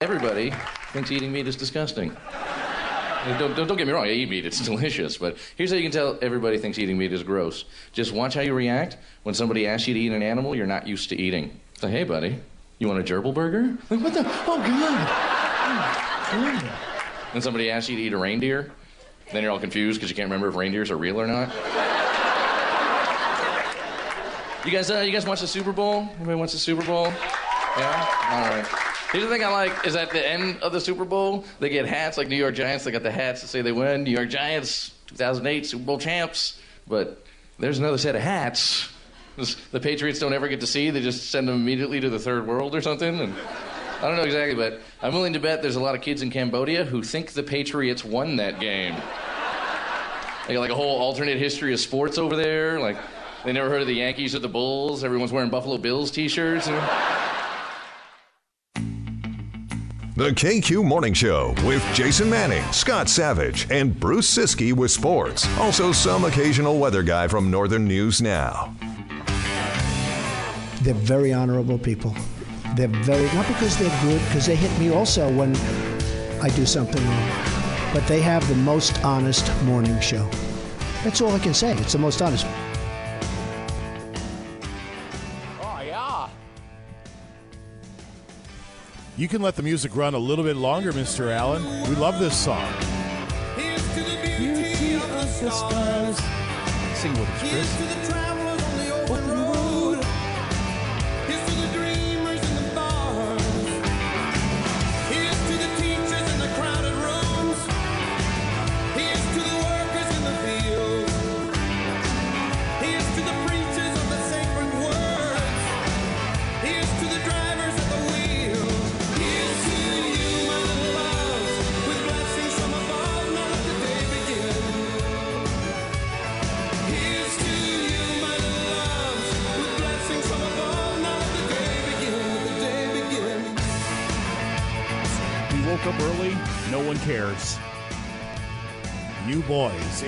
Everybody 0.00 0.52
thinks 0.92 1.10
eating 1.10 1.32
meat 1.32 1.48
is 1.48 1.56
disgusting. 1.56 2.16
Don't, 3.40 3.56
don't, 3.56 3.66
don't, 3.66 3.76
get 3.76 3.84
me 3.88 3.92
wrong, 3.92 4.04
I 4.04 4.12
eat 4.12 4.30
meat, 4.30 4.46
it's 4.46 4.60
delicious. 4.64 5.18
But 5.18 5.38
here's 5.56 5.70
how 5.70 5.76
you 5.76 5.82
can 5.82 5.90
tell 5.90 6.16
everybody 6.22 6.56
thinks 6.56 6.78
eating 6.78 6.96
meat 6.96 7.12
is 7.12 7.24
gross. 7.24 7.64
Just 7.92 8.12
watch 8.12 8.34
how 8.34 8.42
you 8.42 8.54
react 8.54 8.96
when 9.24 9.34
somebody 9.34 9.66
asks 9.66 9.88
you 9.88 9.94
to 9.94 9.98
eat 9.98 10.12
an 10.12 10.22
animal 10.22 10.54
you're 10.54 10.68
not 10.68 10.86
used 10.86 11.08
to 11.08 11.16
eating. 11.16 11.58
Say, 11.80 11.90
hey, 11.90 12.04
buddy, 12.04 12.38
you 12.78 12.86
want 12.86 13.00
a 13.00 13.02
gerbil 13.02 13.34
burger? 13.34 13.76
Like, 13.90 14.00
what 14.00 14.14
the? 14.14 14.20
Oh, 14.20 14.58
God. 14.58 15.08
Oh, 16.30 16.60
God. 16.62 16.72
And 17.34 17.42
somebody 17.42 17.68
asks 17.68 17.90
you 17.90 17.96
to 17.96 18.02
eat 18.02 18.12
a 18.12 18.18
reindeer, 18.18 18.70
then 19.32 19.42
you're 19.42 19.50
all 19.50 19.58
confused 19.58 19.98
because 19.98 20.10
you 20.10 20.14
can't 20.14 20.26
remember 20.26 20.46
if 20.46 20.54
reindeers 20.54 20.92
are 20.92 20.96
real 20.96 21.20
or 21.20 21.26
not. 21.26 21.48
You 24.64 24.70
guys, 24.70 24.92
uh, 24.92 25.00
you 25.00 25.10
guys 25.10 25.26
watch 25.26 25.40
the 25.40 25.48
Super 25.48 25.72
Bowl? 25.72 26.08
Anybody 26.18 26.38
watch 26.38 26.52
the 26.52 26.58
Super 26.58 26.84
Bowl? 26.84 27.12
Yeah? 27.76 28.06
All 28.30 28.62
right. 28.62 28.87
Here's 29.12 29.24
the 29.24 29.30
thing 29.30 29.42
I 29.42 29.48
like 29.48 29.86
is 29.86 29.96
at 29.96 30.10
the 30.10 30.26
end 30.26 30.60
of 30.62 30.72
the 30.72 30.80
Super 30.80 31.06
Bowl, 31.06 31.46
they 31.60 31.70
get 31.70 31.86
hats 31.86 32.18
like 32.18 32.28
New 32.28 32.36
York 32.36 32.54
Giants. 32.54 32.84
They 32.84 32.90
got 32.90 33.02
the 33.02 33.10
hats 33.10 33.40
that 33.40 33.48
say 33.48 33.62
they 33.62 33.72
win. 33.72 34.04
New 34.04 34.10
York 34.10 34.28
Giants, 34.28 34.92
2008 35.06 35.64
Super 35.64 35.84
Bowl 35.84 35.98
champs. 35.98 36.60
But 36.86 37.24
there's 37.58 37.78
another 37.78 37.98
set 37.98 38.14
of 38.14 38.22
hats. 38.22 38.88
The 39.70 39.78
Patriots 39.78 40.18
don't 40.18 40.32
ever 40.32 40.48
get 40.48 40.58
to 40.62 40.66
see. 40.66 40.90
They 40.90 41.00
just 41.00 41.30
send 41.30 41.46
them 41.46 41.54
immediately 41.54 42.00
to 42.00 42.10
the 42.10 42.18
third 42.18 42.44
world 42.44 42.74
or 42.74 42.80
something. 42.80 43.20
And 43.20 43.32
I 44.00 44.08
don't 44.08 44.16
know 44.16 44.24
exactly, 44.24 44.56
but 44.56 44.80
I'm 45.00 45.14
willing 45.14 45.34
to 45.34 45.38
bet 45.38 45.62
there's 45.62 45.76
a 45.76 45.80
lot 45.80 45.94
of 45.94 46.00
kids 46.00 46.22
in 46.22 46.30
Cambodia 46.32 46.84
who 46.84 47.04
think 47.04 47.30
the 47.30 47.44
Patriots 47.44 48.04
won 48.04 48.34
that 48.38 48.58
game. 48.58 48.96
They 50.48 50.54
got 50.54 50.60
like 50.60 50.70
a 50.72 50.74
whole 50.74 50.98
alternate 50.98 51.38
history 51.38 51.72
of 51.72 51.78
sports 51.78 52.18
over 52.18 52.34
there. 52.34 52.80
Like 52.80 52.96
they 53.44 53.52
never 53.52 53.68
heard 53.68 53.80
of 53.80 53.86
the 53.86 53.94
Yankees 53.94 54.34
or 54.34 54.40
the 54.40 54.48
Bulls. 54.48 55.04
Everyone's 55.04 55.30
wearing 55.30 55.50
Buffalo 55.50 55.78
Bills 55.78 56.10
T-shirts. 56.10 56.68
The 60.18 60.30
KQ 60.30 60.84
Morning 60.84 61.14
Show 61.14 61.54
with 61.64 61.80
Jason 61.94 62.28
Manning, 62.28 62.64
Scott 62.72 63.08
Savage, 63.08 63.70
and 63.70 64.00
Bruce 64.00 64.28
Siski 64.28 64.72
with 64.72 64.90
sports. 64.90 65.46
Also, 65.58 65.92
some 65.92 66.24
occasional 66.24 66.80
weather 66.80 67.04
guy 67.04 67.28
from 67.28 67.52
Northern 67.52 67.86
News 67.86 68.20
Now. 68.20 68.74
They're 70.82 70.94
very 70.94 71.32
honorable 71.32 71.78
people. 71.78 72.16
They're 72.74 72.88
very, 72.88 73.26
not 73.26 73.46
because 73.46 73.76
they're 73.76 74.02
good, 74.02 74.20
because 74.24 74.46
they 74.46 74.56
hit 74.56 74.76
me 74.80 74.92
also 74.92 75.32
when 75.32 75.54
I 76.42 76.48
do 76.48 76.66
something 76.66 77.00
wrong, 77.06 77.30
but 77.92 78.04
they 78.08 78.20
have 78.20 78.46
the 78.48 78.56
most 78.56 79.04
honest 79.04 79.48
morning 79.62 80.00
show. 80.00 80.28
That's 81.04 81.20
all 81.20 81.30
I 81.30 81.38
can 81.38 81.54
say. 81.54 81.74
It's 81.74 81.92
the 81.92 82.00
most 82.00 82.20
honest. 82.22 82.44
You 89.18 89.26
can 89.26 89.42
let 89.42 89.56
the 89.56 89.64
music 89.64 89.96
run 89.96 90.14
a 90.14 90.18
little 90.18 90.44
bit 90.44 90.54
longer, 90.54 90.92
Mr. 90.92 91.32
Allen. 91.32 91.64
We 91.88 91.96
love 91.96 92.20
this 92.20 92.38
song. 92.38 92.72
Sing 96.94 97.12
with 97.14 97.28
us, 97.28 97.50
Chris. 97.50 98.07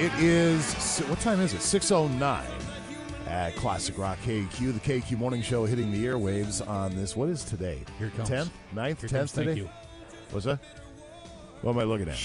It 0.01 0.15
is 0.15 1.01
what 1.11 1.21
time 1.21 1.41
is 1.41 1.53
it? 1.53 1.61
Six 1.61 1.93
oh 1.93 2.09
nine 2.09 2.49
at 3.27 3.55
Classic 3.57 3.99
Rock 3.99 4.17
KQ, 4.25 4.73
the 4.73 4.81
KQ 4.81 5.19
Morning 5.19 5.43
Show, 5.43 5.67
hitting 5.67 5.93
the 5.93 6.07
airwaves 6.07 6.67
on 6.67 6.97
this. 6.97 7.15
What 7.15 7.29
is 7.29 7.45
today? 7.45 7.85
Here 7.99 8.07
it 8.07 8.17
comes. 8.17 8.31
Tenth, 8.31 8.51
ninth, 8.73 9.01
Here 9.03 9.11
tenth 9.11 9.21
comes. 9.21 9.33
Thank 9.33 9.49
today. 9.49 9.61
you. 9.61 9.71
What's 10.31 10.47
that? 10.47 10.59
What 11.61 11.73
am 11.73 11.81
I 11.81 11.83
looking 11.83 12.09
at? 12.09 12.19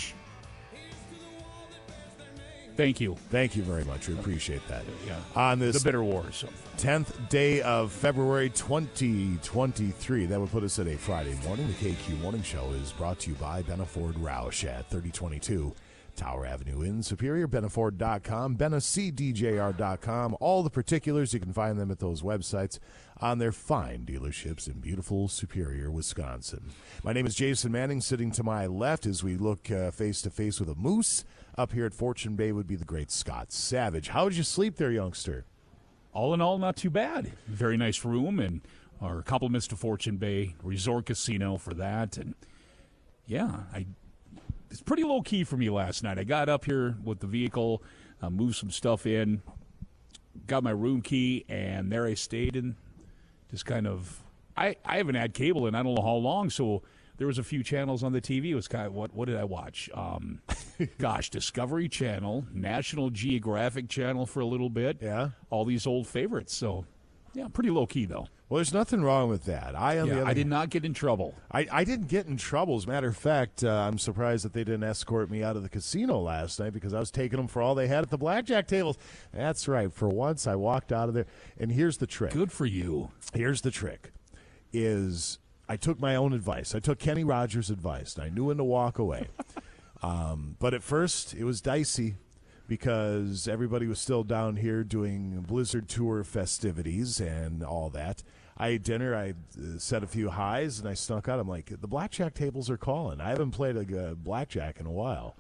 Thank 2.78 3.02
you. 3.02 3.18
Thank 3.30 3.58
you 3.58 3.64
very 3.64 3.84
much. 3.84 4.08
We 4.08 4.14
appreciate 4.14 4.66
that. 4.70 4.84
Yeah. 5.06 5.20
On 5.36 5.60
this 5.60 5.78
The 5.78 5.84
bitter 5.84 6.02
wars. 6.04 6.46
10th 6.78 7.28
day 7.28 7.62
of 7.62 7.92
February 7.92 8.52
2023. 8.52 10.28
That 10.28 10.40
would 10.40 10.50
put 10.50 10.64
us 10.64 10.80
at 10.80 10.88
a 10.88 10.98
Friday 10.98 11.38
morning. 11.46 11.68
The 11.68 11.74
KQ 11.74 12.22
Morning 12.22 12.42
Show 12.42 12.72
is 12.82 12.94
brought 12.94 13.20
to 13.20 13.32
you 13.32 13.36
by 13.36 13.64
Benna 13.64 13.86
Ford 13.86 14.16
Roush 14.16 14.64
at 14.64 14.90
3022 14.90 15.74
Tower 16.16 16.46
Avenue 16.46 16.82
in 16.82 17.04
Superior. 17.04 17.48
BennaFord.com, 17.48 18.58
BennaCDJR.com. 18.58 20.38
All 20.40 20.64
the 20.64 20.70
particulars, 20.70 21.34
you 21.34 21.40
can 21.40 21.54
find 21.54 21.80
them 21.80 21.92
at 21.92 22.00
those 22.00 22.22
websites 22.22 22.80
on 23.22 23.40
their 23.40 23.52
fine 23.52 24.06
dealerships 24.06 24.68
in 24.68 24.80
beautiful 24.80 25.28
Superior, 25.28 25.92
Wisconsin. 25.92 26.72
My 27.04 27.14
name 27.14 27.26
is 27.26 27.36
Jason 27.36 27.72
Manning. 27.72 28.02
Sitting 28.02 28.32
to 28.32 28.44
my 28.44 28.66
left 28.68 29.06
as 29.06 29.24
we 29.24 29.36
look 29.38 29.72
uh, 29.72 29.92
face 29.92 30.22
to 30.24 30.30
face 30.30 30.60
with 30.60 30.70
a 30.70 30.76
moose 30.76 31.24
up 31.58 31.72
here 31.72 31.86
at 31.86 31.94
Fortune 31.94 32.36
Bay 32.36 32.52
would 32.52 32.68
be 32.68 32.76
the 32.76 32.86
great 32.86 33.12
Scott 33.12 33.52
Savage. 33.52 34.10
How 34.10 34.28
did 34.28 34.38
you 34.38 34.44
sleep 34.44 34.78
there, 34.78 34.92
youngster? 34.92 35.46
All 36.14 36.34
in 36.34 36.42
all, 36.42 36.58
not 36.58 36.78
too 36.78 36.90
bad. 36.90 37.34
Very 37.48 37.78
nice 37.78 38.06
room, 38.06 38.40
and 38.40 38.62
our 39.02 39.22
compliments 39.22 39.68
to 39.68 39.76
Fortune 39.76 40.18
Bay 40.18 40.56
Resort 40.64 41.08
Casino 41.08 41.58
for 41.58 41.74
that. 41.74 42.18
And 42.18 42.36
yeah, 43.28 43.64
I 43.74 43.86
it's 44.76 44.82
pretty 44.82 45.06
low 45.06 45.22
key 45.22 45.46
for 45.46 45.56
me 45.56 45.70
last 45.70 46.04
night. 46.04 46.20
I 46.20 46.26
got 46.26 46.50
up 46.50 46.66
here 46.66 46.98
with 47.02 47.22
the 47.22 47.28
vehicle, 47.28 47.82
uh, 48.22 48.30
moved 48.30 48.58
some 48.58 48.70
stuff 48.70 49.06
in, 49.06 49.42
got 50.48 50.64
my 50.64 50.72
room 50.72 51.02
key, 51.02 51.46
and 51.48 51.90
there 51.90 52.06
I 52.06 52.14
stayed 52.16 52.58
and 52.58 52.76
just 53.50 53.66
kind 53.66 53.88
of. 53.88 54.22
I, 54.58 54.76
I 54.84 54.98
haven't 54.98 55.16
had 55.16 55.34
cable 55.34 55.66
in 55.68 55.76
I 55.76 55.84
don't 55.84 55.96
know 55.96 56.02
how 56.02 56.16
long, 56.16 56.50
so 56.50 56.82
there 57.16 57.26
was 57.26 57.38
a 57.38 57.44
few 57.44 57.64
channels 57.64 58.04
on 58.04 58.12
the 58.12 58.20
TV. 58.20 58.48
It 58.48 58.56
was 58.56 58.68
kind 58.68 58.86
of 58.86 58.94
what 58.94 59.14
what 59.14 59.30
did 59.30 59.38
I 59.38 59.46
watch? 59.46 59.90
Um, 59.94 60.42
gosh, 60.98 61.30
Discovery 61.30 61.88
Channel, 61.88 62.46
National 62.54 63.10
Geographic 63.10 63.88
Channel 63.88 64.26
for 64.26 64.42
a 64.42 64.46
little 64.46 64.70
bit. 64.70 64.98
Yeah, 65.02 65.30
all 65.50 65.64
these 65.64 65.88
old 65.88 66.06
favorites. 66.06 66.54
So 66.54 66.84
yeah, 67.34 67.48
pretty 67.48 67.70
low 67.70 67.86
key 67.86 68.04
though. 68.04 68.28
Well, 68.48 68.58
there's 68.58 68.74
nothing 68.74 69.02
wrong 69.02 69.30
with 69.30 69.46
that. 69.46 69.74
I, 69.76 69.98
on 70.00 70.08
Yeah, 70.08 70.14
the 70.14 70.22
other 70.22 70.30
I 70.30 70.34
did 70.36 70.46
not 70.46 70.70
get 70.70 70.86
in 70.86 70.94
trouble. 70.94 71.34
I, 71.52 71.68
I 71.72 71.84
didn't 71.84 72.10
get 72.10 72.28
in 72.28 72.38
trouble. 72.38 72.76
As 72.76 72.86
a 72.86 72.88
matter 72.88 73.08
of 73.08 73.18
fact, 73.18 73.64
uh, 73.64 73.70
I'm 73.70 73.98
surprised 73.98 74.46
that 74.46 74.54
they 74.54 74.64
didn't 74.64 74.84
escort 74.84 75.32
me 75.32 75.42
out 75.42 75.56
of 75.56 75.64
the 75.64 75.70
casino 75.70 76.20
last 76.20 76.60
night 76.60 76.72
because 76.72 76.94
I 76.94 77.00
was 77.00 77.10
taking 77.10 77.38
them 77.38 77.48
for 77.48 77.64
all 77.64 77.74
they 77.74 77.88
had 77.88 78.04
at 78.04 78.12
the 78.12 78.20
blackjack 78.20 78.68
tables. 78.68 79.00
That's 79.34 79.68
right. 79.68 79.92
For 79.92 80.08
once, 80.08 80.46
I 80.46 80.56
walked 80.56 80.92
out 80.92 81.10
of 81.10 81.16
there. 81.16 81.26
And 81.58 81.72
here's 81.72 81.98
the 81.98 82.06
trick. 82.06 82.34
Good 82.34 82.52
for 82.52 82.68
you. 82.68 83.10
Here's 83.34 83.62
the 83.62 83.72
trick: 83.72 84.12
is 84.72 85.40
I 85.68 85.76
took 85.76 86.00
my 86.00 86.16
own 86.16 86.34
advice. 86.34 86.76
I 86.76 86.80
took 86.80 87.00
Kenny 87.00 87.24
Rogers' 87.24 87.72
advice, 87.72 88.16
and 88.16 88.26
I 88.26 88.30
knew 88.30 88.46
when 88.46 88.58
to 88.58 88.64
walk 88.64 89.00
away. 89.00 89.28
um, 90.04 90.56
but 90.60 90.76
at 90.76 90.84
first, 90.84 91.34
it 91.34 91.46
was 91.46 91.62
dicey 91.62 92.16
because 92.68 93.48
everybody 93.48 93.88
was 93.88 94.00
still 94.00 94.24
down 94.24 94.56
here 94.58 94.84
doing 94.84 95.46
Blizzard 95.48 95.88
Tour 95.88 96.24
festivities 96.24 97.20
and 97.20 97.64
all 97.64 97.90
that. 97.92 98.24
I 98.58 98.70
ate 98.70 98.84
dinner. 98.84 99.16
I 99.16 99.32
uh, 99.32 99.78
set 99.78 100.04
a 100.04 100.08
few 100.08 100.30
highs, 100.30 100.80
and 100.80 100.88
I 100.88 100.94
snuck 100.94 101.28
out. 101.28 101.40
I'm 101.40 101.48
like, 101.48 101.82
the 101.82 101.88
blackjack 101.88 102.34
tables 102.34 102.70
are 102.70 102.78
calling. 102.78 103.20
I 103.20 103.30
haven't 103.30 103.52
played 103.52 103.76
a 103.76 104.10
uh, 104.10 104.14
blackjack 104.14 104.80
in 104.80 104.86
a 104.86 104.92
while, 104.92 105.36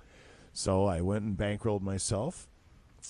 so 0.51 0.86
I 0.86 1.01
went 1.01 1.24
and 1.24 1.38
bankrolled 1.38 1.81
myself 1.81 2.48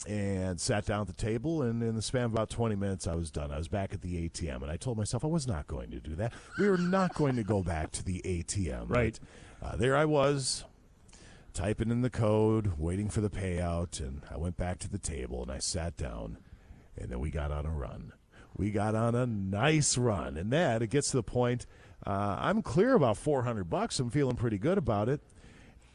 and 0.07 0.59
sat 0.59 0.85
down 0.85 1.01
at 1.01 1.07
the 1.07 1.13
table. 1.13 1.62
And 1.63 1.81
in 1.81 1.95
the 1.95 2.01
span 2.01 2.25
of 2.25 2.33
about 2.33 2.50
20 2.50 2.75
minutes, 2.75 3.07
I 3.07 3.15
was 3.15 3.31
done. 3.31 3.51
I 3.51 3.57
was 3.57 3.67
back 3.67 3.94
at 3.94 4.01
the 4.01 4.29
ATM, 4.29 4.62
and 4.62 4.71
I 4.71 4.77
told 4.77 4.97
myself 4.97 5.23
I 5.23 5.27
was 5.27 5.47
not 5.47 5.67
going 5.67 5.89
to 5.91 6.00
do 6.00 6.15
that. 6.15 6.33
We 6.59 6.69
were 6.69 6.77
not 6.77 7.15
going 7.15 7.35
to 7.38 7.44
go 7.44 7.63
back 7.63 7.91
to 7.94 8.03
the 8.03 8.21
ATM. 8.23 8.89
Right. 8.89 9.19
Uh, 9.62 9.75
there 9.75 9.95
I 9.95 10.06
was, 10.06 10.65
typing 11.55 11.89
in 11.89 12.01
the 12.01 12.09
code, 12.09 12.73
waiting 12.77 13.09
for 13.09 13.21
the 13.21 13.29
payout, 13.29 13.99
and 13.99 14.21
I 14.29 14.37
went 14.37 14.57
back 14.57 14.77
to 14.79 14.89
the 14.89 14.99
table 14.99 15.41
and 15.41 15.49
I 15.51 15.57
sat 15.59 15.95
down, 15.97 16.37
and 16.97 17.09
then 17.09 17.19
we 17.19 17.31
got 17.31 17.51
on 17.51 17.65
a 17.65 17.71
run. 17.71 18.11
We 18.57 18.71
got 18.71 18.93
on 18.93 19.15
a 19.15 19.25
nice 19.25 19.97
run, 19.97 20.37
and 20.37 20.51
that 20.51 20.81
it 20.81 20.87
gets 20.87 21.11
to 21.11 21.17
the 21.17 21.23
point. 21.23 21.65
Uh, 22.05 22.37
I'm 22.39 22.61
clear 22.61 22.93
about 22.93 23.17
400 23.17 23.69
bucks. 23.69 23.99
I'm 23.99 24.09
feeling 24.09 24.35
pretty 24.35 24.57
good 24.57 24.77
about 24.77 25.09
it, 25.09 25.21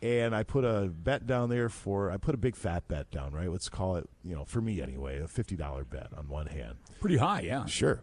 and 0.02 0.34
I 0.34 0.42
put 0.42 0.64
a 0.64 0.86
bet 0.92 1.26
down 1.26 1.50
there 1.50 1.68
for. 1.68 2.10
I 2.10 2.16
put 2.16 2.34
a 2.34 2.38
big 2.38 2.56
fat 2.56 2.88
bet 2.88 3.10
down, 3.10 3.32
right? 3.32 3.50
Let's 3.50 3.68
call 3.68 3.96
it, 3.96 4.08
you 4.24 4.34
know, 4.34 4.44
for 4.44 4.60
me 4.60 4.80
anyway, 4.82 5.20
a 5.20 5.28
fifty 5.28 5.56
dollar 5.56 5.84
bet 5.84 6.08
on 6.16 6.28
one 6.28 6.46
hand. 6.46 6.76
Pretty 7.00 7.18
high, 7.18 7.42
yeah. 7.42 7.64
Sure. 7.66 8.02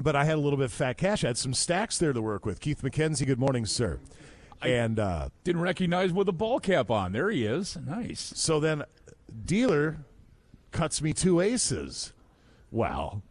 but 0.00 0.14
I 0.16 0.24
had 0.24 0.34
a 0.34 0.40
little 0.40 0.56
bit 0.56 0.66
of 0.66 0.72
fat 0.72 0.96
cash. 0.98 1.24
I 1.24 1.28
had 1.28 1.38
some 1.38 1.54
stacks 1.54 1.98
there 1.98 2.12
to 2.12 2.22
work 2.22 2.44
with. 2.46 2.60
Keith 2.60 2.82
McKenzie, 2.82 3.26
good 3.26 3.40
morning, 3.40 3.64
sir. 3.66 3.98
And 4.66 4.98
uh, 4.98 5.28
Didn't 5.44 5.62
recognize 5.62 6.12
with 6.12 6.28
a 6.28 6.32
ball 6.32 6.60
cap 6.60 6.90
on. 6.90 7.12
There 7.12 7.30
he 7.30 7.44
is. 7.44 7.76
Nice. 7.86 8.32
so 8.36 8.60
then 8.60 8.84
dealer 9.44 9.98
cuts 10.72 11.00
me 11.02 11.12
two 11.12 11.40
aces. 11.40 12.12
Well, 12.70 13.22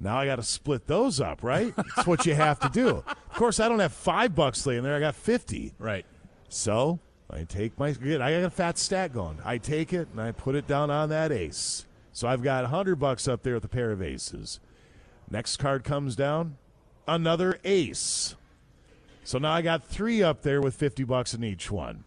now 0.00 0.18
I 0.18 0.26
got 0.26 0.36
to 0.36 0.42
split 0.42 0.86
those 0.86 1.20
up, 1.20 1.42
right? 1.42 1.74
That's 1.96 2.06
what 2.06 2.26
you 2.26 2.34
have 2.34 2.58
to 2.60 2.68
do. 2.68 3.04
Of 3.06 3.34
course, 3.34 3.60
I 3.60 3.68
don't 3.68 3.78
have 3.80 3.92
five 3.92 4.34
bucks 4.34 4.64
laying 4.66 4.82
there. 4.82 4.96
I 4.96 5.00
got 5.00 5.14
50. 5.14 5.74
Right. 5.78 6.04
So 6.48 6.98
I 7.30 7.44
take 7.44 7.78
my 7.78 7.92
good. 7.92 8.20
I 8.20 8.32
got 8.32 8.44
a 8.46 8.50
fat 8.50 8.78
stack 8.78 9.12
going. 9.12 9.38
I 9.44 9.58
take 9.58 9.92
it 9.92 10.08
and 10.10 10.20
I 10.20 10.32
put 10.32 10.54
it 10.54 10.66
down 10.66 10.90
on 10.90 11.08
that 11.10 11.30
ace. 11.30 11.86
So 12.12 12.26
I've 12.26 12.42
got 12.42 12.64
hundred 12.66 12.96
bucks 12.96 13.28
up 13.28 13.42
there 13.42 13.54
with 13.54 13.64
a 13.64 13.68
pair 13.68 13.92
of 13.92 14.02
aces. 14.02 14.58
Next 15.30 15.58
card 15.58 15.84
comes 15.84 16.16
down, 16.16 16.56
another 17.06 17.58
ace. 17.64 18.34
So 19.24 19.38
now 19.38 19.52
I 19.52 19.62
got 19.62 19.84
three 19.84 20.22
up 20.22 20.42
there 20.42 20.60
with 20.60 20.74
fifty 20.74 21.04
bucks 21.04 21.34
in 21.34 21.44
each 21.44 21.70
one. 21.70 22.04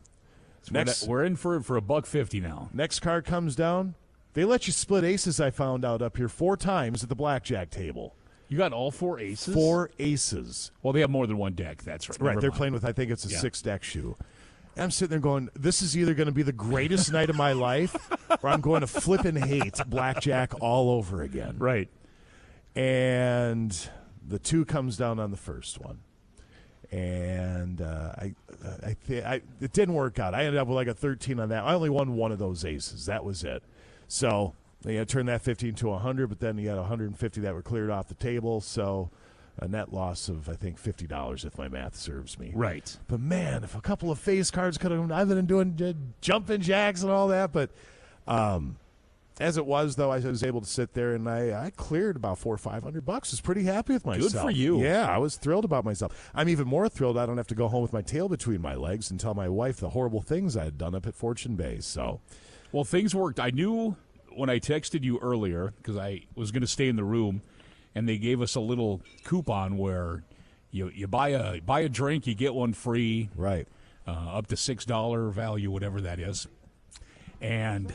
Next, 0.71 1.07
We're 1.07 1.23
in 1.23 1.35
for 1.35 1.59
for 1.61 1.75
a 1.77 1.81
buck 1.81 2.05
fifty 2.05 2.39
now. 2.39 2.69
next 2.73 3.01
card 3.01 3.25
comes 3.25 3.55
down. 3.55 3.95
They 4.33 4.45
let 4.45 4.65
you 4.65 4.73
split 4.73 5.03
aces. 5.03 5.39
I 5.39 5.51
found 5.51 5.85
out 5.85 6.01
up 6.01 6.17
here 6.17 6.27
four 6.29 6.57
times 6.57 7.03
at 7.03 7.09
the 7.09 7.15
blackjack 7.15 7.69
table. 7.69 8.15
You 8.49 8.57
got 8.57 8.73
all 8.73 8.89
four 8.91 9.19
aces. 9.19 9.53
Four 9.53 9.91
aces. 9.99 10.71
Well, 10.81 10.91
they 10.93 11.01
have 11.01 11.09
more 11.09 11.27
than 11.27 11.37
one 11.37 11.53
deck. 11.53 11.83
That's 11.83 12.09
right. 12.09 12.19
Right, 12.19 12.29
Never 12.31 12.41
they're 12.41 12.49
mind. 12.51 12.57
playing 12.57 12.73
with 12.73 12.85
I 12.85 12.91
think 12.93 13.11
it's 13.11 13.25
a 13.25 13.29
Yeah. 13.29 13.39
six 13.39 13.61
deck 13.61 13.83
shoe. 13.83 14.15
I'm 14.75 14.89
sitting 14.89 15.11
there 15.11 15.19
going, 15.19 15.49
this 15.55 15.83
is 15.83 15.95
either 15.95 16.15
going 16.15 16.25
to 16.25 16.31
be 16.33 16.41
the 16.41 16.51
greatest 16.51 17.11
night 17.13 17.29
of 17.29 17.35
my 17.35 17.51
life, 17.53 17.95
or 18.41 18.49
I'm 18.49 18.59
going 18.61 18.81
to 18.81 18.87
flip 18.87 19.23
and 19.23 19.37
hate 19.37 19.75
blackjack 19.87 20.53
all 20.61 20.89
over 20.89 21.21
again. 21.21 21.57
Right. 21.59 21.89
And 22.75 23.77
the 24.27 24.39
two 24.39 24.65
comes 24.65 24.97
down 24.97 25.19
on 25.19 25.29
the 25.31 25.37
first 25.37 25.79
one, 25.79 25.99
and 26.93 27.81
uh, 27.81 28.13
I, 28.19 28.35
I, 28.85 28.95
th- 29.07 29.23
I, 29.23 29.41
it 29.59 29.73
didn't 29.73 29.95
work 29.95 30.19
out. 30.19 30.35
I 30.35 30.45
ended 30.45 30.59
up 30.59 30.67
with 30.67 30.75
like 30.75 30.87
a 30.87 30.93
13 30.93 31.39
on 31.39 31.49
that. 31.49 31.63
I 31.63 31.73
only 31.73 31.89
won 31.89 32.15
one 32.15 32.31
of 32.31 32.37
those 32.37 32.63
aces. 32.63 33.07
That 33.07 33.25
was 33.25 33.43
it. 33.43 33.63
So 34.07 34.53
they 34.83 34.95
had 34.95 35.09
turned 35.09 35.27
that 35.27 35.41
15 35.41 35.73
to 35.73 35.87
100, 35.87 36.27
but 36.27 36.39
then 36.39 36.59
you 36.59 36.69
had 36.69 36.77
150 36.77 37.41
that 37.41 37.53
were 37.55 37.63
cleared 37.63 37.89
off 37.89 38.09
the 38.09 38.13
table. 38.13 38.61
So 38.61 39.09
a 39.57 39.67
net 39.67 39.91
loss 39.91 40.29
of 40.29 40.49
I 40.49 40.53
think 40.53 40.79
fifty 40.79 41.05
dollars 41.05 41.45
if 41.45 41.59
my 41.59 41.67
math 41.67 41.95
serves 41.95 42.39
me. 42.39 42.51
Right. 42.55 42.97
But 43.07 43.19
man, 43.19 43.63
if 43.63 43.75
a 43.75 43.81
couple 43.81 44.09
of 44.09 44.17
face 44.17 44.49
cards 44.49 44.79
could 44.79 44.91
have, 44.91 45.11
I've 45.11 45.27
been 45.29 45.45
doing 45.45 45.79
uh, 45.81 45.93
jumping 46.21 46.61
jacks 46.61 47.03
and 47.03 47.11
all 47.11 47.27
that. 47.27 47.51
But 47.51 47.69
um, 48.27 48.77
as 49.39 49.57
it 49.57 49.65
was, 49.65 49.95
though, 49.95 50.11
I 50.11 50.19
was 50.19 50.43
able 50.43 50.61
to 50.61 50.67
sit 50.67 50.93
there 50.93 51.13
and 51.15 51.27
I, 51.27 51.65
I 51.65 51.69
cleared 51.71 52.15
about 52.15 52.37
four 52.37 52.53
or 52.53 52.57
five 52.57 52.83
hundred 52.83 53.05
bucks. 53.05 53.31
I 53.31 53.33
was 53.33 53.41
pretty 53.41 53.63
happy 53.63 53.93
with 53.93 54.05
myself. 54.05 54.31
Good 54.33 54.41
for 54.41 54.51
you. 54.51 54.81
Yeah, 54.81 55.07
I 55.07 55.17
was 55.17 55.37
thrilled 55.37 55.65
about 55.65 55.83
myself. 55.85 56.31
I'm 56.35 56.49
even 56.49 56.67
more 56.67 56.87
thrilled. 56.89 57.17
I 57.17 57.25
don't 57.25 57.37
have 57.37 57.47
to 57.47 57.55
go 57.55 57.67
home 57.67 57.81
with 57.81 57.93
my 57.93 58.01
tail 58.01 58.29
between 58.29 58.61
my 58.61 58.75
legs 58.75 59.09
and 59.09 59.19
tell 59.19 59.33
my 59.33 59.49
wife 59.49 59.77
the 59.77 59.89
horrible 59.89 60.21
things 60.21 60.55
I 60.55 60.63
had 60.65 60.77
done 60.77 60.93
up 60.95 61.07
at 61.07 61.15
Fortune 61.15 61.55
Bay. 61.55 61.79
So 61.79 62.21
Well, 62.71 62.83
things 62.83 63.15
worked. 63.15 63.39
I 63.39 63.49
knew 63.49 63.95
when 64.35 64.49
I 64.49 64.59
texted 64.59 65.03
you 65.03 65.19
earlier 65.19 65.73
because 65.77 65.97
I 65.97 66.23
was 66.35 66.51
going 66.51 66.61
to 66.61 66.67
stay 66.67 66.87
in 66.87 66.95
the 66.95 67.03
room, 67.03 67.41
and 67.95 68.07
they 68.07 68.17
gave 68.17 68.41
us 68.41 68.55
a 68.55 68.59
little 68.59 69.01
coupon 69.23 69.77
where 69.77 70.23
you 70.71 70.89
you 70.93 71.07
buy 71.07 71.29
a 71.29 71.59
buy 71.61 71.81
a 71.81 71.89
drink, 71.89 72.25
you 72.27 72.33
get 72.35 72.53
one 72.53 72.73
free, 72.73 73.29
right, 73.35 73.67
uh, 74.07 74.11
up 74.37 74.47
to 74.47 74.57
six 74.57 74.85
dollar 74.85 75.29
value, 75.29 75.69
whatever 75.71 76.01
that 76.01 76.19
is. 76.19 76.47
And 77.41 77.93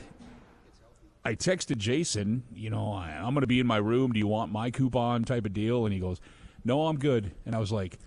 I 1.28 1.34
texted 1.34 1.76
Jason, 1.76 2.44
you 2.54 2.70
know, 2.70 2.90
I, 2.90 3.10
I'm 3.10 3.34
going 3.34 3.42
to 3.42 3.46
be 3.46 3.60
in 3.60 3.66
my 3.66 3.76
room. 3.76 4.12
Do 4.12 4.18
you 4.18 4.26
want 4.26 4.50
my 4.50 4.70
coupon 4.70 5.24
type 5.24 5.44
of 5.44 5.52
deal? 5.52 5.84
And 5.84 5.92
he 5.92 6.00
goes, 6.00 6.22
No, 6.64 6.86
I'm 6.86 6.98
good. 6.98 7.32
And 7.44 7.54
I 7.54 7.58
was 7.58 7.70
like. 7.70 7.98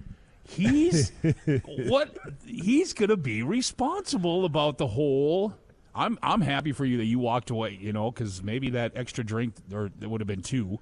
He's 0.43 1.11
what? 1.65 2.17
He's 2.45 2.93
gonna 2.93 3.15
be 3.15 3.43
responsible 3.43 4.43
about 4.43 4.79
the 4.79 4.87
whole. 4.87 5.53
I'm 5.93 6.17
I'm 6.21 6.41
happy 6.41 6.71
for 6.71 6.83
you 6.83 6.97
that 6.97 7.05
you 7.05 7.19
walked 7.19 7.51
away. 7.51 7.77
You 7.79 7.93
know, 7.93 8.11
because 8.11 8.41
maybe 8.41 8.71
that 8.71 8.93
extra 8.95 9.23
drink, 9.23 9.53
or 9.71 9.91
it 10.01 10.09
would 10.09 10.19
have 10.19 10.27
been 10.27 10.41
two, 10.41 10.79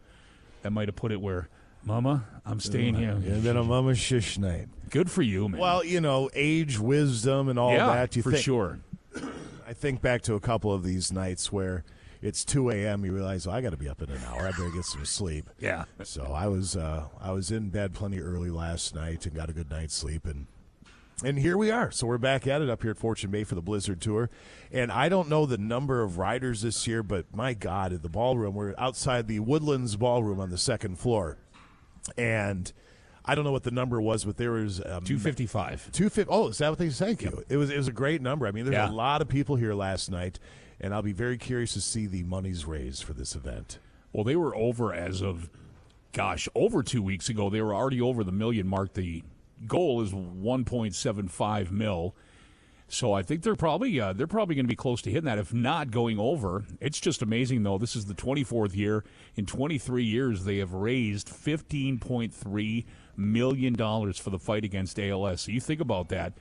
that 0.63 0.71
might 0.71 0.87
have 0.87 0.95
put 0.95 1.11
it 1.11 1.19
where, 1.21 1.49
Mama, 1.83 2.25
I'm 2.45 2.61
staying 2.61 2.95
here. 2.95 3.11
and 3.11 3.43
then 3.43 3.57
a 3.57 3.63
mama 3.63 3.93
shish 3.93 4.39
night. 4.39 4.69
Good 4.89 5.11
for 5.11 5.21
you, 5.21 5.49
man. 5.49 5.59
Well, 5.59 5.83
you 5.83 6.01
know, 6.01 6.29
age, 6.33 6.79
wisdom, 6.79 7.49
and 7.49 7.59
all 7.59 7.73
yeah, 7.73 7.87
that. 7.87 8.15
You 8.15 8.23
for 8.23 8.31
think, 8.31 8.43
sure. 8.43 8.79
I 9.67 9.73
think 9.73 10.01
back 10.01 10.21
to 10.23 10.33
a 10.33 10.39
couple 10.39 10.73
of 10.73 10.83
these 10.83 11.11
nights 11.11 11.51
where 11.51 11.83
it's 12.21 12.43
2 12.45 12.69
a.m. 12.71 13.05
You 13.05 13.13
realize, 13.13 13.47
oh, 13.47 13.51
I 13.51 13.61
got 13.61 13.69
to 13.71 13.77
be 13.77 13.87
up 13.89 14.01
in 14.01 14.09
an 14.09 14.21
hour. 14.27 14.41
I 14.47 14.51
better 14.51 14.69
get 14.69 14.85
some 14.85 15.05
sleep. 15.05 15.49
Yeah. 15.59 15.85
So 16.03 16.23
I 16.33 16.47
was 16.47 16.75
uh, 16.75 17.05
I 17.21 17.31
was 17.31 17.51
in 17.51 17.69
bed 17.69 17.93
plenty 17.93 18.19
early 18.19 18.49
last 18.49 18.93
night 18.95 19.25
and 19.25 19.35
got 19.35 19.49
a 19.49 19.53
good 19.53 19.69
night's 19.69 19.95
sleep 19.95 20.25
and 20.25 20.47
and 21.23 21.37
here 21.37 21.57
we 21.57 21.69
are. 21.69 21.91
So 21.91 22.07
we're 22.07 22.17
back 22.17 22.47
at 22.47 22.61
it 22.61 22.69
up 22.69 22.81
here 22.81 22.91
at 22.91 22.97
Fortune 22.97 23.29
Bay 23.29 23.43
for 23.43 23.53
the 23.55 23.61
Blizzard 23.61 23.99
Tour. 23.99 24.29
And 24.71 24.89
I 24.89 25.09
don't 25.09 25.27
know 25.27 25.45
the 25.45 25.57
number 25.57 26.01
of 26.01 26.17
riders 26.17 26.61
this 26.61 26.87
year, 26.87 27.03
but 27.03 27.25
my 27.35 27.53
God, 27.53 27.91
at 27.91 28.01
the 28.03 28.07
ballroom, 28.09 28.55
we're 28.55 28.73
outside 28.77 29.27
the 29.27 29.41
Woodlands 29.41 29.97
Ballroom 29.97 30.39
on 30.39 30.49
the 30.49 30.57
second 30.57 30.97
floor. 30.97 31.37
And 32.17 32.71
I 33.25 33.35
don't 33.35 33.43
know 33.43 33.51
what 33.51 33.63
the 33.63 33.71
number 33.71 34.01
was, 34.01 34.23
but 34.23 34.37
there 34.37 34.51
was 34.51 34.81
um, 34.85 35.03
Two 35.03 35.19
fifty 35.19 35.45
five. 35.45 35.89
Two 35.91 36.09
fifty. 36.09 36.31
Oh, 36.31 36.47
is 36.47 36.57
that 36.59 36.69
what 36.69 36.79
they 36.79 36.89
thank 36.89 37.21
you? 37.21 37.43
It 37.49 37.57
was 37.57 37.69
it 37.69 37.77
was 37.77 37.87
a 37.89 37.93
great 37.93 38.21
number. 38.21 38.47
I 38.47 38.51
mean, 38.51 38.65
there's 38.65 38.75
Yeah. 38.75 38.89
a 38.89 38.91
lot 38.91 39.21
of 39.21 39.27
people 39.27 39.55
here 39.57 39.73
last 39.73 40.09
night, 40.09 40.39
and 40.79 40.93
I'll 40.93 41.01
be 41.01 41.13
very 41.13 41.37
curious 41.37 41.73
to 41.73 41.81
see 41.81 42.05
the 42.05 42.23
monies 42.23 42.65
raised 42.65 43.03
for 43.03 43.13
this 43.13 43.35
event. 43.35 43.79
Well, 44.13 44.23
they 44.23 44.35
were 44.35 44.55
over 44.55 44.93
as 44.93 45.21
of, 45.21 45.49
gosh, 46.13 46.47
over 46.55 46.81
two 46.83 47.03
weeks 47.03 47.29
ago. 47.29 47.49
They 47.49 47.61
were 47.61 47.75
already 47.75 48.01
over 48.01 48.23
the 48.23 48.31
million 48.31 48.67
mark. 48.67 48.93
The 48.93 49.23
goal 49.67 50.01
is 50.01 50.11
1.75 50.11 51.71
mil. 51.71 52.15
So 52.91 53.13
I 53.13 53.21
think 53.21 53.43
they're 53.43 53.55
probably 53.55 53.99
uh, 53.99 54.13
they're 54.13 54.25
probably 54.25 54.55
going 54.55 54.65
to 54.65 54.69
be 54.69 54.75
close 54.75 55.03
to 55.03 55.11
hitting 55.11 55.25
that, 55.25 55.37
if 55.37 55.53
not 55.53 55.91
going 55.91 56.17
over. 56.17 56.65
It's 56.81 56.99
just 56.99 57.21
amazing, 57.21 57.61
though. 57.61 57.77
This 57.77 57.95
is 57.95 58.05
the 58.05 58.15
24th 58.15 58.75
year 58.75 59.03
in 59.35 59.45
23 59.45 60.03
years 60.03 60.43
they 60.43 60.57
have 60.57 60.73
raised 60.73 61.29
15.3 61.29 62.85
million 63.15 63.73
dollars 63.73 64.17
for 64.17 64.31
the 64.31 64.39
fight 64.39 64.65
against 64.65 64.99
ALS. 64.99 65.41
So 65.41 65.51
you 65.51 65.61
think 65.61 65.81
about 65.81 66.09
that. 66.09 66.33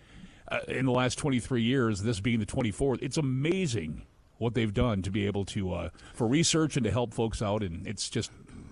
Uh, 0.51 0.61
in 0.69 0.87
the 0.87 0.93
last 0.93 1.19
23 1.19 1.61
years, 1.61 2.01
this 2.01 2.21
being 2.21 2.39
the 2.39 2.47
24th, 2.47 3.03
it's 3.03 3.19
amazing 3.19 4.07
what 4.39 4.55
they've 4.55 4.73
done 4.73 5.03
to 5.03 5.11
be 5.11 5.27
able 5.27 5.45
to 5.45 5.73
uh, 5.73 5.91
for 6.15 6.27
research 6.27 6.77
and 6.77 6.85
to 6.85 6.91
help 6.91 7.13
folks 7.13 7.43
out, 7.43 7.63
and 7.63 7.87
it's 7.87 8.09
just 8.09 8.31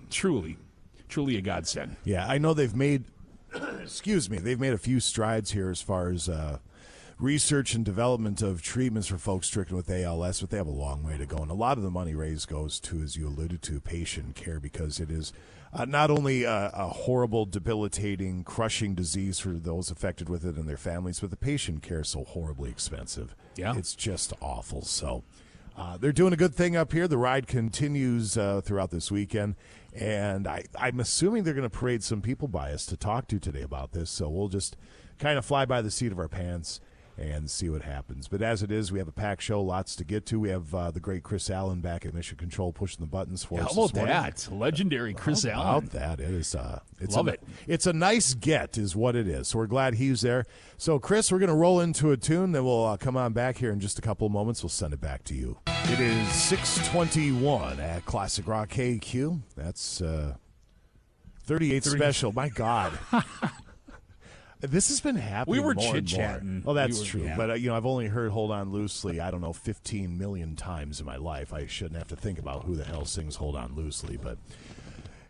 truly, 0.09 0.57
truly 1.07 1.37
a 1.37 1.41
godsend. 1.41 1.97
Yeah, 2.03 2.25
I 2.27 2.37
know 2.37 2.53
they've 2.53 2.75
made. 2.75 3.05
excuse 3.81 4.29
me, 4.29 4.37
they've 4.39 4.59
made 4.59 4.73
a 4.73 4.77
few 4.77 4.99
strides 4.99 5.51
here 5.51 5.69
as 5.69 5.81
far 5.81 6.09
as 6.09 6.27
uh, 6.27 6.57
research 7.19 7.73
and 7.73 7.83
development 7.83 8.41
of 8.41 8.61
treatments 8.61 9.07
for 9.07 9.17
folks 9.17 9.47
stricken 9.47 9.75
with 9.75 9.89
ALS, 9.89 10.41
but 10.41 10.49
they 10.49 10.57
have 10.57 10.67
a 10.67 10.71
long 10.71 11.03
way 11.03 11.17
to 11.17 11.25
go. 11.25 11.37
And 11.37 11.49
a 11.49 11.55
lot 11.55 11.77
of 11.77 11.83
the 11.83 11.89
money 11.89 12.13
raised 12.13 12.47
goes 12.47 12.79
to, 12.81 13.01
as 13.01 13.15
you 13.15 13.27
alluded 13.27 13.61
to, 13.63 13.79
patient 13.79 14.35
care 14.35 14.59
because 14.59 14.99
it 14.99 15.09
is 15.09 15.33
uh, 15.73 15.85
not 15.85 16.11
only 16.11 16.43
a, 16.43 16.71
a 16.73 16.87
horrible, 16.87 17.45
debilitating, 17.45 18.43
crushing 18.43 18.95
disease 18.95 19.39
for 19.39 19.49
those 19.49 19.89
affected 19.91 20.29
with 20.29 20.45
it 20.45 20.55
and 20.55 20.67
their 20.67 20.77
families, 20.77 21.19
but 21.19 21.29
the 21.29 21.37
patient 21.37 21.81
care 21.81 22.01
is 22.01 22.09
so 22.09 22.23
horribly 22.23 22.69
expensive. 22.69 23.35
Yeah. 23.55 23.75
It's 23.75 23.95
just 23.95 24.33
awful. 24.41 24.83
So. 24.83 25.23
Uh, 25.77 25.95
they're 25.95 26.11
doing 26.11 26.33
a 26.33 26.37
good 26.37 26.55
thing 26.55 26.75
up 26.75 26.91
here. 26.91 27.07
The 27.07 27.17
ride 27.17 27.45
continues 27.45 28.35
uh, 28.35 28.61
throughout 28.61 28.89
this 28.89 29.11
weekend, 29.11 29.55
and 29.93 30.47
I, 30.47 30.63
I'm 30.79 30.99
assuming 30.99 31.43
they're 31.43 31.53
going 31.53 31.69
to 31.69 31.77
parade 31.77 32.03
some 32.03 32.21
people 32.21 32.47
by 32.47 32.71
us 32.71 32.85
to 32.87 32.97
talk 32.97 33.27
to 33.27 33.39
today 33.39 33.61
about 33.61 33.91
this. 33.91 34.09
So 34.09 34.27
we'll 34.27 34.47
just 34.47 34.75
kind 35.19 35.37
of 35.37 35.45
fly 35.45 35.65
by 35.65 35.83
the 35.83 35.91
seat 35.91 36.11
of 36.11 36.17
our 36.17 36.27
pants 36.27 36.79
and 37.17 37.49
see 37.49 37.69
what 37.69 37.81
happens. 37.81 38.27
But 38.27 38.41
as 38.41 38.61
it 38.61 38.71
is, 38.71 38.91
we 38.91 38.99
have 38.99 39.07
a 39.07 39.11
packed 39.11 39.41
show, 39.41 39.61
lots 39.61 39.95
to 39.95 40.03
get 40.03 40.25
to. 40.27 40.39
We 40.39 40.49
have 40.49 40.73
uh, 40.73 40.91
the 40.91 40.99
great 40.99 41.23
Chris 41.23 41.49
Allen 41.49 41.81
back 41.81 42.05
at 42.05 42.13
Mission 42.13 42.37
Control 42.37 42.71
pushing 42.71 42.99
the 43.03 43.09
buttons 43.09 43.43
for 43.43 43.59
How 43.59 43.65
us. 43.65 43.73
about 43.73 43.83
this 43.87 43.95
morning. 43.95 44.13
that? 44.13 44.47
Legendary 44.51 45.13
Chris 45.13 45.43
How 45.43 45.49
Allen. 45.51 45.85
About 45.85 45.91
that, 45.91 46.19
it 46.19 46.29
is. 46.29 46.53
Uh, 46.53 46.79
it's 46.99 47.15
Love 47.15 47.27
a, 47.27 47.31
it. 47.31 47.43
It's 47.65 47.87
a 47.87 47.93
nice 47.93 48.33
get, 48.35 48.77
is 48.77 48.95
what 48.95 49.15
it 49.15 49.27
is. 49.27 49.47
So 49.47 49.57
we're 49.57 49.67
glad 49.67 49.95
he's 49.95 50.21
there. 50.21 50.45
So 50.77 50.99
Chris, 50.99 51.31
we're 51.31 51.39
going 51.39 51.49
to 51.49 51.55
roll 51.55 51.79
into 51.79 52.11
a 52.11 52.17
tune. 52.17 52.51
Then 52.51 52.63
we'll 52.63 52.85
uh, 52.85 52.97
come 52.97 53.17
on 53.17 53.33
back 53.33 53.57
here 53.57 53.71
in 53.71 53.79
just 53.79 53.97
a 53.97 54.01
couple 54.01 54.27
of 54.27 54.33
moments. 54.33 54.61
We'll 54.61 54.69
send 54.69 54.93
it 54.93 55.01
back 55.01 55.23
to 55.25 55.33
you. 55.33 55.57
It 55.85 55.99
is 55.99 56.27
six 56.29 56.85
twenty-one 56.89 57.79
at 57.79 58.05
Classic 58.05 58.47
Rock 58.47 58.69
KQ. 58.69 59.41
That's 59.55 60.01
uh, 60.01 60.35
thirty-eight 61.45 61.83
special. 61.83 62.31
My 62.31 62.49
God. 62.49 62.97
This 64.59 64.87
has 64.89 64.99
been 65.01 65.15
happening. 65.17 65.59
We 65.59 65.63
were 65.63 65.71
and 65.71 65.79
more. 65.81 65.93
chit-chatting. 65.93 66.63
Oh, 66.65 66.73
that's 66.73 66.95
We 66.95 66.99
were- 66.99 67.05
true. 67.05 67.23
yeah. 67.25 67.37
But 67.37 67.49
uh, 67.51 67.53
you 67.53 67.69
know, 67.69 67.75
I've 67.75 67.85
only 67.85 68.07
heard 68.07 68.31
"Hold 68.31 68.51
On 68.51 68.71
Loosely." 68.71 69.19
I 69.19 69.29
don't 69.31 69.41
know, 69.41 69.53
fifteen 69.53 70.17
million 70.17 70.55
times 70.55 70.99
in 70.99 71.05
my 71.05 71.17
life. 71.17 71.53
I 71.53 71.67
shouldn't 71.67 71.97
have 71.97 72.07
to 72.09 72.15
think 72.15 72.39
about 72.39 72.63
who 72.65 72.75
the 72.75 72.83
hell 72.85 73.05
sings 73.05 73.35
"Hold 73.35 73.55
On 73.55 73.75
Loosely," 73.75 74.17
but 74.17 74.37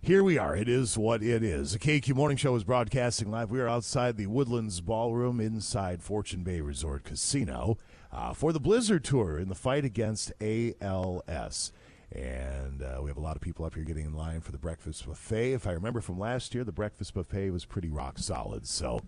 here 0.02 0.24
we 0.24 0.38
are. 0.38 0.56
It 0.56 0.70
is 0.70 0.98
what 0.98 1.22
it 1.22 1.44
is. 1.44 1.74
The 1.74 1.80
KQ 1.80 2.16
Morning 2.16 2.38
Show 2.38 2.56
is 2.56 2.64
broadcasting 2.64 3.30
live. 3.30 3.52
We 3.52 3.60
are 3.60 3.68
outside 3.68 4.16
the 4.16 4.28
Woodlands 4.28 4.80
Ballroom 4.80 5.42
inside 5.42 6.02
Fortune 6.02 6.44
Bay 6.44 6.62
Resort 6.62 7.04
Casino 7.04 7.78
uh, 8.14 8.32
for 8.34 8.54
the 8.54 8.60
Blizzard 8.62 9.04
Tour 9.04 9.38
in 9.38 9.50
the 9.50 9.56
fight 9.56 9.84
against 9.84 10.32
ALS. 10.40 11.72
And 12.12 12.82
uh, 12.82 13.00
we 13.02 13.10
have 13.10 13.18
a 13.18 13.22
lot 13.22 13.36
of 13.36 13.42
people 13.42 13.66
up 13.66 13.76
here 13.76 13.84
getting 13.84 14.06
in 14.06 14.14
line 14.14 14.40
for 14.40 14.52
the 14.52 14.58
breakfast 14.58 15.06
buffet. 15.06 15.54
If 15.54 15.68
I 15.68 15.72
remember 15.72 16.00
from 16.02 16.18
last 16.18 16.56
year, 16.56 16.64
the 16.64 16.72
breakfast 16.72 17.14
buffet 17.14 17.50
was 17.52 17.66
pretty 17.66 17.90
rock 17.90 18.18
solid. 18.18 18.66
So 18.66 19.02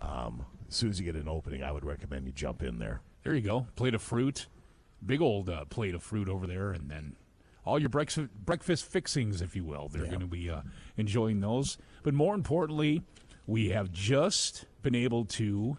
um, 0.00 0.44
as 0.68 0.74
soon 0.74 0.90
as 0.90 1.00
you 1.00 1.06
get 1.10 1.16
an 1.20 1.28
opening, 1.28 1.62
I 1.62 1.72
would 1.72 1.84
recommend 1.84 2.26
you 2.26 2.32
jump 2.32 2.62
in 2.62 2.78
there. 2.78 3.00
There 3.22 3.34
you 3.34 3.40
go. 3.40 3.66
Plate 3.76 3.94
of 3.94 4.02
fruit. 4.02 4.46
Big 5.04 5.22
old 5.22 5.48
uh, 5.48 5.64
plate 5.66 5.94
of 5.94 6.02
fruit 6.02 6.28
over 6.28 6.46
there. 6.46 6.70
And 6.72 6.90
then 6.90 7.16
all 7.64 7.78
your 7.78 7.88
breakfast, 7.88 8.28
breakfast 8.44 8.84
fixings, 8.84 9.40
if 9.40 9.56
you 9.56 9.64
will. 9.64 9.88
They're 9.88 10.04
Yeah. 10.04 10.10
going 10.10 10.20
to 10.20 10.26
be 10.26 10.50
uh, 10.50 10.60
enjoying 10.98 11.40
those. 11.40 11.78
But 12.02 12.12
more 12.12 12.34
importantly, 12.34 13.02
we 13.46 13.70
have 13.70 13.90
just 13.90 14.66
been 14.82 14.94
able 14.94 15.24
to 15.24 15.78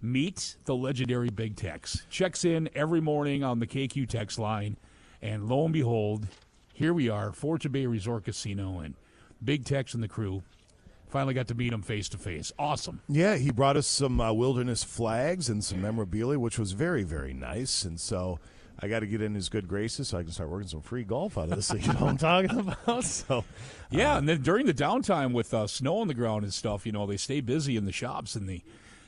meet 0.00 0.56
the 0.64 0.76
legendary 0.76 1.30
Big 1.30 1.56
Tex. 1.56 2.06
Checks 2.08 2.44
in 2.44 2.70
every 2.74 3.00
morning 3.00 3.42
on 3.42 3.58
the 3.58 3.66
KQ 3.66 4.08
text 4.08 4.38
line. 4.38 4.76
And 5.26 5.48
lo 5.48 5.64
and 5.64 5.72
behold, 5.72 6.28
here 6.72 6.94
we 6.94 7.08
are, 7.08 7.32
Fortune 7.32 7.72
Bay 7.72 7.84
Resort 7.86 8.24
Casino, 8.24 8.78
and 8.78 8.94
Big 9.44 9.64
Tex 9.64 9.92
and 9.92 10.00
the 10.00 10.06
crew. 10.06 10.44
Finally 11.08 11.34
got 11.34 11.48
to 11.48 11.54
meet 11.56 11.72
him 11.72 11.82
face 11.82 12.08
to 12.10 12.16
face. 12.16 12.52
Awesome. 12.60 13.00
Yeah, 13.08 13.34
he 13.34 13.50
brought 13.50 13.76
us 13.76 13.88
some 13.88 14.20
uh, 14.20 14.32
wilderness 14.32 14.84
flags 14.84 15.48
and 15.48 15.64
some 15.64 15.82
memorabilia, 15.82 16.38
which 16.38 16.60
was 16.60 16.72
very, 16.72 17.02
very 17.02 17.32
nice. 17.34 17.84
And 17.84 17.98
so 17.98 18.38
I 18.78 18.86
got 18.86 19.00
to 19.00 19.06
get 19.06 19.20
in 19.20 19.34
his 19.34 19.48
good 19.48 19.66
graces 19.66 20.08
so 20.08 20.18
I 20.18 20.22
can 20.22 20.30
start 20.30 20.48
working 20.48 20.68
some 20.68 20.80
free 20.80 21.02
golf 21.02 21.36
out 21.36 21.48
of 21.48 21.56
this. 21.56 21.72
thing. 21.72 21.80
you 21.80 21.88
know 21.88 22.00
what 22.00 22.10
I'm 22.10 22.18
talking 22.18 22.58
about? 22.86 23.02
So 23.02 23.44
Yeah, 23.90 24.18
and 24.18 24.28
then 24.28 24.42
during 24.42 24.66
the 24.66 24.74
downtime 24.74 25.32
with 25.32 25.52
uh, 25.52 25.66
snow 25.66 25.98
on 25.98 26.06
the 26.06 26.14
ground 26.14 26.44
and 26.44 26.54
stuff, 26.54 26.86
you 26.86 26.92
know, 26.92 27.04
they 27.04 27.16
stay 27.16 27.40
busy 27.40 27.76
in 27.76 27.84
the 27.84 27.92
shops 27.92 28.36
and 28.36 28.48
the, 28.48 28.62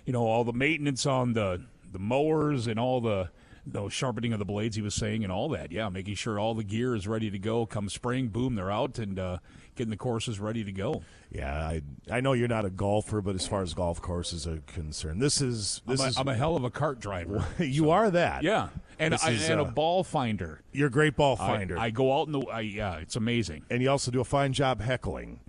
you 0.05 0.13
know, 0.13 0.27
all 0.27 0.43
the 0.43 0.53
maintenance 0.53 1.07
on 1.07 1.35
the 1.35 1.63
the 1.93 2.01
mowers 2.01 2.67
and 2.67 2.79
all 2.81 3.01
the 3.01 3.31
the 3.73 3.89
sharpening 3.89 4.33
of 4.33 4.39
the 4.39 4.45
blades. 4.45 4.77
He 4.77 4.83
was 4.83 4.95
saying 4.95 5.25
and 5.25 5.33
all 5.33 5.49
that. 5.51 5.73
Yeah, 5.73 5.89
making 5.89 6.15
sure 6.15 6.39
all 6.39 6.55
the 6.55 6.65
gear 6.65 6.95
is 6.95 7.07
ready 7.07 7.31
to 7.31 7.39
go. 7.39 7.67
Come 7.67 7.89
spring, 7.89 8.29
boom, 8.29 8.55
they're 8.55 8.71
out 8.71 8.99
and 8.99 9.19
uh, 9.19 9.39
getting 9.77 9.91
the 9.91 9.97
courses 9.97 10.41
ready 10.41 10.65
to 10.65 10.73
go. 10.73 11.03
yeah, 11.31 11.55
I 11.55 11.83
I 12.11 12.21
know 12.21 12.33
you're 12.33 12.49
not 12.49 12.65
a 12.65 12.71
golfer, 12.71 13.21
but 13.21 13.35
as 13.35 13.47
far 13.47 13.63
as 13.63 13.75
golf 13.75 14.01
courses 14.03 14.47
are 14.47 14.63
concerned, 14.67 15.21
this 15.21 15.41
is 15.41 15.83
this 15.87 16.01
I'm 16.01 16.07
a, 16.07 16.09
is 16.09 16.19
I'm 16.19 16.29
a 16.29 16.35
hell 16.35 16.57
of 16.57 16.65
a 16.65 16.71
cart 16.71 17.01
driver. 17.01 17.47
you 17.59 17.91
are 17.91 18.11
that. 18.11 18.43
yeah, 18.43 18.69
and 18.99 19.15
I, 19.15 19.31
is, 19.31 19.49
and 19.49 19.61
a 19.61 19.65
uh, 19.65 19.71
ball 19.71 20.05
finder. 20.05 20.61
You're 20.73 20.89
a 20.89 20.91
great 20.91 21.17
ball 21.17 21.37
I- 21.41 21.47
finder. 21.47 21.79
I, 21.79 21.91
go 21.91 22.19
out 22.19 22.27
in 22.27 22.33
the. 22.33 22.41
I, 22.41 22.61
yeah, 22.61 22.97
it's 22.97 23.17
amazing. 23.17 23.65
and 23.71 23.83
you 23.83 23.91
also 23.91 24.11
do 24.11 24.21
a 24.21 24.25
fine 24.25 24.53
job 24.53 24.81
heckling. 24.81 25.41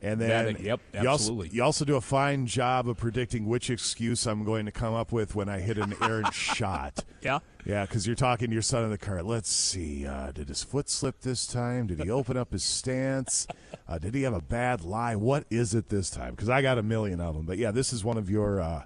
And 0.00 0.20
then, 0.20 0.54
That- 0.54 0.60
yep, 0.60 0.80
you 0.94 1.00
also, 1.08 1.10
absolutely. 1.24 1.48
you 1.56 1.62
also 1.64 1.84
do 1.84 1.96
a 1.96 2.00
fine 2.00 2.46
job 2.46 2.88
of 2.88 2.98
predicting 2.98 3.46
which 3.46 3.68
excuse 3.68 4.26
I'm 4.28 4.44
going 4.44 4.64
to 4.66 4.70
come 4.72 4.94
up 4.94 5.10
with 5.10 5.34
when 5.34 5.48
I 5.48 5.58
hit 5.58 5.76
an 5.76 5.94
errant 6.00 6.32
shot. 6.34 7.04
Yeah. 7.20 7.40
Yeah, 7.66 7.82
because 7.84 8.06
you're 8.06 8.14
talking 8.14 8.46
to 8.48 8.52
your 8.52 8.62
son 8.62 8.84
in 8.84 8.90
the 8.90 8.96
car. 8.98 9.22
Let's 9.24 9.50
see. 9.50 10.06
Uh, 10.06 10.30
did 10.30 10.48
his 10.48 10.62
foot 10.62 10.88
slip 10.88 11.20
this 11.22 11.46
time? 11.48 11.88
Did 11.88 12.00
he 12.00 12.10
open 12.10 12.36
up 12.36 12.52
his 12.52 12.62
stance? 12.62 13.46
Uh, 13.88 13.98
did 13.98 14.14
he 14.14 14.22
have 14.22 14.34
a 14.34 14.40
bad 14.40 14.84
lie? 14.84 15.16
What 15.16 15.44
is 15.50 15.74
it 15.74 15.88
this 15.88 16.10
time? 16.10 16.30
Because 16.34 16.48
I 16.48 16.62
got 16.62 16.78
a 16.78 16.82
million 16.84 17.20
of 17.20 17.34
them. 17.34 17.44
But 17.44 17.58
yeah, 17.58 17.72
this 17.72 17.92
is 17.92 18.04
one 18.04 18.16
of 18.18 18.30
your 18.30 18.60
uh, 18.60 18.84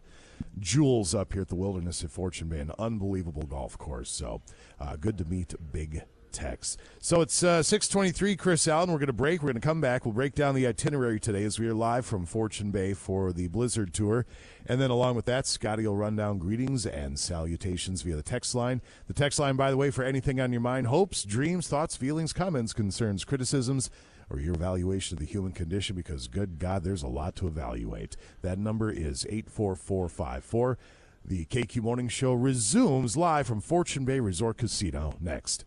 jewels 0.58 1.14
up 1.14 1.32
here 1.34 1.42
at 1.42 1.48
the 1.48 1.54
Wilderness 1.54 2.02
at 2.02 2.10
Fortune 2.10 2.48
Bay, 2.48 2.58
an 2.60 2.72
unbelievable 2.78 3.42
golf 3.44 3.76
course. 3.78 4.10
So 4.10 4.40
uh, 4.80 4.96
good 4.96 5.18
to 5.18 5.24
meet 5.26 5.54
Big 5.72 6.02
Tex. 6.32 6.76
So 6.98 7.20
it's 7.20 7.42
uh, 7.42 7.62
623, 7.62 8.36
Chris 8.36 8.66
Allen. 8.66 8.90
We're 8.90 8.98
going 8.98 9.06
to 9.06 9.12
break. 9.12 9.42
We're 9.42 9.52
going 9.52 9.60
to 9.60 9.66
come 9.66 9.80
back. 9.80 10.04
We'll 10.04 10.14
break 10.14 10.34
down 10.34 10.54
the 10.54 10.66
itinerary 10.66 11.20
today 11.20 11.44
as 11.44 11.58
we 11.58 11.68
are 11.68 11.74
live 11.74 12.06
from 12.06 12.26
Fortune 12.26 12.70
Bay 12.70 12.94
for 12.94 13.32
the 13.32 13.48
Blizzard 13.48 13.92
Tour. 13.94 14.26
And 14.66 14.80
then 14.80 14.90
along 14.90 15.16
with 15.16 15.26
that, 15.26 15.46
Scotty 15.46 15.86
will 15.86 15.96
run 15.96 16.16
down 16.16 16.38
greetings 16.38 16.86
and 16.86 17.18
salutations 17.18 18.02
via 18.02 18.16
the 18.16 18.22
text 18.22 18.54
line. 18.54 18.80
The 19.06 19.14
text 19.14 19.38
line, 19.38 19.56
by 19.56 19.70
the 19.70 19.76
way, 19.76 19.90
for 19.90 20.02
anything 20.04 20.40
on 20.40 20.52
your 20.52 20.60
mind, 20.60 20.86
hopes, 20.86 21.22
dreams, 21.24 21.68
thoughts, 21.68 21.96
feelings, 21.96 22.32
comments, 22.32 22.72
concerns, 22.72 23.24
criticisms, 23.24 23.90
or 24.30 24.40
your 24.40 24.54
evaluation 24.54 25.16
of 25.16 25.20
the 25.20 25.26
human 25.26 25.52
condition, 25.52 25.94
because 25.94 26.28
good 26.28 26.58
God, 26.58 26.84
there's 26.84 27.02
a 27.02 27.08
lot 27.08 27.36
to 27.36 27.46
evaluate. 27.46 28.16
That 28.40 28.58
number 28.58 28.90
is 28.90 29.26
84454. 29.26 30.78
The 31.24 31.44
KQ 31.44 31.82
Morning 31.82 32.08
Show 32.08 32.32
resumes 32.32 33.16
live 33.16 33.46
from 33.46 33.60
Fortune 33.60 34.04
Bay 34.04 34.18
Resort 34.18 34.58
Casino 34.58 35.14
next. 35.20 35.64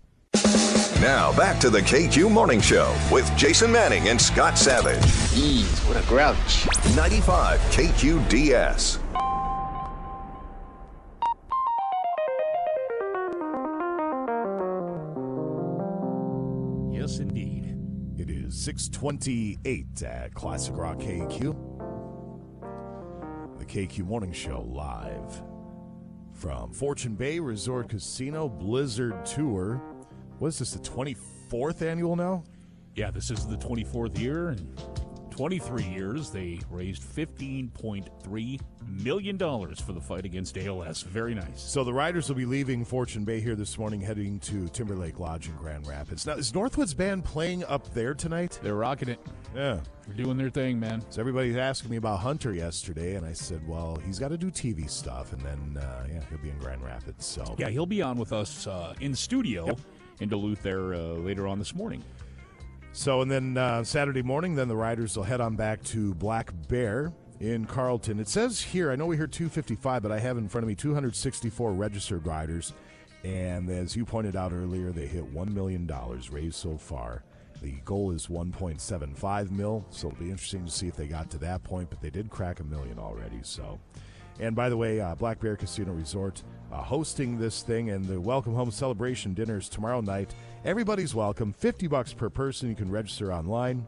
Now 1.01 1.31
back 1.37 1.59
to 1.61 1.69
the 1.69 1.79
KQ 1.79 2.29
Morning 2.29 2.59
Show 2.59 2.93
with 3.09 3.31
Jason 3.37 3.71
Manning 3.71 4.09
and 4.09 4.19
Scott 4.19 4.57
Savage. 4.57 5.01
Jeez, 5.31 5.87
what 5.87 5.95
a 5.95 6.05
grouch. 6.07 6.67
95 6.95 7.59
KQDS. 7.71 8.99
Yes, 16.91 17.19
indeed. 17.19 17.77
It 18.17 18.29
is 18.29 18.55
628 18.61 20.03
at 20.03 20.33
Classic 20.33 20.75
Rock 20.75 20.97
KQ. 20.97 21.55
The 23.59 23.65
KQ 23.65 24.05
Morning 24.05 24.33
Show 24.33 24.65
live 24.67 25.41
from 26.33 26.73
Fortune 26.73 27.15
Bay 27.15 27.39
Resort 27.39 27.87
Casino 27.89 28.49
Blizzard 28.49 29.25
Tour. 29.25 29.81
What 30.39 30.49
is 30.49 30.59
this, 30.59 30.71
the 30.71 30.79
24th 30.79 31.81
annual 31.81 32.15
now? 32.15 32.43
Yeah, 32.95 33.11
this 33.11 33.31
is 33.31 33.45
the 33.47 33.57
24th 33.57 34.19
year, 34.19 34.49
and 34.49 34.77
23 35.31 35.83
years 35.83 36.29
they 36.29 36.59
raised 36.69 37.03
15.3 37.03 38.59
million 38.87 39.35
dollars 39.37 39.81
for 39.81 39.91
the 39.91 39.99
fight 39.99 40.23
against 40.23 40.57
ALS. 40.57 41.01
Very 41.01 41.33
nice. 41.33 41.61
So 41.61 41.83
the 41.83 41.93
riders 41.93 42.29
will 42.29 42.35
be 42.35 42.45
leaving 42.45 42.85
Fortune 42.85 43.25
Bay 43.25 43.41
here 43.41 43.55
this 43.55 43.77
morning, 43.77 43.99
heading 43.99 44.39
to 44.41 44.67
Timberlake 44.69 45.19
Lodge 45.19 45.47
in 45.47 45.55
Grand 45.55 45.87
Rapids. 45.87 46.25
Now, 46.25 46.33
is 46.33 46.53
Northwood's 46.53 46.93
band 46.93 47.25
playing 47.25 47.65
up 47.65 47.93
there 47.93 48.13
tonight? 48.13 48.59
They're 48.63 48.75
rocking 48.75 49.09
it. 49.09 49.19
Yeah. 49.53 49.79
They're 50.05 50.15
doing 50.15 50.37
their 50.37 50.49
thing, 50.49 50.79
man. 50.79 51.03
So 51.09 51.19
everybody's 51.21 51.57
asking 51.57 51.91
me 51.91 51.97
about 51.97 52.19
Hunter 52.19 52.53
yesterday, 52.53 53.15
and 53.15 53.25
I 53.25 53.33
said, 53.33 53.65
well, 53.67 53.97
he's 54.05 54.19
got 54.19 54.29
to 54.29 54.37
do 54.37 54.51
TV 54.51 54.89
stuff, 54.89 55.33
and 55.33 55.41
then, 55.41 55.83
uh, 55.83 56.07
yeah, 56.09 56.21
he'll 56.29 56.39
be 56.39 56.49
in 56.49 56.59
Grand 56.59 56.81
Rapids. 56.81 57.25
So 57.25 57.55
Yeah, 57.57 57.69
he'll 57.69 57.85
be 57.85 58.01
on 58.01 58.17
with 58.17 58.31
us 58.31 58.67
uh, 58.67 58.93
in 59.01 59.15
studio 59.15 59.65
Yep. 59.67 59.79
In 60.19 60.29
Duluth 60.29 60.61
there 60.61 60.93
uh, 60.93 60.97
later 60.97 61.47
on 61.47 61.59
this 61.59 61.75
morning. 61.75 62.03
So, 62.93 63.21
and 63.21 63.29
then 63.29 63.57
uh, 63.57 63.83
Saturday 63.83 64.21
morning, 64.21 64.55
then 64.55 64.69
the 64.69 64.75
riders 64.75 65.17
will 65.17 65.23
head 65.23 65.41
on 65.41 65.55
back 65.55 65.83
to 65.85 66.13
Black 66.15 66.53
Bear 66.69 67.11
in 67.41 67.65
Carlton. 67.65 68.19
It 68.19 68.29
says 68.29 68.61
here, 68.61 68.91
I 68.91 68.95
know 68.95 69.05
we 69.05 69.17
heard 69.17 69.33
255, 69.33 70.01
but 70.01 70.11
I 70.11 70.19
have 70.19 70.37
in 70.37 70.47
front 70.47 70.63
of 70.63 70.69
me 70.69 70.75
264 70.75 71.73
registered 71.73 72.25
riders. 72.25 72.73
And 73.25 73.69
as 73.69 73.95
you 73.95 74.05
pointed 74.05 74.35
out 74.35 74.53
earlier, 74.53 74.91
they 74.91 75.07
hit 75.07 75.33
$1 75.33 75.53
million 75.53 75.91
raised 76.31 76.55
so 76.55 76.77
far. 76.77 77.23
The 77.61 77.71
goal 77.83 78.11
is 78.11 78.27
1.75 78.27 79.51
mil, 79.51 79.85
so 79.89 80.07
it'll 80.07 80.19
be 80.19 80.29
interesting 80.29 80.65
to 80.65 80.71
see 80.71 80.87
if 80.87 80.95
they 80.95 81.07
got 81.07 81.29
to 81.31 81.37
that 81.39 81.63
point, 81.63 81.89
but 81.89 82.01
they 82.01 82.09
did 82.09 82.29
crack 82.29 82.59
a 82.59 82.63
million 82.63 82.99
already. 82.99 83.39
So, 83.41 83.79
and 84.39 84.55
by 84.55 84.69
the 84.69 84.77
way, 84.77 84.99
uh, 84.99 85.15
Black 85.15 85.39
Bear 85.39 85.55
Casino 85.55 85.93
Resort 85.93 86.43
uh, 86.71 86.81
hosting 86.81 87.37
this 87.37 87.61
thing, 87.61 87.91
and 87.91 88.05
the 88.05 88.19
Welcome 88.19 88.53
Home 88.53 88.71
Celebration 88.71 89.33
dinners 89.33 89.69
tomorrow 89.69 90.01
night. 90.01 90.33
Everybody's 90.65 91.15
welcome. 91.15 91.53
Fifty 91.53 91.87
bucks 91.87 92.13
per 92.13 92.29
person. 92.29 92.69
You 92.69 92.75
can 92.75 92.91
register 92.91 93.31
online, 93.31 93.85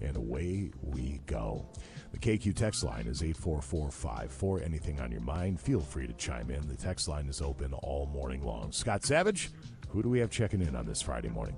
and 0.00 0.16
away 0.16 0.70
we 0.82 1.20
go. 1.26 1.66
The 2.12 2.18
KQ 2.18 2.56
text 2.56 2.82
line 2.82 3.06
is 3.06 3.22
84454. 3.22 4.62
Anything 4.62 5.00
on 5.00 5.12
your 5.12 5.20
mind, 5.20 5.60
feel 5.60 5.80
free 5.80 6.08
to 6.08 6.12
chime 6.14 6.50
in. 6.50 6.66
The 6.66 6.74
text 6.74 7.06
line 7.06 7.28
is 7.28 7.40
open 7.40 7.72
all 7.72 8.06
morning 8.06 8.42
long. 8.44 8.72
Scott 8.72 9.04
Savage, 9.04 9.50
who 9.88 10.02
do 10.02 10.08
we 10.08 10.18
have 10.18 10.30
checking 10.30 10.60
in 10.60 10.74
on 10.74 10.86
this 10.86 11.00
Friday 11.00 11.28
morning? 11.28 11.56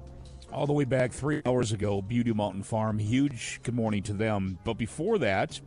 All 0.52 0.66
the 0.66 0.72
way 0.74 0.84
back 0.84 1.10
three 1.10 1.40
hours 1.46 1.72
ago, 1.72 2.02
Beauty 2.02 2.34
Mountain 2.34 2.64
Farm. 2.64 2.98
Huge 2.98 3.60
good 3.62 3.74
morning 3.74 4.02
to 4.02 4.12
them. 4.12 4.58
But 4.64 4.74
before 4.74 5.16
that, 5.18 5.58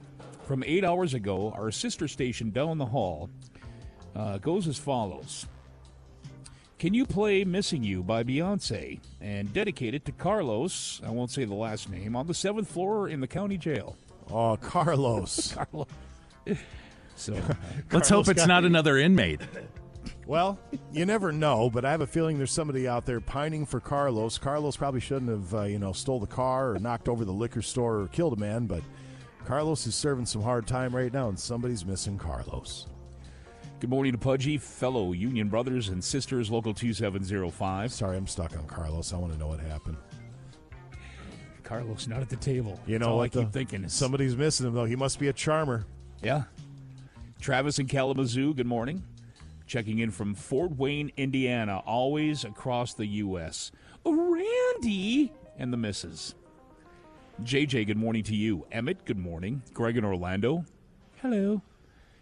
from 0.45 0.63
eight 0.65 0.83
hours 0.85 1.13
ago, 1.13 1.51
our 1.55 1.71
sister 1.71 2.07
station 2.07 2.51
down 2.51 2.77
the 2.77 2.85
hall 2.85 3.29
uh, 4.15 4.37
goes 4.37 4.67
as 4.67 4.77
follows. 4.77 5.47
Can 6.77 6.93
you 6.93 7.05
play 7.05 7.43
Missing 7.43 7.83
You 7.83 8.03
by 8.03 8.23
Beyonce 8.23 8.99
and 9.21 9.51
dedicate 9.53 9.93
it 9.93 10.05
to 10.05 10.11
Carlos, 10.11 11.01
I 11.05 11.09
won't 11.09 11.31
say 11.31 11.45
the 11.45 11.53
last 11.55 11.89
name, 11.89 12.15
on 12.15 12.27
the 12.27 12.33
seventh 12.33 12.69
floor 12.69 13.07
in 13.07 13.21
the 13.21 13.27
county 13.27 13.57
jail? 13.57 13.95
Oh, 14.29 14.57
Carlos. 14.57 15.53
Carlos. 15.71 15.87
So, 17.15 17.33
Let's 17.91 18.09
hope 18.09 18.27
it's 18.27 18.45
not 18.45 18.61
the- 18.61 18.67
another 18.67 18.97
inmate. 18.97 19.41
Well, 20.27 20.59
you 20.91 21.05
never 21.05 21.31
know, 21.31 21.69
but 21.69 21.85
I 21.85 21.91
have 21.91 22.01
a 22.01 22.07
feeling 22.07 22.37
there's 22.37 22.51
somebody 22.51 22.87
out 22.87 23.05
there 23.05 23.21
pining 23.21 23.65
for 23.65 23.79
Carlos. 23.79 24.37
Carlos 24.37 24.75
probably 24.75 24.99
shouldn't 24.99 25.29
have, 25.29 25.55
uh, 25.55 25.63
you 25.63 25.79
know, 25.79 25.93
stole 25.93 26.19
the 26.19 26.27
car 26.27 26.71
or 26.71 26.79
knocked 26.79 27.07
over 27.07 27.25
the 27.25 27.31
liquor 27.31 27.61
store 27.61 28.01
or 28.01 28.07
killed 28.07 28.33
a 28.33 28.39
man, 28.39 28.65
but 28.65 28.81
Carlos 29.45 29.85
is 29.85 29.93
serving 29.93 30.25
some 30.25 30.41
hard 30.41 30.65
time 30.65 30.95
right 30.95 31.13
now, 31.13 31.29
and 31.29 31.39
somebody's 31.39 31.85
missing 31.85 32.17
Carlos. 32.17 32.87
good 33.79 33.91
morning 33.91 34.11
to 34.11 34.17
Pudgy, 34.17 34.57
fellow 34.57 35.11
Union 35.11 35.49
brothers 35.49 35.89
and 35.89 36.03
sisters, 36.03 36.49
Local 36.49 36.73
2705. 36.73 37.93
Sorry, 37.93 38.17
I'm 38.17 38.25
stuck 38.25 38.57
on 38.57 38.65
Carlos. 38.65 39.13
I 39.13 39.17
want 39.17 39.33
to 39.33 39.39
know 39.39 39.47
what 39.47 39.59
happened. 39.59 39.97
Carlos 41.63 42.07
not 42.07 42.21
at 42.21 42.29
the 42.29 42.35
table. 42.37 42.79
You 42.87 42.97
know 42.97 43.09
all 43.09 43.17
what? 43.17 43.23
I 43.25 43.27
keep 43.27 43.43
though? 43.43 43.49
thinking 43.49 43.83
is 43.83 43.93
somebody's 43.93 44.35
missing 44.35 44.65
him 44.65 44.73
though. 44.73 44.85
He 44.85 44.95
must 44.95 45.19
be 45.19 45.27
a 45.27 45.33
charmer. 45.33 45.85
Yeah. 46.23 46.43
Travis 47.39 47.77
in 47.77 47.85
Kalamazoo, 47.87 48.55
good 48.55 48.65
morning. 48.65 49.03
checking 49.67 49.99
in 49.99 50.09
from 50.09 50.33
Fort 50.33 50.75
Wayne, 50.75 51.11
Indiana, 51.17 51.83
always 51.85 52.45
across 52.45 52.95
the 52.95 53.05
U.S. 53.05 53.71
Randy 54.03 55.31
and 55.57 55.71
the 55.71 55.77
missus. 55.77 56.33
JJ, 57.44 57.88
good 57.88 57.98
morning 57.98 58.24
to 58.24 58.36
you. 58.36 58.65
Emmett, 58.72 59.04
good 59.04 59.18
morning. 59.18 59.62
Greg 59.74 59.98
in 59.98 60.06
Orlando, 60.06 60.63
hello. 61.22 61.62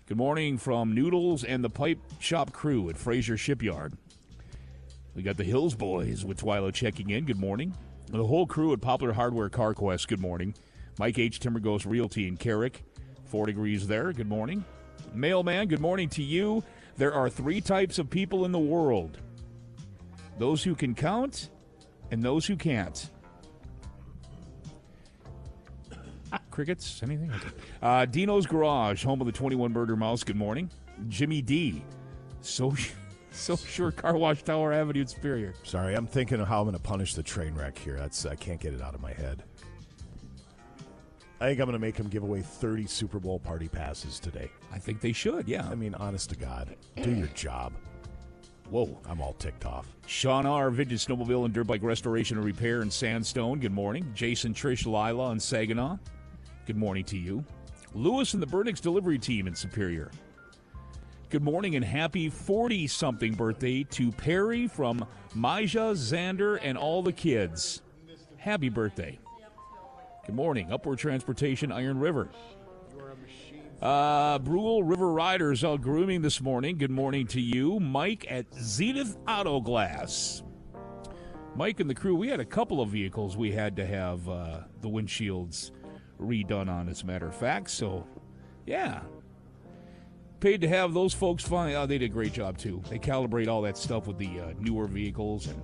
Good 0.08 0.18
morning 0.18 0.58
from 0.58 0.96
Noodles 0.96 1.44
and 1.44 1.64
the 1.64 1.70
Pipe 1.70 2.00
Shop 2.20 2.52
crew 2.52 2.90
at 2.90 2.98
Fraser 2.98 3.38
Shipyard. 3.38 3.94
We 5.16 5.22
got 5.22 5.38
the 5.38 5.44
Hills 5.44 5.76
Boys 5.76 6.26
with 6.26 6.42
Twilo 6.42 6.74
checking 6.74 7.12
in. 7.12 7.26
Good 7.26 7.40
morning. 7.40 7.76
The 8.10 8.26
whole 8.26 8.48
crew 8.48 8.74
at 8.74 8.82
Poplar 8.82 9.14
Hardware 9.14 9.50
Car 9.50 9.76
Quest. 9.76 10.08
Good 10.08 10.20
morning. 10.20 10.56
Mike 10.98 11.20
H. 11.20 11.40
Timber 11.40 11.60
Ghost 11.60 11.86
Realty 11.86 12.28
in 12.28 12.36
Carrick. 12.36 12.84
Four 13.26 13.46
degrees 13.46 13.88
there. 13.88 14.14
Good 14.14 14.28
morning. 14.28 14.66
Mailman, 15.14 15.68
good 15.68 15.80
morning 15.80 16.10
to 16.10 16.24
you. 16.24 16.64
There 16.98 17.14
are 17.14 17.30
three 17.30 17.62
types 17.62 18.00
of 18.00 18.10
people 18.10 18.46
in 18.46 18.52
the 18.52 18.60
world 18.60 19.20
those 20.40 20.64
who 20.64 20.74
can 20.74 20.96
count 20.96 21.50
and 22.10 22.24
those 22.24 22.48
who 22.48 22.56
can't. 22.56 23.10
Crickets? 26.52 27.02
Anything? 27.04 27.32
Uh, 27.82 28.06
Dino's 28.06 28.46
Garage, 28.46 29.04
home 29.04 29.22
of 29.22 29.28
the 29.28 29.34
21 29.34 29.72
Murder 29.72 29.96
Mouse. 29.96 30.24
Good 30.24 30.36
morning. 30.36 30.70
Jimmy 31.08 31.42
D. 31.42 31.84
So, 32.42 32.76
so 33.32 33.56
sure, 33.56 33.92
Car 33.92 34.16
Wash 34.16 34.44
Tower 34.44 34.74
Avenue 34.74 35.02
in 35.02 35.08
Superior. 35.08 35.54
Sorry, 35.64 35.96
I'm 35.96 36.08
thinking 36.08 36.40
of 36.40 36.48
how 36.48 36.60
I'm 36.60 36.66
going 36.66 36.76
to 36.76 36.82
punish 36.82 37.16
the 37.16 37.24
train 37.24 37.56
wreck 37.56 37.78
here. 37.78 37.98
That's 37.98 38.26
I 38.26 38.36
can't 38.36 38.60
get 38.60 38.74
it 38.74 38.82
out 38.82 38.96
of 38.96 39.02
my 39.02 39.14
head. 39.14 39.44
I 41.40 41.48
think 41.48 41.60
I'm 41.60 41.66
going 41.66 41.74
to 41.74 41.80
make 41.80 41.98
him 41.98 42.08
give 42.08 42.24
away 42.24 42.42
30 42.42 42.86
Super 42.88 43.20
Bowl 43.20 43.38
party 43.38 43.68
passes 43.68 44.18
today. 44.20 44.50
I 44.72 44.80
think 44.80 45.02
they 45.02 45.12
should, 45.12 45.48
yeah. 45.48 45.68
I 45.68 45.76
mean, 45.76 45.94
honest 45.96 46.30
to 46.30 46.38
God, 46.38 46.76
do 47.02 47.12
your 47.14 47.28
job. 47.28 47.74
Whoa. 48.70 48.98
I'm 49.08 49.22
all 49.22 49.34
ticked 49.34 49.66
off. 49.66 49.88
Sean 50.08 50.46
R., 50.46 50.70
Vintage 50.70 51.06
Snowmobile 51.06 51.46
and 51.46 51.54
Dirt 51.54 51.68
Bike 51.68 51.84
Restoration 51.84 52.38
and 52.38 52.46
Repair 52.46 52.82
in 52.82 52.90
Sandstone. 52.90 53.60
Good 53.60 53.72
morning. 53.72 54.10
Jason, 54.16 54.54
Trish, 54.54 54.86
Lila 54.86 55.32
in 55.32 55.40
Saginaw. 55.40 55.98
Good 56.66 56.78
morning 56.78 57.04
to 57.06 57.18
you. 57.18 57.44
Lewis 57.94 58.34
and 58.34 58.42
the 58.42 58.48
Burnix 58.48 58.80
Delivery 58.80 59.20
Team 59.20 59.48
in 59.48 59.56
Superior. 59.56 60.10
Good 61.30 61.44
morning 61.44 61.76
and 61.76 61.84
happy 61.84 62.30
40 62.30 62.88
something 62.88 63.34
birthday 63.34 63.84
to 63.84 64.14
Perry 64.14 64.68
from 64.68 65.06
Maja, 65.36 65.94
Xander, 65.94 66.58
and 66.62 66.78
all 66.78 67.04
the 67.04 67.12
kids. 67.12 67.82
Happy 68.38 68.70
birthday. 68.70 69.20
Good 70.26 70.36
morning. 70.36 70.72
Upward 70.72 71.00
Transportation, 71.00 71.70
Iron 71.70 72.00
River. 72.00 72.30
Uh, 73.82 74.40
Brule 74.40 74.84
River 74.84 75.12
Riders 75.12 75.66
out 75.66 75.82
grooming 75.82 76.22
this 76.22 76.40
morning. 76.40 76.78
Good 76.78 76.92
morning 76.92 77.28
to 77.28 77.42
you. 77.42 77.82
Mike 77.82 78.26
at 78.30 78.46
Zenith 78.54 79.18
Auto 79.28 79.60
Glass. 79.60 80.44
Mike 81.58 81.82
and 81.82 81.90
the 81.90 81.96
crew, 81.96 82.16
we 82.16 82.30
had 82.30 82.40
a 82.40 82.46
couple 82.46 82.80
of 82.80 82.88
vehicles 82.88 83.36
we 83.36 83.52
had 83.52 83.76
to 83.76 83.86
have 83.86 84.30
uh, 84.30 84.62
the 84.80 84.88
windshields 84.88 85.72
redone 86.20 86.70
on, 86.70 86.90
as 86.90 87.04
a 87.04 87.06
matter 87.06 87.28
of 87.28 87.36
fact. 87.36 87.70
So, 87.70 88.06
yeah. 88.66 89.02
Paid 90.40 90.62
to 90.62 90.68
have 90.68 90.94
those 90.94 91.14
folks 91.14 91.44
finally. 91.44 91.76
Oh, 91.76 91.86
they 91.86 91.98
did 91.98 92.12
a 92.12 92.14
great 92.14 92.34
job, 92.34 92.58
too. 92.58 92.82
They 92.90 93.00
calibrate 93.00 93.48
all 93.48 93.62
that 93.62 93.78
stuff 93.78 94.08
with 94.08 94.18
the 94.18 94.40
uh, 94.40 94.54
newer 94.60 94.88
vehicles. 94.88 95.48
And 95.48 95.62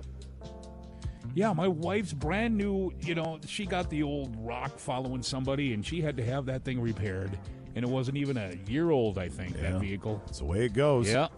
yeah, 1.34 1.52
my 1.52 1.68
wife's 1.68 2.12
brand 2.12 2.56
new, 2.56 2.90
you 3.02 3.14
know, 3.14 3.38
she 3.46 3.66
got 3.66 3.90
the 3.90 4.02
old 4.02 4.34
rock 4.38 4.78
following 4.78 5.22
somebody, 5.22 5.74
and 5.74 5.84
she 5.84 6.00
had 6.00 6.16
to 6.16 6.24
have 6.24 6.46
that 6.46 6.64
thing 6.64 6.80
repaired. 6.80 7.38
And 7.76 7.84
it 7.84 7.88
wasn't 7.88 8.16
even 8.16 8.36
a 8.36 8.54
year 8.66 8.90
old, 8.90 9.18
I 9.18 9.28
think, 9.28 9.54
Yeah. 9.56 9.72
that 9.72 9.80
vehicle. 9.80 10.20
That's 10.26 10.38
the 10.38 10.44
way 10.46 10.64
it 10.64 10.72
goes. 10.72 11.08
Yeah. 11.10 11.28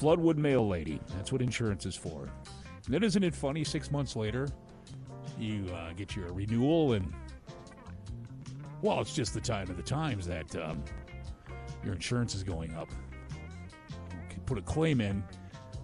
Floodwood 0.00 0.36
Mail 0.36 0.66
Lady. 0.68 1.00
That's 1.16 1.32
what 1.32 1.40
insurance 1.40 1.86
is 1.86 1.94
for. 1.96 2.28
And 2.84 2.94
then 2.94 3.02
isn't 3.02 3.22
it 3.22 3.34
funny, 3.34 3.64
six 3.64 3.90
months 3.90 4.14
later, 4.16 4.48
you 5.38 5.64
uh, 5.74 5.92
get 5.94 6.14
your 6.16 6.32
renewal 6.32 6.92
and, 6.94 7.12
well, 8.82 9.00
it's 9.00 9.14
just 9.14 9.34
the 9.34 9.40
time 9.40 9.68
of 9.70 9.76
the 9.76 9.82
times 9.82 10.26
that 10.26 10.54
um, 10.56 10.82
your 11.84 11.94
insurance 11.94 12.34
is 12.34 12.42
going 12.42 12.74
up. 12.74 12.88
You 13.90 14.16
could 14.30 14.46
put 14.46 14.58
a 14.58 14.62
claim 14.62 15.00
in 15.00 15.22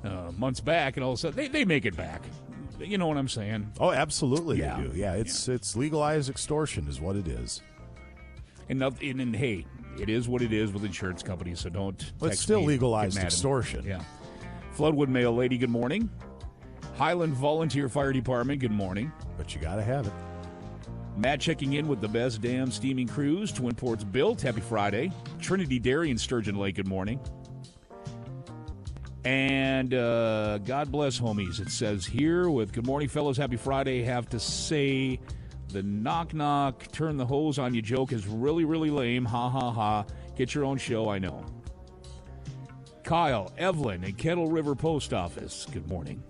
uh, 0.05 0.31
months 0.37 0.61
back, 0.61 0.97
and 0.97 1.05
all 1.05 1.13
of 1.13 1.19
a 1.19 1.21
sudden 1.21 1.37
they, 1.37 1.49
they 1.49 1.65
make 1.65 1.87
it 1.87 1.97
back. 1.97 2.23
You 2.79 2.99
know 2.99 3.07
what 3.07 3.17
I'm 3.17 3.29
saying? 3.29 3.73
Oh, 3.79 3.93
absolutely 3.93 4.59
Yeah. 4.59 4.77
they 4.81 4.89
do. 4.89 4.97
Yeah, 4.97 5.15
it's 5.15 5.49
it's 5.49 5.77
legalized 5.77 6.29
extortion 6.29 6.89
is 6.89 7.01
what 7.01 7.17
it 7.17 7.29
is. 7.29 7.63
And, 8.69 8.83
and, 8.83 9.21
and 9.21 9.37
hey, 9.37 9.67
it 10.01 10.09
is 10.09 10.27
what 10.29 10.43
it 10.43 10.53
is 10.53 10.73
with 10.73 10.85
insurance 10.85 11.23
companies, 11.23 11.61
so 11.61 11.69
don't. 11.71 12.13
But 12.19 12.33
it's 12.33 12.41
still 12.41 12.63
legalized 12.65 13.15
mad 13.17 13.21
at 13.21 13.25
me. 13.25 13.27
extortion. 13.29 13.85
Yeah. 13.85 14.03
Floodwood 14.77 15.09
Mail 15.09 15.33
Lady, 15.35 15.57
good 15.57 15.71
morning. 15.71 16.11
Highland 16.97 17.35
Volunteer 17.35 17.89
Fire 17.89 18.13
Department, 18.13 18.61
good 18.61 18.71
morning. 18.73 19.13
But 19.37 19.55
you 19.55 19.61
got 19.61 19.77
to 19.77 19.83
have 19.83 20.07
it. 20.07 20.13
Matt 21.17 21.41
checking 21.41 21.75
in 21.75 21.87
with 21.87 22.01
the 22.01 22.09
best 22.09 22.41
damn 22.41 22.71
steaming 22.71 23.07
cruise. 23.07 23.53
Twin 23.53 23.75
Ports 23.75 24.03
built. 24.03 24.41
Happy 24.41 24.61
Friday. 24.61 25.13
Trinity 25.41 25.79
Dairy 25.79 26.11
in 26.11 26.19
Sturgeon 26.19 26.57
Lake, 26.57 26.75
good 26.75 26.89
morning. 26.89 27.21
And 29.25 29.95
uh, 29.95 30.59
God 30.59 30.91
bless 30.91 31.19
homies. 31.19 31.61
It 31.61 31.71
says 31.71 32.05
here 32.05 32.51
with 32.51 32.73
Good 32.73 32.87
morning, 32.87 33.09
fellows. 33.09 33.37
Happy 33.37 33.57
Friday. 33.57 34.03
Have 34.03 34.29
to 34.31 34.41
say 34.41 35.21
the 35.69 35.83
knock 35.83 36.35
knock, 36.35 36.87
turn 36.93 37.17
the 37.17 37.27
hose 37.27 37.59
on 37.59 37.75
you 37.75 37.83
joke 37.83 38.13
is 38.13 38.27
really, 38.27 38.65
really 38.65 38.91
lame. 38.91 39.25
Ha 39.25 39.49
ha 39.49 39.73
ha. 39.73 40.05
Get 40.37 40.55
your 40.55 40.65
own 40.65 40.79
show, 40.79 41.09
I 41.09 41.19
know. 41.19 41.45
Kyle, 43.03 43.53
Evelyn, 43.57 44.05
and 44.05 44.17
Kettle 44.17 44.49
River 44.49 44.75
Post 44.75 45.13
Office, 45.13 45.67
good 45.71 45.87
morning. 45.89 46.23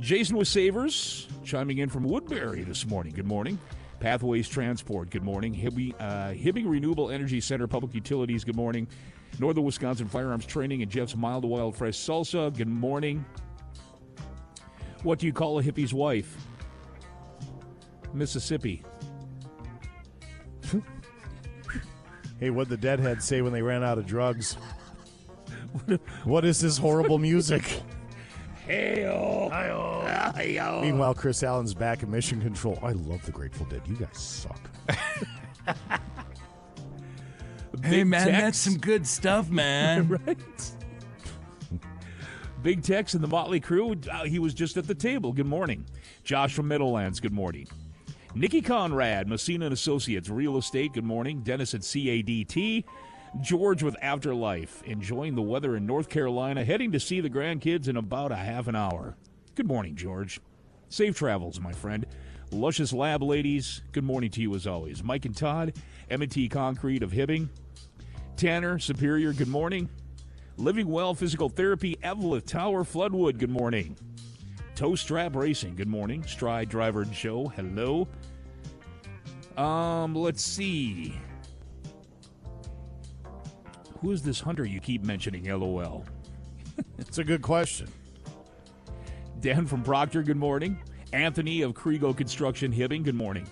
Jason 0.00 0.36
with 0.36 0.48
Savers 0.48 1.26
chiming 1.44 1.78
in 1.78 1.88
from 1.88 2.04
Woodbury 2.04 2.62
this 2.62 2.86
morning. 2.86 3.12
Good 3.12 3.26
morning. 3.26 3.58
Pathways 4.00 4.48
Transport. 4.48 5.10
Good 5.10 5.24
morning. 5.24 5.52
Hibbing, 5.52 5.94
uh, 5.98 6.30
Hibbing 6.30 6.68
Renewable 6.68 7.10
Energy 7.10 7.40
Center 7.40 7.66
Public 7.66 7.94
Utilities. 7.94 8.44
Good 8.44 8.54
morning. 8.54 8.86
Northern 9.40 9.64
Wisconsin 9.64 10.06
Firearms 10.08 10.46
Training 10.46 10.82
and 10.82 10.90
Jeff's 10.90 11.16
Mild 11.16 11.44
Wild 11.44 11.76
Fresh 11.76 11.96
Salsa. 11.96 12.56
Good 12.56 12.68
morning. 12.68 13.24
What 15.02 15.18
do 15.18 15.26
you 15.26 15.32
call 15.32 15.58
a 15.58 15.62
hippie's 15.62 15.92
wife? 15.92 16.36
Mississippi. 18.12 18.82
Hey, 22.40 22.50
what 22.50 22.68
the 22.68 22.76
Deadhead 22.76 23.20
say 23.20 23.42
when 23.42 23.52
they 23.52 23.62
ran 23.62 23.82
out 23.82 23.98
of 23.98 24.06
drugs? 24.06 24.56
what 26.24 26.44
is 26.44 26.60
this 26.60 26.78
horrible 26.78 27.18
music? 27.18 27.82
Heyo. 28.68 30.82
Meanwhile, 30.82 31.14
Chris 31.14 31.42
Allen's 31.42 31.74
back 31.74 32.02
in 32.02 32.10
Mission 32.10 32.40
Control. 32.40 32.78
I 32.82 32.92
love 32.92 33.24
the 33.24 33.32
Grateful 33.32 33.66
Dead. 33.66 33.82
You 33.86 33.96
guys 33.96 34.18
suck. 34.18 34.60
Hey 37.82 37.98
Big 37.98 38.06
man, 38.08 38.26
Tex. 38.26 38.40
that's 38.42 38.58
some 38.58 38.78
good 38.78 39.06
stuff, 39.06 39.50
man. 39.50 40.08
right. 40.26 40.38
Big 42.62 42.82
Tex 42.82 43.14
and 43.14 43.22
the 43.22 43.28
Motley 43.28 43.60
Crew. 43.60 43.94
uh, 44.10 44.24
he 44.24 44.40
was 44.40 44.52
just 44.52 44.76
at 44.76 44.88
the 44.88 44.94
table. 44.94 45.32
Good 45.32 45.46
morning. 45.46 45.84
Josh 46.24 46.54
from 46.54 46.66
Meadowlands. 46.66 47.20
Good 47.20 47.32
morning. 47.32 47.68
Nikki 48.34 48.62
Conrad, 48.62 49.28
Messina 49.28 49.66
and 49.66 49.72
Associates, 49.72 50.28
Real 50.28 50.58
Estate. 50.58 50.92
Good 50.94 51.04
morning. 51.04 51.40
Dennis 51.42 51.72
at 51.74 51.82
CADT. 51.82 52.84
George 53.40 53.82
with 53.82 53.96
Afterlife, 54.02 54.82
enjoying 54.84 55.34
the 55.34 55.42
weather 55.42 55.76
in 55.76 55.86
North 55.86 56.08
Carolina, 56.08 56.64
heading 56.64 56.92
to 56.92 57.00
see 57.00 57.20
the 57.20 57.30
grandkids 57.30 57.88
in 57.88 57.96
about 57.96 58.32
a 58.32 58.36
half 58.36 58.68
an 58.68 58.74
hour. 58.74 59.16
Good 59.54 59.66
morning, 59.66 59.96
George. 59.96 60.40
Safe 60.88 61.16
travels, 61.16 61.60
my 61.60 61.72
friend. 61.72 62.06
Luscious 62.50 62.92
Lab 62.92 63.22
ladies, 63.22 63.82
good 63.92 64.04
morning 64.04 64.30
to 64.30 64.40
you 64.40 64.54
as 64.54 64.66
always. 64.66 65.04
Mike 65.04 65.26
and 65.26 65.36
Todd, 65.36 65.74
M&T 66.10 66.48
Concrete 66.48 67.02
of 67.02 67.12
Hibbing. 67.12 67.48
Tanner, 68.36 68.78
Superior, 68.78 69.32
good 69.32 69.48
morning. 69.48 69.88
Living 70.56 70.88
Well 70.88 71.14
Physical 71.14 71.48
Therapy, 71.48 71.96
Evelyn 72.02 72.40
Tower, 72.42 72.84
Floodwood, 72.84 73.38
good 73.38 73.50
morning. 73.50 73.96
Toe 74.74 74.94
Strap 74.94 75.36
Racing, 75.36 75.76
good 75.76 75.88
morning. 75.88 76.24
Stride 76.24 76.68
Driver 76.70 77.02
and 77.02 77.14
Show, 77.14 77.46
hello. 77.48 78.08
Um, 79.56 80.14
let's 80.14 80.42
see. 80.42 81.18
Who 84.00 84.12
is 84.12 84.22
this 84.22 84.40
hunter 84.40 84.64
you 84.64 84.80
keep 84.80 85.04
mentioning? 85.04 85.44
LOL. 85.44 86.04
It's 86.98 87.18
a 87.18 87.24
good 87.24 87.42
question. 87.42 87.88
Dan 89.40 89.66
from 89.66 89.82
Proctor, 89.82 90.22
good 90.22 90.36
morning. 90.36 90.80
Anthony 91.12 91.62
of 91.62 91.74
Kriego 91.74 92.16
Construction 92.16 92.72
Hibbing, 92.72 93.02
good 93.02 93.16
morning. 93.16 93.48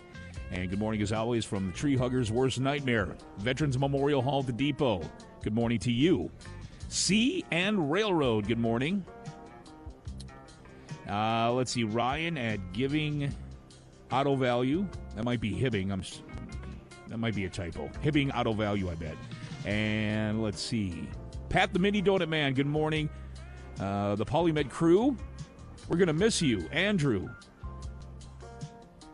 And 0.52 0.70
good 0.70 0.78
morning, 0.78 1.02
as 1.02 1.10
always, 1.10 1.44
from 1.44 1.66
the 1.66 1.72
Tree 1.72 1.96
Hugger's 1.96 2.30
Worst 2.30 2.60
Nightmare, 2.60 3.16
Veterans 3.38 3.78
Memorial 3.78 4.22
Hall, 4.22 4.42
the 4.44 4.52
Depot. 4.52 5.02
Good 5.42 5.54
morning 5.54 5.80
to 5.80 5.90
you. 5.90 6.30
CN 6.88 7.90
Railroad, 7.90 8.46
good 8.46 8.58
morning. 8.58 9.04
Uh, 11.08 11.52
let's 11.52 11.72
see, 11.72 11.82
Ryan 11.82 12.38
at 12.38 12.72
Giving 12.72 13.34
Auto 14.12 14.36
Value. 14.36 14.86
That 15.16 15.24
might 15.24 15.40
be 15.40 15.52
Hibbing. 15.52 15.90
I'm. 15.90 16.02
That 17.08 17.18
might 17.18 17.34
be 17.34 17.44
a 17.44 17.48
typo. 17.50 17.88
Hibbing 18.02 18.36
Auto 18.36 18.52
Value, 18.52 18.90
I 18.90 18.94
bet. 18.94 19.16
And 19.66 20.42
let's 20.42 20.62
see. 20.62 21.08
Pat 21.48 21.72
the 21.72 21.78
Mini 21.78 22.00
Donut 22.00 22.28
Man, 22.28 22.54
good 22.54 22.66
morning. 22.66 23.10
Uh, 23.80 24.14
the 24.14 24.24
PolyMet 24.24 24.70
crew, 24.70 25.16
we're 25.88 25.96
going 25.96 26.06
to 26.06 26.14
miss 26.14 26.40
you. 26.40 26.68
Andrew. 26.70 27.28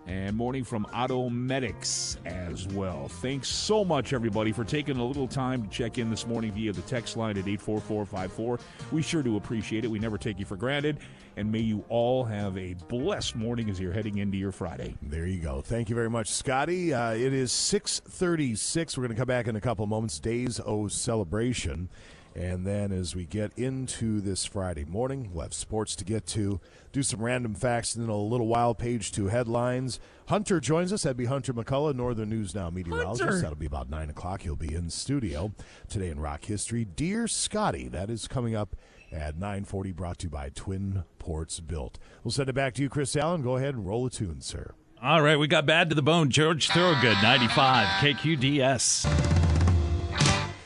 And 0.06 0.36
morning 0.36 0.64
from 0.64 0.84
Auto 0.86 1.28
Medics 1.30 2.18
as 2.26 2.66
well. 2.68 3.06
Thanks 3.06 3.48
so 3.48 3.84
much, 3.84 4.12
everybody, 4.12 4.50
for 4.50 4.64
taking 4.64 4.96
a 4.96 5.04
little 5.04 5.28
time 5.28 5.62
to 5.62 5.68
check 5.68 5.96
in 5.96 6.10
this 6.10 6.26
morning 6.26 6.50
via 6.52 6.72
the 6.72 6.82
text 6.82 7.16
line 7.16 7.38
at 7.38 7.46
84454. 7.46 8.58
We 8.90 9.00
sure 9.00 9.22
do 9.22 9.36
appreciate 9.36 9.84
it. 9.84 9.88
We 9.88 10.00
never 10.00 10.18
take 10.18 10.40
you 10.40 10.44
for 10.44 10.56
granted. 10.56 10.98
And 11.36 11.52
may 11.52 11.60
you 11.60 11.84
all 11.88 12.24
have 12.24 12.58
a 12.58 12.74
blessed 12.88 13.36
morning 13.36 13.70
as 13.70 13.78
you're 13.78 13.92
heading 13.92 14.18
into 14.18 14.36
your 14.36 14.52
Friday. 14.52 14.96
There 15.02 15.26
you 15.26 15.40
go. 15.40 15.60
Thank 15.60 15.88
you 15.88 15.94
very 15.94 16.10
much, 16.10 16.28
Scotty. 16.30 16.92
Uh, 16.92 17.12
it 17.12 17.32
is 17.32 17.52
636. 17.52 18.96
We're 18.96 19.02
going 19.02 19.14
to 19.14 19.20
come 19.20 19.28
back 19.28 19.46
in 19.46 19.54
a 19.54 19.60
couple 19.60 19.86
moments. 19.86 20.18
Days 20.18 20.60
O 20.66 20.88
celebration. 20.88 21.88
And 22.34 22.66
then 22.66 22.92
as 22.92 23.14
we 23.14 23.26
get 23.26 23.52
into 23.58 24.20
this 24.20 24.44
Friday 24.44 24.84
morning, 24.84 25.30
we'll 25.32 25.42
have 25.42 25.54
sports 25.54 25.94
to 25.96 26.04
get 26.04 26.26
to, 26.28 26.60
do 26.90 27.02
some 27.02 27.20
random 27.20 27.54
facts, 27.54 27.94
and 27.94 28.02
then 28.02 28.10
a 28.10 28.16
little 28.16 28.46
while 28.46 28.74
page 28.74 29.12
two 29.12 29.28
headlines. 29.28 30.00
Hunter 30.28 30.60
joins 30.60 30.92
us. 30.92 31.02
That'd 31.02 31.16
be 31.16 31.26
Hunter 31.26 31.52
McCullough, 31.52 31.94
Northern 31.94 32.30
News 32.30 32.54
Now 32.54 32.70
meteorologist. 32.70 33.22
Hunter. 33.22 33.40
That'll 33.40 33.56
be 33.56 33.66
about 33.66 33.90
9 33.90 34.10
o'clock. 34.10 34.42
He'll 34.42 34.56
be 34.56 34.74
in 34.74 34.88
studio 34.88 35.52
today 35.88 36.08
in 36.08 36.20
rock 36.20 36.44
history. 36.46 36.84
Dear 36.86 37.28
Scotty, 37.28 37.88
that 37.88 38.08
is 38.08 38.26
coming 38.26 38.54
up 38.54 38.76
at 39.10 39.36
940, 39.36 39.92
brought 39.92 40.18
to 40.20 40.26
you 40.26 40.30
by 40.30 40.48
Twin 40.54 41.04
Ports 41.18 41.60
Built. 41.60 41.98
We'll 42.24 42.32
send 42.32 42.48
it 42.48 42.54
back 42.54 42.72
to 42.74 42.82
you, 42.82 42.88
Chris 42.88 43.14
Allen. 43.14 43.42
Go 43.42 43.56
ahead 43.56 43.74
and 43.74 43.86
roll 43.86 44.06
a 44.06 44.10
tune, 44.10 44.40
sir. 44.40 44.74
All 45.02 45.20
right, 45.20 45.38
we 45.38 45.48
got 45.48 45.66
bad 45.66 45.88
to 45.90 45.94
the 45.94 46.02
bone. 46.02 46.30
George 46.30 46.68
Thorogood, 46.68 47.16
95, 47.22 47.86
KQDS. 48.00 49.41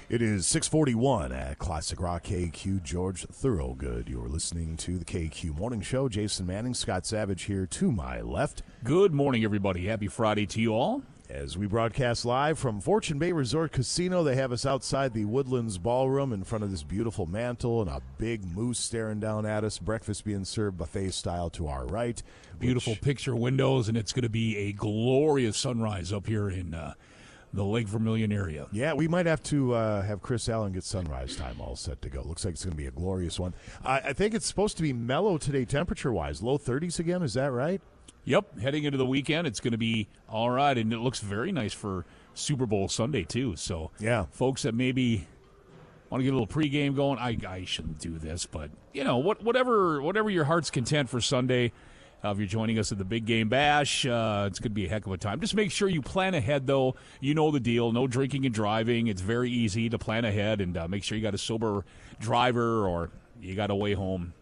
It 0.08 0.22
is 0.22 0.46
641 0.46 1.32
at 1.32 1.58
Classic 1.58 2.00
Rock 2.00 2.22
KQ. 2.22 2.84
George 2.84 3.26
Thorogood. 3.26 4.08
You're 4.08 4.28
listening 4.28 4.76
to 4.76 4.98
the 4.98 5.04
KQ 5.04 5.58
Morning 5.58 5.80
Show. 5.80 6.08
Jason 6.08 6.46
Manning, 6.46 6.74
Scott 6.74 7.04
Savage 7.04 7.42
here 7.44 7.66
to 7.66 7.90
my 7.90 8.20
left. 8.20 8.62
Good 8.84 9.12
morning, 9.12 9.42
everybody. 9.42 9.86
Happy 9.86 10.06
Friday 10.06 10.46
to 10.46 10.60
you 10.60 10.74
all. 10.74 11.02
As 11.28 11.58
we 11.58 11.66
broadcast 11.66 12.24
live 12.24 12.56
from 12.56 12.80
Fortune 12.80 13.18
Bay 13.18 13.32
Resort 13.32 13.72
Casino, 13.72 14.22
they 14.22 14.36
have 14.36 14.52
us 14.52 14.64
outside 14.64 15.12
the 15.12 15.24
Woodlands 15.24 15.76
Ballroom 15.76 16.32
in 16.32 16.44
front 16.44 16.62
of 16.62 16.70
this 16.70 16.84
beautiful 16.84 17.26
mantle 17.26 17.80
and 17.80 17.90
a 17.90 18.00
big 18.16 18.44
moose 18.44 18.78
staring 18.78 19.18
down 19.18 19.44
at 19.44 19.64
us. 19.64 19.80
Breakfast 19.80 20.24
being 20.24 20.44
served 20.44 20.78
buffet 20.78 21.10
style 21.10 21.50
to 21.50 21.66
our 21.66 21.84
right. 21.84 22.22
Beautiful 22.60 22.92
which- 22.92 23.02
picture 23.02 23.34
windows, 23.34 23.88
and 23.88 23.98
it's 23.98 24.12
going 24.12 24.22
to 24.22 24.28
be 24.28 24.56
a 24.56 24.72
glorious 24.72 25.56
sunrise 25.56 26.12
up 26.12 26.28
here 26.28 26.48
in 26.48 26.74
uh, 26.74 26.94
the 27.56 27.64
Lake 27.64 27.88
Vermilion 27.88 28.30
area. 28.32 28.66
Yeah, 28.70 28.92
we 28.92 29.08
might 29.08 29.26
have 29.26 29.42
to 29.44 29.74
uh, 29.74 30.02
have 30.02 30.22
Chris 30.22 30.48
Allen 30.48 30.72
get 30.72 30.84
sunrise 30.84 31.34
time 31.36 31.60
all 31.60 31.74
set 31.74 32.00
to 32.02 32.08
go. 32.08 32.22
Looks 32.22 32.44
like 32.44 32.52
it's 32.54 32.64
going 32.64 32.72
to 32.72 32.76
be 32.76 32.86
a 32.86 32.90
glorious 32.92 33.40
one. 33.40 33.54
I, 33.84 33.98
I 33.98 34.12
think 34.12 34.34
it's 34.34 34.46
supposed 34.46 34.76
to 34.76 34.82
be 34.82 34.92
mellow 34.92 35.38
today, 35.38 35.64
temperature 35.64 36.12
wise. 36.12 36.42
Low 36.42 36.58
30s 36.58 36.98
again. 36.98 37.22
Is 37.22 37.34
that 37.34 37.50
right? 37.52 37.80
Yep, 38.24 38.58
heading 38.60 38.84
into 38.84 38.98
the 38.98 39.06
weekend, 39.06 39.46
it's 39.46 39.60
going 39.60 39.72
to 39.72 39.78
be 39.78 40.08
all 40.28 40.50
right, 40.50 40.76
and 40.76 40.92
it 40.92 40.98
looks 40.98 41.20
very 41.20 41.52
nice 41.52 41.72
for 41.72 42.04
Super 42.34 42.66
Bowl 42.66 42.88
Sunday 42.88 43.22
too. 43.22 43.54
So, 43.56 43.90
Yeah. 44.00 44.26
folks 44.32 44.62
that 44.64 44.74
maybe 44.74 45.28
want 46.10 46.20
to 46.20 46.24
get 46.24 46.30
a 46.34 46.36
little 46.38 46.46
pregame 46.48 46.96
going, 46.96 47.18
I, 47.20 47.36
I 47.48 47.64
shouldn't 47.64 48.00
do 48.00 48.18
this, 48.18 48.44
but 48.44 48.70
you 48.92 49.04
know, 49.04 49.16
what, 49.18 49.42
whatever, 49.44 50.02
whatever 50.02 50.28
your 50.28 50.44
heart's 50.44 50.70
content 50.70 51.08
for 51.08 51.20
Sunday. 51.20 51.72
Uh, 52.26 52.32
if 52.32 52.38
you're 52.38 52.46
joining 52.46 52.78
us 52.78 52.90
at 52.90 52.98
the 52.98 53.04
Big 53.04 53.24
Game 53.24 53.48
Bash, 53.48 54.04
uh, 54.04 54.46
it's 54.48 54.58
going 54.58 54.70
to 54.70 54.74
be 54.74 54.86
a 54.86 54.88
heck 54.88 55.06
of 55.06 55.12
a 55.12 55.16
time. 55.16 55.38
Just 55.40 55.54
make 55.54 55.70
sure 55.70 55.88
you 55.88 56.02
plan 56.02 56.34
ahead, 56.34 56.66
though. 56.66 56.96
You 57.20 57.34
know 57.34 57.52
the 57.52 57.60
deal. 57.60 57.92
No 57.92 58.08
drinking 58.08 58.44
and 58.46 58.54
driving. 58.54 59.06
It's 59.06 59.20
very 59.20 59.50
easy 59.50 59.88
to 59.88 59.98
plan 59.98 60.24
ahead, 60.24 60.60
and 60.60 60.76
uh, 60.76 60.88
make 60.88 61.04
sure 61.04 61.16
you 61.16 61.22
got 61.22 61.34
a 61.34 61.38
sober 61.38 61.84
driver 62.18 62.86
or 62.86 63.10
you 63.40 63.54
got 63.54 63.70
a 63.70 63.76
way 63.76 63.94
home. 63.94 64.34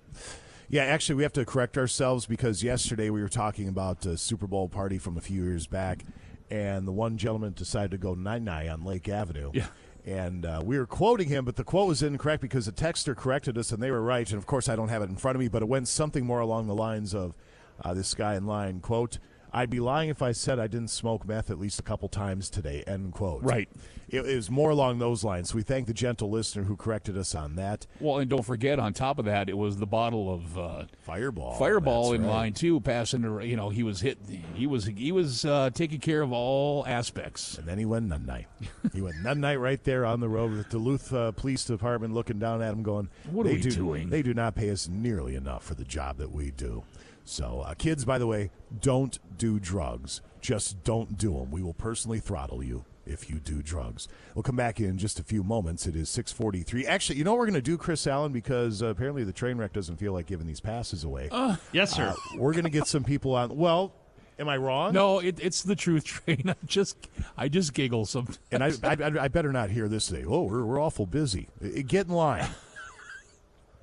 Yeah, 0.68 0.84
actually, 0.84 1.16
we 1.16 1.24
have 1.24 1.32
to 1.34 1.44
correct 1.44 1.76
ourselves 1.76 2.24
because 2.24 2.62
yesterday 2.62 3.10
we 3.10 3.20
were 3.20 3.28
talking 3.28 3.68
about 3.68 4.06
a 4.06 4.16
Super 4.16 4.46
Bowl 4.46 4.68
party 4.68 4.96
from 4.96 5.18
a 5.18 5.20
few 5.20 5.44
years 5.44 5.66
back, 5.66 6.04
and 6.50 6.88
the 6.88 6.92
one 6.92 7.18
gentleman 7.18 7.52
decided 7.52 7.90
to 7.90 7.98
go 7.98 8.14
nine 8.14 8.44
nine 8.44 8.68
on 8.68 8.82
Lake 8.82 9.08
Avenue. 9.10 9.50
Yeah. 9.52 9.66
And 10.06 10.44
uh, 10.44 10.62
we 10.64 10.78
were 10.78 10.86
quoting 10.86 11.28
him, 11.28 11.44
but 11.44 11.56
the 11.56 11.64
quote 11.64 11.88
was 11.88 12.02
incorrect 12.02 12.42
because 12.42 12.66
the 12.66 12.72
texter 12.72 13.16
corrected 13.16 13.58
us, 13.58 13.72
and 13.72 13.82
they 13.82 13.90
were 13.90 14.02
right. 14.02 14.28
And 14.30 14.38
of 14.38 14.46
course, 14.46 14.68
I 14.68 14.76
don't 14.76 14.88
have 14.88 15.02
it 15.02 15.08
in 15.10 15.16
front 15.16 15.36
of 15.36 15.40
me, 15.40 15.48
but 15.48 15.62
it 15.62 15.68
went 15.68 15.88
something 15.88 16.24
more 16.24 16.40
along 16.40 16.66
the 16.66 16.74
lines 16.74 17.14
of 17.14 17.34
uh, 17.82 17.94
this 17.94 18.14
guy 18.14 18.34
in 18.34 18.46
line 18.46 18.80
quote. 18.80 19.18
I'd 19.56 19.70
be 19.70 19.78
lying 19.78 20.08
if 20.08 20.20
I 20.20 20.32
said 20.32 20.58
I 20.58 20.66
didn't 20.66 20.88
smoke 20.90 21.24
meth 21.28 21.48
at 21.48 21.60
least 21.60 21.78
a 21.78 21.82
couple 21.84 22.08
times 22.08 22.50
today. 22.50 22.82
End 22.88 23.12
quote. 23.12 23.44
Right. 23.44 23.68
It, 24.08 24.26
it 24.26 24.34
was 24.34 24.50
more 24.50 24.70
along 24.70 24.98
those 24.98 25.22
lines. 25.22 25.50
So 25.50 25.54
we 25.54 25.62
thank 25.62 25.86
the 25.86 25.94
gentle 25.94 26.28
listener 26.28 26.64
who 26.64 26.74
corrected 26.74 27.16
us 27.16 27.36
on 27.36 27.54
that. 27.54 27.86
Well, 28.00 28.18
and 28.18 28.28
don't 28.28 28.42
forget, 28.44 28.80
on 28.80 28.94
top 28.94 29.20
of 29.20 29.26
that, 29.26 29.48
it 29.48 29.56
was 29.56 29.76
the 29.76 29.86
bottle 29.86 30.34
of 30.34 30.58
uh, 30.58 30.84
Fireball. 31.02 31.54
Fireball 31.54 32.10
That's 32.10 32.16
in 32.16 32.26
right. 32.26 32.34
line 32.34 32.52
too, 32.52 32.80
passing. 32.80 33.22
to- 33.22 33.46
You 33.46 33.54
know, 33.54 33.68
he 33.68 33.84
was 33.84 34.00
hit. 34.00 34.18
He 34.54 34.66
was 34.66 34.86
he 34.86 35.12
was 35.12 35.44
uh, 35.44 35.70
taking 35.72 36.00
care 36.00 36.22
of 36.22 36.32
all 36.32 36.84
aspects. 36.88 37.56
And 37.56 37.64
then 37.64 37.78
he 37.78 37.84
went 37.84 38.06
nun 38.08 38.26
night. 38.26 38.48
he 38.92 39.00
went 39.02 39.22
nun 39.22 39.40
night 39.40 39.60
right 39.60 39.82
there 39.84 40.04
on 40.04 40.18
the 40.18 40.28
road 40.28 40.50
with 40.50 40.64
the 40.64 40.70
Duluth 40.70 41.12
uh, 41.14 41.30
Police 41.30 41.64
Department 41.64 42.12
looking 42.12 42.40
down 42.40 42.60
at 42.60 42.72
him, 42.72 42.82
going, 42.82 43.08
What 43.30 43.46
are 43.46 43.50
they 43.50 43.54
we 43.54 43.60
do, 43.62 43.70
doing?" 43.70 44.10
They 44.10 44.22
do 44.22 44.34
not 44.34 44.56
pay 44.56 44.70
us 44.70 44.88
nearly 44.88 45.36
enough 45.36 45.62
for 45.62 45.76
the 45.76 45.84
job 45.84 46.16
that 46.18 46.32
we 46.32 46.50
do. 46.50 46.82
So, 47.24 47.64
uh, 47.66 47.74
kids, 47.74 48.04
by 48.04 48.18
the 48.18 48.26
way, 48.26 48.50
don't 48.80 49.18
do 49.38 49.58
drugs. 49.58 50.20
Just 50.40 50.84
don't 50.84 51.16
do 51.16 51.32
them. 51.34 51.50
We 51.50 51.62
will 51.62 51.72
personally 51.74 52.20
throttle 52.20 52.62
you 52.62 52.84
if 53.06 53.30
you 53.30 53.38
do 53.38 53.62
drugs. 53.62 54.08
We'll 54.34 54.42
come 54.42 54.56
back 54.56 54.78
in 54.80 54.98
just 54.98 55.18
a 55.18 55.22
few 55.22 55.42
moments. 55.42 55.86
It 55.86 55.96
is 55.96 56.08
643. 56.10 56.86
Actually, 56.86 57.18
you 57.18 57.24
know 57.24 57.32
what 57.32 57.38
we're 57.38 57.46
going 57.46 57.54
to 57.54 57.62
do, 57.62 57.78
Chris 57.78 58.06
Allen, 58.06 58.32
because 58.32 58.82
uh, 58.82 58.86
apparently 58.86 59.24
the 59.24 59.32
train 59.32 59.56
wreck 59.56 59.72
doesn't 59.72 59.96
feel 59.96 60.12
like 60.12 60.26
giving 60.26 60.46
these 60.46 60.60
passes 60.60 61.04
away. 61.04 61.28
Yes, 61.72 61.92
sir. 61.94 62.08
Uh, 62.08 62.14
we're 62.36 62.52
going 62.52 62.64
to 62.64 62.70
get 62.70 62.86
some 62.86 63.04
people 63.04 63.34
on. 63.34 63.56
Well, 63.56 63.92
am 64.38 64.48
I 64.48 64.56
wrong? 64.58 64.92
No, 64.92 65.18
it, 65.20 65.38
it's 65.40 65.62
the 65.62 65.76
truth 65.76 66.04
train. 66.04 66.50
I 66.50 66.56
just 66.66 67.08
I 67.36 67.48
just 67.48 67.72
giggle 67.72 68.04
some. 68.04 68.28
And 68.52 68.62
I, 68.62 68.72
I, 68.82 69.24
I 69.24 69.28
better 69.28 69.52
not 69.52 69.70
hear 69.70 69.88
this 69.88 70.06
today. 70.08 70.24
Oh, 70.26 70.42
we're, 70.42 70.64
we're 70.64 70.80
awful 70.80 71.06
busy. 71.06 71.48
Uh, 71.62 71.80
Get 71.86 72.06
in 72.06 72.12
line. 72.12 72.48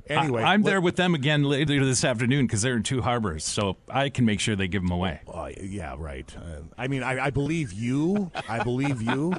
Anyway, 0.07 0.43
I, 0.43 0.53
am 0.53 0.63
there 0.63 0.81
with 0.81 0.95
them 0.95 1.15
again 1.15 1.43
later 1.43 1.85
this 1.85 2.03
afternoon 2.03 2.47
because 2.47 2.61
they're 2.61 2.75
in 2.75 2.83
two 2.83 3.01
harbors, 3.01 3.43
so 3.43 3.77
I 3.89 4.09
can 4.09 4.25
make 4.25 4.39
sure 4.39 4.55
they 4.55 4.67
give 4.67 4.81
them 4.81 4.91
away. 4.91 5.21
Uh, 5.27 5.49
yeah, 5.61 5.95
right. 5.97 6.33
Uh, 6.35 6.61
I 6.77 6.87
mean, 6.87 7.03
I, 7.03 7.25
I 7.25 7.29
believe 7.29 7.73
you. 7.73 8.31
I 8.47 8.63
believe 8.63 9.01
you. 9.01 9.33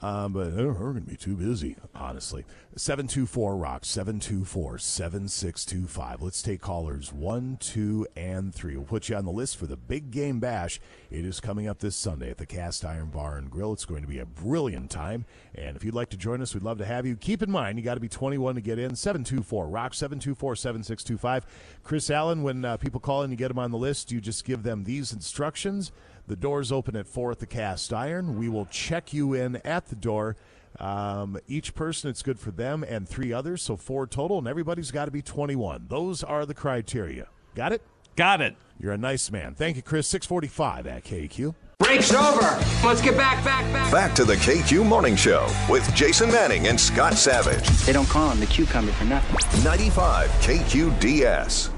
Um, 0.00 0.32
but 0.32 0.48
uh, 0.48 0.66
we're 0.66 0.72
going 0.72 0.94
to 0.96 1.00
be 1.00 1.16
too 1.16 1.36
busy, 1.36 1.76
honestly. 1.94 2.44
724 2.76 3.56
Rock, 3.56 3.84
724 3.84 4.78
7625. 4.78 6.22
Let's 6.22 6.40
take 6.40 6.60
callers 6.60 7.12
1, 7.12 7.56
2, 7.58 8.06
and 8.16 8.54
3. 8.54 8.76
We'll 8.76 8.84
put 8.84 9.08
you 9.08 9.16
on 9.16 9.24
the 9.24 9.32
list 9.32 9.56
for 9.56 9.66
the 9.66 9.76
big 9.76 10.12
game 10.12 10.38
bash. 10.38 10.80
It 11.10 11.24
is 11.24 11.40
coming 11.40 11.66
up 11.66 11.80
this 11.80 11.96
Sunday 11.96 12.30
at 12.30 12.38
the 12.38 12.46
Cast 12.46 12.84
Iron 12.84 13.10
Bar 13.10 13.38
and 13.38 13.50
Grill. 13.50 13.72
It's 13.72 13.84
going 13.84 14.02
to 14.02 14.08
be 14.08 14.20
a 14.20 14.24
brilliant 14.24 14.88
time. 14.88 15.24
And 15.52 15.76
if 15.76 15.84
you'd 15.84 15.96
like 15.96 16.10
to 16.10 16.16
join 16.16 16.40
us, 16.40 16.54
we'd 16.54 16.62
love 16.62 16.78
to 16.78 16.84
have 16.84 17.04
you. 17.04 17.16
Keep 17.16 17.42
in 17.42 17.50
mind, 17.50 17.76
you 17.76 17.84
got 17.84 17.94
to 17.94 18.00
be 18.00 18.08
21 18.08 18.54
to 18.54 18.60
get 18.60 18.78
in. 18.78 18.94
724 18.94 19.66
Rock, 19.66 19.92
724 19.92 20.54
7625. 20.54 21.46
Chris 21.82 22.08
Allen, 22.08 22.44
when 22.44 22.64
uh, 22.64 22.76
people 22.76 23.00
call 23.00 23.22
and 23.22 23.32
you 23.32 23.36
get 23.36 23.48
them 23.48 23.58
on 23.58 23.72
the 23.72 23.78
list, 23.78 24.12
you 24.12 24.20
just 24.20 24.44
give 24.44 24.62
them 24.62 24.84
these 24.84 25.12
instructions. 25.12 25.90
The 26.28 26.36
doors 26.36 26.70
open 26.70 26.94
at 26.94 27.08
4 27.08 27.32
at 27.32 27.40
the 27.40 27.46
Cast 27.46 27.92
Iron. 27.92 28.38
We 28.38 28.48
will 28.48 28.66
check 28.66 29.12
you 29.12 29.34
in 29.34 29.56
at 29.56 29.88
the 29.88 29.96
door. 29.96 30.36
Um, 30.78 31.38
each 31.48 31.74
person, 31.74 32.10
it's 32.10 32.22
good 32.22 32.38
for 32.38 32.50
them 32.50 32.84
and 32.84 33.08
three 33.08 33.32
others, 33.32 33.62
so 33.62 33.76
four 33.76 34.06
total, 34.06 34.38
and 34.38 34.48
everybody's 34.48 34.90
got 34.90 35.06
to 35.06 35.10
be 35.10 35.22
21. 35.22 35.86
Those 35.88 36.22
are 36.22 36.46
the 36.46 36.54
criteria. 36.54 37.28
Got 37.54 37.72
it? 37.72 37.82
Got 38.16 38.40
it. 38.40 38.56
You're 38.78 38.92
a 38.92 38.98
nice 38.98 39.30
man. 39.30 39.54
Thank 39.54 39.76
you, 39.76 39.82
Chris. 39.82 40.06
645 40.06 40.86
at 40.86 41.04
KQ. 41.04 41.54
Break's 41.78 42.12
over. 42.12 42.62
Let's 42.84 43.00
get 43.00 43.16
back, 43.16 43.42
back, 43.44 43.64
back. 43.72 43.90
Back 43.90 44.14
to 44.14 44.24
the 44.24 44.36
KQ 44.36 44.86
Morning 44.86 45.16
Show 45.16 45.48
with 45.68 45.92
Jason 45.94 46.30
Manning 46.30 46.68
and 46.68 46.78
Scott 46.78 47.14
Savage. 47.14 47.66
They 47.86 47.92
don't 47.92 48.08
call 48.08 48.30
him 48.30 48.38
the 48.40 48.46
cucumber 48.46 48.92
for 48.92 49.04
nothing. 49.04 49.64
95 49.64 50.28
KQDS. 50.42 51.70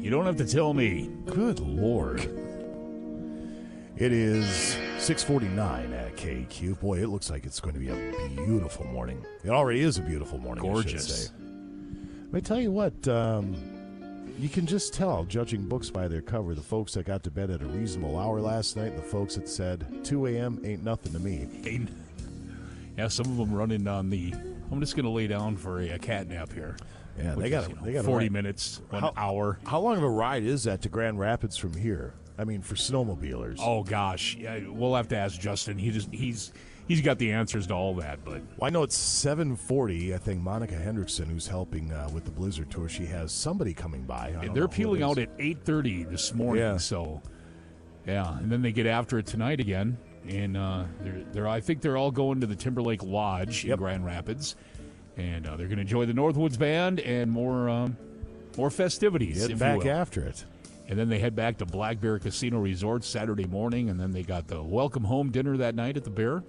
You 0.00 0.10
don't 0.10 0.24
have 0.24 0.36
to 0.36 0.46
tell 0.46 0.72
me. 0.72 1.10
Good 1.26 1.58
Lord. 1.58 2.45
It 3.96 4.12
is 4.12 4.48
649 4.98 5.92
at 5.94 6.16
KQ. 6.16 6.78
Boy, 6.80 6.98
it 7.02 7.08
looks 7.08 7.30
like 7.30 7.46
it's 7.46 7.60
going 7.60 7.74
to 7.74 7.80
be 7.80 7.88
a 7.88 8.28
beautiful 8.44 8.84
morning. 8.86 9.24
It 9.42 9.48
already 9.50 9.80
is 9.80 9.96
a 9.96 10.02
beautiful 10.02 10.38
morning. 10.38 10.62
Gorgeous. 10.64 11.28
say. 11.28 11.32
Let 12.24 12.32
me 12.32 12.40
tell 12.42 12.60
you 12.60 12.70
what, 12.72 13.08
um, 13.08 13.56
you 14.38 14.50
can 14.50 14.66
just 14.66 14.92
tell, 14.92 15.24
judging 15.24 15.66
books 15.66 15.88
by 15.88 16.08
their 16.08 16.20
cover, 16.20 16.54
the 16.54 16.60
folks 16.60 16.92
that 16.94 17.06
got 17.06 17.22
to 17.22 17.30
bed 17.30 17.50
at 17.50 17.62
a 17.62 17.66
reasonable 17.66 18.18
hour 18.18 18.38
last 18.40 18.76
night, 18.76 18.88
and 18.88 18.98
the 18.98 19.02
folks 19.02 19.36
that 19.36 19.48
said 19.48 20.04
2 20.04 20.26
a.m. 20.26 20.60
ain't 20.64 20.84
nothing 20.84 21.12
to 21.14 21.18
me. 21.18 21.48
Ain't- 21.64 21.88
Yeah, 22.98 23.08
some 23.08 23.26
of 23.30 23.36
them 23.38 23.54
running 23.54 23.86
on 23.88 24.10
the. 24.10 24.34
I'm 24.70 24.80
just 24.80 24.96
gonna 24.96 25.10
lay 25.10 25.26
down 25.26 25.56
for 25.56 25.80
a, 25.80 25.90
a 25.90 25.98
cat 25.98 26.28
nap 26.28 26.52
here. 26.52 26.76
Yeah, 27.18 27.34
they 27.34 27.48
got 27.48 27.62
is, 27.64 27.68
you 27.70 27.74
know, 27.76 27.82
they 27.82 27.92
got 27.94 28.04
40 28.04 28.24
right- 28.26 28.32
minutes, 28.32 28.82
one 28.90 29.00
How- 29.02 29.12
hour. 29.16 29.58
How 29.66 29.80
long 29.80 29.96
of 29.96 30.02
a 30.02 30.08
ride 30.10 30.42
is 30.42 30.64
that 30.64 30.82
to 30.82 30.88
Grand 30.90 31.18
Rapids 31.18 31.56
from 31.56 31.74
here? 31.74 32.12
I 32.38 32.44
mean, 32.44 32.62
for 32.62 32.74
snowmobilers. 32.74 33.58
Oh 33.60 33.82
gosh, 33.82 34.36
yeah, 34.36 34.60
we'll 34.68 34.94
have 34.94 35.08
to 35.08 35.16
ask 35.16 35.40
Justin. 35.40 35.78
He 35.78 35.90
just 35.90 36.12
he's 36.12 36.52
he's 36.86 37.00
got 37.00 37.18
the 37.18 37.32
answers 37.32 37.66
to 37.68 37.74
all 37.74 37.94
that. 37.96 38.24
But 38.24 38.42
Well, 38.56 38.66
I 38.66 38.70
know 38.70 38.82
it's 38.82 38.96
7:40. 38.96 40.14
I 40.14 40.18
think 40.18 40.40
Monica 40.40 40.74
Hendrickson, 40.74 41.26
who's 41.26 41.46
helping 41.46 41.92
uh, 41.92 42.08
with 42.12 42.24
the 42.24 42.30
Blizzard 42.30 42.70
Tour, 42.70 42.88
she 42.88 43.06
has 43.06 43.32
somebody 43.32 43.74
coming 43.74 44.02
by. 44.02 44.32
Don't 44.32 44.54
they're 44.54 44.68
peeling 44.68 45.02
out 45.02 45.18
at 45.18 45.36
8:30 45.38 46.10
this 46.10 46.34
morning. 46.34 46.62
Yeah. 46.62 46.76
So, 46.76 47.22
yeah, 48.06 48.38
and 48.38 48.50
then 48.50 48.62
they 48.62 48.72
get 48.72 48.86
after 48.86 49.18
it 49.18 49.26
tonight 49.26 49.60
again. 49.60 49.98
And 50.28 50.56
uh, 50.56 50.84
they're, 51.02 51.24
they're, 51.32 51.48
I 51.48 51.60
think 51.60 51.82
they're 51.82 51.96
all 51.96 52.10
going 52.10 52.40
to 52.40 52.48
the 52.48 52.56
Timberlake 52.56 53.04
Lodge 53.04 53.64
in 53.64 53.76
Grand 53.76 54.04
Rapids, 54.04 54.56
and 55.16 55.46
uh, 55.46 55.56
they're 55.56 55.68
going 55.68 55.76
to 55.76 55.82
enjoy 55.82 56.04
the 56.04 56.14
Northwoods 56.14 56.58
Band 56.58 56.98
and 56.98 57.30
more, 57.30 57.68
um, 57.68 57.96
more 58.56 58.70
festivities. 58.70 59.44
If 59.44 59.60
back 59.60 59.86
after 59.86 60.24
it. 60.24 60.44
And 60.88 60.98
then 60.98 61.08
they 61.08 61.18
head 61.18 61.34
back 61.34 61.58
to 61.58 61.66
Black 61.66 62.00
Bear 62.00 62.18
Casino 62.18 62.58
Resort 62.60 63.02
Saturday 63.04 63.46
morning, 63.46 63.90
and 63.90 63.98
then 63.98 64.12
they 64.12 64.22
got 64.22 64.46
the 64.46 64.62
welcome 64.62 65.02
home 65.04 65.30
dinner 65.30 65.56
that 65.56 65.74
night 65.74 65.96
at 65.96 66.04
the 66.04 66.10
Bear. 66.10 66.44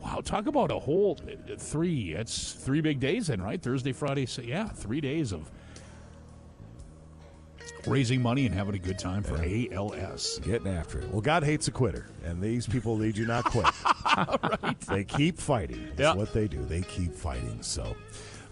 Wow, 0.00 0.20
talk 0.24 0.46
about 0.46 0.70
a 0.70 0.78
whole 0.78 1.18
three. 1.58 2.14
That's 2.14 2.52
three 2.52 2.80
big 2.80 2.98
days 3.00 3.26
then, 3.26 3.42
right? 3.42 3.60
Thursday, 3.60 3.92
Friday, 3.92 4.26
so 4.26 4.40
yeah, 4.42 4.68
three 4.68 5.00
days 5.00 5.32
of 5.32 5.50
raising 7.86 8.20
money 8.20 8.46
and 8.46 8.54
having 8.54 8.74
a 8.74 8.78
good 8.78 8.98
time 8.98 9.22
for 9.22 9.36
ALS. 9.36 10.40
Getting 10.42 10.68
after 10.68 10.98
it. 10.98 11.08
Well, 11.10 11.20
God 11.20 11.44
hates 11.44 11.68
a 11.68 11.70
quitter, 11.70 12.06
and 12.24 12.40
these 12.42 12.66
people 12.66 12.96
they 12.96 13.12
do 13.12 13.26
not 13.26 13.44
quit. 13.44 13.66
They 14.88 15.04
keep 15.04 15.36
fighting. 15.38 15.88
That's 15.94 16.00
Yeah. 16.00 16.14
what 16.14 16.32
they 16.32 16.48
do. 16.48 16.64
They 16.64 16.80
keep 16.82 17.12
fighting. 17.14 17.58
So, 17.60 17.94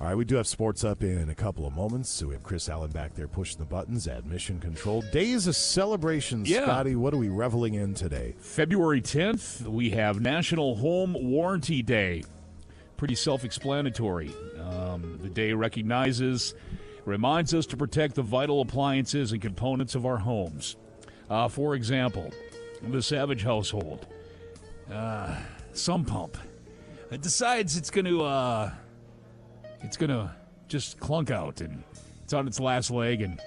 all 0.01 0.09
right, 0.09 0.17
we 0.17 0.25
do 0.25 0.37
have 0.37 0.47
sports 0.47 0.83
up 0.85 1.03
in 1.03 1.31
a 1.31 1.35
couple 1.35 1.67
of 1.67 1.73
moments. 1.75 2.11
So 2.11 2.27
we 2.29 2.35
have 2.35 2.43
Chris 2.43 2.69
Allen 2.69 2.91
back 2.91 3.15
there 3.15 3.29
pushing 3.29 3.59
the 3.59 3.65
buttons 3.65 4.07
at 4.09 4.27
Mission 4.27 4.59
Control. 4.61 5.03
Days 5.13 5.47
of 5.47 5.57
celebration, 5.57 6.45
Yeah. 6.45 6.65
Scotty. 6.65 6.97
What 6.97 7.15
are 7.15 7.19
we 7.19 7.29
reveling 7.29 7.75
in 7.75 7.95
today? 7.95 8.35
February 8.39 9.01
10th, 9.01 9.63
we 9.63 9.91
have 9.91 10.21
National 10.21 10.77
Home 10.77 11.15
Warranty 11.19 11.83
Day. 11.83 12.25
Pretty 12.97 13.15
self 13.15 13.45
explanatory. 13.45 14.31
Um, 14.61 15.19
the 15.23 15.29
day 15.29 15.53
recognizes, 15.53 16.55
reminds 17.05 17.55
us 17.55 17.67
to 17.67 17.77
protect 17.77 18.15
the 18.15 18.23
vital 18.23 18.61
appliances 18.61 19.33
and 19.33 19.41
components 19.41 19.95
of 19.95 20.05
our 20.07 20.19
homes. 20.19 20.77
Uh, 21.31 21.49
for 21.49 21.75
example, 21.75 22.31
the 22.83 23.03
Savage 23.03 23.43
household, 23.43 24.07
uh, 24.93 25.37
some 25.73 26.05
pump, 26.05 26.37
it 27.11 27.21
decides 27.23 27.77
it's 27.77 27.91
going 27.91 28.05
to, 28.07 28.23
uh, 28.23 28.71
it's 29.85 29.97
going 29.97 30.11
to 30.11 30.31
just 30.69 30.99
clunk 30.99 31.31
out 31.31 31.61
and 31.61 31.83
it's 32.23 32.33
on 32.33 32.47
its 32.47 32.59
last 32.59 32.91
leg 32.91 33.21
and 33.23 33.41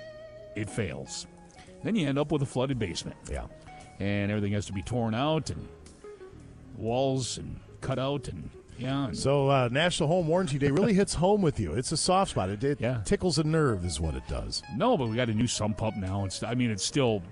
it 0.55 0.69
fails. 0.69 1.27
Then 1.83 1.95
you 1.95 2.07
end 2.07 2.17
up 2.19 2.31
with 2.31 2.41
a 2.41 2.45
flooded 2.45 2.79
basement 2.79 3.17
Yeah. 3.29 3.45
and 3.99 4.31
everything 4.31 4.53
has 4.53 4.65
to 4.67 4.73
be 4.73 4.81
torn 4.81 5.13
out 5.13 5.49
and 5.49 5.67
walls 6.77 7.37
and 7.37 7.59
cut 7.81 7.99
out 7.99 8.27
and 8.27 8.49
yeah 8.77 9.05
and 9.07 9.17
So 9.17 9.49
uh, 9.49 9.69
National 9.71 10.07
Home 10.09 10.27
Warranty 10.27 10.57
Day 10.59 10.69
really 10.71 10.93
hits 10.93 11.15
home 11.15 11.41
with 11.41 11.59
you. 11.59 11.73
It's 11.73 11.91
a 11.91 11.97
soft 11.97 12.31
spot. 12.31 12.49
It, 12.49 12.63
it 12.63 12.79
Yeah. 12.81 13.01
tickles 13.05 13.37
a 13.39 13.43
nerve, 13.43 13.83
is 13.85 13.99
what 13.99 14.15
it 14.15 14.27
does. 14.27 14.61
no 14.75 14.97
but 14.97 15.07
we 15.09 15.15
got 15.15 15.29
a 15.29 15.33
new 15.33 15.47
sump 15.47 15.77
pump 15.77 15.95
now 15.97 16.25
it's 16.25 16.43
i 16.43 16.53
mean 16.53 16.69
it's 16.69 16.83
still 16.85 17.23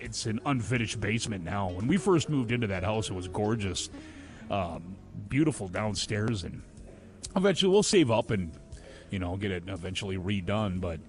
it's 0.00 0.26
an 0.26 0.40
unfinished 0.46 1.00
basement 1.00 1.44
now 1.44 1.70
when 1.70 1.86
we 1.86 1.96
first 1.96 2.28
moved 2.28 2.50
into 2.52 2.66
that 2.66 2.82
house 2.82 3.10
it 3.10 3.14
was 3.14 3.28
gorgeous 3.28 3.90
um, 4.50 4.96
beautiful 5.28 5.68
downstairs 5.68 6.42
and 6.44 6.62
eventually 7.36 7.70
we'll 7.70 7.82
save 7.82 8.10
up 8.10 8.30
and 8.30 8.52
you 9.10 9.18
know 9.18 9.36
get 9.36 9.50
it 9.50 9.64
eventually 9.68 10.16
redone 10.16 10.80
but 10.80 11.00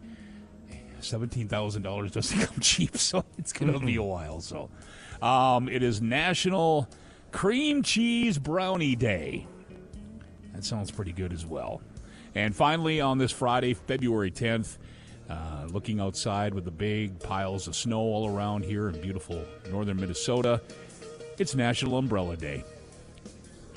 $17000 1.01 2.11
doesn't 2.11 2.39
come 2.47 2.59
cheap 2.59 2.97
so 2.97 3.23
it's 3.37 3.53
gonna 3.53 3.79
be 3.79 3.95
a 3.95 4.03
while 4.03 4.39
so 4.39 4.69
um, 5.21 5.67
it 5.69 5.83
is 5.83 6.01
national 6.01 6.87
cream 7.31 7.81
cheese 7.83 8.37
brownie 8.37 8.95
day 8.95 9.45
That 10.53 10.63
sounds 10.63 10.91
pretty 10.91 11.11
good 11.13 11.33
as 11.33 11.45
well. 11.45 11.81
And 12.35 12.55
finally, 12.55 13.01
on 13.01 13.17
this 13.17 13.31
Friday, 13.31 13.73
February 13.73 14.31
10th, 14.31 14.77
uh, 15.29 15.65
looking 15.69 15.99
outside 15.99 16.53
with 16.53 16.65
the 16.65 16.71
big 16.71 17.19
piles 17.19 17.67
of 17.67 17.75
snow 17.75 17.99
all 17.99 18.27
around 18.29 18.63
here 18.63 18.89
in 18.89 18.99
beautiful 19.01 19.43
northern 19.69 19.97
Minnesota, 19.99 20.61
it's 21.37 21.55
National 21.55 21.97
Umbrella 21.97 22.37
Day. 22.37 22.63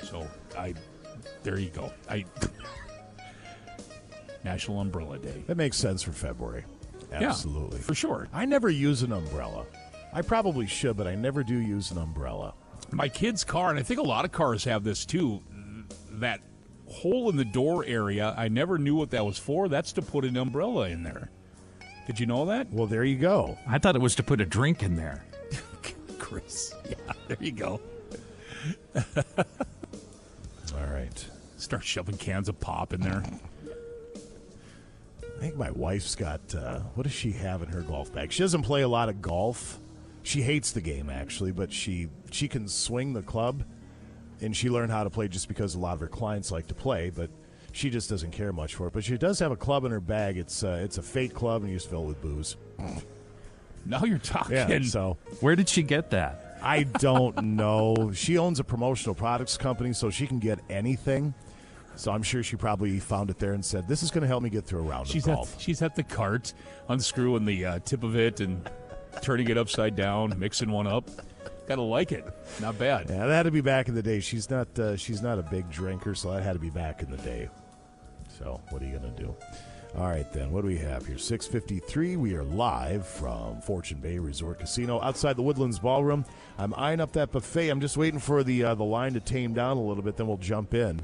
So 0.03 0.27
I, 0.57 0.73
there 1.45 1.59
you 1.59 1.69
go. 1.69 1.93
I 2.09 2.25
National 4.43 4.81
Umbrella 4.81 5.17
Day. 5.19 5.43
That 5.47 5.57
makes 5.57 5.77
sense 5.77 6.01
for 6.01 6.11
February. 6.11 6.65
Yeah, 7.11 7.29
Absolutely. 7.29 7.79
for 7.79 7.95
sure. 7.95 8.27
I 8.33 8.45
never 8.45 8.69
use 8.69 9.03
an 9.03 9.13
umbrella. 9.13 9.65
I 10.11 10.21
probably 10.21 10.65
should, 10.67 10.97
but 10.97 11.07
I 11.07 11.15
never 11.15 11.43
do 11.43 11.55
use 11.55 11.91
an 11.91 11.97
umbrella. 11.99 12.53
My 12.91 13.07
kid's 13.07 13.43
car, 13.43 13.69
and 13.69 13.79
I 13.79 13.83
think 13.83 13.99
a 13.99 14.03
lot 14.03 14.25
of 14.25 14.31
cars 14.31 14.63
have 14.65 14.83
this 14.83 15.05
too. 15.05 15.41
That 16.11 16.41
hole 16.87 17.29
in 17.29 17.35
the 17.37 17.45
door 17.45 17.85
area, 17.85 18.33
I 18.37 18.47
never 18.47 18.77
knew 18.77 18.95
what 18.95 19.11
that 19.11 19.25
was 19.25 19.37
for. 19.37 19.67
That's 19.67 19.93
to 19.93 20.01
put 20.01 20.25
an 20.25 20.35
umbrella 20.37 20.89
in 20.89 21.03
there. 21.03 21.29
Did 22.07 22.19
you 22.19 22.25
know 22.25 22.45
that? 22.45 22.71
Well, 22.71 22.87
there 22.87 23.03
you 23.03 23.17
go. 23.17 23.57
I 23.67 23.77
thought 23.79 23.95
it 23.95 24.01
was 24.01 24.15
to 24.15 24.23
put 24.23 24.41
a 24.41 24.45
drink 24.45 24.83
in 24.83 24.95
there. 24.95 25.25
Chris. 26.19 26.73
Yeah, 26.89 26.95
there 27.27 27.37
you 27.39 27.51
go. 27.51 27.79
All 28.95 29.03
right. 30.91 31.25
Start 31.57 31.83
shoving 31.83 32.17
cans 32.17 32.49
of 32.49 32.59
pop 32.59 32.93
in 32.93 33.01
there. 33.01 33.23
I 35.23 35.39
think 35.39 35.57
my 35.57 35.71
wife's 35.71 36.15
got, 36.15 36.53
uh, 36.55 36.79
what 36.95 37.03
does 37.03 37.13
she 37.13 37.31
have 37.33 37.61
in 37.61 37.69
her 37.69 37.81
golf 37.81 38.13
bag? 38.13 38.31
She 38.31 38.41
doesn't 38.43 38.63
play 38.63 38.81
a 38.81 38.87
lot 38.87 39.09
of 39.09 39.21
golf. 39.21 39.79
She 40.23 40.41
hates 40.41 40.71
the 40.71 40.81
game, 40.81 41.09
actually, 41.09 41.51
but 41.51 41.71
she, 41.71 42.07
she 42.31 42.47
can 42.47 42.67
swing 42.67 43.13
the 43.13 43.21
club, 43.21 43.63
and 44.41 44.55
she 44.55 44.69
learned 44.69 44.91
how 44.91 45.03
to 45.03 45.09
play 45.09 45.27
just 45.27 45.47
because 45.47 45.75
a 45.75 45.79
lot 45.79 45.93
of 45.93 45.99
her 45.99 46.07
clients 46.07 46.51
like 46.51 46.67
to 46.67 46.73
play, 46.73 47.09
but 47.09 47.29
she 47.73 47.89
just 47.89 48.09
doesn't 48.09 48.31
care 48.31 48.53
much 48.53 48.75
for 48.75 48.87
it. 48.87 48.93
But 48.93 49.03
she 49.03 49.17
does 49.17 49.39
have 49.39 49.51
a 49.51 49.55
club 49.57 49.83
in 49.85 49.91
her 49.91 49.99
bag. 49.99 50.37
It's, 50.37 50.63
uh, 50.63 50.79
it's 50.81 50.97
a 50.97 51.03
fake 51.03 51.33
club, 51.33 51.61
and 51.61 51.71
you 51.71 51.77
just 51.77 51.89
fill 51.89 52.03
it 52.03 52.07
with 52.07 52.21
booze. 52.21 52.55
Now 53.85 54.03
you're 54.03 54.17
talking. 54.17 54.55
Yeah, 54.55 54.79
so 54.83 55.17
Where 55.41 55.55
did 55.55 55.69
she 55.69 55.83
get 55.83 56.09
that? 56.11 56.57
I 56.61 56.83
don't 56.83 57.55
know. 57.55 58.11
She 58.15 58.37
owns 58.37 58.59
a 58.59 58.63
promotional 58.63 59.13
products 59.13 59.57
company, 59.57 59.93
so 59.93 60.09
she 60.09 60.25
can 60.25 60.39
get 60.39 60.59
anything. 60.69 61.33
So 61.95 62.11
I'm 62.11 62.23
sure 62.23 62.43
she 62.43 62.55
probably 62.55 62.99
found 62.99 63.29
it 63.29 63.39
there 63.39 63.53
and 63.53 63.63
said, 63.63 63.87
"This 63.87 64.03
is 64.03 64.11
going 64.11 64.21
to 64.21 64.27
help 64.27 64.43
me 64.43 64.49
get 64.49 64.65
through 64.65 64.79
a 64.79 64.83
round 64.83 65.07
she's 65.07 65.25
of 65.25 65.31
at 65.31 65.35
golf." 65.35 65.61
she's 65.61 65.81
at 65.81 65.95
the 65.95 66.03
cart, 66.03 66.53
unscrewing 66.89 67.45
the 67.45 67.65
uh, 67.65 67.79
tip 67.79 68.03
of 68.03 68.15
it 68.15 68.39
and 68.39 68.69
turning 69.21 69.49
it 69.49 69.57
upside 69.57 69.95
down, 69.95 70.37
mixing 70.37 70.71
one 70.71 70.87
up. 70.87 71.09
Gotta 71.67 71.81
like 71.81 72.11
it. 72.11 72.25
Not 72.61 72.77
bad. 72.77 73.09
Yeah, 73.09 73.25
that 73.25 73.33
had 73.33 73.43
to 73.43 73.51
be 73.51 73.61
back 73.61 73.87
in 73.87 73.95
the 73.95 74.03
day. 74.03 74.19
She's 74.19 74.49
not. 74.49 74.77
Uh, 74.77 74.95
she's 74.95 75.21
not 75.21 75.39
a 75.39 75.43
big 75.43 75.69
drinker, 75.71 76.13
so 76.13 76.31
that 76.31 76.43
had 76.43 76.53
to 76.53 76.59
be 76.59 76.69
back 76.69 77.01
in 77.01 77.09
the 77.09 77.17
day. 77.17 77.49
So 78.37 78.61
what 78.69 78.81
are 78.81 78.85
you 78.85 78.97
going 78.97 79.13
to 79.15 79.21
do? 79.21 79.35
All 79.97 80.07
right, 80.07 80.29
then. 80.33 80.51
What 80.51 80.61
do 80.61 80.67
we 80.67 80.77
have 80.77 81.07
here? 81.07 81.17
Six 81.17 81.47
fifty-three. 81.47 82.17
We 82.17 82.35
are 82.35 82.43
live 82.43 83.07
from 83.07 83.61
Fortune 83.61 83.99
Bay 83.99 84.19
Resort 84.19 84.59
Casino 84.59 85.01
outside 85.01 85.37
the 85.37 85.41
Woodlands 85.41 85.79
Ballroom. 85.79 86.25
I'm 86.57 86.73
eyeing 86.75 86.99
up 86.99 87.13
that 87.13 87.31
buffet. 87.31 87.69
I'm 87.69 87.81
just 87.81 87.97
waiting 87.97 88.19
for 88.19 88.43
the 88.43 88.63
uh, 88.63 88.75
the 88.75 88.83
line 88.83 89.13
to 89.13 89.19
tame 89.19 89.53
down 89.53 89.77
a 89.77 89.81
little 89.81 90.03
bit. 90.03 90.17
Then 90.17 90.27
we'll 90.27 90.37
jump 90.37 90.73
in 90.73 90.99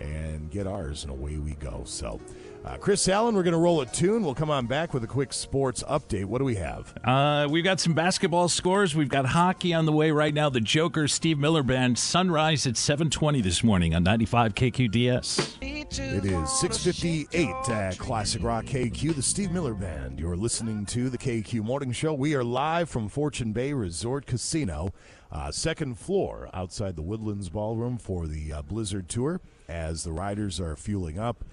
and 0.00 0.50
get 0.50 0.66
ours, 0.66 1.04
and 1.04 1.12
away 1.12 1.36
we 1.36 1.52
go. 1.54 1.82
So, 1.84 2.20
uh, 2.64 2.76
Chris 2.76 3.08
Allen, 3.08 3.34
we're 3.34 3.42
going 3.42 3.52
to 3.52 3.58
roll 3.58 3.80
a 3.80 3.86
tune. 3.86 4.22
We'll 4.22 4.34
come 4.34 4.50
on 4.50 4.66
back 4.66 4.92
with 4.92 5.02
a 5.04 5.06
quick 5.06 5.32
sports 5.32 5.82
update. 5.84 6.26
What 6.26 6.38
do 6.38 6.44
we 6.44 6.56
have? 6.56 6.92
Uh, 7.04 7.48
we've 7.50 7.64
got 7.64 7.80
some 7.80 7.94
basketball 7.94 8.48
scores. 8.48 8.94
We've 8.94 9.08
got 9.08 9.26
hockey 9.26 9.72
on 9.72 9.86
the 9.86 9.92
way 9.92 10.10
right 10.10 10.34
now. 10.34 10.50
The 10.50 10.60
Joker, 10.60 11.08
Steve 11.08 11.38
Miller 11.38 11.62
Band, 11.62 11.98
sunrise 11.98 12.66
at 12.66 12.76
720 12.76 13.40
this 13.40 13.64
morning 13.64 13.94
on 13.94 14.02
95 14.02 14.54
KQDS. 14.54 15.56
It 15.62 16.24
is 16.24 16.50
658 16.60 17.68
at 17.70 17.98
Classic 17.98 18.42
Rock 18.42 18.66
KQ, 18.66 19.14
the 19.14 19.22
Steve 19.22 19.52
Miller 19.52 19.74
Band. 19.74 20.20
You're 20.20 20.36
listening 20.36 20.84
to 20.86 21.08
the 21.08 21.18
KQ 21.18 21.62
Morning 21.62 21.92
Show. 21.92 22.12
We 22.12 22.34
are 22.34 22.44
live 22.44 22.90
from 22.90 23.08
Fortune 23.08 23.52
Bay 23.52 23.72
Resort 23.72 24.26
Casino, 24.26 24.92
uh, 25.32 25.50
second 25.50 25.98
floor 25.98 26.48
outside 26.52 26.94
the 26.94 27.02
Woodlands 27.02 27.48
Ballroom 27.48 27.96
for 27.96 28.26
the 28.26 28.52
uh, 28.52 28.62
Blizzard 28.62 29.08
Tour 29.08 29.40
as 29.70 30.04
the 30.04 30.12
riders 30.12 30.60
are 30.60 30.76
fueling 30.76 31.18
up. 31.18 31.44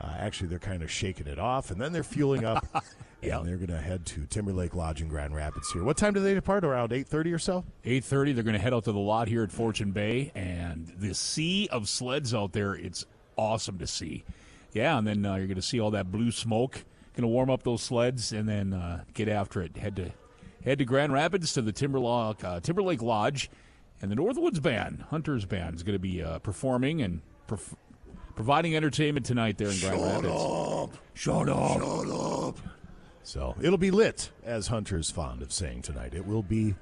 Uh, 0.00 0.14
actually, 0.18 0.48
they're 0.48 0.58
kind 0.58 0.82
of 0.82 0.90
shaking 0.90 1.26
it 1.26 1.38
off, 1.38 1.70
and 1.70 1.80
then 1.80 1.92
they're 1.92 2.02
fueling 2.02 2.44
up, 2.44 2.66
and 3.22 3.46
they're 3.46 3.56
going 3.56 3.68
to 3.68 3.80
head 3.80 4.04
to 4.06 4.26
Timberlake 4.26 4.74
Lodge 4.74 5.00
in 5.00 5.08
Grand 5.08 5.34
Rapids 5.34 5.70
here. 5.70 5.84
What 5.84 5.96
time 5.96 6.14
do 6.14 6.20
they 6.20 6.34
depart? 6.34 6.64
Around 6.64 6.90
8.30 6.90 7.34
or 7.34 7.38
so? 7.38 7.64
8.30 7.84 8.34
they're 8.34 8.44
going 8.44 8.54
to 8.54 8.60
head 8.60 8.74
out 8.74 8.84
to 8.84 8.92
the 8.92 8.98
lot 8.98 9.28
here 9.28 9.42
at 9.42 9.52
fortune 9.52 9.92
bay 9.92 10.32
and 10.34 10.92
the 10.98 11.14
sea 11.14 11.68
of 11.70 11.88
sleds 11.88 12.34
out 12.34 12.52
there 12.52 12.74
it's 12.74 13.04
awesome 13.36 13.78
to 13.78 13.86
see 13.86 14.24
yeah 14.72 14.96
and 14.98 15.06
then 15.06 15.24
uh, 15.24 15.34
you're 15.36 15.46
going 15.46 15.56
to 15.56 15.62
see 15.62 15.80
all 15.80 15.90
that 15.90 16.10
blue 16.10 16.30
smoke 16.30 16.84
going 17.14 17.22
to 17.22 17.28
warm 17.28 17.50
up 17.50 17.62
those 17.62 17.82
sleds 17.82 18.32
and 18.32 18.48
then 18.48 18.72
uh, 18.72 19.04
get 19.12 19.28
after 19.28 19.62
it 19.62 19.76
head 19.76 19.96
to 19.96 20.12
head 20.64 20.78
to 20.78 20.84
grand 20.84 21.12
rapids 21.12 21.52
to 21.52 21.62
the 21.62 21.72
timberlake, 21.72 22.42
uh, 22.44 22.60
timberlake 22.60 23.02
lodge 23.02 23.50
and 24.00 24.10
the 24.10 24.16
northwoods 24.16 24.60
band 24.60 25.04
hunters 25.10 25.44
band 25.44 25.76
is 25.76 25.82
going 25.82 25.94
to 25.94 25.98
be 25.98 26.22
uh, 26.22 26.38
performing 26.40 27.02
and 27.02 27.20
perf- 27.48 27.74
providing 28.34 28.74
entertainment 28.76 29.24
tonight 29.26 29.58
there 29.58 29.68
in 29.68 29.78
grand 29.78 30.02
rapids 30.02 30.34
Up. 30.34 30.90
shut 31.14 31.48
up 31.48 31.80
shut 31.80 32.10
up 32.10 32.58
So 33.22 33.54
it'll 33.62 33.78
be 33.78 33.90
lit, 33.90 34.30
as 34.42 34.66
Hunter's 34.68 35.10
fond 35.10 35.40
of 35.42 35.52
saying 35.52 35.82
tonight. 35.82 36.14
It 36.14 36.26
will 36.26 36.42
be 36.42 36.74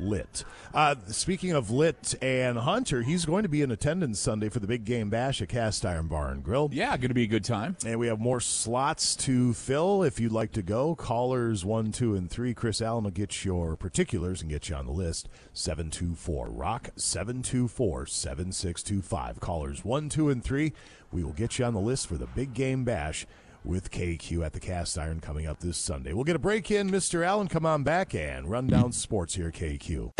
lit. 0.00 0.44
Uh, 0.72 0.94
speaking 1.08 1.52
of 1.52 1.70
lit 1.70 2.14
and 2.22 2.58
Hunter, 2.58 3.02
he's 3.02 3.24
going 3.24 3.42
to 3.42 3.48
be 3.48 3.62
in 3.62 3.70
attendance 3.70 4.20
Sunday 4.20 4.48
for 4.48 4.60
the 4.60 4.66
big 4.66 4.84
game 4.84 5.10
bash 5.10 5.42
at 5.42 5.48
Cast 5.48 5.84
Iron 5.84 6.06
Bar 6.06 6.30
and 6.30 6.42
Grill. 6.42 6.70
Yeah, 6.72 6.96
going 6.96 7.08
to 7.08 7.14
be 7.14 7.24
a 7.24 7.28
good 7.28 7.44
time. 7.44 7.76
And 7.84 7.98
we 7.98 8.06
have 8.06 8.20
more 8.20 8.40
slots 8.40 9.16
to 9.16 9.52
fill 9.54 10.02
if 10.02 10.20
you'd 10.20 10.32
like 10.32 10.52
to 10.52 10.62
go. 10.62 10.94
Callers 10.94 11.64
1, 11.64 11.92
2, 11.92 12.14
and 12.14 12.30
3. 12.30 12.54
Chris 12.54 12.80
Allen 12.80 13.04
will 13.04 13.10
get 13.10 13.44
your 13.44 13.76
particulars 13.76 14.40
and 14.40 14.50
get 14.50 14.68
you 14.68 14.76
on 14.76 14.86
the 14.86 14.92
list. 14.92 15.28
724 15.52 16.48
Rock 16.48 16.90
724 16.96 18.06
7625. 18.06 19.40
Callers 19.40 19.84
1, 19.84 20.08
2, 20.08 20.28
and 20.28 20.44
3. 20.44 20.72
We 21.12 21.24
will 21.24 21.32
get 21.32 21.58
you 21.58 21.64
on 21.64 21.74
the 21.74 21.80
list 21.80 22.06
for 22.06 22.14
the 22.14 22.26
big 22.26 22.54
game 22.54 22.84
bash 22.84 23.26
with 23.64 23.90
KQ 23.90 24.44
at 24.44 24.52
the 24.52 24.60
Cast 24.60 24.98
Iron 24.98 25.20
coming 25.20 25.46
up 25.46 25.60
this 25.60 25.76
Sunday. 25.76 26.12
We'll 26.12 26.24
get 26.24 26.36
a 26.36 26.40
break 26.40 26.70
in. 26.70 26.90
Mr. 26.90 27.24
Allen, 27.24 27.48
come 27.48 27.66
on 27.66 27.82
back 27.82 28.14
and 28.14 28.50
run 28.50 28.66
down 28.66 28.92
sports 28.92 29.34
here, 29.34 29.50
KQ. 29.50 30.12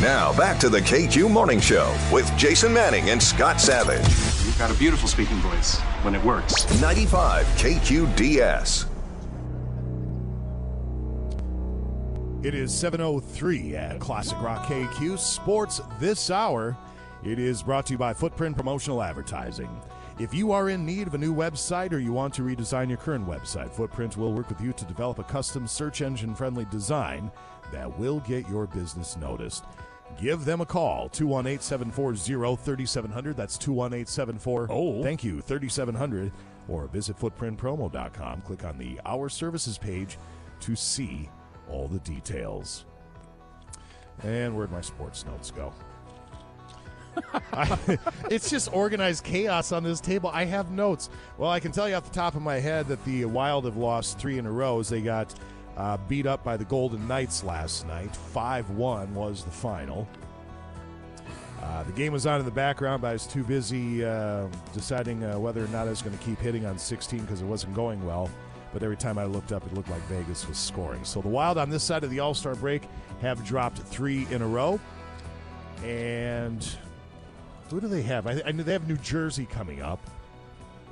Now 0.00 0.36
back 0.36 0.60
to 0.60 0.68
the 0.68 0.80
KQ 0.80 1.30
Morning 1.30 1.60
Show 1.60 1.96
with 2.12 2.30
Jason 2.36 2.72
Manning 2.72 3.10
and 3.10 3.22
Scott 3.22 3.60
Savage. 3.60 4.06
You've 4.44 4.58
got 4.58 4.70
a 4.70 4.74
beautiful 4.74 5.08
speaking 5.08 5.36
voice 5.38 5.78
when 6.02 6.14
it 6.14 6.22
works. 6.22 6.80
95 6.80 7.46
KQDS. 7.46 8.86
It 12.44 12.54
is 12.54 12.70
7.03 12.70 13.74
at 13.74 13.98
Classic 13.98 14.40
Rock 14.40 14.66
KQ 14.66 15.18
Sports 15.18 15.80
this 15.98 16.30
hour. 16.30 16.76
It 17.24 17.40
is 17.40 17.62
brought 17.62 17.86
to 17.86 17.94
you 17.94 17.98
by 17.98 18.12
Footprint 18.12 18.56
Promotional 18.56 19.02
Advertising. 19.02 19.68
If 20.18 20.32
you 20.32 20.50
are 20.52 20.70
in 20.70 20.86
need 20.86 21.06
of 21.06 21.14
a 21.14 21.18
new 21.18 21.34
website 21.34 21.92
or 21.92 21.98
you 21.98 22.10
want 22.10 22.32
to 22.34 22.42
redesign 22.42 22.88
your 22.88 22.96
current 22.96 23.28
website, 23.28 23.70
Footprint 23.70 24.16
will 24.16 24.32
work 24.32 24.48
with 24.48 24.62
you 24.62 24.72
to 24.72 24.84
develop 24.86 25.18
a 25.18 25.24
custom 25.24 25.66
search 25.66 26.00
engine 26.00 26.34
friendly 26.34 26.64
design 26.70 27.30
that 27.70 27.98
will 27.98 28.20
get 28.20 28.48
your 28.48 28.66
business 28.66 29.18
noticed. 29.18 29.64
Give 30.18 30.42
them 30.46 30.62
a 30.62 30.66
call, 30.66 31.10
218 31.10 31.60
740 31.60 32.56
3700. 32.64 33.36
That's 33.36 33.58
218 33.58 34.06
74. 34.06 34.68
Oh. 34.70 35.02
Thank 35.02 35.22
you, 35.22 35.42
3700. 35.42 36.32
Or 36.68 36.86
visit 36.86 37.18
footprintpromo.com. 37.18 38.40
Click 38.40 38.64
on 38.64 38.78
the 38.78 38.98
Our 39.04 39.28
Services 39.28 39.76
page 39.76 40.16
to 40.60 40.74
see 40.74 41.28
all 41.68 41.88
the 41.88 41.98
details. 41.98 42.86
And 44.22 44.56
where'd 44.56 44.72
my 44.72 44.80
sports 44.80 45.26
notes 45.26 45.50
go? 45.50 45.74
I, 47.52 47.98
it's 48.30 48.50
just 48.50 48.72
organized 48.72 49.24
chaos 49.24 49.72
on 49.72 49.82
this 49.82 50.00
table. 50.00 50.30
I 50.32 50.44
have 50.44 50.70
notes. 50.70 51.10
Well, 51.38 51.50
I 51.50 51.60
can 51.60 51.72
tell 51.72 51.88
you 51.88 51.94
off 51.94 52.04
the 52.04 52.14
top 52.14 52.34
of 52.34 52.42
my 52.42 52.56
head 52.56 52.88
that 52.88 53.04
the 53.04 53.24
Wild 53.24 53.64
have 53.64 53.76
lost 53.76 54.18
three 54.18 54.38
in 54.38 54.46
a 54.46 54.52
row 54.52 54.80
as 54.80 54.88
they 54.88 55.00
got 55.00 55.34
uh, 55.76 55.96
beat 56.08 56.26
up 56.26 56.42
by 56.42 56.56
the 56.56 56.64
Golden 56.64 57.06
Knights 57.06 57.44
last 57.44 57.86
night. 57.86 58.14
5 58.14 58.70
1 58.70 59.14
was 59.14 59.44
the 59.44 59.50
final. 59.50 60.08
Uh, 61.62 61.82
the 61.82 61.92
game 61.92 62.12
was 62.12 62.26
on 62.26 62.38
in 62.38 62.44
the 62.44 62.52
background, 62.52 63.02
but 63.02 63.08
I 63.08 63.12
was 63.14 63.26
too 63.26 63.42
busy 63.42 64.04
uh, 64.04 64.46
deciding 64.72 65.24
uh, 65.24 65.38
whether 65.38 65.64
or 65.64 65.68
not 65.68 65.86
I 65.86 65.90
was 65.90 66.00
going 66.00 66.16
to 66.16 66.24
keep 66.24 66.38
hitting 66.38 66.64
on 66.64 66.78
16 66.78 67.20
because 67.20 67.42
it 67.42 67.46
wasn't 67.46 67.74
going 67.74 68.04
well. 68.06 68.30
But 68.72 68.82
every 68.82 68.96
time 68.96 69.18
I 69.18 69.24
looked 69.24 69.52
up, 69.52 69.66
it 69.66 69.74
looked 69.74 69.88
like 69.88 70.02
Vegas 70.02 70.46
was 70.46 70.58
scoring. 70.58 71.04
So 71.04 71.20
the 71.20 71.28
Wild 71.28 71.58
on 71.58 71.70
this 71.70 71.82
side 71.82 72.04
of 72.04 72.10
the 72.10 72.20
All 72.20 72.34
Star 72.34 72.54
break 72.54 72.82
have 73.20 73.44
dropped 73.44 73.78
three 73.78 74.26
in 74.30 74.42
a 74.42 74.46
row. 74.46 74.78
And 75.82 76.66
who 77.70 77.80
do 77.80 77.88
they 77.88 78.02
have? 78.02 78.26
I, 78.26 78.42
I 78.46 78.52
know 78.52 78.62
they 78.62 78.72
have 78.72 78.88
New 78.88 78.96
Jersey 78.98 79.46
coming 79.46 79.82
up. 79.82 80.00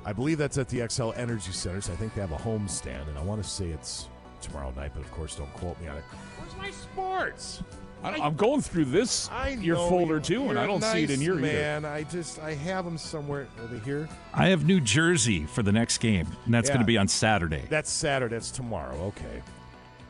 I 0.05 0.13
believe 0.13 0.37
that's 0.37 0.57
at 0.57 0.69
the 0.69 0.79
Xcel 0.79 1.17
Energy 1.17 1.51
Center. 1.51 1.81
So 1.81 1.93
I 1.93 1.95
think 1.95 2.13
they 2.13 2.21
have 2.21 2.31
a 2.31 2.37
home 2.37 2.67
stand, 2.67 3.07
and 3.09 3.17
I 3.17 3.21
want 3.23 3.41
to 3.41 3.49
say 3.49 3.67
it's 3.67 4.07
tomorrow 4.41 4.71
night, 4.75 4.91
but 4.93 5.01
of 5.01 5.11
course, 5.11 5.35
don't 5.35 5.51
quote 5.55 5.79
me 5.81 5.87
on 5.87 5.97
it. 5.97 6.03
Where's 6.37 6.55
my 6.57 6.69
sports? 6.71 7.63
I, 8.03 8.09
I'm 8.21 8.35
going 8.35 8.61
through 8.61 8.85
this 8.85 9.29
I 9.31 9.49
your 9.49 9.77
folder 9.77 10.15
you- 10.15 10.19
too, 10.21 10.41
and 10.43 10.51
you're 10.51 10.59
I 10.59 10.67
don't 10.67 10.83
see 10.83 11.03
it 11.03 11.09
in 11.09 11.19
nice, 11.19 11.25
your 11.25 11.35
either. 11.39 11.47
man. 11.47 11.85
I 11.85 12.03
just 12.03 12.37
I 12.39 12.53
have 12.53 12.85
them 12.85 12.99
somewhere. 12.99 13.47
Are 13.59 13.65
they 13.67 13.79
here? 13.79 14.07
I 14.31 14.49
have 14.49 14.63
New 14.65 14.79
Jersey 14.79 15.45
for 15.45 15.63
the 15.63 15.71
next 15.71 15.97
game, 15.97 16.27
and 16.45 16.53
that's 16.53 16.67
Yeah. 16.69 16.75
going 16.75 16.83
to 16.83 16.87
be 16.87 16.99
on 16.99 17.07
Saturday. 17.07 17.63
That's 17.67 17.89
Saturday. 17.89 18.35
That's 18.35 18.51
tomorrow. 18.51 18.95
Okay. 19.05 19.41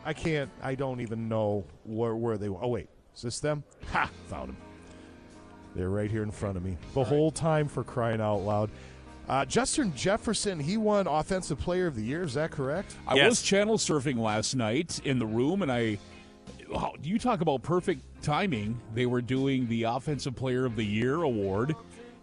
I 0.04 0.12
can't. 0.12 0.49
I 0.62 0.75
don't 0.75 0.99
even 0.99 1.30
know 1.30 1.63
where 1.86 2.15
where 2.17 2.38
they. 2.38 2.49
Oh 2.49 2.67
wait, 2.67 2.89
is 3.15 3.21
this 3.21 3.39
them? 3.39 3.63
Ha! 3.93 4.10
Found 4.28 4.49
them. 4.49 4.58
They're 5.76 5.90
right 5.90 6.10
here 6.10 6.24
in 6.24 6.32
front 6.32 6.58
of 6.58 6.64
me. 6.64 6.78
The 6.94 7.04
whole 7.04 7.32
time 7.32 7.68
for 7.68 7.84
crying 7.84 8.22
out 8.22 8.38
loud. 8.40 8.70
Uh, 9.28 9.44
Justin 9.44 9.94
Jefferson, 9.96 10.60
he 10.60 10.78
won 10.78 11.08
Offensive 11.08 11.60
Player 11.60 11.88
of 11.88 11.96
the 11.96 12.04
Year. 12.04 12.24
Is 12.24 12.36
that 12.36 12.52
correct? 12.52 12.96
I 13.08 13.16
Yes. 13.16 13.30
was 13.30 13.42
channel 13.42 13.78
surfing 13.78 14.18
last 14.20 14.56
night 14.56 15.00
in 15.04 15.20
the 15.20 15.26
room, 15.26 15.62
and 15.62 15.72
I. 15.72 15.98
Oh, 16.74 16.94
you 17.04 17.20
talk 17.20 17.42
about 17.42 17.62
perfect 17.64 18.02
timing. 18.24 18.80
They 18.94 19.06
were 19.06 19.22
doing 19.22 19.68
the 19.68 19.84
Offensive 19.84 20.36
Player 20.36 20.66
of 20.66 20.76
the 20.76 20.84
Year 20.86 21.24
award, 21.24 21.76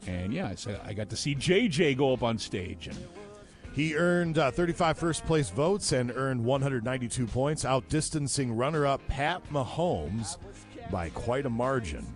and 0.07 0.33
yeah, 0.33 0.49
I 0.49 0.55
said 0.55 0.81
I 0.85 0.93
got 0.95 1.11
to 1.11 1.17
see 1.17 1.35
JJ 1.35 1.97
go 1.97 2.13
up 2.13 2.23
on 2.23 2.39
stage, 2.39 2.87
and 2.89 2.97
He 3.75 3.97
earned 3.97 4.39
uh, 4.39 4.51
35 4.51 4.99
first 4.99 5.25
place 5.27 5.51
votes 5.51 5.93
and 5.93 6.11
earned 6.15 6.45
192 6.45 7.27
points, 7.27 7.65
outdistancing 7.65 8.51
runner 8.57 8.87
up 8.87 9.01
Pat 9.09 9.43
Mahomes 9.51 10.37
by 10.91 11.09
quite 11.11 11.47
a 11.47 11.51
margin. 11.51 12.07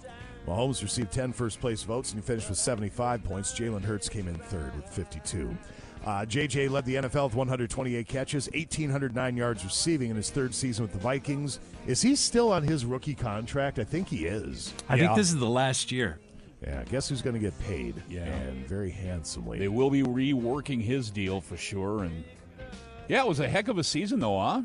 Mahomes 0.46 0.82
received 0.82 1.12
10 1.12 1.32
first 1.32 1.60
place 1.60 1.82
votes 1.82 2.12
and 2.12 2.22
he 2.22 2.26
finished 2.26 2.48
with 2.48 2.58
75 2.58 3.24
points. 3.24 3.52
Jalen 3.52 3.82
Hurts 3.84 4.08
came 4.08 4.28
in 4.28 4.36
third 4.36 4.74
with 4.76 4.88
52. 4.90 5.56
Uh, 6.04 6.24
JJ 6.24 6.70
led 6.70 6.84
the 6.84 6.94
NFL 6.96 7.24
with 7.24 7.34
128 7.34 8.06
catches, 8.06 8.48
1,809 8.54 9.36
yards 9.36 9.64
receiving 9.64 10.10
in 10.10 10.16
his 10.16 10.30
third 10.30 10.54
season 10.54 10.84
with 10.84 10.92
the 10.92 10.98
Vikings. 11.00 11.58
Is 11.88 12.00
he 12.00 12.14
still 12.14 12.52
on 12.52 12.62
his 12.62 12.84
rookie 12.84 13.14
contract? 13.14 13.80
I 13.80 13.84
think 13.84 14.06
he 14.06 14.26
is. 14.26 14.72
I 14.88 14.94
Yeah. 14.94 15.06
think 15.06 15.16
this 15.16 15.28
is 15.30 15.36
the 15.38 15.48
last 15.50 15.90
year. 15.90 16.20
Yeah, 16.62 16.84
guess 16.84 17.08
who's 17.08 17.22
going 17.22 17.34
to 17.34 17.40
get 17.40 17.58
paid? 17.60 18.00
Yeah. 18.08 18.24
And 18.24 18.66
very 18.68 18.90
handsomely. 18.90 19.58
they 19.58 19.68
will 19.68 19.90
be 19.90 20.02
reworking 20.04 20.80
his 20.80 21.10
deal 21.10 21.40
for 21.40 21.56
sure. 21.56 22.04
And 22.04 22.22
yeah, 23.08 23.22
it 23.22 23.28
was 23.28 23.40
a 23.40 23.48
heck 23.48 23.66
of 23.68 23.76
a 23.78 23.84
season, 23.84 24.20
though, 24.20 24.38
huh? 24.38 24.62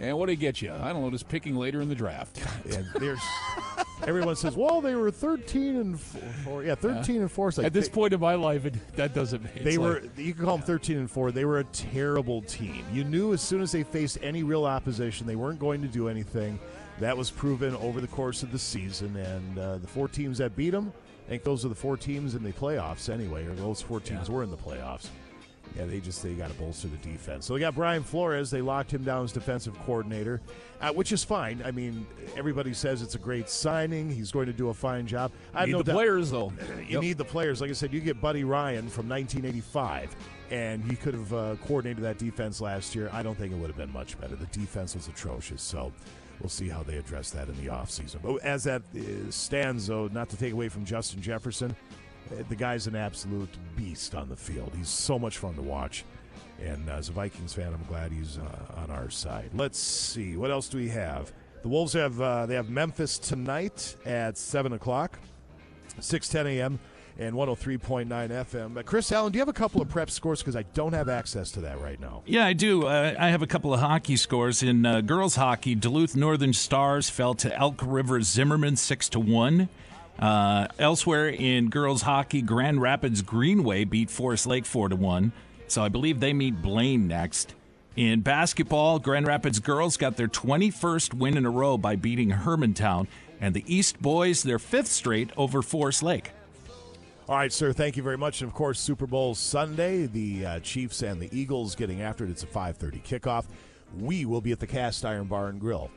And 0.00 0.18
what 0.18 0.26
did 0.26 0.32
it 0.34 0.36
get 0.36 0.60
you? 0.60 0.72
I 0.72 0.92
don't 0.92 1.02
know, 1.02 1.10
just 1.10 1.28
picking 1.28 1.56
later 1.56 1.80
in 1.80 1.88
the 1.88 1.94
draft. 1.94 2.40
and 2.64 2.86
there's 2.98 3.20
everyone 4.06 4.36
says, 4.36 4.56
"Well, 4.56 4.80
they 4.80 4.94
were 4.94 5.10
13 5.10 5.76
and 5.76 6.00
four. 6.00 6.64
Yeah, 6.64 6.74
13 6.74 7.22
and 7.22 7.30
four. 7.30 7.52
Like 7.56 7.66
At 7.66 7.72
this 7.72 7.88
they, 7.88 7.94
point 7.94 8.12
in 8.12 8.20
my 8.20 8.34
life, 8.34 8.66
it, 8.66 8.74
that 8.96 9.14
doesn't. 9.14 9.44
it's 9.54 9.64
they 9.64 9.76
like- 9.76 10.02
were. 10.02 10.08
You 10.20 10.34
can 10.34 10.44
call 10.44 10.56
them 10.58 10.66
13 10.66 10.98
and 10.98 11.10
four. 11.10 11.30
They 11.32 11.44
were 11.44 11.60
a 11.60 11.64
terrible 11.64 12.42
team. 12.42 12.84
You 12.92 13.04
knew 13.04 13.32
as 13.32 13.40
soon 13.40 13.62
as 13.62 13.72
they 13.72 13.82
faced 13.82 14.18
any 14.22 14.42
real 14.42 14.64
opposition, 14.64 15.26
they 15.26 15.36
weren't 15.36 15.60
going 15.60 15.80
to 15.82 15.88
do 15.88 16.08
anything. 16.08 16.58
That 17.00 17.16
was 17.16 17.30
proven 17.30 17.74
over 17.76 18.00
the 18.00 18.06
course 18.06 18.42
of 18.44 18.52
the 18.52 18.58
season, 18.58 19.16
and 19.16 19.58
uh, 19.58 19.78
the 19.78 19.86
four 19.86 20.06
teams 20.06 20.38
that 20.38 20.54
beat 20.54 20.70
them, 20.70 20.92
I 21.26 21.30
think 21.30 21.42
those 21.42 21.64
are 21.64 21.68
the 21.68 21.74
four 21.74 21.96
teams 21.96 22.36
in 22.36 22.44
the 22.44 22.52
playoffs 22.52 23.12
anyway, 23.12 23.46
or 23.46 23.54
those 23.54 23.82
four 23.82 23.98
teams 23.98 24.30
were 24.30 24.44
in 24.44 24.50
the 24.50 24.56
playoffs. 24.56 25.08
Yeah, 25.76 25.86
they 25.86 25.98
just 25.98 26.22
they 26.22 26.34
got 26.34 26.48
to 26.50 26.54
bolster 26.54 26.86
the 26.86 26.96
defense. 26.98 27.46
So 27.46 27.54
they 27.54 27.60
got 27.60 27.74
Brian 27.74 28.04
Flores. 28.04 28.48
They 28.50 28.60
locked 28.62 28.92
him 28.94 29.02
down 29.02 29.24
as 29.24 29.32
defensive 29.32 29.76
coordinator, 29.84 30.40
uh, 30.80 30.92
which 30.92 31.10
is 31.10 31.24
fine. 31.24 31.60
I 31.64 31.72
mean, 31.72 32.06
everybody 32.36 32.72
says 32.72 33.02
it's 33.02 33.16
a 33.16 33.18
great 33.18 33.48
signing. 33.48 34.08
He's 34.08 34.30
going 34.30 34.46
to 34.46 34.52
do 34.52 34.68
a 34.68 34.74
fine 34.74 35.06
job. 35.06 35.32
I 35.52 35.60
have 35.60 35.66
need 35.68 35.72
no 35.72 35.78
the 35.78 35.84
doubt- 35.84 35.94
players 35.96 36.30
though. 36.30 36.52
You 36.78 36.94
Yep. 36.94 37.02
need 37.02 37.18
the 37.18 37.24
players. 37.24 37.60
Like 37.60 37.70
I 37.70 37.72
said, 37.72 37.92
you 37.92 38.00
get 38.00 38.20
Buddy 38.20 38.44
Ryan 38.44 38.88
from 38.88 39.08
1985, 39.08 40.14
and 40.50 40.84
he 40.84 40.94
could 40.96 41.14
have 41.14 41.32
uh, 41.34 41.56
coordinated 41.66 42.04
that 42.04 42.18
defense 42.18 42.60
last 42.60 42.94
year. 42.94 43.10
I 43.12 43.22
don't 43.24 43.36
think 43.36 43.52
it 43.52 43.56
would 43.56 43.68
have 43.68 43.76
been 43.76 43.92
much 43.92 44.20
better. 44.20 44.36
The 44.36 44.46
defense 44.46 44.94
was 44.94 45.08
atrocious. 45.08 45.62
So 45.62 45.92
we'll 46.40 46.50
see 46.50 46.68
how 46.68 46.82
they 46.84 46.98
address 46.98 47.30
that 47.30 47.48
in 47.48 47.56
the 47.64 47.70
offseason. 47.72 48.16
But 48.22 48.42
as 48.44 48.62
that 48.64 48.82
uh, 48.96 49.30
stands, 49.30 49.86
though, 49.88 50.08
not 50.12 50.28
to 50.28 50.36
take 50.36 50.52
away 50.52 50.68
from 50.68 50.84
Justin 50.84 51.20
Jefferson, 51.22 51.74
the 52.48 52.56
guy's 52.56 52.86
an 52.86 52.96
absolute 52.96 53.50
beast 53.76 54.14
on 54.14 54.28
the 54.28 54.36
field. 54.36 54.72
He's 54.76 54.88
so 54.88 55.18
much 55.18 55.38
fun 55.38 55.54
to 55.54 55.62
watch. 55.62 56.04
And 56.62 56.88
as 56.88 57.08
a 57.08 57.12
Vikings 57.12 57.52
fan, 57.52 57.74
I'm 57.74 57.84
glad 57.88 58.12
he's 58.12 58.38
uh, 58.38 58.80
on 58.80 58.90
our 58.90 59.10
side. 59.10 59.50
Let's 59.54 59.78
see 59.78 60.36
what 60.36 60.50
else 60.50 60.68
do 60.68 60.78
we 60.78 60.88
have. 60.88 61.32
The 61.62 61.68
Wolves 61.68 61.94
have 61.94 62.20
uh, 62.20 62.46
they 62.46 62.54
have 62.54 62.68
Memphis 62.70 63.18
tonight 63.18 63.96
at 64.04 64.36
seven 64.36 64.72
o'clock. 64.72 65.18
6:10 66.00 66.46
a.m. 66.46 66.78
and 67.18 67.34
103.9 67.34 68.08
FM. 68.08 68.76
Uh, 68.76 68.82
Chris 68.82 69.12
Allen, 69.12 69.32
do 69.32 69.36
you 69.36 69.40
have 69.40 69.48
a 69.48 69.52
couple 69.52 69.80
of 69.80 69.88
prep 69.88 70.10
scores? 70.10 70.40
Because 70.40 70.56
I 70.56 70.64
don't 70.74 70.92
have 70.92 71.08
access 71.08 71.52
to 71.52 71.60
that 71.60 71.80
right 71.80 72.00
now. 72.00 72.22
Yeah, 72.26 72.44
I 72.46 72.52
do. 72.52 72.86
Uh, 72.86 73.14
I 73.18 73.28
have 73.28 73.42
a 73.42 73.46
couple 73.46 73.72
of 73.72 73.80
hockey 73.80 74.16
scores 74.16 74.62
in 74.62 74.84
uh, 74.84 75.00
girls 75.02 75.36
hockey. 75.36 75.74
Duluth 75.74 76.16
Northern 76.16 76.52
Stars 76.52 77.08
fell 77.10 77.34
to 77.34 77.56
Elk 77.56 77.80
River 77.84 78.20
Zimmerman 78.22 78.76
six 78.76 79.08
to 79.10 79.20
one. 79.20 79.68
Uh, 80.18 80.68
elsewhere 80.78 81.28
in 81.28 81.70
girls 81.70 82.02
hockey, 82.02 82.40
Grand 82.40 82.80
Rapids 82.80 83.22
Greenway 83.22 83.84
beat 83.84 84.10
Forest 84.10 84.46
Lake 84.46 84.64
four 84.64 84.88
to 84.88 84.96
one. 84.96 85.32
So 85.66 85.82
I 85.82 85.88
believe 85.88 86.20
they 86.20 86.32
meet 86.32 86.62
Blaine 86.62 87.08
next. 87.08 87.54
In 87.96 88.20
basketball, 88.20 88.98
Grand 88.98 89.26
Rapids 89.26 89.60
girls 89.60 89.96
got 89.96 90.16
their 90.16 90.28
21st 90.28 91.14
win 91.14 91.36
in 91.36 91.46
a 91.46 91.50
row 91.50 91.78
by 91.78 91.94
beating 91.96 92.30
Hermantown, 92.30 93.06
and 93.40 93.54
the 93.54 93.64
East 93.72 94.02
boys 94.02 94.42
their 94.42 94.58
fifth 94.58 94.88
straight 94.88 95.30
over 95.36 95.62
Forest 95.62 96.02
Lake. 96.02 96.32
All 97.28 97.36
right, 97.36 97.52
sir. 97.52 97.72
Thank 97.72 97.96
you 97.96 98.02
very 98.02 98.18
much. 98.18 98.42
And 98.42 98.48
of 98.48 98.54
course, 98.54 98.78
Super 98.78 99.06
Bowl 99.06 99.34
Sunday, 99.34 100.06
the 100.06 100.44
uh, 100.44 100.60
Chiefs 100.60 101.02
and 101.02 101.20
the 101.20 101.28
Eagles 101.36 101.74
getting 101.74 102.02
after 102.02 102.24
it. 102.24 102.30
It's 102.30 102.42
a 102.42 102.46
5:30 102.46 103.02
kickoff. 103.02 103.46
We 103.98 104.26
will 104.26 104.40
be 104.40 104.52
at 104.52 104.60
the 104.60 104.66
Cast 104.66 105.04
Iron 105.04 105.26
Bar 105.26 105.48
and 105.48 105.60
Grill. 105.60 105.90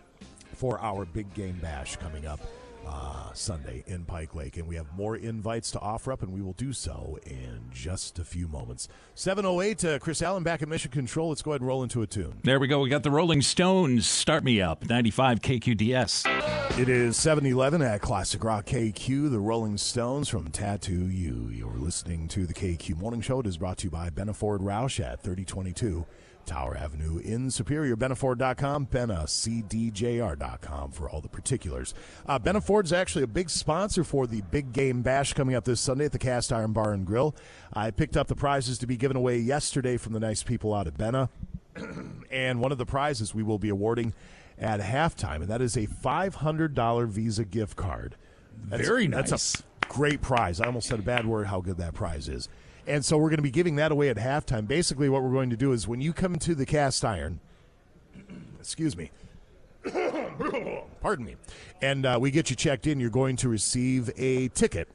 for 0.54 0.80
our 0.80 1.06
big 1.06 1.32
game 1.34 1.58
bash 1.62 1.98
coming 1.98 2.26
up 2.26 2.40
uh, 2.88 3.34
Sunday 3.34 3.84
in 3.86 4.06
Pike 4.06 4.34
Lake. 4.34 4.58
And 4.58 4.68
we 4.68 4.76
have 4.76 4.92
more 4.94 5.16
invites 5.16 5.72
to 5.72 5.80
offer 5.80 6.12
up, 6.12 6.22
and 6.22 6.34
we 6.34 6.42
will 6.42 6.54
do 6.54 6.74
so 6.74 7.20
in 7.26 7.70
just 7.72 8.20
a 8.20 8.24
few 8.24 8.48
moments. 8.48 8.88
708, 9.16 9.86
uh, 9.86 10.00
Chris 10.00 10.22
Allen 10.22 10.44
back 10.44 10.62
at 10.62 10.68
Mission 10.68 10.92
Control. 10.92 11.30
Let's 11.30 11.42
go 11.42 11.52
ahead 11.52 11.62
and 11.62 11.68
roll 11.68 11.84
into 11.84 12.02
a 12.02 12.08
tune. 12.08 12.40
There 12.44 12.60
we 12.60 12.68
go. 12.68 12.80
We 12.80 12.90
got 12.90 13.04
the 13.04 13.12
Rolling 13.12 13.42
Stones. 13.42 14.08
Start 14.08 14.44
me 14.44 14.62
up. 14.62 14.88
95 14.90 15.42
KQDS. 15.42 16.80
It 16.80 16.90
is 16.90 17.18
7-Eleven 17.18 17.82
at 17.82 18.02
Classic 18.02 18.44
Rock 18.44 18.66
KQ, 18.66 19.32
the 19.32 19.40
Rolling 19.40 19.78
Stones 19.78 20.30
from 20.30 20.50
Tattoo 20.50 21.08
You. 21.08 21.50
You're 21.52 21.78
listening 21.78 22.28
to 22.30 22.46
the 22.46 22.54
KQ 22.54 22.98
Morning 22.98 23.22
Show. 23.22 23.40
It 23.40 23.48
is 23.48 23.58
brought 23.58 23.80
to 23.80 23.86
you 23.86 23.92
by 23.92 24.10
Benna 24.10 24.36
Ford 24.36 24.62
Roush 24.62 25.04
at 25.04 25.22
3022 25.24 26.06
Tower 26.48 26.76
Avenue 26.76 27.20
in 27.20 27.52
Superior. 27.52 27.96
BennaFord.com, 27.96 28.88
BennaCDJR.com 28.88 30.92
for 30.92 31.10
all 31.10 31.22
the 31.22 31.28
particulars. 31.28 31.94
Uh, 32.26 32.40
Benna 32.40 32.64
Ford's 32.64 32.92
actually 32.92 33.24
a 33.24 33.28
big 33.28 33.50
sponsor 33.50 34.04
for 34.04 34.26
the 34.26 34.42
Big 34.50 34.74
Game 34.74 35.04
Bash 35.04 35.34
coming 35.34 35.56
up 35.56 35.66
this 35.66 35.80
Sunday 35.80 36.06
at 36.06 36.12
the 36.14 36.20
Cast 36.20 36.52
Iron 36.52 36.74
Bar 36.74 36.94
and 36.94 37.06
Grill. 37.06 37.36
I 37.74 37.92
picked 37.92 38.18
up 38.18 38.28
the 38.28 38.36
prizes 38.36 38.80
to 38.80 38.88
be 38.88 38.98
given 38.98 39.18
away 39.18 39.38
yesterday 39.38 39.98
from 39.98 40.14
the 40.14 40.20
nice 40.20 40.42
people 40.42 40.74
out 40.74 40.88
at 40.88 40.98
Benna. 40.98 41.30
and 42.32 42.60
one 42.60 42.72
of 42.72 42.80
the 42.80 42.86
prizes 42.86 43.36
we 43.36 43.44
will 43.44 43.60
be 43.60 43.70
awarding 43.70 44.14
at 44.58 44.80
halftime, 44.80 45.42
and 45.42 45.48
that 45.48 45.62
is 45.62 45.78
a 45.78 45.86
$500 45.86 47.08
Visa 47.08 47.46
gift 47.46 47.76
card. 47.76 48.16
That's- 48.70 48.88
Very 48.88 49.08
That's 49.08 49.32
a 49.62 49.64
great 49.88 50.22
prize. 50.22 50.60
I 50.60 50.66
almost 50.66 50.88
said 50.88 51.00
a 51.00 51.04
bad 51.04 51.26
word 51.26 51.48
how 51.48 51.62
good 51.62 51.78
that 51.78 51.94
prize 51.94 52.28
is. 52.28 52.50
And 52.88 53.04
so 53.04 53.18
we're 53.18 53.30
going 53.30 53.38
to 53.38 53.44
be 53.44 53.52
giving 53.52 53.76
that 53.76 53.92
away 53.92 54.10
at 54.10 54.16
halftime. 54.16 54.66
Basically, 54.66 55.10
what 55.10 55.22
we're 55.22 55.32
going 55.32 55.50
to 55.50 55.58
do 55.58 55.74
is 55.74 55.88
when 55.88 56.00
you 56.00 56.14
come 56.14 56.38
to 56.38 56.56
the 56.56 56.66
cast 56.66 57.04
iron, 57.04 57.42
excuse 58.60 58.96
me, 58.96 59.12
pardon 61.02 61.26
me, 61.26 61.36
and 61.82 62.06
uh, 62.06 62.18
we 62.20 62.32
get 62.32 62.50
you 62.50 62.56
checked 62.56 62.88
in, 62.88 63.00
you're 63.00 63.10
going 63.10 63.36
to 63.38 63.50
receive 63.50 64.10
a 64.18 64.48
ticket. 64.50 64.88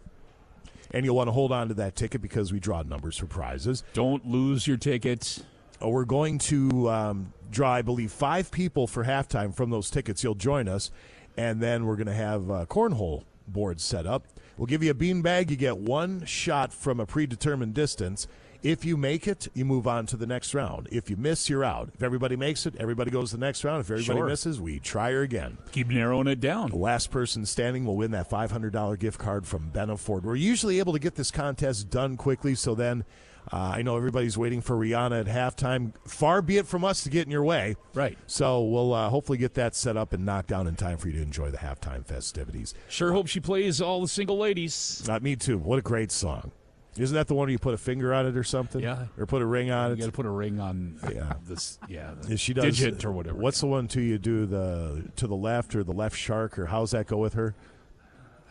And 0.95 1.07
you'll 1.07 1.17
want 1.17 1.29
to 1.29 1.33
hold 1.33 1.53
on 1.53 1.69
to 1.69 1.75
that 1.75 1.97
ticket 1.97 2.21
because 2.21 2.53
we 2.53 2.61
draw 2.61 2.83
numbers 2.83 3.17
for 3.17 3.25
prizes. 3.25 3.83
Don't 3.95 4.27
lose 4.27 4.67
your 4.67 4.77
tickets. 4.77 5.43
Uh, 5.83 5.89
We're 5.89 6.05
going 6.05 6.39
to 6.39 6.91
um, 6.91 7.33
draw, 7.51 7.73
I 7.73 7.83
believe, 7.83 8.13
five 8.13 8.51
people 8.51 8.87
for 8.87 9.05
halftime 9.05 9.55
from 9.55 9.71
those 9.71 9.89
tickets. 9.89 10.23
You'll 10.23 10.35
join 10.35 10.69
us, 10.69 10.91
and 11.37 11.63
then 11.63 11.87
we're 11.87 11.97
going 11.97 12.09
to 12.09 12.13
have 12.13 12.51
uh, 12.51 12.67
cornhole 12.67 13.25
boards 13.49 13.83
set 13.83 14.07
up. 14.07 14.27
We'll 14.57 14.67
give 14.67 14.83
you 14.83 14.91
a 14.91 14.95
bean 14.95 15.23
bag. 15.23 15.51
You 15.51 15.57
get 15.57 15.79
one 15.79 16.25
shot 16.25 16.73
from 16.73 17.01
a 17.01 17.07
predetermined 17.07 17.75
distance. 17.75 18.27
If 18.63 18.85
you 18.85 18.97
make 18.97 19.27
it, 19.27 19.49
you 19.55 19.65
move 19.65 19.89
on 19.89 20.07
to 20.07 20.17
the 20.17 20.27
next 20.27 20.55
round. 20.55 20.87
If 20.93 21.11
you 21.11 21.17
miss, 21.17 21.49
you're 21.51 21.65
out. 21.65 21.91
If 21.95 22.03
everybody 22.03 22.37
makes 22.37 22.65
it, 22.65 22.77
everybody 22.79 23.11
goes 23.11 23.31
to 23.31 23.37
the 23.37 23.45
next 23.45 23.65
round. 23.65 23.81
If 23.81 23.91
everybody 23.91 24.19
Sure. 24.21 24.29
misses, 24.29 24.61
we 24.61 24.79
try 24.79 25.11
her 25.11 25.23
again. 25.23 25.59
Keep 25.73 25.89
narrowing 25.89 26.29
it 26.29 26.39
down. 26.41 26.71
The 26.71 26.77
last 26.77 27.11
person 27.11 27.45
standing 27.45 27.85
will 27.85 27.97
win 27.97 28.13
that 28.13 28.31
$500 28.31 28.97
gift 29.01 29.19
card 29.19 29.49
from 29.49 29.73
Benna 29.73 29.99
Ford. 29.99 30.25
We're 30.25 30.37
usually 30.37 30.79
able 30.79 30.93
to 30.93 31.01
get 31.01 31.17
this 31.17 31.33
contest 31.33 31.91
done 31.91 32.17
quickly, 32.17 32.55
so 32.55 32.77
then 32.77 33.05
uh, 33.53 33.57
I 33.77 33.83
know 33.83 33.97
everybody's 33.97 34.37
waiting 34.39 34.61
for 34.61 34.77
Rihanna 34.77 35.21
at 35.21 35.27
halftime. 35.27 35.93
Far 36.07 36.43
be 36.43 36.59
it 36.59 36.67
from 36.67 36.85
us 36.85 37.03
to 37.05 37.11
get 37.11 37.25
in 37.27 37.31
your 37.31 37.45
way. 37.45 37.77
Right. 37.95 38.19
So 38.27 38.63
we'll 38.63 38.93
uh, 38.95 39.09
hopefully 39.09 39.39
get 39.39 39.55
that 39.55 39.75
set 39.75 39.97
up 39.97 40.13
and 40.13 40.25
knocked 40.25 40.49
down 40.49 40.67
in 40.67 40.77
time 40.77 40.99
for 40.99 41.09
you 41.09 41.15
to 41.15 41.23
enjoy 41.23 41.51
the 41.51 41.59
halftime 41.59 42.05
festivities. 42.07 42.75
Sure 42.89 43.13
hope 43.13 43.27
she 43.27 43.41
plays 43.41 43.81
all 43.81 44.01
the 44.01 44.09
single 44.09 44.39
ladies. 44.39 45.07
Uh, 45.09 45.19
me 45.21 45.37
too. 45.37 45.59
What 45.59 45.79
a 45.79 45.83
great 45.83 46.13
song. 46.13 46.53
Isn't 46.99 47.15
that 47.15 47.27
the 47.27 47.35
one 47.35 47.47
where 47.47 47.53
you 47.53 47.59
put 47.59 47.73
a 47.73 47.79
finger 47.79 48.13
on 48.13 48.27
it 48.27 48.37
or 48.37 48.45
something? 48.45 48.83
Yeah. 48.83 49.07
Or 49.17 49.25
put 49.25 49.41
a 49.41 49.47
ring 49.47 49.71
on 49.71 49.89
You 49.89 49.95
it? 49.95 49.99
got 50.01 50.07
to 50.07 50.13
put 50.13 50.27
a 50.27 50.31
ring 50.31 50.61
on 50.61 50.99
Yeah. 51.11 51.33
this. 51.49 51.79
Yeah. 51.89 52.11
Yeah, 52.29 52.37
she 52.37 52.53
does 52.53 52.65
digit 52.77 53.03
or 53.07 53.13
whatever. 53.13 53.39
What's 53.39 53.61
the 53.61 53.67
one 53.67 53.89
too? 53.89 54.03
You 54.03 54.19
do 54.19 54.45
the 54.45 55.11
to 55.17 55.27
the 55.27 55.35
left 55.35 55.75
or 55.75 55.83
the 55.85 55.93
left 55.95 56.17
shark 56.19 56.59
or 56.59 56.67
how's 56.67 56.91
that 56.91 57.07
go 57.07 57.17
with 57.17 57.33
her? 57.33 57.55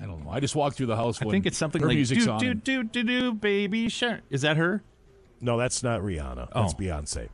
I 0.01 0.05
don't 0.05 0.23
know. 0.25 0.31
I 0.31 0.39
just 0.39 0.55
walked 0.55 0.77
through 0.77 0.87
the 0.87 0.95
house. 0.95 1.21
I 1.21 1.25
when 1.25 1.33
think 1.33 1.45
it's 1.45 1.57
something 1.57 1.81
her 1.81 1.87
like 1.87 1.95
music's 1.95 2.25
do 2.25 2.31
on. 2.31 2.39
do 2.39 2.53
do 2.55 2.83
do 2.83 3.03
do 3.03 3.33
baby 3.33 3.87
shark. 3.89 4.21
Is 4.29 4.41
that 4.41 4.57
her? 4.57 4.83
No, 5.39 5.57
that's 5.57 5.83
not 5.83 6.01
Rihanna. 6.01 6.49
That's 6.53 6.73
Oh. 6.73 6.77
Beyonce. 6.77 7.29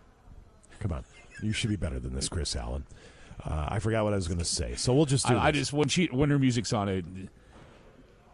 Come 0.80 0.91
on, 0.91 1.03
you 1.41 1.51
should 1.53 1.70
be 1.70 1.76
better 1.76 1.99
than 1.99 2.13
this, 2.13 2.30
Chris 2.30 2.55
Allen. 2.55 2.86
Uh, 3.43 3.68
I 3.70 3.80
forgot 3.80 4.03
what 4.03 4.13
I 4.13 4.15
was 4.18 4.28
going 4.28 4.39
to 4.39 4.45
say, 4.45 4.76
so 4.76 4.93
we'll 4.93 5.05
just 5.05 5.28
do. 5.28 5.36
I, 5.36 5.47
I 5.47 5.51
just 5.51 5.72
when 5.74 5.88
she 5.88 6.07
when 6.07 6.30
her 6.30 6.39
music's 6.39 6.74
on 6.74 6.89
it, 6.89 7.05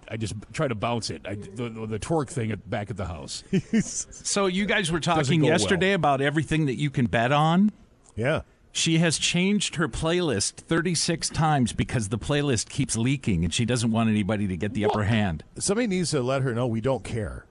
I 0.09 0.17
just 0.17 0.33
try 0.51 0.67
to 0.67 0.75
bounce 0.75 1.09
it. 1.09 1.21
I, 1.25 1.35
the, 1.35 1.69
the 1.87 1.99
twerk 1.99 2.29
thing 2.29 2.51
at, 2.51 2.69
back 2.69 2.89
at 2.89 2.97
the 2.97 3.05
house. 3.05 3.43
So 3.81 4.47
you 4.47 4.65
guys 4.65 4.91
were 4.91 4.99
talking 4.99 5.41
go 5.41 5.47
yesterday 5.47 5.93
about 5.93 6.21
everything 6.21 6.65
that 6.67 6.75
you 6.75 6.89
can 6.89 7.05
bet 7.05 7.31
on. 7.31 7.71
yeah. 8.15 8.41
She 8.75 8.97
has 8.97 9.19
changed 9.19 9.75
her 9.75 9.87
playlist 9.87 10.53
36 10.55 11.29
times 11.29 11.73
because 11.73 12.09
the 12.09 12.17
playlist 12.17 12.69
keeps 12.69 12.97
leaking 12.97 13.43
and 13.45 13.53
she 13.53 13.65
doesn't 13.65 13.91
want 13.91 14.09
anybody 14.09 14.47
to 14.47 14.57
get 14.57 14.73
the 14.73 14.83
upper 14.85 15.03
hand. 15.03 15.43
Somebody 15.59 15.85
needs 15.87 16.09
to 16.11 16.21
let 16.23 16.41
her 16.41 16.55
know 16.55 16.65
we 16.65 16.81
don't 16.81 17.03
care. 17.03 17.45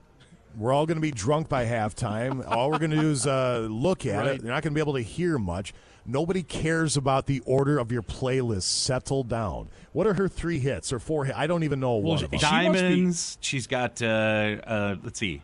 We're 0.58 0.72
all 0.72 0.84
going 0.84 0.96
to 0.96 1.00
be 1.00 1.12
drunk 1.12 1.48
by 1.48 1.64
halftime. 1.64 2.44
All 2.46 2.70
we're 2.72 2.78
going 2.80 2.90
to 2.90 3.00
do 3.00 3.10
is 3.12 3.26
uh, 3.26 3.66
look 3.70 4.04
at 4.04 4.18
Right. 4.18 4.26
it. 4.34 4.42
You're 4.42 4.52
not 4.52 4.64
going 4.64 4.72
to 4.72 4.74
be 4.74 4.80
able 4.80 4.94
to 4.94 5.00
hear 5.00 5.38
much. 5.38 5.72
Nobody 6.04 6.42
cares 6.42 6.96
about 6.96 7.26
the 7.26 7.40
order 7.46 7.78
of 7.78 7.92
your 7.92 8.02
playlist. 8.02 8.62
Settle 8.64 9.22
down. 9.22 9.68
What 9.92 10.08
are 10.08 10.14
her 10.14 10.26
three 10.28 10.58
hits 10.58 10.92
or 10.92 10.98
four 10.98 11.24
hits? 11.26 11.38
I 11.38 11.46
don't 11.46 11.62
even 11.62 11.78
know 11.78 11.92
Well, 11.98 12.16
one 12.16 12.24
of 12.24 12.30
them. 12.32 12.40
she 12.40 12.44
must 12.46 12.52
be- 12.72 12.78
Diamonds. 12.80 13.38
She's 13.40 13.66
got, 13.68 14.02
uh, 14.02 14.06
uh, 14.66 14.96
let's 15.04 15.20
see. 15.20 15.40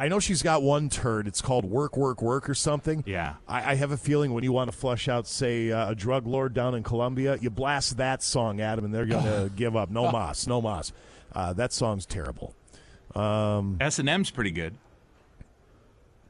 I 0.00 0.08
know 0.08 0.18
she's 0.18 0.42
got 0.42 0.62
one 0.62 0.88
turd. 0.88 1.26
It's 1.28 1.42
called 1.42 1.66
Work, 1.66 1.94
Work, 1.94 2.22
Work 2.22 2.48
or 2.48 2.54
something. 2.54 3.04
Yeah. 3.06 3.34
I, 3.46 3.72
I 3.72 3.74
have 3.74 3.90
a 3.90 3.98
feeling 3.98 4.32
when 4.32 4.42
you 4.42 4.50
want 4.50 4.70
to 4.72 4.76
flush 4.76 5.08
out, 5.08 5.26
say, 5.26 5.70
uh, 5.70 5.90
a 5.90 5.94
drug 5.94 6.26
lord 6.26 6.54
down 6.54 6.74
in 6.74 6.82
Colombia, 6.82 7.36
you 7.38 7.50
blast 7.50 7.98
that 7.98 8.22
song 8.22 8.62
at 8.62 8.76
them 8.76 8.86
and 8.86 8.94
they're 8.94 9.04
going 9.04 9.24
to 9.24 9.52
give 9.54 9.76
up. 9.76 9.90
No 9.90 10.10
mas, 10.10 10.46
no 10.46 10.62
mas. 10.62 10.94
Uh, 11.34 11.52
that 11.52 11.74
song's 11.74 12.06
terrible. 12.06 12.54
S&M's 13.78 14.30
pretty 14.30 14.52
good. 14.52 14.74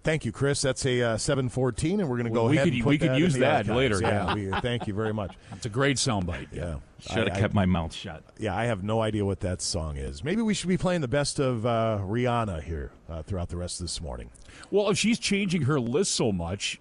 Thank 0.02 0.24
you, 0.24 0.32
Chris. 0.32 0.62
That's 0.62 0.86
a 0.86 1.02
uh, 1.02 1.16
714, 1.18 2.00
and 2.00 2.08
we're 2.08 2.16
going 2.16 2.24
to 2.26 2.32
go 2.32 2.48
We 2.48 2.56
ahead 2.56 2.64
could- 2.68 2.72
and 2.74 2.82
put 2.82 2.88
we 2.90 2.98
could 2.98 3.16
use 3.18 3.34
that 3.34 3.66
later, 3.66 4.00
yeah. 4.00 4.34
we, 4.34 4.50
thank 4.60 4.86
you 4.86 4.94
very 4.94 5.12
much. 5.12 5.36
It's 5.52 5.66
a 5.66 5.68
great 5.68 5.98
soundbite. 5.98 6.48
Yeah. 6.52 6.76
Should 7.00 7.18
have 7.18 7.28
I- 7.28 7.36
I- 7.36 7.40
kept 7.40 7.52
my 7.52 7.66
mouth 7.66 7.92
shut. 7.92 8.22
Yeah, 8.38 8.56
I 8.56 8.64
have 8.64 8.82
no 8.82 9.02
idea 9.02 9.26
what 9.26 9.40
that 9.40 9.60
song 9.60 9.98
is. 9.98 10.24
Maybe 10.24 10.40
we 10.40 10.54
should 10.54 10.68
be 10.68 10.78
playing 10.78 11.02
the 11.02 11.08
best 11.08 11.38
of 11.38 11.66
uh, 11.66 11.98
Rihanna 12.02 12.62
here 12.62 12.92
uh, 13.10 13.22
throughout 13.22 13.50
the 13.50 13.58
rest 13.58 13.78
of 13.80 13.84
this 13.84 14.00
morning. 14.00 14.30
Well, 14.70 14.88
if 14.88 14.96
she's 14.96 15.18
changing 15.18 15.62
her 15.62 15.78
list 15.78 16.12
so 16.14 16.32
much, 16.32 16.80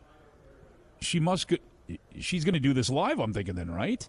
she 1.01 1.19
must. 1.19 1.49
Go, 1.49 1.57
she's 2.17 2.45
going 2.45 2.53
to 2.53 2.59
do 2.61 2.73
this 2.73 2.89
live. 2.89 3.19
I'm 3.19 3.33
thinking 3.33 3.55
then, 3.55 3.69
right? 3.69 4.07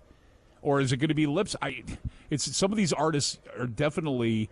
Or 0.62 0.80
is 0.80 0.92
it 0.92 0.98
going 0.98 1.08
to 1.08 1.14
be 1.14 1.26
lips? 1.26 1.56
I. 1.60 1.82
It's 2.30 2.56
some 2.56 2.70
of 2.70 2.76
these 2.76 2.92
artists 2.92 3.38
are 3.58 3.66
definitely 3.66 4.50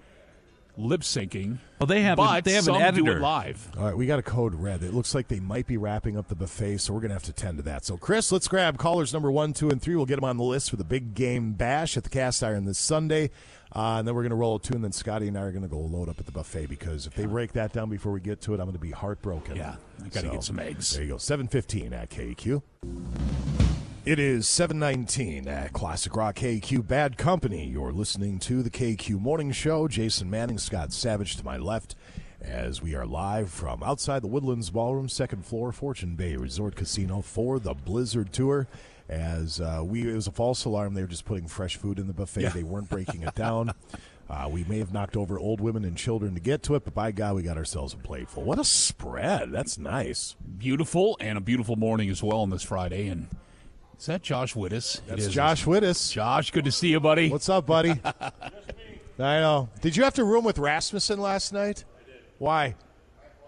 lip 0.78 1.00
syncing. 1.02 1.58
Well, 1.80 1.86
they 1.88 2.02
have 2.02 2.18
a- 2.18 2.22
but 2.22 2.44
they 2.44 2.52
have 2.52 2.66
an 2.68 2.74
some 2.74 2.76
do 2.76 2.80
it 2.82 2.86
editor. 3.10 3.20
live. 3.20 3.70
All 3.76 3.84
right, 3.84 3.96
we 3.96 4.06
got 4.06 4.18
a 4.18 4.22
code 4.22 4.54
red. 4.54 4.82
It 4.82 4.94
looks 4.94 5.14
like 5.14 5.28
they 5.28 5.40
might 5.40 5.66
be 5.66 5.76
wrapping 5.76 6.16
up 6.16 6.28
the 6.28 6.34
buffet, 6.34 6.78
so 6.78 6.92
we're 6.94 7.00
going 7.00 7.10
to 7.10 7.14
have 7.14 7.22
to 7.24 7.32
tend 7.32 7.56
to 7.58 7.62
that. 7.64 7.84
So, 7.84 7.96
Chris, 7.96 8.30
let's 8.32 8.48
grab 8.48 8.78
callers 8.78 9.12
number 9.12 9.30
one, 9.30 9.52
two, 9.52 9.70
and 9.70 9.82
three. 9.82 9.96
We'll 9.96 10.06
get 10.06 10.14
them 10.16 10.24
on 10.24 10.36
the 10.36 10.44
list 10.44 10.70
for 10.70 10.76
the 10.76 10.84
big 10.84 11.14
game 11.14 11.52
bash 11.52 11.96
at 11.96 12.04
the 12.04 12.10
Cast 12.10 12.42
Iron 12.44 12.64
this 12.64 12.78
Sunday. 12.78 13.30
Uh, 13.74 13.96
and 13.98 14.08
then 14.08 14.14
we're 14.14 14.22
going 14.22 14.30
to 14.30 14.36
roll 14.36 14.56
a 14.56 14.60
two, 14.60 14.72
and 14.74 14.82
then 14.82 14.92
Scotty 14.92 15.28
and 15.28 15.36
I 15.36 15.42
are 15.42 15.50
going 15.50 15.62
to 15.62 15.68
go 15.68 15.78
load 15.78 16.08
up 16.08 16.18
at 16.18 16.24
the 16.26 16.32
buffet 16.32 16.66
because 16.66 17.06
if 17.06 17.14
they 17.14 17.26
break 17.26 17.52
that 17.52 17.72
down 17.72 17.90
before 17.90 18.12
we 18.12 18.20
get 18.20 18.40
to 18.42 18.52
it, 18.54 18.60
I'm 18.60 18.64
going 18.66 18.72
to 18.72 18.78
be 18.78 18.92
heartbroken. 18.92 19.56
Yeah, 19.56 19.76
I 20.04 20.08
gotta 20.08 20.28
get 20.30 20.42
some 20.42 20.58
eggs. 20.58 20.92
There 20.94 21.02
you 21.04 21.10
go. 21.10 21.18
715 21.18 21.92
at 21.92 22.08
KQ. 22.08 22.62
It 24.09 24.18
is 24.18 24.48
719 24.48 25.46
at 25.48 25.74
Classic 25.74 26.16
Rock 26.16 26.36
KQ 26.36 26.88
Bad 26.88 27.18
Company. 27.18 27.66
You're 27.66 27.92
listening 27.92 28.38
to 28.38 28.62
the 28.62 28.70
KQ 28.70 29.20
Morning 29.20 29.52
Show. 29.52 29.86
Jason 29.86 30.30
Manning, 30.30 30.56
Scott 30.56 30.94
Savage 30.94 31.36
to 31.36 31.44
my 31.44 31.59
left 31.59 31.94
as 32.40 32.80
we 32.80 32.94
are 32.94 33.04
live 33.04 33.50
from 33.50 33.82
outside 33.82 34.22
the 34.22 34.26
Woodlands 34.26 34.70
Ballroom, 34.70 35.11
second 35.11 35.44
floor, 35.44 35.72
Fortune 35.72 36.14
Bay 36.14 36.36
Resort 36.36 36.74
Casino 36.74 37.20
for 37.20 37.59
the 37.59 37.74
Blizzard 37.74 38.32
Tour. 38.32 38.66
As 39.11 39.61
uh, 39.61 39.82
we, 39.84 40.09
it 40.09 40.14
was 40.14 40.26
a 40.26 40.32
false 40.32 40.64
alarm. 40.64 40.94
They 40.94 41.02
were 41.02 41.06
just 41.06 41.26
putting 41.26 41.46
fresh 41.46 41.76
food 41.76 41.98
in 41.98 42.06
the 42.06 42.14
buffet. 42.14 42.44
Yeah. 42.44 42.48
They 42.48 42.62
weren't 42.62 42.88
breaking 42.88 43.24
it 43.24 43.34
down. 43.34 43.74
Uh, 44.30 44.48
we 44.50 44.64
may 44.64 44.78
have 44.78 44.90
knocked 44.90 45.18
over 45.18 45.38
old 45.38 45.61
women 45.61 45.84
and 45.84 45.98
children 45.98 46.32
to 46.32 46.40
get 46.40 46.62
to 46.62 46.76
it, 46.76 46.84
but 46.86 46.94
by 46.94 47.12
God, 47.12 47.34
we 47.34 47.42
got 47.42 47.59
ourselves 47.59 47.92
a 47.92 47.98
plate 47.98 48.30
full. 48.30 48.44
What 48.44 48.59
a 48.59 48.64
spread! 48.64 49.52
That's 49.52 49.76
nice. 49.76 50.34
Beautiful 50.56 51.18
and 51.20 51.36
a 51.36 51.42
beautiful 51.42 51.76
morning 51.76 52.09
as 52.09 52.22
well 52.22 52.38
on 52.38 52.48
this 52.48 52.62
Friday. 52.62 53.09
And 53.09 53.28
is 53.99 54.07
that 54.07 54.22
Josh 54.22 54.55
Wittes? 54.55 55.01
That's 55.07 55.26
is. 55.26 55.32
Josh 55.32 55.64
Wittes. 55.64 56.12
Josh, 56.12 56.51
good 56.51 56.64
to 56.64 56.72
see 56.72 56.88
you, 56.88 57.01
buddy. 57.01 57.30
What's 57.30 57.49
up, 57.49 57.66
buddy? 57.66 58.01
I 58.05 59.40
know. 59.40 59.68
Did 59.80 59.96
you 59.96 60.05
have 60.05 60.14
to 60.14 60.24
room 60.24 60.44
with 60.44 60.59
Rasmussen 60.59 61.20
last 61.20 61.53
night? 61.53 61.84
Why? 62.38 62.76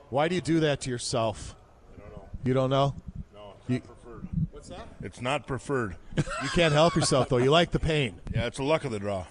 Why 0.08 0.26
do 0.28 0.34
you 0.34 0.40
do 0.40 0.60
that 0.60 0.80
to 0.82 0.90
yourself? 0.90 1.54
I 1.96 2.00
don't 2.00 2.16
know. 2.16 2.28
You 2.44 2.54
don't 2.54 2.70
know? 2.70 2.94
No, 3.32 3.52
it's 3.60 3.68
You- 3.70 3.76
not 3.78 3.86
preferred. 3.86 4.28
What's 4.50 4.68
that? 4.68 4.88
It's 5.02 5.20
not 5.20 5.46
preferred. 5.46 5.96
You 6.16 6.48
can't 6.54 6.72
help 6.72 6.96
yourself 6.96 7.28
though. 7.28 7.36
You 7.38 7.50
like 7.52 7.70
the 7.70 7.78
pain. 7.78 8.20
yeah, 8.34 8.46
it's 8.46 8.58
a 8.58 8.64
luck 8.64 8.84
of 8.84 8.90
the 8.90 8.98
draw. 8.98 9.26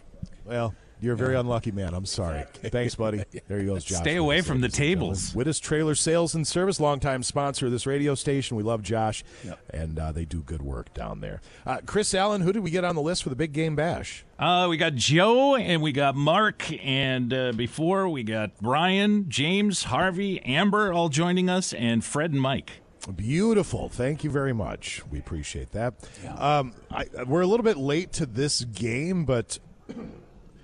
Well, 0.45 0.73
You're 1.01 1.13
a 1.13 1.17
very 1.17 1.35
unlucky 1.35 1.71
man. 1.71 1.93
I'm 1.93 2.05
sorry. 2.05 2.43
Thanks, 2.53 2.95
buddy. 2.95 3.23
There 3.47 3.59
he 3.59 3.65
goes, 3.65 3.83
Josh. 3.83 3.99
Stay 3.99 4.17
away 4.17 4.41
from 4.41 4.61
the 4.61 4.67
tables. 4.67 5.33
Wittes 5.33 5.61
Trailer 5.61 5.95
Sales 5.95 6.35
and 6.35 6.45
Service, 6.45 6.79
longtime 6.79 7.23
sponsor 7.23 7.67
of 7.67 7.71
this 7.71 7.85
radio 7.85 8.15
station. 8.15 8.57
We 8.57 8.63
love 8.63 8.83
Josh, 8.83 9.23
and 9.69 9.97
uh, 9.97 10.11
they 10.11 10.25
do 10.25 10.41
good 10.41 10.61
work 10.61 10.93
down 10.93 11.21
there. 11.21 11.41
Uh, 11.65 11.79
Chris 11.85 12.13
Allen, 12.13 12.41
who 12.41 12.51
did 12.51 12.63
we 12.63 12.71
get 12.71 12.83
on 12.83 12.95
the 12.95 13.01
list 13.01 13.23
for 13.23 13.29
the 13.29 13.35
big 13.35 13.53
game 13.53 13.75
bash? 13.75 14.25
Uh, 14.37 14.67
we 14.69 14.77
got 14.77 14.95
Joe 14.95 15.55
and 15.55 15.81
we 15.81 15.91
got 15.91 16.15
Mark, 16.15 16.71
and 16.83 17.33
uh, 17.33 17.51
before 17.53 18.09
we 18.09 18.23
got 18.23 18.57
Brian, 18.61 19.29
James, 19.29 19.85
Harvey, 19.85 20.41
Amber 20.41 20.91
all 20.91 21.09
joining 21.09 21.49
us, 21.49 21.73
and 21.73 22.03
Fred 22.03 22.31
and 22.31 22.41
Mike. 22.41 22.81
Beautiful. 23.15 23.89
Thank 23.89 24.23
you 24.23 24.29
very 24.29 24.53
much. 24.53 25.01
We 25.09 25.19
appreciate 25.19 25.71
that. 25.71 25.93
Um, 26.37 26.73
I, 26.91 27.05
we're 27.25 27.41
a 27.41 27.47
little 27.47 27.63
bit 27.63 27.77
late 27.77 28.11
to 28.13 28.25
this 28.25 28.63
game, 28.65 29.23
but 29.25 29.59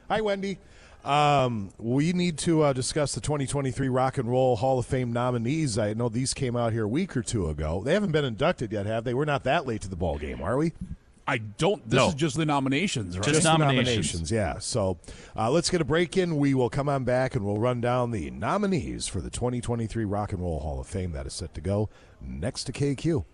hi, 0.07 0.21
Wendy. 0.21 0.57
Um, 1.03 1.69
we 1.77 2.13
need 2.13 2.39
to 2.39 2.63
uh, 2.63 2.73
discuss 2.73 3.13
the 3.13 3.21
2023 3.21 3.89
Rock 3.89 4.17
and 4.17 4.27
Roll 4.29 4.55
Hall 4.55 4.79
of 4.79 4.87
Fame 4.87 5.13
nominees. 5.13 5.77
I 5.77 5.93
know 5.93 6.09
these 6.09 6.33
came 6.33 6.55
out 6.55 6.73
here 6.73 6.85
a 6.85 6.87
week 6.87 7.15
or 7.15 7.21
two 7.21 7.47
ago. 7.47 7.83
They 7.85 7.93
haven't 7.93 8.11
been 8.11 8.25
inducted 8.25 8.71
yet, 8.71 8.87
have 8.87 9.03
they? 9.03 9.13
We're 9.13 9.25
not 9.25 9.43
that 9.43 9.67
late 9.67 9.81
to 9.81 9.87
the 9.89 9.95
ball 9.95 10.17
game, 10.17 10.41
are 10.41 10.57
we? 10.57 10.73
I 11.27 11.37
don't. 11.39 11.87
This 11.87 11.97
No. 11.97 12.07
is 12.09 12.15
just 12.15 12.37
the 12.37 12.45
nominations, 12.45 13.17
right? 13.17 13.27
Just 13.27 13.43
the 13.43 13.57
nominations. 13.57 14.31
yeah. 14.31 14.57
So 14.59 14.97
uh, 15.35 15.49
let's 15.51 15.69
get 15.69 15.81
a 15.81 15.85
break 15.85 16.17
in. 16.17 16.37
We 16.37 16.53
will 16.55 16.69
come 16.69 16.87
on 16.89 17.03
back 17.03 17.35
and 17.35 17.43
we'll 17.45 17.57
run 17.57 17.81
down 17.81 18.11
the 18.11 18.29
nominees 18.31 19.07
for 19.07 19.21
the 19.21 19.29
2023 19.31 20.05
Rock 20.05 20.33
and 20.33 20.41
Roll 20.41 20.59
Hall 20.59 20.79
of 20.79 20.87
Fame 20.87 21.11
that 21.13 21.25
is 21.27 21.33
set 21.33 21.53
to 21.55 21.61
go 21.61 21.89
next 22.21 22.65
to 22.65 22.71
KQ. 22.71 23.25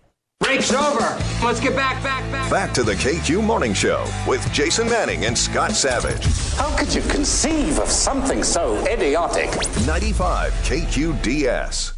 Break's 0.42 0.72
over. 0.72 1.16
Let's 1.44 1.60
get 1.60 1.76
back, 1.76 2.02
back, 2.02 2.30
back. 2.32 2.50
Back 2.50 2.74
to 2.74 2.82
the 2.82 2.94
KQ 2.94 3.44
Morning 3.44 3.72
Show 3.72 4.04
with 4.26 4.44
Jason 4.52 4.88
Manning 4.88 5.24
and 5.24 5.38
Scott 5.38 5.70
Savage. 5.70 6.26
How 6.56 6.76
could 6.76 6.92
you 6.92 7.00
conceive 7.02 7.78
of 7.78 7.88
something 7.88 8.42
so 8.42 8.76
idiotic? 8.86 9.50
95 9.86 10.52
KQDS. 10.64 11.92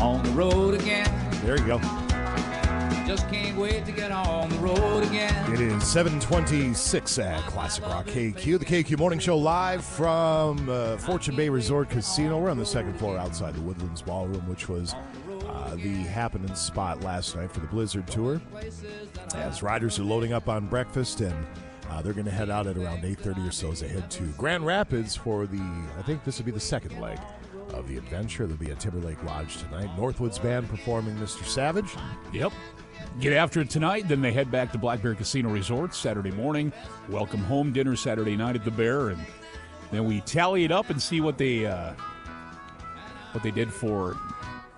On 0.00 0.22
the 0.22 0.30
road 0.30 0.74
again. 0.74 1.12
There 1.44 1.58
you 1.58 1.66
go. 1.66 1.78
Just 3.06 3.28
can't 3.28 3.39
wait 3.60 3.84
to 3.84 3.92
get 3.92 4.10
on 4.10 4.48
the 4.48 4.58
road 4.58 5.02
again. 5.02 5.52
It 5.52 5.60
is 5.60 5.86
726 5.86 7.18
at 7.18 7.42
Classic 7.42 7.84
Rock 7.84 8.06
KQ. 8.06 8.58
The 8.58 8.64
KQ 8.64 8.98
Morning 8.98 9.18
Show 9.18 9.36
live 9.36 9.84
from 9.84 10.66
uh, 10.70 10.96
Fortune 10.96 11.36
Bay 11.36 11.50
Resort 11.50 11.90
Casino. 11.90 12.38
We're 12.38 12.48
on 12.48 12.56
the 12.56 12.64
second 12.64 12.98
floor 12.98 13.18
outside 13.18 13.54
the 13.54 13.60
Woodlands 13.60 14.00
Ballroom, 14.00 14.48
which 14.48 14.70
was 14.70 14.94
uh, 15.46 15.74
the 15.74 15.92
happening 15.92 16.54
spot 16.54 17.02
last 17.02 17.36
night 17.36 17.52
for 17.52 17.60
the 17.60 17.66
Blizzard 17.66 18.06
Tour. 18.06 18.40
As 19.34 19.62
riders 19.62 19.98
are 19.98 20.04
loading 20.04 20.32
up 20.32 20.48
on 20.48 20.66
breakfast 20.66 21.20
and 21.20 21.46
uh, 21.90 22.00
they're 22.00 22.14
going 22.14 22.24
to 22.24 22.30
head 22.30 22.48
out 22.48 22.66
at 22.66 22.78
around 22.78 23.02
8.30 23.02 23.46
or 23.46 23.52
so 23.52 23.72
as 23.72 23.80
they 23.80 23.88
head 23.88 24.10
to 24.12 24.22
Grand 24.38 24.64
Rapids 24.64 25.16
for 25.16 25.46
the, 25.46 25.60
I 25.98 26.02
think 26.02 26.24
this 26.24 26.38
would 26.38 26.46
be 26.46 26.52
the 26.52 26.58
second 26.58 26.98
leg 26.98 27.18
of 27.74 27.86
the 27.88 27.98
adventure. 27.98 28.46
They'll 28.46 28.56
be 28.56 28.70
at 28.70 28.80
Timberlake 28.80 29.22
Lodge 29.22 29.58
tonight. 29.58 29.90
Northwoods 29.98 30.42
Band 30.42 30.66
performing 30.66 31.14
Mr. 31.16 31.44
Savage. 31.44 31.94
Yep. 32.32 32.52
Get 33.20 33.32
after 33.32 33.60
it 33.60 33.70
tonight, 33.70 34.08
then 34.08 34.22
they 34.22 34.32
head 34.32 34.50
back 34.50 34.72
to 34.72 34.78
Black 34.78 35.02
Bear 35.02 35.14
Casino 35.14 35.50
Resort 35.50 35.94
Saturday 35.94 36.30
morning. 36.30 36.72
Welcome 37.08 37.40
home 37.40 37.72
dinner 37.72 37.96
Saturday 37.96 38.36
night 38.36 38.56
at 38.56 38.64
the 38.64 38.70
Bear, 38.70 39.10
and 39.10 39.20
then 39.90 40.04
we 40.04 40.20
tally 40.22 40.64
it 40.64 40.72
up 40.72 40.90
and 40.90 41.00
see 41.00 41.20
what 41.20 41.36
they 41.36 41.66
uh, 41.66 41.92
what 43.32 43.42
they 43.42 43.50
did 43.50 43.72
for 43.72 44.16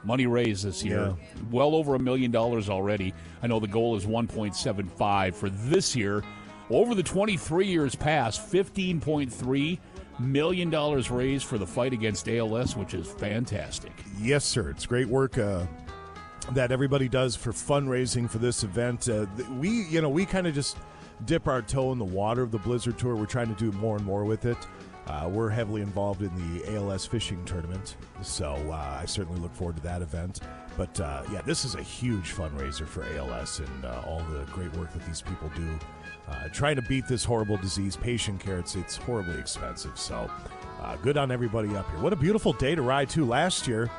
money 0.05 0.27
raised 0.27 0.64
this 0.64 0.83
year. 0.83 1.14
Well 1.51 1.75
over 1.75 1.95
a 1.95 1.99
million 1.99 2.31
dollars 2.31 2.68
already. 2.68 3.14
I 3.43 3.47
know 3.47 3.61
the 3.61 3.68
goal 3.68 3.97
is 3.97 4.07
1.75 4.07 5.35
for 5.35 5.51
this 5.51 5.95
year. 5.95 6.23
Over 6.70 6.95
the 6.95 7.03
23 7.03 7.66
years 7.66 7.95
past, 7.95 8.41
15.3 8.51 9.79
million 10.18 10.70
dollars 10.70 11.11
raised 11.11 11.45
for 11.47 11.59
the 11.59 11.66
fight 11.66 11.93
against 11.93 12.29
ALS, 12.29 12.77
which 12.77 12.95
is 12.95 13.09
fantastic. 13.09 13.93
Yes, 14.18 14.45
sir. 14.45 14.70
It's 14.70 14.87
great 14.87 15.09
work 15.09 15.39
uh, 15.39 15.66
that 16.53 16.72
everybody 16.72 17.09
does 17.09 17.36
for 17.36 17.53
fundraising 17.53 18.28
for 18.28 18.38
this 18.38 18.64
event. 18.64 19.09
Uh, 19.09 19.26
we, 19.59 19.84
you 19.84 20.01
know, 20.01 20.09
we 20.09 20.26
kind 20.26 20.47
of 20.47 20.55
just 20.55 20.76
dip 21.24 21.47
our 21.47 21.62
toe 21.62 21.93
in 21.93 21.99
the 21.99 22.05
water 22.05 22.43
of 22.43 22.51
the 22.51 22.59
Blizzard 22.59 22.99
Tour. 22.99 23.14
We're 23.14 23.26
trying 23.26 23.55
to 23.55 23.59
do 23.59 23.76
more 23.78 23.97
and 23.97 24.05
more 24.05 24.24
with 24.24 24.45
it. 24.45 24.59
Uh, 25.07 25.28
we're 25.28 25.49
heavily 25.49 25.82
involved 25.82 26.22
in 26.22 26.30
the 26.36 26.76
ALS 26.76 27.05
fishing 27.05 27.45
tournament, 27.45 27.97
so 28.22 28.55
uh, 28.70 28.99
I 29.01 29.05
certainly 29.05 29.40
look 29.40 29.53
forward 29.53 29.76
to 29.76 29.82
that 29.82 30.01
event. 30.01 30.40
But 30.76 30.99
uh, 31.01 31.24
yeah, 31.32 31.43
this 31.43 31.64
is 31.64 31.74
a 31.74 31.82
huge 31.82 32.34
fundraiser 32.34 32.86
for 32.86 33.05
ALS 33.16 33.59
and 33.59 33.84
uh, 33.84 34.03
all 34.07 34.22
the 34.30 34.45
great 34.53 34.72
work 34.76 34.93
that 34.93 35.05
these 35.05 35.20
people 35.20 35.51
do. 35.57 35.68
Uh, 36.28 36.49
trying 36.53 36.76
to 36.76 36.82
beat 36.82 37.09
this 37.09 37.24
horrible 37.24 37.57
disease, 37.57 37.97
patient 37.97 38.40
care, 38.40 38.59
it's, 38.59 38.76
it's 38.76 38.97
horribly 38.97 39.38
expensive. 39.38 39.99
So 39.99 40.30
good 41.03 41.16
on 41.16 41.32
everybody 41.32 41.74
up 41.76 41.90
here. 41.90 41.99
What 41.99 42.12
a 42.12 42.16
beautiful 42.16 42.53
day 42.53 42.76
to 42.76 42.82
ride, 42.82 43.11
too. 43.11 43.24
Last 43.24 43.66
year, 43.66 43.90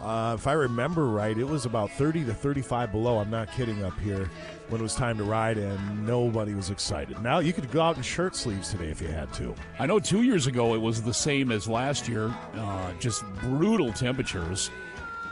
uh, 0.00 0.34
if 0.38 0.46
I 0.46 0.52
remember 0.52 1.06
right, 1.06 1.36
it 1.36 1.44
was 1.44 1.64
about 1.64 1.90
30 1.92 2.24
to 2.24 2.34
35 2.34 2.92
below. 2.92 3.18
I'm 3.18 3.30
not 3.30 3.50
kidding 3.52 3.82
up 3.84 3.98
here 4.00 4.30
when 4.68 4.80
it 4.80 4.82
was 4.82 4.94
time 4.94 5.16
to 5.18 5.24
ride, 5.24 5.58
and 5.58 6.06
nobody 6.06 6.54
was 6.54 6.70
excited. 6.70 7.20
Now 7.22 7.38
you 7.38 7.52
could 7.52 7.70
go 7.70 7.80
out 7.80 7.96
in 7.96 8.02
shirt 8.02 8.36
sleeves 8.36 8.70
today 8.70 8.90
if 8.90 9.00
you 9.00 9.08
had 9.08 9.32
to. 9.34 9.54
I 9.78 9.86
know 9.86 9.98
two 9.98 10.22
years 10.22 10.46
ago 10.46 10.74
it 10.74 10.80
was 10.80 11.02
the 11.02 11.14
same 11.14 11.50
as 11.50 11.66
last 11.66 12.08
year, 12.08 12.34
uh, 12.54 12.92
just 13.00 13.24
brutal 13.40 13.92
temperatures. 13.92 14.70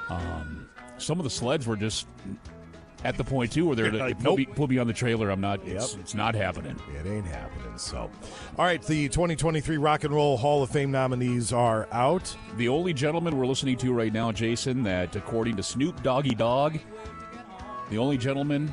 Um, 0.09 0.69
some 0.99 1.19
of 1.19 1.25
the 1.25 1.31
sleds 1.31 1.67
were 1.67 1.77
just 1.77 2.07
at 3.05 3.17
the 3.17 3.25
point 3.25 3.53
too 3.53 3.67
where 3.67 3.77
they're 3.77 3.93
like, 3.93 4.01
like, 4.01 4.17
put, 4.19 4.25
nope. 4.25 4.39
me, 4.39 4.47
put 4.47 4.71
me 4.71 4.79
on 4.79 4.87
the 4.87 4.93
trailer. 4.93 5.31
I'm 5.31 5.41
not. 5.41 5.61
It's, 5.67 5.93
Yep. 5.93 6.01
it's 6.01 6.15
not 6.15 6.35
happening. 6.35 6.77
It 6.99 7.07
ain't 7.07 7.27
happening. 7.27 7.77
So, 7.77 8.11
all 8.59 8.65
right, 8.65 8.83
the 8.83 9.09
2023 9.09 9.77
Rock 9.79 10.05
and 10.05 10.15
Roll 10.15 10.37
Hall 10.37 10.63
of 10.63 10.71
Fame 10.71 10.91
nominees 10.91 11.53
are 11.53 11.89
out. 11.93 12.35
The 12.57 12.69
only 12.69 12.93
gentleman 12.93 13.37
we're 13.37 13.47
listening 13.47 13.77
to 13.79 13.93
right 13.93 14.13
now, 14.13 14.33
Jason, 14.33 14.83
that 14.85 15.15
according 15.17 15.57
to 15.57 15.63
Snoop 15.63 16.03
Doggy 16.03 16.35
Dogg, 16.35 16.77
the 17.91 17.99
only 17.99 18.17
gentleman 18.17 18.73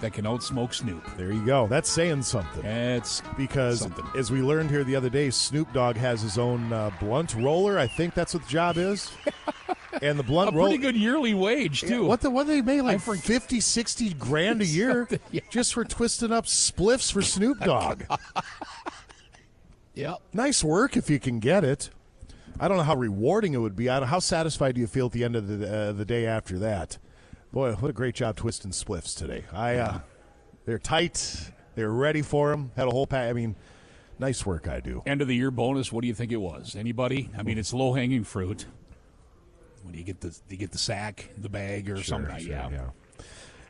that 0.00 0.12
can 0.12 0.26
outsmoke 0.26 0.74
Snoop. 0.74 1.02
There 1.16 1.32
you 1.32 1.44
go. 1.46 1.66
That's 1.68 1.88
saying 1.88 2.22
something. 2.22 2.62
It's 2.66 3.22
because, 3.38 3.80
something. 3.80 4.04
as 4.14 4.30
we 4.30 4.42
learned 4.42 4.68
here 4.70 4.84
the 4.84 4.94
other 4.94 5.08
day, 5.08 5.30
Snoop 5.30 5.72
Dogg 5.72 5.96
has 5.96 6.20
his 6.20 6.36
own 6.36 6.70
uh, 6.70 6.90
blunt 7.00 7.34
roller. 7.34 7.78
I 7.78 7.86
think 7.86 8.12
that's 8.12 8.34
what 8.34 8.42
the 8.42 8.48
job 8.50 8.76
is. 8.76 9.10
and 10.02 10.18
the 10.18 10.22
a 10.22 10.26
blunt 10.26 10.52
pretty 10.52 10.78
good 10.78 10.96
yearly 10.96 11.34
wage 11.34 11.80
too. 11.82 12.04
What 12.04 12.20
the 12.20 12.30
what 12.30 12.46
they 12.46 12.62
made 12.62 12.82
like 12.82 13.00
forget- 13.00 13.24
50, 13.24 13.60
60 13.60 14.14
grand 14.14 14.62
a 14.62 14.66
year 14.66 15.08
yeah. 15.30 15.40
just 15.50 15.74
for 15.74 15.84
twisting 15.84 16.32
up 16.32 16.46
spliffs 16.46 17.12
for 17.12 17.22
Snoop 17.22 17.60
Dogg. 17.64 18.02
Yep. 19.94 20.20
nice 20.32 20.62
work 20.62 20.96
if 20.96 21.08
you 21.08 21.18
can 21.18 21.38
get 21.40 21.64
it. 21.64 21.90
I 22.58 22.68
don't 22.68 22.76
know 22.76 22.82
how 22.82 22.96
rewarding 22.96 23.54
it 23.54 23.58
would 23.58 23.76
be. 23.76 23.88
I 23.88 24.00
don't, 24.00 24.08
how 24.08 24.18
satisfied 24.18 24.74
do 24.74 24.80
you 24.80 24.86
feel 24.86 25.06
at 25.06 25.12
the 25.12 25.24
end 25.24 25.36
of 25.36 25.46
the 25.46 25.88
uh, 25.88 25.92
the 25.92 26.04
day 26.04 26.26
after 26.26 26.58
that? 26.60 26.98
Boy, 27.52 27.72
what 27.74 27.88
a 27.90 27.92
great 27.92 28.14
job 28.14 28.36
twisting 28.36 28.70
spliffs 28.70 29.16
today. 29.16 29.44
I 29.52 29.76
uh, 29.76 30.00
they're 30.64 30.78
tight. 30.78 31.50
They're 31.74 31.90
ready 31.90 32.22
for 32.22 32.50
them. 32.50 32.72
Had 32.76 32.88
a 32.88 32.90
whole 32.90 33.06
pack. 33.06 33.28
I 33.28 33.32
mean, 33.34 33.56
nice 34.18 34.44
work. 34.46 34.68
I 34.68 34.80
do. 34.80 35.02
End 35.06 35.20
of 35.20 35.28
the 35.28 35.36
year 35.36 35.50
bonus. 35.50 35.92
What 35.92 36.00
do 36.02 36.08
you 36.08 36.14
think 36.14 36.32
it 36.32 36.36
was? 36.40 36.74
Anybody? 36.74 37.30
I 37.36 37.42
mean, 37.42 37.58
it's 37.58 37.74
low 37.74 37.92
hanging 37.92 38.24
fruit. 38.24 38.64
When 39.86 39.94
you 39.94 40.02
get 40.04 40.20
the 40.20 40.36
you 40.48 40.56
get 40.56 40.72
the 40.72 40.78
sack, 40.78 41.30
the 41.38 41.48
bag, 41.48 41.88
or 41.88 42.02
something? 42.02 42.38
Sure, 42.38 42.50
yeah. 42.50 42.68
yeah. 42.70 42.90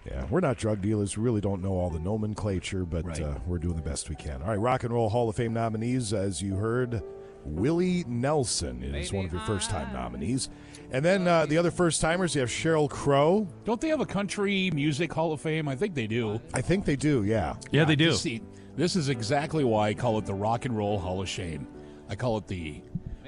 Yeah, 0.06 0.24
we're 0.30 0.40
not 0.40 0.56
drug 0.56 0.80
dealers. 0.82 1.16
We 1.16 1.24
really 1.24 1.40
don't 1.40 1.62
know 1.62 1.72
all 1.72 1.90
the 1.90 1.98
nomenclature, 1.98 2.84
but 2.84 3.04
Right. 3.04 3.20
uh, 3.20 3.34
we're 3.44 3.58
doing 3.58 3.74
the 3.74 3.82
best 3.82 4.08
we 4.08 4.14
can. 4.14 4.40
All 4.40 4.48
right, 4.48 4.58
Rock 4.60 4.84
and 4.84 4.94
Roll 4.94 5.08
Hall 5.08 5.28
of 5.28 5.34
Fame 5.34 5.52
nominees, 5.52 6.12
as 6.12 6.40
you 6.40 6.54
heard, 6.54 7.02
Willie 7.44 8.04
Nelson 8.06 8.82
is 8.82 9.12
one 9.12 9.24
of 9.24 9.32
your 9.32 9.42
first 9.42 9.68
time 9.68 9.92
nominees. 9.92 10.48
And 10.92 11.04
then 11.04 11.26
uh, 11.26 11.46
the 11.46 11.58
other 11.58 11.72
first 11.72 12.00
timers, 12.00 12.34
you 12.36 12.40
have 12.40 12.50
Sheryl 12.50 12.88
Crow. 12.88 13.48
Don't 13.64 13.80
they 13.80 13.88
have 13.88 14.00
a 14.00 14.06
country 14.06 14.70
music 14.72 15.12
hall 15.12 15.32
of 15.32 15.40
fame? 15.40 15.68
I 15.68 15.74
think 15.74 15.94
they 15.94 16.06
do. 16.06 16.40
I 16.54 16.60
think 16.60 16.84
they 16.84 16.96
do, 16.96 17.24
yeah. 17.24 17.56
Yeah, 17.72 17.84
they 17.84 17.96
do. 17.96 18.12
See, 18.12 18.42
this 18.76 18.94
is 18.94 19.08
exactly 19.08 19.64
why 19.64 19.88
I 19.88 19.94
call 19.94 20.18
it 20.18 20.24
the 20.26 20.34
Rock 20.34 20.64
and 20.66 20.76
Roll 20.76 20.98
Hall 20.98 21.20
of 21.20 21.28
Shame. 21.28 21.66
I 22.08 22.14
call 22.14 22.38
it 22.38 22.46
the 22.46 22.80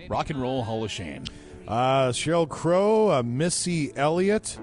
Rock 0.09 0.31
and 0.31 0.41
Roll 0.41 0.63
Hall 0.63 0.85
of 0.85 0.91
Shame. 0.93 1.25
Uh, 1.69 2.09
Sheryl 2.13 2.49
Crow, 2.49 3.11
uh, 3.11 3.23
Missy 3.23 3.93
Elliott. 3.95 4.59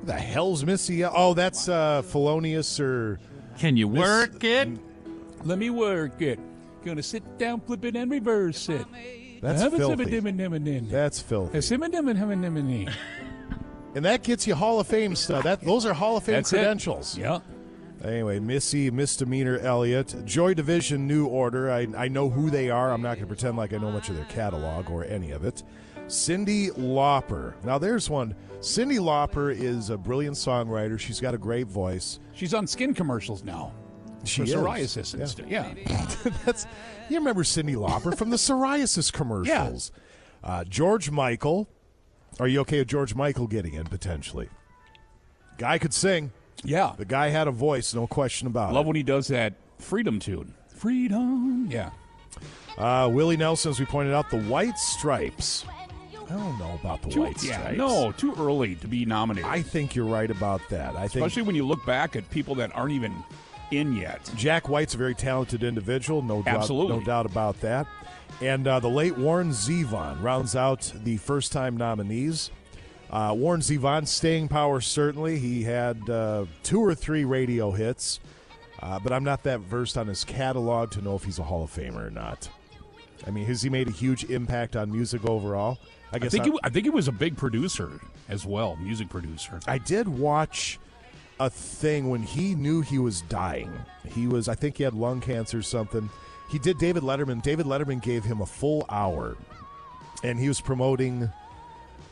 Who 0.00 0.06
the 0.06 0.12
hell's 0.12 0.64
Missy? 0.64 1.04
Oh, 1.04 1.34
that's 1.34 1.68
uh, 1.68 2.02
Felonious 2.02 2.78
or. 2.78 3.18
Can 3.58 3.76
you 3.76 3.88
work 3.88 4.42
it? 4.44 4.68
Let 5.44 5.58
me 5.58 5.70
work 5.70 6.22
it. 6.22 6.38
Gonna 6.84 7.02
sit 7.02 7.38
down, 7.38 7.60
flip 7.60 7.84
it, 7.84 7.96
and 7.96 8.10
reverse 8.10 8.68
it. 8.68 8.86
That's 9.42 9.60
Have 9.62 9.74
a 9.74 9.76
filthy. 9.78 10.04
That's 10.90 11.20
filthy. 11.20 11.52
And 13.96 14.04
that 14.06 14.24
gets 14.24 14.44
you 14.46 14.56
Hall 14.56 14.80
of 14.80 14.88
Fame 14.88 15.14
stuff. 15.14 15.44
That 15.44 15.60
those 15.60 15.86
are 15.86 15.94
Hall 15.94 16.16
of 16.16 16.24
Fame 16.24 16.34
That's 16.36 16.52
it. 16.52 16.56
credentials. 16.56 17.16
Yeah. 17.16 17.38
Anyway, 18.02 18.40
Missy 18.40 18.90
Misdemeanor 18.90 19.58
Elliott, 19.58 20.16
Joy 20.24 20.52
Division 20.54 21.06
New 21.06 21.26
Order. 21.26 21.70
I, 21.70 21.86
I 21.96 22.08
know 22.08 22.28
who 22.28 22.50
they 22.50 22.70
are. 22.70 22.92
I'm 22.92 23.02
not 23.02 23.14
going 23.14 23.20
to 23.20 23.26
pretend 23.28 23.56
like 23.56 23.72
I 23.72 23.78
know 23.78 23.92
much 23.92 24.08
of 24.08 24.16
their 24.16 24.24
catalog 24.24 24.90
or 24.90 25.04
any 25.04 25.30
of 25.30 25.44
it. 25.44 25.62
Cyndi 26.06 26.70
Lauper. 26.72 27.54
Now, 27.64 27.78
there's 27.78 28.08
one. 28.10 28.34
Cyndi 28.60 28.98
Lauper 28.98 29.54
is 29.54 29.90
a 29.90 29.96
brilliant 29.96 30.36
songwriter. 30.36 30.98
She's 30.98 31.20
got 31.20 31.34
a 31.34 31.38
great 31.38 31.66
voice. 31.66 32.20
She's 32.32 32.54
on 32.54 32.66
skin 32.66 32.94
commercials 32.94 33.42
now. 33.44 33.72
She 34.24 34.40
for 34.42 34.46
is. 34.46 34.54
psoriasis 34.54 35.12
and 35.12 35.20
Yeah. 35.20 35.26
stuff. 35.26 36.26
Yeah. 36.26 36.32
That's 36.44 36.66
you 37.10 37.18
remember 37.18 37.42
Cyndi 37.42 37.74
Lauper 37.76 38.16
from 38.16 38.30
the 38.30 38.36
psoriasis 38.36 39.12
commercials. 39.12 39.92
Uh, 40.42 40.64
George 40.64 41.10
Michael. 41.10 41.68
Are 42.40 42.48
you 42.48 42.60
okay 42.60 42.78
with 42.78 42.88
George 42.88 43.14
Michael 43.14 43.46
getting 43.46 43.74
in 43.74 43.84
potentially? 43.84 44.48
Guy 45.58 45.78
could 45.78 45.92
sing. 45.94 46.32
Yeah. 46.64 46.94
The 46.96 47.04
guy 47.04 47.28
had 47.28 47.48
a 47.48 47.52
voice, 47.52 47.94
no 47.94 48.06
question 48.06 48.46
about 48.46 48.68
Love 48.68 48.70
it. 48.72 48.74
Love 48.76 48.86
when 48.86 48.96
he 48.96 49.02
does 49.02 49.28
that 49.28 49.54
freedom 49.78 50.18
tune. 50.18 50.54
Freedom. 50.68 51.66
Yeah. 51.70 51.90
Uh, 52.78 53.08
Willie 53.12 53.36
Nelson, 53.36 53.70
as 53.70 53.78
we 53.78 53.86
pointed 53.86 54.14
out, 54.14 54.30
the 54.30 54.40
White 54.42 54.78
Stripes. 54.78 55.64
I 56.28 56.32
don't 56.34 56.58
know 56.58 56.78
about 56.80 57.02
the 57.02 57.10
Too, 57.10 57.22
White 57.22 57.42
yeah, 57.42 57.72
no, 57.76 58.12
too 58.12 58.34
early 58.38 58.74
to 58.76 58.88
be 58.88 59.04
nominated. 59.04 59.50
I 59.50 59.62
think 59.62 59.94
you're 59.94 60.06
right 60.06 60.30
about 60.30 60.60
that. 60.70 60.96
I 60.96 61.08
think 61.08 61.26
Especially 61.26 61.42
when 61.42 61.54
you 61.54 61.66
look 61.66 61.84
back 61.84 62.16
at 62.16 62.28
people 62.30 62.54
that 62.56 62.74
aren't 62.74 62.92
even 62.92 63.14
in 63.70 63.94
yet. 63.94 64.30
Jack 64.36 64.68
White's 64.68 64.94
a 64.94 64.98
very 64.98 65.14
talented 65.14 65.62
individual, 65.62 66.22
no 66.22 66.42
doubt, 66.42 66.56
Absolutely. 66.60 66.98
no 66.98 67.04
doubt 67.04 67.26
about 67.26 67.60
that. 67.60 67.86
And 68.40 68.66
uh, 68.66 68.80
the 68.80 68.88
late 68.88 69.16
Warren 69.16 69.50
Zevon 69.50 70.22
rounds 70.22 70.56
out 70.56 70.92
the 71.04 71.16
first-time 71.18 71.76
nominees. 71.76 72.50
Uh, 73.10 73.32
Warren 73.36 73.60
Zevon, 73.60 74.08
staying 74.08 74.48
power 74.48 74.80
certainly. 74.80 75.38
He 75.38 75.62
had 75.62 76.08
uh, 76.10 76.46
two 76.62 76.80
or 76.80 76.94
three 76.94 77.24
radio 77.24 77.70
hits, 77.70 78.18
uh, 78.80 78.98
but 78.98 79.12
I'm 79.12 79.24
not 79.24 79.44
that 79.44 79.60
versed 79.60 79.96
on 79.96 80.08
his 80.08 80.24
catalog 80.24 80.90
to 80.92 81.02
know 81.02 81.14
if 81.14 81.24
he's 81.24 81.38
a 81.38 81.44
Hall 81.44 81.62
of 81.62 81.70
Famer 81.70 82.06
or 82.06 82.10
not. 82.10 82.48
I 83.26 83.30
mean, 83.30 83.46
has 83.46 83.62
he 83.62 83.70
made 83.70 83.88
a 83.88 83.92
huge 83.92 84.24
impact 84.24 84.76
on 84.76 84.90
music 84.90 85.24
overall? 85.24 85.78
I 86.14 86.26
I 86.26 86.28
think, 86.28 86.44
I- 86.44 86.46
he, 86.46 86.58
I 86.64 86.68
think 86.70 86.84
he 86.84 86.90
was 86.90 87.08
a 87.08 87.12
big 87.12 87.36
producer 87.36 88.00
as 88.28 88.46
well, 88.46 88.76
music 88.76 89.08
producer. 89.08 89.60
I 89.66 89.78
did 89.78 90.08
watch 90.08 90.78
a 91.40 91.50
thing 91.50 92.10
when 92.10 92.22
he 92.22 92.54
knew 92.54 92.80
he 92.80 92.98
was 92.98 93.22
dying. 93.22 93.72
He 94.06 94.26
was, 94.28 94.48
I 94.48 94.54
think 94.54 94.76
he 94.78 94.84
had 94.84 94.94
lung 94.94 95.20
cancer 95.20 95.58
or 95.58 95.62
something. 95.62 96.08
He 96.50 96.58
did 96.58 96.78
David 96.78 97.02
Letterman. 97.02 97.42
David 97.42 97.66
Letterman 97.66 98.00
gave 98.02 98.22
him 98.24 98.40
a 98.40 98.46
full 98.46 98.86
hour, 98.88 99.36
and 100.22 100.38
he 100.38 100.46
was 100.48 100.60
promoting 100.60 101.28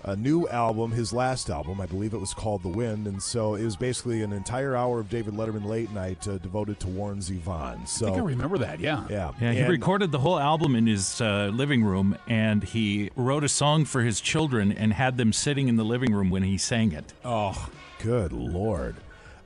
a 0.04 0.16
new 0.16 0.48
album, 0.48 0.90
his 0.92 1.12
last 1.12 1.48
album. 1.48 1.80
I 1.80 1.86
believe 1.86 2.12
it 2.12 2.18
was 2.20 2.34
called 2.34 2.62
The 2.62 2.68
Wind. 2.68 3.06
And 3.06 3.22
so 3.22 3.54
it 3.54 3.64
was 3.64 3.76
basically 3.76 4.22
an 4.22 4.32
entire 4.32 4.74
hour 4.76 4.98
of 5.00 5.08
David 5.08 5.34
Letterman 5.34 5.64
late 5.64 5.92
night 5.92 6.26
uh, 6.26 6.38
devoted 6.38 6.80
to 6.80 6.88
Warren 6.88 7.18
Zevon. 7.20 7.86
So 7.86 8.06
I 8.06 8.10
think 8.10 8.22
I 8.22 8.26
remember 8.26 8.58
that, 8.58 8.80
yeah. 8.80 9.06
Yeah. 9.08 9.32
Yeah, 9.40 9.52
he 9.52 9.58
And- 9.60 9.68
recorded 9.70 10.10
the 10.12 10.18
whole 10.18 10.38
album 10.40 10.74
in 10.74 10.86
his 10.86 11.20
uh, 11.20 11.50
living 11.52 11.84
room, 11.84 12.16
and 12.26 12.64
he 12.64 13.10
wrote 13.16 13.44
a 13.44 13.48
song 13.48 13.84
for 13.84 14.02
his 14.02 14.20
children 14.20 14.72
and 14.72 14.92
had 14.92 15.16
them 15.18 15.32
sitting 15.32 15.68
in 15.68 15.76
the 15.76 15.84
living 15.84 16.12
room 16.12 16.30
when 16.30 16.42
he 16.42 16.58
sang 16.58 16.92
it. 16.92 17.12
Oh, 17.24 17.68
Good 18.00 18.32
Lord. 18.32 18.96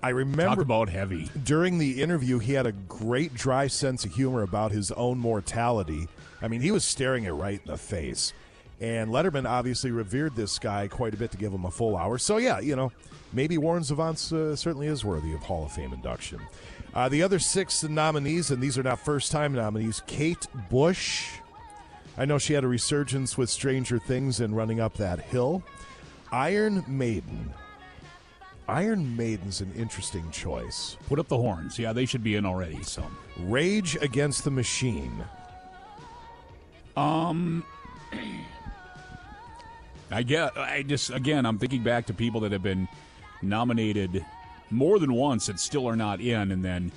I 0.03 0.11
talk 0.11 0.17
remember 0.19 0.63
about 0.63 0.89
heavy. 0.89 1.31
during 1.45 1.79
the 1.79 2.01
interview, 2.01 2.39
he 2.39 2.53
had 2.55 2.65
a 2.67 2.73
great 2.73 3.35
dry 3.35 3.67
sense 3.67 4.05
of 4.05 4.15
humor 4.15 4.43
about 4.43 4.71
his 4.73 4.91
own 4.93 5.19
mortality. 5.19 6.09
I 6.41 6.49
mean, 6.49 6.61
he 6.61 6.71
was 6.71 6.85
staring 6.85 7.25
it 7.25 7.31
right 7.33 7.61
in 7.65 7.71
the 7.71 7.77
face. 7.79 8.33
And 8.81 9.11
Letterman 9.11 9.49
obviously 9.49 9.91
revered 9.91 10.37
this 10.37 10.59
guy 10.59 10.87
quite 10.89 11.15
a 11.15 11.17
bit 11.17 11.31
to 11.31 11.37
give 11.39 11.53
him 11.53 11.65
a 11.65 11.71
full 11.71 11.97
hour. 11.97 12.19
So, 12.19 12.37
yeah, 12.37 12.61
you 12.61 12.77
know, 12.77 12.93
maybe 13.33 13.57
Warren 13.57 13.83
Zevon 13.83 14.13
uh, 14.33 14.55
certainly 14.55 14.87
is 14.87 15.05
worthy 15.05 15.33
of 15.33 15.43
Hall 15.43 15.65
of 15.65 15.73
Fame 15.73 15.93
induction. 15.95 16.41
Uh, 16.95 17.09
the 17.09 17.23
other 17.23 17.39
six 17.39 17.83
nominees, 17.85 18.51
and 18.51 18.63
these 18.63 18.77
are 18.77 18.83
not 18.83 18.99
first 18.99 19.33
time 19.33 19.55
nominees 19.55 20.03
Kate 20.07 20.47
Bush. 20.71 21.29
I 22.19 22.25
know 22.25 22.39
she 22.39 22.53
had 22.55 22.65
a 22.65 22.69
resurgence 22.69 23.37
with 23.37 23.51
Stranger 23.51 23.99
Things 23.99 24.41
and 24.41 24.57
running 24.57 24.81
up 24.81 24.95
that 24.95 25.21
hill. 25.21 25.63
Iron 26.33 26.85
Maiden. 26.87 27.53
Iron 28.69 29.17
Maiden's 29.17 29.61
an 29.61 29.73
interesting 29.77 30.31
choice. 30.31 30.97
Put 31.09 31.19
up 31.19 31.29
the 31.29 31.37
horns. 31.37 31.79
Yeah, 31.79 31.93
they 31.93 32.05
should 32.05 32.25
be 32.25 32.35
in 32.35 32.45
already. 32.45 32.83
So, 32.83 33.05
Rage 33.41 33.97
Against 34.03 34.45
the 34.45 34.51
Machine. 34.51 35.25
um, 36.97 37.65
I 40.11 40.23
get. 40.23 40.57
I 40.57 40.83
just 40.83 41.11
again, 41.11 41.47
I'm 41.47 41.59
thinking 41.59 41.83
back 41.83 42.07
to 42.07 42.15
people 42.15 42.41
that 42.41 42.53
have 42.53 42.63
been 42.63 42.89
nominated 43.43 44.25
more 44.71 44.99
than 44.99 45.13
once 45.13 45.47
that 45.47 45.61
still 45.61 45.89
are 45.89 45.97
not 45.97 46.21
in, 46.21 46.53
and 46.53 46.65
then 46.65 46.93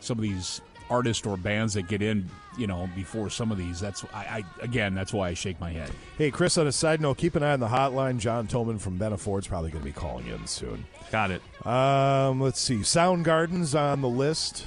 some 0.00 0.18
of 0.18 0.22
these 0.22 0.60
artists 0.90 1.26
or 1.26 1.36
bands 1.36 1.74
that 1.74 1.88
get 1.88 2.02
in, 2.02 2.28
you 2.58 2.66
know, 2.66 2.88
before 2.94 3.30
some 3.30 3.50
of 3.50 3.58
these. 3.58 3.80
That's 3.80 4.04
I, 4.12 4.44
I 4.60 4.64
again, 4.64 4.94
that's 4.94 5.12
why 5.12 5.28
I 5.28 5.34
shake 5.34 5.58
my 5.60 5.70
head. 5.70 5.90
Hey, 6.18 6.30
Chris, 6.30 6.58
on 6.58 6.66
a 6.66 6.72
side 6.72 7.00
note, 7.00 7.18
keep 7.18 7.34
an 7.34 7.42
eye 7.42 7.52
on 7.52 7.60
the 7.60 7.68
hotline. 7.68 8.18
John 8.18 8.46
Toman 8.46 8.80
from 8.80 8.98
Benna 8.98 9.18
Ford's 9.18 9.46
probably 9.46 9.70
going 9.70 9.82
to 9.82 9.88
be 9.88 9.92
calling 9.92 10.26
in 10.26 10.46
soon. 10.46 10.84
Got 11.10 11.30
it. 11.30 11.66
Um, 11.66 12.40
let's 12.40 12.60
see. 12.60 12.76
Soundgarden's 12.78 13.74
on 13.74 14.00
the 14.00 14.08
list. 14.08 14.66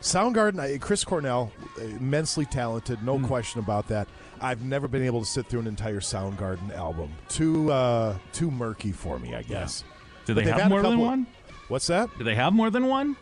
Soundgarden, 0.00 0.80
Chris 0.80 1.04
Cornell, 1.04 1.52
immensely 1.78 2.46
talented, 2.46 3.02
no 3.02 3.18
question 3.18 3.60
about 3.60 3.88
that. 3.88 4.08
I've 4.40 4.62
never 4.62 4.88
been 4.88 5.02
able 5.04 5.20
to 5.20 5.26
sit 5.26 5.46
through 5.46 5.60
an 5.60 5.66
entire 5.66 6.00
Soundgarden 6.00 6.74
album. 6.74 7.10
Too 7.28 7.70
uh, 7.70 8.16
too 8.32 8.50
murky 8.50 8.92
for 8.92 9.18
me, 9.18 9.34
I 9.34 9.42
guess. 9.42 9.84
Do 10.26 10.34
they 10.34 10.44
have 10.44 10.68
more 10.68 10.82
than 10.82 10.98
one? 10.98 11.26
What's 11.68 11.86
that? 11.88 12.10
Do 12.18 12.24
they 12.24 12.34
have 12.34 12.52
more 12.52 12.70
than 12.70 12.86
one? 12.86 13.16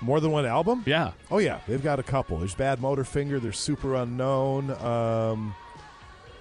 More 0.00 0.20
than 0.20 0.32
one 0.32 0.44
album? 0.44 0.82
Yeah. 0.86 1.12
Oh 1.30 1.38
yeah, 1.38 1.60
they've 1.66 1.82
got 1.82 1.98
a 1.98 2.02
couple. 2.02 2.38
There's 2.38 2.54
Bad 2.54 2.80
Motorfinger. 2.80 3.40
There's 3.40 3.56
Superunknown. 3.56 4.82
Um, 4.82 5.54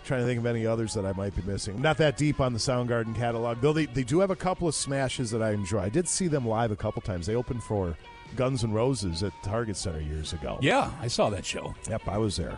trying 0.04 0.22
to 0.22 0.26
think 0.26 0.40
of 0.40 0.46
any 0.46 0.66
others 0.66 0.94
that 0.96 1.06
I 1.06 1.14
might 1.14 1.36
be 1.36 1.42
missing. 1.44 1.76
I'm 1.76 1.82
Not 1.82 1.98
that 1.98 2.18
deep 2.18 2.42
on 2.42 2.52
the 2.52 2.60
Soundgarden 2.60 3.16
catalog, 3.16 3.62
though. 3.62 3.74
They 3.74 3.86
they 3.86 4.04
do 4.04 4.20
have 4.20 4.32
a 4.32 4.36
couple 4.36 4.68
of 4.68 4.76
smashes 4.76 5.32
that 5.32 5.42
I 5.42 5.52
enjoy. 5.52 5.80
I 5.80 5.90
did 5.90 6.08
see 6.08 6.28
them 6.28 6.46
live 6.46 6.72
a 6.72 6.76
couple 6.76 7.02
times. 7.02 7.26
They 7.26 7.36
opened 7.36 7.64
for 7.64 7.96
Guns 8.36 8.64
N' 8.64 8.74
Roses 8.74 9.24
at 9.24 9.32
Target 9.44 9.78
Center 9.78 10.02
years 10.02 10.34
ago. 10.34 10.58
Yeah, 10.62 10.92
I 11.02 11.08
saw 11.08 11.30
that 11.30 11.46
show. 11.46 11.74
Yep, 11.90 12.08
I 12.08 12.18
was 12.18 12.36
there. 12.36 12.58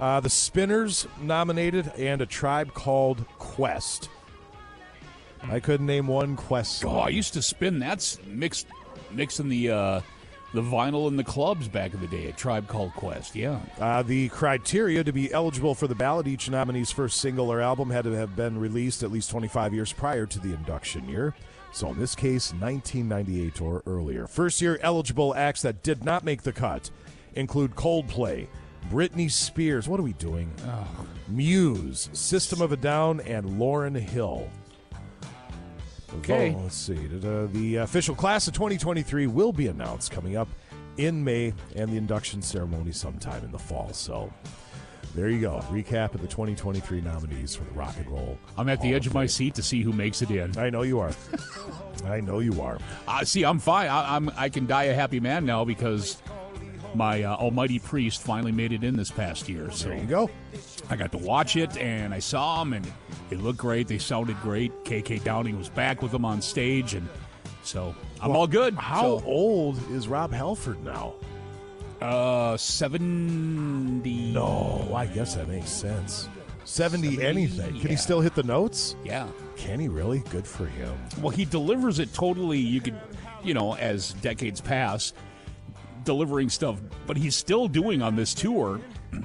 Uh, 0.00 0.20
the 0.20 0.30
Spinners 0.30 1.06
nominated 1.20 1.90
and 1.96 2.20
a 2.20 2.26
tribe 2.26 2.74
called 2.74 3.24
Quest. 3.38 4.08
I 5.42 5.60
couldn't 5.60 5.86
name 5.86 6.06
one 6.06 6.36
Quest 6.36 6.80
song. 6.80 6.96
Oh, 6.96 7.00
I 7.00 7.08
used 7.08 7.34
to 7.34 7.42
spin 7.42 7.78
that's 7.78 8.18
mixed 8.26 8.66
mixing 9.12 9.48
the 9.48 9.70
uh 9.70 10.00
the 10.54 10.62
vinyl 10.62 11.08
in 11.08 11.16
the 11.16 11.24
clubs 11.24 11.68
back 11.68 11.92
in 11.92 12.00
the 12.00 12.06
day. 12.06 12.28
A 12.28 12.32
tribe 12.32 12.66
called 12.66 12.92
Quest. 12.94 13.36
Yeah. 13.36 13.60
Uh, 13.78 14.02
the 14.02 14.28
criteria 14.30 15.04
to 15.04 15.12
be 15.12 15.30
eligible 15.32 15.74
for 15.74 15.86
the 15.86 15.94
ballot, 15.94 16.26
each 16.26 16.48
nominee's 16.48 16.90
first 16.90 17.20
single 17.20 17.52
or 17.52 17.60
album 17.60 17.90
had 17.90 18.04
to 18.04 18.12
have 18.12 18.34
been 18.34 18.58
released 18.58 19.02
at 19.02 19.12
least 19.12 19.30
25 19.30 19.74
years 19.74 19.92
prior 19.92 20.24
to 20.24 20.38
the 20.38 20.54
induction 20.54 21.08
year. 21.08 21.34
So 21.72 21.90
in 21.90 21.98
this 21.98 22.14
case, 22.14 22.52
1998 22.54 23.60
or 23.60 23.82
earlier. 23.86 24.26
First 24.26 24.62
year 24.62 24.78
eligible 24.82 25.34
acts 25.34 25.62
that 25.62 25.82
did 25.82 26.04
not 26.04 26.24
make 26.24 26.42
the 26.42 26.52
cut 26.52 26.90
include 27.34 27.74
Coldplay, 27.74 28.46
Britney 28.90 29.30
Spears. 29.30 29.88
What 29.88 30.00
are 30.00 30.04
we 30.04 30.12
doing? 30.14 30.52
Muse, 31.28 32.08
System 32.12 32.60
of 32.60 32.72
a 32.72 32.76
Down, 32.76 33.20
and 33.20 33.58
Lauryn 33.58 33.98
Hill. 33.98 34.48
Okay. 36.18 36.54
Oh, 36.56 36.62
let's 36.62 36.76
see. 36.76 36.94
The, 36.94 37.76
official 37.76 38.14
class 38.14 38.46
of 38.46 38.54
2023 38.54 39.26
will 39.26 39.52
be 39.52 39.66
announced 39.66 40.10
coming 40.10 40.36
up 40.36 40.48
in 40.96 41.22
May, 41.22 41.52
and 41.74 41.90
the 41.90 41.96
induction 41.96 42.40
ceremony 42.40 42.92
sometime 42.92 43.44
in 43.44 43.52
the 43.52 43.58
fall. 43.58 43.92
So 43.92 44.32
there 45.14 45.28
you 45.28 45.40
go. 45.40 45.60
Recap 45.70 46.14
of 46.14 46.22
the 46.22 46.28
2023 46.28 47.00
nominees 47.00 47.54
for 47.54 47.64
the 47.64 47.70
Rock 47.72 47.94
and 47.98 48.06
Roll. 48.10 48.38
I'm 48.56 48.68
at 48.68 48.80
the 48.80 48.88
Hall 48.88 48.96
edge 48.96 49.06
of 49.06 49.14
my 49.14 49.26
seat 49.26 49.54
to 49.56 49.62
see 49.62 49.82
who 49.82 49.92
makes 49.92 50.22
it 50.22 50.30
in. 50.30 50.56
I 50.58 50.70
know 50.70 50.82
you 50.82 51.00
are. 51.00 51.12
I 52.06 52.20
know 52.20 52.38
you 52.38 52.62
are. 52.62 52.78
Uh, 53.06 53.24
see, 53.24 53.44
I'm 53.44 53.58
fine. 53.58 53.88
I, 53.88 54.16
I'm 54.16 54.30
I 54.36 54.48
can 54.48 54.66
die 54.66 54.84
a 54.84 54.94
happy 54.94 55.20
man 55.20 55.44
now 55.44 55.64
because 55.64 56.22
my 56.96 57.22
uh, 57.22 57.34
almighty 57.36 57.78
priest 57.78 58.22
finally 58.22 58.52
made 58.52 58.72
it 58.72 58.82
in 58.84 58.96
this 58.96 59.10
past 59.10 59.48
year. 59.48 59.70
So 59.70 59.88
There 59.88 59.98
you 59.98 60.04
go. 60.06 60.30
I 60.90 60.96
got 60.96 61.12
to 61.12 61.18
watch 61.18 61.56
it, 61.56 61.76
and 61.76 62.14
I 62.14 62.18
saw 62.18 62.58
them, 62.62 62.72
and 62.72 62.86
it 63.30 63.40
looked 63.40 63.58
great. 63.58 63.88
They 63.88 63.98
sounded 63.98 64.40
great. 64.42 64.72
KK 64.84 65.22
Downing 65.24 65.58
was 65.58 65.68
back 65.68 66.02
with 66.02 66.12
them 66.12 66.24
on 66.24 66.40
stage, 66.40 66.94
and 66.94 67.08
so 67.62 67.94
I'm 68.20 68.30
Well, 68.30 68.40
all 68.40 68.46
good. 68.46 68.74
How 68.74 69.18
So, 69.18 69.24
old 69.26 69.78
is 69.90 70.08
Rob 70.08 70.32
Halford 70.32 70.82
now? 70.84 71.14
uh, 72.00 72.56
seventy. 72.56 74.32
No, 74.32 74.92
I 74.94 75.06
guess 75.06 75.34
that 75.34 75.48
makes 75.48 75.70
sense. 75.70 76.28
70, 76.64 77.14
70, 77.16 77.24
anything. 77.26 77.80
Can 77.80 77.90
he 77.90 77.96
still 77.96 78.20
hit 78.20 78.34
the 78.34 78.42
notes? 78.42 78.96
Yeah. 79.04 79.28
Can 79.56 79.78
he 79.78 79.86
really? 79.88 80.18
Good 80.30 80.46
for 80.46 80.66
him. 80.66 80.92
Well, 81.20 81.30
he 81.30 81.44
delivers 81.44 82.00
it 82.00 82.12
totally. 82.12 82.58
You 82.58 82.80
could, 82.80 82.98
you 83.44 83.54
know, 83.54 83.76
as 83.76 84.14
decades 84.14 84.60
pass, 84.60 85.12
delivering 86.06 86.48
stuff, 86.48 86.80
but 87.06 87.18
he's 87.18 87.36
still 87.36 87.68
doing 87.68 88.00
on 88.00 88.16
this 88.16 88.32
tour. 88.32 88.80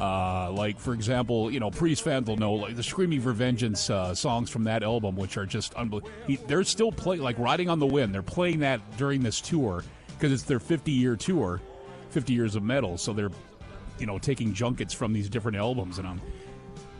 Uh, 0.00 0.50
like 0.50 0.78
for 0.78 0.92
example, 0.92 1.52
you 1.52 1.60
know, 1.60 1.70
Priest 1.70 2.02
fans 2.02 2.26
will 2.26 2.36
know 2.36 2.54
like 2.54 2.74
the 2.74 2.82
"Screaming 2.82 3.20
for 3.20 3.32
Vengeance" 3.32 3.88
uh, 3.88 4.12
songs 4.12 4.50
from 4.50 4.64
that 4.64 4.82
album, 4.82 5.14
which 5.14 5.36
are 5.36 5.46
just 5.46 5.72
unbelievable. 5.74 6.10
They're 6.48 6.64
still 6.64 6.90
playing 6.90 7.22
like 7.22 7.38
"Riding 7.38 7.70
on 7.70 7.78
the 7.78 7.86
Wind." 7.86 8.12
They're 8.12 8.20
playing 8.20 8.58
that 8.58 8.80
during 8.98 9.22
this 9.22 9.40
tour 9.40 9.84
because 10.08 10.32
it's 10.32 10.42
their 10.42 10.58
50 10.58 10.90
year 10.90 11.14
tour, 11.14 11.60
50 12.10 12.32
years 12.32 12.56
of 12.56 12.64
metal. 12.64 12.98
So 12.98 13.12
they're, 13.12 13.30
you 14.00 14.06
know, 14.06 14.18
taking 14.18 14.52
junkets 14.52 14.92
from 14.92 15.12
these 15.12 15.28
different 15.28 15.56
albums, 15.56 15.98
and 15.98 16.08
I'm 16.08 16.20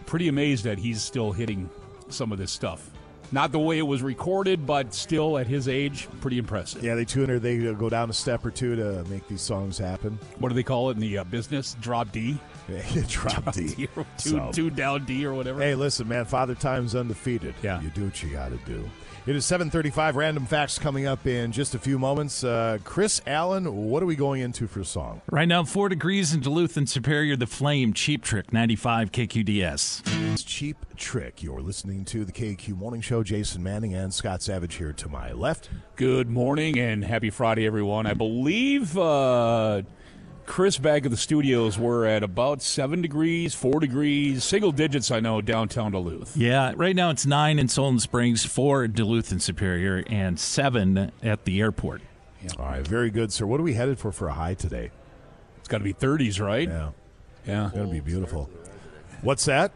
pretty 0.06 0.28
amazed 0.28 0.62
that 0.64 0.78
he's 0.78 1.02
still 1.02 1.32
hitting 1.32 1.68
some 2.08 2.30
of 2.30 2.38
this 2.38 2.52
stuff. 2.52 2.90
Not 3.32 3.50
the 3.52 3.58
way 3.58 3.78
it 3.78 3.82
was 3.82 4.02
recorded, 4.02 4.64
but 4.66 4.94
still 4.94 5.38
at 5.38 5.46
his 5.46 5.66
age, 5.68 6.08
pretty 6.20 6.38
impressive. 6.38 6.84
Yeah, 6.84 6.94
they 6.94 7.04
tune 7.04 7.28
her. 7.28 7.38
They 7.38 7.58
go 7.58 7.88
down 7.88 8.10
a 8.10 8.12
step 8.12 8.44
or 8.46 8.50
two 8.50 8.76
to 8.76 9.04
make 9.10 9.26
these 9.28 9.40
songs 9.40 9.76
happen. 9.78 10.18
What 10.38 10.50
do 10.50 10.54
they 10.54 10.62
call 10.62 10.90
it 10.90 10.94
in 10.94 11.00
the 11.00 11.18
uh, 11.18 11.24
business? 11.24 11.76
Drop 11.80 12.12
D? 12.12 12.38
Drop 13.08 13.52
D. 13.52 13.88
or 13.96 14.06
two, 14.18 14.28
So- 14.30 14.50
two 14.52 14.70
down 14.70 15.04
D 15.04 15.26
or 15.26 15.34
whatever. 15.34 15.60
Hey, 15.60 15.74
listen, 15.74 16.06
man. 16.08 16.24
Father 16.26 16.54
Time's 16.54 16.94
undefeated. 16.94 17.54
Yeah. 17.62 17.80
you 17.82 17.90
do 17.90 18.04
what 18.04 18.22
you 18.22 18.30
got 18.30 18.50
to 18.50 18.56
do. 18.58 18.88
It 19.26 19.34
is 19.34 19.46
7:35. 19.46 20.16
Random 20.16 20.44
facts 20.44 20.78
coming 20.78 21.06
up 21.06 21.26
in 21.26 21.50
just 21.50 21.74
a 21.74 21.78
few 21.78 21.98
moments. 21.98 22.44
Uh, 22.44 22.76
Chris 22.84 23.22
Allen, 23.26 23.88
what 23.88 24.02
are 24.02 24.06
we 24.06 24.16
going 24.16 24.42
into 24.42 24.66
for 24.66 24.80
a 24.80 24.84
song? 24.84 25.22
Right 25.30 25.48
now, 25.48 25.64
four 25.64 25.88
degrees 25.88 26.34
in 26.34 26.40
Duluth 26.40 26.76
and 26.76 26.86
Superior. 26.86 27.34
The 27.34 27.46
Flame, 27.46 27.94
Cheap 27.94 28.22
Trick, 28.22 28.52
95 28.52 29.12
KQDS. 29.12 30.02
It's 30.34 30.42
Cheap 30.42 30.76
Trick. 30.96 31.42
You're 31.42 31.62
listening 31.62 32.04
to 32.04 32.26
the 32.26 32.32
KQ 32.32 32.76
Morning 32.76 33.00
Show. 33.00 33.22
Jason 33.22 33.62
Manning 33.62 33.94
and 33.94 34.12
Scott 34.12 34.42
Savage 34.42 34.74
here 34.74 34.92
to 34.92 35.08
my 35.08 35.32
left. 35.32 35.70
Good 35.96 36.28
morning 36.28 36.78
and 36.78 37.02
happy 37.02 37.30
Friday, 37.30 37.64
everyone. 37.64 38.06
I 38.06 38.12
believe 38.12 38.98
uh, 38.98 39.84
Chris 40.46 40.78
back 40.78 41.04
at 41.04 41.10
the 41.10 41.16
studios 41.16 41.78
we're 41.78 42.04
at 42.04 42.22
about 42.22 42.60
seven 42.62 43.00
degrees, 43.02 43.54
four 43.54 43.80
degrees, 43.80 44.44
single 44.44 44.72
digits. 44.72 45.10
I 45.10 45.20
know 45.20 45.40
downtown 45.40 45.92
Duluth. 45.92 46.36
Yeah, 46.36 46.72
right 46.76 46.94
now 46.94 47.10
it's 47.10 47.24
nine 47.26 47.58
in 47.58 47.68
Solon 47.68 47.98
Springs, 47.98 48.44
four 48.44 48.84
in 48.84 48.92
Duluth 48.92 49.32
and 49.32 49.42
Superior, 49.42 50.04
and 50.08 50.38
seven 50.38 51.10
at 51.22 51.44
the 51.44 51.60
airport. 51.60 52.02
All 52.58 52.66
right, 52.66 52.86
very 52.86 53.10
good, 53.10 53.32
sir. 53.32 53.46
What 53.46 53.58
are 53.58 53.62
we 53.62 53.72
headed 53.74 53.98
for 53.98 54.12
for 54.12 54.28
a 54.28 54.34
high 54.34 54.54
today? 54.54 54.90
It's 55.58 55.68
got 55.68 55.78
to 55.78 55.84
be 55.84 55.94
30s, 55.94 56.38
right? 56.40 56.68
Yeah, 56.68 56.90
Yeah. 57.46 57.66
it's 57.68 57.74
gonna 57.76 57.88
be 57.90 58.00
beautiful. 58.00 58.50
What's 59.22 59.46
that? 59.46 59.72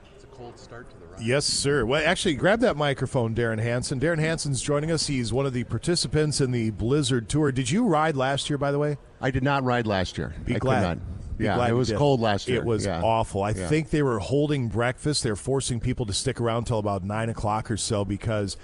Yes, 1.21 1.45
sir. 1.45 1.85
Well, 1.85 2.03
actually, 2.05 2.35
grab 2.35 2.61
that 2.61 2.77
microphone, 2.77 3.35
Darren 3.35 3.61
Hanson. 3.61 3.99
Darren 4.01 4.19
Hanson's 4.19 4.63
joining 4.63 4.91
us. 4.91 5.07
He's 5.07 5.33
one 5.33 5.47
of 5.47 5.53
the 5.53 5.65
participants 5.65 6.41
in 6.41 6.51
the 6.53 6.71
Blizzard 6.71 7.29
Tour. 7.29 7.51
Did 7.53 7.71
you 7.71 7.87
ride 7.87 8.17
last 8.17 8.49
year, 8.49 8.59
by 8.59 8.71
the 8.73 8.79
way? 8.79 8.99
I 9.21 9.31
did 9.31 9.43
not 9.43 9.65
ride 9.65 9.87
last 9.87 10.17
year. 10.19 10.35
Be 10.45 10.53
I 10.53 10.55
could 10.55 10.63
glad. 10.63 10.83
not. 10.83 10.99
Be 11.39 11.45
yeah, 11.45 11.55
glad 11.57 11.71
it 11.71 11.75
was 11.75 11.93
cold 11.93 12.21
last 12.21 12.49
year. 12.49 12.59
It 12.59 12.65
was 12.65 12.85
Yeah. 12.85 13.01
awful. 13.03 13.43
I 13.43 13.51
Yeah. 13.51 13.69
think 13.69 13.91
they 13.91 14.03
were 14.03 14.19
holding 14.19 14.69
breakfast. 14.69 15.23
They're 15.23 15.37
forcing 15.37 15.79
people 15.81 16.05
to 16.07 16.13
stick 16.13 16.41
around 16.41 16.65
till 16.65 16.79
about 16.79 17.05
nine 17.05 17.29
o'clock 17.29 17.71
or 17.71 17.77
so 17.77 18.05
because 18.05 18.57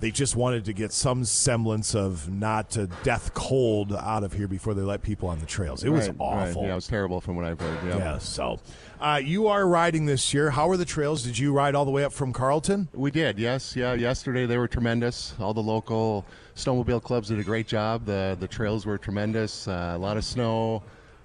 they 0.00 0.10
just 0.10 0.34
wanted 0.34 0.64
to 0.64 0.72
get 0.72 0.92
some 0.92 1.24
semblance 1.24 1.94
of 1.94 2.28
not 2.30 2.70
to 2.70 2.86
death 3.02 3.34
cold 3.34 3.92
out 3.92 4.24
of 4.24 4.32
here 4.32 4.48
before 4.48 4.72
they 4.74 4.82
let 4.82 5.02
people 5.02 5.28
on 5.28 5.38
the 5.40 5.46
trails. 5.46 5.84
It 5.84 5.90
was 5.90 6.08
Right, 6.08 6.16
right. 6.18 6.48
awful. 6.48 6.62
Yeah, 6.64 6.72
it 6.72 6.74
was 6.76 6.86
terrible 6.86 7.20
from 7.20 7.36
what 7.36 7.44
I've 7.44 7.60
heard. 7.60 7.78
Yeah. 7.86 7.98
Yeah, 7.98 8.18
so 8.18 8.58
uh, 9.00 9.20
you 9.22 9.46
are 9.48 9.66
riding 9.66 10.06
this 10.06 10.32
year. 10.34 10.50
How 10.50 10.68
were 10.68 10.76
the 10.76 10.84
trails? 10.84 11.22
Did 11.22 11.38
you 11.38 11.52
ride 11.52 11.74
all 11.74 11.84
the 11.84 11.90
way 11.90 12.02
up 12.04 12.12
from 12.12 12.32
Carlton? 12.32 12.88
We 12.94 13.10
did, 13.10 13.38
yes, 13.38 13.76
yeah. 13.76 13.92
Yesterday 13.94 14.46
they 14.46 14.56
were 14.58 14.68
tremendous. 14.68 15.34
All 15.38 15.52
the 15.54 15.62
local 15.62 16.24
snowmobile 16.56 17.02
clubs 17.02 17.28
did 17.28 17.38
a 17.38 17.44
great 17.44 17.66
job. 17.66 18.06
The 18.06 18.36
the 18.40 18.48
trails 18.48 18.86
were 18.86 18.98
tremendous. 18.98 19.68
Uh, 19.68 19.92
a 19.94 19.98
lot 19.98 20.16
of 20.16 20.24
snow. 20.24 20.82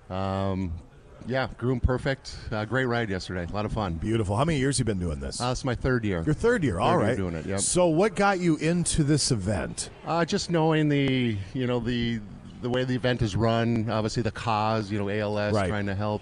Um, 0.10 0.74
yeah, 1.28 1.48
groomed 1.58 1.84
perfect. 1.84 2.36
Uh, 2.52 2.66
great 2.66 2.86
ride 2.86 3.10
yesterday. 3.10 3.46
A 3.50 3.54
lot 3.54 3.66
of 3.66 3.72
fun. 3.74 3.94
Beautiful. 3.96 4.36
How 4.36 4.46
many 4.46 4.60
years 4.60 4.78
you 4.80 4.86
been 4.86 5.00
doing 5.00 5.20
this? 5.20 5.42
Uh, 5.42 5.50
it's 5.52 5.66
my 5.66 5.76
third 5.76 6.06
year. 6.06 6.22
Your 6.24 6.34
third 6.36 6.64
year. 6.64 6.80
All 6.80 7.00
Third 7.00 7.08
year 7.08 7.16
doing 7.16 7.36
it, 7.36 7.46
yep. 7.46 7.60
So 7.60 7.88
what 7.88 8.16
got 8.16 8.40
you 8.40 8.58
into 8.58 9.04
this 9.04 9.32
event? 9.32 9.90
Uh, 10.06 10.26
just 10.26 10.50
knowing 10.50 10.90
the 10.90 11.38
you 11.54 11.68
know 11.68 11.80
the 11.80 12.20
the 12.62 12.70
way 12.70 12.84
the 12.84 12.96
event 12.96 13.22
is 13.22 13.36
run, 13.36 13.90
obviously 13.90 14.24
the 14.24 14.32
cause, 14.32 14.92
you 14.92 14.98
know 15.00 15.10
ALS, 15.10 15.54
Right. 15.54 15.68
trying 15.68 15.86
to 15.88 15.96
help 15.96 16.22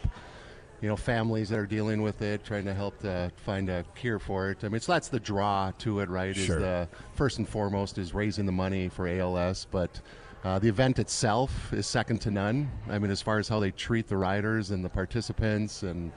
you 0.82 0.90
know 0.90 0.96
families 0.98 1.50
that 1.50 1.60
are 1.60 1.66
dealing 1.66 2.02
with 2.02 2.22
it, 2.22 2.44
trying 2.44 2.66
to 2.66 2.74
help 2.74 3.00
to 3.00 3.32
find 3.46 3.70
a 3.70 3.86
cure 3.96 4.20
for 4.20 4.50
it. 4.52 4.64
I 4.64 4.70
mean, 4.70 4.82
so 4.82 4.92
that's 4.94 5.08
the 5.10 5.20
draw 5.20 5.72
to 5.80 6.00
it, 6.00 6.10
right? 6.10 6.36
Sure. 6.36 6.58
Is 6.58 6.62
the 6.62 6.88
first 7.16 7.38
and 7.38 7.48
foremost 7.48 7.98
is 7.98 8.14
raising 8.14 8.46
the 8.46 8.52
money 8.52 8.90
for 8.90 9.08
ALS, 9.08 9.68
but. 9.72 10.00
Uh, 10.44 10.60
the 10.60 10.68
event 10.68 11.00
itself 11.00 11.72
is 11.72 11.88
second 11.88 12.20
to 12.20 12.32
none. 12.32 12.70
I 12.90 13.00
mean, 13.00 13.12
as 13.12 13.22
far 13.22 13.40
as 13.40 13.48
how 13.48 13.60
they 13.60 13.72
treat 13.72 14.08
the 14.08 14.18
riders 14.18 14.72
and 14.72 14.84
the 14.84 14.90
participants, 14.90 15.84
and 15.84 16.12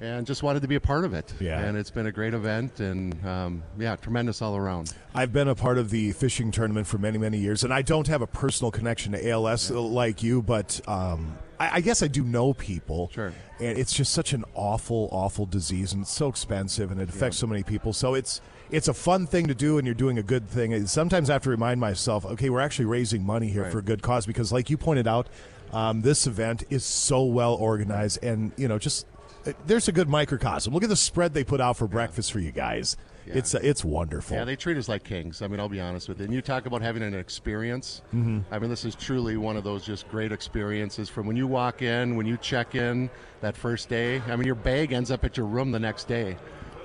and 0.00 0.26
just 0.26 0.42
wanted 0.42 0.60
to 0.60 0.68
be 0.68 0.74
a 0.74 0.80
part 0.80 1.04
of 1.04 1.14
it. 1.14 1.32
Yeah. 1.40 1.58
And 1.60 1.76
it's 1.76 1.90
been 1.90 2.06
a 2.06 2.12
great 2.12 2.34
event, 2.34 2.80
and 2.80 3.26
um, 3.26 3.62
yeah, 3.78 3.96
tremendous 3.96 4.42
all 4.42 4.56
around. 4.56 4.94
I've 5.14 5.32
been 5.32 5.48
a 5.48 5.54
part 5.54 5.78
of 5.78 5.90
the 5.90 6.12
fishing 6.12 6.50
tournament 6.50 6.86
for 6.86 6.98
many, 6.98 7.18
many 7.18 7.38
years, 7.38 7.64
and 7.64 7.72
I 7.72 7.82
don't 7.82 8.06
have 8.08 8.22
a 8.22 8.26
personal 8.26 8.70
connection 8.70 9.12
to 9.12 9.28
ALS 9.28 9.70
like 9.70 10.22
you, 10.22 10.42
but 10.42 10.80
um, 10.86 11.38
I, 11.58 11.76
I 11.76 11.80
guess 11.80 12.02
I 12.02 12.08
do 12.08 12.22
know 12.22 12.52
people. 12.54 13.10
Sure. 13.14 13.32
And 13.60 13.78
it's 13.78 13.92
just 13.92 14.12
such 14.12 14.32
an 14.32 14.44
awful, 14.54 15.08
awful 15.12 15.46
disease, 15.46 15.92
and 15.92 16.02
it's 16.02 16.10
so 16.10 16.28
expensive, 16.28 16.90
and 16.90 17.00
it 17.00 17.08
affects 17.08 17.38
so 17.38 17.46
many 17.46 17.62
people. 17.62 17.92
So 17.92 18.14
it's 18.14 18.40
it's 18.70 18.88
a 18.88 18.94
fun 18.94 19.26
thing 19.26 19.46
to 19.46 19.54
do, 19.54 19.78
and 19.78 19.86
you're 19.86 19.94
doing 19.94 20.18
a 20.18 20.22
good 20.22 20.48
thing. 20.48 20.74
And 20.74 20.90
Sometimes 20.90 21.30
I 21.30 21.34
have 21.34 21.42
to 21.44 21.50
remind 21.50 21.80
myself, 21.80 22.26
okay, 22.26 22.50
we're 22.50 22.60
actually 22.60 22.84
raising 22.86 23.24
money 23.24 23.48
here 23.48 23.62
Right. 23.62 23.72
for 23.72 23.78
a 23.78 23.82
good 23.82 24.02
cause, 24.02 24.26
because 24.26 24.52
like 24.52 24.68
you 24.70 24.76
pointed 24.76 25.06
out, 25.06 25.28
um, 25.72 26.02
this 26.02 26.26
event 26.26 26.64
is 26.70 26.84
so 26.84 27.24
well 27.24 27.54
organized, 27.54 28.22
and 28.22 28.52
you 28.56 28.68
know, 28.68 28.78
just 28.78 29.06
uh, 29.46 29.52
there's 29.66 29.88
a 29.88 29.92
good 29.92 30.08
microcosm. 30.08 30.74
Look 30.74 30.82
at 30.82 30.88
the 30.88 30.96
spread 30.96 31.32
they 31.32 31.44
put 31.44 31.60
out 31.60 31.76
for 31.76 31.86
breakfast 31.86 32.32
for 32.32 32.40
you 32.40 32.52
guys. 32.52 32.96
It's 33.34 33.54
uh, 33.54 33.60
it's 33.62 33.84
wonderful. 33.84 34.36
Yeah, 34.36 34.44
they 34.44 34.56
treat 34.56 34.76
us 34.76 34.88
like 34.88 35.04
kings. 35.04 35.42
I 35.42 35.48
mean, 35.48 35.60
I'll 35.60 35.68
be 35.68 35.80
honest 35.80 36.08
with 36.08 36.18
you. 36.18 36.24
And 36.26 36.34
you 36.34 36.42
talk 36.42 36.66
about 36.66 36.82
having 36.82 37.02
an 37.02 37.14
experience. 37.14 38.02
Mm-hmm. 38.14 38.40
I 38.52 38.58
mean, 38.58 38.70
this 38.70 38.84
is 38.84 38.94
truly 38.94 39.36
one 39.36 39.56
of 39.56 39.64
those 39.64 39.84
just 39.84 40.08
great 40.08 40.32
experiences 40.32 41.08
from 41.08 41.26
when 41.26 41.36
you 41.36 41.46
walk 41.46 41.82
in, 41.82 42.16
when 42.16 42.26
you 42.26 42.36
check 42.36 42.74
in 42.74 43.10
that 43.40 43.56
first 43.56 43.88
day. 43.88 44.20
I 44.28 44.36
mean, 44.36 44.46
your 44.46 44.54
bag 44.54 44.92
ends 44.92 45.10
up 45.10 45.24
at 45.24 45.36
your 45.36 45.46
room 45.46 45.72
the 45.72 45.78
next 45.80 46.04
day. 46.08 46.36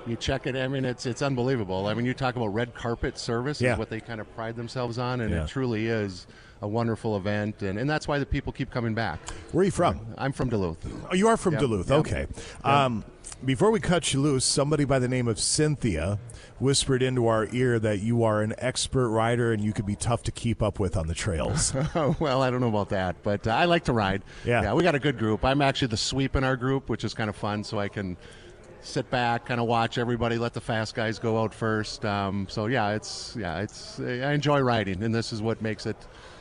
You 0.06 0.16
check 0.16 0.46
it. 0.48 0.56
I 0.56 0.66
mean, 0.66 0.84
it's 0.84 1.06
it's 1.06 1.22
unbelievable. 1.22 1.86
I 1.86 1.94
mean, 1.94 2.04
you 2.06 2.14
talk 2.14 2.34
about 2.36 2.48
red 2.48 2.74
carpet 2.74 3.16
service 3.18 3.60
Yeah. 3.60 3.74
is 3.74 3.78
what 3.78 3.88
they 3.90 4.00
kind 4.00 4.20
of 4.20 4.34
pride 4.34 4.56
themselves 4.56 4.98
on, 4.98 5.20
and 5.20 5.30
Yeah. 5.30 5.44
it 5.44 5.48
truly 5.48 5.86
is 5.86 6.26
a 6.60 6.66
wonderful 6.68 7.16
event, 7.16 7.62
and, 7.62 7.76
and 7.78 7.90
that's 7.90 8.06
why 8.06 8.18
the 8.20 8.26
people 8.26 8.52
keep 8.52 8.70
coming 8.70 8.94
back. 8.94 9.18
Where 9.52 9.62
are 9.62 9.64
you 9.64 9.70
from? 9.72 10.00
I'm 10.16 10.32
from 10.32 10.48
Duluth. 10.48 10.78
Oh, 11.10 11.14
you 11.14 11.26
are 11.28 11.36
from 11.36 11.54
Yep, 11.54 11.60
Duluth. 11.60 11.90
yep. 11.90 11.98
Okay. 12.00 12.26
Um, 12.64 13.04
before 13.44 13.72
we 13.72 13.80
cut 13.80 14.12
you 14.14 14.20
loose, 14.20 14.44
somebody 14.44 14.84
by 14.84 15.00
the 15.00 15.08
name 15.08 15.26
of 15.26 15.40
Cynthia 15.40 16.20
whispered 16.62 17.02
into 17.02 17.26
our 17.26 17.48
ear 17.50 17.80
that 17.80 17.98
you 17.98 18.22
are 18.22 18.40
an 18.40 18.54
expert 18.58 19.08
rider 19.08 19.52
and 19.52 19.62
you 19.64 19.72
could 19.72 19.84
be 19.84 19.96
tough 19.96 20.22
to 20.22 20.30
keep 20.30 20.62
up 20.62 20.78
with 20.78 20.96
on 20.96 21.08
the 21.08 21.14
trails. 21.14 21.74
well, 22.20 22.40
I 22.40 22.50
don't 22.50 22.60
know 22.60 22.68
about 22.68 22.90
that, 22.90 23.16
but 23.24 23.46
uh, 23.48 23.50
I 23.50 23.64
like 23.64 23.84
to 23.84 23.92
ride. 23.92 24.22
Yeah. 24.44 24.62
yeah, 24.62 24.72
we 24.72 24.84
got 24.84 24.94
a 24.94 25.00
good 25.00 25.18
group. 25.18 25.44
I'm 25.44 25.60
actually 25.60 25.88
the 25.88 25.96
sweep 25.96 26.36
in 26.36 26.44
our 26.44 26.56
group, 26.56 26.88
which 26.88 27.02
is 27.02 27.14
kind 27.14 27.28
of 27.28 27.34
fun, 27.34 27.64
so 27.64 27.80
I 27.80 27.88
can 27.88 28.16
sit 28.80 29.10
back, 29.10 29.46
kind 29.46 29.60
of 29.60 29.66
watch 29.66 29.98
everybody, 29.98 30.38
let 30.38 30.54
the 30.54 30.60
fast 30.60 30.94
guys 30.94 31.18
go 31.18 31.42
out 31.42 31.52
first. 31.52 32.04
Um, 32.04 32.46
so 32.48 32.66
yeah, 32.66 32.90
it's 32.90 33.36
yeah, 33.36 33.60
it's 33.60 33.98
I 33.98 34.32
enjoy 34.32 34.60
riding, 34.60 35.02
and 35.02 35.12
this 35.12 35.32
is 35.32 35.42
what 35.42 35.60
makes 35.62 35.84
it 35.84 35.96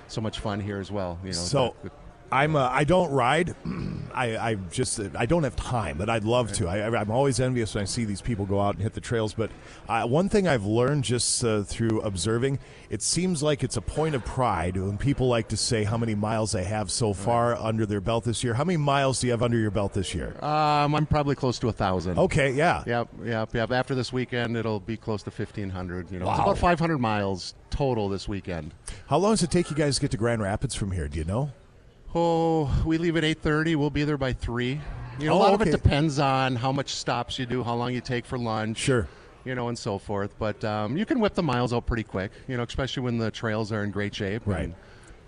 so 0.08 0.22
much 0.22 0.40
fun 0.40 0.60
here 0.60 0.80
as 0.80 0.92
well. 0.92 1.18
You 1.24 1.30
know, 1.30 1.34
so 1.34 1.76
the- 1.84 1.92
I'm 2.32 2.56
uh, 2.56 2.70
I 2.72 2.84
don't 2.84 3.12
ride. 3.12 3.56
I, 4.14 4.38
I 4.38 4.56
just 4.72 5.00
I 5.16 5.26
don't 5.26 5.44
have 5.44 5.56
time, 5.56 5.98
but 5.98 6.10
I'd 6.10 6.24
love 6.26 6.52
to. 6.54 6.68
I, 6.68 6.86
I'm 7.00 7.12
always 7.12 7.40
envious 7.40 7.76
when 7.76 7.84
I 7.84 7.86
see 7.86 8.04
these 8.04 8.22
people 8.22 8.46
go 8.46 8.60
out 8.60 8.76
and 8.76 8.84
hit 8.84 8.94
the 8.94 9.02
trails. 9.02 9.34
But 9.34 9.52
uh, 9.88 10.06
one 10.06 10.28
thing 10.30 10.48
I've 10.48 10.66
learned 10.66 11.04
just 11.06 11.44
uh, 11.44 11.64
through 11.64 12.02
observing, 12.02 12.60
it 12.90 13.02
seems 13.02 13.42
like 13.42 13.64
it's 13.64 13.78
a 13.78 13.82
point 13.82 14.16
of 14.16 14.26
pride 14.26 14.76
when 14.76 14.98
people 14.98 15.28
like 15.28 15.48
to 15.50 15.58
say 15.58 15.84
how 15.84 15.98
many 15.98 16.14
miles 16.16 16.52
they 16.52 16.66
have 16.66 16.92
so 16.92 17.14
far 17.14 17.56
under 17.56 17.86
their 17.86 18.02
belt 18.02 18.26
this 18.26 18.44
year. 18.44 18.54
How 18.54 18.66
many 18.66 18.78
miles 18.78 19.22
do 19.22 19.28
you 19.28 19.32
have 19.32 19.44
under 19.44 19.58
your 19.58 19.72
belt 19.72 19.94
this 19.94 20.14
year? 20.14 20.36
um, 20.44 20.96
I'm 20.96 21.06
probably 21.06 21.36
close 21.36 21.60
to 21.60 21.70
a 21.70 21.74
thousand. 21.74 22.18
Okay, 22.18 22.52
yeah. 22.52 22.84
Yep, 22.86 23.10
yep, 23.24 23.54
yep. 23.56 23.72
After 23.72 23.96
this 23.96 24.12
weekend, 24.12 24.58
it'll 24.58 24.80
be 24.80 24.98
close 24.98 25.24
to 25.24 25.30
1,500. 25.30 26.12
You 26.12 26.20
know, 26.20 26.30
it's 26.30 26.40
about 26.40 26.58
500 26.58 26.98
miles 26.98 27.54
total 27.70 28.10
this 28.10 28.28
weekend. 28.28 28.74
How 29.08 29.18
long 29.18 29.34
does 29.34 29.44
it 29.44 29.52
take 29.52 29.70
you 29.70 29.76
guys 29.76 29.96
to 29.96 30.02
get 30.02 30.12
to 30.12 30.18
Grand 30.18 30.42
Rapids 30.42 30.76
from 30.76 30.92
here? 30.92 31.08
Do 31.08 31.18
you 31.18 31.26
know? 31.26 31.52
Oh, 32.14 32.70
we 32.86 32.98
leave 32.98 33.16
at 33.18 33.24
8:30. 33.24 33.76
We'll 33.76 33.90
be 33.90 34.04
there 34.04 34.18
by 34.18 34.34
3. 34.34 34.82
You 35.20 35.28
know, 35.28 35.34
Oh, 35.34 35.38
a 35.38 35.40
lot 35.40 35.54
of 35.54 35.62
it 35.62 35.72
depends 35.72 36.20
on 36.20 36.56
how 36.56 36.72
much 36.72 36.94
stops 36.96 37.38
you 37.38 37.46
do, 37.46 37.64
how 37.64 37.76
long 37.76 37.94
you 37.94 38.02
take 38.02 38.26
for 38.26 38.38
lunch. 38.38 38.78
Sure. 38.78 39.08
You 39.46 39.56
know, 39.56 39.70
and 39.70 39.78
so 39.78 39.98
forth. 39.98 40.34
But 40.40 40.64
um, 40.64 40.98
you 40.98 41.06
can 41.06 41.20
whip 41.20 41.34
the 41.36 41.44
miles 41.44 41.74
out 41.74 41.86
pretty 41.86 42.04
quick, 42.04 42.32
you 42.48 42.58
know, 42.58 42.64
especially 42.64 43.04
when 43.04 43.18
the 43.18 43.32
trails 43.32 43.72
are 43.72 43.84
in 43.84 43.92
great 43.92 44.14
shape. 44.16 44.44
Right. 44.46 44.66
And, 44.66 44.76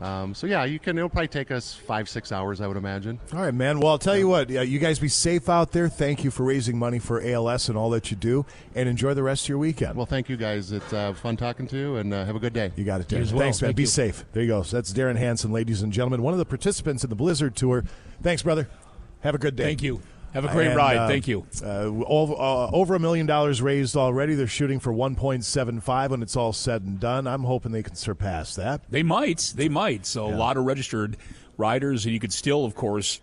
um, 0.02 0.34
so, 0.34 0.48
yeah, 0.48 0.66
you 0.66 0.80
can. 0.80 0.98
It'll 0.98 1.10
probably 1.10 1.28
take 1.30 1.50
us 1.52 1.74
five, 1.74 2.10
six 2.10 2.32
hours, 2.32 2.60
I 2.62 2.68
would 2.68 2.76
imagine. 2.78 3.20
All 3.34 3.40
right, 3.40 3.54
man. 3.54 3.80
Well, 3.80 3.92
I'll 3.92 3.98
tell 4.00 4.18
you 4.18 4.28
what. 4.28 4.50
Yeah, 4.50 4.62
you 4.62 4.80
guys 4.80 5.00
be 5.00 5.08
safe 5.08 5.48
out 5.48 5.72
there. 5.72 5.88
Thank 5.88 6.24
you 6.24 6.32
for 6.32 6.44
raising 6.44 6.78
money 6.78 7.00
for 7.00 7.22
ALS 7.22 7.70
and 7.70 7.78
all 7.78 7.90
that 7.92 8.12
you 8.12 8.18
do, 8.18 8.46
and 8.76 8.90
enjoy 8.90 9.14
the 9.14 9.24
rest 9.24 9.46
of 9.46 9.50
your 9.50 9.58
weekend. 9.60 9.96
Well, 9.96 10.06
thank 10.06 10.28
you 10.30 10.36
guys. 10.38 10.72
It's 10.72 10.92
uh, 10.92 11.14
fun 11.14 11.38
talking 11.38 11.68
to 11.68 11.78
you, 11.78 11.96
and 11.98 12.14
uh, 12.14 12.26
have 12.26 12.36
a 12.36 12.40
good 12.40 12.54
day. 12.54 12.72
You 12.76 12.84
got 12.84 13.02
it, 13.02 13.12
You 13.12 13.20
Darren. 13.20 13.32
well. 13.32 13.40
Thanks, 13.42 13.62
man. 13.62 13.70
Thank 13.70 13.78
Be 13.78 13.84
you. 13.84 13.88
safe. 13.88 14.26
There 14.34 14.44
you 14.44 14.50
go. 14.50 14.64
So 14.64 14.78
that's 14.78 14.92
Darren 14.92 15.16
Hanson, 15.18 15.52
ladies 15.52 15.82
and 15.82 15.94
gentlemen, 15.94 16.22
one 16.22 16.34
of 16.34 16.40
the 16.40 16.46
participants 16.46 17.04
in 17.04 17.10
the 17.10 17.16
Blizzard 17.16 17.56
Tour. 17.56 17.84
Thanks, 18.22 18.44
brother. 18.44 18.68
Have 19.22 19.36
a 19.36 19.38
good 19.38 19.56
day. 19.56 19.64
Thank 19.64 19.84
you. 19.84 20.02
Have 20.34 20.46
a 20.46 20.48
great 20.52 20.68
And, 20.68 20.76
ride. 20.76 20.98
uh, 20.98 21.08
Thank 21.08 21.28
you. 21.28 21.46
Uh, 21.64 21.92
over, 22.08 22.34
uh, 22.34 22.70
over 22.72 22.96
a 22.96 23.00
million 23.00 23.26
dollars 23.28 23.62
raised 23.62 23.96
already. 23.96 24.34
They're 24.36 24.48
shooting 24.48 24.80
for 24.80 24.92
1.75 24.92 26.10
when 26.10 26.22
it's 26.24 26.36
all 26.36 26.54
said 26.54 26.82
and 26.82 27.00
done. 27.00 27.28
I'm 27.28 27.44
hoping 27.44 27.72
they 27.72 27.84
can 27.84 27.96
surpass 27.96 28.56
that. 28.56 28.82
They 28.90 29.04
might. 29.04 29.54
They 29.56 29.70
might. 29.70 30.06
So 30.06 30.28
a 30.28 30.36
lot 30.36 30.58
of 30.58 30.66
registered 30.66 31.18
riders, 31.58 32.06
and 32.06 32.14
you 32.14 32.20
could 32.20 32.34
still, 32.34 32.66
of 32.66 32.74
course, 32.76 33.22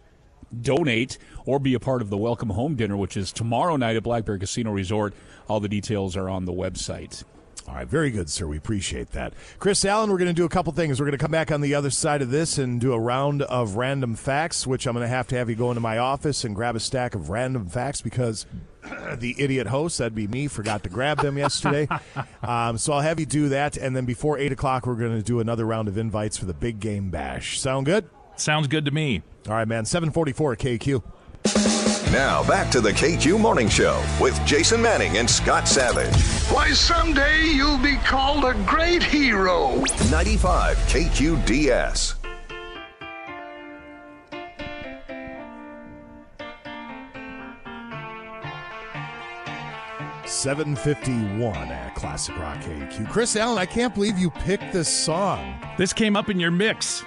donate 0.62 1.18
or 1.46 1.58
be 1.58 1.74
a 1.74 1.80
part 1.80 2.02
of 2.02 2.10
the 2.10 2.16
welcome 2.16 2.50
home 2.50 2.74
dinner, 2.76 2.96
which 2.96 3.16
is 3.16 3.32
tomorrow 3.32 3.76
night 3.76 3.96
at 3.96 4.02
Black 4.02 4.24
Bear 4.24 4.38
Casino 4.38 4.70
Resort. 4.72 5.14
All 5.48 5.60
the 5.60 5.68
details 5.68 6.16
are 6.16 6.28
on 6.28 6.44
the 6.44 6.52
website. 6.52 7.24
All 7.70 7.76
right, 7.76 7.86
very 7.86 8.10
good, 8.10 8.28
sir. 8.28 8.48
We 8.48 8.56
appreciate 8.56 9.12
that. 9.12 9.32
Chris 9.60 9.84
Allen, 9.84 10.10
we're 10.10 10.18
going 10.18 10.26
to 10.26 10.34
do 10.34 10.44
a 10.44 10.48
couple 10.48 10.72
things. 10.72 10.98
We're 10.98 11.06
going 11.06 11.16
to 11.16 11.22
come 11.22 11.30
back 11.30 11.52
on 11.52 11.60
the 11.60 11.74
other 11.74 11.90
side 11.90 12.20
of 12.20 12.30
this 12.30 12.58
and 12.58 12.80
do 12.80 12.92
a 12.92 12.98
round 12.98 13.42
of 13.42 13.76
random 13.76 14.16
facts, 14.16 14.66
which 14.66 14.86
I'm 14.86 14.94
going 14.94 15.04
to 15.04 15.08
have 15.08 15.28
to 15.28 15.36
have 15.36 15.48
you 15.48 15.54
go 15.54 15.70
into 15.70 15.80
my 15.80 15.98
office 15.98 16.42
and 16.42 16.54
grab 16.54 16.74
a 16.74 16.80
stack 16.80 17.14
of 17.14 17.30
random 17.30 17.68
facts 17.68 18.00
because 18.00 18.44
the 19.18 19.36
idiot 19.38 19.68
host, 19.68 19.98
that'd 19.98 20.16
be 20.16 20.26
me, 20.26 20.48
forgot 20.48 20.82
to 20.82 20.88
grab 20.88 21.20
them 21.20 21.38
yesterday. 21.38 21.86
um, 22.42 22.76
so 22.76 22.92
I'll 22.92 23.02
have 23.02 23.20
you 23.20 23.26
do 23.26 23.50
that. 23.50 23.76
And 23.76 23.94
then 23.94 24.04
before 24.04 24.36
8 24.36 24.50
o'clock, 24.50 24.84
we're 24.86 24.96
going 24.96 25.16
to 25.16 25.22
do 25.22 25.38
another 25.38 25.64
round 25.64 25.86
of 25.86 25.96
invites 25.96 26.36
for 26.36 26.46
the 26.46 26.54
Big 26.54 26.80
Game 26.80 27.10
Bash. 27.10 27.60
Sound 27.60 27.86
good? 27.86 28.08
Sounds 28.34 28.66
good 28.66 28.86
to 28.86 28.90
me. 28.90 29.22
All 29.46 29.54
right, 29.54 29.68
man. 29.68 29.84
744 29.84 30.56
KQ. 30.56 31.79
Now 32.12 32.44
back 32.48 32.72
to 32.72 32.80
the 32.80 32.90
KQ 32.90 33.38
Morning 33.38 33.68
Show 33.68 34.04
with 34.20 34.44
Jason 34.44 34.82
Manning 34.82 35.18
and 35.18 35.30
Scott 35.30 35.68
Savage. 35.68 36.12
Why, 36.52 36.72
someday 36.72 37.44
you'll 37.44 37.78
be 37.78 37.98
called 37.98 38.44
a 38.44 38.54
great 38.66 39.00
hero. 39.00 39.76
95 40.10 40.76
KQDS. 40.88 42.16
Seven 50.26 50.74
fifty-one 50.74 51.54
at 51.54 51.94
Classic 51.94 52.36
Rock 52.38 52.58
KQ. 52.58 53.08
Chris 53.08 53.36
Allen, 53.36 53.58
I 53.58 53.66
can't 53.66 53.94
believe 53.94 54.18
you 54.18 54.30
picked 54.30 54.72
this 54.72 54.88
song. 54.88 55.60
This 55.78 55.92
came 55.92 56.16
up 56.16 56.28
in 56.28 56.40
your 56.40 56.50
mix. 56.50 57.04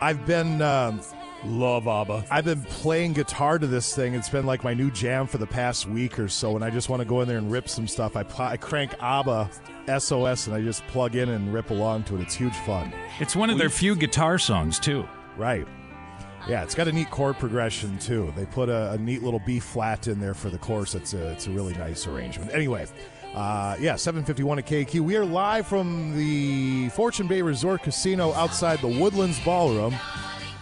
I've 0.00 0.24
been 0.26 0.60
um, 0.62 1.00
Love 1.46 1.86
ABBA. 1.86 2.24
I've 2.30 2.44
been 2.44 2.62
playing 2.62 3.12
guitar 3.12 3.58
to 3.58 3.66
this 3.66 3.94
thing. 3.94 4.14
It's 4.14 4.28
been 4.28 4.46
like 4.46 4.64
my 4.64 4.74
new 4.74 4.90
jam 4.90 5.26
for 5.26 5.38
the 5.38 5.46
past 5.46 5.86
week 5.86 6.18
or 6.18 6.28
so, 6.28 6.56
and 6.56 6.64
I 6.64 6.70
just 6.70 6.88
want 6.88 7.00
to 7.00 7.08
go 7.08 7.20
in 7.20 7.28
there 7.28 7.38
and 7.38 7.50
rip 7.50 7.68
some 7.68 7.86
stuff. 7.86 8.16
I, 8.16 8.24
pl- 8.24 8.46
I 8.46 8.56
crank 8.56 8.94
ABBA 9.00 9.50
SOS 9.98 10.48
and 10.48 10.56
I 10.56 10.60
just 10.60 10.84
plug 10.88 11.14
in 11.14 11.28
and 11.28 11.52
rip 11.54 11.70
along 11.70 12.04
to 12.04 12.16
it. 12.16 12.22
It's 12.22 12.34
huge 12.34 12.56
fun. 12.56 12.92
It's 13.20 13.36
one 13.36 13.50
of 13.50 13.58
their 13.58 13.70
few 13.70 13.94
guitar 13.94 14.38
songs, 14.38 14.80
too. 14.80 15.08
Right. 15.36 15.66
Yeah, 16.48 16.62
it's 16.62 16.74
got 16.74 16.88
a 16.88 16.92
neat 16.92 17.10
chord 17.10 17.38
progression 17.38 17.98
too. 17.98 18.32
They 18.36 18.46
put 18.46 18.68
a, 18.68 18.92
a 18.92 18.98
neat 18.98 19.22
little 19.24 19.40
B 19.40 19.58
flat 19.58 20.06
in 20.06 20.20
there 20.20 20.32
for 20.34 20.48
the 20.48 20.58
chorus. 20.58 20.94
It's 20.94 21.12
a 21.12 21.32
it's 21.32 21.48
a 21.48 21.50
really 21.50 21.74
nice 21.74 22.06
arrangement. 22.06 22.52
Anyway, 22.54 22.86
uh, 23.34 23.76
yeah, 23.80 23.96
751 23.96 24.60
at 24.60 24.66
KQ. 24.66 25.00
We 25.00 25.16
are 25.16 25.24
live 25.24 25.66
from 25.66 26.16
the 26.16 26.88
Fortune 26.90 27.26
Bay 27.26 27.42
Resort 27.42 27.82
Casino 27.82 28.32
outside 28.34 28.78
the 28.78 28.86
Woodlands 28.86 29.40
Ballroom 29.40 29.96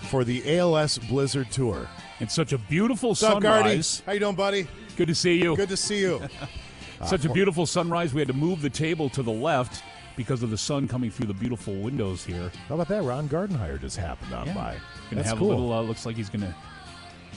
for 0.04 0.24
the 0.24 0.58
ALS 0.58 0.98
Blizzard 0.98 1.50
Tour. 1.50 1.88
It's 2.20 2.34
such 2.34 2.52
a 2.52 2.58
beautiful 2.58 3.10
What's 3.10 3.22
up, 3.22 3.42
sunrise. 3.42 4.02
How 4.06 4.12
you 4.12 4.20
doing, 4.20 4.34
buddy? 4.34 4.66
Good 4.96 5.08
to 5.08 5.14
see 5.14 5.40
you. 5.42 5.56
Good 5.56 5.68
to 5.70 5.76
see 5.76 6.00
you. 6.00 6.20
Such 7.04 7.24
a 7.24 7.28
beautiful 7.28 7.66
sunrise. 7.66 8.14
We 8.14 8.20
had 8.20 8.28
to 8.28 8.34
move 8.34 8.62
the 8.62 8.70
table 8.70 9.10
to 9.10 9.22
the 9.22 9.32
left 9.32 9.82
because 10.16 10.42
of 10.42 10.50
the 10.50 10.56
sun 10.56 10.86
coming 10.88 11.10
through 11.10 11.26
the 11.26 11.34
beautiful 11.34 11.74
windows 11.74 12.24
here. 12.24 12.50
How 12.68 12.76
about 12.76 12.88
that? 12.88 13.02
Ron 13.02 13.28
Gardenhire 13.28 13.78
just 13.80 13.96
happened 13.96 14.32
on 14.32 14.46
Yeah. 14.46 14.54
by. 14.54 14.70
Gonna 15.10 15.16
That's 15.16 15.28
have 15.30 15.38
cool. 15.38 15.48
a 15.48 15.50
little. 15.50 15.72
Uh, 15.72 15.82
looks 15.82 16.06
like 16.06 16.16
he's 16.16 16.30
gonna 16.30 16.54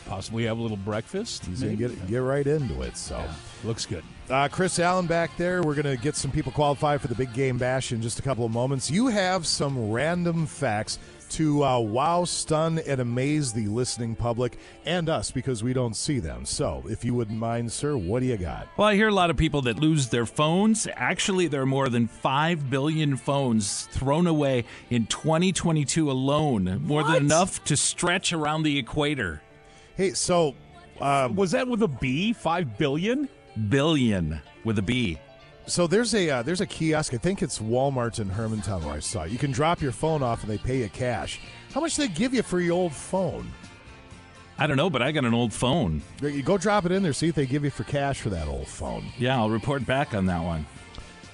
possibly 0.06 0.46
have 0.46 0.58
a 0.58 0.62
little 0.62 0.78
breakfast. 0.78 1.46
He's 1.48 1.62
gonna 1.64 1.76
get 1.76 2.08
get 2.08 2.20
right 2.20 2.46
into 2.46 2.82
it. 2.84 2.96
So. 2.96 3.22
Looks 3.64 3.86
good. 3.88 4.04
Uh, 4.30 4.48
Chris 4.48 4.78
Allen 4.78 5.08
back 5.08 5.36
there. 5.38 5.64
We're 5.64 5.74
going 5.74 5.86
to 5.86 5.98
get 6.02 6.16
some 6.16 6.30
people 6.32 6.52
qualified 6.52 7.02
for 7.02 7.08
the 7.08 7.16
big 7.16 7.34
game 7.34 7.58
bash 7.58 7.92
in 7.92 8.02
just 8.02 8.20
a 8.20 8.22
couple 8.22 8.46
of 8.46 8.52
moments. 8.52 8.92
You 8.92 9.08
have 9.08 9.48
some 9.48 9.90
random 9.90 10.46
facts 10.46 11.00
to 11.32 11.64
uh, 11.64 11.80
wow, 11.80 12.24
stun, 12.26 12.80
and 12.80 13.00
amaze 13.00 13.54
the 13.54 13.68
listening 13.68 14.16
public 14.16 14.58
and 14.86 15.10
us 15.10 15.32
because 15.32 15.64
we 15.64 15.74
don't 15.74 15.96
see 15.96 16.20
them. 16.20 16.46
So, 16.46 16.84
if 16.88 17.04
you 17.04 17.14
wouldn't 17.14 17.38
mind, 17.38 17.72
sir, 17.72 17.98
what 17.98 18.22
do 18.22 18.26
you 18.26 18.38
got? 18.38 18.68
Well, 18.78 18.88
I 18.88 18.96
hear 18.96 19.08
a 19.08 19.14
lot 19.14 19.30
of 19.30 19.38
people 19.38 19.62
that 19.64 19.80
lose 19.80 20.10
their 20.10 20.26
phones. 20.26 20.88
Actually, 20.96 21.48
there 21.48 21.62
are 21.62 21.66
more 21.66 21.90
than 21.90 22.08
5 22.08 22.70
billion 22.70 23.18
phones 23.18 23.88
thrown 23.92 24.28
away 24.28 24.66
in 24.90 25.06
2022 25.08 26.10
alone, 26.10 26.82
more 26.84 27.04
than 27.04 27.16
enough 27.16 27.64
to 27.66 27.78
stretch 27.78 28.34
around 28.34 28.64
the 28.64 28.78
equator. 28.78 29.42
Hey, 29.96 30.12
so. 30.12 30.56
Um, 31.00 31.36
Was 31.36 31.52
that 31.52 31.68
with 31.68 31.84
a 31.84 31.88
B? 31.88 32.34
Five 32.34 32.78
billion? 32.78 33.30
Billion 33.70 34.42
with 34.64 34.80
a 34.80 34.82
B. 34.82 35.20
So 35.68 35.86
there's 35.86 36.16
a 36.16 36.30
uh, 36.30 36.44
there's 36.44 36.62
a 36.62 36.66
kiosk. 36.66 37.14
I 37.14 37.18
think 37.18 37.42
it's 37.42 37.60
Walmart 37.60 38.20
in 38.20 38.30
Hermantown 38.30 38.84
where 38.86 38.96
I 38.96 39.00
saw 39.00 39.24
it. 39.24 39.32
You 39.32 39.38
can 39.38 39.52
drop 39.52 39.82
your 39.82 39.92
phone 39.92 40.24
off 40.24 40.42
and 40.42 40.50
they 40.50 40.58
pay 40.58 40.80
you 40.80 40.90
cash. 40.90 41.42
How 41.74 41.82
much 41.82 41.96
do 41.96 42.08
they 42.08 42.14
give 42.14 42.34
you 42.34 42.42
for 42.42 42.62
your 42.62 42.74
old 42.74 42.94
phone? 42.94 43.52
I 44.58 44.66
don't 44.66 44.78
know, 44.78 44.90
but 44.90 45.02
I 45.02 45.12
got 45.12 45.26
an 45.26 45.34
old 45.34 45.54
phone. 45.54 46.02
You 46.22 46.42
go 46.42 46.58
drop 46.58 46.86
it 46.86 46.92
in 46.94 47.04
there, 47.04 47.14
see 47.14 47.28
if 47.28 47.36
they 47.36 47.46
give 47.46 47.66
you 47.66 47.70
for 47.70 47.84
cash 47.84 48.22
for 48.22 48.30
that 48.30 48.48
old 48.48 48.68
phone. 48.68 49.06
Yeah, 49.18 49.38
I'll 49.38 49.50
report 49.50 49.86
back 49.86 50.16
on 50.16 50.26
that 50.28 50.42
one. 50.42 50.66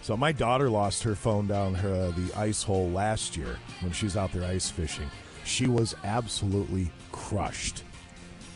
So 0.02 0.18
my 0.18 0.34
daughter 0.34 0.70
lost 0.70 1.04
her 1.04 1.16
phone 1.16 1.48
down 1.48 1.76
her, 1.76 2.12
the 2.12 2.34
ice 2.36 2.64
hole 2.64 2.90
last 2.90 3.38
year 3.38 3.60
when 3.82 3.94
she 3.94 4.06
was 4.06 4.18
out 4.18 4.34
there 4.34 4.44
ice 4.44 4.70
fishing. 4.70 5.10
She 5.46 5.68
was 5.68 5.96
absolutely 6.04 6.90
crushed. 7.14 7.84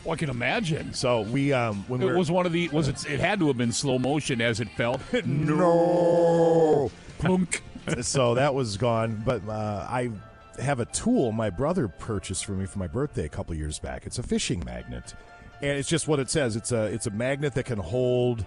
Well, 0.08 0.14
I 0.14 0.18
can 0.18 0.30
imagine. 0.30 0.94
So 0.94 1.20
we 1.20 1.52
um 1.52 1.84
when 1.90 2.02
It 2.02 2.06
we 2.06 2.14
was 2.14 2.32
one 2.32 2.46
of 2.46 2.54
the. 2.54 2.70
Was 2.70 2.88
it? 2.88 3.06
It 3.10 3.20
had 3.20 3.40
to 3.40 3.48
have 3.48 3.58
been 3.58 3.74
slow 3.74 4.00
motion 4.00 4.40
as 4.40 4.62
it 4.62 4.70
fell. 4.70 5.02
no 5.26 6.90
Plunk. 7.20 7.62
so 8.02 8.36
that 8.36 8.56
was 8.56 8.78
gone. 8.78 9.22
But 9.26 9.42
uh, 9.50 9.86
I 9.90 10.12
have 10.60 10.80
a 10.80 10.86
tool 10.86 11.34
my 11.34 11.50
brother 11.50 11.90
purchased 11.90 12.46
for 12.46 12.54
me 12.54 12.66
for 12.66 12.80
my 12.80 12.88
birthday 12.88 13.26
a 13.26 13.30
couple 13.30 13.54
years 13.54 13.80
back. 13.80 14.06
It's 14.06 14.18
a 14.18 14.24
fishing 14.24 14.64
magnet, 14.66 15.14
and 15.62 15.78
it's 15.78 15.90
just 15.90 16.08
what 16.08 16.22
it 16.22 16.30
says. 16.30 16.56
It's 16.56 16.72
a 16.72 16.86
it's 16.86 17.08
a 17.08 17.12
magnet 17.12 17.54
that 17.56 17.66
can 17.66 17.80
hold. 17.80 18.46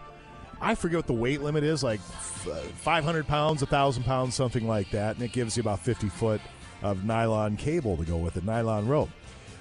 I 0.63 0.75
forget 0.75 0.97
what 0.97 1.07
the 1.09 1.13
weight 1.13 1.43
limit 1.43 1.63
is, 1.63 1.83
like 1.85 2.01
five 2.01 3.05
hundred 3.05 3.27
pounds, 3.27 3.63
thousand 3.65 4.05
pounds, 4.05 4.35
something 4.35 4.67
like 4.67 4.93
that, 4.93 5.17
and 5.17 5.23
it 5.23 5.33
gives 5.33 5.59
you 5.59 5.61
about 5.61 5.81
fifty 5.81 6.09
foot 6.09 6.41
of 6.81 7.05
nylon 7.05 7.59
cable 7.59 7.99
to 7.99 8.05
go 8.07 8.17
with 8.17 8.39
it, 8.39 8.45
nylon 8.45 8.89
rope. 8.89 9.11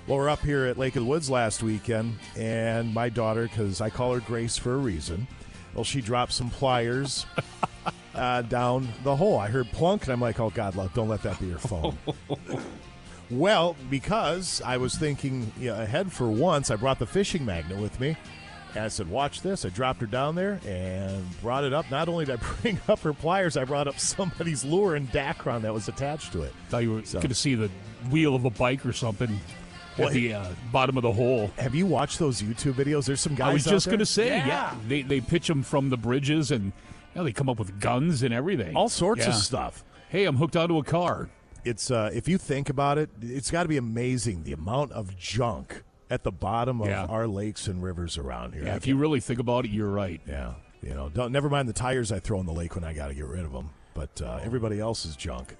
Well, 0.10 0.18
we're 0.18 0.30
up 0.30 0.41
here 0.41 0.66
at 0.66 0.80
Lake 0.80 0.95
of 0.95 1.03
the 1.03 1.07
Woods 1.07 1.30
last 1.30 1.62
weekend, 1.62 2.16
and 2.36 2.91
my 2.95 3.10
daughter, 3.10 3.43
because 3.43 3.80
I 3.80 3.91
call 3.91 4.16
her 4.16 4.20
Grace 4.20 4.57
for 4.57 4.74
a 4.74 4.78
reason, 4.78 5.28
well, 5.76 5.84
she 5.84 6.01
dropped 6.01 6.32
some 6.34 6.49
pliers 6.49 7.28
uh, 8.16 8.41
down 8.41 8.88
the 9.03 9.16
hole. 9.16 9.38
I 9.38 9.49
heard 9.49 9.68
plunk, 9.72 10.05
and 10.05 10.12
I'm 10.14 10.20
like, 10.20 10.39
oh, 10.39 10.49
God, 10.49 10.76
love, 10.76 10.95
don't 10.95 11.10
let 11.10 11.22
that 11.22 11.39
be 11.39 11.45
your 11.45 11.60
phone. 11.60 11.95
well, 13.30 13.76
because 13.91 14.64
I 14.66 14.78
was 14.78 14.95
thinking 14.95 15.51
you 15.60 15.70
know, 15.70 15.80
ahead 15.80 16.12
for 16.12 16.28
once, 16.28 16.72
I 16.72 16.76
brought 16.76 16.97
the 16.97 17.05
fishing 17.05 17.45
magnet 17.45 17.78
with 17.78 17.99
me. 17.99 18.18
And 18.74 18.86
I 18.86 18.88
said, 18.88 19.12
watch 19.12 19.41
this. 19.41 19.64
I 19.64 19.70
dropped 19.70 20.01
her 20.01 20.07
down 20.07 20.34
there 20.34 20.60
and 20.66 21.24
brought 21.41 21.66
it 21.66 21.74
up. 21.74 21.91
Not 21.91 22.10
only 22.10 22.26
did 22.26 22.39
I 22.39 22.43
bring 22.62 22.80
up 22.88 23.01
her 23.01 23.14
pliers, 23.14 23.57
I 23.57 23.64
brought 23.64 23.88
up 23.88 23.99
somebody's 23.99 24.66
lure 24.66 24.95
and 24.95 25.07
Dacron 25.12 25.62
that 25.62 25.74
was 25.74 25.88
attached 25.88 26.32
to 26.34 26.41
it. 26.41 26.53
Thought 26.70 26.82
you 26.82 26.93
were 26.93 27.05
So- 27.05 27.20
going 27.20 27.30
to 27.30 27.36
see 27.36 27.53
the 27.53 27.70
wheel 28.10 28.34
of 28.34 28.45
a 28.45 28.49
bike 28.49 28.88
or 28.88 28.93
something 28.93 29.39
Well, 29.97 30.07
at 30.09 30.13
the 30.13 30.33
uh, 30.33 30.45
bottom 30.71 30.95
of 30.97 31.03
the 31.03 31.11
hole. 31.11 31.51
Have 31.57 31.75
you 31.75 31.85
watched 31.85 32.19
those 32.19 32.41
YouTube 32.41 32.73
videos? 32.73 33.05
There's 33.05 33.19
some 33.21 33.35
guys 33.35 33.49
I 33.49 33.53
was 33.53 33.67
out 33.67 33.71
just 33.71 33.85
there- 33.85 33.91
going 33.93 33.99
to 33.99 34.05
say, 34.05 34.27
yeah. 34.37 34.73
They 34.87 35.01
they 35.01 35.19
pitch 35.21 35.47
them 35.47 35.63
from 35.63 35.89
the 35.89 35.97
bridges 35.97 36.51
and 36.51 36.65
you 36.65 36.71
know, 37.15 37.23
they 37.23 37.33
come 37.33 37.49
up 37.49 37.59
with 37.59 37.79
guns 37.79 38.23
and 38.23 38.33
everything. 38.33 38.75
all 38.75 38.89
sorts 38.89 39.25
of 39.27 39.35
stuff. 39.35 39.83
Hey, 40.09 40.25
I'm 40.25 40.37
hooked 40.37 40.55
onto 40.55 40.77
a 40.77 40.83
car. 40.83 41.29
It's 41.65 41.91
uh, 41.91 42.09
if 42.13 42.27
you 42.27 42.37
think 42.37 42.69
about 42.69 42.97
it, 42.97 43.09
it's 43.21 43.51
got 43.51 43.63
to 43.63 43.69
be 43.69 43.77
amazing 43.77 44.43
the 44.43 44.53
amount 44.53 44.91
of 44.93 45.17
junk 45.17 45.83
at 46.09 46.23
the 46.23 46.31
bottom 46.31 46.81
of 46.81 46.87
Yeah. 46.87 47.05
our 47.05 47.27
lakes 47.27 47.67
and 47.67 47.83
rivers 47.83 48.17
around 48.17 48.53
here. 48.53 48.63
Yeah, 48.65 48.75
if 48.75 48.87
you 48.87 48.95
really 48.95 49.19
think 49.19 49.39
about 49.39 49.65
it, 49.65 49.71
you're 49.71 49.89
right. 49.89 50.21
Yeah, 50.27 50.53
you 50.81 50.93
know, 50.93 51.09
don't 51.09 51.31
never 51.31 51.49
mind 51.49 51.67
the 51.67 51.73
tires 51.73 52.11
I 52.11 52.19
throw 52.19 52.39
in 52.39 52.45
the 52.45 52.53
lake 52.53 52.75
when 52.75 52.83
I 52.85 52.93
got 52.93 53.09
to 53.09 53.13
get 53.13 53.25
rid 53.25 53.43
of 53.43 53.51
them, 53.51 53.71
but 53.93 54.21
uh, 54.21 54.39
everybody 54.41 54.79
else 54.79 55.05
is 55.05 55.15
junk. 55.15 55.55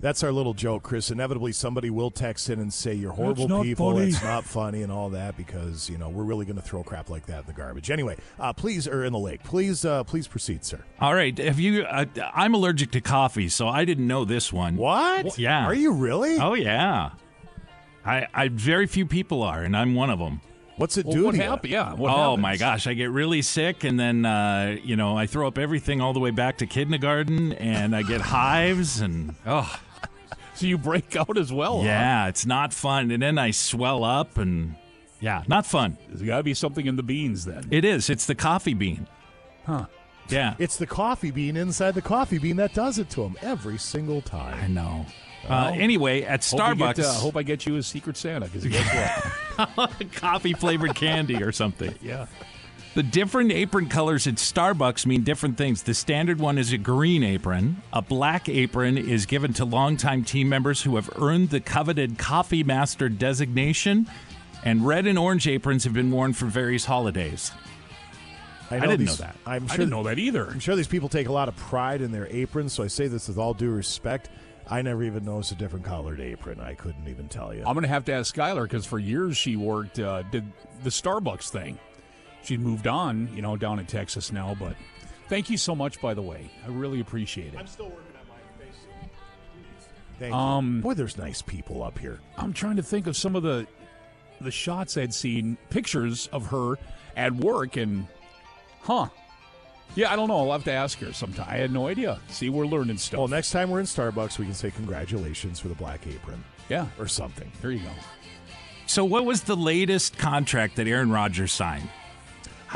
That's 0.00 0.22
our 0.22 0.30
little 0.32 0.54
joke, 0.54 0.82
Chris. 0.82 1.10
Inevitably, 1.10 1.52
somebody 1.52 1.90
will 1.90 2.10
text 2.10 2.50
in 2.50 2.60
and 2.60 2.72
say 2.72 2.94
you're 2.94 3.12
horrible 3.12 3.48
not 3.48 3.62
people. 3.62 3.92
funny." 3.92 4.08
It's 4.08 4.22
not 4.22 4.44
funny 4.44 4.82
and 4.82 4.92
all 4.92 5.10
that 5.10 5.36
because 5.36 5.88
you 5.88 5.98
know 5.98 6.08
we're 6.08 6.24
really 6.24 6.44
going 6.44 6.56
to 6.56 6.62
throw 6.62 6.82
crap 6.82 7.08
like 7.10 7.26
that 7.26 7.40
in 7.40 7.46
the 7.46 7.52
garbage. 7.52 7.90
Anyway, 7.90 8.16
uh, 8.38 8.52
please, 8.52 8.86
or 8.86 9.04
in 9.04 9.12
the 9.12 9.18
lake, 9.18 9.42
please, 9.42 9.84
uh, 9.84 10.04
please 10.04 10.26
proceed, 10.28 10.64
sir. 10.64 10.80
All 11.00 11.14
right. 11.14 11.36
Have 11.38 11.58
you? 11.58 11.84
Uh, 11.84 12.04
I'm 12.34 12.54
allergic 12.54 12.90
to 12.92 13.00
coffee, 13.00 13.48
so 13.48 13.68
I 13.68 13.84
didn't 13.84 14.06
know 14.06 14.24
this 14.24 14.52
one. 14.52 14.76
What? 14.76 15.38
Yeah. 15.38 15.64
Are 15.66 15.74
you 15.74 15.92
really? 15.92 16.38
Oh 16.38 16.54
yeah. 16.54 17.10
I, 18.04 18.28
I 18.32 18.48
very 18.48 18.86
few 18.86 19.04
people 19.06 19.42
are, 19.42 19.62
and 19.62 19.76
I'm 19.76 19.94
one 19.94 20.10
of 20.10 20.18
them. 20.18 20.40
What's 20.76 20.96
it 20.98 21.06
Well, 21.06 21.14
do 21.16 21.24
what 21.24 21.34
happened? 21.34 21.72
Yeah. 21.72 21.94
What 21.94 22.12
oh 22.12 22.16
happens? 22.30 22.42
my 22.42 22.56
gosh, 22.56 22.86
I 22.86 22.92
get 22.94 23.10
really 23.10 23.40
sick, 23.42 23.82
and 23.82 23.98
then 23.98 24.26
uh, 24.26 24.76
you 24.84 24.94
know 24.94 25.16
I 25.16 25.26
throw 25.26 25.48
up 25.48 25.58
everything 25.58 26.00
all 26.00 26.12
the 26.12 26.20
way 26.20 26.30
back 26.30 26.58
to 26.58 26.66
kindergarten, 26.66 27.54
and 27.54 27.96
I 27.96 28.02
get 28.02 28.20
hives, 28.20 29.00
and 29.00 29.34
oh 29.46 29.74
So 30.56 30.66
you 30.66 30.78
break 30.78 31.16
out 31.16 31.36
as 31.38 31.52
well? 31.52 31.78
huh? 31.78 31.86
yeah, 31.86 32.28
it's 32.28 32.46
not 32.46 32.72
fun. 32.72 33.10
And 33.10 33.22
then 33.22 33.38
I 33.38 33.50
swell 33.50 34.04
up, 34.04 34.38
and 34.38 34.74
yeah, 35.20 35.42
not 35.46 35.66
fun. 35.66 35.96
There's 36.08 36.22
got 36.22 36.38
to 36.38 36.42
be 36.42 36.54
something 36.54 36.86
in 36.86 36.96
the 36.96 37.02
beans 37.02 37.44
then. 37.44 37.68
It 37.70 37.84
is. 37.84 38.10
It's 38.10 38.26
the 38.26 38.34
coffee 38.34 38.74
bean. 38.74 39.06
Huh. 39.64 39.86
Yeah, 40.28 40.54
It's 40.58 40.76
the 40.76 40.86
coffee 40.88 41.30
bean 41.30 41.56
inside 41.56 41.94
the 41.94 42.02
coffee 42.02 42.38
bean 42.38 42.56
that 42.56 42.74
does 42.74 42.98
it 42.98 43.08
to 43.10 43.22
him 43.22 43.36
every 43.42 43.78
single 43.78 44.20
time. 44.20 44.54
I 44.54 44.60
time. 44.62 44.74
know. 44.74 45.06
Uh, 45.48 45.70
anyway, 45.76 46.22
at 46.22 46.44
Hope 46.44 46.58
you 46.58 46.64
Starbucks, 46.64 46.96
get, 46.96 47.04
uh, 47.06 47.12
hope 47.12 47.36
I 47.36 47.44
get 47.44 47.64
you 47.64 47.76
a 47.76 47.82
Secret 47.84 48.16
Santa 48.16 48.46
because 48.46 48.64
guess 48.66 49.24
what? 49.56 50.12
coffee 50.12 50.52
flavored 50.52 50.96
candy 50.96 51.40
or 51.42 51.52
something. 51.52 51.94
yeah. 52.02 52.26
The 52.96 53.02
different 53.02 53.52
apron 53.52 53.90
colors 53.90 54.26
at 54.26 54.36
Starbucks 54.36 55.04
mean 55.04 55.22
different 55.22 55.58
things. 55.58 55.82
The 55.82 55.92
standard 55.92 56.40
one 56.40 56.56
is 56.56 56.72
a 56.72 56.78
green 56.78 57.22
apron. 57.22 57.82
A 57.92 58.00
black 58.00 58.48
apron 58.48 58.96
is 58.96 59.26
given 59.26 59.52
to 59.52 59.66
longtime 59.66 60.24
team 60.24 60.48
members 60.48 60.80
who 60.80 60.96
have 60.96 61.10
earned 61.20 61.50
the 61.50 61.60
coveted 61.60 62.16
Coffee 62.16 62.64
Master 62.64 63.10
designation. 63.10 64.08
And 64.64 64.86
red 64.86 65.06
and 65.06 65.18
orange 65.18 65.46
aprons 65.46 65.84
have 65.84 65.92
been 65.92 66.10
worn 66.10 66.32
for 66.32 66.46
various 66.46 66.86
holidays. 66.86 67.52
I, 68.70 68.76
I 68.76 68.80
didn't 68.80 69.00
these- 69.00 69.20
know 69.20 69.26
that. 69.26 69.36
I'm 69.44 69.64
I 69.64 69.66
sure 69.66 69.76
didn't 69.76 69.90
know 69.90 70.04
that 70.04 70.18
either. 70.18 70.46
I'm 70.46 70.58
sure 70.58 70.74
these 70.74 70.88
people 70.88 71.10
take 71.10 71.28
a 71.28 71.32
lot 71.32 71.48
of 71.48 71.56
pride 71.56 72.00
in 72.00 72.12
their 72.12 72.28
aprons, 72.28 72.72
so 72.72 72.82
I 72.82 72.86
say 72.86 73.08
this 73.08 73.28
with 73.28 73.36
all 73.36 73.52
due 73.52 73.72
respect. 73.72 74.30
I 74.70 74.80
never 74.80 75.02
even 75.02 75.22
noticed 75.22 75.52
a 75.52 75.56
different 75.56 75.84
colored 75.84 76.18
apron. 76.18 76.60
I 76.60 76.72
couldn't 76.72 77.08
even 77.08 77.28
tell 77.28 77.52
you. 77.52 77.60
I'm 77.66 77.74
going 77.74 77.82
to 77.82 77.88
have 77.88 78.06
to 78.06 78.14
ask 78.14 78.34
Skylar 78.34 78.62
because 78.62 78.86
for 78.86 78.98
years 78.98 79.36
she 79.36 79.54
worked, 79.54 79.98
uh, 79.98 80.22
did 80.22 80.50
the 80.82 80.88
Starbucks 80.88 81.50
thing. 81.50 81.78
She 82.46 82.56
moved 82.56 82.86
on, 82.86 83.28
you 83.34 83.42
know, 83.42 83.56
down 83.56 83.78
in 83.78 83.86
Texas 83.86 84.30
now. 84.32 84.56
But 84.58 84.76
thank 85.28 85.50
you 85.50 85.56
so 85.56 85.74
much, 85.74 86.00
by 86.00 86.14
the 86.14 86.22
way. 86.22 86.50
I 86.64 86.68
really 86.68 87.00
appreciate 87.00 87.54
it. 87.54 87.58
I'm 87.58 87.66
still 87.66 87.86
working 87.86 88.14
on 88.20 88.28
my 88.28 88.64
face. 88.64 88.76
Thank 90.18 90.34
Um, 90.34 90.76
you. 90.76 90.82
Boy, 90.82 90.94
there's 90.94 91.18
nice 91.18 91.42
people 91.42 91.82
up 91.82 91.98
here. 91.98 92.20
I'm 92.38 92.52
trying 92.52 92.76
to 92.76 92.82
think 92.82 93.06
of 93.06 93.16
some 93.16 93.34
of 93.36 93.42
the 93.42 93.66
the 94.40 94.50
shots 94.50 94.96
I'd 94.98 95.14
seen, 95.14 95.56
pictures 95.70 96.28
of 96.30 96.46
her 96.48 96.74
at 97.16 97.32
work, 97.32 97.76
and 97.76 98.06
huh. 98.82 99.06
Yeah, 99.94 100.12
I 100.12 100.16
don't 100.16 100.28
know. 100.28 100.36
I'll 100.40 100.52
have 100.52 100.64
to 100.64 100.72
ask 100.72 100.98
her 100.98 101.12
sometime. 101.14 101.46
I 101.48 101.56
had 101.56 101.70
no 101.72 101.86
idea. 101.86 102.20
See, 102.28 102.50
we're 102.50 102.66
learning 102.66 102.98
stuff. 102.98 103.18
Well, 103.18 103.28
next 103.28 103.50
time 103.50 103.70
we're 103.70 103.80
in 103.80 103.86
Starbucks, 103.86 104.38
we 104.38 104.44
can 104.44 104.52
say 104.52 104.70
congratulations 104.70 105.58
for 105.58 105.68
the 105.68 105.74
black 105.74 106.06
apron 106.06 106.44
yeah, 106.68 106.86
or 106.98 107.06
something. 107.08 107.50
there 107.62 107.70
you 107.70 107.78
go. 107.80 107.90
So, 108.86 109.04
what 109.06 109.24
was 109.24 109.42
the 109.44 109.56
latest 109.56 110.18
contract 110.18 110.76
that 110.76 110.86
Aaron 110.86 111.10
Rodgers 111.10 111.52
signed? 111.52 111.88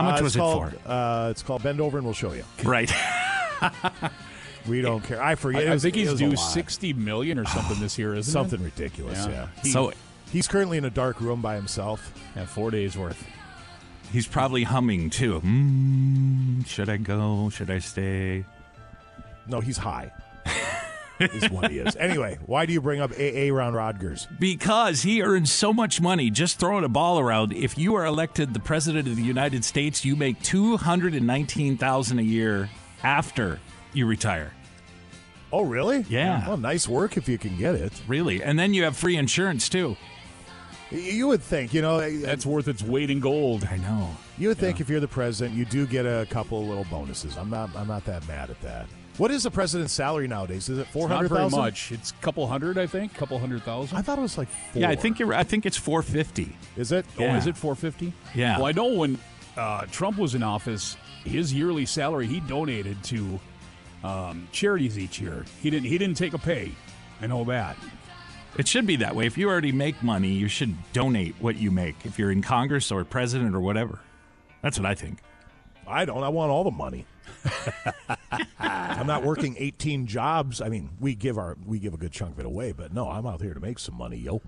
How 0.01 0.11
much 0.11 0.20
Uh, 0.20 0.24
was 0.24 0.32
it's 0.32 0.36
it 0.36 0.38
called, 0.38 0.72
for? 0.72 0.90
Uh, 0.90 1.30
it's 1.30 1.42
called 1.42 1.62
Bend 1.62 1.80
Over 1.80 1.98
and 1.98 2.05
We'll 2.07 2.14
Show 2.14 2.32
You. 2.32 2.44
Right. 2.64 2.90
We 4.68 4.82
don't 4.82 5.03
care. 5.03 5.22
I 5.22 5.36
forget. 5.36 5.68
I, 5.68 5.72
I 5.72 5.78
think 5.78 5.94
he's 5.94 6.12
due 6.14 6.36
sixty 6.36 6.92
million 6.92 7.38
or 7.38 7.46
something 7.46 7.80
this 7.80 7.98
year, 7.98 8.14
isn't 8.14 8.30
Something 8.30 8.61
it? 8.61 8.64
ridiculous. 8.64 9.24
Yeah. 9.26 9.32
Yeah. 9.32 9.46
He- 9.62 9.70
so, 9.70 9.92
He's 10.30 10.46
currently 10.46 10.76
in 10.78 10.84
a 10.84 10.90
dark 10.90 11.20
room 11.20 11.40
by 11.40 11.57
himself. 11.57 12.12
Yeah, 12.36 12.44
four 12.44 12.70
days 12.70 12.96
worth. 12.96 13.26
he's 14.12 14.26
probably 14.28 14.62
humming 14.64 15.09
too. 15.11 15.40
Mm, 15.40 16.66
should 16.66 16.88
I 16.90 16.98
go? 16.98 17.48
Should 17.48 17.70
I 17.70 17.78
stay? 17.78 18.44
No, 19.48 19.61
he's 19.61 19.78
high. 19.78 20.12
Is 21.21 21.51
what 21.51 21.71
he 21.71 21.79
is. 21.79 21.97
Anyway, 21.97 22.39
why 22.47 22.66
do 22.66 22.73
you 22.73 22.81
bring 22.81 23.01
up 23.01 23.12
AA 23.12 23.53
Ron 23.53 23.75
Rodgers? 23.75 24.27
Because 24.39 25.03
he 25.03 25.23
earns 25.23 25.51
so 25.53 25.73
much 25.73 26.01
money 26.01 26.31
just 26.31 26.59
throwing 26.59 26.85
a 26.85 26.89
ball 26.89 27.18
around. 27.18 27.53
If 27.53 27.77
you 27.79 27.95
are 27.95 28.05
elected 28.07 28.55
the 28.55 28.61
president 28.61 29.07
of 29.09 29.16
the 29.16 29.23
United 29.23 29.64
States, 29.64 30.05
you 30.05 30.16
make 30.16 30.41
two 30.43 30.77
hundred 30.77 31.14
and 31.14 31.27
nineteen 31.27 31.77
thousand 31.77 32.18
a 32.18 32.23
year 32.23 32.68
after 33.03 33.61
you 33.93 34.07
retire. 34.07 34.53
Oh, 35.53 35.62
really? 35.62 36.05
Yeah. 36.09 36.47
Well, 36.47 36.57
nice 36.57 36.87
work 36.87 37.16
if 37.16 37.29
you 37.29 37.37
can 37.37 37.57
get 37.59 37.75
it. 37.75 37.93
Really, 38.07 38.43
and 38.43 38.59
then 38.59 38.73
you 38.73 38.85
have 38.85 38.97
free 38.97 39.16
insurance 39.16 39.68
too. 39.68 39.97
You 40.93 41.29
would 41.29 41.43
think, 41.43 41.73
you 41.73 41.83
know, 41.83 42.01
That's 42.21 42.45
worth 42.45 42.66
its 42.66 42.83
weight 42.83 43.11
in 43.11 43.21
gold. 43.21 43.64
I 43.71 43.77
know. 43.77 44.11
you 44.39 44.49
would 44.49 44.59
think 44.59 44.81
if 44.81 44.89
you're 44.89 44.99
the 44.99 45.07
president, 45.07 45.57
you 45.57 45.64
do 45.64 45.87
get 45.87 46.05
a 46.05 46.27
couple 46.31 46.66
little 46.66 46.85
bonuses. 46.91 47.37
I'm 47.37 47.49
not. 47.51 47.71
I'm 47.77 47.87
not 47.87 48.05
that 48.07 48.27
mad 48.27 48.51
at 48.51 48.61
that. 48.62 48.87
What 49.21 49.31
is 49.31 49.43
the 49.43 49.51
president's 49.51 49.93
salary 49.93 50.27
nowadays? 50.29 50.71
Is 50.71 50.79
it 50.79 50.87
four 50.87 51.07
Not 51.07 51.27
very 51.27 51.51
much. 51.51 51.93
It's 51.93 52.11
a 52.11 52.14
couple 52.23 52.47
hundred, 52.47 52.79
I 52.79 52.87
think. 52.87 53.12
A 53.14 53.18
Couple 53.18 53.39
hundred 53.39 53.62
thousand. 53.64 53.99
I 53.99 54.01
thought 54.01 54.16
it 54.16 54.23
was 54.23 54.39
like 54.39 54.49
four. 54.49 54.81
Yeah, 54.81 54.89
I 54.89 54.97
think 54.97 55.18
you're. 55.18 55.35
I 55.35 55.43
think 55.43 55.66
it's 55.66 55.77
four 55.77 56.01
fifty. 56.01 56.57
Is 56.75 56.91
it? 56.91 57.05
Oh, 57.18 57.25
is 57.25 57.47
it 57.47 57.55
450? 57.55 58.14
Yeah. 58.35 58.57
Well, 58.57 58.66
I 58.66 58.73
know 58.73 58.95
when 58.95 59.18
uh, 59.59 59.85
Trump 59.91 60.16
was 60.16 60.35
in 60.35 60.43
office, 60.43 60.97
his 61.23 61.53
yearly 61.53 61.85
salary 61.85 62.29
he 62.29 62.41
donated 62.41 63.05
to 63.05 63.39
um, 64.03 64.49
charities 64.53 64.99
each 64.99 65.21
year. 65.21 65.45
He 65.61 65.68
didn't. 65.68 65.87
He 65.87 65.99
didn't 65.99 66.16
take 66.16 66.33
a 66.33 66.39
pay. 66.39 66.73
I 67.21 67.27
know 67.27 67.45
that. 67.45 67.77
It 68.57 68.66
should 68.66 68.87
be 68.87 68.97
that 68.97 69.14
way. 69.14 69.27
If 69.27 69.37
you 69.37 69.51
already 69.51 69.71
make 69.71 70.03
money, 70.03 70.33
you 70.33 70.49
should 70.49 70.75
donate 70.95 71.35
what 71.41 71.57
you 71.59 71.71
make. 71.71 72.07
If 72.07 72.18
you're 72.18 72.31
in 72.31 72.41
Congress 72.41 72.91
or 72.91 73.05
president 73.05 73.55
or 73.55 73.61
whatever, 73.61 74.01
that's 74.62 74.79
what 74.79 74.87
I 74.87 74.95
think. 74.95 75.18
I 75.87 76.07
don't. 76.07 76.23
I 76.23 76.31
want 76.31 76.51
all 76.51 76.64
the 76.64 76.71
money. 76.71 77.05
I'm 78.59 79.07
not 79.07 79.22
working 79.22 79.57
18 79.59 80.07
jobs. 80.07 80.61
I 80.61 80.68
mean, 80.68 80.91
we 81.01 81.14
give 81.14 81.39
our 81.39 81.57
we 81.66 81.78
give 81.78 81.95
a 81.95 81.97
good 81.97 82.12
chunk 82.12 82.33
of 82.33 82.41
it 82.41 82.47
away, 82.47 82.72
but 82.72 82.93
no, 82.93 83.09
I'm 83.09 83.26
out 83.26 83.41
here 83.41 83.55
to 83.55 83.61
make 83.61 83.78
some 83.78 83.97
money, 83.97 84.16
yo. 84.16 84.43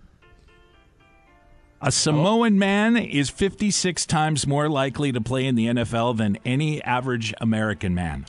A 1.84 1.90
Samoan 1.90 2.60
man 2.60 2.96
is 2.96 3.28
56 3.28 4.06
times 4.06 4.46
more 4.46 4.68
likely 4.68 5.10
to 5.10 5.20
play 5.20 5.46
in 5.46 5.56
the 5.56 5.66
NFL 5.66 6.16
than 6.16 6.38
any 6.44 6.80
average 6.84 7.34
American 7.40 7.92
man. 7.92 8.26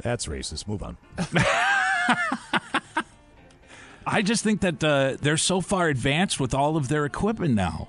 That's 0.00 0.26
racist. 0.26 0.66
Move 0.66 0.82
on. 0.82 0.96
I 4.06 4.22
just 4.22 4.42
think 4.42 4.62
that 4.62 4.82
uh, 4.82 5.18
they're 5.20 5.36
so 5.36 5.60
far 5.60 5.88
advanced 5.88 6.40
with 6.40 6.52
all 6.52 6.76
of 6.76 6.88
their 6.88 7.04
equipment 7.04 7.54
now. 7.54 7.88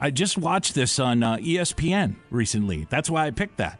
I 0.00 0.10
just 0.10 0.36
watched 0.38 0.74
this 0.74 0.98
on 0.98 1.22
uh, 1.22 1.36
ESPN 1.36 2.16
recently. 2.30 2.86
That's 2.90 3.08
why 3.08 3.26
I 3.26 3.30
picked 3.30 3.58
that. 3.58 3.78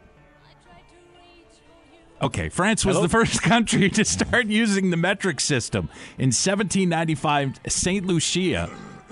Okay, 2.21 2.49
France 2.49 2.85
was 2.85 2.95
Hello? 2.95 3.07
the 3.07 3.11
first 3.11 3.41
country 3.43 3.89
to 3.89 4.05
start 4.05 4.47
using 4.47 4.89
the 4.89 4.97
metric 4.97 5.39
system. 5.39 5.89
In 6.17 6.27
1795, 6.31 7.59
St. 7.67 8.05
Lucia 8.05 8.69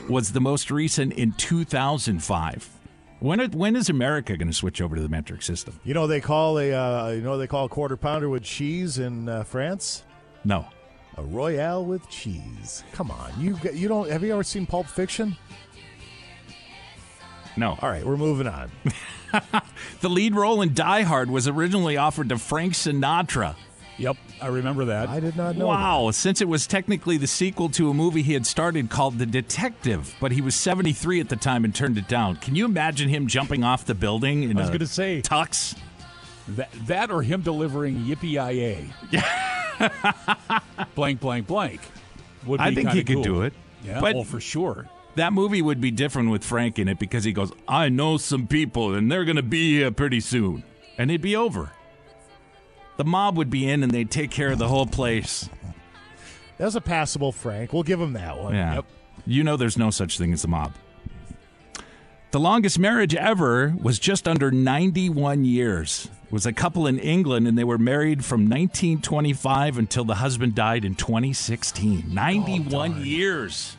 was 0.10 0.32
the 0.32 0.39
most 0.41 0.72
recent 0.72 1.14
in 1.14 1.34
2005. 1.34 2.70
When, 3.20 3.39
are, 3.39 3.47
when 3.47 3.76
is 3.76 3.89
America 3.89 4.36
going 4.38 4.47
to 4.49 4.54
switch 4.54 4.82
over 4.82 4.95
to 4.95 5.01
the 5.01 5.10
metric 5.10 5.41
system? 5.41 5.80
You 5.84 5.93
know 5.93 6.08
they 6.08 6.20
call 6.22 6.58
a 6.60 6.74
uh, 6.74 7.10
you 7.10 7.22
know 7.22 7.38
they 7.38 7.47
call 7.47 7.66
a 7.66 7.70
quarter 7.70 7.95
pounder 7.95 8.28
with 8.30 8.43
cheese 8.43 8.97
in 8.99 9.30
uh, 9.30 9.43
France 9.43 10.04
No. 10.43 10.66
a 11.18 11.24
royale 11.24 11.86
with 11.86 12.10
cheese. 12.10 12.84
Come 12.91 13.12
on, 13.12 13.32
you 13.39 13.58
you 13.74 13.88
don't 13.88 14.10
have 14.10 14.24
you 14.24 14.34
ever 14.34 14.43
seen 14.43 14.66
Pulp 14.66 14.88
Fiction? 14.88 15.38
No. 17.58 17.78
All 17.82 17.89
right, 17.89 18.06
we're 18.06 18.18
moving 18.18 18.47
on. 18.47 18.72
The 20.01 20.10
lead 20.10 20.36
role 20.36 20.62
in 20.62 20.76
Die 20.76 21.01
Hard 21.01 21.32
was 21.32 21.47
originally 21.47 21.97
offered 21.97 22.30
to 22.30 22.38
Frank 22.38 22.74
Sinatra. 22.74 23.56
Yep, 23.97 24.16
I 24.39 24.45
remember 24.47 24.86
that. 24.86 25.10
I 25.10 25.20
did 25.20 25.36
not 25.36 25.58
know. 25.58 25.66
Wow, 25.68 26.12
since 26.12 26.39
it 26.39 26.47
was 26.47 26.68
technically 26.68 27.18
the 27.18 27.26
sequel 27.26 27.68
to 27.70 27.89
a 27.89 27.95
movie 27.95 28.22
he 28.22 28.34
had 28.34 28.45
started 28.45 28.91
called 28.91 29.18
The 29.18 29.26
Detective, 29.26 30.14
but 30.20 30.32
he 30.34 30.41
was 30.41 30.54
73 30.54 31.20
at 31.20 31.30
the 31.30 31.36
time 31.36 31.66
and 31.66 31.74
turned 31.74 31.97
it 31.97 32.08
down. 32.08 32.36
Can 32.38 32.54
you 32.54 32.66
imagine 32.66 33.10
him 33.10 33.26
jumping 33.26 33.64
off 33.64 33.86
the 33.86 33.95
building 33.95 34.43
in 34.43 34.56
I 34.58 34.62
was 34.62 34.70
a 34.70 34.74
going 34.74 34.80
to 34.82 34.88
say 34.88 35.22
tux? 35.24 35.76
that, 36.49 36.70
that 36.86 37.10
or 37.10 37.24
him 37.24 37.41
delivering 37.41 37.95
yippee 38.04 38.38
i 38.38 38.51
a 38.51 38.86
blank, 40.95 41.20
blank, 41.22 41.47
blank. 41.47 41.82
Would 42.45 42.60
be 42.60 42.64
I 42.64 42.68
think 42.76 42.89
kinda 42.89 42.93
he 42.93 43.04
could 43.04 43.24
do 43.24 43.41
it. 43.41 43.54
Yeah, 43.84 43.99
But- 43.99 44.14
well, 44.16 44.24
for 44.24 44.39
sure. 44.39 44.88
That 45.16 45.34
movie 45.34 45.61
would 45.61 45.80
be 45.80 45.91
different 45.91 46.32
with 46.32 46.43
Frank 46.43 46.80
in 46.80 46.88
it 46.88 46.97
because 46.97 47.24
he 47.24 47.34
goes, 47.34 47.51
I 47.68 47.89
know 47.89 48.18
some 48.18 48.47
people 48.47 48.95
and 48.95 49.11
they're 49.11 49.26
going 49.26 49.36
to 49.36 49.43
be 49.43 49.78
here 49.78 49.91
pretty 49.91 50.20
soon. 50.20 50.64
And 50.97 51.11
it'd 51.11 51.22
be 51.22 51.36
over. 51.36 51.72
The 52.97 53.03
mob 53.03 53.38
would 53.38 53.49
be 53.49 53.70
in 53.70 53.84
and 53.84 53.91
they'd 53.91 54.09
take 54.09 54.32
care 54.32 54.51
of 54.51 54.59
the 54.59 54.68
whole 54.68 54.86
place. 54.86 55.49
That 56.57 56.66
was 56.66 56.76
a 56.76 56.82
passable 56.82 57.32
Frank. 57.32 57.74
We'll 57.74 57.84
give 57.84 57.99
him 57.99 58.14
that 58.14 58.38
one. 58.38 58.53
Yeah. 58.53 58.76
Yep. 58.76 58.86
You 59.26 59.43
know 59.43 59.57
there's 59.57 59.78
no 59.78 59.89
such 59.89 60.18
thing 60.18 60.34
as 60.34 60.43
a 60.43 60.47
mob. 60.47 60.74
The 62.32 62.39
longest 62.39 62.80
marriage 62.80 63.14
ever 63.14 63.76
was 63.80 63.99
just 63.99 64.28
under 64.28 64.49
91 64.49 65.45
years. 65.45 66.09
It 66.26 66.32
was 66.32 66.47
a 66.47 66.53
couple 66.53 66.88
in 66.88 66.97
England 66.97 67.47
and 67.47 67.55
they 67.55 67.64
were 67.64 67.78
married 67.78 68.26
from 68.26 68.49
1925 68.49 69.78
until 69.78 70.03
the 70.03 70.16
husband 70.16 70.55
died 70.55 70.84
in 70.84 70.95
2016. 70.95 72.11
91 72.11 73.05
years. 73.05 73.78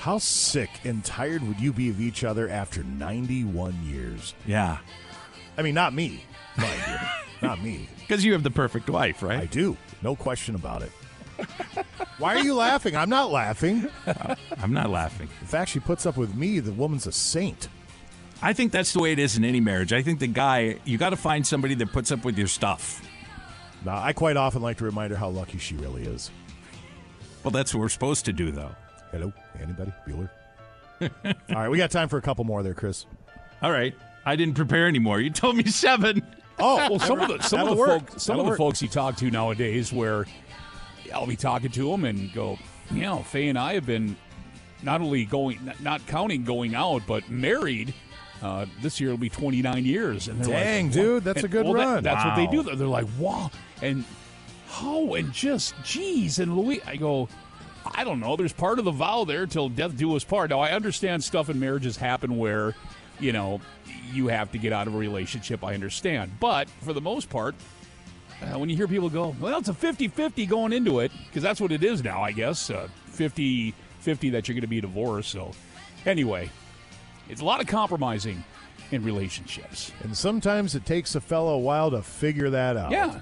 How 0.00 0.16
sick 0.16 0.70
and 0.84 1.04
tired 1.04 1.46
would 1.46 1.60
you 1.60 1.74
be 1.74 1.90
of 1.90 2.00
each 2.00 2.24
other 2.24 2.48
after 2.48 2.82
91 2.82 3.84
years? 3.84 4.32
Yeah. 4.46 4.78
I 5.58 5.62
mean, 5.62 5.74
not 5.74 5.92
me, 5.92 6.24
mind 6.56 6.80
you. 6.88 6.96
Not 7.46 7.62
me. 7.62 7.88
Because 8.00 8.22
you 8.22 8.32
have 8.34 8.42
the 8.42 8.50
perfect 8.50 8.88
wife, 8.90 9.22
right? 9.22 9.40
I 9.40 9.46
do. 9.46 9.76
No 10.02 10.14
question 10.14 10.54
about 10.54 10.82
it. 10.82 10.92
Why 12.18 12.36
are 12.36 12.42
you 12.42 12.54
laughing? 12.54 12.94
I'm 12.94 13.08
not 13.08 13.30
laughing. 13.30 13.88
I'm 14.62 14.74
not 14.74 14.90
laughing. 14.90 15.28
In 15.40 15.46
fact, 15.46 15.70
she 15.70 15.80
puts 15.80 16.04
up 16.04 16.18
with 16.18 16.34
me. 16.34 16.60
The 16.60 16.72
woman's 16.72 17.06
a 17.06 17.12
saint. 17.12 17.68
I 18.42 18.52
think 18.52 18.72
that's 18.72 18.92
the 18.92 19.00
way 19.00 19.12
it 19.12 19.18
is 19.18 19.38
in 19.38 19.44
any 19.44 19.58
marriage. 19.60 19.94
I 19.94 20.02
think 20.02 20.18
the 20.18 20.26
guy, 20.26 20.80
you 20.84 20.98
got 20.98 21.10
to 21.10 21.16
find 21.16 21.46
somebody 21.46 21.74
that 21.76 21.92
puts 21.92 22.12
up 22.12 22.26
with 22.26 22.36
your 22.36 22.46
stuff. 22.46 23.02
Now, 23.86 23.96
I 23.96 24.12
quite 24.12 24.36
often 24.36 24.60
like 24.60 24.76
to 24.78 24.84
remind 24.84 25.12
her 25.12 25.16
how 25.16 25.30
lucky 25.30 25.56
she 25.56 25.76
really 25.76 26.04
is. 26.04 26.30
Well, 27.42 27.52
that's 27.52 27.74
what 27.74 27.80
we're 27.80 27.88
supposed 27.88 28.26
to 28.26 28.34
do, 28.34 28.50
though. 28.50 28.74
Hello, 29.10 29.32
anybody? 29.60 29.92
Bueller? 30.06 30.28
All 31.50 31.56
right, 31.56 31.68
we 31.68 31.78
got 31.78 31.90
time 31.90 32.08
for 32.08 32.18
a 32.18 32.22
couple 32.22 32.44
more 32.44 32.62
there, 32.62 32.74
Chris. 32.74 33.06
All 33.62 33.70
right. 33.72 33.94
I 34.24 34.36
didn't 34.36 34.54
prepare 34.54 34.86
anymore. 34.86 35.20
You 35.20 35.30
told 35.30 35.56
me 35.56 35.64
seven. 35.64 36.22
Oh, 36.58 36.76
Well, 36.90 36.98
some 36.98 37.20
of 37.20 37.28
the 37.28 37.40
some 37.42 37.60
of 37.60 37.66
That'll 37.68 37.74
the 37.74 37.80
work. 37.80 38.10
folks 38.10 38.22
some 38.22 38.34
That'll 38.36 38.40
of 38.40 38.46
the 38.46 38.50
work. 38.50 38.58
folks 38.58 38.82
you 38.82 38.88
talk 38.88 39.16
to 39.16 39.30
nowadays, 39.30 39.92
where 39.92 40.26
I'll 41.14 41.26
be 41.26 41.36
talking 41.36 41.70
to 41.70 41.90
them 41.90 42.04
and 42.04 42.30
go, 42.34 42.58
you 42.90 43.00
know, 43.02 43.20
Faye 43.22 43.48
and 43.48 43.58
I 43.58 43.74
have 43.74 43.86
been 43.86 44.16
not 44.82 45.00
only 45.00 45.24
going, 45.24 45.58
not 45.80 46.06
counting 46.06 46.44
going 46.44 46.74
out, 46.74 47.02
but 47.06 47.28
married. 47.30 47.94
Uh, 48.42 48.66
this 48.82 49.00
year 49.00 49.10
will 49.10 49.16
be 49.18 49.28
29 49.28 49.84
years. 49.84 50.28
And 50.28 50.42
they're 50.42 50.58
Dang, 50.58 50.84
like, 50.86 50.94
dude, 50.94 51.24
that's 51.24 51.36
and- 51.38 51.44
a 51.46 51.48
good 51.48 51.64
well, 51.64 51.74
that- 51.74 51.84
run. 51.86 52.02
that's 52.04 52.24
what 52.24 52.36
they 52.36 52.46
do. 52.46 52.62
They're 52.62 52.86
like, 52.86 53.06
wow, 53.18 53.50
and 53.82 54.04
how, 54.68 55.14
and 55.14 55.32
just, 55.32 55.74
geez, 55.82 56.38
and 56.38 56.56
Louis. 56.56 56.82
I 56.86 56.96
go, 56.96 57.28
I 57.86 58.04
don't 58.04 58.20
know. 58.20 58.36
There's 58.36 58.52
part 58.52 58.78
of 58.78 58.84
the 58.84 58.90
vow 58.90 59.24
there 59.24 59.46
till 59.46 59.68
death 59.68 59.96
do 59.96 60.14
us 60.16 60.24
part. 60.24 60.50
Now 60.50 60.60
I 60.60 60.72
understand 60.72 61.24
stuff 61.24 61.48
in 61.48 61.58
marriages 61.58 61.96
happen 61.96 62.36
where, 62.36 62.74
you 63.18 63.32
know, 63.32 63.60
you 64.12 64.28
have 64.28 64.52
to 64.52 64.58
get 64.58 64.72
out 64.72 64.86
of 64.86 64.94
a 64.94 64.98
relationship. 64.98 65.64
I 65.64 65.74
understand, 65.74 66.32
but 66.40 66.68
for 66.82 66.92
the 66.92 67.00
most 67.00 67.30
part, 67.30 67.54
uh, 68.42 68.58
when 68.58 68.70
you 68.70 68.76
hear 68.76 68.88
people 68.88 69.10
go, 69.10 69.34
well, 69.40 69.58
it's 69.58 69.68
a 69.68 69.74
50-50 69.74 70.48
going 70.48 70.72
into 70.72 71.00
it, 71.00 71.12
because 71.26 71.42
that's 71.42 71.60
what 71.60 71.72
it 71.72 71.84
is 71.84 72.02
now, 72.02 72.22
I 72.22 72.32
guess. 72.32 72.70
Uh, 72.70 72.88
50 73.06 73.74
50 74.00 74.30
that 74.30 74.48
you're 74.48 74.54
going 74.54 74.62
to 74.62 74.66
be 74.66 74.80
divorced. 74.80 75.30
So, 75.30 75.52
anyway, 76.06 76.50
it's 77.28 77.42
a 77.42 77.44
lot 77.44 77.60
of 77.60 77.66
compromising 77.66 78.42
in 78.90 79.04
relationships. 79.04 79.92
And 80.02 80.16
sometimes 80.16 80.74
it 80.74 80.84
takes 80.86 81.14
a 81.14 81.20
fellow 81.20 81.54
a 81.54 81.58
while 81.58 81.90
to 81.90 82.02
figure 82.02 82.50
that 82.50 82.76
out. 82.76 82.92
Yeah, 82.92 83.20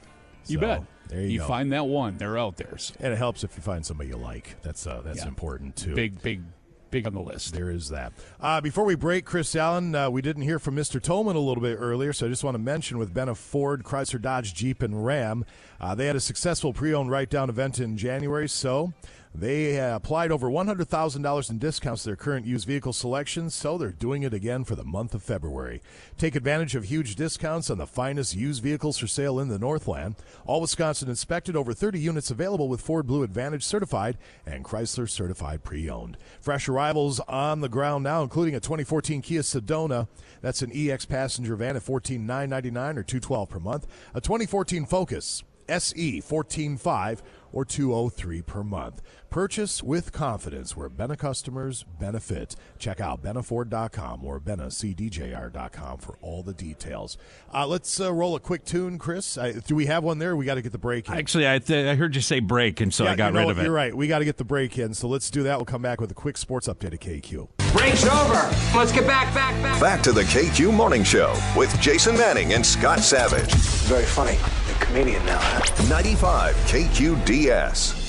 you 0.51 0.59
So, 0.59 0.61
bet. 0.67 0.83
There 1.09 1.21
you, 1.23 1.39
go. 1.39 1.47
find 1.47 1.73
that 1.73 1.87
one, 1.87 2.19
they're 2.19 2.37
out 2.39 2.57
there. 2.57 2.77
So 2.77 2.95
and 3.01 3.13
it 3.13 3.17
helps 3.17 3.43
if 3.45 3.57
you 3.57 3.63
find 3.63 3.85
somebody 3.87 4.11
you 4.11 4.17
like. 4.17 4.57
That's 4.63 4.87
uh, 4.87 5.01
that's 5.05 5.21
Yeah. 5.23 5.29
important 5.29 5.75
too. 5.77 5.95
big, 5.95 6.21
big, 6.21 6.43
big 6.91 7.07
on 7.07 7.15
the 7.15 7.21
list. 7.21 7.55
There 7.55 7.71
is 7.71 7.89
that. 7.89 8.13
Uh, 8.41 8.61
before 8.61 8.85
we 8.85 8.95
break, 8.95 9.25
Chris 9.25 9.57
Allen, 9.57 9.95
uh, 9.95 10.11
we 10.11 10.21
didn't 10.21 10.43
hear 10.43 10.59
from 10.59 10.77
Mr. 10.77 11.01
Tolman 11.01 11.35
a 11.37 11.41
little 11.41 11.63
bit 11.63 11.77
earlier, 11.81 12.13
so 12.13 12.27
I 12.27 12.29
just 12.29 12.45
want 12.45 12.57
to 12.57 12.59
mention 12.59 12.99
with 12.99 13.15
Benna 13.15 13.37
Ford, 13.37 13.85
Chrysler, 13.85 14.21
Dodge, 14.21 14.53
Jeep, 14.55 14.83
and 14.83 15.05
Ram, 15.05 15.47
uh, 15.81 15.95
they 15.95 16.07
had 16.07 16.17
a 16.17 16.21
successful 16.21 16.73
pre-owned 16.75 17.11
write-down 17.11 17.49
event 17.49 17.79
in 17.79 17.97
January, 17.97 18.49
so 18.49 18.93
they 19.35 19.79
uh, 19.79 19.97
applied 19.97 20.33
over 20.33 20.49
$100,000 20.49 21.51
in 21.51 21.59
discounts 21.59 22.03
to 22.03 22.09
their 22.09 22.17
current 22.17 22.47
used 22.47 22.67
vehicle 22.67 22.93
selections, 22.93 23.55
so 23.55 23.77
they're 23.77 23.93
doing 23.93 24.23
it 24.23 24.35
again 24.35 24.65
for 24.65 24.75
the 24.75 24.85
month 24.85 25.15
of 25.15 25.23
February. 25.23 25.83
Take 26.17 26.35
advantage 26.35 26.75
of 26.75 26.85
huge 26.85 27.15
discounts 27.15 27.71
on 27.71 27.79
the 27.79 27.87
finest 27.87 28.35
used 28.35 28.63
vehicles 28.63 28.99
for 28.99 29.07
sale 29.07 29.39
in 29.39 29.49
the 29.49 29.59
Northland. 29.59 30.17
All 30.47 30.61
Wisconsin 30.61 31.09
inspected, 31.09 31.57
over 31.57 31.75
30 31.75 32.01
units 32.01 32.31
available 32.31 32.69
with 32.69 32.81
Ford 32.81 33.07
Blue 33.07 33.23
Advantage 33.23 33.65
certified 33.65 34.19
and 34.47 34.65
Chrysler 34.65 35.09
certified 35.09 35.63
pre-owned. 35.63 36.17
Fresh 36.41 36.69
arrivals 36.69 37.21
on 37.21 37.61
the 37.61 37.69
ground 37.69 38.05
now, 38.05 38.23
including 38.23 38.55
a 38.55 38.61
2014 38.61 39.23
Kia 39.23 39.43
Sedona. 39.43 40.09
That's 40.41 40.63
an 40.63 40.73
EX 40.75 41.05
passenger 41.05 41.57
van 41.57 41.77
at 41.77 41.83
14,999 41.83 42.99
or 42.99 43.03
212 43.03 43.49
per 43.49 43.59
month. 43.59 43.87
A 44.15 44.21
2014 44.21 44.87
Focus. 44.87 45.45
SE 45.69 46.21
145 46.21 47.23
or 47.53 47.65
203 47.65 48.43
per 48.43 48.63
month. 48.63 49.03
Purchase 49.31 49.83
with 49.83 50.11
confidence 50.11 50.77
where 50.77 50.89
Benna 50.89 51.19
customers 51.19 51.85
benefit. 52.01 52.57
Check 52.79 53.01
out 53.01 53.23
BennaFord.com 53.23 54.25
or 54.25 54.41
BennaCDJR.com 54.41 55.99
for 55.99 56.17
all 56.23 56.43
the 56.43 56.55
details. 56.55 57.19
Uh, 57.53 57.67
let's 57.67 58.01
uh, 58.01 58.13
roll 58.13 58.35
a 58.37 58.41
quick 58.41 58.65
tune, 58.65 58.99
Chris. 58.99 59.37
I, 59.37 59.53
do 59.53 59.75
we 59.75 59.87
have 59.87 60.03
one 60.03 60.19
there? 60.19 60.35
We 60.35 60.47
got 60.47 60.55
to 60.55 60.63
get 60.63 60.73
the 60.73 60.79
break 60.79 61.09
in. 61.09 61.15
Actually, 61.15 61.49
I, 61.49 61.59
th- 61.59 61.87
I 61.87 61.95
heard 61.95 62.15
you 62.15 62.23
say 62.23 62.41
break, 62.41 62.81
and 62.81 62.93
so 62.93 63.05
Yeah, 63.05 63.13
I 63.13 63.17
got 63.17 63.27
you 63.29 63.33
know 63.35 63.41
rid 63.41 63.51
of 63.51 63.59
it. 63.59 63.63
You're 63.65 63.73
right. 63.73 63.95
We 63.95 64.09
got 64.09 64.21
to 64.21 64.25
get 64.25 64.39
the 64.39 64.45
break 64.45 64.79
in. 64.79 64.95
So 64.95 65.09
let's 65.09 65.31
do 65.31 65.43
that. 65.43 65.59
We'll 65.59 65.67
come 65.67 65.83
back 65.83 66.01
with 66.01 66.11
a 66.11 66.15
quick 66.15 66.37
sports 66.39 66.67
update 66.69 66.95
at 66.95 67.01
KQ. 67.01 67.49
Break's 67.73 68.07
over. 68.07 68.51
Let's 68.75 68.93
get 68.93 69.07
back, 69.07 69.35
back, 69.35 69.61
back. 69.63 69.81
Back 69.81 70.03
to 70.05 70.13
the 70.13 70.23
KQ 70.23 70.73
Morning 70.73 71.05
Show 71.05 71.39
with 71.55 71.79
Jason 71.81 72.17
Manning 72.17 72.55
and 72.55 72.65
Scott 72.65 73.01
Savage. 73.01 73.53
Very 73.87 74.05
funny. 74.05 74.39
A 74.81 74.85
comedian 74.85 75.25
now, 75.27 75.39
huh? 75.41 75.89
95 75.89 76.55
KQDS. 76.57 78.07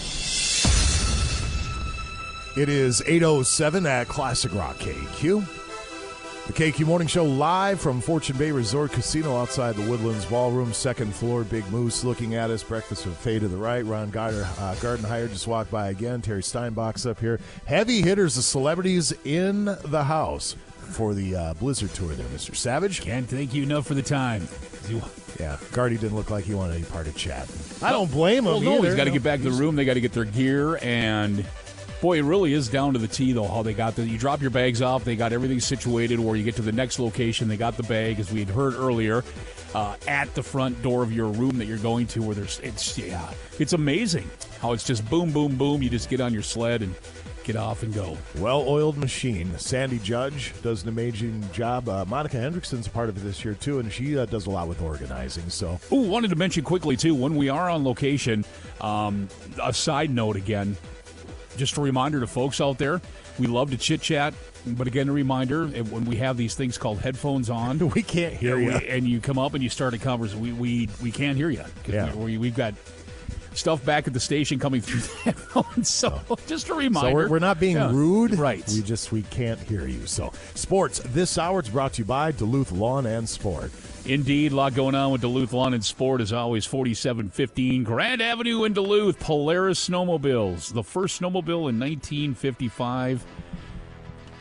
It 2.57 2.70
is 2.70 3.01
8.07 3.01 3.88
at 3.88 4.07
Classic 4.07 4.53
Rock 4.53 4.78
KQ. 4.78 5.47
The 6.47 6.53
KQ 6.53 6.86
Morning 6.88 7.07
Show 7.07 7.26
live 7.26 7.80
from 7.80 8.01
Fortune 8.01 8.36
Bay 8.38 8.51
Resort 8.51 8.91
Casino 8.91 9.38
outside 9.38 9.76
the 9.76 9.88
Woodlands 9.88 10.26
Ballroom, 10.26 10.74
second 10.74 11.13
floor. 11.13 11.43
Big 11.43 11.70
Moose 11.70 12.03
looking 12.03 12.34
at 12.34 12.49
us. 12.49 12.63
Breakfast 12.63 13.05
with 13.05 13.15
Faye 13.17 13.38
to 13.38 13.47
the 13.47 13.55
right. 13.55 13.86
Ron 13.86 14.09
Gardner, 14.09 14.47
uh, 14.57 14.74
Gardenhire 14.76 15.30
just 15.30 15.45
walked 15.45 15.70
by 15.70 15.89
again. 15.89 16.22
Terry 16.22 16.41
Steinbach's 16.41 17.05
up 17.05 17.20
here. 17.20 17.39
Heavy 17.65 18.01
hitters, 18.01 18.34
the 18.34 18.41
celebrities 18.41 19.13
in 19.24 19.65
the 19.65 20.03
house 20.03 20.55
for 20.89 21.13
the 21.13 21.35
uh, 21.35 21.53
Blizzard 21.55 21.93
Tour 21.93 22.13
there, 22.15 22.25
Mr. 22.27 22.55
Savage. 22.55 23.01
Can't 23.01 23.27
thank 23.27 23.53
you 23.53 23.63
enough 23.63 23.87
for 23.87 23.93
the 23.93 24.01
time. 24.03 24.47
You- 24.89 25.01
Yeah, 25.39 25.57
Guardy 25.71 25.97
didn't 25.97 26.15
look 26.17 26.29
like 26.29 26.43
he 26.45 26.53
wanted 26.53 26.75
any 26.75 26.83
part 26.85 27.07
of 27.07 27.15
chat. 27.15 27.47
I 27.81 27.91
don't 27.91 28.11
blame 28.11 28.39
him 28.39 28.45
Well, 28.45 28.59
no, 28.59 28.77
either. 28.79 28.87
he's 28.87 28.95
got 28.95 29.03
to 29.05 29.09
No. 29.11 29.13
get 29.13 29.23
back 29.23 29.39
to 29.41 29.49
the 29.49 29.55
room. 29.57 29.75
They 29.75 29.85
got 29.85 29.93
to 29.93 30.01
get 30.01 30.11
their 30.11 30.25
gear, 30.25 30.77
and 30.81 31.45
boy, 32.01 32.17
it 32.19 32.23
really 32.23 32.51
is 32.53 32.67
down 32.67 32.93
to 32.93 32.99
the 32.99 33.07
T 33.07 33.31
though. 33.31 33.47
How 33.47 33.61
they 33.63 33.73
got 33.73 33.95
the 33.95 34.05
you 34.05 34.17
drop 34.17 34.41
your 34.41 34.49
bags 34.51 34.81
off, 34.81 35.03
they 35.05 35.15
got 35.15 35.31
everything 35.31 35.59
situated. 35.61 36.19
Where 36.19 36.35
you 36.35 36.43
get 36.43 36.55
to 36.57 36.61
the 36.61 36.71
next 36.73 36.99
location, 36.99 37.47
they 37.47 37.55
got 37.57 37.77
the 37.77 37.83
bag, 37.83 38.19
as 38.19 38.31
we 38.31 38.39
had 38.39 38.49
heard 38.49 38.73
earlier, 38.73 39.23
uh, 39.73 39.95
at 40.07 40.33
the 40.35 40.43
front 40.43 40.81
door 40.81 41.03
of 41.03 41.13
your 41.13 41.27
room 41.27 41.57
that 41.59 41.65
you're 41.67 41.77
going 41.77 42.07
to. 42.07 42.21
Where 42.21 42.35
there's 42.35 42.59
it's 42.61 42.97
yeah, 42.97 43.29
it's 43.59 43.71
amazing 43.73 44.29
how 44.61 44.73
it's 44.73 44.83
just 44.83 45.09
boom, 45.09 45.31
boom, 45.31 45.55
boom. 45.55 45.81
You 45.81 45.89
just 45.89 46.09
get 46.09 46.19
on 46.19 46.33
your 46.33 46.43
sled 46.43 46.81
and 46.81 46.93
get 47.51 47.59
off 47.59 47.81
and 47.81 47.91
go. 47.91 48.15
Well-oiled 48.37 48.95
machine. 48.95 49.57
Sandy 49.57 49.97
Judge 49.97 50.53
does 50.61 50.83
an 50.83 50.89
amazing 50.89 51.43
job. 51.51 51.89
Uh, 51.89 52.05
Monica 52.05 52.37
Hendrickson's 52.37 52.87
part 52.87 53.09
of 53.09 53.17
it 53.17 53.21
this 53.21 53.43
year 53.43 53.55
too, 53.55 53.79
and 53.79 53.91
she 53.91 54.19
uh, 54.19 54.25
does 54.25 54.45
a 54.45 54.51
lot 54.51 54.67
with 54.67 54.83
organizing. 54.83 55.49
So 55.49 55.79
Ooh, 55.91 56.07
wanted 56.07 56.29
to 56.29 56.35
mention 56.35 56.63
quickly 56.63 56.95
too 56.95 57.15
when 57.15 57.35
we 57.35 57.49
are 57.49 57.67
on 57.67 57.83
location. 57.83 58.45
Um, 58.81 59.29
a 59.63 59.73
side 59.73 60.11
note 60.11 60.35
again, 60.35 60.77
just 61.57 61.75
a 61.77 61.81
reminder 61.81 62.19
to 62.19 62.27
folks 62.27 62.61
out 62.61 62.77
there: 62.77 63.01
we 63.39 63.47
love 63.47 63.71
to 63.71 63.77
chit 63.77 64.01
chat, 64.01 64.35
but 64.67 64.85
again, 64.85 65.09
a 65.09 65.11
reminder 65.11 65.71
eh, 65.73 65.81
when 65.81 66.05
we 66.05 66.17
have 66.17 66.37
these 66.37 66.53
things 66.53 66.77
called 66.77 66.99
headphones 66.99 67.49
on, 67.49 67.79
we 67.95 68.03
can't 68.03 68.35
hear 68.35 68.57
and, 68.57 68.65
you. 68.65 68.87
and 68.87 69.07
you 69.07 69.19
come 69.19 69.39
up 69.39 69.55
and 69.55 69.63
you 69.63 69.69
start 69.69 69.95
a 69.95 69.97
conversation, 69.97 70.39
we 70.39 70.53
we 70.53 70.89
we 71.01 71.11
can't 71.11 71.35
hear 71.35 71.49
you. 71.49 71.63
Yeah. 71.87 72.13
we, 72.13 72.37
we've 72.37 72.55
got 72.55 72.75
stuff 73.60 73.84
back 73.86 74.07
at 74.07 74.14
the 74.14 74.20
station 74.20 74.57
coming 74.60 74.82
through. 74.82 75.01
So 75.84 76.22
just 76.47 76.70
a 76.70 76.74
reminder. 76.74 77.10
So 77.10 77.14
we're, 77.16 77.30
we're 77.30 77.39
not 77.39 77.60
being 77.60 77.76
Yeah. 77.76 77.91
rude, 77.91 78.36
right? 78.38 78.64
We 78.68 78.82
just 78.82 79.12
we 79.12 79.22
can't 79.24 79.60
hear 79.60 79.86
you. 79.88 80.05
So 80.07 80.32
sports 80.55 80.99
this 81.05 81.38
hour 81.38 81.60
it's 81.60 81.70
brought 81.70 81.93
to 81.93 81.99
you 82.01 82.05
by 82.05 82.32
Duluth 82.32 82.72
Lawn 82.72 83.05
and 83.05 83.28
Sport. 83.28 83.72
Indeed, 84.05 84.53
a 84.53 84.55
lot 84.55 84.74
going 84.74 84.95
on 84.95 85.12
with 85.12 85.22
Duluth 85.22 85.53
Lawn 85.53 85.74
and 85.74 85.84
Sport 85.84 86.22
as 86.22 86.32
always. 86.34 86.66
4715 86.66 87.84
Grand 87.84 88.22
Avenue 88.22 88.64
in 88.64 88.74
Duluth. 88.74 89.20
Polaris 89.20 89.88
Snowmobiles, 89.89 90.74
the 90.74 90.84
first 90.84 91.22
snowmobile 91.22 91.70
in 91.70 91.80
1955. 91.80 93.26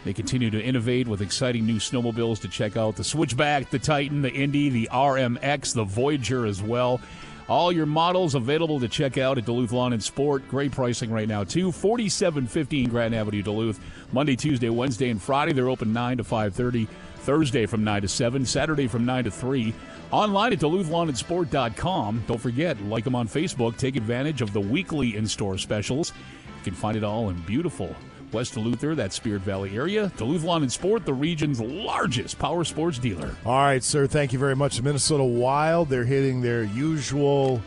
They 0.04 0.12
continue 0.12 0.48
to 0.50 0.62
innovate 0.62 1.08
with 1.08 1.20
exciting 1.20 1.66
new 1.66 1.76
snowmobiles 1.76 2.40
to 2.42 2.48
check 2.48 2.76
out 2.76 2.96
the 2.96 3.04
Switchback, 3.04 3.70
the 3.70 3.78
Titan, 3.78 4.22
the 4.22 4.30
Indy, 4.32 4.68
the 4.70 4.88
RMX, 4.92 5.74
the 5.74 5.84
Voyager 5.84 6.46
as 6.46 6.62
well. 6.62 7.00
All 7.48 7.72
your 7.72 7.86
models 7.86 8.34
available 8.34 8.78
to 8.80 8.88
check 8.88 9.16
out 9.16 9.38
at 9.38 9.46
Duluth 9.46 9.72
Lawn 9.72 9.94
and 9.94 10.02
Sport. 10.02 10.46
Great 10.48 10.70
pricing 10.70 11.10
right 11.10 11.26
now, 11.26 11.44
too. 11.44 11.72
4715 11.72 12.90
Grand 12.90 13.14
Avenue, 13.14 13.42
Duluth. 13.42 13.80
Monday, 14.12 14.36
Tuesday, 14.36 14.68
Wednesday, 14.68 15.08
and 15.08 15.20
Friday. 15.20 15.52
They're 15.52 15.70
open 15.70 15.92
9 15.94 16.18
to 16.18 16.24
5.30. 16.24 16.86
Thursday 17.20 17.64
from 17.64 17.84
9 17.84 18.02
to 18.02 18.08
7. 18.08 18.44
Saturday 18.44 18.86
from 18.86 19.06
9 19.06 19.24
to 19.24 19.30
3. 19.30 19.74
Online 20.10 20.52
at 20.52 20.58
DuluthLawnandSport.com. 20.58 22.24
Don't 22.26 22.40
forget, 22.40 22.80
like 22.82 23.04
them 23.04 23.14
on 23.14 23.26
Facebook. 23.26 23.78
Take 23.78 23.96
advantage 23.96 24.42
of 24.42 24.52
the 24.52 24.60
weekly 24.60 25.16
in-store 25.16 25.56
specials. 25.56 26.12
You 26.58 26.64
can 26.64 26.74
find 26.74 26.96
it 26.96 27.04
all 27.04 27.30
in 27.30 27.40
beautiful 27.42 27.96
West 28.32 28.54
Duluth, 28.54 28.80
that 28.96 29.12
Spirit 29.12 29.42
Valley 29.42 29.74
area. 29.76 30.12
Duluth 30.16 30.42
Lawn 30.44 30.62
and 30.62 30.72
Sport, 30.72 31.04
the 31.04 31.14
region's 31.14 31.60
largest 31.60 32.38
power 32.38 32.64
sports 32.64 32.98
dealer. 32.98 33.34
All 33.44 33.56
right, 33.58 33.82
sir. 33.82 34.06
Thank 34.06 34.32
you 34.32 34.38
very 34.38 34.56
much. 34.56 34.80
Minnesota 34.82 35.24
Wild 35.24 35.88
they're 35.88 36.04
hitting 36.04 36.40
their 36.40 36.64
usual 36.64 37.60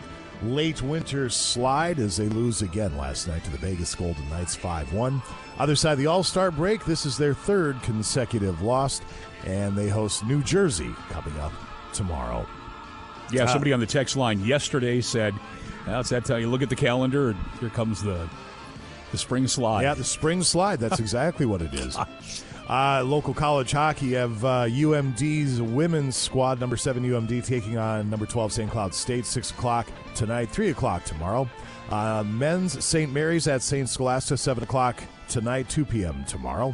late 0.44 0.82
winter 0.82 1.30
slide 1.30 2.00
as 2.00 2.18
they 2.18 2.28
lose 2.30 2.62
again 2.62 2.98
last 2.98 3.28
night 3.28 3.44
to 3.44 3.52
the 3.52 3.58
Vegas 3.60 3.94
Golden 3.94 4.28
Knights 4.30 4.56
5-1. 4.58 5.22
Other 5.60 5.76
side 5.76 5.94
of 5.94 5.98
the 6.00 6.08
All-Star 6.08 6.50
break, 6.50 6.84
this 6.86 7.06
is 7.06 7.18
their 7.18 7.34
third 7.36 7.82
consecutive 7.84 8.62
loss, 8.64 9.02
and 9.46 9.76
they 9.76 9.88
host 9.90 10.26
New 10.26 10.42
Jersey 10.42 10.90
coming 11.10 11.38
up 11.40 11.54
tomorrow. 11.94 12.46
Yeah, 13.32 13.44
Uh, 13.44 13.48
somebody 13.48 13.72
on 13.72 13.80
the 13.80 13.86
text 13.86 14.16
line 14.18 14.40
yesterday 14.44 15.00
said, 15.02 15.34
"That's 15.86 16.10
that 16.10 16.26
time 16.26 16.42
you 16.42 16.50
look 16.50 16.62
at 16.64 16.70
the 16.70 16.76
calendar, 16.76 17.30
and 17.30 17.40
here 17.60 17.70
comes 17.70 18.02
the 18.02 18.28
the 19.12 19.18
spring 19.18 19.48
slide." 19.48 19.84
Yeah, 19.84 19.94
the 19.94 20.04
spring 20.04 20.44
slide. 20.44 20.80
That's 20.80 21.00
exactly 21.06 21.46
what 21.46 21.62
it 21.62 21.74
is. 21.74 21.98
Uh, 22.70 23.04
local 23.04 23.34
college 23.34 23.72
hockey 23.72 24.14
have 24.14 24.46
uh, 24.46 24.66
UMD's 24.66 25.62
women's 25.62 26.16
squad, 26.16 26.60
number 26.60 26.78
seven 26.78 27.04
UMD, 27.04 27.46
taking 27.46 27.78
on 27.78 28.10
number 28.10 28.26
12 28.26 28.54
St. 28.54 28.72
Cloud 28.72 28.94
State, 28.94 29.26
6 29.26 29.52
o'clock 29.52 29.88
tonight, 30.16 30.50
3 30.50 30.70
o'clock 30.70 31.04
tomorrow. 31.04 31.50
Uh, 31.90 32.24
men's 32.26 32.84
St. 32.84 33.12
Mary's 33.12 33.48
at 33.48 33.62
St. 33.62 33.90
Scholastica, 33.90 34.38
7 34.38 34.64
o'clock 34.64 35.04
tonight, 35.28 35.68
2 35.68 35.84
p.m. 35.84 36.24
tomorrow. 36.26 36.74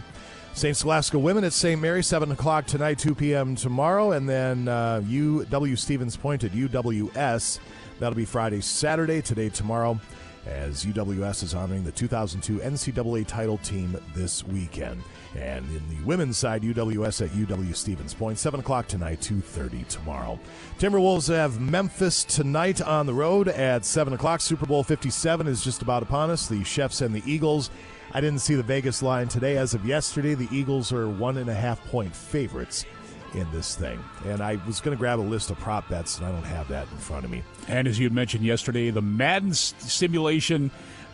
St. 0.54 0.76
Scholastica 0.76 1.20
women 1.20 1.44
at 1.44 1.54
St. 1.54 1.80
Mary, 1.82 2.04
7 2.04 2.32
o'clock 2.32 2.66
tonight, 2.66 3.00
2 3.00 3.16
p.m. 3.16 3.56
tomorrow. 3.56 4.12
And 4.12 4.28
then 4.28 4.68
uh, 4.68 5.02
UW 5.06 5.78
Stevens 5.78 6.18
Point 6.18 6.44
at 6.44 6.52
UWS. 6.52 7.60
That'll 8.00 8.16
be 8.16 8.26
Friday, 8.26 8.62
Saturday, 8.62 9.22
today, 9.22 9.50
tomorrow. 9.50 10.00
As 10.48 10.86
UWS 10.86 11.44
is 11.44 11.54
honoring 11.54 11.84
the 11.84 11.92
2002 11.92 12.60
NCAA 12.60 13.28
title 13.28 13.58
team 13.60 13.98
this 14.16 14.44
weekend. 14.46 15.04
And 15.36 15.66
in 15.70 15.84
the 15.90 16.04
women's 16.06 16.38
side, 16.38 16.64
UWS 16.64 17.26
at 17.26 17.32
UW 17.32 17.76
Stevens 17.76 18.14
Point, 18.14 18.40
7 18.40 18.60
o'clock 18.60 18.88
tonight, 18.88 19.20
2.30 19.20 19.88
tomorrow. 19.88 20.40
Timberwolves 20.80 21.34
have 21.34 21.60
Memphis 21.60 22.24
tonight 22.24 22.82
on 22.82 23.06
the 23.06 23.14
road 23.14 23.50
at 23.50 23.86
7 23.86 24.14
o'clock. 24.14 24.42
Super 24.42 24.66
Bowl 24.66 24.84
57 24.84 25.48
is 25.48 25.64
just 25.64 25.82
about 25.82 26.02
upon 26.02 26.32
us. 26.32 26.48
The 26.48 26.64
Chefs 26.64 27.02
and 27.02 27.14
the 27.14 27.24
Eagles. 27.30 27.70
I 28.14 28.22
didn't 28.22 28.40
see 28.40 28.56
the 28.56 28.64
Vegas 28.64 29.04
line 29.04 29.28
today. 29.28 29.58
As 29.58 29.74
of 29.74 29.86
yesterday, 29.86 30.34
the 30.34 30.48
Eagles 30.52 30.94
are 30.94 31.10
one 31.10 31.38
and 31.38 31.50
a 31.50 31.54
half 31.54 31.84
point 31.88 32.16
favorites 32.16 32.86
in 33.34 33.50
this 33.52 33.76
thing. 33.76 34.00
And 34.26 34.42
I 34.42 34.60
was 34.66 34.80
going 34.80 34.96
to 34.96 35.00
grab 35.00 35.20
a 35.20 35.22
list 35.22 35.52
of 35.52 35.60
prop 35.60 35.90
bets, 35.90 36.18
and 36.18 36.26
I 36.26 36.32
don't 36.32 36.44
have 36.44 36.68
that 36.70 36.88
in 36.92 36.98
front 36.98 37.26
of 37.26 37.32
me. 37.32 37.44
And 37.68 37.88
as 37.88 38.00
you 38.00 38.10
mentioned 38.10 38.44
yesterday, 38.44 38.90
the 38.90 39.02
Madden 39.02 39.54
simulation, 39.54 40.72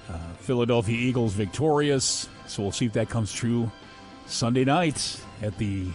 uh, 0.10 0.18
Philadelphia 0.40 0.98
Eagles 0.98 1.34
victorious. 1.34 2.27
So 2.48 2.64
we'll 2.64 2.72
see 2.72 2.85
if 2.85 2.94
that 2.94 3.10
comes 3.10 3.34
true 3.34 3.72
Sunday 4.26 4.65
night 4.65 5.19
at 5.41 5.57
the 5.57 5.88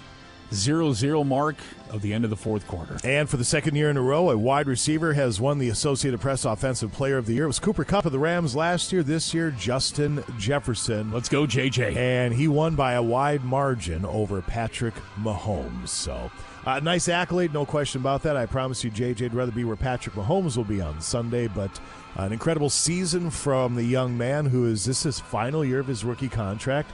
0 0.52 0.92
0 0.92 1.24
mark 1.24 1.56
of 1.90 2.02
the 2.02 2.12
end 2.12 2.24
of 2.24 2.30
the 2.30 2.36
fourth 2.36 2.66
quarter. 2.66 2.96
And 3.04 3.28
for 3.28 3.36
the 3.36 3.44
second 3.44 3.76
year 3.76 3.90
in 3.90 3.96
a 3.96 4.02
row, 4.02 4.30
a 4.30 4.36
wide 4.36 4.66
receiver 4.66 5.14
has 5.14 5.40
won 5.40 5.58
the 5.58 5.68
Associated 5.68 6.20
Press 6.20 6.44
Offensive 6.44 6.92
Player 6.92 7.16
of 7.16 7.26
the 7.26 7.34
Year. 7.34 7.44
It 7.44 7.48
was 7.48 7.58
Cooper 7.58 7.84
Kupp 7.84 8.06
of 8.06 8.12
the 8.12 8.18
Rams 8.18 8.54
last 8.54 8.92
year. 8.92 9.02
This 9.02 9.32
year, 9.32 9.50
Justin 9.50 10.22
Jefferson. 10.38 11.10
Let's 11.12 11.28
go, 11.28 11.46
JJ. 11.46 11.96
And 11.96 12.34
he 12.34 12.48
won 12.48 12.74
by 12.74 12.94
a 12.94 13.02
wide 13.02 13.44
margin 13.44 14.04
over 14.04 14.42
Patrick 14.42 14.94
Mahomes. 15.18 15.88
So, 15.88 16.30
uh, 16.66 16.80
nice 16.80 17.08
accolade, 17.08 17.52
no 17.54 17.64
question 17.64 18.00
about 18.00 18.22
that. 18.24 18.36
I 18.36 18.46
promise 18.46 18.84
you, 18.84 18.90
JJ, 18.90 19.22
would 19.22 19.34
rather 19.34 19.52
be 19.52 19.64
where 19.64 19.76
Patrick 19.76 20.14
Mahomes 20.14 20.56
will 20.56 20.64
be 20.64 20.80
on 20.80 21.00
Sunday, 21.00 21.48
but 21.48 21.80
an 22.16 22.32
incredible 22.32 22.70
season 22.70 23.30
from 23.30 23.74
the 23.74 23.84
young 23.84 24.18
man 24.18 24.46
who 24.46 24.66
is 24.66 24.84
this 24.84 25.04
his 25.04 25.20
final 25.20 25.64
year 25.64 25.78
of 25.78 25.86
his 25.86 26.04
rookie 26.04 26.28
contract. 26.28 26.90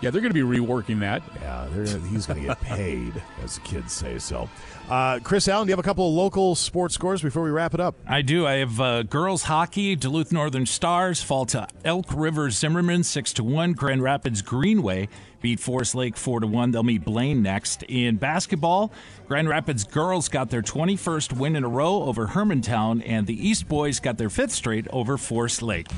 Yeah, 0.00 0.10
they're 0.10 0.22
going 0.22 0.32
to 0.32 0.46
be 0.46 0.58
reworking 0.58 1.00
that. 1.00 1.22
Yeah, 1.40 1.68
they're 1.70 1.84
he's 1.84 2.26
going 2.26 2.40
to 2.40 2.46
get 2.46 2.60
paid, 2.60 3.22
as 3.44 3.56
the 3.56 3.60
kids 3.60 3.92
say. 3.92 4.18
So, 4.18 4.48
uh, 4.88 5.18
Chris 5.22 5.46
Allen, 5.46 5.66
do 5.66 5.70
you 5.70 5.72
have 5.72 5.78
a 5.78 5.86
couple 5.86 6.08
of 6.08 6.14
local 6.14 6.54
sports 6.54 6.94
scores 6.94 7.20
before 7.20 7.42
we 7.42 7.50
wrap 7.50 7.74
it 7.74 7.80
up? 7.80 7.94
I 8.06 8.22
do. 8.22 8.46
I 8.46 8.54
have 8.54 8.80
uh, 8.80 9.02
girls 9.02 9.42
hockey. 9.44 9.96
Duluth 9.96 10.32
Northern 10.32 10.64
Stars 10.64 11.22
fall 11.22 11.44
to 11.46 11.68
Elk 11.84 12.06
River 12.14 12.50
Zimmerman 12.50 13.04
six 13.04 13.32
to 13.34 13.44
one. 13.44 13.74
Grand 13.74 14.02
Rapids 14.02 14.40
Greenway 14.40 15.08
beat 15.42 15.60
Forest 15.60 15.94
Lake 15.94 16.16
four 16.16 16.40
to 16.40 16.46
one. 16.46 16.70
They'll 16.70 16.82
meet 16.82 17.04
Blaine 17.04 17.42
next. 17.42 17.82
In 17.82 18.16
basketball, 18.16 18.92
Grand 19.28 19.48
Rapids 19.48 19.84
girls 19.84 20.28
got 20.28 20.48
their 20.50 20.62
21st 20.62 21.34
win 21.34 21.56
in 21.56 21.64
a 21.64 21.68
row 21.68 22.04
over 22.04 22.28
Hermantown, 22.28 23.02
and 23.06 23.26
the 23.26 23.48
East 23.48 23.68
boys 23.68 24.00
got 24.00 24.16
their 24.16 24.30
fifth 24.30 24.52
straight 24.52 24.88
over 24.88 25.18
Forest 25.18 25.62
Lake. 25.62 25.88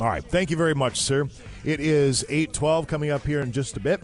All 0.00 0.06
right. 0.06 0.24
Thank 0.24 0.50
you 0.50 0.56
very 0.56 0.74
much, 0.74 1.00
sir. 1.00 1.28
It 1.64 1.80
is 1.80 2.24
812 2.28 2.86
coming 2.86 3.10
up 3.10 3.26
here 3.26 3.40
in 3.40 3.50
just 3.50 3.76
a 3.76 3.80
bit. 3.80 4.00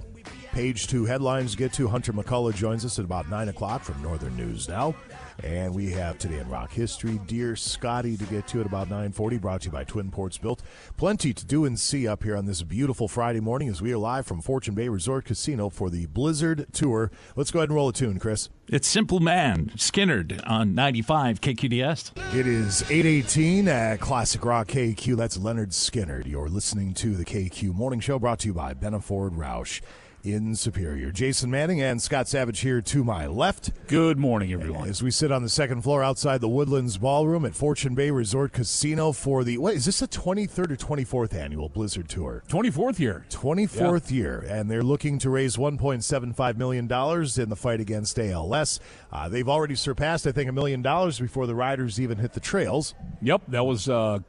Page 0.50 0.88
two 0.88 1.04
headlines 1.04 1.54
get 1.54 1.72
to. 1.74 1.86
Hunter 1.86 2.12
McCullough 2.12 2.54
joins 2.54 2.84
us 2.84 2.98
at 2.98 3.04
about 3.04 3.28
9 3.28 3.48
o'clock 3.48 3.82
from 3.82 4.00
Northern 4.02 4.36
News 4.36 4.68
Now. 4.68 4.94
And 5.42 5.74
we 5.74 5.90
have 5.90 6.18
Today 6.18 6.38
in 6.38 6.48
Rock 6.48 6.72
History, 6.72 7.20
Dear 7.26 7.56
Scotty, 7.56 8.16
to 8.16 8.24
get 8.24 8.46
to 8.48 8.60
at 8.60 8.66
about 8.66 8.88
940, 8.88 9.38
brought 9.38 9.62
to 9.62 9.66
you 9.66 9.72
by 9.72 9.84
Twin 9.84 10.10
Ports 10.10 10.38
Built. 10.38 10.62
Plenty 10.96 11.32
to 11.32 11.44
do 11.44 11.64
and 11.64 11.78
see 11.78 12.06
up 12.06 12.22
here 12.22 12.36
on 12.36 12.46
this 12.46 12.62
beautiful 12.62 13.08
Friday 13.08 13.40
morning 13.40 13.68
as 13.68 13.82
we 13.82 13.92
are 13.92 13.98
live 13.98 14.26
from 14.26 14.40
Fortune 14.40 14.74
Bay 14.74 14.88
Resort 14.88 15.24
Casino 15.24 15.68
for 15.68 15.90
the 15.90 16.06
Blizzard 16.06 16.66
Tour. 16.72 17.10
Let's 17.36 17.50
go 17.50 17.58
ahead 17.58 17.70
and 17.70 17.76
roll 17.76 17.88
a 17.88 17.92
tune, 17.92 18.18
Chris. 18.18 18.48
It's 18.68 18.88
Simple 18.88 19.20
Man, 19.20 19.72
Skynyrd 19.76 20.40
on 20.46 20.74
95 20.74 21.40
KQDS. 21.40 22.34
It 22.34 22.46
is 22.46 22.82
818 22.90 23.68
at 23.68 24.00
Classic 24.00 24.42
Rock 24.44 24.68
KQ. 24.68 25.16
That's 25.16 25.36
Lynyrd 25.36 25.72
Skynyrd. 25.72 26.26
You're 26.26 26.48
listening 26.48 26.94
to 26.94 27.14
the 27.14 27.24
KQ 27.24 27.74
Morning 27.74 28.00
Show 28.00 28.18
brought 28.18 28.38
to 28.40 28.48
you 28.48 28.54
by 28.54 28.72
Benna 28.72 29.02
Ford 29.02 29.34
Roush 29.34 29.82
in 30.24 30.56
Superior. 30.56 31.12
Jason 31.12 31.50
Manning 31.50 31.82
and 31.82 32.00
Scott 32.00 32.26
Savage 32.26 32.60
here 32.60 32.80
to 32.80 33.04
my 33.04 33.26
left. 33.26 33.70
Good 33.86 34.18
morning, 34.18 34.52
everyone. 34.52 34.88
As 34.88 35.02
we 35.02 35.10
sit 35.10 35.30
on 35.30 35.42
the 35.42 35.48
second 35.50 35.82
floor 35.82 36.02
outside 36.02 36.40
the 36.40 36.48
Woodlands 36.48 36.96
Ballroom 36.96 37.44
at 37.44 37.54
Fortune 37.54 37.94
Bay 37.94 38.10
Resort 38.10 38.52
Casino 38.52 39.12
for 39.12 39.44
the, 39.44 39.58
what 39.58 39.74
is 39.74 39.84
this, 39.84 40.00
the 40.00 40.08
23rd 40.08 40.70
or 40.70 40.76
24th 40.76 41.34
annual 41.34 41.68
Blizzard 41.68 42.08
Tour? 42.08 42.42
24th 42.48 42.98
year. 42.98 43.26
24th 43.28 44.10
year, 44.10 44.44
and 44.48 44.70
they're 44.70 44.82
looking 44.82 45.18
to 45.18 45.28
raise 45.28 45.56
$1.75 45.56 46.56
million 46.56 46.84
in 46.84 47.48
the 47.50 47.56
fight 47.56 47.80
against 47.80 48.18
ALS. 48.18 48.80
Uh, 49.12 49.28
they've 49.28 49.48
already 49.48 49.74
surpassed, 49.74 50.26
I 50.26 50.32
think, 50.32 50.48
a 50.48 50.52
million 50.52 50.80
dollars 50.80 51.20
before 51.20 51.46
the 51.46 51.54
riders 51.54 52.00
even 52.00 52.16
hit 52.16 52.32
the 52.32 52.40
trails. 52.40 52.94
Yep, 53.20 53.42
that 53.48 53.64
was 53.64 53.90
uh, 53.90 54.20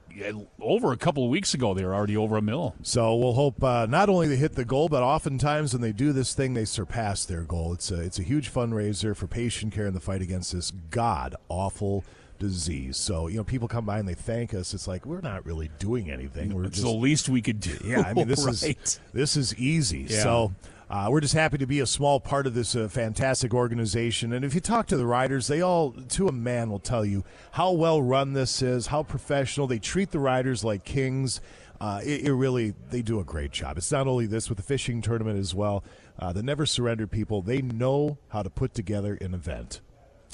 over 0.59 0.91
a 0.91 0.97
couple 0.97 1.23
of 1.23 1.29
weeks 1.29 1.53
ago. 1.53 1.73
They 1.73 1.83
were 1.85 1.93
already 1.93 2.17
over 2.17 2.37
a 2.37 2.41
mill. 2.41 2.75
So 2.81 3.15
we'll 3.15 3.33
hope 3.33 3.63
uh, 3.63 3.85
not 3.87 4.09
only 4.09 4.27
they 4.27 4.35
hit 4.35 4.53
the 4.55 4.65
goal, 4.65 4.89
but 4.89 5.03
oftentimes 5.03 5.73
when 5.73 5.81
they 5.81 5.91
do 5.91 6.13
this 6.13 6.33
thing, 6.33 6.53
they 6.53 6.65
surpass 6.65 7.25
their 7.25 7.41
goal. 7.41 7.73
It's 7.73 7.91
a, 7.91 8.01
it's 8.01 8.19
a 8.19 8.23
huge 8.23 8.51
fundraiser 8.53 9.15
for 9.15 9.27
patient 9.27 9.73
care 9.73 9.87
in 9.87 9.93
the 9.93 9.99
fight 9.99 10.21
against 10.21 10.53
this 10.53 10.71
god 10.89 11.35
awful 11.49 12.03
disease. 12.39 12.97
So 12.97 13.27
you 13.27 13.37
know, 13.37 13.43
people 13.43 13.67
come 13.67 13.85
by 13.85 13.99
and 13.99 14.07
they 14.07 14.13
thank 14.13 14.53
us. 14.53 14.73
It's 14.73 14.87
like 14.87 15.05
we're 15.05 15.21
not 15.21 15.45
really 15.45 15.69
doing 15.79 16.11
anything. 16.11 16.53
We're 16.53 16.65
It's 16.65 16.75
just 16.77 16.85
the 16.85 16.91
least 16.93 17.29
we 17.29 17.41
could 17.41 17.59
do. 17.59 17.77
yeah. 17.83 18.01
I 18.01 18.13
mean, 18.13 18.27
this 18.27 18.45
is 18.63 18.99
this 19.13 19.37
is 19.37 19.55
easy. 19.55 20.07
Yeah. 20.09 20.23
So. 20.23 20.53
Uh, 20.89 21.07
we're 21.09 21.21
just 21.21 21.33
happy 21.33 21.57
to 21.57 21.65
be 21.65 21.79
a 21.79 21.85
small 21.85 22.19
part 22.19 22.45
of 22.45 22.53
this 22.53 22.75
uh, 22.75 22.87
fantastic 22.87 23.53
organization. 23.53 24.31
And 24.33 24.45
if 24.45 24.53
you 24.53 24.61
talk 24.61 24.85
to 24.87 24.97
the 24.97 25.05
riders, 25.05 25.47
they 25.47 25.61
all, 25.61 25.91
to 25.91 26.27
a 26.27 26.31
man, 26.31 26.69
will 26.69 26.79
tell 26.79 27.03
you 27.03 27.23
how 27.53 27.71
well 27.71 28.01
run 28.01 28.33
this 28.33 28.61
is, 28.61 28.87
how 28.87 29.01
professional. 29.01 29.65
They 29.65 29.79
treat 29.79 30.11
the 30.11 30.19
riders 30.19 30.63
like 30.63 30.83
kings. 30.83 31.41
Uh, 31.81 32.01
it, 32.05 32.21
it 32.27 32.33
really, 32.33 32.75
they 32.91 33.01
do 33.01 33.19
a 33.19 33.23
great 33.23 33.51
job. 33.51 33.77
It's 33.77 33.91
not 33.91 34.07
only 34.07 34.27
this 34.27 34.47
with 34.47 34.57
the 34.57 34.63
fishing 34.63 35.01
tournament 35.01 35.39
as 35.39 35.55
well. 35.55 35.83
Uh, 36.19 36.31
the 36.31 36.43
Never 36.43 36.65
Surrender 36.65 37.07
people, 37.07 37.41
they 37.41 37.61
know 37.61 38.17
how 38.29 38.43
to 38.43 38.49
put 38.49 38.73
together 38.75 39.17
an 39.21 39.33
event. 39.33 39.81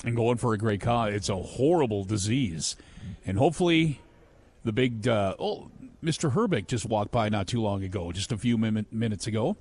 and 0.03 0.15
going 0.15 0.37
for 0.37 0.53
a 0.53 0.57
great 0.57 0.81
cause. 0.81 1.13
It's 1.13 1.29
a 1.29 1.35
horrible 1.35 2.03
disease, 2.03 2.75
and 3.25 3.37
hopefully, 3.37 4.01
the 4.63 4.71
big 4.71 5.07
uh, 5.07 5.35
oh, 5.39 5.71
Mr. 6.03 6.31
Hrbek 6.33 6.67
just 6.67 6.85
walked 6.85 7.11
by 7.11 7.29
not 7.29 7.47
too 7.47 7.61
long 7.61 7.83
ago, 7.83 8.11
just 8.11 8.31
a 8.31 8.37
few 8.37 8.57
min- 8.57 8.85
minutes 8.91 9.25
ago, 9.27 9.57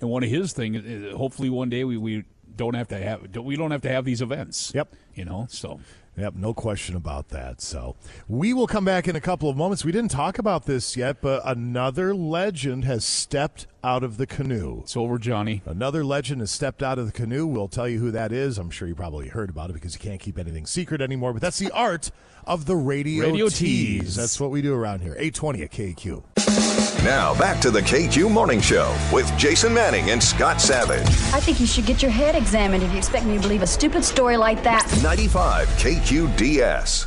and 0.00 0.10
one 0.10 0.22
of 0.22 0.30
his 0.30 0.52
things. 0.52 0.76
uh, 1.12 1.16
Hopefully, 1.16 1.50
one 1.50 1.68
day 1.68 1.84
we, 1.84 1.96
we 1.96 2.24
don't 2.54 2.74
have 2.74 2.88
to 2.88 2.98
have 2.98 3.32
don't- 3.32 3.44
we 3.44 3.56
don't 3.56 3.70
have 3.70 3.82
to 3.82 3.88
have 3.90 4.04
these 4.04 4.22
events. 4.22 4.72
Yep. 4.74 4.94
You 5.14 5.24
know, 5.24 5.46
so 5.50 5.80
Yep, 6.18 6.34
no 6.36 6.54
question 6.54 6.96
about 6.96 7.28
that. 7.28 7.60
So 7.60 7.94
we 8.26 8.54
will 8.54 8.66
come 8.66 8.86
back 8.86 9.06
in 9.06 9.16
a 9.16 9.20
couple 9.20 9.50
of 9.50 9.56
moments. 9.58 9.84
We 9.84 9.92
didn't 9.92 10.10
talk 10.10 10.38
about 10.38 10.64
this 10.64 10.96
yet, 10.96 11.20
but 11.20 11.42
another 11.44 12.14
legend 12.14 12.84
has 12.86 13.04
stepped 13.04 13.66
out 13.84 14.02
of 14.02 14.16
the 14.16 14.26
canoe. 14.26 14.80
it's 14.80 14.96
over, 14.96 15.18
Johnny. 15.18 15.60
Another 15.66 16.02
legend 16.06 16.40
has 16.40 16.50
stepped 16.50 16.82
out 16.82 16.98
of 16.98 17.04
the 17.04 17.12
canoe. 17.12 17.46
We'll 17.46 17.68
tell 17.68 17.86
you 17.86 17.98
who 17.98 18.10
that 18.12 18.32
is. 18.32 18.56
I'm 18.56 18.70
sure 18.70 18.88
you 18.88 18.94
probably 18.94 19.28
heard 19.28 19.50
about 19.50 19.68
it 19.68 19.74
because 19.74 19.92
you 19.92 20.00
can't 20.00 20.18
keep 20.18 20.38
anything 20.38 20.64
secret 20.64 21.02
anymore. 21.02 21.34
But 21.34 21.42
that's 21.42 21.58
the 21.58 21.70
art 21.72 22.10
of 22.46 22.64
the 22.64 22.76
radio, 22.76 23.24
Radio 23.26 23.50
tease. 23.50 23.58
tease. 24.00 24.14
That's 24.16 24.40
what 24.40 24.50
we 24.50 24.62
do 24.62 24.72
around 24.74 25.00
here. 25.00 25.12
820 25.18 25.62
at 25.64 25.70
KQ. 25.70 26.95
Now 27.06 27.38
back 27.38 27.60
to 27.60 27.70
the 27.70 27.82
KQ 27.82 28.32
Morning 28.32 28.60
Show 28.60 28.92
with 29.12 29.32
Jason 29.38 29.72
Manning 29.72 30.10
and 30.10 30.20
Scott 30.20 30.60
Savage. 30.60 31.06
I 31.32 31.38
think 31.38 31.60
you 31.60 31.66
should 31.66 31.86
get 31.86 32.02
your 32.02 32.10
head 32.10 32.34
examined 32.34 32.82
if 32.82 32.90
you 32.90 32.98
expect 32.98 33.26
me 33.26 33.36
to 33.36 33.40
believe 33.40 33.62
a 33.62 33.66
stupid 33.66 34.04
story 34.04 34.36
like 34.36 34.64
that. 34.64 34.84
95 35.04 35.68
KQDS. 35.68 37.06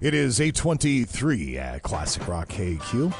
It 0.00 0.14
is 0.14 0.40
823 0.40 1.58
at 1.58 1.82
Classic 1.82 2.26
Rock 2.26 2.48
KQ. 2.48 3.14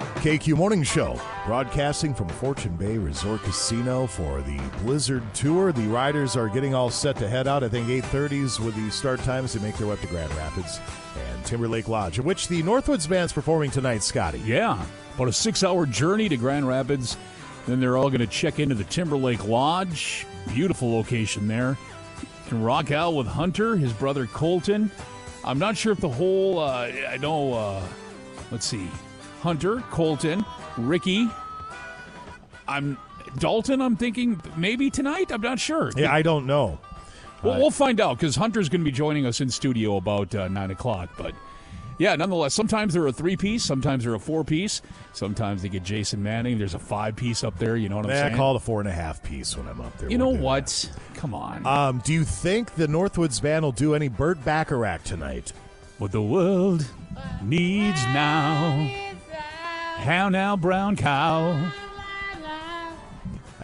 KQ 0.00 0.56
Morning 0.56 0.82
Show, 0.82 1.20
broadcasting 1.46 2.12
from 2.12 2.28
Fortune 2.28 2.74
Bay 2.74 2.98
Resort 2.98 3.42
Casino 3.42 4.08
for 4.08 4.42
the 4.42 4.58
Blizzard 4.82 5.22
Tour. 5.34 5.70
The 5.70 5.86
riders 5.86 6.36
are 6.36 6.48
getting 6.48 6.74
all 6.74 6.90
set 6.90 7.14
to 7.18 7.28
head 7.28 7.46
out. 7.46 7.62
I 7.62 7.68
think 7.68 7.86
8.30s 7.86 8.58
with 8.58 8.74
the 8.74 8.90
start 8.90 9.20
times 9.20 9.52
to 9.52 9.60
make 9.60 9.76
their 9.76 9.86
way 9.86 9.92
up 9.92 10.00
to 10.00 10.08
Grand 10.08 10.34
Rapids 10.34 10.80
and 11.30 11.31
Timberlake 11.42 11.88
Lodge, 11.88 12.18
of 12.18 12.24
which 12.24 12.48
the 12.48 12.62
Northwoods 12.62 13.08
Band's 13.08 13.32
performing 13.32 13.70
tonight, 13.70 14.02
Scotty. 14.02 14.40
Yeah, 14.40 14.82
about 15.14 15.28
a 15.28 15.32
six-hour 15.32 15.86
journey 15.86 16.28
to 16.28 16.36
Grand 16.36 16.66
Rapids. 16.66 17.16
Then 17.66 17.78
they're 17.78 17.96
all 17.96 18.10
going 18.10 18.20
to 18.20 18.26
check 18.26 18.58
into 18.58 18.74
the 18.74 18.84
Timberlake 18.84 19.46
Lodge. 19.46 20.26
Beautiful 20.48 20.92
location 20.92 21.46
there. 21.46 21.78
And 22.50 22.64
rock 22.64 22.90
out 22.90 23.14
with 23.14 23.26
Hunter, 23.26 23.76
his 23.76 23.92
brother 23.92 24.26
Colton. 24.26 24.90
I'm 25.44 25.58
not 25.58 25.76
sure 25.76 25.92
if 25.92 26.00
the 26.00 26.08
whole. 26.08 26.58
Uh, 26.58 26.90
I 27.08 27.16
know. 27.18 27.54
Uh, 27.54 27.82
let's 28.50 28.66
see, 28.66 28.88
Hunter, 29.40 29.80
Colton, 29.90 30.44
Ricky. 30.76 31.28
I'm 32.68 32.98
Dalton. 33.38 33.80
I'm 33.80 33.96
thinking 33.96 34.40
maybe 34.56 34.90
tonight. 34.90 35.32
I'm 35.32 35.40
not 35.40 35.58
sure. 35.58 35.90
Yeah, 35.96 36.12
I 36.12 36.22
don't 36.22 36.46
know. 36.46 36.78
Well, 37.42 37.58
we'll 37.58 37.70
find 37.70 38.00
out 38.00 38.18
because 38.18 38.36
Hunter's 38.36 38.68
going 38.68 38.80
to 38.80 38.84
be 38.84 38.92
joining 38.92 39.26
us 39.26 39.40
in 39.40 39.50
studio 39.50 39.96
about 39.96 40.34
uh, 40.34 40.48
nine 40.48 40.70
o'clock. 40.70 41.10
But 41.16 41.34
yeah, 41.98 42.16
nonetheless, 42.16 42.54
sometimes 42.54 42.94
they're 42.94 43.06
a 43.06 43.12
three 43.12 43.36
piece, 43.36 43.62
sometimes 43.62 44.04
they're 44.04 44.14
a 44.14 44.18
four 44.18 44.44
piece, 44.44 44.82
sometimes 45.12 45.62
they 45.62 45.68
get 45.68 45.82
Jason 45.82 46.22
Manning. 46.22 46.58
There's 46.58 46.74
a 46.74 46.78
five 46.78 47.16
piece 47.16 47.44
up 47.44 47.58
there. 47.58 47.76
You 47.76 47.88
know 47.88 47.96
what 47.96 48.06
I'm 48.06 48.12
Yeah, 48.12 48.26
I 48.26 48.36
call 48.36 48.54
it 48.54 48.56
a 48.56 48.60
four 48.60 48.80
and 48.80 48.88
a 48.88 48.92
half 48.92 49.22
piece 49.22 49.56
when 49.56 49.68
I'm 49.68 49.80
up 49.80 49.96
there. 49.98 50.10
you 50.10 50.18
know 50.18 50.34
do 50.34 50.42
what? 50.42 50.90
Come 51.14 51.34
on. 51.34 51.66
Um, 51.66 52.00
do 52.04 52.12
you 52.12 52.24
think 52.24 52.74
the 52.74 52.86
Northwoods 52.86 53.40
Band 53.42 53.64
will 53.64 53.72
do 53.72 53.94
any 53.94 54.08
Burt 54.08 54.44
Bacharach 54.44 55.04
tonight? 55.04 55.52
What 55.98 56.12
the 56.12 56.22
world 56.22 56.84
needs 57.42 58.02
now. 58.06 58.90
How 59.98 60.28
now, 60.28 60.56
brown 60.56 60.96
cow. 60.96 61.70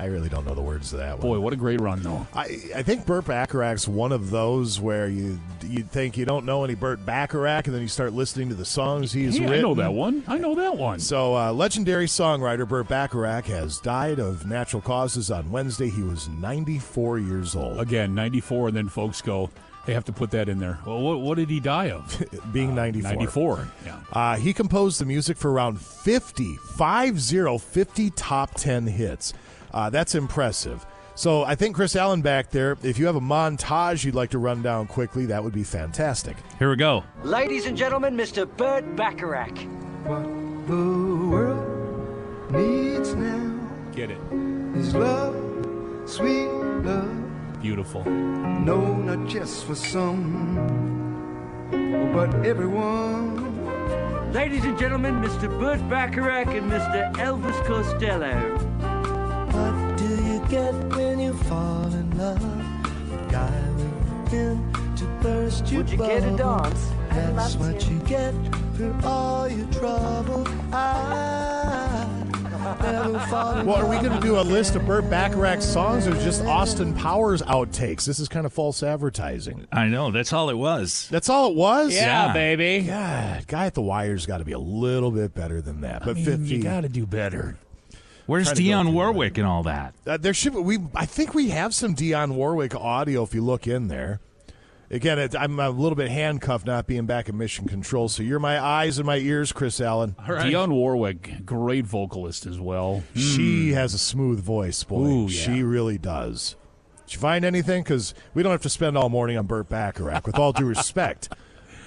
I 0.01 0.05
really 0.07 0.29
don't 0.29 0.47
know 0.47 0.55
the 0.55 0.63
words 0.63 0.91
to 0.91 0.97
that 0.99 1.19
one. 1.19 1.29
Boy, 1.29 1.41
what 1.41 1.53
a 1.53 1.57
great 1.57 1.81
run, 1.81 2.03
though. 2.03 2.25
I, 2.33 2.43
I 2.77 2.83
think 2.85 3.05
Burt 3.05 3.25
Bacharach's 3.27 3.89
one 3.89 4.13
of 4.13 4.31
those 4.31 4.81
where 4.81 5.09
you 5.09 5.41
you 5.67 5.83
think 5.83 6.17
you 6.17 6.25
don't 6.25 6.47
know 6.47 6.63
any 6.63 6.77
Burt 6.77 7.05
Bacharach, 7.05 7.67
and 7.67 7.75
then 7.75 7.83
you 7.83 7.89
start 7.89 8.13
listening 8.13 8.49
to 8.51 8.55
the 8.55 8.65
songs 8.65 9.13
he's 9.13 9.37
Hey, 9.37 9.43
written. 9.45 9.59
I 9.59 9.61
know 9.63 9.75
that 9.75 9.93
one. 9.93 10.23
I 10.29 10.39
know 10.39 10.55
that 10.55 10.77
one. 10.77 11.01
So, 11.01 11.37
uh, 11.37 11.53
legendary 11.53 12.07
songwriter 12.07 12.67
Burt 12.67 12.87
Bacharach 12.87 13.47
has 13.47 13.79
died 13.81 14.21
of 14.21 14.47
natural 14.47 14.81
causes 14.81 15.31
on 15.33 15.51
Wednesday. 15.51 15.91
He 15.91 16.03
was 16.03 16.29
94 16.29 17.19
years 17.19 17.57
old. 17.57 17.81
Again, 17.81 18.15
94, 18.15 18.69
and 18.69 18.77
then 18.77 18.89
folks 18.89 19.21
go, 19.21 19.51
they 19.87 19.95
have 19.95 20.05
to 20.05 20.13
put 20.13 20.31
that 20.33 20.49
in 20.49 20.59
there. 20.59 20.79
Well, 20.87 21.01
what, 21.01 21.21
what 21.21 21.39
did 21.39 21.51
he 21.51 21.61
die 21.61 21.91
of? 21.91 22.23
Being 22.53 22.75
94. 22.75 23.11
94. 23.15 23.69
Yeah. 23.87 24.01
Uh, 24.13 24.37
he 24.37 24.53
composed 24.53 25.01
the 25.01 25.07
music 25.07 25.37
for 25.39 25.51
around 25.51 25.81
50, 25.81 26.57
50, 26.57 27.59
50 27.59 28.11
top 28.11 28.55
10 28.55 28.87
hits. 28.87 29.33
Uh, 29.79 29.89
that's 29.89 30.17
impressive. 30.17 30.85
So 31.15 31.45
I 31.45 31.55
think 31.55 31.77
Chris 31.77 31.95
Allen 31.95 32.21
back 32.21 32.51
there, 32.51 32.77
if 32.83 32.99
you 32.99 33.07
have 33.07 33.15
a 33.15 33.21
montage 33.21 34.05
you'd 34.05 34.17
like 34.17 34.31
to 34.31 34.39
run 34.41 34.61
down 34.61 34.89
quickly, 34.89 35.27
that 35.27 35.45
would 35.45 35.53
be 35.55 35.63
fantastic. 35.63 36.37
Here 36.59 36.69
we 36.69 36.75
go. 36.75 37.05
Ladies 37.23 37.65
and 37.65 37.77
gentlemen, 37.77 38.17
Mr. 38.17 38.45
Burt 38.57 38.97
Bacharach. 38.97 39.57
What 40.03 40.25
the 40.67 40.75
world 41.31 42.51
needs 42.51 43.15
now 43.15 43.71
Get 43.95 44.11
it. 44.11 44.19
is 44.75 44.97
love, 44.97 45.37
sweet 46.11 46.49
love. 46.83 47.63
Beautiful. 47.63 48.05
No, 48.05 48.97
not 48.97 49.29
just 49.29 49.65
for 49.65 49.77
some, 49.77 50.57
but 52.13 52.35
everyone. 52.45 54.33
Ladies 54.33 54.65
and 54.65 54.77
gentlemen, 54.77 55.23
Mr. 55.23 55.49
Burt 55.61 55.89
Bacharach 55.89 56.49
and 56.49 56.69
Mr. 56.69 57.15
Elvis 57.15 57.65
Costello. 57.65 58.59
What 60.49 60.53
you 60.53 60.73
get 60.73 60.97
when 60.97 61.21
you 61.21 61.35
fall 61.35 61.85
in 61.93 62.17
love? 62.17 62.41
The 62.41 63.17
guy 63.31 63.71
with 63.77 64.29
him 64.33 64.73
to 64.97 65.05
burst 65.23 65.71
your 65.71 65.83
Would 65.83 65.91
you 65.91 65.99
care 65.99 66.21
to 66.21 66.31
bubble. 66.37 66.63
dance? 66.71 66.91
I'd 67.11 67.37
That's 67.37 67.55
what 67.57 67.81
to. 67.81 67.93
you 67.93 67.99
get 68.01 68.33
for 68.75 68.95
all 69.07 69.47
your 69.49 69.67
trouble. 69.73 70.47
I 70.73 72.07
never 72.83 73.19
fall 73.27 73.59
in 73.59 73.67
Well, 73.67 73.77
are 73.77 73.87
we 73.89 73.97
going 73.99 74.19
to 74.19 74.27
do 74.27 74.39
a 74.39 74.43
list 74.43 74.75
of 74.75 74.87
Burt 74.87 75.11
Bacharach 75.11 75.61
songs 75.61 76.07
or 76.07 76.13
just 76.15 76.43
Austin 76.45 76.95
Powers 76.95 77.43
outtakes? 77.43 78.07
This 78.07 78.19
is 78.19 78.29
kind 78.29 78.47
of 78.47 78.53
false 78.53 78.83
advertising. 78.83 79.67
I 79.71 79.87
know. 79.89 80.11
That's 80.11 80.33
all 80.33 80.49
it 80.49 80.57
was. 80.57 81.09
That's 81.11 81.29
all 81.29 81.51
it 81.51 81.57
was? 81.57 81.95
Yeah, 81.95 82.33
baby. 82.33 82.87
God, 82.87 83.47
guy 83.47 83.67
at 83.67 83.75
the 83.75 83.83
wire's 83.83 84.25
got 84.25 84.39
to 84.39 84.45
be 84.45 84.53
a 84.53 84.59
little 84.59 85.11
bit 85.11 85.35
better 85.35 85.61
than 85.61 85.83
that. 85.83 86.01
But 86.05 86.11
I 86.13 86.15
mean, 86.15 86.25
50. 86.25 86.45
You 86.47 86.63
got 86.63 86.81
to 86.83 86.89
do 86.89 87.05
better. 87.07 87.59
Where's 88.29 88.45
Trying 88.49 88.57
to 88.57 88.63
go 88.63 88.69
Dionne 88.69 88.93
Warwick 88.93 89.39
and 89.39 89.47
all 89.47 89.63
that? 89.63 89.95
Uh, 90.07 90.19
there 90.19 90.35
should 90.35 90.55
we. 90.55 90.77
I 90.95 91.07
think 91.07 91.33
we 91.33 91.49
have 91.49 91.75
some 91.75 91.95
Dionne 91.97 92.33
Warwick 92.35 92.75
audio 92.75 93.23
if 93.23 93.33
you 93.35 93.41
look 93.43 93.67
in 93.67 93.89
there. 93.89 94.21
Again, 94.91 95.19
it, 95.19 95.35
I'm 95.35 95.59
a 95.59 95.71
little 95.71 95.97
bit 95.97 96.11
handcuffed 96.11 96.67
not 96.67 96.87
being 96.87 97.07
back 97.07 97.31
in 97.31 97.39
mission 97.39 97.67
control. 97.67 98.07
So 98.11 98.23
you're 98.23 98.39
my 98.39 98.63
eyes 98.63 98.99
and 98.99 99.07
my 99.07 99.17
ears, 99.17 99.51
Chris 99.51 99.81
Allen. 99.81 100.15
Dionne 100.27 100.73
Warwick, 100.73 101.47
great 101.47 101.87
vocalist 101.87 102.45
as 102.45 102.61
well. 102.61 103.03
She 103.15 103.73
has 103.73 103.95
a 103.95 103.99
smooth 103.99 104.41
voice, 104.43 104.85
boy. 104.85 105.07
Ooh, 105.07 105.23
yeah. 105.23 105.29
She 105.29 105.63
really 105.63 105.97
does. 105.97 106.55
Did 107.07 107.15
you 107.15 107.21
find 107.21 107.47
anything? 107.47 107.83
Because 107.83 108.13
we 108.35 108.43
don't 108.43 108.53
have 108.53 108.61
to 108.61 108.69
spend 108.69 108.99
all 108.99 109.09
morning 109.09 109.39
on 109.39 109.47
Burt 109.47 109.71
Bacharach. 109.71 110.27
With 110.27 110.39
all 110.39 110.53
due 110.53 110.67
respect 110.77 111.33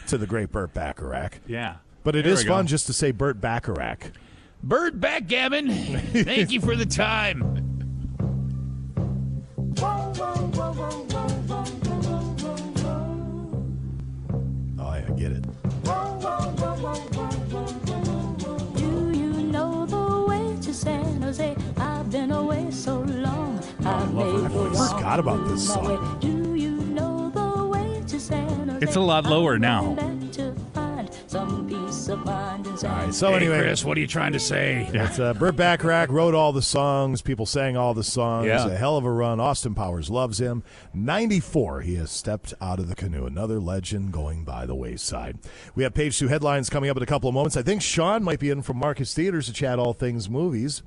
to 0.07 0.18
the 0.18 0.26
great 0.26 0.51
Burt 0.51 0.73
Bacharach, 0.73 1.34
Yeah. 1.45 1.76
but 2.03 2.15
it 2.15 2.26
There 2.26 2.34
is 2.34 2.43
fun 2.43 2.65
just 2.65 2.88
to 2.88 2.93
say 2.93 3.11
Burt 3.11 3.39
Bacharach. 3.39 4.11
Bird 4.63 5.01
backgammon. 5.01 5.69
Thank 5.69 6.51
you 6.51 6.61
for 6.61 6.75
the 6.75 6.85
time. 6.85 7.57
Oh 14.79 14.93
yeah, 14.93 15.09
get 15.17 15.31
it. 15.31 15.45
Do 18.77 19.11
you 19.11 19.33
know 19.51 19.85
the 19.88 20.25
way 20.27 20.57
to 20.61 20.73
San 20.73 21.21
Jose? 21.21 21.55
I've 21.77 22.11
been 22.11 22.31
away 22.31 22.69
so 22.69 22.99
long. 22.99 23.63
Oh, 23.83 23.89
I 23.89 24.05
may 24.05 24.47
go 24.47 24.69
I 24.69 24.93
forgot 24.93 25.19
about 25.19 25.47
this 25.47 25.67
song. 25.67 26.19
Do 26.19 26.55
you 26.55 26.71
know 26.71 27.31
the 27.31 27.65
way 27.65 28.03
to 28.07 28.19
San 28.19 28.69
Jose? 28.69 28.85
It's 28.85 28.95
a 28.95 29.01
lot 29.01 29.25
lower 29.25 29.55
I'm 29.55 29.61
now. 29.61 29.95
Some 31.31 31.65
peace 31.65 32.09
of 32.09 32.25
mind 32.25 32.67
in 32.67 32.73
All 32.73 32.77
right. 32.83 33.13
So 33.13 33.29
hey, 33.29 33.37
anyway, 33.37 33.59
Chris, 33.59 33.85
what 33.85 33.95
are 33.95 34.01
you 34.01 34.07
trying 34.07 34.33
to 34.33 34.39
say? 34.39 34.89
It's 34.93 35.17
uh, 35.17 35.33
Burt 35.33 35.55
Bacharach 35.55 36.09
wrote 36.09 36.35
all 36.35 36.51
the 36.51 36.61
songs. 36.61 37.21
People 37.21 37.45
sang 37.45 37.77
all 37.77 37.93
the 37.93 38.03
songs. 38.03 38.47
Yeah. 38.47 38.67
A 38.67 38.75
hell 38.75 38.97
of 38.97 39.05
a 39.05 39.11
run. 39.11 39.39
Austin 39.39 39.73
Powers 39.73 40.09
loves 40.09 40.41
him. 40.41 40.61
94, 40.93 41.81
he 41.81 41.95
has 41.95 42.11
stepped 42.11 42.53
out 42.59 42.79
of 42.79 42.89
the 42.89 42.95
canoe. 42.95 43.25
Another 43.25 43.61
legend 43.61 44.11
going 44.11 44.43
by 44.43 44.65
the 44.65 44.75
wayside. 44.75 45.37
We 45.73 45.83
have 45.83 45.93
page 45.93 46.19
two 46.19 46.27
headlines 46.27 46.69
coming 46.69 46.89
up 46.89 46.97
in 46.97 47.03
a 47.03 47.05
couple 47.05 47.29
of 47.29 47.33
moments. 47.33 47.55
I 47.55 47.61
think 47.61 47.81
Sean 47.81 48.23
might 48.25 48.39
be 48.39 48.49
in 48.49 48.61
from 48.61 48.75
Marcus 48.75 49.13
Theaters 49.13 49.45
to 49.45 49.53
chat 49.53 49.79
all 49.79 49.93
things 49.93 50.29
movies. 50.29 50.83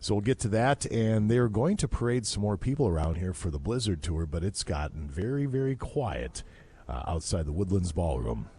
So 0.00 0.14
we'll 0.14 0.20
get 0.20 0.38
to 0.40 0.48
that. 0.48 0.84
And 0.84 1.30
they're 1.30 1.48
going 1.48 1.78
to 1.78 1.88
parade 1.88 2.26
some 2.26 2.42
more 2.42 2.58
people 2.58 2.86
around 2.86 3.14
here 3.14 3.32
for 3.32 3.48
the 3.48 3.58
Blizzard 3.58 4.02
Tour, 4.02 4.26
but 4.26 4.44
it's 4.44 4.62
gotten 4.62 5.08
very, 5.08 5.46
very 5.46 5.74
quiet 5.74 6.42
uh, 6.86 7.02
outside 7.06 7.46
the 7.46 7.52
Woodlands 7.52 7.92
Ballroom. 7.92 8.50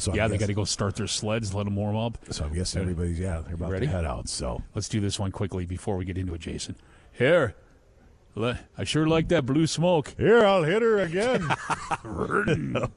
So 0.00 0.14
yeah, 0.14 0.28
they 0.28 0.38
got 0.38 0.46
to 0.46 0.54
go 0.54 0.64
start 0.64 0.96
their 0.96 1.06
sleds, 1.06 1.54
let 1.54 1.64
them 1.64 1.76
warm 1.76 1.96
up. 1.96 2.18
So 2.30 2.44
I'm 2.44 2.54
guessing 2.54 2.82
everybody's, 2.82 3.18
yeah, 3.18 3.42
they're 3.44 3.54
about 3.54 3.70
Ready? 3.70 3.86
to 3.86 3.92
head 3.92 4.04
out. 4.04 4.28
So 4.28 4.62
Let's 4.74 4.88
do 4.88 5.00
this 5.00 5.18
one 5.18 5.30
quickly 5.30 5.66
before 5.66 5.96
we 5.96 6.04
get 6.04 6.18
into 6.18 6.34
it, 6.34 6.40
Jason. 6.40 6.76
Here. 7.12 7.54
I 8.78 8.84
sure 8.84 9.06
like 9.06 9.28
that 9.28 9.44
blue 9.44 9.66
smoke. 9.66 10.14
Here, 10.16 10.44
I'll 10.44 10.62
hit 10.62 10.80
her 10.80 10.98
again. 10.98 11.42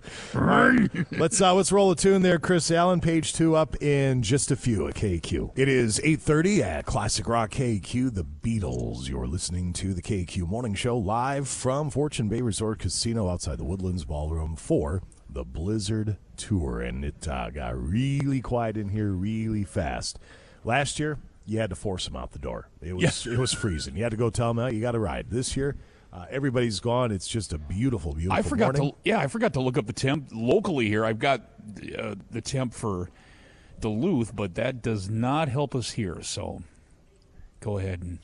let's 1.12 1.42
uh, 1.42 1.54
let's 1.54 1.72
roll 1.72 1.92
a 1.92 1.96
tune 1.96 2.22
there, 2.22 2.40
Chris 2.40 2.72
Allen. 2.72 3.02
Page 3.02 3.34
two 3.34 3.56
up 3.56 3.82
in 3.82 4.22
just 4.22 4.52
a 4.52 4.56
few 4.56 4.88
at 4.88 4.94
KQ. 4.94 5.58
It 5.58 5.68
is 5.68 6.00
eight 6.04 6.22
thirty 6.22 6.64
at 6.64 6.86
Classic 6.86 7.28
Rock 7.28 7.52
KQ. 7.52 8.14
The 8.14 8.24
Beatles. 8.24 9.10
You're 9.10 9.28
listening 9.28 9.74
to 9.74 9.94
the 9.94 10.02
KQ 10.02 10.48
Morning 10.48 10.76
Show 10.76 10.98
live 10.98 11.50
from 11.50 11.90
Fortune 11.90 12.30
Bay 12.30 12.42
Resort 12.42 12.80
Casino 12.80 13.28
outside 13.28 13.58
the 13.58 13.66
Woodlands 13.66 14.06
Ballroom 14.06 14.56
for 14.56 15.02
the 15.34 15.43
Blizzard 15.43 16.18
Tour, 16.38 16.81
and 16.81 17.03
it 17.03 17.27
uh, 17.27 17.49
got 17.49 17.77
really 17.77 18.41
quiet 18.41 18.77
in 18.77 18.89
here 18.89 19.10
really 19.10 19.64
fast. 19.64 20.19
Last 20.64 20.99
year, 20.99 21.18
you 21.45 21.60
had 21.60 21.69
to 21.69 21.76
force 21.76 22.05
them 22.05 22.15
out 22.15 22.31
the 22.31 22.39
door. 22.39 22.69
It 22.81 22.93
was 22.93 23.27
it 23.27 23.38
was 23.38 23.53
freezing. 23.53 23.95
You 23.97 24.03
had 24.03 24.11
to 24.11 24.18
go 24.18 24.30
tell 24.30 24.53
them, 24.53 24.73
"You 24.73 24.81
got 24.81 24.91
to 24.91 24.99
ride." 24.99 25.30
This 25.30 25.57
year, 25.57 25.76
uh, 26.11 26.26
everybody's 26.30 26.80
gone. 26.80 27.11
It's 27.11 27.27
just 27.27 27.53
a 27.53 27.57
beautiful, 27.57 28.14
beautiful. 28.14 28.38
I 28.38 28.41
forgot 28.41 28.77
morning. 28.77 28.91
to 28.91 28.97
yeah, 29.03 29.19
I 29.19 29.27
forgot 29.27 29.53
to 29.53 29.61
look 29.61 29.77
up 29.77 29.88
the 29.88 29.93
temp 29.93 30.30
locally 30.31 30.88
here. 30.88 31.03
I've 31.03 31.19
got 31.19 31.41
uh, 31.97 32.15
the 32.31 32.41
temp 32.41 32.73
for 32.73 33.10
Duluth, 33.81 34.35
but 34.35 34.55
that 34.55 34.81
does 34.81 35.10
not 35.10 35.49
help 35.49 35.76
us 35.76 35.91
here. 35.91 36.22
So 36.22 36.64
go 37.60 37.77
ahead 37.77 38.01
and 38.01 38.19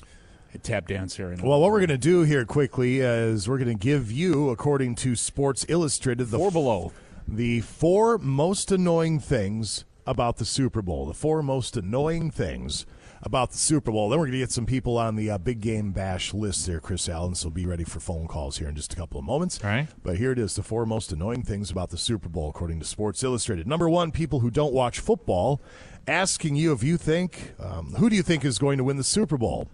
tap 0.58 0.88
dance. 0.88 1.18
And 1.20 1.42
Well, 1.42 1.62
what 1.62 1.72
we're 1.72 1.80
going 1.80 1.90
to 1.90 1.98
do 1.98 2.24
here 2.24 2.46
quickly 2.46 3.00
is 3.00 3.48
we're 3.48 3.58
going 3.58 3.70
to 3.70 3.76
give 3.76 4.12
you, 4.12 4.50
according 4.50 4.96
to 4.96 5.16
Sports 5.16 5.66
Illustrated, 5.70 6.26
the 6.26 6.38
four 6.38 6.52
below, 6.52 6.92
the 7.28 7.62
four 7.62 8.18
most 8.18 8.72
annoying 8.72 9.20
things 9.20 9.86
about 10.08 10.38
the 10.38 10.46
Super 10.46 10.82
Bowl. 10.82 11.06
The 11.06 11.14
four 11.14 11.44
most 11.44 11.78
annoying 11.78 12.32
things 12.32 12.86
about 13.22 13.52
the 13.52 13.58
Super 13.58 13.92
Bowl. 13.92 14.10
Then 14.10 14.20
we're 14.20 14.26
going 14.26 14.34
to 14.34 14.40
get 14.40 14.52
some 14.52 14.66
people 14.66 14.98
on 14.98 15.16
the 15.16 15.30
uh, 15.30 15.38
Big 15.38 15.62
Game 15.62 15.92
Bash 15.92 16.34
list 16.34 16.66
there, 16.66 16.80
Chris 16.80 17.08
Allen. 17.10 17.36
So 17.36 17.50
be 17.50 17.66
ready 17.66 17.84
for 17.84 18.00
phone 18.00 18.28
calls 18.28 18.58
here 18.58 18.70
in 18.70 18.76
just 18.76 18.94
a 18.94 18.96
couple 18.96 19.20
of 19.20 19.26
moments. 19.26 19.64
All 19.64 19.70
right. 19.70 19.88
But 20.04 20.18
here 20.18 20.32
it 20.32 20.40
is: 20.40 20.56
the 20.56 20.64
four 20.64 20.86
most 20.86 21.12
annoying 21.12 21.44
things 21.44 21.70
about 21.70 21.90
the 21.90 21.98
Super 21.98 22.30
Bowl, 22.30 22.50
according 22.50 22.80
to 22.80 22.86
Sports 22.86 23.24
Illustrated. 23.24 23.68
Number 23.68 23.90
one: 23.90 24.12
people 24.12 24.40
who 24.40 24.50
don't 24.50 24.74
watch 24.74 25.00
football 25.00 25.62
asking 26.08 26.56
you 26.56 26.74
if 26.74 26.82
you 26.82 26.98
think 26.98 27.54
um, 27.60 27.94
who 27.98 28.10
do 28.10 28.16
you 28.16 28.24
think 28.24 28.44
is 28.44 28.58
going 28.58 28.78
to 28.78 28.84
win 28.84 28.98
the 28.98 29.04
Super 29.04 29.38
Bowl. 29.38 29.70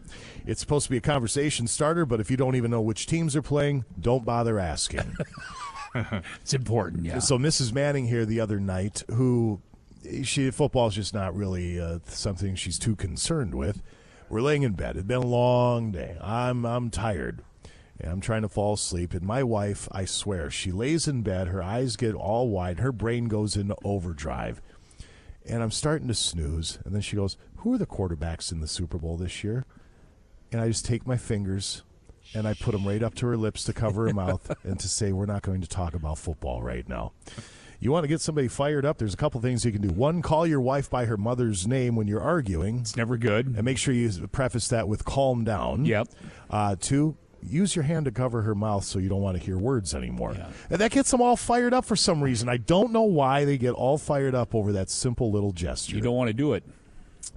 It's 0.47 0.59
supposed 0.59 0.85
to 0.85 0.91
be 0.91 0.97
a 0.97 1.01
conversation 1.01 1.67
starter, 1.67 2.05
but 2.05 2.19
if 2.19 2.29
you 2.29 2.37
don't 2.37 2.55
even 2.55 2.71
know 2.71 2.81
which 2.81 3.07
teams 3.07 3.35
are 3.35 3.41
playing, 3.41 3.85
don't 3.99 4.23
bother 4.23 4.59
asking. 4.59 5.15
it's 6.41 6.53
important, 6.53 7.05
yeah. 7.05 7.19
So 7.19 7.37
Mrs. 7.37 7.73
Manning 7.73 8.07
here 8.07 8.25
the 8.25 8.39
other 8.39 8.59
night, 8.59 9.03
who 9.09 9.61
she 10.23 10.51
football's 10.51 10.95
just 10.95 11.13
not 11.13 11.35
really 11.35 11.79
uh, 11.79 11.99
something 12.05 12.55
she's 12.55 12.77
too 12.77 12.95
concerned 12.95 13.55
with. 13.55 13.81
We're 14.29 14.41
laying 14.41 14.63
in 14.63 14.73
bed. 14.73 14.95
It's 14.97 15.05
been 15.05 15.17
a 15.17 15.25
long 15.25 15.91
day. 15.91 16.17
I'm 16.21 16.65
I'm 16.65 16.89
tired. 16.89 17.43
And 17.99 18.11
I'm 18.11 18.21
trying 18.21 18.41
to 18.41 18.49
fall 18.49 18.73
asleep. 18.73 19.13
And 19.13 19.21
my 19.21 19.41
wife, 19.41 19.87
I 19.89 20.03
swear, 20.03 20.51
she 20.51 20.69
lays 20.71 21.07
in 21.07 21.21
bed. 21.21 21.47
Her 21.47 21.63
eyes 21.63 21.95
get 21.95 22.13
all 22.13 22.49
wide. 22.49 22.79
Her 22.79 22.91
brain 22.91 23.29
goes 23.29 23.55
into 23.55 23.77
overdrive. 23.85 24.61
And 25.45 25.63
I'm 25.63 25.71
starting 25.71 26.09
to 26.09 26.13
snooze. 26.13 26.77
And 26.83 26.93
then 26.93 27.01
she 27.01 27.15
goes, 27.15 27.37
"Who 27.57 27.73
are 27.73 27.77
the 27.77 27.85
quarterbacks 27.85 28.51
in 28.51 28.59
the 28.59 28.67
Super 28.67 28.97
Bowl 28.97 29.15
this 29.15 29.43
year?" 29.43 29.65
And 30.51 30.61
I 30.61 30.67
just 30.67 30.85
take 30.85 31.05
my 31.05 31.17
fingers 31.17 31.83
and 32.33 32.47
I 32.47 32.53
put 32.53 32.71
them 32.71 32.87
right 32.87 33.01
up 33.01 33.15
to 33.15 33.27
her 33.27 33.37
lips 33.37 33.63
to 33.65 33.73
cover 33.73 34.07
her 34.07 34.13
mouth 34.13 34.51
and 34.63 34.79
to 34.79 34.87
say, 34.87 35.11
"We're 35.11 35.25
not 35.25 35.41
going 35.41 35.61
to 35.61 35.67
talk 35.67 35.93
about 35.93 36.17
football 36.17 36.61
right 36.61 36.87
now." 36.87 37.13
You 37.79 37.91
want 37.91 38.05
to 38.05 38.07
get 38.07 38.21
somebody 38.21 38.47
fired 38.47 38.85
up? 38.85 38.97
There's 38.97 39.13
a 39.13 39.17
couple 39.17 39.41
things 39.41 39.65
you 39.65 39.71
can 39.71 39.81
do. 39.81 39.89
One, 39.89 40.21
call 40.21 40.47
your 40.47 40.61
wife 40.61 40.89
by 40.89 41.05
her 41.05 41.17
mother's 41.17 41.67
name 41.67 41.95
when 41.95 42.07
you're 42.07 42.21
arguing. 42.21 42.79
It's 42.79 42.95
never 42.95 43.17
good. 43.17 43.47
And 43.47 43.63
make 43.63 43.77
sure 43.77 43.93
you 43.93 44.09
preface 44.27 44.67
that 44.69 44.87
with 44.87 45.05
"calm 45.05 45.43
down." 45.43 45.85
Yep. 45.85 46.07
Uh, 46.49 46.75
two, 46.79 47.17
use 47.43 47.75
your 47.75 47.83
hand 47.83 48.05
to 48.05 48.11
cover 48.11 48.41
her 48.41 48.55
mouth 48.55 48.83
so 48.83 48.99
you 48.99 49.09
don't 49.09 49.21
want 49.21 49.37
to 49.37 49.43
hear 49.43 49.57
words 49.57 49.93
anymore. 49.93 50.35
And 50.69 50.79
that 50.79 50.91
gets 50.91 51.11
them 51.11 51.21
all 51.21 51.35
fired 51.35 51.73
up 51.73 51.85
for 51.85 51.95
some 51.95 52.23
reason. 52.23 52.49
I 52.49 52.57
don't 52.57 52.91
know 52.91 53.03
why 53.03 53.45
they 53.45 53.57
get 53.57 53.73
all 53.73 53.97
fired 53.97 54.35
up 54.35 54.55
over 54.55 54.71
that 54.73 54.89
simple 54.89 55.31
little 55.31 55.51
gesture. 55.51 55.95
You 55.95 56.01
don't 56.01 56.15
want 56.15 56.29
to 56.29 56.33
do 56.33 56.53
it. 56.53 56.63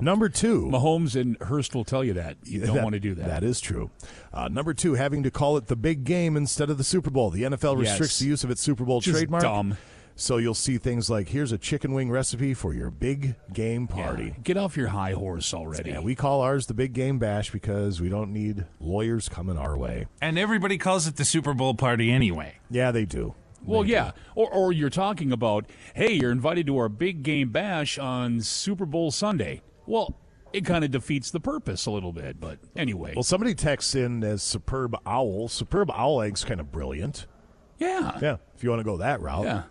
Number 0.01 0.29
two. 0.29 0.67
Mahomes 0.67 1.19
and 1.21 1.37
Hurst 1.41 1.75
will 1.75 1.85
tell 1.85 2.05
you 2.05 2.15
that. 2.15 2.37
You 2.45 2.61
don't 2.67 2.83
want 2.83 2.95
to 2.95 3.01
do 3.01 3.15
that. 3.15 3.27
That 3.27 3.43
is 3.45 3.61
true. 3.61 3.91
Uh, 4.33 4.49
number 4.49 4.75
two, 4.75 4.95
having 4.95 5.23
to 5.25 5.31
call 5.31 5.57
it 5.57 5.67
the 5.67 5.77
big 5.77 6.05
game 6.05 6.37
instead 6.37 6.71
of 6.71 6.79
the 6.79 6.85
Super 6.85 7.11
Bowl. 7.11 7.31
The 7.31 7.43
NFL 7.43 7.75
Yes. 7.83 7.91
restricts 7.91 8.19
the 8.19 8.27
use 8.27 8.45
of 8.45 8.51
its 8.51 8.61
Super 8.63 8.85
Bowl 8.85 9.01
Just 9.01 9.17
trademark. 9.19 9.43
dumb. 9.43 9.77
So 10.21 10.39
you'll 10.39 10.55
see 10.55 10.79
things 10.79 11.09
like 11.09 11.29
here's 11.29 11.53
a 11.53 11.59
chicken 11.59 11.93
wing 11.93 12.11
recipe 12.11 12.53
for 12.53 12.75
your 12.75 12.91
big 12.91 13.37
game 13.53 13.87
party. 13.87 14.35
Get 14.43 14.57
off 14.57 14.77
your 14.77 14.89
high 14.89 15.13
horse 15.13 15.55
already. 15.55 15.91
Yeah, 15.91 16.01
we 16.01 16.17
call 16.17 16.41
ours 16.41 16.67
the 16.67 16.75
Big 16.75 16.93
Game 16.93 17.21
Bash 17.21 17.53
because 17.53 18.01
we 18.01 18.09
don't 18.09 18.33
need 18.33 18.65
lawyers 18.81 19.29
coming 19.29 19.57
our 19.57 19.79
way. 19.79 20.07
And 20.21 20.37
everybody 20.37 20.77
calls 20.77 21.07
it 21.07 21.15
the 21.15 21.25
Super 21.25 21.55
Bowl 21.55 21.75
party 21.75 22.11
anyway. 22.11 22.57
Yeah, 22.69 22.91
they 22.91 23.05
do. 23.05 23.35
Well, 23.65 23.85
yeah. 23.85 24.11
Or, 24.35 24.51
or 24.51 24.73
you're 24.73 24.91
talking 24.91 25.31
about, 25.31 25.67
hey, 25.95 26.13
you're 26.15 26.33
invited 26.33 26.67
to 26.67 26.79
our 26.79 26.89
big 26.89 27.23
game 27.23 27.51
bash 27.51 27.97
on 27.97 28.41
Super 28.41 28.87
Bowl 28.87 29.13
Sunday. 29.13 29.63
Well, 29.89 30.17
it 30.53 30.65
kind 30.65 30.85
of 30.85 30.91
defeats 30.91 31.31
the 31.31 31.41
purpose 31.41 31.87
a 31.87 31.91
little 31.91 32.13
bit. 32.13 32.41
But 32.41 32.59
anyway. 32.77 33.15
Well, 33.15 33.23
somebody 33.23 33.55
texts 33.55 33.95
in 33.95 34.23
as 34.23 34.43
Superb 34.43 34.95
Owl. 35.07 35.49
Superb 35.49 35.91
Owl 35.91 36.23
Egg's 36.23 36.45
kind 36.45 36.61
of 36.61 36.71
brilliant. 36.71 37.27
Yeah. 37.79 38.19
Yeah, 38.21 38.37
if 38.57 38.65
you 38.65 38.71
want 38.71 38.81
to 38.81 38.85
go 38.85 38.97
that 38.99 39.21
route. 39.21 39.45
Yeah. 39.45 39.63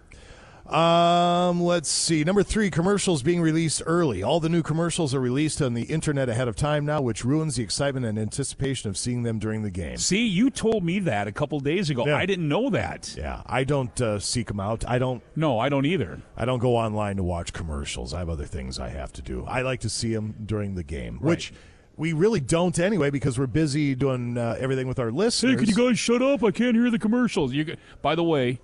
Um, 0.69 1.61
let's 1.61 1.89
see. 1.89 2.23
Number 2.23 2.43
three, 2.43 2.69
commercials 2.69 3.23
being 3.23 3.41
released 3.41 3.81
early. 3.85 4.21
All 4.21 4.39
the 4.39 4.49
new 4.49 4.61
commercials 4.61 5.13
are 5.15 5.19
released 5.19 5.61
on 5.61 5.73
the 5.73 5.83
internet 5.83 6.29
ahead 6.29 6.47
of 6.47 6.55
time 6.55 6.85
now, 6.85 7.01
which 7.01 7.23
ruins 7.23 7.55
the 7.55 7.63
excitement 7.63 8.05
and 8.05 8.19
anticipation 8.19 8.89
of 8.89 8.97
seeing 8.97 9.23
them 9.23 9.39
during 9.39 9.63
the 9.63 9.71
game. 9.71 9.97
See, 9.97 10.25
you 10.25 10.49
told 10.49 10.83
me 10.83 10.99
that 10.99 11.27
a 11.27 11.31
couple 11.31 11.59
days 11.59 11.89
ago. 11.89 12.05
Yeah. 12.05 12.17
I 12.17 12.25
didn't 12.25 12.47
know 12.47 12.69
that. 12.71 13.15
Yeah, 13.17 13.41
I 13.45 13.63
don't 13.63 13.99
uh, 14.01 14.19
seek 14.19 14.47
them 14.47 14.59
out. 14.59 14.83
I 14.87 14.99
don't. 14.99 15.23
No, 15.35 15.59
I 15.59 15.69
don't 15.69 15.85
either. 15.85 16.21
I 16.35 16.45
don't 16.45 16.59
go 16.59 16.75
online 16.75 17.17
to 17.17 17.23
watch 17.23 17.53
commercials. 17.53 18.13
I 18.13 18.19
have 18.19 18.29
other 18.29 18.45
things 18.45 18.79
I 18.79 18.89
have 18.89 19.13
to 19.13 19.21
do. 19.21 19.45
I 19.45 19.61
like 19.61 19.81
to 19.81 19.89
see 19.89 20.13
them 20.13 20.35
during 20.45 20.75
the 20.75 20.83
game, 20.83 21.19
which 21.19 21.53
we 21.97 22.13
really 22.13 22.39
don't 22.39 22.77
anyway 22.77 23.09
because 23.09 23.39
we're 23.39 23.47
busy 23.47 23.95
doing 23.95 24.37
uh, 24.37 24.55
everything 24.59 24.87
with 24.87 24.99
our 24.99 25.11
listeners. 25.11 25.59
Hey, 25.59 25.65
can 25.65 25.67
you 25.67 25.89
guys 25.89 25.97
shut 25.97 26.21
up? 26.21 26.43
I 26.43 26.51
can't 26.51 26.75
hear 26.75 26.91
the 26.91 26.99
commercials. 26.99 27.53
You, 27.53 27.75
by 28.01 28.15
the 28.15 28.23
way, 28.23 28.59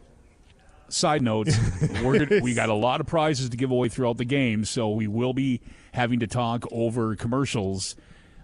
side 0.94 1.22
note, 1.22 1.50
we're 2.04 2.26
gonna, 2.26 2.42
we 2.42 2.54
got 2.54 2.70
a 2.70 2.74
lot 2.74 3.02
of 3.02 3.08
prizes 3.08 3.50
to 3.50 3.58
give 3.58 3.72
away 3.72 3.90
throughout 3.90 4.18
the 4.18 4.26
game, 4.26 4.66
so 4.66 4.90
we 4.92 5.08
will 5.08 5.34
be 5.34 5.62
having 5.94 6.20
to 6.20 6.28
talk 6.28 6.66
over 6.72 7.16
commercials 7.16 7.96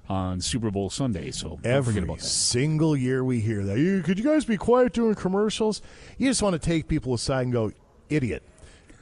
on 0.07 0.41
Super 0.41 0.71
Bowl 0.71 0.89
Sunday. 0.89 1.31
So 1.31 1.49
don't 1.61 1.65
Every 1.65 1.93
forget 1.93 2.03
about 2.03 2.19
that. 2.19 2.26
single 2.26 2.97
year 2.97 3.23
we 3.23 3.39
hear 3.41 3.63
that. 3.63 3.77
You, 3.77 4.01
could 4.01 4.17
you 4.17 4.26
guys 4.26 4.43
be 4.45 4.57
quiet 4.57 4.93
during 4.93 5.15
commercials? 5.15 5.81
You 6.17 6.27
just 6.27 6.41
want 6.41 6.53
to 6.53 6.59
take 6.59 6.88
people 6.88 7.13
aside 7.13 7.43
and 7.43 7.53
go, 7.53 7.71
idiot. 8.09 8.43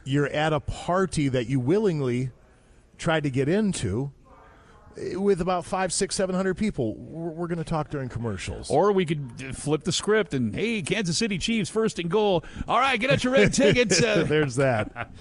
You're 0.04 0.28
at 0.28 0.52
a 0.54 0.60
party 0.60 1.30
that 1.30 1.48
you 1.48 1.60
willingly 1.60 2.32
tried 2.98 3.24
to 3.24 3.30
get 3.30 3.48
into 3.48 4.12
with 5.16 5.42
about 5.42 5.66
five, 5.66 5.94
six, 5.94 6.16
seven 6.16 6.36
hundred 6.36 6.56
people. 6.56 6.96
We're, 6.96 7.30
we're 7.30 7.48
going 7.48 7.58
to 7.58 7.64
talk 7.64 7.90
during 7.90 8.10
commercials. 8.10 8.70
Or 8.70 8.92
we 8.92 9.06
could 9.06 9.30
uh, 9.48 9.54
flip 9.54 9.84
the 9.84 9.92
script 9.92 10.34
and 10.34 10.54
hey, 10.56 10.82
Kansas 10.82 11.18
City 11.18 11.38
Chiefs 11.38 11.70
first 11.70 12.00
and 12.00 12.10
goal. 12.10 12.44
All 12.68 12.80
right, 12.80 13.00
get 13.00 13.12
out 13.12 13.24
your 13.24 13.34
red 13.34 13.54
tickets. 13.54 14.02
Uh, 14.02 14.24
There's 14.28 14.56
that. 14.56 15.12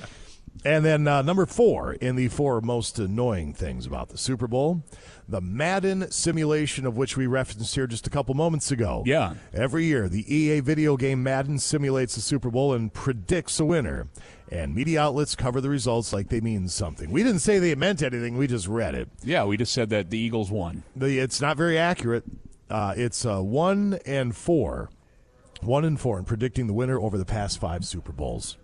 And 0.65 0.85
then 0.85 1.07
uh, 1.07 1.23
number 1.23 1.47
four 1.47 1.93
in 1.94 2.16
the 2.16 2.28
four 2.28 2.61
most 2.61 2.98
annoying 2.98 3.53
things 3.53 3.86
about 3.86 4.09
the 4.09 4.19
Super 4.19 4.47
Bowl, 4.48 4.82
the 5.28 5.40
Madden 5.40 6.11
simulation 6.11 6.86
of 6.86 6.97
which 6.97 7.16
we 7.16 7.27
referenced 7.27 7.74
here 7.74 7.86
just 7.86 8.07
a 8.07 8.11
couple 8.11 8.35
moments 8.35 8.70
ago. 8.70 9.03
Yeah. 9.07 9.35
Every 9.53 9.85
year, 9.85 10.09
the 10.09 10.32
EA 10.32 10.61
video 10.61 10.97
game 10.97 11.23
Madden 11.23 11.59
simulates 11.59 12.15
the 12.15 12.20
Super 12.20 12.51
Bowl 12.51 12.73
and 12.73 12.93
predicts 12.93 13.59
a 13.59 13.65
winner. 13.65 14.09
And 14.51 14.74
media 14.74 15.01
outlets 15.01 15.35
cover 15.35 15.61
the 15.61 15.69
results 15.69 16.12
like 16.12 16.28
they 16.28 16.40
mean 16.40 16.69
something. 16.69 17.11
We 17.11 17.24
didn't 17.24 17.40
say 17.40 17.59
they 17.59 17.74
meant 17.74 18.03
anything, 18.03 18.36
we 18.36 18.47
just 18.47 18.69
read 18.69 18.94
it. 18.94 19.09
yeah, 19.24 19.44
we 19.44 19.57
just 19.57 19.73
said 19.73 19.90
that 19.90 20.11
the 20.11 20.19
Eagles 20.19 20.51
won. 20.51 20.85
The, 20.94 21.19
it's 21.19 21.40
not 21.40 21.57
very 21.57 21.77
accurate. 21.77 22.24
Uh, 22.70 22.94
it's 22.97 23.27
uh, 23.27 23.40
one 23.40 23.98
and 24.07 24.36
four, 24.36 24.90
one 25.61 25.85
and 25.85 26.01
four 26.01 26.19
in 26.19 26.24
predicting 26.24 26.69
the 26.69 26.73
winner 26.73 27.01
over 27.01 27.19
the 27.19 27.24
past 27.24 27.61
five 27.61 27.85
Super 27.85 28.12
Bowls. 28.12 28.57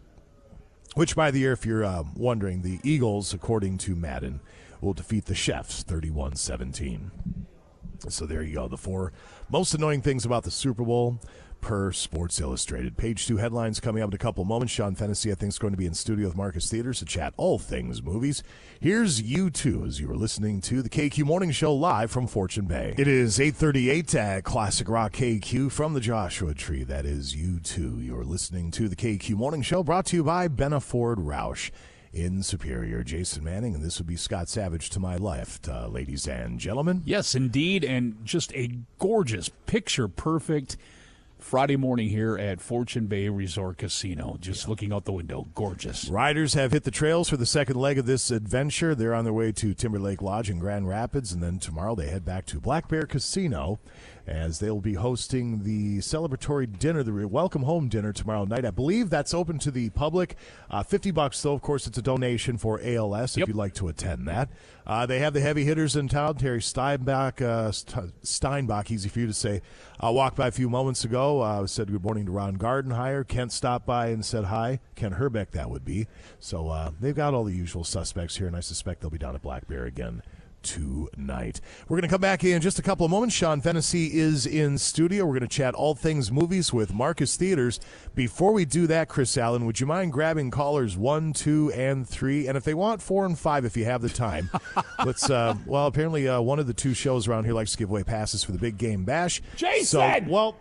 Which, 0.94 1.16
by 1.16 1.30
the 1.30 1.38
year, 1.40 1.52
if 1.52 1.64
you're 1.64 1.84
uh, 1.84 2.04
wondering, 2.14 2.62
the 2.62 2.78
Eagles, 2.84 3.32
according 3.32 3.78
to 3.78 3.96
Madden, 3.96 4.40
will 4.82 4.92
defeat 4.92 5.26
the 5.26 5.34
Chefs 5.34 5.82
31 5.82 6.36
17. 6.36 7.10
So 8.08 8.26
there 8.26 8.42
you 8.42 8.54
go. 8.54 8.68
The 8.68 8.76
four 8.76 9.12
most 9.48 9.74
annoying 9.74 10.02
things 10.02 10.24
about 10.24 10.42
the 10.42 10.50
Super 10.50 10.84
Bowl 10.84 11.20
per 11.60 11.92
Sports 11.92 12.40
Illustrated. 12.40 12.96
Page 12.96 13.26
two 13.26 13.36
headlines 13.36 13.78
coming 13.78 14.02
up 14.02 14.10
in 14.10 14.14
a 14.14 14.18
couple 14.18 14.44
moments. 14.44 14.72
Sean 14.72 14.96
Fennessy, 14.96 15.30
I 15.30 15.36
think, 15.36 15.50
is 15.50 15.58
going 15.58 15.72
to 15.72 15.78
be 15.78 15.86
in 15.86 15.94
studio 15.94 16.26
with 16.26 16.36
Marcus 16.36 16.68
Theaters 16.68 16.98
to 16.98 17.04
chat 17.04 17.32
all 17.36 17.58
things 17.58 18.02
movies. 18.02 18.42
Here's 18.80 19.22
U2 19.22 19.86
as 19.86 20.00
you 20.00 20.10
are 20.10 20.16
listening 20.16 20.60
to 20.62 20.82
the 20.82 20.90
KQ 20.90 21.24
Morning 21.24 21.52
Show 21.52 21.72
live 21.72 22.10
from 22.10 22.26
Fortune 22.26 22.66
Bay. 22.66 22.96
It 22.98 23.06
is 23.06 23.38
838 23.38 24.14
at 24.16 24.38
uh, 24.38 24.40
Classic 24.42 24.88
Rock 24.88 25.12
KQ 25.12 25.70
from 25.70 25.94
the 25.94 26.00
Joshua 26.00 26.52
Tree. 26.52 26.82
That 26.82 27.06
is 27.06 27.36
U2. 27.36 28.04
You're 28.04 28.24
listening 28.24 28.72
to 28.72 28.88
the 28.88 28.96
KQ 28.96 29.36
Morning 29.36 29.62
Show 29.62 29.84
brought 29.84 30.06
to 30.06 30.16
you 30.16 30.24
by 30.24 30.48
Benna 30.48 30.82
Ford 30.82 31.18
Roush 31.18 31.70
in 32.12 32.42
Superior. 32.42 33.02
Jason 33.02 33.44
Manning, 33.44 33.74
and 33.74 33.84
this 33.84 33.98
would 33.98 34.06
be 34.06 34.16
Scott 34.16 34.48
Savage 34.48 34.90
to 34.90 35.00
my 35.00 35.16
left, 35.16 35.68
uh, 35.68 35.88
ladies 35.88 36.26
and 36.26 36.58
gentlemen. 36.58 37.02
Yes, 37.04 37.34
indeed, 37.34 37.84
and 37.84 38.16
just 38.24 38.52
a 38.54 38.78
gorgeous, 38.98 39.48
picture 39.66 40.08
perfect 40.08 40.76
Friday 41.38 41.76
morning 41.76 42.08
here 42.08 42.38
at 42.38 42.60
Fortune 42.60 43.06
Bay 43.06 43.28
Resort 43.28 43.76
Casino. 43.76 44.36
Just 44.40 44.68
looking 44.68 44.92
out 44.92 45.04
the 45.04 45.12
window, 45.12 45.48
gorgeous. 45.54 46.08
Riders 46.08 46.54
have 46.54 46.72
hit 46.72 46.84
the 46.84 46.90
trails 46.90 47.28
for 47.28 47.36
the 47.36 47.46
second 47.46 47.76
leg 47.76 47.98
of 47.98 48.06
this 48.06 48.30
adventure. 48.30 48.94
They're 48.94 49.14
on 49.14 49.24
their 49.24 49.32
way 49.32 49.50
to 49.52 49.74
Timberlake 49.74 50.22
Lodge 50.22 50.48
in 50.48 50.58
Grand 50.58 50.88
Rapids, 50.88 51.32
and 51.32 51.42
then 51.42 51.58
tomorrow 51.58 51.94
they 51.94 52.08
head 52.08 52.24
back 52.24 52.46
to 52.46 52.60
Black 52.60 52.88
Bear 52.88 53.02
Casino 53.02 53.80
as 54.26 54.58
they'll 54.58 54.80
be 54.80 54.94
hosting 54.94 55.64
the 55.64 55.98
celebratory 55.98 56.78
dinner, 56.78 57.02
the 57.02 57.26
welcome 57.26 57.62
home 57.62 57.88
dinner 57.88 58.12
tomorrow 58.12 58.44
night. 58.44 58.64
I 58.64 58.70
believe 58.70 59.10
that's 59.10 59.34
open 59.34 59.58
to 59.60 59.70
the 59.70 59.90
public. 59.90 60.36
Uh, 60.70 60.82
Fifty 60.82 61.10
bucks, 61.10 61.40
though. 61.42 61.54
Of 61.54 61.62
course, 61.62 61.86
it's 61.86 61.98
a 61.98 62.02
donation 62.02 62.58
for 62.58 62.80
ALS 62.82 63.36
if 63.36 63.46
you'd 63.48 63.56
like 63.56 63.74
to 63.74 63.88
attend 63.88 64.28
that. 64.28 64.48
Uh, 64.86 65.06
they 65.06 65.20
have 65.20 65.32
the 65.32 65.40
heavy 65.40 65.64
hitters 65.64 65.96
in 65.96 66.08
town. 66.08 66.36
Terry 66.36 66.60
Steinbach, 66.60 67.40
uh, 67.40 67.70
Steinbach, 68.22 68.90
easy 68.90 69.08
for 69.08 69.20
you 69.20 69.26
to 69.26 69.32
say. 69.32 69.62
I 70.00 70.10
walked 70.10 70.36
by 70.36 70.48
a 70.48 70.52
few 70.52 70.68
moments 70.68 71.04
ago. 71.04 71.40
Uh, 71.40 71.66
said 71.66 71.90
good 71.90 72.02
morning 72.02 72.26
to 72.26 72.32
Ron 72.32 72.56
Gardenhire. 72.56 73.26
Kent 73.26 73.52
stopped 73.52 73.86
by 73.86 74.08
and 74.08 74.24
said 74.24 74.44
hi. 74.46 74.80
Ken 74.96 75.14
Hrbek, 75.14 75.52
that 75.52 75.70
would 75.70 75.84
be. 75.84 76.06
So 76.40 76.68
uh, 76.68 76.90
they've 77.00 77.14
got 77.14 77.34
all 77.34 77.44
the 77.44 77.54
usual 77.54 77.84
suspects 77.84 78.36
here, 78.36 78.46
and 78.46 78.56
I 78.56 78.60
suspect 78.60 79.00
they'll 79.00 79.10
be 79.10 79.18
down 79.18 79.34
at 79.34 79.42
Black 79.42 79.68
Bear 79.68 79.84
again 79.84 80.22
tonight. 80.62 81.60
We're 81.88 81.96
going 81.96 82.08
to 82.08 82.12
come 82.12 82.20
back 82.20 82.44
in 82.44 82.60
just 82.60 82.78
a 82.78 82.82
couple 82.82 83.04
of 83.04 83.10
moments. 83.10 83.34
Sean 83.34 83.60
Fennessy 83.60 84.18
is 84.18 84.46
in 84.46 84.78
studio. 84.78 85.24
We're 85.24 85.38
going 85.38 85.48
to 85.48 85.48
chat 85.48 85.74
all 85.74 85.94
things 85.94 86.30
movies 86.32 86.72
with 86.72 86.94
Marcus 86.94 87.36
Theaters. 87.36 87.80
Before 88.14 88.52
we 88.52 88.64
do 88.64 88.86
that, 88.86 89.08
Chris 89.08 89.36
Allen, 89.36 89.66
would 89.66 89.80
you 89.80 89.86
mind 89.86 90.12
grabbing 90.12 90.50
callers 90.50 90.96
one, 90.96 91.32
two, 91.32 91.72
and 91.72 92.08
three? 92.08 92.46
And 92.46 92.56
if 92.56 92.64
they 92.64 92.74
want 92.74 93.02
four 93.02 93.26
and 93.26 93.38
five, 93.38 93.64
if 93.64 93.76
you 93.76 93.84
have 93.84 94.02
the 94.02 94.08
time, 94.08 94.50
let's. 95.04 95.28
Uh, 95.28 95.56
well, 95.66 95.86
apparently, 95.86 96.28
uh, 96.28 96.40
one 96.40 96.58
of 96.58 96.66
the 96.66 96.74
two 96.74 96.94
shows 96.94 97.28
around 97.28 97.44
here 97.44 97.54
likes 97.54 97.72
to 97.72 97.78
give 97.78 97.90
away 97.90 98.04
passes 98.04 98.44
for 98.44 98.52
the 98.52 98.58
big 98.58 98.78
game 98.78 99.04
bash. 99.04 99.42
Jason! 99.56 99.84
So, 99.86 100.30
well, 100.30 100.56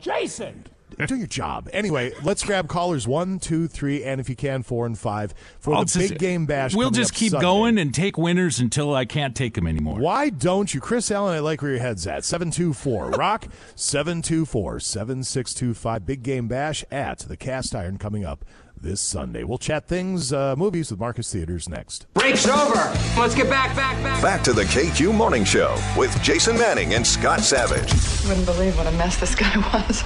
Jason! 0.00 0.64
Do 1.06 1.16
your 1.16 1.26
job. 1.26 1.68
Anyway, 1.72 2.12
let's 2.22 2.42
grab 2.44 2.68
callers 2.68 3.06
one, 3.06 3.38
two, 3.38 3.68
three, 3.68 4.02
and 4.04 4.20
if 4.20 4.28
you 4.28 4.36
can, 4.36 4.62
four 4.62 4.86
and 4.86 4.98
five 4.98 5.34
for 5.58 5.74
I'll 5.74 5.80
the 5.84 5.86
just- 5.98 6.10
big 6.10 6.18
game 6.18 6.46
bash. 6.46 6.74
We'll 6.74 6.90
just 6.90 7.12
keep 7.14 7.32
Sunday. 7.32 7.42
going 7.44 7.78
and 7.78 7.92
take 7.94 8.16
winners 8.16 8.60
until 8.60 8.94
I 8.94 9.04
can't 9.04 9.34
take 9.34 9.54
them 9.54 9.66
anymore. 9.66 9.98
Why 10.00 10.30
don't 10.30 10.72
you? 10.72 10.80
Chris 10.80 11.10
Allen, 11.10 11.34
I 11.34 11.40
like 11.40 11.60
where 11.62 11.72
your 11.72 11.80
head's 11.80 12.06
at. 12.06 12.24
724 12.24 13.10
Rock 13.18 13.48
724 13.74 14.80
7625. 14.80 16.06
Big 16.06 16.22
Game 16.22 16.48
Bash 16.48 16.84
at 16.90 17.18
the 17.20 17.36
Cast 17.36 17.74
Iron 17.74 17.98
coming 17.98 18.24
up 18.24 18.44
this 18.80 19.00
Sunday. 19.00 19.44
We'll 19.44 19.58
chat 19.58 19.86
things, 19.88 20.32
uh, 20.32 20.54
movies 20.56 20.90
with 20.90 21.00
Marcus 21.00 21.32
Theaters 21.32 21.68
next. 21.68 22.06
Break's 22.14 22.46
over. 22.46 22.92
Let's 23.18 23.34
get 23.34 23.48
back, 23.48 23.74
back, 23.76 24.02
back. 24.02 24.22
Back 24.22 24.42
to 24.44 24.52
the 24.52 24.64
KQ 24.64 25.14
Morning 25.14 25.44
Show 25.44 25.76
with 25.96 26.20
Jason 26.22 26.56
Manning 26.56 26.94
and 26.94 27.06
Scott 27.06 27.40
Savage. 27.40 27.92
You 28.22 28.28
wouldn't 28.28 28.46
believe 28.46 28.76
what 28.76 28.86
a 28.86 28.92
mess 28.92 29.16
this 29.18 29.34
guy 29.34 29.56
was. 29.72 30.02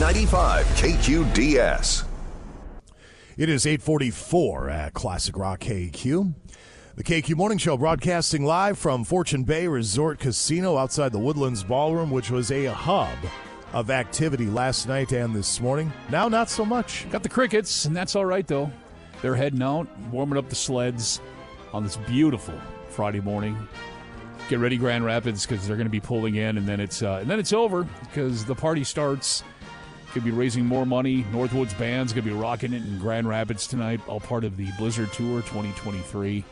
95 0.00 0.66
KQDS. 0.66 2.04
It 3.36 3.48
is 3.48 3.66
844 3.66 4.68
at 4.68 4.94
Classic 4.94 5.36
Rock 5.36 5.60
KQ. 5.60 6.34
The 6.94 7.04
KQ 7.04 7.36
Morning 7.36 7.56
Show 7.56 7.78
broadcasting 7.78 8.44
live 8.44 8.78
from 8.78 9.04
Fortune 9.04 9.44
Bay 9.44 9.66
Resort 9.66 10.18
Casino 10.18 10.76
outside 10.76 11.12
the 11.12 11.18
Woodlands 11.18 11.64
Ballroom, 11.64 12.10
which 12.10 12.30
was 12.30 12.50
a 12.52 12.66
hub 12.66 13.16
of 13.72 13.90
activity 13.90 14.46
last 14.46 14.86
night 14.86 15.12
and 15.12 15.34
this 15.34 15.60
morning. 15.60 15.92
Now, 16.10 16.28
not 16.28 16.50
so 16.50 16.64
much. 16.64 17.08
Got 17.10 17.22
the 17.22 17.28
crickets, 17.28 17.84
and 17.84 17.96
that's 17.96 18.14
all 18.14 18.24
right 18.24 18.46
though. 18.46 18.70
They're 19.22 19.36
heading 19.36 19.62
out, 19.62 19.86
warming 20.10 20.38
up 20.38 20.48
the 20.48 20.54
sleds 20.54 21.20
on 21.72 21.82
this 21.82 21.96
beautiful 21.96 22.54
Friday 22.88 23.20
morning. 23.20 23.56
Get 24.48 24.58
ready, 24.58 24.76
Grand 24.76 25.04
Rapids, 25.04 25.46
because 25.46 25.66
they're 25.66 25.76
going 25.76 25.86
to 25.86 25.90
be 25.90 26.00
pulling 26.00 26.34
in, 26.34 26.58
and 26.58 26.66
then 26.66 26.80
it's 26.80 27.02
uh, 27.02 27.18
and 27.22 27.30
then 27.30 27.38
it's 27.38 27.52
over 27.52 27.84
because 28.00 28.44
the 28.44 28.54
party 28.54 28.84
starts. 28.84 29.42
Could 30.12 30.24
be 30.24 30.30
raising 30.30 30.66
more 30.66 30.84
money. 30.84 31.24
Northwoods 31.32 31.78
band's 31.78 32.12
going 32.12 32.24
to 32.24 32.30
be 32.30 32.36
rocking 32.36 32.74
it 32.74 32.82
in 32.84 32.98
Grand 32.98 33.26
Rapids 33.26 33.66
tonight, 33.66 33.98
all 34.06 34.20
part 34.20 34.44
of 34.44 34.58
the 34.58 34.68
Blizzard 34.76 35.10
Tour 35.14 35.40
2023. 35.40 36.44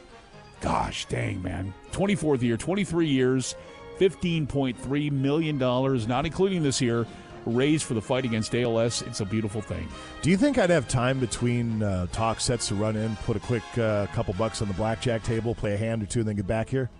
Gosh 0.62 1.04
dang, 1.06 1.42
man. 1.42 1.74
24th 1.92 2.40
year, 2.40 2.56
23 2.56 3.06
years, 3.06 3.54
$15.3 4.00 5.12
million, 5.12 5.58
not 5.58 6.26
including 6.26 6.62
this 6.62 6.80
year, 6.80 7.06
raised 7.46 7.84
for 7.84 7.94
the 7.94 8.02
fight 8.02 8.24
against 8.24 8.54
ALS. 8.54 9.02
It's 9.02 9.20
a 9.20 9.24
beautiful 9.24 9.60
thing. 9.60 9.88
Do 10.22 10.30
you 10.30 10.36
think 10.36 10.58
I'd 10.58 10.70
have 10.70 10.88
time 10.88 11.18
between 11.20 11.82
uh, 11.82 12.06
talk 12.12 12.40
sets 12.40 12.68
to 12.68 12.74
run 12.74 12.96
in, 12.96 13.16
put 13.16 13.36
a 13.36 13.40
quick 13.40 13.62
uh, 13.78 14.06
couple 14.08 14.34
bucks 14.34 14.62
on 14.62 14.68
the 14.68 14.74
blackjack 14.74 15.22
table, 15.22 15.54
play 15.54 15.74
a 15.74 15.76
hand 15.76 16.02
or 16.02 16.06
two, 16.06 16.20
and 16.20 16.28
then 16.28 16.36
get 16.36 16.46
back 16.46 16.68
here? 16.68 16.90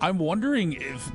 I'm 0.00 0.18
wondering 0.18 0.72
if 0.74 1.12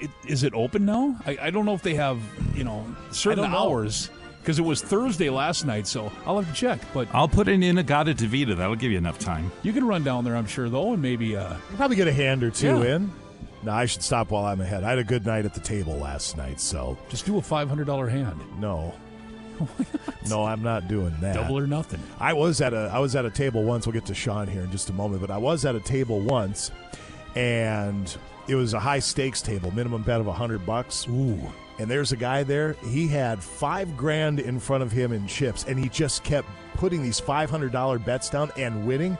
it, 0.00 0.10
is 0.26 0.42
it 0.42 0.52
open 0.54 0.84
now? 0.84 1.16
I, 1.26 1.38
I 1.42 1.50
don't 1.50 1.64
know 1.64 1.74
if 1.74 1.82
they 1.82 1.94
have 1.94 2.18
you 2.56 2.64
know 2.64 2.84
certain 3.12 3.50
know. 3.50 3.56
hours 3.56 4.10
because 4.40 4.58
it 4.58 4.62
was 4.62 4.82
Thursday 4.82 5.30
last 5.30 5.64
night, 5.64 5.86
so 5.86 6.10
I'll 6.26 6.40
have 6.40 6.48
to 6.48 6.54
check. 6.58 6.80
But 6.92 7.08
I'll 7.12 7.28
put 7.28 7.48
it 7.48 7.52
in 7.52 7.62
In-A-Gadda-Da-Vida. 7.62 8.54
That'll 8.56 8.76
give 8.76 8.90
you 8.90 8.98
enough 8.98 9.18
time. 9.18 9.52
you 9.62 9.72
can 9.72 9.86
run 9.86 10.02
down 10.04 10.24
there, 10.24 10.34
I'm 10.36 10.46
sure, 10.46 10.68
though, 10.70 10.94
and 10.94 11.02
maybe 11.02 11.36
uh, 11.36 11.54
Probably 11.76 11.96
get 11.96 12.08
a 12.08 12.12
hand 12.12 12.42
or 12.42 12.50
two 12.50 12.66
Yeah. 12.82 12.96
in. 12.96 13.12
No, 13.62 13.72
I 13.72 13.86
should 13.86 14.02
stop 14.02 14.30
while 14.30 14.44
I'm 14.44 14.60
ahead. 14.60 14.84
I 14.84 14.90
had 14.90 14.98
a 14.98 15.04
good 15.04 15.26
night 15.26 15.44
at 15.44 15.54
the 15.54 15.60
table 15.60 15.94
last 15.94 16.36
night, 16.36 16.60
so 16.60 16.96
just 17.08 17.26
do 17.26 17.38
a 17.38 17.40
$500 17.40 18.08
hand. 18.10 18.40
no. 18.60 18.94
no, 20.28 20.44
I'm 20.44 20.62
not 20.62 20.86
doing 20.86 21.14
that. 21.20 21.34
Double 21.34 21.58
or 21.58 21.66
nothing. 21.66 22.00
I 22.20 22.32
was 22.32 22.60
at 22.60 22.72
a 22.72 22.90
I 22.92 23.00
was 23.00 23.16
at 23.16 23.24
a 23.24 23.30
table 23.30 23.64
once. 23.64 23.86
We'll 23.86 23.92
get 23.92 24.06
to 24.06 24.14
Sean 24.14 24.46
here 24.46 24.62
in 24.62 24.70
just 24.70 24.88
a 24.88 24.92
moment, 24.92 25.20
but 25.20 25.32
I 25.32 25.38
was 25.38 25.64
at 25.64 25.74
a 25.74 25.80
table 25.80 26.20
once, 26.20 26.70
and 27.34 28.16
it 28.46 28.54
was 28.54 28.72
a 28.72 28.78
high 28.78 29.00
stakes 29.00 29.42
table, 29.42 29.70
minimum 29.72 30.02
bet 30.02 30.20
of 30.20 30.28
a 30.28 30.32
hundred 30.32 30.64
bucks. 30.64 31.08
Ooh. 31.08 31.40
And 31.78 31.88
there's 31.88 32.12
a 32.12 32.16
guy 32.16 32.42
there. 32.42 32.74
He 32.88 33.06
had 33.06 33.42
five 33.42 33.96
grand 33.96 34.40
in 34.40 34.58
front 34.58 34.82
of 34.82 34.90
him 34.90 35.12
in 35.12 35.26
chips, 35.26 35.64
and 35.64 35.78
he 35.78 35.88
just 35.88 36.24
kept 36.24 36.48
putting 36.74 37.02
these 37.02 37.18
five 37.20 37.50
hundred 37.50 37.72
dollar 37.72 37.98
bets 37.98 38.30
down 38.30 38.50
and 38.56 38.86
winning. 38.86 39.18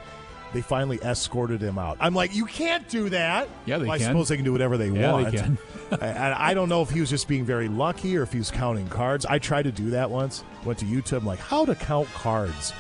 They 0.55 0.62
finally 0.62 0.99
escorted 1.03 1.61
him 1.61 1.79
out. 1.79 1.99
I'm 2.01 2.15
like, 2.15 2.35
you 2.35 2.47
can't 2.47 2.89
do 2.89 3.11
that. 3.11 3.49
Yeah, 3.66 3.79
they 3.79 3.85
Well, 3.85 3.93
I 3.93 3.99
can. 3.99 4.07
suppose 4.07 4.29
they 4.29 4.37
can 4.37 4.45
do 4.47 4.53
whatever 4.53 4.79
they 4.79 4.89
Yeah, 4.89 4.93
they 4.93 5.23
want. 5.25 5.35
can. 5.35 5.59
and 6.01 6.35
I 6.35 6.55
don't 6.55 6.69
know 6.70 6.81
if 6.83 6.89
he 6.91 7.01
was 7.01 7.11
just 7.11 7.29
being 7.29 7.45
very 7.45 7.69
lucky 7.69 8.16
or 8.16 8.23
if 8.23 8.33
he 8.33 8.39
was 8.39 8.51
counting 8.51 8.89
cards. 8.89 9.27
I 9.27 9.39
tried 9.39 9.65
to 9.65 9.73
do 9.73 9.91
that 9.91 10.11
once. 10.11 10.45
Went 10.65 10.79
to 10.79 10.87
YouTube, 10.87 11.19
I'm 11.19 11.27
like, 11.27 11.39
how 11.39 11.65
to 11.66 11.75
count 11.75 12.09
cards. 12.15 12.73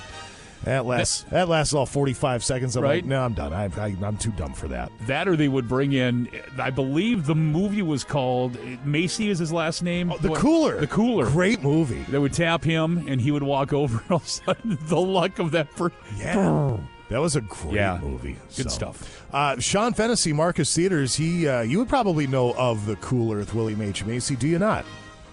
That 0.64 0.86
lasts. 0.86 1.22
That 1.30 1.48
lasts 1.48 1.72
all 1.72 1.86
45 1.86 2.42
seconds. 2.42 2.74
I'm 2.76 2.82
Right. 2.82 2.96
like, 2.96 3.04
no, 3.04 3.22
I'm 3.24 3.32
done. 3.34 3.52
I, 3.52 3.66
I, 3.80 3.94
I'm 4.02 4.16
too 4.16 4.32
dumb 4.32 4.54
for 4.54 4.66
that. 4.68 4.90
That 5.06 5.28
or 5.28 5.36
they 5.36 5.46
would 5.46 5.68
bring 5.68 5.92
in, 5.92 6.28
I 6.58 6.70
believe 6.70 7.26
the 7.26 7.34
movie 7.36 7.82
was 7.82 8.02
called 8.02 8.58
Macy 8.84 9.28
is 9.28 9.38
his 9.38 9.52
last 9.52 9.82
name. 9.84 10.10
Oh, 10.10 10.16
The 10.18 10.30
Cooler. 10.30 10.80
The 10.80 10.88
Cooler. 10.88 11.26
Great 11.26 11.62
movie. 11.62 12.02
They 12.08 12.18
would 12.18 12.32
tap 12.32 12.64
him 12.64 13.04
and 13.06 13.20
he 13.20 13.30
would 13.30 13.44
walk 13.44 13.72
over. 13.74 13.98
And 13.98 14.10
all 14.10 14.16
of 14.16 14.24
a 14.24 14.28
sudden, 14.28 14.78
the 14.82 15.00
luck 15.00 15.38
of 15.38 15.52
that 15.52 15.70
person. 15.76 15.96
Yeah. 16.16 16.76
That 17.10 17.20
was 17.20 17.36
a 17.36 17.40
great 17.40 17.74
Yeah. 17.74 17.98
movie. 18.02 18.36
Good 18.56 18.64
So, 18.64 18.68
stuff. 18.68 19.24
Uh, 19.32 19.58
Sean 19.58 19.94
Fennessy, 19.94 20.32
Marcus 20.32 20.74
Theaters. 20.74 21.14
He, 21.14 21.48
uh, 21.48 21.62
you 21.62 21.78
would 21.78 21.88
probably 21.88 22.26
know 22.26 22.52
of 22.54 22.84
the 22.86 22.96
Cooler 22.96 23.38
with 23.38 23.54
William 23.54 23.80
H 23.80 24.04
Macy. 24.04 24.36
Do 24.36 24.46
you 24.46 24.58
not? 24.58 24.84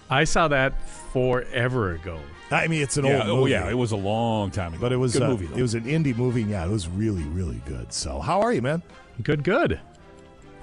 I 0.08 0.24
saw 0.24 0.48
that 0.48 0.72
forever 1.12 1.92
ago. 1.92 2.18
I 2.50 2.68
mean, 2.68 2.80
it's 2.80 2.96
an 2.96 3.04
Yeah, 3.04 3.20
old 3.22 3.28
oh, 3.28 3.36
movie. 3.40 3.50
yeah, 3.50 3.68
it 3.68 3.74
was 3.76 3.90
a 3.92 3.96
long 3.96 4.50
time 4.52 4.72
ago. 4.72 4.80
But 4.80 4.92
it 4.92 4.96
was 4.96 5.12
Good 5.14 5.22
uh, 5.22 5.28
movie, 5.28 5.46
though. 5.46 5.56
it 5.56 5.62
was 5.62 5.74
an 5.74 5.84
indie 5.84 6.16
movie. 6.16 6.44
Yeah, 6.44 6.64
it 6.64 6.70
was 6.70 6.88
really 6.88 7.24
really 7.24 7.60
good. 7.66 7.92
So, 7.92 8.20
how 8.20 8.40
are 8.40 8.52
you, 8.52 8.62
man? 8.62 8.82
Good, 9.22 9.42
good. 9.42 9.80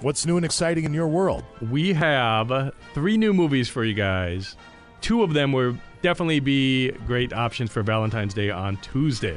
What's 0.00 0.24
new 0.26 0.36
and 0.36 0.44
exciting 0.44 0.84
in 0.84 0.94
your 0.94 1.08
world? 1.08 1.44
We 1.70 1.92
have 1.92 2.72
three 2.94 3.16
new 3.16 3.32
movies 3.34 3.68
for 3.68 3.84
you 3.84 3.94
guys. 3.94 4.56
Two 5.02 5.22
of 5.22 5.34
them 5.34 5.52
will 5.52 5.76
definitely 6.02 6.40
be 6.40 6.90
great 7.06 7.32
options 7.32 7.70
for 7.70 7.82
Valentine's 7.82 8.32
Day 8.34 8.50
on 8.50 8.76
Tuesday. 8.78 9.36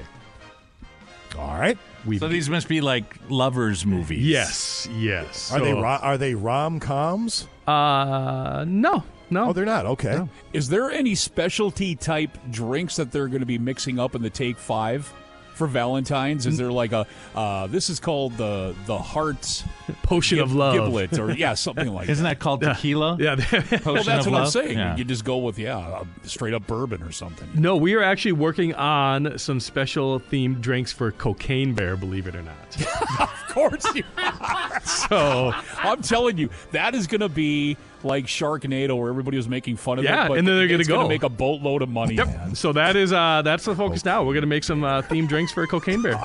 All 1.38 1.58
right. 1.60 1.78
We 2.06 2.20
So 2.20 2.28
these 2.28 2.50
must 2.50 2.68
be 2.68 2.80
like 2.82 3.16
lovers 3.30 3.86
movies. 3.86 4.26
yes, 4.26 4.88
yes. 4.98 5.52
Are 5.52 5.60
they 5.60 5.72
So, 5.72 5.82
ro- 5.82 6.00
are 6.02 6.18
they 6.18 6.36
rom 6.36 6.80
coms? 6.80 7.48
Uh, 7.68 8.64
no, 8.68 9.04
no. 9.30 9.50
Oh, 9.50 9.54
they're 9.54 9.66
not. 9.66 9.86
Okay. 9.86 10.26
Is 10.54 10.70
there 10.70 10.90
any 10.90 11.16
specialty 11.16 11.96
type 11.96 12.38
drinks 12.50 12.96
that 12.96 13.12
they're 13.12 13.28
going 13.28 13.42
to 13.42 13.46
be 13.46 13.58
mixing 13.58 14.00
up 14.00 14.16
in 14.16 14.22
the 14.22 14.30
Take 14.30 14.58
Five 14.58 15.12
for 15.58 15.68
Valentine's? 15.68 16.46
Is 16.46 16.58
there 16.58 16.72
like 16.72 16.92
a 16.94 17.06
uh, 17.36 17.68
this 17.68 17.90
is 17.90 18.00
called 18.00 18.38
the 18.38 18.76
the 18.86 18.98
heart 18.98 19.64
Potion 20.04 20.40
of 20.40 20.54
love. 20.54 20.74
giblet 20.76 21.18
or 21.20 21.32
yeah 21.32 21.54
something 21.54 21.88
like 21.94 22.10
Isn't 22.10 22.24
that? 22.24 22.38
that 22.38 22.40
called 22.40 22.62
tequila? 22.62 23.18
Yeah. 23.20 23.36
Potion 23.40 23.80
Well, 23.86 24.04
that's 24.04 24.26
of 24.26 24.32
what 24.32 24.38
I'm 24.38 24.44
love? 24.44 24.52
saying. 24.52 24.78
Yeah. 24.78 24.96
You 24.98 25.04
just 25.04 25.26
go 25.26 25.38
with 25.38 25.58
yeah, 25.60 25.78
uh, 25.78 26.04
straight 26.24 26.54
up 26.54 26.68
bourbon 26.68 27.02
or 27.04 27.12
something. 27.12 27.50
no, 27.56 27.76
we 27.78 27.94
are 27.96 28.04
actually 28.04 28.34
working 28.34 28.74
on 28.76 29.38
some 29.38 29.60
special 29.60 30.20
themed 30.20 30.62
drinks 30.62 30.92
for 30.92 31.12
Cocaine 31.12 31.74
Bear, 31.74 31.96
believe 31.98 32.28
it 32.28 32.36
or 32.36 32.44
not. 32.44 33.20
of 33.20 33.48
course 33.50 33.86
you 33.96 34.04
are. 34.18 34.82
So 34.88 35.54
I'm 35.80 36.02
telling 36.02 36.38
you, 36.38 36.50
that 36.72 36.94
is 36.96 37.08
going 37.08 37.22
to 37.22 37.30
be 37.30 37.78
like 38.04 38.26
Sharknado, 38.26 38.98
where 38.98 39.10
everybody 39.10 39.38
was 39.38 39.48
making 39.48 39.78
fun 39.78 40.00
of 40.00 40.06
it. 40.06 40.10
Yeah, 40.10 40.26
and 40.28 40.48
then 40.48 40.56
they're 40.58 40.68
gonna 40.68 40.80
it's 40.80 40.88
gonna 40.88 41.04
go. 41.04 41.10
make 41.10 41.24
a 41.24 41.30
boatload 41.30 41.82
of 41.82 41.90
money. 41.90 42.16
Yep. 42.16 42.28
man. 42.28 42.56
So 42.56 42.74
that 42.74 42.96
is 42.96 43.12
uh 43.14 43.42
that's 43.44 43.66
the 43.66 43.76
focus 43.76 44.06
now. 44.06 44.24
We're 44.24 44.34
gonna 44.36 44.48
make 44.48 44.64
some 44.64 44.84
uh, 44.84 45.02
themed 45.04 45.28
drinks 45.30 45.52
for 45.52 45.66
Cocaine 45.68 46.02
Bear. 46.02 46.22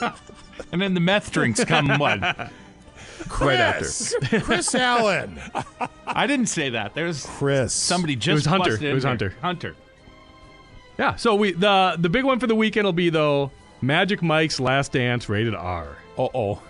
And 0.72 0.80
then 0.80 0.94
the 0.94 1.00
meth 1.00 1.30
drinks 1.32 1.62
come 1.64 1.86
what? 1.98 2.20
Right 3.40 3.60
after. 3.60 3.84
Chris, 3.84 4.14
Chris 4.42 4.74
Allen. 4.74 5.38
I 6.06 6.26
didn't 6.26 6.46
say 6.46 6.70
that. 6.70 6.94
There's 6.94 7.26
Chris. 7.26 7.72
somebody 7.72 8.16
just 8.16 8.34
was 8.34 8.44
Hunter. 8.46 8.82
It 8.84 8.92
was. 8.94 9.04
Hunter. 9.04 9.34
Hunter. 9.42 9.76
Yeah. 10.98 11.16
So 11.16 11.34
we 11.34 11.52
the 11.52 11.96
the 11.98 12.08
big 12.08 12.24
one 12.24 12.40
for 12.40 12.46
the 12.46 12.54
weekend 12.54 12.84
will 12.86 12.92
be 12.92 13.10
though 13.10 13.50
Magic 13.80 14.22
Mike's 14.22 14.60
Last 14.60 14.92
Dance 14.92 15.28
rated 15.28 15.54
R. 15.54 15.96
Uh 16.16 16.28
oh. 16.34 16.62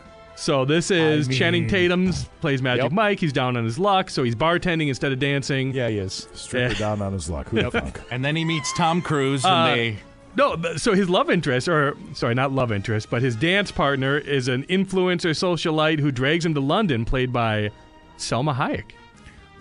So 0.42 0.64
this 0.64 0.90
is 0.90 1.28
I 1.28 1.32
Channing 1.32 1.62
mean- 1.62 1.70
Tatum's 1.70 2.24
plays 2.40 2.60
Magic 2.60 2.82
Yep. 2.84 2.92
Mike. 2.92 3.20
He's 3.20 3.32
down 3.32 3.56
on 3.56 3.64
his 3.64 3.78
luck, 3.78 4.10
so 4.10 4.24
he's 4.24 4.34
bartending 4.34 4.88
instead 4.88 5.12
of 5.12 5.20
dancing. 5.20 5.72
Yeah, 5.72 5.88
he 5.88 5.98
is. 5.98 6.26
Strictly 6.34 6.74
down 6.76 7.00
on 7.00 7.12
his 7.12 7.30
luck. 7.30 7.48
Who 7.50 7.62
the 7.62 7.70
fuck? 7.70 8.00
And 8.10 8.24
then 8.24 8.34
he 8.34 8.44
meets 8.44 8.72
Tom 8.76 9.02
Cruise 9.02 9.44
and 9.44 9.54
Uh, 9.54 9.66
they 9.74 9.96
No, 10.36 10.56
so 10.78 10.94
his 10.94 11.08
love 11.08 11.30
interest, 11.30 11.68
or 11.68 11.94
sorry, 12.14 12.34
not 12.34 12.50
love 12.50 12.72
interest, 12.72 13.08
but 13.08 13.22
his 13.22 13.36
dance 13.36 13.70
partner 13.70 14.18
is 14.18 14.48
an 14.48 14.64
influencer 14.64 15.30
socialite 15.30 16.00
who 16.00 16.10
drags 16.10 16.44
him 16.44 16.54
to 16.54 16.60
London, 16.60 17.04
played 17.04 17.32
by 17.32 17.70
Selma 18.16 18.54
Hayek. 18.54 18.92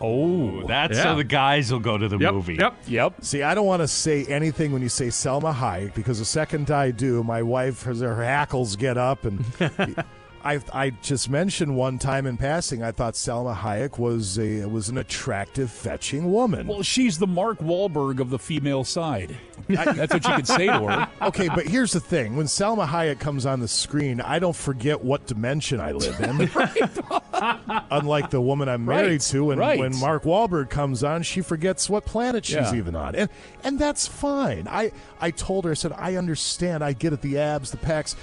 Oh, 0.03 0.65
that's 0.65 0.97
Yeah. 0.97 1.03
so 1.03 1.15
the 1.17 1.23
guys 1.23 1.71
will 1.71 1.79
go 1.79 1.95
to 1.99 2.07
the 2.07 2.17
Yep, 2.17 2.33
movie. 2.33 2.55
Yep. 2.55 2.73
Yep. 2.87 3.13
See, 3.21 3.43
I 3.43 3.53
don't 3.53 3.67
want 3.67 3.83
to 3.83 3.87
say 3.87 4.25
anything 4.25 4.71
when 4.71 4.81
you 4.81 4.89
say 4.89 5.11
Selma 5.11 5.53
Hayek 5.53 5.93
because 5.93 6.17
the 6.17 6.25
second 6.25 6.71
I 6.71 6.89
do, 6.89 7.23
my 7.23 7.43
wife, 7.43 7.83
her, 7.83 7.93
her 7.93 8.23
hackles 8.23 8.75
get 8.75 8.97
up. 8.97 9.25
And 9.25 9.45
I, 10.43 10.59
I 10.73 10.89
just 10.89 11.29
mentioned 11.29 11.75
one 11.75 11.99
time 11.99 12.25
in 12.25 12.37
passing, 12.37 12.81
I 12.83 12.91
thought 12.91 13.15
Selma 13.15 13.53
Hayek 13.53 13.97
was 13.97 14.39
a 14.39 14.65
was 14.65 14.89
an 14.89 14.97
attractive, 14.97 15.69
fetching 15.71 16.31
woman. 16.31 16.67
Well, 16.67 16.81
she's 16.81 17.19
the 17.19 17.27
Mark 17.27 17.59
Wahlberg 17.59 18.19
of 18.19 18.29
the 18.29 18.39
female 18.39 18.83
side. 18.83 19.37
That's 19.67 20.13
what 20.13 20.25
you 20.27 20.33
could 20.35 20.47
say 20.47 20.67
to 20.67 20.79
her. 20.87 21.07
okay, 21.27 21.47
but 21.49 21.67
here's 21.67 21.91
the 21.93 21.99
thing: 21.99 22.35
when 22.35 22.47
Selma 22.47 22.85
Hayek 22.85 23.19
comes 23.19 23.45
on 23.45 23.59
the 23.59 23.67
screen, 23.67 24.19
I 24.21 24.39
don't 24.39 24.55
forget 24.55 25.03
what 25.03 25.27
dimension 25.27 25.79
I 25.79 25.91
live 25.91 26.19
in. 26.19 26.49
Unlike 27.91 28.29
the 28.31 28.41
woman 28.41 28.69
I'm 28.69 28.85
married 28.85 29.07
Right, 29.11 29.21
to, 29.21 29.51
and 29.51 29.59
right. 29.59 29.79
when 29.79 29.95
Mark 29.97 30.23
Wahlberg 30.23 30.69
comes 30.69 31.03
on, 31.03 31.23
she 31.23 31.41
forgets 31.41 31.89
what 31.89 32.05
planet 32.05 32.45
she's 32.45 32.55
Yeah. 32.55 32.75
even 32.75 32.95
on, 32.95 33.15
and 33.15 33.29
and 33.63 33.77
that's 33.79 34.07
fine. 34.07 34.67
I 34.69 34.91
I 35.19 35.31
told 35.31 35.65
her, 35.65 35.71
I 35.71 35.75
said, 35.75 35.93
I 35.93 36.15
understand, 36.15 36.83
I 36.83 36.93
get 36.93 37.13
it, 37.13 37.21
the 37.21 37.37
abs, 37.37 37.71
the 37.71 37.77
pecs. 37.77 38.15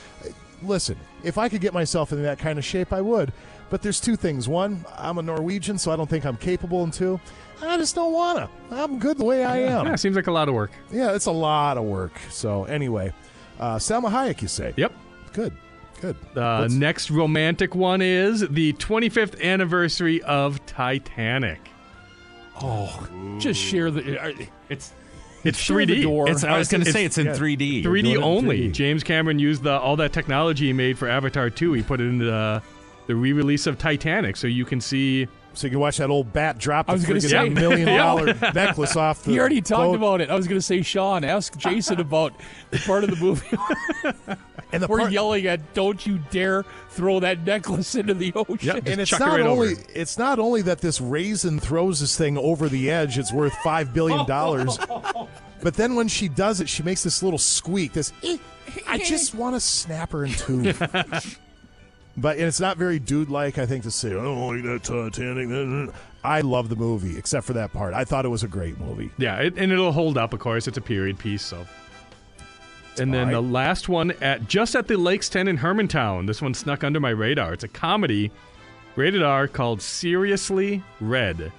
Listen, 0.62 0.97
if 1.22 1.39
I 1.39 1.48
could 1.48 1.60
get 1.60 1.72
myself 1.72 2.12
in 2.12 2.22
that 2.22 2.39
kind 2.39 2.59
of 2.59 2.64
shape, 2.64 2.93
I 2.93 3.01
would. 3.01 3.32
But 3.70 3.82
there's 3.82 4.01
two 4.01 4.16
things: 4.16 4.48
one, 4.48 4.85
I'm 4.97 5.18
a 5.18 5.22
Norwegian, 5.22 5.78
so 5.78 5.93
I 5.93 5.97
don't 5.97 6.09
think 6.09 6.24
I'm 6.24 6.36
capable, 6.36 6.82
and 6.85 6.93
two, 6.93 7.20
I 7.62 7.76
just 7.76 7.94
don't 7.94 8.12
wanna. 8.12 8.48
I'm 8.70 8.98
good 8.98 9.18
the 9.18 9.24
way 9.24 9.44
I 9.44 9.59
am. 9.59 9.86
Yeah, 9.86 9.94
seems 9.97 10.16
like 10.16 10.26
a 10.26 10.32
lot 10.32 10.48
of 10.48 10.55
work. 10.55 10.70
Yeah, 10.90 11.12
it's 11.14 11.26
a 11.26 11.30
lot 11.32 11.76
of 11.78 11.85
work. 11.85 12.18
So 12.30 12.64
anyway, 12.64 13.12
uh, 13.60 13.78
Selma 13.78 14.09
Hayek, 14.10 14.40
you 14.43 14.48
say? 14.48 14.72
Yep. 14.76 14.93
Good, 15.35 15.52
good. 16.01 16.16
The 16.35 16.40
What's- 16.60 16.74
next 16.74 17.10
romantic 17.10 17.74
one 17.74 18.01
is 18.01 18.40
the 18.48 18.72
25th 18.74 19.40
anniversary 19.43 20.22
of 20.22 20.64
Titanic. 20.66 21.70
Oh, 22.60 23.06
just 23.39 23.60
share 23.60 23.90
the. 23.90 24.18
uh, 24.20 24.32
It's 24.68 24.93
It's 25.44 25.59
Share 25.59 25.77
3D. 25.77 26.02
door. 26.02 26.28
it's 26.28 26.44
I 26.44 26.59
was 26.59 26.69
going 26.69 26.85
to 26.85 26.93
say 26.93 27.05
it's 27.05 27.19
in 27.19 27.27
yeah. 27.27 27.35
3D. 27.35 27.82
3D 27.82 27.82
doing 27.82 28.06
it 28.06 28.16
in 28.16 28.23
only. 28.23 28.69
3D. 28.69 28.73
James 28.73 29.05
Cameron 29.05 29.39
used 29.39 29.62
the 29.62 29.78
all 29.78 29.97
that 29.97 30.12
technology 30.12 30.66
he 30.66 30.73
made 30.73 30.98
for 30.98 31.09
Avatar 31.09 31.51
2. 31.51 31.73
He 31.74 31.82
put 31.82 32.01
it 32.01 32.05
into 32.09 32.24
the, 32.24 32.62
the 33.06 33.15
re-release 33.15 33.66
of 33.66 33.78
Titanic, 33.78 34.36
so 34.36 34.47
you 34.47 34.65
can 34.65 34.81
see 34.81 35.28
So 35.59 35.66
you 35.66 35.72
can 35.72 35.80
watch 35.80 35.97
that 35.97 36.09
old 36.09 36.32
bat 36.32 36.56
drop 36.59 36.89
I 36.89 36.93
the 36.93 36.98
was 36.98 37.05
gonna 37.05 37.18
friggin' 37.18 37.30
say- 37.30 37.48
million 37.60 37.89
dollar 37.97 38.26
necklace 38.55 38.94
off 38.94 39.24
the 39.24 39.32
He 39.32 39.40
already 39.40 39.60
talked 39.60 39.80
boat. 39.90 39.94
about 39.97 40.20
it. 40.20 40.30
I 40.30 40.36
was 40.36 40.47
going 40.47 40.56
to 40.59 40.62
say, 40.64 40.82
Sean, 40.82 41.24
ask 41.24 41.56
Jason 41.56 41.98
about 41.98 42.32
the 42.70 42.78
part 42.78 43.02
of 43.02 43.10
the 43.10 43.16
movie 43.16 43.48
and 44.72 44.80
the 44.82 44.86
we're 44.86 45.01
part- 45.01 45.10
yelling 45.12 45.47
at, 45.47 45.74
"Don't 45.74 46.06
you 46.06 46.20
dare 46.30 46.64
throw 46.90 47.18
that 47.20 47.44
necklace 47.44 47.97
into 47.97 48.14
the 48.14 48.32
ocean!" 48.36 48.76
and 48.86 49.01
it's 49.01 49.18
not 49.18 49.40
only 49.40 49.74
it's 49.94 50.16
not 50.16 50.39
only 50.39 50.62
that 50.62 50.78
this 50.80 51.01
raisin 51.01 51.59
throws 51.59 51.98
this 51.98 52.16
thing 52.16 52.39
over 52.39 52.68
the 52.68 52.89
edge; 52.89 53.18
it's 53.18 53.32
worth 53.32 53.55
five 53.64 53.93
billion 53.93 54.24
dollars. 54.26 54.78
but 55.60 55.74
then 55.74 55.97
when 55.97 56.06
she 56.06 56.28
does 56.28 56.60
it, 56.60 56.68
she 56.68 56.85
makes 56.85 57.02
this 57.02 57.20
little 57.20 57.36
squeak. 57.39 57.94
This 57.94 58.12
eh, 58.22 58.36
eh, 58.76 58.80
I 58.86 58.98
just 58.98 59.35
want 59.35 59.56
to 59.56 59.60
snap 59.60 60.12
her 60.12 60.24
in 60.24 60.30
two. 60.35 60.72
But 62.20 62.36
and 62.36 62.47
it's 62.47 62.61
not 62.61 62.77
very 62.77 62.99
dude-like, 62.99 63.59
I 63.59 63.66
think, 63.66 63.85
to 63.85 63.90
say, 63.90 64.12
"Oh, 64.12 64.49
like 64.49 64.62
that 64.65 64.85
Titanic." 64.85 65.95
I 66.24 66.40
love 66.40 66.69
the 66.69 66.77
movie, 66.77 67.16
except 67.16 67.47
for 67.47 67.53
that 67.55 67.73
part. 67.73 67.95
I 67.95 68.05
thought 68.05 68.24
it 68.24 68.28
was 68.28 68.43
a 68.43 68.49
great 68.49 68.78
movie. 68.78 69.11
Yeah, 69.19 69.36
it, 69.36 69.57
and 69.57 69.73
it'll 69.73 69.93
hold 69.93 70.19
up. 70.19 70.32
Of 70.32 70.40
course, 70.40 70.66
it's 70.66 70.77
a 70.77 70.82
period 70.82 71.19
piece. 71.19 71.43
So, 71.43 71.66
and 72.99 73.15
then 73.15 73.35
All 73.35 73.43
the 73.43 73.49
last 73.49 73.89
one 73.89 74.12
at 74.20 74.49
just 74.49 74.74
at 74.74 74.89
the 74.89 74.97
Lakes 74.97 75.28
Ten 75.28 75.49
in 75.49 75.59
Hermantown. 75.59 76.27
This 76.27 76.43
one 76.43 76.55
snuck 76.55 76.85
under 76.85 77.01
my 77.01 77.11
radar. 77.11 77.53
It's 77.53 77.65
a 77.65 77.69
comedy, 77.69 78.31
rated 78.97 79.23
R, 79.23 79.47
called 79.47 79.81
Seriously 79.81 80.82
Red. 81.01 81.53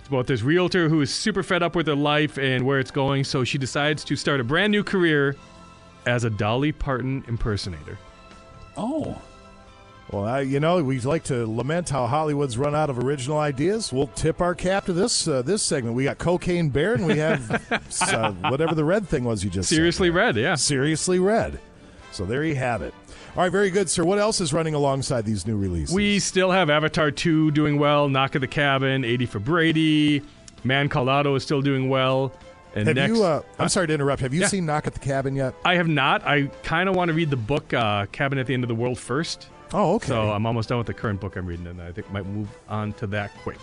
It's 0.00 0.08
about 0.08 0.26
this 0.26 0.42
realtor 0.42 0.90
who 0.90 1.00
is 1.00 1.14
super 1.14 1.42
fed 1.42 1.62
up 1.62 1.74
with 1.74 1.86
her 1.86 1.94
life 1.94 2.36
and 2.36 2.66
where 2.66 2.78
it's 2.78 2.90
going, 2.90 3.24
so 3.24 3.42
she 3.42 3.56
decides 3.56 4.04
to 4.04 4.16
start 4.16 4.38
a 4.38 4.44
brand 4.44 4.70
new 4.70 4.84
career 4.84 5.34
as 6.04 6.24
a 6.24 6.30
Dolly 6.30 6.72
Parton 6.72 7.24
impersonator. 7.26 7.98
Oh. 8.76 9.16
Well, 10.14 10.26
I, 10.26 10.40
you 10.42 10.60
know, 10.60 10.80
we 10.80 11.00
like 11.00 11.24
to 11.24 11.44
lament 11.44 11.90
how 11.90 12.06
Hollywood's 12.06 12.56
run 12.56 12.72
out 12.72 12.88
of 12.88 13.00
original 13.00 13.38
ideas. 13.38 13.92
We'll 13.92 14.06
tip 14.06 14.40
our 14.40 14.54
cap 14.54 14.86
to 14.86 14.92
this 14.92 15.26
uh, 15.26 15.42
this 15.42 15.60
segment. 15.60 15.96
We 15.96 16.04
got 16.04 16.18
Cocaine 16.18 16.68
Bear, 16.68 16.94
and 16.94 17.04
we 17.04 17.18
have 17.18 17.50
uh, 18.00 18.32
whatever 18.48 18.76
the 18.76 18.84
red 18.84 19.08
thing 19.08 19.24
was 19.24 19.42
you 19.42 19.50
just 19.50 19.68
said. 19.68 19.74
Seriously 19.74 20.10
Red, 20.10 20.36
yeah. 20.36 20.54
Seriously 20.54 21.18
Red. 21.18 21.58
So 22.12 22.24
there 22.24 22.44
you 22.44 22.54
have 22.54 22.80
it. 22.80 22.94
All 23.36 23.42
right, 23.42 23.50
very 23.50 23.70
good, 23.70 23.90
sir. 23.90 24.04
What 24.04 24.20
else 24.20 24.40
is 24.40 24.52
running 24.52 24.74
alongside 24.74 25.24
these 25.24 25.48
new 25.48 25.56
releases? 25.56 25.92
We 25.92 26.20
still 26.20 26.52
have 26.52 26.70
Avatar 26.70 27.10
2 27.10 27.50
doing 27.50 27.80
well, 27.80 28.08
Knock 28.08 28.36
at 28.36 28.40
the 28.40 28.46
Cabin, 28.46 29.04
80 29.04 29.26
for 29.26 29.40
Brady, 29.40 30.22
Man 30.62 30.88
Called 30.88 31.08
Otto 31.08 31.34
is 31.34 31.42
still 31.42 31.60
doing 31.60 31.88
well. 31.88 32.32
And 32.74 32.86
have 32.88 32.96
next, 32.96 33.16
you? 33.16 33.24
Uh, 33.24 33.42
I'm 33.58 33.68
sorry 33.68 33.86
to 33.86 33.94
interrupt. 33.94 34.20
Have 34.22 34.34
you 34.34 34.40
Yeah. 34.42 34.48
seen 34.48 34.66
Knock 34.66 34.86
at 34.86 34.94
the 34.94 35.00
Cabin 35.00 35.36
yet? 35.36 35.54
I 35.64 35.76
have 35.76 35.88
not. 35.88 36.26
I 36.26 36.48
kind 36.62 36.88
of 36.88 36.96
want 36.96 37.08
to 37.08 37.14
read 37.14 37.30
the 37.30 37.36
book 37.36 37.72
uh, 37.72 38.06
Cabin 38.06 38.38
at 38.38 38.46
the 38.46 38.54
End 38.54 38.64
of 38.64 38.68
the 38.68 38.74
World 38.74 38.98
first. 38.98 39.48
Oh, 39.72 39.94
okay. 39.94 40.08
So 40.08 40.30
I'm 40.32 40.44
almost 40.46 40.68
done 40.68 40.78
with 40.78 40.86
the 40.86 40.94
current 40.94 41.20
book 41.20 41.36
I'm 41.36 41.46
reading, 41.46 41.66
and 41.66 41.80
I 41.80 41.92
think 41.92 42.10
might 42.12 42.26
move 42.26 42.48
on 42.68 42.92
to 42.94 43.06
that 43.08 43.30
quick. 43.42 43.58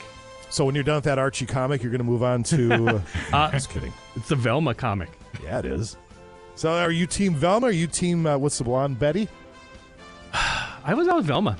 So 0.49 0.65
when 0.65 0.75
you're 0.75 0.83
done 0.83 0.95
with 0.95 1.03
that 1.05 1.17
Archie 1.19 1.45
comic, 1.45 1.81
you're 1.81 1.91
going 1.91 1.99
to 1.99 2.05
move 2.09 2.23
on 2.23 2.43
to. 2.43 3.01
Uh, 3.33 3.49
just 3.51 3.69
kidding. 3.69 3.93
It's 4.15 4.27
the 4.29 4.35
Velma 4.35 4.73
comic. 4.73 5.09
Yeah, 5.43 5.59
it 5.59 5.65
is. 5.65 5.95
So 6.55 6.71
are 6.71 6.91
you 6.91 7.07
Team 7.07 7.33
Velma? 7.35 7.67
Are 7.67 7.71
you 7.71 7.87
Team 7.87 8.25
uh, 8.25 8.37
what's 8.37 8.57
the 8.57 8.63
blonde 8.65 8.99
Betty? 8.99 9.29
I 10.33 10.93
was 10.93 11.07
out 11.07 11.17
with 11.17 11.25
Velma. 11.25 11.57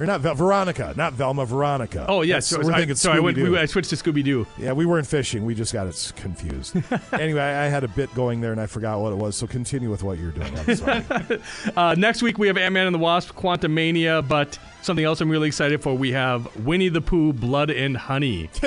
Or 0.00 0.06
not 0.06 0.22
Vel- 0.22 0.34
Veronica, 0.34 0.94
not 0.96 1.12
Velma, 1.12 1.44
Veronica. 1.44 2.06
Oh 2.08 2.22
yeah, 2.22 2.36
That's- 2.36 2.46
so, 2.46 2.58
we're 2.62 2.72
I, 2.72 2.78
thinking 2.78 2.96
so 2.96 3.12
I 3.12 3.20
went. 3.20 3.36
Scooby-Doo. 3.36 3.52
We, 3.52 3.58
I 3.58 3.66
switched 3.66 3.90
to 3.90 3.96
Scooby 3.96 4.24
Doo. 4.24 4.46
Yeah, 4.56 4.72
we 4.72 4.86
weren't 4.86 5.06
fishing. 5.06 5.44
We 5.44 5.54
just 5.54 5.74
got 5.74 5.86
it 5.86 6.12
confused. 6.16 6.74
anyway, 7.12 7.42
I 7.42 7.66
had 7.68 7.84
a 7.84 7.88
bit 7.88 8.12
going 8.14 8.40
there 8.40 8.52
and 8.52 8.60
I 8.60 8.64
forgot 8.66 8.98
what 9.00 9.12
it 9.12 9.16
was. 9.16 9.36
So 9.36 9.46
continue 9.46 9.90
with 9.90 10.02
what 10.02 10.18
you're 10.18 10.30
doing. 10.32 10.58
I'm 10.58 10.74
sorry. 10.74 11.04
Uh, 11.76 11.94
next 11.98 12.22
week 12.22 12.38
we 12.38 12.46
have 12.46 12.56
Ant 12.56 12.72
Man 12.72 12.86
and 12.86 12.94
the 12.94 12.98
Wasp, 12.98 13.34
Quantumania, 13.34 14.26
but 14.26 14.58
something 14.82 15.04
else 15.04 15.20
I'm 15.20 15.28
really 15.30 15.48
excited 15.48 15.82
for. 15.82 15.94
We 15.94 16.12
have 16.12 16.48
Winnie 16.64 16.88
the 16.88 17.02
Pooh, 17.02 17.32
Blood 17.34 17.68
and 17.70 17.94
Honey. 17.96 18.48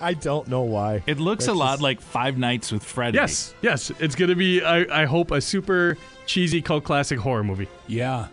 I 0.00 0.14
don't 0.14 0.48
know 0.48 0.62
why. 0.62 1.02
It 1.06 1.18
looks 1.20 1.44
That's 1.46 1.54
a 1.54 1.58
lot 1.58 1.72
just- 1.74 1.82
like 1.82 2.00
Five 2.00 2.36
Nights 2.38 2.72
with 2.72 2.82
Freddy. 2.82 3.16
Yes, 3.16 3.54
yes, 3.62 3.92
it's 4.00 4.16
going 4.16 4.30
to 4.30 4.34
be. 4.34 4.62
I, 4.62 5.02
I 5.02 5.04
hope 5.04 5.30
a 5.30 5.40
super 5.40 5.96
cheesy 6.26 6.60
cult 6.60 6.84
classic 6.84 7.18
horror 7.18 7.44
movie. 7.44 7.68
Yeah. 7.86 8.28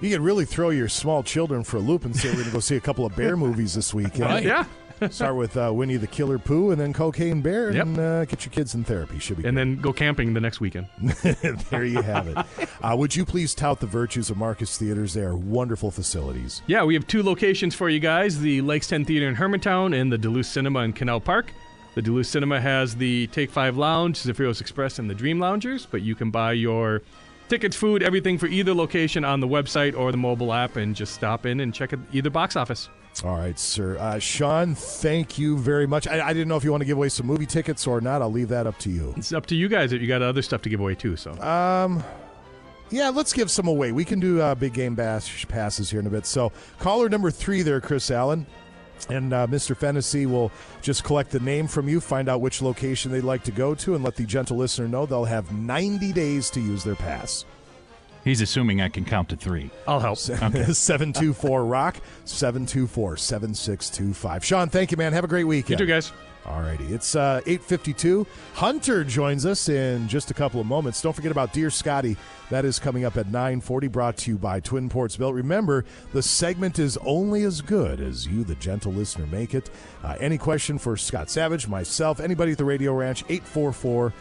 You 0.00 0.10
could 0.10 0.20
really 0.22 0.46
throw 0.46 0.70
your 0.70 0.88
small 0.88 1.22
children 1.22 1.62
for 1.62 1.76
a 1.76 1.80
loop 1.80 2.04
and 2.06 2.16
say 2.16 2.28
we're 2.30 2.36
going 2.36 2.46
to 2.46 2.52
go 2.52 2.60
see 2.60 2.76
a 2.76 2.80
couple 2.80 3.04
of 3.04 3.14
bear 3.16 3.36
movies 3.36 3.74
this 3.74 3.92
weekend. 3.92 4.20
Right. 4.30 4.44
Yeah. 4.44 4.64
Start 5.10 5.36
with 5.36 5.56
uh, 5.56 5.72
Winnie 5.72 5.96
the 5.96 6.06
Killer 6.06 6.38
Pooh 6.38 6.72
and 6.72 6.78
then 6.80 6.92
Cocaine 6.92 7.40
Bear 7.40 7.72
Yep. 7.72 7.86
and 7.86 7.98
uh, 7.98 8.24
get 8.26 8.44
your 8.44 8.52
kids 8.52 8.74
in 8.74 8.84
therapy. 8.84 9.18
Should 9.18 9.38
be 9.38 9.48
And 9.48 9.56
then 9.56 9.76
go 9.76 9.94
camping 9.94 10.34
the 10.34 10.40
next 10.40 10.60
weekend. 10.60 10.88
there 11.70 11.86
you 11.86 12.02
have 12.02 12.28
it. 12.28 12.36
Uh, 12.82 12.94
would 12.98 13.16
you 13.16 13.24
please 13.24 13.54
tout 13.54 13.80
the 13.80 13.86
virtues 13.86 14.28
of 14.28 14.36
Marcus 14.36 14.76
Theatres? 14.76 15.14
They 15.14 15.22
are 15.22 15.34
wonderful 15.34 15.90
facilities. 15.90 16.60
Yeah, 16.66 16.84
we 16.84 16.92
have 16.92 17.06
two 17.06 17.22
locations 17.22 17.74
for 17.74 17.88
you 17.88 17.98
guys 17.98 18.38
the 18.40 18.60
Lakes 18.60 18.88
10 18.88 19.06
Theater 19.06 19.26
in 19.26 19.36
Hermantown 19.36 19.98
and 19.98 20.12
the 20.12 20.18
Duluth 20.18 20.44
Cinema 20.46 20.80
in 20.80 20.92
Canal 20.92 21.20
Park. 21.20 21.50
The 21.94 22.02
Duluth 22.02 22.26
Cinema 22.26 22.60
has 22.60 22.94
the 22.96 23.26
Take 23.28 23.50
Five 23.50 23.76
Lounge, 23.76 24.16
Zaffiro's 24.18 24.60
Express, 24.60 24.98
and 24.98 25.10
the 25.10 25.14
Dream 25.14 25.38
Loungers, 25.40 25.86
but 25.90 26.02
you 26.02 26.14
can 26.14 26.30
buy 26.30 26.52
your 26.52 27.02
tickets, 27.48 27.74
food, 27.74 28.02
everything 28.02 28.38
for 28.38 28.46
either 28.46 28.72
location 28.72 29.24
on 29.24 29.40
the 29.40 29.48
website 29.48 29.98
or 29.98 30.12
the 30.12 30.16
mobile 30.18 30.52
app 30.52 30.76
and 30.76 30.94
just 30.94 31.14
stop 31.14 31.46
in 31.46 31.60
and 31.60 31.74
check 31.74 31.92
at 31.92 31.98
either 32.12 32.30
box 32.30 32.54
office. 32.54 32.88
All 33.24 33.36
right, 33.36 33.58
sir. 33.58 33.98
Uh, 33.98 34.20
Sean, 34.20 34.76
thank 34.76 35.36
you 35.36 35.58
very 35.58 35.84
much. 35.86 36.06
I, 36.06 36.28
I 36.28 36.32
didn't 36.32 36.46
know 36.46 36.56
if 36.56 36.62
you 36.62 36.70
want 36.70 36.82
to 36.82 36.84
give 36.86 36.96
away 36.96 37.08
some 37.08 37.26
movie 37.26 37.44
tickets 37.44 37.84
or 37.88 38.00
not. 38.00 38.22
I'll 38.22 38.30
leave 38.30 38.48
that 38.50 38.68
up 38.68 38.78
to 38.78 38.90
you. 38.90 39.12
It's 39.16 39.32
up 39.32 39.46
to 39.46 39.56
you 39.56 39.68
guys 39.68 39.92
if 39.92 40.00
you 40.00 40.06
got 40.06 40.22
other 40.22 40.42
stuff 40.42 40.62
to 40.62 40.68
give 40.68 40.78
away 40.78 40.94
too. 40.94 41.16
So 41.16 41.32
Um, 41.42 42.04
yeah, 42.90 43.08
let's 43.08 43.32
give 43.32 43.50
some 43.50 43.66
away. 43.66 43.90
We 43.90 44.04
can 44.04 44.20
do 44.20 44.40
uh, 44.40 44.54
big 44.54 44.74
game 44.74 44.94
bash 44.94 45.46
passes 45.48 45.90
here 45.90 45.98
in 45.98 46.06
a 46.06 46.10
bit. 46.10 46.24
So, 46.24 46.52
caller 46.78 47.08
number 47.08 47.30
three 47.32 47.62
there, 47.62 47.80
Chris 47.80 48.10
Allen. 48.10 48.46
And 49.12 49.32
uh, 49.32 49.46
Mr. 49.46 49.76
Fennessy 49.76 50.26
will 50.26 50.50
just 50.82 51.04
collect 51.04 51.30
the 51.30 51.40
name 51.40 51.66
from 51.66 51.88
you, 51.88 52.00
find 52.00 52.28
out 52.28 52.40
which 52.40 52.62
location 52.62 53.10
they'd 53.10 53.22
like 53.22 53.44
to 53.44 53.52
go 53.52 53.74
to, 53.76 53.94
and 53.94 54.04
let 54.04 54.16
the 54.16 54.24
gentle 54.24 54.56
listener 54.56 54.88
know 54.88 55.06
they'll 55.06 55.24
have 55.24 55.52
90 55.52 56.12
days 56.12 56.50
to 56.50 56.60
use 56.60 56.84
their 56.84 56.94
pass. 56.94 57.44
He's 58.24 58.40
assuming 58.40 58.80
I 58.80 58.88
can 58.88 59.04
count 59.04 59.30
to 59.30 59.36
three. 59.36 59.70
I'll 59.88 60.00
help. 60.00 60.18
724 60.18 61.64
Rock, 61.64 61.96
724 62.24 63.16
7625. 63.16 64.44
Sean, 64.44 64.68
thank 64.68 64.90
you, 64.90 64.96
man. 64.96 65.12
Have 65.12 65.24
a 65.24 65.28
great 65.28 65.44
weekend. 65.44 65.80
You 65.80 65.86
too, 65.86 65.90
guys. 65.90 66.12
Alrighty, 66.44 66.90
it's 66.90 67.14
uh, 67.14 67.42
8.52. 67.44 68.26
Hunter 68.54 69.04
joins 69.04 69.44
us 69.44 69.68
in 69.68 70.08
just 70.08 70.30
a 70.30 70.34
couple 70.34 70.58
of 70.60 70.66
moments. 70.66 71.02
Don't 71.02 71.12
forget 71.12 71.30
about 71.30 71.52
Dear 71.52 71.68
Scotty. 71.68 72.16
That 72.48 72.64
is 72.64 72.78
coming 72.78 73.04
up 73.04 73.16
at 73.18 73.26
9.40, 73.26 73.92
brought 73.92 74.16
to 74.18 74.30
you 74.30 74.38
by 74.38 74.60
Twin 74.60 74.88
Ports 74.88 75.16
Built. 75.16 75.34
Remember, 75.34 75.84
the 76.12 76.22
segment 76.22 76.78
is 76.78 76.96
only 77.04 77.44
as 77.44 77.60
good 77.60 78.00
as 78.00 78.26
you, 78.26 78.42
the 78.42 78.54
gentle 78.54 78.92
listener, 78.92 79.26
make 79.26 79.54
it. 79.54 79.70
Uh, 80.02 80.16
any 80.18 80.38
question 80.38 80.78
for 80.78 80.96
Scott 80.96 81.28
Savage, 81.28 81.68
myself, 81.68 82.20
anybody 82.20 82.52
at 82.52 82.58
the 82.58 82.64
Radio 82.64 82.94
Ranch, 82.94 83.24
844-54. 83.28 84.12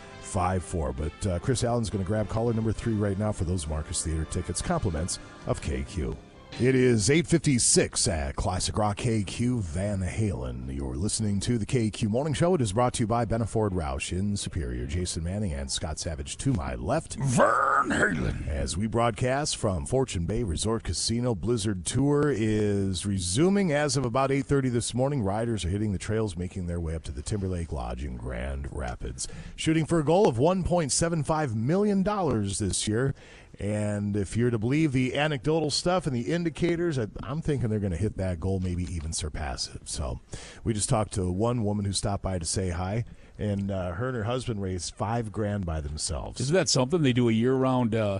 But 0.95 1.27
uh, 1.27 1.39
Chris 1.39 1.63
Allen's 1.63 1.89
going 1.89 2.03
to 2.03 2.07
grab 2.07 2.27
caller 2.27 2.53
number 2.53 2.73
three 2.73 2.93
right 2.93 3.17
now 3.17 3.31
for 3.31 3.45
those 3.45 3.65
Marcus 3.65 4.03
Theater 4.03 4.25
tickets. 4.25 4.61
Compliments 4.61 5.19
of 5.47 5.61
KQ. 5.61 6.15
It 6.61 6.75
is 6.75 7.09
856 7.09 8.05
at 8.09 8.35
Classic 8.35 8.77
Rock 8.77 8.97
KQ 8.97 9.61
Van 9.61 10.01
Halen. 10.01 10.75
You're 10.75 10.97
listening 10.97 11.39
to 11.39 11.57
the 11.57 11.65
KQ 11.65 12.09
Morning 12.09 12.33
Show. 12.33 12.53
It 12.53 12.59
is 12.59 12.73
brought 12.73 12.95
to 12.95 13.03
you 13.03 13.07
by 13.07 13.23
Benna 13.23 13.47
Ford 13.47 13.71
Roush 13.71 14.11
in 14.11 14.35
Superior. 14.35 14.85
Jason 14.85 15.23
Manning 15.23 15.53
and 15.53 15.71
Scott 15.71 15.99
Savage 15.99 16.35
to 16.39 16.51
my 16.51 16.75
left. 16.75 17.15
Vern 17.15 17.91
Halen. 17.91 18.45
As 18.49 18.75
we 18.75 18.87
broadcast 18.87 19.55
from 19.55 19.85
Fortune 19.85 20.25
Bay 20.25 20.43
Resort 20.43 20.83
Casino, 20.83 21.33
Blizzard 21.33 21.85
Tour 21.85 22.29
is 22.29 23.05
resuming 23.05 23.71
as 23.71 23.95
of 23.95 24.03
about 24.03 24.29
8.30 24.29 24.69
this 24.69 24.93
morning. 24.93 25.21
Riders 25.21 25.63
are 25.63 25.69
hitting 25.69 25.93
the 25.93 25.97
trails, 25.97 26.35
making 26.35 26.67
their 26.67 26.81
way 26.81 26.93
up 26.93 27.03
to 27.03 27.13
the 27.13 27.21
Timberlake 27.21 27.71
Lodge 27.71 28.03
in 28.03 28.17
Grand 28.17 28.67
Rapids. 28.69 29.29
Shooting 29.55 29.85
for 29.85 29.99
a 29.99 30.03
goal 30.03 30.27
of 30.27 30.35
$1.75 30.35 31.55
million 31.55 32.03
this 32.03 32.85
year. 32.85 33.15
And 33.59 34.15
if 34.15 34.37
you're 34.37 34.51
to 34.51 34.57
believe 34.57 34.93
the 34.93 35.17
anecdotal 35.17 35.69
stuff 35.69 36.07
and 36.07 36.15
the 36.15 36.31
indicators, 36.31 36.97
I, 36.97 37.07
I'm 37.21 37.41
thinking 37.41 37.69
they're 37.69 37.79
going 37.79 37.91
to 37.91 37.97
hit 37.97 38.15
that 38.17 38.39
goal, 38.39 38.61
maybe 38.61 38.83
even 38.93 39.11
surpass 39.11 39.67
it. 39.67 39.89
So 39.89 40.21
we 40.63 40.73
just 40.73 40.87
talked 40.87 41.13
to 41.13 41.29
one 41.29 41.65
woman 41.65 41.83
who 41.83 41.91
stopped 41.91 42.23
by 42.23 42.39
to 42.39 42.45
say 42.45 42.69
hi, 42.69 43.03
and 43.37 43.69
uh, 43.69 43.91
her 43.91 44.07
and 44.07 44.17
her 44.17 44.23
husband 44.23 44.61
raised 44.61 44.95
five 44.95 45.31
grand 45.33 45.65
by 45.65 45.81
themselves. 45.81 46.39
Isn't 46.39 46.55
that 46.55 46.69
something? 46.69 47.01
They 47.01 47.11
do 47.11 47.27
a 47.27 47.33
year-round 47.33 47.95
uh, 47.95 48.19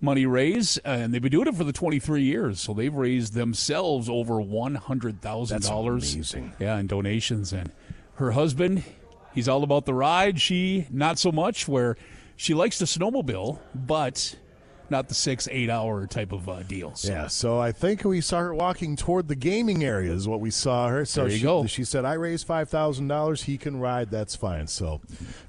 money 0.00 0.26
raise, 0.26 0.78
and 0.78 1.12
they've 1.12 1.22
been 1.22 1.32
doing 1.32 1.48
it 1.48 1.56
for 1.56 1.64
the 1.64 1.72
23 1.72 2.22
years. 2.22 2.60
So 2.60 2.72
they've 2.72 2.94
raised 2.94 3.34
themselves 3.34 4.08
over 4.08 4.34
$100,000. 4.34 5.48
That's 5.48 5.68
amazing. 5.68 6.52
Yeah, 6.60 6.78
in 6.78 6.86
donations. 6.86 7.52
And 7.52 7.72
her 8.14 8.30
husband, 8.30 8.84
he's 9.34 9.48
all 9.48 9.64
about 9.64 9.86
the 9.86 9.94
ride. 9.94 10.40
She, 10.40 10.86
not 10.90 11.18
so 11.18 11.32
much, 11.32 11.66
where 11.66 11.96
she 12.36 12.54
likes 12.54 12.78
to 12.78 12.84
snowmobile, 12.84 13.58
but 13.74 14.36
not 14.90 15.08
the 15.08 15.14
six, 15.14 15.48
eight 15.50 15.70
hour 15.70 16.06
type 16.06 16.32
of 16.32 16.48
uh, 16.48 16.62
deals. 16.62 17.08
Yeah, 17.08 17.26
so 17.28 17.58
I 17.58 17.72
think 17.72 18.04
we 18.04 18.20
saw 18.20 18.38
her 18.40 18.54
walking 18.54 18.96
toward 18.96 19.28
the 19.28 19.34
gaming 19.36 19.84
area 19.84 20.12
is 20.12 20.26
what 20.28 20.40
we 20.40 20.50
saw 20.50 20.88
her. 20.88 21.04
So 21.04 21.22
There 21.22 21.30
you 21.32 21.36
she, 21.38 21.42
go. 21.42 21.66
she 21.66 21.84
said, 21.84 22.04
I 22.04 22.14
raised 22.14 22.46
five 22.46 22.68
thousand 22.68 23.08
dollars, 23.08 23.42
he 23.44 23.58
can 23.58 23.78
ride, 23.80 24.10
that's 24.10 24.34
fine. 24.36 24.66
So 24.66 25.00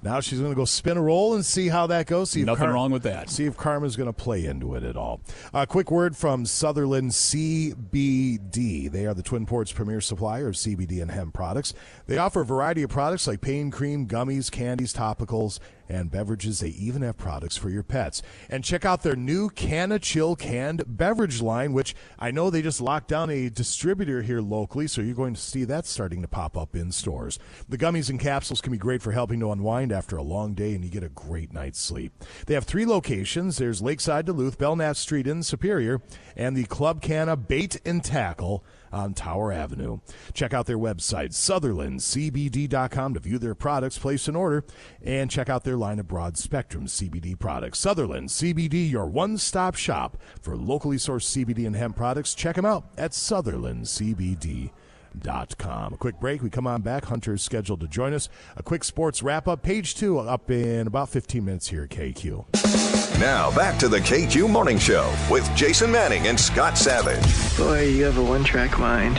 now 0.03 0.20
she's 0.20 0.40
gonna 0.40 0.56
go 0.56 0.66
spin 0.66 0.98
a 0.98 1.02
roll 1.02 1.36
and 1.36 1.45
see 1.45 1.68
how 1.70 1.88
that 1.88 2.06
goes. 2.07 2.32
See 2.32 2.44
Nothing 2.44 2.66
Kar- 2.66 2.74
wrong 2.74 2.91
with 2.91 3.03
that. 3.03 3.30
See 3.30 3.45
if 3.45 3.56
Karma's 3.57 3.95
gonna 3.95 4.14
play 4.14 4.45
into 4.45 4.76
it 4.76 4.84
at 4.84 4.95
all. 4.98 5.22
A 5.53 5.66
quick 5.68 5.91
word 5.91 6.16
from 6.18 6.45
Sutherland 6.45 7.11
CBD. 7.11 8.91
They 8.91 9.06
are 9.06 9.14
the 9.14 9.24
Twin 9.24 9.45
Ports 9.45 9.72
premier 9.72 10.02
supplier 10.02 10.48
of 10.49 10.56
CBD 10.56 11.02
and 11.02 11.11
hemp 11.11 11.34
products. 11.34 11.74
They 12.07 12.18
offer 12.18 12.41
a 12.41 12.45
variety 12.45 12.84
of 12.84 12.90
products 12.90 13.28
like 13.28 13.41
pain 13.41 13.72
cream, 13.72 14.07
gummies, 14.07 14.52
candies, 14.52 14.94
topicals, 14.94 15.60
and 15.90 16.11
beverages. 16.11 16.60
They 16.60 16.70
even 16.70 17.02
have 17.02 17.18
products 17.18 17.57
for 17.57 17.70
your 17.70 17.84
pets. 17.84 18.22
And 18.49 18.64
check 18.64 18.86
out 18.86 19.03
their 19.03 19.16
new 19.16 19.49
Canna 19.49 19.99
Chill 19.99 20.36
canned 20.36 20.84
beverage 20.88 21.41
line, 21.41 21.74
which 21.74 21.95
I 22.18 22.32
know 22.32 22.49
they 22.49 22.61
just 22.61 22.80
locked 22.80 23.07
down 23.07 23.30
a 23.30 23.49
distributor 23.49 24.22
here 24.22 24.41
locally, 24.41 24.88
so 24.88 25.02
you're 25.02 25.16
going 25.16 25.34
to 25.34 25.41
see 25.41 25.64
that 25.66 25.86
starting 25.86 26.22
to 26.22 26.28
pop 26.28 26.56
up 26.56 26.76
in 26.76 26.91
stores. 26.91 27.40
The 27.68 27.78
gummies 27.78 28.10
and 28.10 28.20
capsules 28.20 28.61
can 28.61 28.72
be 28.72 28.78
great 28.78 29.02
for 29.02 29.11
helping 29.11 29.40
to 29.40 29.52
unwind 29.52 29.91
after 29.91 30.16
a 30.16 30.24
long 30.24 30.53
day 30.53 30.76
and 30.76 30.84
you 30.84 30.91
get 30.91 31.03
a 31.03 31.10
great 31.10 31.53
night's 31.53 31.80
sleep. 31.80 32.14
They 32.45 32.53
have 32.53 32.66
three 32.66 32.86
locations. 32.86 33.57
There's 33.57 33.82
Lakeside 33.82 34.26
Duluth, 34.26 34.57
Belknap 34.57 34.95
Street 34.95 35.28
in 35.28 35.44
Superior, 35.44 36.02
and 36.36 36.56
the 36.56 36.66
Club 36.66 37.02
Canna 37.02 37.36
Bait 37.36 37.82
and 37.86 38.03
Tackle 38.03 38.64
on 38.91 39.14
Tower 39.14 39.52
Avenue. 39.52 39.99
Check 40.34 40.53
out 40.53 40.66
their 40.66 40.78
website, 40.78 41.32
sutherlandcbd.com, 41.32 43.14
to 43.14 43.20
view 43.20 43.38
their 43.38 43.56
products, 43.56 43.98
place 43.98 44.28
an 44.28 44.36
order, 44.36 44.64
and 45.03 45.30
check 45.30 45.49
out 45.49 45.64
their 45.64 45.78
line 45.78 45.99
of 45.99 46.07
broad 46.07 46.38
spectrum 46.38 46.88
CBD 46.88 47.38
products. 47.38 47.80
Sutherland 47.80 48.30
CBD, 48.30 48.90
your 48.90 49.07
one 49.07 49.38
stop 49.38 49.76
shop 49.76 50.18
for 50.41 50.56
locally 50.56 50.98
sourced 50.98 51.45
CBD 51.45 51.68
and 51.68 51.76
hemp 51.76 51.95
products. 51.95 52.34
Check 52.34 52.56
them 52.56 52.66
out 52.66 52.86
at 52.98 53.11
sutherlandcbd.com. 53.11 55.94
A 55.94 55.98
quick 55.98 56.20
break. 56.20 56.41
We 56.41 56.49
come 56.49 56.68
on 56.68 56.82
back. 56.82 57.06
Hunter's 57.06 57.41
scheduled 57.41 57.82
to 57.82 57.88
join 57.88 58.14
us. 58.14 58.30
A 58.56 58.64
quick 58.64 58.84
sports 58.84 59.24
wrap 59.24 59.48
up. 59.48 59.64
Page 59.64 59.95
two 59.95 60.20
up 60.20 60.52
in 60.52 60.88
about 60.88 61.10
15 61.10 61.44
minutes 61.44 61.68
here 61.68 61.84
at 61.84 61.90
KQ. 61.90 62.89
Now 63.18 63.53
back 63.56 63.77
to 63.80 63.88
the 63.90 63.99
KQ 63.99 64.49
Morning 64.49 64.77
Show 64.77 65.14
with 65.30 65.49
Jason 65.56 65.91
Manning 65.91 66.27
and 66.27 66.40
Scott 66.40 66.77
Savage. 66.77 67.57
Boy, 67.57 67.88
you 67.88 68.06
have 68.06 68.18
a 68.18 68.23
one 68.23 68.44
track 68.44 68.77
mind. 68.80 69.15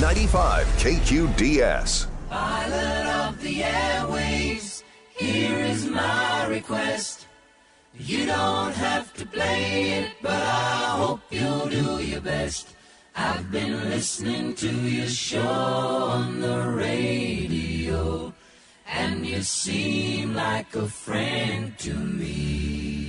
95 0.00 0.66
KQDS. 0.78 2.06
Pilot 2.28 3.06
of 3.28 3.40
the 3.42 3.60
airwaves, 3.60 4.82
here 5.16 5.58
is 5.58 5.86
my 5.86 6.46
request. 6.46 7.26
You 7.94 8.26
don't 8.26 8.74
have 8.74 9.12
to 9.14 9.26
play 9.26 9.92
it, 10.00 10.12
but 10.22 10.32
I 10.32 10.96
hope 10.96 11.20
you'll 11.30 11.68
do 11.68 12.02
your 12.02 12.20
best. 12.20 12.74
I've 13.16 13.50
been 13.50 13.88
listening 13.88 14.54
to 14.56 14.70
your 14.70 15.08
show 15.08 15.40
on 15.42 16.40
the 16.40 16.62
radio, 16.70 18.32
and 18.86 19.26
you 19.26 19.42
seem 19.42 20.34
like 20.34 20.74
a 20.76 20.86
friend 20.86 21.76
to 21.78 21.94
me. 21.94 22.99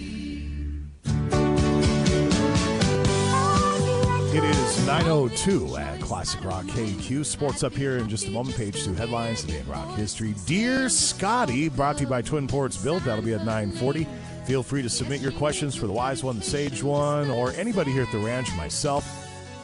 It 4.33 4.45
is 4.45 4.77
9.02 4.87 5.77
at 5.77 5.99
Classic 5.99 6.41
Rock 6.45 6.63
KQ. 6.67 7.25
Sports 7.25 7.63
up 7.63 7.75
here 7.75 7.97
in 7.97 8.07
just 8.07 8.29
a 8.29 8.31
moment. 8.31 8.55
Page 8.55 8.81
two 8.81 8.93
headlines 8.93 9.41
today 9.41 9.59
in 9.59 9.67
rock 9.67 9.93
history. 9.97 10.33
Dear 10.45 10.87
Scotty, 10.87 11.67
brought 11.67 11.97
to 11.97 12.03
you 12.03 12.09
by 12.09 12.21
Twin 12.21 12.47
Ports 12.47 12.77
Built. 12.81 13.03
That'll 13.03 13.25
be 13.25 13.33
at 13.33 13.41
9.40. 13.41 14.07
Feel 14.45 14.63
free 14.63 14.83
to 14.83 14.89
submit 14.89 15.19
your 15.19 15.33
questions 15.33 15.75
for 15.75 15.85
the 15.85 15.91
wise 15.91 16.23
one, 16.23 16.37
the 16.37 16.45
sage 16.45 16.81
one, 16.81 17.29
or 17.29 17.51
anybody 17.55 17.91
here 17.91 18.03
at 18.03 18.11
the 18.13 18.19
ranch, 18.19 18.55
myself. 18.55 19.05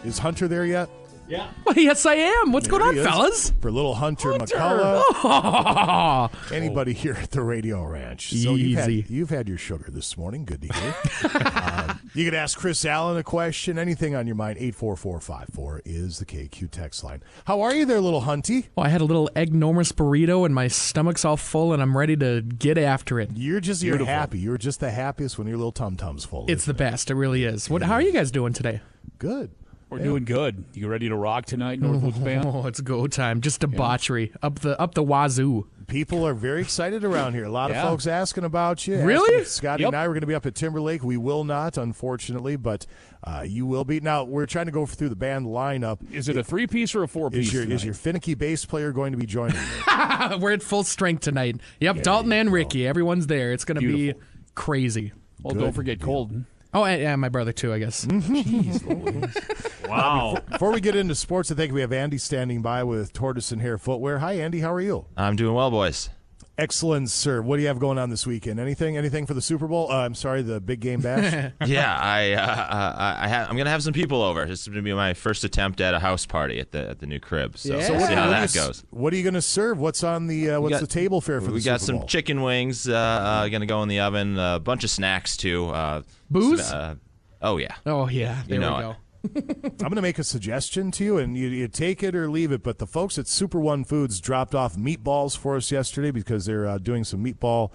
Is 0.03 0.18
Hunter 0.18 0.49
there 0.49 0.65
yet? 0.65 0.89
Yeah. 1.28 1.49
Well, 1.66 1.76
yes, 1.76 2.06
I 2.06 2.16
am. 2.16 2.52
What's 2.54 2.68
There 2.68 2.80
going 2.80 2.90
on, 2.90 2.94
he 2.95 3.02
is. 3.02 3.06
fellas? 3.08 3.54
For 3.62 3.70
little 3.72 3.95
Hunter, 3.95 4.32
Hunter! 4.32 4.56
McCullough. 4.56 6.32
Anybody 6.54 6.94
here 6.94 7.14
at 7.22 7.32
the 7.32 7.41
radio 7.41 7.84
ranch. 7.84 8.30
So 8.32 8.56
you've 8.56 8.80
had, 8.80 8.90
Easy. 8.90 9.14
you've 9.14 9.30
had 9.30 9.49
your 9.49 9.58
sugar 9.58 9.91
this 9.91 10.18
morning. 10.18 10.45
Good 10.45 10.62
to 10.62 10.74
hear. 10.74 10.95
um, 11.64 11.99
you 12.14 12.24
could 12.26 12.34
ask 12.34 12.58
Chris 12.58 12.86
Allen 12.86 13.18
a 13.18 13.24
question. 13.24 13.78
Anything 13.78 14.16
on 14.16 14.26
your 14.26 14.36
mind, 14.38 14.58
84454 14.60 15.82
is 15.86 16.20
the 16.20 16.26
KQ 16.26 16.72
text 16.72 17.04
line. 17.04 17.22
How 17.45 17.62
are 17.62 17.76
you 17.76 17.86
there, 17.86 17.99
little 17.99 18.22
Hunty? 18.22 18.68
Well, 18.76 18.86
I 18.86 18.90
had 18.90 19.02
a 19.02 19.06
little 19.06 19.28
enormous 19.36 19.91
burrito, 19.91 20.45
and 20.45 20.56
my 20.56 20.68
stomach's 20.70 21.26
all 21.26 21.38
full, 21.38 21.74
and 21.74 21.82
I'm 21.82 21.98
ready 21.98 22.16
to 22.18 22.41
get 22.41 22.78
after 22.78 23.20
it. 23.20 23.32
You're 23.36 23.60
just 23.60 23.84
you're 23.84 23.98
Beautiful. 23.98 24.14
happy. 24.14 24.40
You're 24.40 24.58
just 24.58 24.80
the 24.80 24.91
happiest 24.91 25.38
when 25.38 25.48
your 25.48 25.58
little 25.58 25.72
tum 25.74 25.98
tum's 25.98 26.24
full. 26.26 26.45
It's 26.48 26.66
the 26.66 26.74
best. 26.74 27.12
It 27.12 27.16
really 27.16 27.44
is. 27.44 27.70
What? 27.70 27.82
How 27.82 27.94
are 27.95 28.02
you 28.02 28.14
guys 28.14 28.32
doing 28.32 28.54
today? 28.54 28.80
Good. 29.20 29.52
We're 29.89 29.99
doing 29.99 30.26
good. 30.26 30.65
You 30.73 30.89
ready 30.89 31.07
to 31.07 31.15
rock 31.15 31.45
tonight, 31.45 31.80
Northwoods 31.80 32.22
Band? 32.23 32.45
Oh, 32.45 32.68
it's 32.68 32.81
go 32.81 33.07
time. 33.07 33.39
Just 33.39 33.61
debauchery 33.61 34.34
up 34.41 34.59
the 34.59 34.80
up 34.81 34.95
the 34.95 35.03
wazoo. 35.03 35.68
People 35.88 36.27
are 36.27 36.34
very 36.34 36.59
excited 36.59 37.05
around 37.05 37.34
here. 37.35 37.45
A 37.45 37.49
lot 37.49 37.69
Yeah. 37.72 37.81
of 37.84 37.89
folks 37.89 38.05
asking 38.05 38.43
about 38.43 38.85
you. 38.85 38.99
Really? 39.01 39.35
if 39.39 39.47
Scotty 39.47 39.84
Yep. 39.84 39.88
and 39.93 39.95
I 39.95 40.05
were 40.09 40.14
going 40.14 40.22
to 40.22 40.27
be 40.27 40.35
up 40.35 40.45
at 40.45 40.53
Timberlake. 40.55 41.01
We 41.05 41.15
will 41.15 41.45
not, 41.45 41.77
unfortunately, 41.77 42.57
but 42.57 42.85
uh, 43.23 43.45
you 43.47 43.65
will 43.65 43.85
be. 43.85 44.01
Now 44.01 44.26
we're 44.26 44.45
trying 44.45 44.65
to 44.65 44.73
go 44.73 44.85
through 44.85 45.07
the 45.07 45.15
band 45.15 45.45
lineup. 45.45 45.99
Is 46.14 46.27
it 46.27 46.35
a 46.35 46.43
three 46.43 46.68
piece 46.68 46.93
or 46.93 47.03
a 47.03 47.07
four 47.07 47.30
piece? 47.30 47.47
Is 47.47 47.53
your 47.53 47.64
is 47.64 47.85
your 47.85 47.93
finicky 47.93 48.34
bass 48.34 48.65
player 48.65 48.91
going 48.91 49.14
to 49.14 49.18
be 49.18 49.26
joining 49.26 49.55
you? 49.55 50.38
We're 50.39 50.51
at 50.51 50.61
full 50.64 50.84
strength 50.84 51.22
tonight. 51.22 51.61
Yep, 51.80 52.01
Dalton 52.03 52.34
and 52.34 52.51
Ricky. 52.51 52.85
Everyone's 52.85 53.27
there. 53.27 53.53
It's 53.53 53.64
going 53.64 53.80
to 53.80 53.88
be 53.88 53.93
Beautiful. 54.11 54.22
crazy. 54.55 55.14
Well, 55.41 55.55
don't 55.55 55.72
forget 55.72 56.01
Colton. 56.01 56.45
Oh, 56.78 56.86
and, 56.86 57.02
and 57.02 57.20
my 57.20 57.30
brother 57.30 57.52
too, 57.52 57.74
I 57.74 57.80
guess. 57.80 58.06
Mm-hmm. 58.06 58.36
Jeez, 58.36 59.88
Wow. 59.90 60.38
Before 60.52 60.72
we 60.72 60.80
get 60.80 60.95
into 60.95 61.16
sports, 61.16 61.52
I 61.52 61.56
think 61.56 61.74
we 61.74 61.82
have 61.82 61.91
Andy 61.91 62.20
standing 62.20 62.62
by 62.62 62.84
with 62.84 63.14
Tortoise 63.14 63.52
and 63.52 63.64
Hare 63.64 63.80
Footwear. 63.80 64.20
Hi, 64.20 64.34
Andy. 64.34 64.60
How 64.60 64.72
are 64.72 64.82
you? 64.82 65.06
I'm 65.18 65.36
doing 65.36 65.56
well, 65.56 65.72
boys. 65.72 66.10
Excellent, 66.59 67.11
sir. 67.11 67.39
What 67.41 67.57
do 67.57 67.61
you 67.61 67.67
have 67.67 67.77
going 67.77 67.99
on 67.99 68.09
this 68.09 68.25
weekend? 68.25 68.59
Anything? 68.59 68.97
Anything 68.97 69.27
for 69.27 69.35
the 69.35 69.41
Super 69.43 69.67
Bowl? 69.67 69.91
Uh, 69.91 69.97
I'm 70.05 70.15
sorry, 70.15 70.41
the 70.41 70.59
big 70.59 70.79
game 70.79 71.01
bash. 71.01 71.51
yeah, 71.67 71.95
I, 72.01 72.31
uh, 72.34 72.41
uh, 72.41 73.15
I 73.19 73.29
ha- 73.29 73.45
I'm 73.47 73.55
gonna 73.57 73.69
have 73.69 73.84
some 73.84 73.93
people 73.93 74.23
over. 74.23 74.43
This 74.45 74.61
is 74.61 74.67
gonna 74.67 74.81
be 74.81 74.93
my 74.93 75.13
first 75.13 75.43
attempt 75.43 75.81
at 75.81 75.93
a 75.93 75.99
house 75.99 76.25
party 76.25 76.59
at 76.59 76.71
the 76.71 76.89
at 76.89 76.99
the 76.99 77.05
new 77.05 77.19
crib. 77.19 77.59
So 77.59 77.79
So 77.81 77.91
we'll 77.91 78.01
what, 78.01 78.09
see 78.09 78.15
how 78.15 78.21
what 78.25 78.29
that 78.31 78.35
are 78.38 78.39
you 78.39 78.43
s- 78.45 78.55
goes. 78.55 78.84
What 78.89 79.13
are 79.13 79.15
you 79.17 79.23
going 79.23 79.35
to 79.35 79.41
serve? 79.41 79.77
What's 79.77 80.03
on 80.03 80.25
the 80.25 80.49
uh, 80.51 80.59
what's 80.61 80.71
got- 80.71 80.81
the 80.81 80.88
table 80.88 81.21
fare 81.21 81.41
for 81.41 81.51
we 81.51 81.59
the 81.59 81.65
got 81.65 81.79
Super 81.79 81.85
some 81.85 81.97
Bowl? 81.99 82.07
chicken 82.07 82.41
wings. 82.41 82.89
Uh, 82.89 82.95
uh, 82.95 83.47
gonna 83.49 83.67
go 83.67 83.84
in 83.84 83.89
the 83.89 83.99
oven. 83.99 84.39
A 84.39 84.59
bunch 84.59 84.84
of 84.84 84.89
snacks 84.89 85.38
too. 85.38 85.67
Uh, 85.67 86.01
Booze? 86.31 86.65
some, 86.65 86.79
uh, 86.79 86.95
oh 87.43 87.57
yeah. 87.57 87.75
Oh 87.85 88.07
yeah, 88.09 88.41
there 88.47 88.55
You 88.55 88.61
know 88.61 88.75
we 88.77 88.81
go. 88.81 88.95
I'm 89.64 89.78
going 89.78 89.95
to 89.95 90.02
make 90.02 90.20
a 90.20 90.24
suggestion 90.24 90.91
to 90.91 91.04
you, 91.04 91.18
and 91.18 91.38
you, 91.38 91.48
you 91.48 91.68
take 91.68 92.04
it 92.04 92.16
or 92.16 92.30
leave 92.30 92.52
it. 92.52 92.64
But 92.64 92.78
the 92.78 92.88
folks 92.88 93.18
at 93.18 93.28
Super 93.28 93.60
One 93.60 93.84
Foods 93.84 94.20
dropped 94.20 94.56
off 94.56 94.76
meatballs 94.76 95.38
for 95.38 95.56
us 95.56 95.72
yesterday 95.72 96.12
because 96.12 96.45
they're 96.45 96.68
uh, 96.68 96.78
doing 96.78 97.04
some 97.04 97.24
meatball 97.24 97.72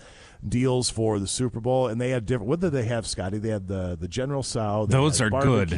deals 0.47 0.91
for 0.91 1.19
the 1.19 1.27
Super 1.27 1.61
Bowl, 1.61 1.87
and 1.87 2.01
they 2.01 2.11
had 2.11 2.27
different. 2.27 2.49
What 2.49 2.61
did 2.61 2.73
they 2.73 2.85
have, 2.85 3.07
Scotty? 3.07 3.39
They 3.39 3.51
had 3.51 3.69
the 3.69 3.97
the 3.99 4.09
General 4.09 4.43
Tso. 4.43 4.87
Those 4.87 5.20
are 5.20 5.31
good. 5.31 5.70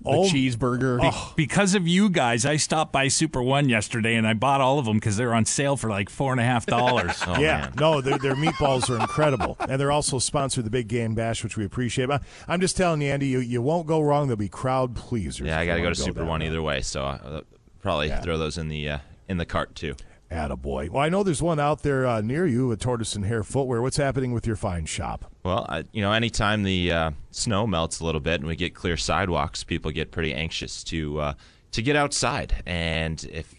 Barbecue. 0.00 0.22
The 0.50 0.56
Oh, 0.56 0.56
cheeseburger. 0.58 0.98
Oh. 1.02 1.32
Because 1.36 1.74
of 1.74 1.86
you 1.88 2.08
guys, 2.10 2.44
I 2.46 2.56
stopped 2.56 2.92
by 2.92 3.08
Super 3.08 3.42
One 3.42 3.68
yesterday 3.68 4.14
and 4.16 4.26
I 4.26 4.34
bought 4.34 4.60
all 4.60 4.78
of 4.78 4.84
them 4.86 4.96
because 4.96 5.16
they're 5.16 5.34
on 5.34 5.44
sale 5.44 5.76
for 5.76 5.90
like 5.90 6.08
four 6.10 6.32
and 6.32 6.40
a 6.40 6.44
half 6.44 6.66
dollars. 6.66 7.22
Oh, 7.28 7.38
yeah, 7.38 7.60
man. 7.60 7.72
no, 7.78 8.00
their, 8.00 8.16
their 8.18 8.34
meatballs 8.34 8.88
are 8.88 8.98
incredible, 8.98 9.56
and 9.68 9.78
they're 9.80 9.92
also 9.92 10.18
sponsored 10.18 10.64
the 10.64 10.70
Big 10.70 10.88
Game 10.88 11.14
Bash, 11.14 11.42
which 11.44 11.56
we 11.56 11.64
appreciate. 11.64 12.08
I'm 12.46 12.60
just 12.60 12.76
telling 12.76 13.02
you, 13.02 13.10
Andy, 13.10 13.26
you, 13.26 13.40
you 13.40 13.60
won't 13.60 13.86
go 13.86 14.00
wrong. 14.00 14.28
They'll 14.28 14.36
be 14.36 14.48
crowd 14.48 14.94
pleasers. 14.96 15.46
Yeah, 15.46 15.58
I 15.58 15.66
got 15.66 15.74
to 15.74 15.80
go 15.80 15.84
wanna 15.86 15.94
Super 15.96 16.24
One 16.24 16.40
route. 16.40 16.46
either 16.46 16.62
way. 16.62 16.80
So 16.80 17.02
uh, 17.04 17.42
probably 17.82 18.10
throw 18.22 18.38
those 18.38 18.56
in 18.56 18.68
the 18.68 18.88
uh, 18.88 18.98
in 19.28 19.36
the 19.36 19.44
cart 19.46 19.74
too. 19.74 19.94
Attaboy. 20.30 20.90
Well, 20.90 21.02
I 21.02 21.08
know 21.08 21.22
there's 21.22 21.42
one 21.42 21.58
out 21.58 21.82
there 21.82 22.06
uh, 22.06 22.20
near 22.20 22.46
you 22.46 22.70
at 22.72 22.80
Tortoise 22.80 23.14
and 23.14 23.24
Hare 23.24 23.42
Footwear. 23.42 23.80
What's 23.82 23.96
happening 23.96 24.32
with 24.32 24.46
your 24.46 24.56
fine 24.56 24.84
shop? 24.86 25.30
Well, 25.48 25.64
I, 25.66 25.84
you 25.92 26.02
know, 26.02 26.12
anytime 26.12 26.62
the 26.62 26.92
uh, 26.92 27.10
snow 27.30 27.66
melts 27.66 28.00
a 28.00 28.04
little 28.04 28.20
bit 28.20 28.34
and 28.34 28.46
we 28.46 28.54
get 28.54 28.74
clear 28.74 28.98
sidewalks, 28.98 29.64
people 29.64 29.90
get 29.90 30.10
pretty 30.10 30.34
anxious 30.34 30.84
to 30.84 31.20
uh, 31.20 31.32
to 31.72 31.80
get 31.80 31.96
outside. 31.96 32.62
And 32.66 33.24
if 33.32 33.54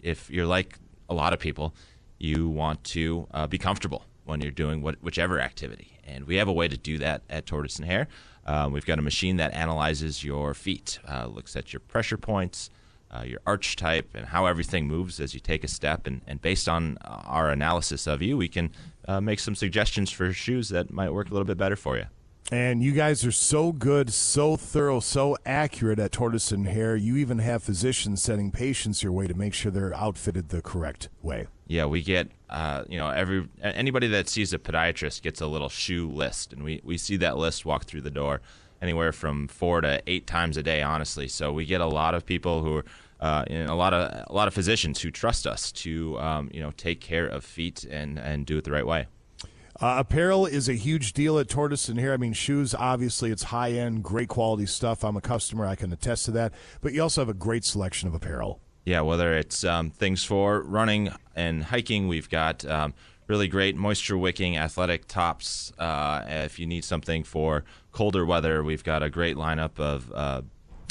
if 0.00 0.30
you're 0.30 0.46
like 0.46 0.78
a 1.08 1.14
lot 1.14 1.32
of 1.32 1.40
people, 1.40 1.74
you 2.16 2.48
want 2.48 2.84
to 2.84 3.26
uh, 3.34 3.48
be 3.48 3.58
comfortable 3.58 4.04
when 4.24 4.40
you're 4.40 4.52
doing 4.52 4.82
what, 4.82 5.02
whichever 5.02 5.40
activity. 5.40 5.98
And 6.06 6.28
we 6.28 6.36
have 6.36 6.46
a 6.46 6.52
way 6.52 6.68
to 6.68 6.76
do 6.76 6.98
that 6.98 7.22
at 7.28 7.44
Tortoise 7.44 7.76
and 7.76 7.86
Hare. 7.86 8.06
Um, 8.46 8.70
we've 8.70 8.86
got 8.86 9.00
a 9.00 9.02
machine 9.02 9.38
that 9.38 9.52
analyzes 9.52 10.22
your 10.22 10.54
feet, 10.54 11.00
uh, 11.08 11.26
looks 11.26 11.56
at 11.56 11.72
your 11.72 11.80
pressure 11.80 12.18
points, 12.18 12.70
uh, 13.10 13.24
your 13.24 13.40
arch 13.44 13.74
type, 13.74 14.10
and 14.14 14.26
how 14.26 14.46
everything 14.46 14.86
moves 14.86 15.18
as 15.18 15.34
you 15.34 15.40
take 15.40 15.64
a 15.64 15.68
step. 15.68 16.06
And, 16.06 16.20
and 16.24 16.40
based 16.40 16.68
on 16.68 16.98
uh, 17.04 17.22
our 17.24 17.50
analysis 17.50 18.06
of 18.06 18.22
you, 18.22 18.36
we 18.36 18.46
can 18.46 18.70
uh, 19.06 19.20
make 19.20 19.40
some 19.40 19.54
suggestions 19.54 20.10
for 20.10 20.32
shoes 20.32 20.68
that 20.70 20.92
might 20.92 21.12
work 21.12 21.30
a 21.30 21.32
little 21.32 21.46
bit 21.46 21.58
better 21.58 21.76
for 21.76 21.96
you. 21.96 22.06
And 22.50 22.82
you 22.82 22.92
guys 22.92 23.24
are 23.24 23.32
so 23.32 23.72
good, 23.72 24.12
so 24.12 24.56
thorough, 24.56 25.00
so 25.00 25.38
accurate 25.46 25.98
at 25.98 26.12
Tortoise 26.12 26.52
and 26.52 26.66
Hare. 26.66 26.96
You 26.96 27.16
even 27.16 27.38
have 27.38 27.62
physicians 27.62 28.22
sending 28.22 28.50
patients 28.50 29.02
your 29.02 29.12
way 29.12 29.26
to 29.26 29.32
make 29.32 29.54
sure 29.54 29.72
they're 29.72 29.94
outfitted 29.94 30.50
the 30.50 30.60
correct 30.60 31.08
way. 31.22 31.46
Yeah, 31.66 31.86
we 31.86 32.02
get 32.02 32.28
uh, 32.50 32.84
you 32.88 32.98
know 32.98 33.08
every 33.08 33.48
anybody 33.62 34.08
that 34.08 34.28
sees 34.28 34.52
a 34.52 34.58
podiatrist 34.58 35.22
gets 35.22 35.40
a 35.40 35.46
little 35.46 35.70
shoe 35.70 36.10
list, 36.10 36.52
and 36.52 36.62
we 36.62 36.82
we 36.84 36.98
see 36.98 37.16
that 37.18 37.38
list 37.38 37.64
walk 37.64 37.84
through 37.84 38.02
the 38.02 38.10
door 38.10 38.42
anywhere 38.82 39.12
from 39.12 39.48
four 39.48 39.80
to 39.80 40.02
eight 40.06 40.26
times 40.26 40.58
a 40.58 40.62
day, 40.62 40.82
honestly. 40.82 41.28
So 41.28 41.52
we 41.52 41.64
get 41.64 41.80
a 41.80 41.86
lot 41.86 42.14
of 42.14 42.26
people 42.26 42.62
who 42.62 42.78
are. 42.78 42.84
Uh, 43.22 43.44
and 43.46 43.70
a 43.70 43.74
lot 43.74 43.94
of 43.94 44.26
a 44.28 44.34
lot 44.34 44.48
of 44.48 44.54
physicians 44.54 45.00
who 45.00 45.08
trust 45.08 45.46
us 45.46 45.70
to 45.70 46.18
um, 46.18 46.50
you 46.52 46.60
know 46.60 46.72
take 46.72 47.00
care 47.00 47.26
of 47.26 47.44
feet 47.44 47.84
and, 47.84 48.18
and 48.18 48.44
do 48.46 48.58
it 48.58 48.64
the 48.64 48.72
right 48.72 48.86
way. 48.86 49.06
Uh, 49.80 49.96
apparel 49.98 50.44
is 50.44 50.68
a 50.68 50.74
huge 50.74 51.12
deal 51.12 51.38
at 51.38 51.48
Tortoise 51.48 51.88
and 51.88 51.98
Hare. 51.98 52.12
I 52.12 52.16
mean, 52.16 52.32
shoes, 52.32 52.74
obviously, 52.74 53.30
it's 53.30 53.44
high 53.44 53.72
end, 53.72 54.02
great 54.02 54.28
quality 54.28 54.66
stuff. 54.66 55.04
I'm 55.04 55.16
a 55.16 55.20
customer, 55.20 55.66
I 55.66 55.76
can 55.76 55.92
attest 55.92 56.24
to 56.26 56.30
that. 56.32 56.52
But 56.80 56.92
you 56.94 57.02
also 57.02 57.20
have 57.20 57.28
a 57.28 57.34
great 57.34 57.64
selection 57.64 58.08
of 58.08 58.14
apparel. 58.14 58.60
Yeah, 58.84 59.00
whether 59.02 59.32
it's 59.32 59.64
um, 59.64 59.90
things 59.90 60.24
for 60.24 60.60
running 60.62 61.10
and 61.36 61.62
hiking, 61.62 62.08
we've 62.08 62.28
got 62.28 62.64
um, 62.64 62.92
really 63.28 63.46
great 63.46 63.76
moisture 63.76 64.18
wicking 64.18 64.56
athletic 64.56 65.06
tops. 65.06 65.72
Uh, 65.78 66.24
if 66.26 66.58
you 66.58 66.66
need 66.66 66.84
something 66.84 67.22
for 67.22 67.64
colder 67.92 68.26
weather, 68.26 68.64
we've 68.64 68.84
got 68.84 69.02
a 69.02 69.08
great 69.08 69.36
lineup 69.36 69.78
of 69.78 70.12
uh, 70.12 70.42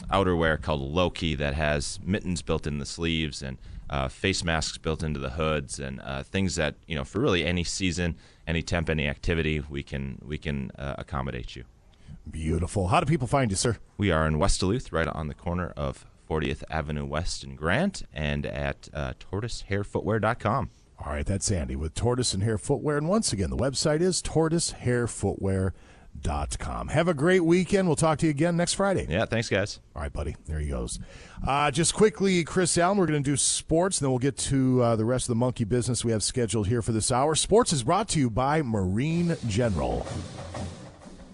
outerwear 0.10 0.62
called 0.62 0.82
Loki 0.82 1.36
that 1.36 1.54
has 1.54 2.00
mittens 2.04 2.42
built 2.42 2.68
in 2.68 2.78
the 2.78 2.86
sleeves 2.86 3.42
and 3.42 3.58
uh, 3.90 4.08
face 4.08 4.44
masks 4.44 4.78
built 4.78 5.04
into 5.04 5.20
the 5.20 5.32
hoods 5.32 5.80
and 5.80 6.02
uh, 6.02 6.24
things 6.24 6.56
that 6.56 6.76
you 6.88 6.96
know 6.96 7.04
for 7.04 7.20
really 7.20 7.46
any 7.46 7.64
season, 7.64 8.16
any 8.48 8.62
temp, 8.62 8.90
any 8.90 9.08
activity, 9.08 9.62
we 9.70 9.84
can 9.84 10.18
we 10.26 10.38
can 10.38 10.72
uh, 10.78 10.96
accommodate 10.98 11.56
you. 11.56 11.66
Beautiful. 12.30 12.88
How 12.88 13.00
do 13.00 13.06
people 13.06 13.28
find 13.28 13.52
you, 13.52 13.58
sir? 13.58 13.78
We 13.98 14.12
are 14.12 14.28
in 14.28 14.40
West 14.40 14.60
Duluth, 14.60 14.92
right 14.92 15.08
on 15.08 15.28
the 15.28 15.34
corner 15.34 15.74
of 15.76 16.06
40th 16.30 16.64
Avenue 16.70 17.06
West 17.06 17.44
and 17.44 17.58
Grant, 17.58 18.04
and 18.14 18.46
at 18.46 18.88
uh, 18.94 19.14
tortoisehairfootwear.com. 19.20 20.70
All 21.04 21.12
right, 21.12 21.26
that's 21.26 21.52
Andy 21.52 21.76
with 21.76 21.96
Tortoise 21.96 22.34
and 22.34 22.44
Hare 22.44 22.60
Footwear. 22.60 22.96
And 22.98 23.10
once 23.10 23.34
again, 23.34 23.50
the 23.50 23.58
website 23.58 24.02
is 24.02 24.22
tortoisehairfootwear.com. 24.22 25.74
Have 26.90 27.08
a 27.08 27.14
great 27.14 27.44
weekend. 27.44 27.88
We'll 27.88 27.96
talk 27.96 28.20
to 28.20 28.26
you 28.26 28.30
again 28.30 28.58
next 28.58 28.74
Friday. 28.74 29.08
Yeah, 29.10 29.26
thanks, 29.26 29.50
guys. 29.50 29.80
All 29.96 30.02
right, 30.02 30.14
buddy. 30.14 30.36
There 30.46 30.60
he 30.60 30.70
goes. 30.70 31.00
Uh, 31.46 31.72
just 31.72 31.94
quickly, 31.94 32.44
Chris 32.44 32.78
Allen, 32.78 32.98
we're 32.98 33.08
going 33.08 33.24
to 33.24 33.30
do 33.30 33.38
sports, 33.38 34.00
and 34.00 34.06
then 34.06 34.12
we'll 34.12 34.20
get 34.20 34.38
to 34.38 34.82
uh, 34.82 34.96
the 34.96 35.06
rest 35.06 35.26
of 35.26 35.30
the 35.30 35.36
monkey 35.36 35.64
business 35.64 36.06
we 36.06 36.12
have 36.12 36.24
scheduled 36.24 36.68
here 36.68 36.82
for 36.82 36.92
this 36.92 37.12
hour. 37.12 37.36
Sports 37.36 37.74
is 37.74 37.84
brought 37.84 38.10
to 38.10 38.20
you 38.20 38.30
by 38.30 38.62
Marine 38.62 39.36
General. 39.48 40.06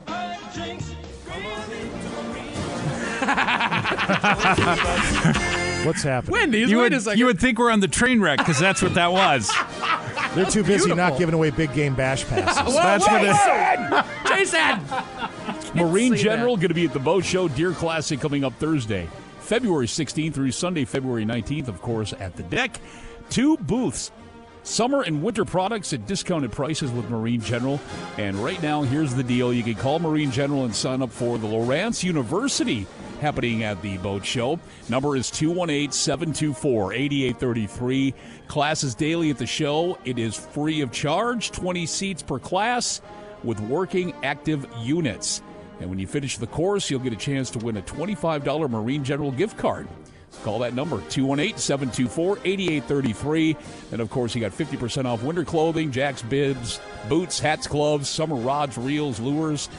What's 5.88 6.04
happening? 6.04 6.34
Wendy's, 6.34 6.70
You 6.70 6.78
wait 6.78 6.84
would, 6.84 6.94
a 6.94 7.00
second. 7.02 7.20
you 7.20 7.26
would 7.28 7.40
think 7.40 7.58
we're 7.58 7.72
on 7.72 7.80
the 7.80 7.88
train 7.88 8.20
wreck 8.22 8.40
because 8.40 8.60
that's 8.60 8.82
what 8.82 8.94
that 8.96 9.12
was. 9.12 9.50
They're 10.36 10.46
too 10.46 10.64
busy 10.64 10.94
not 10.94 11.18
giving 11.18 11.34
away 11.34 11.50
big 11.50 11.74
game 11.74 11.96
bash 11.96 12.26
passes. 12.26 12.74
Whoa, 12.76 12.82
That's 12.82 13.08
whoa, 13.08 13.20
what 13.20 14.06
it- 14.28 14.28
Jason! 14.28 15.76
Marine 15.76 16.16
General 16.16 16.58
going 16.58 16.68
to 16.68 16.74
be 16.76 16.86
at 16.86 16.94
the 16.94 17.00
Boat 17.00 17.24
Show 17.26 17.48
Deer 17.48 17.72
Classic 17.72 18.20
coming 18.20 18.44
up 18.44 18.54
Thursday, 18.60 19.08
February 19.40 19.88
16th 19.88 20.34
through 20.34 20.52
Sunday, 20.52 20.86
February 20.86 21.26
19th, 21.26 21.70
of 21.70 21.82
course, 21.82 22.14
at 22.20 22.36
the 22.36 22.44
DECC. 22.44 22.76
Two 23.30 23.58
booths. 23.58 24.12
Summer 24.68 25.02
and 25.04 25.24
winter 25.24 25.46
products 25.46 25.94
at 25.94 26.06
discounted 26.06 26.52
prices 26.52 26.92
with 26.92 27.10
Marine 27.10 27.40
General. 27.40 27.80
And 28.18 28.36
right 28.36 28.62
now, 28.62 28.82
here's 28.82 29.16
the 29.16 29.24
deal. 29.24 29.54
You 29.54 29.64
can 29.64 29.76
call 29.76 29.98
Marine 29.98 30.30
General 30.30 30.66
and 30.66 30.76
sign 30.76 31.02
up 31.02 31.10
for 31.10 31.38
the 31.38 31.48
Lowrance 31.48 32.04
University 32.04 32.86
happening 33.22 33.64
at 33.64 33.82
the 33.82 33.98
boat 34.00 34.26
show. 34.26 34.60
Number 34.90 35.16
is 35.16 35.32
218 35.32 35.94
724 35.94 36.94
8833. 36.94 38.14
Classes 38.50 38.94
daily 38.94 39.30
at 39.30 39.38
the 39.38 39.48
show. 39.48 39.98
It 40.04 40.20
is 40.20 40.36
free 40.36 40.82
of 40.82 40.92
charge, 40.92 41.52
20 41.52 41.86
seats 41.86 42.22
per 42.22 42.38
class 42.38 43.00
with 43.46 43.62
working 43.62 44.14
active 44.22 44.68
units. 44.82 45.42
And 45.80 45.90
when 45.90 45.98
you 45.98 46.08
finish 46.08 46.38
the 46.38 46.48
course, 46.48 46.92
you'll 46.92 47.00
get 47.00 47.14
a 47.14 47.16
chance 47.16 47.50
to 47.52 47.60
win 47.60 47.78
a 47.78 47.82
$25 47.84 48.70
Marine 48.70 49.06
General 49.06 49.32
gift 49.32 49.58
card. 49.58 49.88
Call 50.44 50.60
that 50.60 50.74
number, 50.74 51.02
218 51.10 51.58
724 51.58 52.40
8833. 52.46 53.58
And 53.92 54.02
of 54.02 54.10
course, 54.10 54.36
you 54.36 54.42
got 54.42 54.52
50% 54.52 55.06
off 55.06 55.24
winter 55.24 55.44
clothing, 55.44 55.92
Jack's 55.92 56.22
bibs, 56.22 56.80
boots, 57.10 57.40
hats, 57.40 57.68
gloves, 57.68 58.08
summer 58.10 58.36
rods, 58.36 58.78
reels, 58.78 59.20
lures, 59.20 59.70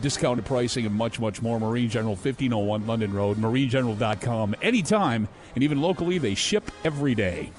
discounted 0.00 0.44
pricing, 0.44 0.86
and 0.86 0.94
much, 0.94 1.20
much 1.20 1.42
more. 1.42 1.58
Marine 1.58 1.88
General, 1.88 2.14
1501 2.14 2.86
London 2.86 3.12
Road, 3.12 3.36
marinegeneral.com. 3.38 4.54
Anytime, 4.62 5.28
and 5.54 5.64
even 5.64 5.80
locally, 5.80 6.18
they 6.18 6.34
ship 6.34 6.70
every 6.84 7.14
day. 7.14 7.50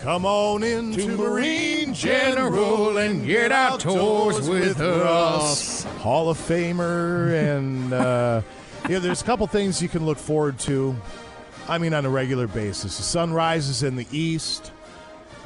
Come 0.00 0.24
on 0.24 0.62
in 0.62 0.92
to 0.92 1.16
Marine 1.16 1.92
General 1.94 2.98
and 2.98 3.26
get 3.26 3.50
outdoors 3.50 4.48
with 4.48 4.80
us. 4.80 5.84
Hall 5.98 6.30
of 6.30 6.38
Famer, 6.38 7.32
and 7.32 7.92
uh, 7.92 8.42
yeah, 8.88 8.98
there's 8.98 9.22
a 9.22 9.24
couple 9.24 9.46
things 9.46 9.80
you 9.82 9.88
can 9.88 10.04
look 10.06 10.18
forward 10.18 10.58
to. 10.60 10.96
I 11.68 11.78
mean, 11.78 11.94
on 11.94 12.04
a 12.06 12.10
regular 12.10 12.46
basis. 12.46 12.96
The 12.96 13.02
sun 13.02 13.32
rises 13.32 13.82
in 13.82 13.96
the 13.96 14.06
east. 14.12 14.72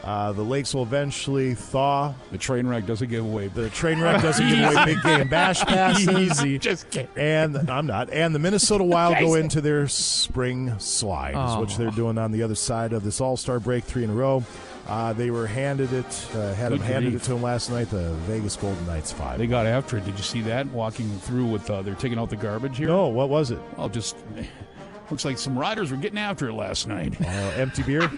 Uh, 0.03 0.33
the 0.33 0.43
lakes 0.43 0.73
will 0.75 0.83
eventually 0.83 1.55
thaw. 1.55 2.15
The 2.33 2.39
train 2.39 2.67
wreck 2.67 2.87
doesn't 2.87 3.09
give 3.11 3.23
away. 3.25 3.49
The 3.49 3.69
train 3.69 4.01
wreck 4.01 4.23
doesn't 4.23 4.49
give 4.49 4.59
away 4.59 4.85
big 4.87 5.03
game 5.03 5.29
bash 5.29 5.61
passes. 5.67 6.09
Easy. 6.09 6.59
Just 6.59 6.89
kidding. 6.91 7.09
And 7.17 7.71
I'm 7.71 7.87
not. 7.87 8.11
And 8.11 8.35
the 8.35 8.39
Minnesota 8.39 8.83
Wild 8.83 9.19
go 9.19 9.35
into 9.35 9.61
their 9.61 9.89
spring 9.89 10.79
slide, 10.79 11.35
Oh. 11.37 11.61
which 11.61 11.77
they're 11.77 11.91
doing 11.91 12.17
on 12.17 12.33
the 12.33 12.43
other 12.43 12.55
side 12.55 12.95
of 12.95 13.05
this 13.05 13.21
All 13.21 13.37
Star 13.37 13.61
break, 13.61 13.85
three 13.85 14.05
in 14.05 14.09
a 14.11 14.15
row. 14.15 14.43
Uh, 14.91 15.13
they 15.13 15.31
were 15.31 15.47
handed 15.47 15.93
it, 15.93 16.27
uh, 16.35 16.53
had 16.55 16.71
Good 16.71 16.81
them 16.81 16.87
handed 16.87 17.11
grief. 17.13 17.23
it 17.23 17.25
to 17.27 17.35
them 17.35 17.43
last 17.43 17.71
night. 17.71 17.89
The 17.91 18.13
Vegas 18.27 18.57
Golden 18.57 18.85
Knights 18.87 19.13
five. 19.13 19.39
They 19.39 19.47
got 19.47 19.65
after 19.65 19.99
it. 19.99 20.05
Did 20.05 20.17
you 20.17 20.25
see 20.25 20.43
that? 20.43 20.67
Walking 20.69 21.09
through 21.21 21.47
with, 21.47 21.71
uh, 21.71 21.83
they're 21.83 21.95
taking 21.95 22.19
out 22.19 22.29
the 22.29 22.37
garbage 22.37 22.77
here. 22.77 22.89
no, 22.89 23.07
what 23.07 23.29
was 23.29 23.53
it? 23.53 23.61
Well, 23.77 23.89
just 23.89 24.17
looks 25.11 25.25
like 25.25 25.39
some 25.39 25.57
riders 25.57 25.93
were 25.93 25.97
getting 25.97 26.19
after 26.19 26.49
it 26.49 26.55
last 26.55 26.89
night. 26.89 27.15
Uh, 27.21 27.53
empty 27.57 27.83
beer. 27.85 28.01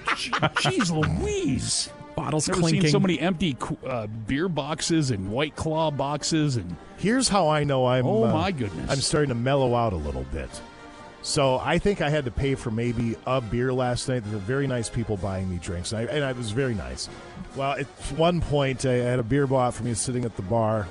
Jeez 0.62 0.90
Louise. 0.90 1.90
Bottles 2.16 2.48
Never 2.48 2.60
clinking. 2.60 2.82
seen 2.82 2.90
so 2.90 3.00
many 3.00 3.18
empty 3.20 3.56
uh, 3.86 4.06
beer 4.06 4.48
boxes 4.48 5.10
and 5.10 5.30
White 5.30 5.56
Claw 5.56 5.90
boxes 5.90 6.56
and 6.56 6.76
Here's 6.98 7.28
how 7.28 7.48
I 7.48 7.64
know 7.64 7.86
I'm. 7.86 8.06
Oh, 8.06 8.24
uh, 8.24 8.32
my 8.32 8.52
goodness. 8.52 8.90
I'm 8.90 8.98
starting 9.00 9.30
to 9.30 9.34
mellow 9.34 9.74
out 9.74 9.92
a 9.92 9.96
little 9.96 10.24
bit. 10.32 10.48
So 11.22 11.58
I 11.58 11.78
think 11.78 12.00
I 12.00 12.10
had 12.10 12.24
to 12.24 12.30
pay 12.30 12.56
for 12.56 12.70
maybe 12.70 13.16
a 13.26 13.40
beer 13.40 13.72
last 13.72 14.08
night. 14.08 14.24
There 14.24 14.32
were 14.32 14.38
very 14.38 14.66
nice 14.66 14.88
people 14.88 15.16
buying 15.16 15.48
me 15.48 15.58
drinks, 15.58 15.92
and 15.92 16.08
I, 16.08 16.12
and 16.12 16.24
I 16.24 16.32
was 16.32 16.50
very 16.50 16.74
nice. 16.74 17.08
Well, 17.54 17.72
at 17.72 17.86
one 18.16 18.40
point, 18.40 18.84
I 18.84 18.94
had 18.94 19.18
a 19.18 19.22
beer 19.22 19.46
bought 19.46 19.74
for 19.74 19.84
me 19.84 19.94
sitting 19.94 20.24
at 20.24 20.34
the 20.36 20.42
bar, 20.42 20.88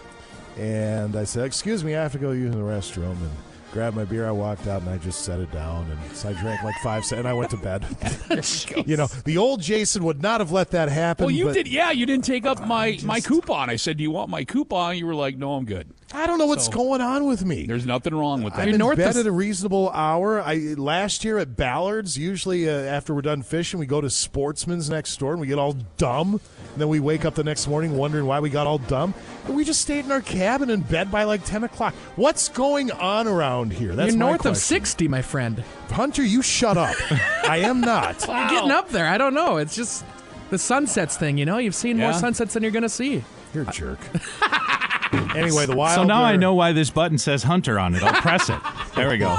and 0.57 1.15
I 1.15 1.25
said, 1.25 1.45
"Excuse 1.45 1.83
me, 1.83 1.95
I 1.95 2.01
have 2.01 2.13
to 2.13 2.17
go 2.17 2.31
use 2.31 2.53
the 2.53 2.61
restroom." 2.61 3.11
And 3.11 3.31
grabbed 3.71 3.95
my 3.95 4.05
beer. 4.05 4.27
I 4.27 4.31
walked 4.31 4.67
out 4.67 4.81
and 4.81 4.89
I 4.89 4.97
just 4.97 5.21
set 5.21 5.39
it 5.39 5.51
down, 5.51 5.89
and 5.89 6.15
so 6.15 6.29
I 6.29 6.33
drank 6.33 6.61
like 6.63 6.75
five, 6.83 7.03
and 7.11 7.27
I 7.27 7.33
went 7.33 7.51
to 7.51 7.57
bed. 7.57 7.85
you 8.85 8.97
know, 8.97 9.07
the 9.25 9.37
old 9.37 9.61
Jason 9.61 10.03
would 10.03 10.21
not 10.21 10.41
have 10.41 10.51
let 10.51 10.71
that 10.71 10.89
happen. 10.89 11.25
Well, 11.25 11.35
you 11.35 11.45
but 11.45 11.53
did. 11.53 11.67
Yeah, 11.67 11.91
you 11.91 12.05
didn't 12.05 12.25
take 12.25 12.45
up 12.45 12.65
my 12.65 12.99
my 13.03 13.19
coupon. 13.19 13.69
I 13.69 13.75
said, 13.75 13.97
"Do 13.97 14.03
you 14.03 14.11
want 14.11 14.29
my 14.29 14.43
coupon?" 14.43 14.97
You 14.97 15.07
were 15.07 15.15
like, 15.15 15.37
"No, 15.37 15.53
I'm 15.53 15.65
good." 15.65 15.89
I 16.13 16.27
don't 16.27 16.37
know 16.37 16.45
what's 16.45 16.65
So- 16.65 16.71
going 16.71 17.01
on 17.01 17.25
with 17.25 17.45
me. 17.45 17.65
There's 17.65 17.85
nothing 17.85 18.13
wrong 18.13 18.43
with 18.43 18.53
that. 18.55 18.67
I'm 18.67 18.73
in 18.73 18.95
bed 18.95 19.15
at 19.17 19.25
a 19.25 19.31
reasonable 19.31 19.89
hour. 19.91 20.41
I 20.41 20.75
last 20.77 21.23
year 21.23 21.37
at 21.37 21.55
Ballard's. 21.55 22.17
Usually 22.17 22.69
uh, 22.69 22.73
after 22.73 23.13
we're 23.13 23.21
done 23.21 23.41
fishing, 23.43 23.79
we 23.79 23.85
go 23.85 24.01
to 24.01 24.09
Sportsman's 24.09 24.89
next 24.89 25.17
door 25.19 25.31
and 25.31 25.41
we 25.41 25.47
get 25.47 25.57
all 25.59 25.73
dumb. 25.97 26.33
And 26.73 26.79
then 26.81 26.87
we 26.87 26.99
wake 26.99 27.25
up 27.25 27.35
the 27.35 27.43
next 27.43 27.67
morning 27.67 27.97
wondering 27.97 28.25
why 28.25 28.39
we 28.39 28.49
got 28.49 28.67
all 28.67 28.77
dumb. 28.77 29.13
And 29.45 29.55
we 29.55 29.63
just 29.65 29.81
stayed 29.81 30.05
in 30.05 30.11
our 30.11 30.21
cabin 30.21 30.69
in 30.69 30.81
bed 30.81 31.11
by 31.11 31.23
like 31.23 31.43
ten 31.45 31.63
o'clock. 31.63 31.93
What's 32.15 32.49
going 32.49 32.91
on 32.91 33.27
around 33.27 33.73
here? 33.73 33.93
That's 33.95 34.11
You're 34.13 34.19
my 34.19 34.29
north 34.29 34.45
of 34.45 34.57
60, 34.57 35.07
my 35.07 35.21
friend. 35.21 35.63
Hunter, 35.89 36.23
you 36.23 36.41
shut 36.41 36.77
up. 36.77 36.95
I 37.43 37.59
am 37.63 37.81
not. 37.81 38.25
You're 38.27 38.49
getting 38.49 38.71
up 38.71 38.89
there. 38.89 39.07
I 39.07 39.17
don't 39.17 39.33
know. 39.33 39.57
It's 39.57 39.75
just 39.75 40.05
the 40.49 40.57
sunsets 40.57 41.17
thing, 41.17 41.37
you 41.37 41.45
know? 41.45 41.57
You've 41.57 41.75
seen 41.75 41.97
more 41.97 42.13
sunsets 42.13 42.53
than 42.53 42.63
you're 42.63 42.71
going 42.71 42.83
to 42.83 42.89
see. 42.89 43.23
You're 43.53 43.63
a 43.63 43.71
jerk. 43.71 43.99
anyway, 45.35 45.65
the 45.65 45.75
wild. 45.75 45.95
So 45.95 46.03
now 46.03 46.23
I 46.23 46.35
know 46.35 46.53
why 46.53 46.71
this 46.71 46.89
button 46.89 47.17
says 47.17 47.43
Hunter 47.43 47.79
on 47.79 47.95
it. 47.95 48.03
I'll 48.03 48.21
press 48.21 48.49
it. 48.49 48.59
There 48.93 49.09
we 49.09 49.17
go. 49.17 49.33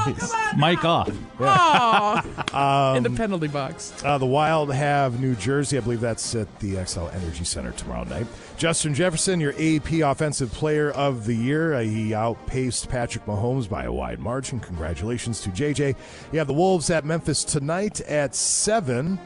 Mic 0.56 0.82
off. 0.82 1.14
Aw. 1.38 2.94
in 2.96 3.02
the 3.02 3.10
penalty 3.10 3.48
box. 3.48 3.92
Uh, 4.02 4.16
the 4.16 4.24
Wild 4.24 4.72
have 4.72 5.20
New 5.20 5.34
Jersey. 5.34 5.76
I 5.76 5.80
believe 5.80 6.00
that's 6.00 6.34
at 6.34 6.58
the 6.60 6.76
Xcel 6.76 7.14
Energy 7.14 7.44
Center 7.44 7.70
tomorrow 7.72 8.04
night. 8.04 8.26
Justin 8.56 8.94
Jefferson, 8.94 9.40
your 9.40 9.52
AP 9.52 9.92
Offensive 10.10 10.50
Player 10.52 10.90
of 10.92 11.26
the 11.26 11.34
Year. 11.34 11.74
Uh, 11.74 11.82
he 11.82 12.14
outpaced 12.14 12.88
Patrick 12.88 13.26
Mahomes 13.26 13.68
by 13.68 13.84
a 13.84 13.92
wide 13.92 14.20
margin. 14.20 14.58
Congratulations 14.58 15.42
to 15.42 15.50
JJ. 15.50 15.94
You 16.32 16.38
have 16.38 16.48
the 16.48 16.54
Wolves 16.54 16.88
at 16.88 17.04
Memphis 17.04 17.44
tonight 17.44 18.00
at 18.02 18.34
7. 18.34 19.18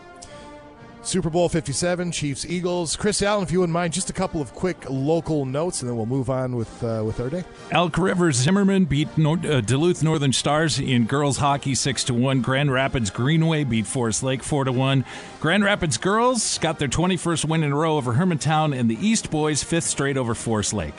Super 1.06 1.30
Bowl 1.30 1.48
57, 1.48 2.10
Chiefs 2.10 2.44
Eagles. 2.44 2.96
Chris 2.96 3.22
Allen, 3.22 3.44
if 3.44 3.52
you 3.52 3.60
wouldn't 3.60 3.72
mind, 3.72 3.92
just 3.92 4.10
a 4.10 4.12
couple 4.12 4.42
of 4.42 4.52
quick 4.54 4.90
local 4.90 5.44
notes, 5.44 5.80
and 5.80 5.88
then 5.88 5.96
we'll 5.96 6.04
move 6.04 6.28
on 6.28 6.56
with 6.56 6.82
uh, 6.82 7.00
with 7.06 7.20
our 7.20 7.30
day. 7.30 7.44
Elk 7.70 7.96
River 7.96 8.32
Zimmerman 8.32 8.86
beat 8.86 9.08
uh, 9.16 9.60
Duluth 9.60 10.02
Northern 10.02 10.32
Stars 10.32 10.80
in 10.80 11.06
girls 11.06 11.36
hockey 11.36 11.76
six 11.76 12.02
to 12.04 12.14
one. 12.14 12.40
Grand 12.42 12.72
Rapids 12.72 13.10
Greenway 13.10 13.62
beat 13.62 13.86
Forest 13.86 14.24
Lake 14.24 14.42
four 14.42 14.64
to 14.64 14.72
one. 14.72 15.04
Grand 15.38 15.62
Rapids 15.62 15.96
girls 15.96 16.58
got 16.58 16.80
their 16.80 16.88
21st 16.88 17.44
win 17.44 17.62
in 17.62 17.70
a 17.70 17.76
row 17.76 17.96
over 17.96 18.14
Hermantown, 18.14 18.76
and 18.76 18.90
the 18.90 18.98
East 19.00 19.30
boys 19.30 19.62
fifth 19.62 19.84
straight 19.84 20.16
over 20.16 20.34
Forest 20.34 20.72
Lake. 20.72 20.96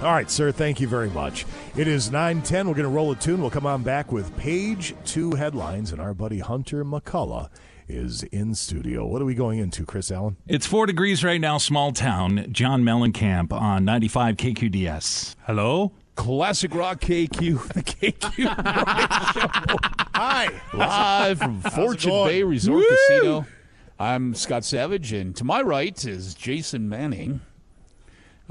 All 0.00 0.12
right, 0.12 0.30
sir. 0.30 0.50
Thank 0.50 0.80
you 0.80 0.88
very 0.88 1.10
much. 1.10 1.44
It 1.76 1.88
is 1.88 2.10
nine 2.10 2.40
ten. 2.40 2.68
We're 2.68 2.74
going 2.74 2.84
to 2.84 2.88
roll 2.88 3.12
a 3.12 3.16
tune. 3.16 3.42
We'll 3.42 3.50
come 3.50 3.66
on 3.66 3.82
back 3.82 4.10
with 4.10 4.34
page 4.38 4.94
two 5.04 5.32
headlines, 5.32 5.92
and 5.92 6.00
our 6.00 6.14
buddy 6.14 6.38
Hunter 6.38 6.86
McCullough 6.86 7.50
is 7.92 8.22
in 8.24 8.54
studio. 8.54 9.06
What 9.06 9.22
are 9.22 9.24
we 9.24 9.34
going 9.34 9.58
into, 9.58 9.84
Chris 9.84 10.10
Allen? 10.10 10.36
It's 10.46 10.66
four 10.66 10.86
degrees 10.86 11.22
right 11.22 11.40
now, 11.40 11.58
small 11.58 11.92
town. 11.92 12.46
John 12.50 12.82
Mellencamp 12.82 13.52
on 13.52 13.84
95 13.84 14.36
KQDS. 14.36 15.36
Hello? 15.46 15.92
Classic 16.14 16.74
Rock 16.74 17.00
KQ, 17.00 17.68
the 17.74 17.82
KQ 17.82 18.32
Show. 18.34 19.76
Hi. 20.14 20.48
Live 20.72 21.38
from 21.38 21.60
Fortune? 21.62 22.10
Bay 22.26 22.42
Resort 22.42 22.78
Woo! 22.78 22.88
Casino. 22.88 23.46
I'm 23.98 24.34
Scott 24.34 24.64
Savage, 24.64 25.12
and 25.12 25.34
to 25.36 25.44
my 25.44 25.62
right 25.62 26.04
is 26.04 26.34
Jason 26.34 26.88
Manning. 26.88 27.40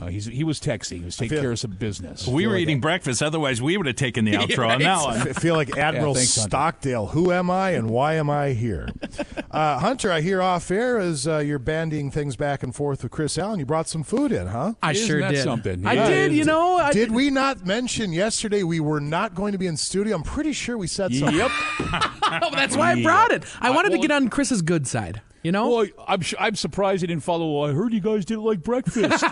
Uh, 0.02 0.08
he's, 0.08 0.26
he 0.26 0.44
was 0.44 0.60
texting. 0.60 0.98
He 0.98 1.06
was 1.06 1.16
taking 1.16 1.36
feel- 1.36 1.42
care 1.44 1.52
of 1.52 1.60
some 1.60 1.72
business. 1.72 2.28
We 2.28 2.48
were 2.48 2.58
eating 2.58 2.82
breakfast, 2.82 3.22
otherwise, 3.22 3.62
we 3.62 3.78
would 3.78 3.86
have 3.86 3.96
taken 3.98 4.26
the 4.26 4.32
outro 4.34 4.68
on 4.68 4.80
that 4.80 4.88
I 4.98 5.04
one. 5.04 5.28
f- 5.28 5.38
feel 5.38 5.56
like 5.56 5.78
Admiral 5.78 6.16
thanks, 6.16 6.32
Stockdale. 6.32 7.06
Who 7.08 7.32
am 7.32 7.52
I 7.52 7.72
and 7.72 7.90
why 7.90 8.16
am 8.16 8.28
I 8.30 8.54
here? 8.54 8.90
uh, 9.52 9.78
Hunter, 9.80 10.12
I 10.12 10.22
hear 10.22 10.42
off 10.42 10.72
air 10.72 10.98
as 10.98 11.28
uh, 11.28 11.38
you're 11.38 11.60
bandying 11.60 12.12
things 12.12 12.36
back 12.36 12.64
and 12.64 12.74
forth 12.76 13.04
with 13.04 13.12
Chris 13.12 13.38
Allen. 13.38 13.60
You 13.60 13.66
brought 13.68 13.88
some 13.88 14.02
food 14.02 14.32
in, 14.32 14.48
huh? 14.48 14.74
I 14.82 14.92
Isn't 14.94 15.08
sure 15.08 15.20
that 15.22 15.32
did. 15.32 15.44
something? 15.44 15.86
I 15.86 15.94
Yeah. 15.94 16.10
did. 16.10 16.34
You 16.34 16.46
know, 16.46 16.78
I, 16.78 16.92
Did 16.92 17.12
we 17.12 17.30
not 17.30 17.66
mention 17.68 18.12
yesterday 18.12 18.64
we 18.64 18.80
were 18.80 19.00
not 19.02 19.36
going 19.36 19.52
to 19.52 19.58
be 19.60 19.68
in 19.68 19.78
studio? 19.78 20.16
I'm 20.16 20.24
pretty 20.24 20.54
sure 20.54 20.78
we 20.80 20.88
said 20.88 21.14
something. 21.14 21.38
Yep. 21.38 21.52
Oh, 21.80 22.50
that's 22.54 22.76
why 22.76 22.94
I 22.94 23.04
brought 23.04 23.32
it. 23.32 23.44
I 23.60 23.70
wanted 23.70 23.90
to 23.90 23.98
well- 23.98 24.02
get 24.02 24.12
on 24.12 24.30
Chris's 24.30 24.62
good 24.64 24.88
side. 24.88 25.22
You 25.44 25.52
know, 25.52 25.70
Well, 25.72 25.88
I'm 26.08 26.22
I'm 26.40 26.54
surprised 26.56 27.02
he 27.02 27.08
didn't 27.08 27.24
follow. 27.24 27.52
Well, 27.62 27.72
I 27.72 27.74
heard 27.74 27.94
you 27.94 28.00
guys 28.00 28.26
didn't 28.26 28.44
like 28.44 28.62
breakfast. 28.62 29.24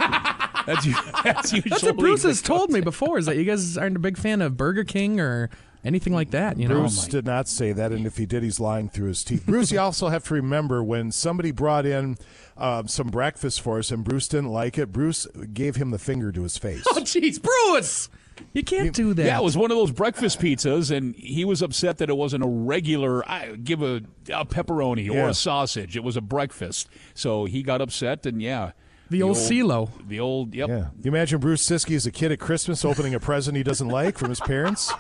That's 0.66 0.86
that's 1.24 1.54
usually 1.54 1.70
that's 1.70 1.84
what 1.84 1.98
Bruce 1.98 2.24
has 2.24 2.42
told 2.42 2.70
me 2.72 2.82
before. 2.82 3.18
Is 3.18 3.26
that 3.26 3.38
you 3.38 3.44
guys 3.46 3.78
aren't 3.78 3.96
a 3.96 4.00
big 4.00 4.18
fan 4.18 4.42
of 4.42 4.58
Burger 4.58 4.84
King 4.84 5.20
or 5.20 5.50
anything 5.84 6.14
like 6.14 6.32
that? 6.32 6.58
You 6.58 6.68
know, 6.68 6.80
Bruce 6.82 7.08
did 7.08 7.26
not 7.26 7.48
say 7.48 7.72
that, 7.74 7.92
and 7.92 8.06
if 8.06 8.18
he 8.18 8.26
did, 8.26 8.44
he's 8.44 8.60
lying 8.60 8.90
through 8.90 9.08
his 9.10 9.24
teeth. 9.24 9.46
Bruce, 9.46 9.72
you 9.72 9.80
also 9.80 10.10
have 10.10 10.24
to 10.26 10.34
remember 10.34 10.84
when 10.84 11.12
somebody 11.12 11.52
brought 11.52 11.86
in 11.86 12.18
uh, 12.58 12.84
some 12.88 13.08
breakfast 13.08 13.62
for 13.62 13.80
us 13.80 13.90
and 13.92 14.04
Bruce 14.04 14.28
didn't 14.28 14.50
like 14.50 14.78
it, 14.78 14.92
Bruce 14.92 15.26
gave 15.54 15.78
him 15.78 15.92
the 15.92 16.00
finger 16.00 16.32
to 16.32 16.44
his 16.44 16.58
face. 16.58 16.86
Oh, 16.92 17.00
jeez, 17.02 17.42
Bruce, 17.42 18.10
you 18.52 18.64
can't 18.64 18.94
do 18.94 19.14
that. 19.14 19.26
Yeah, 19.26 19.40
it 19.40 19.44
was 19.44 19.56
one 19.56 19.72
of 19.72 19.78
those 19.78 19.92
breakfast 19.92 20.40
pizzas, 20.42 20.96
and 20.96 21.16
he 21.16 21.46
was 21.46 21.62
upset 21.62 21.98
that 22.00 22.10
it 22.10 22.18
wasn't 22.18 22.44
a 22.44 22.48
regular. 22.48 23.28
I 23.30 23.56
give 23.56 23.82
a, 23.82 24.02
a 24.34 24.46
pepperoni 24.46 25.10
or 25.10 25.14
Yeah. 25.14 25.30
a 25.30 25.34
sausage. 25.34 25.96
It 25.96 26.04
was 26.04 26.18
a 26.18 26.22
breakfast, 26.22 26.90
so 27.14 27.46
he 27.46 27.64
got 27.64 27.80
upset, 27.82 28.26
and 28.26 28.42
yeah, 28.42 28.72
the 29.10 29.24
old 29.24 29.38
CeeLo. 29.38 29.90
the 30.08 30.20
old 30.20 30.54
yep. 30.54 30.70
Yeah. 30.70 30.88
You 31.02 31.10
imagine 31.12 31.40
Bruce 31.40 31.68
Siskey 31.68 31.96
as 31.96 32.06
a 32.06 32.12
kid 32.12 32.32
at 32.32 32.40
Christmas 32.40 32.86
opening 32.86 33.14
a 33.14 33.20
present 33.20 33.58
he 33.58 33.64
doesn't 33.64 33.88
like 33.90 34.18
from 34.18 34.30
his 34.30 34.40
parents? 34.40 34.92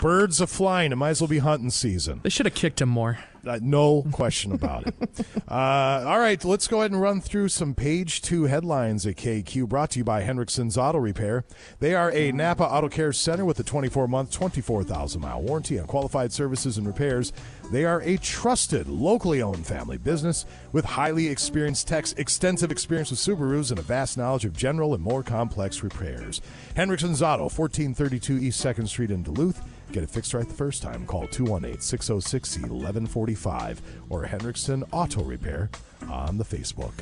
Birds 0.00 0.40
a 0.40 0.46
flying. 0.46 0.92
It 0.92 0.96
might 0.96 1.10
as 1.10 1.20
well 1.20 1.28
be 1.28 1.38
hunting 1.38 1.70
season. 1.70 2.20
They 2.22 2.30
should 2.30 2.46
have 2.46 2.54
kicked 2.54 2.80
him 2.80 2.88
more. 2.88 3.18
Uh, 3.46 3.58
no 3.62 4.02
question 4.12 4.52
about 4.52 4.86
it. 4.86 4.94
Uh, 5.48 6.02
all 6.04 6.18
right, 6.18 6.44
let's 6.44 6.66
go 6.66 6.80
ahead 6.80 6.90
and 6.90 7.00
run 7.00 7.20
through 7.20 7.48
some 7.48 7.72
page 7.72 8.20
two 8.20 8.44
headlines 8.44 9.06
at 9.06 9.14
KQ 9.14 9.68
brought 9.68 9.90
to 9.90 10.00
you 10.00 10.04
by 10.04 10.22
Hendrickson's 10.22 10.76
Auto 10.76 10.98
Repair. 10.98 11.44
They 11.78 11.94
are 11.94 12.10
a 12.10 12.32
Napa 12.32 12.64
Auto 12.64 12.88
Care 12.88 13.12
Center 13.12 13.44
with 13.44 13.60
a 13.60 13.62
24 13.62 14.08
month, 14.08 14.32
24,000 14.32 15.20
mile 15.20 15.40
warranty 15.40 15.78
on 15.78 15.86
qualified 15.86 16.32
services 16.32 16.78
and 16.78 16.86
repairs. 16.86 17.32
They 17.70 17.84
are 17.84 18.00
a 18.02 18.16
trusted, 18.16 18.88
locally 18.88 19.40
owned 19.40 19.66
family 19.66 19.98
business 19.98 20.46
with 20.72 20.84
highly 20.84 21.28
experienced 21.28 21.86
techs, 21.86 22.12
extensive 22.14 22.72
experience 22.72 23.10
with 23.10 23.20
Subarus, 23.20 23.70
and 23.70 23.78
a 23.78 23.82
vast 23.82 24.18
knowledge 24.18 24.44
of 24.44 24.56
general 24.56 24.94
and 24.94 25.02
more 25.02 25.22
complex 25.22 25.84
repairs. 25.84 26.40
Hendrickson's 26.76 27.22
Auto, 27.22 27.44
1432 27.44 28.38
East 28.38 28.64
2nd 28.64 28.88
Street 28.88 29.12
in 29.12 29.22
Duluth. 29.22 29.62
Get 29.92 30.02
it 30.02 30.10
fixed 30.10 30.34
right 30.34 30.46
the 30.46 30.54
first 30.54 30.82
time. 30.82 31.06
Call 31.06 31.26
218 31.28 31.80
606 31.80 32.56
1145 32.58 33.82
or 34.10 34.24
Hendrickson 34.24 34.82
Auto 34.92 35.22
Repair 35.22 35.70
on 36.10 36.38
the 36.38 36.44
Facebook. 36.44 36.92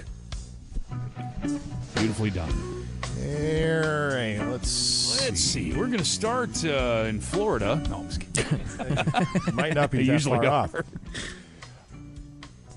Beautifully 1.95 2.31
done. 2.31 2.51
All 3.17 4.09
right, 4.09 4.39
let's 4.51 5.05
Let's 5.25 5.41
see. 5.41 5.73
We're 5.73 5.87
going 5.87 5.99
to 5.99 6.05
start 6.05 6.65
uh, 6.67 7.07
in 7.09 7.19
Florida. 7.19 7.83
No, 7.89 8.01
I'm 8.01 8.09
just 8.09 8.21
kidding. 8.21 8.61
Might 9.55 9.75
not 9.75 9.91
be 9.91 9.99
that 9.99 10.13
usually 10.13 10.37
far 10.39 10.47
are. 10.47 10.65
off. 10.65 10.75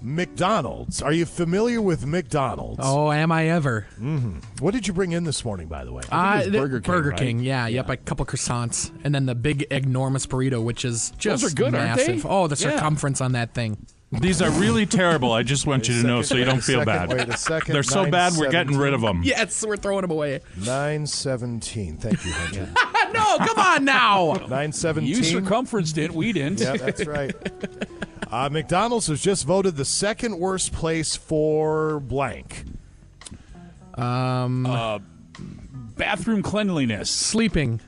McDonald's. 0.02 1.02
Are 1.02 1.12
you 1.14 1.26
familiar 1.26 1.82
with 1.82 2.06
McDonald's? 2.06 2.80
Oh, 2.84 3.12
am 3.12 3.32
I 3.32 3.48
ever? 3.50 3.88
hmm 3.98 4.40
What 4.60 4.74
did 4.74 4.88
you 4.88 4.94
bring 4.94 5.12
in 5.12 5.24
this 5.24 5.44
morning, 5.46 5.68
by 5.68 5.84
the 5.86 5.92
way? 5.92 6.04
Uh, 6.12 6.44
the- 6.44 6.52
Burger 6.52 6.80
King, 6.82 6.94
Burger 6.94 7.10
right? 7.12 7.20
King, 7.20 7.40
yeah, 7.40 7.68
yep, 7.68 7.90
a 7.90 7.98
couple 7.98 8.26
croissants, 8.26 8.92
and 9.04 9.14
then 9.14 9.26
the 9.26 9.36
big 9.36 9.64
enormous 9.72 10.26
burrito, 10.26 10.64
which 10.64 10.86
is 10.86 11.12
just 11.18 11.42
Those 11.44 11.52
are 11.52 11.56
good, 11.56 11.76
aren't 11.76 11.98
they? 11.98 12.08
massive. 12.14 12.26
Oh, 12.30 12.48
the 12.48 12.56
Yeah. 12.56 12.72
circumference 12.76 13.22
on 13.22 13.34
that 13.34 13.54
thing. 13.54 13.86
These 14.10 14.42
are 14.42 14.50
really 14.52 14.86
terrible. 14.86 15.34
I 15.34 15.44
just 15.44 15.68
want 15.68 15.90
you 15.90 16.02
to 16.02 16.08
know 16.08 16.22
so 16.22 16.36
you 16.36 16.46
don't 16.46 16.62
feel 16.64 16.80
Second, 16.80 16.86
bad. 17.10 17.10
wait 17.10 17.28
a 17.28 17.36
second, 17.38 17.74
They're 17.74 17.84
so 17.84 18.10
bad, 18.10 18.34
we're 18.38 18.50
getting 18.50 18.78
rid 18.78 18.94
of 18.94 19.02
them. 19.02 19.22
Yes, 19.22 19.66
we're 19.68 19.76
throwing 19.76 20.04
them 20.04 20.12
away. 20.12 20.40
917. 20.56 21.98
Thank 21.98 22.26
you, 22.26 22.32
Hunter. 22.32 22.70
no, 23.14 23.38
come 23.40 23.60
on 23.60 23.84
now. 23.84 24.32
917. 24.48 25.10
You 25.14 25.24
circumference 25.24 25.92
didn't. 25.92 26.16
We 26.16 26.32
didn't. 26.32 26.62
Yeah, 26.62 26.78
that's 26.78 27.06
right. 27.06 27.36
Uh, 28.32 28.50
McDonald's 28.52 29.10
was 29.10 29.22
just 29.22 29.46
voted 29.46 29.76
the 29.76 29.86
second 29.86 30.38
worst 30.40 30.74
place 30.74 31.16
for 31.16 32.00
blank. 32.00 32.64
Um, 33.96 34.66
Uh, 34.66 35.00
bathroom 35.96 36.42
cleanliness. 36.44 37.10
sleeping. 37.10 37.80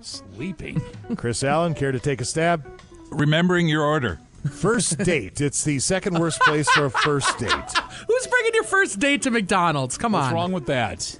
Sleeping. 0.00 0.80
Chris 1.16 1.44
Allen, 1.44 1.74
care 1.74 1.92
to 1.92 2.00
take 2.00 2.20
a 2.20 2.24
stab? 2.24 2.64
Remembering 3.10 3.68
your 3.68 3.82
order. 3.82 4.18
First 4.50 4.98
date. 4.98 5.40
It's 5.40 5.62
the 5.62 5.78
second 5.78 6.18
worst 6.18 6.40
place 6.40 6.68
for 6.70 6.86
a 6.86 6.90
first 6.90 7.38
date. 7.38 7.48
Who's 8.08 8.26
bringing 8.26 8.54
your 8.54 8.64
first 8.64 8.98
date 8.98 9.22
to 9.22 9.30
McDonald's? 9.30 9.96
Come 9.96 10.12
What's 10.12 10.26
on. 10.26 10.32
What's 10.32 10.34
wrong 10.34 10.52
with 10.52 10.66
that? 10.66 11.18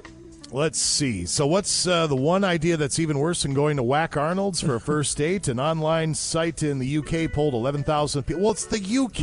Let's 0.55 0.79
see. 0.79 1.25
So, 1.25 1.47
what's 1.47 1.87
uh, 1.87 2.07
the 2.07 2.15
one 2.17 2.45
idea 2.45 2.77
that's 2.77 2.99
even 2.99 3.19
worse 3.19 3.43
than 3.43 3.55
going 3.55 3.79
to 3.79 3.83
Whack 3.83 4.17
Arnold's 4.19 4.61
for 4.61 4.75
a 4.75 4.81
first 4.93 5.17
date? 5.17 5.49
An 5.49 5.59
online 5.59 6.15
site 6.15 6.63
in 6.63 6.79
the 6.79 6.99
UK 6.99 7.33
polled 7.33 7.55
11,000 7.55 8.23
people. 8.25 8.43
Well, 8.43 8.53
it's 8.53 8.67
the 8.67 8.77
UK. 8.79 9.21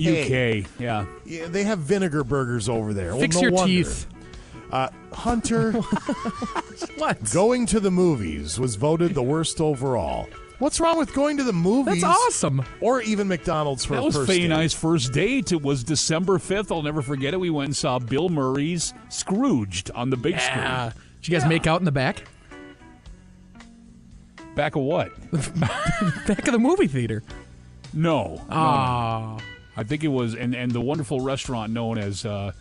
UK. 0.65 0.69
Yeah. 0.79 1.05
Yeah, 1.25 1.45
they 1.47 1.63
have 1.65 1.79
vinegar 1.79 2.23
burgers 2.23 2.67
over 2.67 2.93
there. 2.93 3.11
Well, 3.11 3.19
Fix 3.21 3.35
no 3.35 3.41
your 3.43 3.51
wonder. 3.51 3.67
teeth. 3.67 4.07
Uh, 4.71 4.89
Hunter, 5.13 5.71
What? 6.97 7.31
going 7.31 7.65
to 7.67 7.79
the 7.79 7.91
movies 7.91 8.59
was 8.59 8.75
voted 8.75 9.13
the 9.15 9.23
worst 9.23 9.61
overall. 9.61 10.27
What's 10.59 10.79
wrong 10.79 10.97
with 10.97 11.13
going 11.13 11.37
to 11.37 11.43
the 11.43 11.53
movies? 11.53 12.01
That's 12.01 12.17
awesome. 12.27 12.63
Or 12.81 13.01
even 13.01 13.27
McDonald's 13.27 13.85
for 13.85 13.93
That 13.95 14.01
a 14.01 14.05
was 14.05 14.15
first 14.15 14.27
Faye 14.27 14.39
date. 14.39 14.45
and 14.45 14.53
I's 14.53 14.73
first 14.73 15.13
date. 15.13 15.51
It 15.51 15.61
was 15.61 15.83
December 15.83 16.37
5th. 16.37 16.71
I'll 16.71 16.81
never 16.83 17.01
forget 17.01 17.33
it. 17.33 17.39
We 17.39 17.49
went 17.49 17.67
and 17.67 17.75
saw 17.75 17.97
Bill 17.97 18.29
Murray's 18.29 18.93
Scrooged 19.09 19.89
on 19.91 20.09
the 20.09 20.17
big 20.17 20.39
screen. 20.39 20.57
Yeah. 20.63 20.91
Did 21.21 21.27
you 21.31 21.39
guys 21.39 21.47
make 21.47 21.67
out 21.67 21.79
in 21.81 21.85
the 21.85 21.91
back? 21.91 22.23
Back 24.55 24.75
of 24.75 24.83
what? 24.83 25.11
Back 26.27 26.47
of 26.47 26.51
the 26.53 26.59
movie 26.59 26.87
theater. 26.87 27.23
No. 27.93 28.35
no, 28.35 28.35
no. 28.35 28.43
Ah. 28.49 29.37
I 29.77 29.83
think 29.83 30.03
it 30.03 30.09
was, 30.09 30.35
and, 30.35 30.53
and 30.53 30.71
the 30.71 30.81
wonderful 30.81 31.21
restaurant 31.21 31.71
known 31.71 31.97
as 31.97 32.25
uh, 32.25 32.51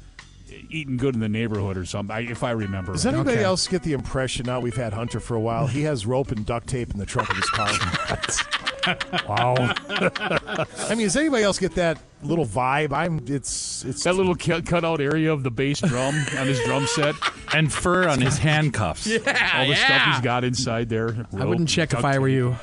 Eating 0.70 0.96
Good 0.96 1.14
in 1.14 1.20
the 1.20 1.28
Neighborhood 1.28 1.76
or 1.76 1.84
something, 1.84 2.14
I, 2.14 2.20
if 2.20 2.44
I 2.44 2.52
remember. 2.52 2.92
Does 2.92 3.04
right. 3.04 3.14
anybody 3.14 3.38
Okay. 3.38 3.44
else 3.44 3.66
get 3.66 3.82
the 3.82 3.92
impression 3.94 4.46
now 4.46 4.60
we've 4.60 4.76
had 4.76 4.92
Hunter 4.92 5.18
for 5.18 5.34
a 5.34 5.40
while? 5.40 5.66
He 5.66 5.82
has 5.82 6.06
rope 6.06 6.30
and 6.30 6.46
duct 6.46 6.68
tape 6.68 6.90
in 6.92 6.98
the 6.98 7.06
trunk 7.06 7.30
of 7.30 7.36
his 7.36 7.50
car. 7.50 7.68
wow. 9.28 9.54
I 9.58 10.94
mean, 10.94 11.06
does 11.06 11.16
anybody 11.16 11.42
else 11.44 11.58
get 11.58 11.74
that 11.76 11.98
little 12.22 12.46
vibe? 12.46 12.92
I'm. 12.92 13.20
It's. 13.26 13.84
It's. 13.84 14.04
That 14.04 14.14
little 14.14 14.34
cut 14.34 14.66
cutout 14.66 15.00
area 15.00 15.32
of 15.32 15.42
the 15.42 15.50
bass 15.50 15.80
drum 15.80 16.14
on 16.38 16.46
his 16.46 16.60
drum 16.64 16.86
set. 16.86 17.14
And 17.54 17.72
fur 17.72 18.08
on 18.08 18.20
his 18.20 18.38
handcuffs. 18.38 19.06
Yeah, 19.24 19.60
All 19.60 19.66
the 19.66 19.74
stuff 19.74 20.02
he's 20.14 20.20
got 20.20 20.44
inside 20.44 20.88
there. 20.88 21.26
I 21.38 21.44
wouldn't 21.44 21.68
check 21.68 21.92
if 21.92 22.04
I 22.04 22.18
were 22.18 22.28
you. 22.28 22.56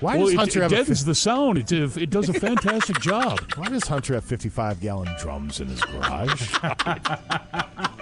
Why 0.00 0.16
Well, 0.18 0.26
does 0.26 0.34
Hunter 0.34 0.58
it 0.58 0.62
have 0.62 0.72
a? 0.72 0.76
deadens 0.76 0.98
fif- 1.00 1.06
the 1.06 1.14
sound. 1.14 1.58
It, 1.58 1.72
it 1.96 2.10
does 2.10 2.28
a 2.28 2.34
fantastic 2.34 3.00
job. 3.00 3.40
Why 3.56 3.68
does 3.68 3.84
Hunter 3.84 4.14
have 4.14 4.24
55 4.24 4.80
gallon 4.80 5.08
drums 5.18 5.60
in 5.60 5.68
his 5.68 5.80
garage? 5.82 6.52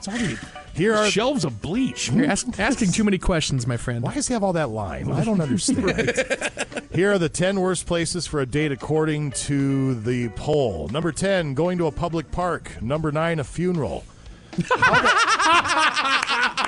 It's 0.00 0.08
already 0.08 0.38
Here 0.72 0.94
are. 0.94 1.10
shelves 1.10 1.44
of 1.44 1.60
bleach. 1.60 2.10
You're 2.10 2.24
ask, 2.24 2.58
asking 2.58 2.92
too 2.92 3.04
many 3.04 3.18
questions, 3.18 3.66
my 3.66 3.76
friend. 3.76 4.02
Why 4.02 4.14
does 4.14 4.28
he 4.28 4.32
have 4.32 4.42
all 4.42 4.54
that 4.54 4.70
line? 4.70 5.12
I 5.12 5.24
don't 5.24 5.42
understand. 5.42 6.14
Here 6.94 7.12
are 7.12 7.18
the 7.18 7.28
10 7.28 7.60
worst 7.60 7.84
places 7.84 8.26
for 8.26 8.40
a 8.40 8.46
date 8.46 8.72
according 8.72 9.32
to 9.32 9.94
the 9.96 10.30
poll. 10.30 10.88
Number 10.88 11.12
10, 11.12 11.52
going 11.52 11.76
to 11.76 11.86
a 11.86 11.92
public 11.92 12.30
park. 12.30 12.80
Number 12.80 13.12
9, 13.12 13.40
a 13.40 13.44
funeral. 13.44 14.04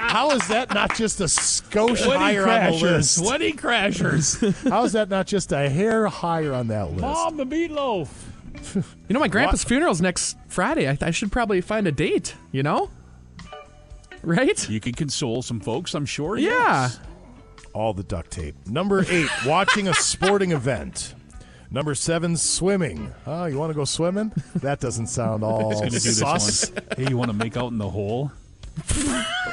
How 0.05 0.33
is 0.33 0.47
that 0.49 0.75
not 0.75 0.95
just 0.95 1.19
a 1.23 1.25
skosh 1.25 2.07
Wedding 2.07 2.21
higher 2.21 2.47
on 2.47 2.73
the 2.73 2.77
list? 2.77 3.25
Wedding 3.25 3.57
crashers. 3.57 4.69
How 4.69 4.85
is 4.85 4.93
that 4.93 5.09
not 5.09 5.27
just 5.27 5.53
a 5.53 5.71
hair 5.71 6.07
higher 6.09 6.53
on 6.53 6.69
that 6.69 6.91
list? 6.91 7.01
Mom, 7.01 7.39
the 7.39 7.47
meatloaf. 7.47 8.09
You 9.09 9.15
know, 9.15 9.21
my 9.21 9.29
grandpa's 9.29 9.65
funeral's 9.65 10.01
next 10.03 10.37
Friday. 10.47 10.89
I, 10.89 10.97
I 11.01 11.11
should 11.11 11.33
probably 11.33 11.61
find 11.61 11.87
a 11.87 11.93
date. 11.93 12.35
You 12.53 12.63
know, 12.63 12.91
right? 14.23 14.69
You 14.69 14.81
can 14.81 14.93
console 14.93 15.43
some 15.43 15.61
folks, 15.61 15.95
I'm 15.95 16.07
sure. 16.07 16.37
Yeah. 16.37 16.51
yes. 16.51 17.01
All 17.73 17.95
the 17.95 18.03
duct 18.03 18.31
tape. 18.31 18.55
Number 18.67 19.05
8, 19.09 19.29
watching 19.47 19.89
a 19.89 19.95
sporting 19.95 20.53
event. 20.53 21.15
Number 21.71 21.95
7, 21.95 22.37
swimming. 22.37 23.15
Oh, 23.27 23.47
you 23.47 23.59
want 23.59 23.71
to 23.71 23.75
go 23.75 23.87
swimming? 23.87 24.31
That 24.57 24.81
doesn't 24.81 25.07
sound 25.07 25.43
all 25.43 25.71
He's 25.71 25.81
going 25.81 25.93
to 25.93 25.99
do 25.99 26.09
this 26.09 26.19
sus. 26.19 26.71
Hey, 26.97 27.09
you 27.09 27.17
want 27.17 27.31
to 27.31 27.37
make 27.37 27.57
out 27.57 27.73
in 27.73 27.79
the 27.79 27.89
hole? 27.89 28.31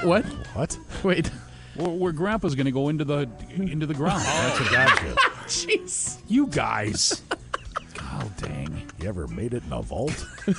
What? 0.04 0.26
What? 0.54 0.78
Wait. 1.04 1.32
Where, 1.76 1.90
where 1.90 2.12
Grandpa's 2.12 2.56
going 2.56 2.66
to 2.66 2.72
go 2.72 2.90
into 2.90 3.06
the 3.06 3.30
into 3.56 3.86
the 3.86 3.94
ground. 3.94 4.22
That's 4.26 4.60
a 4.60 4.72
gotcha. 4.72 5.16
Jeez. 5.48 6.20
You 6.28 6.48
guys. 6.48 7.22
God 7.94 8.32
dang. 8.38 8.82
You 9.00 9.08
ever 9.08 9.28
made 9.28 9.54
it 9.54 9.64
in 9.64 9.72
a 9.72 9.82
vault? 9.82 10.26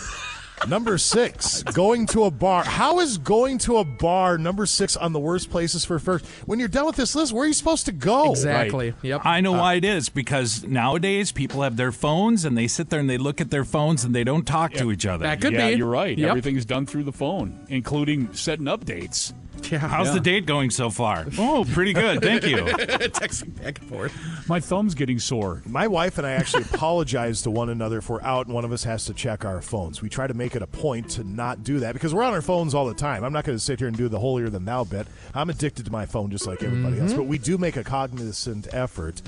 number 0.69 0.99
six, 0.99 1.63
going 1.63 2.07
to 2.07 2.25
a 2.25 2.31
bar. 2.31 2.65
How 2.65 3.01
is 3.01 3.19
going 3.19 3.59
to 3.59 3.79
a 3.79 3.85
bar 3.85 4.39
number 4.39 4.67
six 4.67 4.97
on 4.97 5.13
the 5.13 5.19
worst 5.19 5.51
places 5.51 5.85
for 5.85 5.99
first? 5.99 6.25
When 6.47 6.59
you're 6.59 6.69
done 6.69 6.87
with 6.87 6.97
this 6.97 7.15
list, 7.15 7.33
where 7.33 7.45
are 7.45 7.47
you 7.47 7.55
supposed 7.55 7.87
to 7.87 7.93
go? 7.93 8.31
Exactly. 8.31 8.95
Yep. 9.03 9.23
I 9.25 9.41
know 9.41 9.55
uh, 9.55 9.59
why 9.59 9.75
it 9.75 9.85
is 9.85 10.09
because 10.09 10.65
nowadays 10.65 11.33
people 11.33 11.63
have 11.63 11.77
their 11.77 11.93
phones 11.93 12.45
and 12.45 12.57
they 12.57 12.67
sit 12.67 12.91
there 12.91 13.01
and 13.01 13.09
they 13.09 13.19
look 13.19 13.41
at 13.41 13.51
their 13.51 13.65
phones 13.65 14.05
and 14.05 14.15
they 14.15 14.25
don't 14.25 14.47
talk 14.47 14.73
to 14.75 14.91
each 14.91 15.07
other. 15.07 15.25
That 15.25 15.41
could 15.41 15.53
yeah, 15.53 15.71
be. 15.71 15.77
you're 15.77 15.87
right. 15.87 16.17
Yep. 16.17 16.29
Everything's 16.29 16.65
done 16.65 16.87
through 16.87 17.05
the 17.05 17.13
phone, 17.13 17.59
including 17.69 18.33
setting 18.35 18.67
updates. 18.67 19.33
Yeah. 19.71 19.79
How's 19.79 20.09
Yeah. 20.09 20.15
the 20.15 20.21
date 20.21 20.47
going 20.47 20.71
so 20.71 20.91
far? 20.91 21.27
Oh, 21.39 21.65
pretty 21.73 21.93
good. 21.93 22.23
Thank 22.23 22.45
you. 22.45 22.57
Texting 22.65 23.61
back 23.63 23.79
and 23.79 23.89
forth. 23.89 24.49
My 24.49 24.59
thumb's 24.59 24.95
getting 24.95 25.21
sore. 25.21 25.63
My 25.65 25.87
wife 25.87 26.19
and 26.19 26.27
I 26.27 26.33
actually 26.33 26.65
apologize 26.75 27.43
to 27.43 27.51
one 27.53 27.69
another 27.69 27.99
if 27.99 28.09
we're 28.11 28.23
out 28.23 28.47
and 28.47 28.55
one 28.55 28.65
of 28.65 28.73
us 28.73 28.83
has 28.85 29.05
to 29.05 29.15
check 29.15 29.45
our 29.45 29.61
phones. 29.63 30.03
We 30.03 30.09
try 30.09 30.27
to 30.27 30.35
make 30.35 30.57
it 30.57 30.63
a 30.63 30.67
point 30.67 31.11
to 31.11 31.25
not 31.25 31.63
do 31.63 31.79
that 31.81 31.93
because 31.93 32.13
we're 32.13 32.25
on 32.25 32.33
our 32.33 32.43
phones 32.43 32.75
all 32.75 32.87
the 32.87 32.95
time. 32.95 33.23
I'm 33.23 33.33
not 33.33 33.45
going 33.45 33.57
to 33.57 33.63
sit 33.63 33.79
here 33.79 33.87
and 33.87 33.97
do 33.97 34.09
the 34.09 34.19
holier 34.19 34.51
than 34.51 34.65
thou 34.65 34.83
bit. 34.83 35.07
I'm 35.35 35.51
addicted 35.51 35.85
to 35.85 35.93
my 35.93 36.05
phone 36.07 36.31
just 36.31 36.47
like 36.49 36.63
everybody 36.65 36.99
else, 36.99 37.13
but 37.13 37.21
mm-hmm. 37.21 37.31
we 37.31 37.39
do 37.39 37.57
make 37.57 37.77
a 37.77 37.85
cognizant 37.85 38.67
effort, 38.75 39.23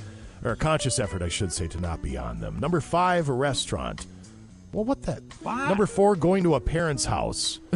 or 0.44 0.52
a 0.52 0.56
conscious 0.56 0.98
effort, 0.98 1.22
I 1.22 1.28
should 1.28 1.52
say, 1.52 1.68
to 1.68 1.80
not 1.80 2.02
be 2.02 2.16
on 2.16 2.40
them. 2.40 2.58
Number 2.58 2.80
five, 2.80 3.28
a 3.28 3.32
restaurant. 3.32 4.06
Well, 4.72 4.84
what 4.84 5.02
that? 5.02 5.22
Number 5.44 5.86
four, 5.86 6.16
going 6.16 6.42
to 6.44 6.54
a 6.54 6.60
parent's 6.60 7.04
house. 7.04 7.60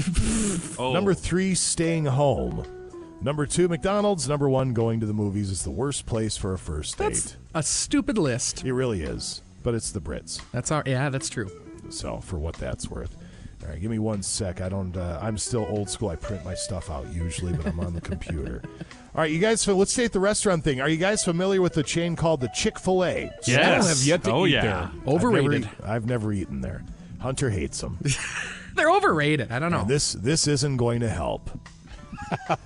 Oh. 0.78 0.92
Number 0.92 1.14
three, 1.14 1.54
staying 1.54 2.04
home. 2.04 2.64
Number 3.22 3.46
two, 3.46 3.66
McDonald's. 3.66 4.28
Number 4.28 4.46
one, 4.48 4.74
going 4.74 5.00
to 5.00 5.06
the 5.06 5.14
movies 5.14 5.50
is 5.50 5.64
the 5.64 5.70
worst 5.70 6.04
place 6.04 6.36
for 6.36 6.52
a 6.52 6.58
first 6.58 6.98
date. 6.98 7.04
That's 7.06 7.36
a 7.54 7.62
stupid 7.62 8.18
list. 8.18 8.62
It 8.62 8.74
really 8.74 9.02
is, 9.02 9.40
but 9.62 9.74
it's 9.74 9.90
the 9.90 10.00
Brits. 10.00 10.42
That's 10.52 10.70
our. 10.70 10.82
Yeah, 10.84 11.08
that's 11.08 11.30
true. 11.30 11.50
So 11.88 12.18
for 12.20 12.38
what 12.38 12.56
that's 12.56 12.90
worth. 12.90 13.16
All 13.62 13.70
right, 13.70 13.80
give 13.80 13.90
me 13.90 13.98
one 13.98 14.22
sec. 14.22 14.60
I 14.60 14.68
don't. 14.68 14.94
Uh, 14.96 15.18
I'm 15.22 15.38
still 15.38 15.66
old 15.70 15.88
school. 15.88 16.10
I 16.10 16.16
print 16.16 16.44
my 16.44 16.54
stuff 16.54 16.90
out 16.90 17.06
usually, 17.12 17.54
but 17.54 17.66
I'm 17.66 17.80
on 17.80 17.94
the 17.94 18.02
computer. 18.02 18.62
All 19.16 19.22
right, 19.22 19.30
you 19.30 19.38
guys. 19.38 19.66
Let's 19.66 19.94
stay 19.94 20.04
at 20.04 20.12
the 20.12 20.20
restaurant 20.20 20.62
thing. 20.62 20.82
Are 20.82 20.90
you 20.90 20.98
guys 20.98 21.24
familiar 21.24 21.62
with 21.62 21.72
the 21.72 21.82
chain 21.82 22.16
called 22.16 22.42
the 22.42 22.48
Chick 22.48 22.78
Fil 22.78 23.02
A? 23.02 23.30
Yes. 23.46 23.86
I 23.86 23.88
have 23.88 24.02
yet 24.02 24.24
to 24.24 24.30
oh, 24.30 24.44
eat 24.44 24.50
yeah. 24.50 24.60
there. 24.60 24.90
Overrated. 25.14 25.64
I've 25.64 25.80
never, 25.80 25.90
I've 25.90 26.06
never 26.06 26.32
eaten 26.34 26.60
there. 26.60 26.84
Hunter 27.18 27.48
hates 27.48 27.80
them. 27.80 27.98
They're 28.76 28.90
overrated. 28.90 29.50
I 29.50 29.58
don't 29.58 29.72
know. 29.72 29.84
This 29.84 30.12
this 30.12 30.46
isn't 30.46 30.76
going 30.76 31.00
to 31.00 31.08
help. 31.08 31.50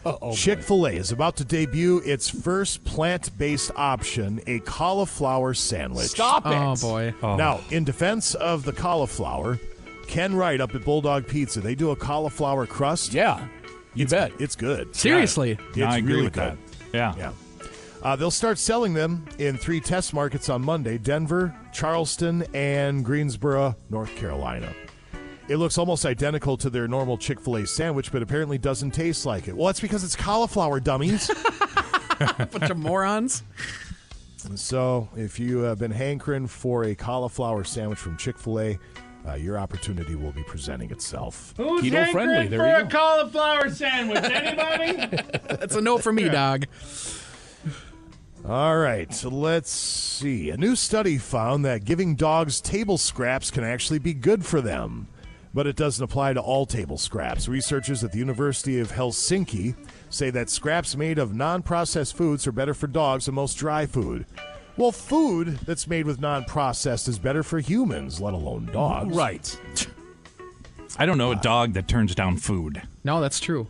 Oh, 0.06 0.34
Chick 0.34 0.62
fil 0.62 0.86
A 0.86 0.92
is 0.92 1.12
about 1.12 1.36
to 1.36 1.44
debut 1.44 2.00
its 2.06 2.30
first 2.30 2.82
plant 2.84 3.36
based 3.36 3.70
option, 3.76 4.40
a 4.46 4.60
cauliflower 4.60 5.52
sandwich. 5.52 6.06
Stop 6.06 6.44
oh, 6.46 6.50
it. 6.50 6.56
oh 6.56 6.76
boy. 6.76 7.14
Now, 7.36 7.60
in 7.70 7.84
defense 7.84 8.34
of 8.34 8.64
the 8.64 8.72
cauliflower, 8.72 9.58
Ken 10.06 10.34
Wright 10.34 10.60
up 10.60 10.74
at 10.74 10.84
Bulldog 10.84 11.26
Pizza, 11.26 11.60
they 11.60 11.74
do 11.74 11.90
a 11.90 11.96
cauliflower 11.96 12.64
crust. 12.64 13.12
Yeah. 13.12 13.46
You 13.94 14.06
bet. 14.06 14.32
It's 14.38 14.54
good. 14.56 14.94
Seriously. 14.94 15.52
It's 15.68 15.76
Yeah, 15.76 15.90
I 15.90 15.98
agree 15.98 16.12
really 16.12 16.24
with 16.24 16.34
good. 16.34 16.56
that. 16.92 16.94
Yeah. 16.94 17.14
Yeah. 17.16 17.32
Uh, 18.02 18.16
they'll 18.16 18.30
start 18.30 18.56
selling 18.58 18.94
them 18.94 19.26
in 19.38 19.58
three 19.58 19.80
test 19.80 20.14
markets 20.14 20.48
on 20.48 20.62
Monday 20.62 20.96
Denver, 20.96 21.54
Charleston, 21.72 22.44
and 22.54 23.04
Greensboro, 23.04 23.76
North 23.90 24.14
Carolina. 24.16 24.72
It 25.48 25.56
looks 25.56 25.76
almost 25.78 26.06
identical 26.06 26.56
to 26.58 26.70
their 26.70 26.86
normal 26.88 27.18
Chick 27.18 27.40
fil 27.40 27.56
A 27.56 27.66
sandwich, 27.66 28.12
but 28.12 28.22
apparently 28.22 28.56
doesn't 28.56 28.92
taste 28.92 29.26
like 29.26 29.48
it. 29.48 29.56
Well, 29.56 29.66
that's 29.66 29.80
because 29.80 30.04
it's 30.04 30.16
cauliflower, 30.16 30.78
dummies. 30.80 31.28
Bunch 32.52 32.70
of 32.70 32.76
morons. 32.78 33.42
so, 34.54 35.08
if 35.16 35.38
you 35.40 35.58
have 35.58 35.78
been 35.78 35.90
hankering 35.90 36.46
for 36.46 36.84
a 36.84 36.94
cauliflower 36.94 37.64
sandwich 37.64 37.98
from 37.98 38.16
Chick 38.16 38.38
fil 38.38 38.60
A, 38.60 38.78
uh, 39.28 39.34
your 39.34 39.58
opportunity 39.58 40.14
will 40.14 40.32
be 40.32 40.42
presenting 40.44 40.90
itself. 40.90 41.54
Who's 41.56 41.82
Keto 41.82 42.10
friendly, 42.10 42.34
hankering 42.34 42.50
there 42.50 42.58
for 42.60 42.68
you 42.68 42.76
a 42.76 42.82
go. 42.84 42.98
cauliflower 42.98 43.70
sandwich? 43.70 44.24
Anybody? 44.24 45.22
That's 45.48 45.74
a 45.76 45.80
no 45.80 45.98
for 45.98 46.12
me, 46.12 46.28
dog. 46.28 46.66
All 48.48 48.78
right, 48.78 49.12
so 49.12 49.28
let's 49.28 49.70
see. 49.70 50.48
A 50.50 50.56
new 50.56 50.74
study 50.74 51.18
found 51.18 51.64
that 51.66 51.84
giving 51.84 52.14
dogs 52.16 52.60
table 52.60 52.96
scraps 52.96 53.50
can 53.50 53.64
actually 53.64 53.98
be 53.98 54.14
good 54.14 54.46
for 54.46 54.62
them, 54.62 55.08
but 55.52 55.66
it 55.66 55.76
doesn't 55.76 56.02
apply 56.02 56.32
to 56.32 56.40
all 56.40 56.64
table 56.64 56.96
scraps. 56.96 57.48
Researchers 57.48 58.02
at 58.02 58.12
the 58.12 58.18
University 58.18 58.80
of 58.80 58.92
Helsinki 58.92 59.74
say 60.08 60.30
that 60.30 60.48
scraps 60.48 60.96
made 60.96 61.18
of 61.18 61.34
non 61.34 61.62
processed 61.62 62.16
foods 62.16 62.46
are 62.46 62.52
better 62.52 62.72
for 62.72 62.86
dogs 62.86 63.26
than 63.26 63.34
most 63.34 63.54
dry 63.58 63.84
food. 63.84 64.24
Well, 64.76 64.92
food 64.92 65.58
that's 65.66 65.86
made 65.86 66.06
with 66.06 66.20
non 66.20 66.44
processed 66.44 67.08
is 67.08 67.18
better 67.18 67.42
for 67.42 67.58
humans, 67.58 68.20
let 68.20 68.34
alone 68.34 68.66
dogs. 68.72 69.14
Right. 69.16 69.60
I 70.98 71.06
don't 71.06 71.18
know 71.18 71.32
a 71.32 71.36
dog 71.36 71.74
that 71.74 71.88
turns 71.88 72.14
down 72.14 72.36
food. 72.36 72.82
No, 73.04 73.20
that's 73.20 73.40
true. 73.40 73.68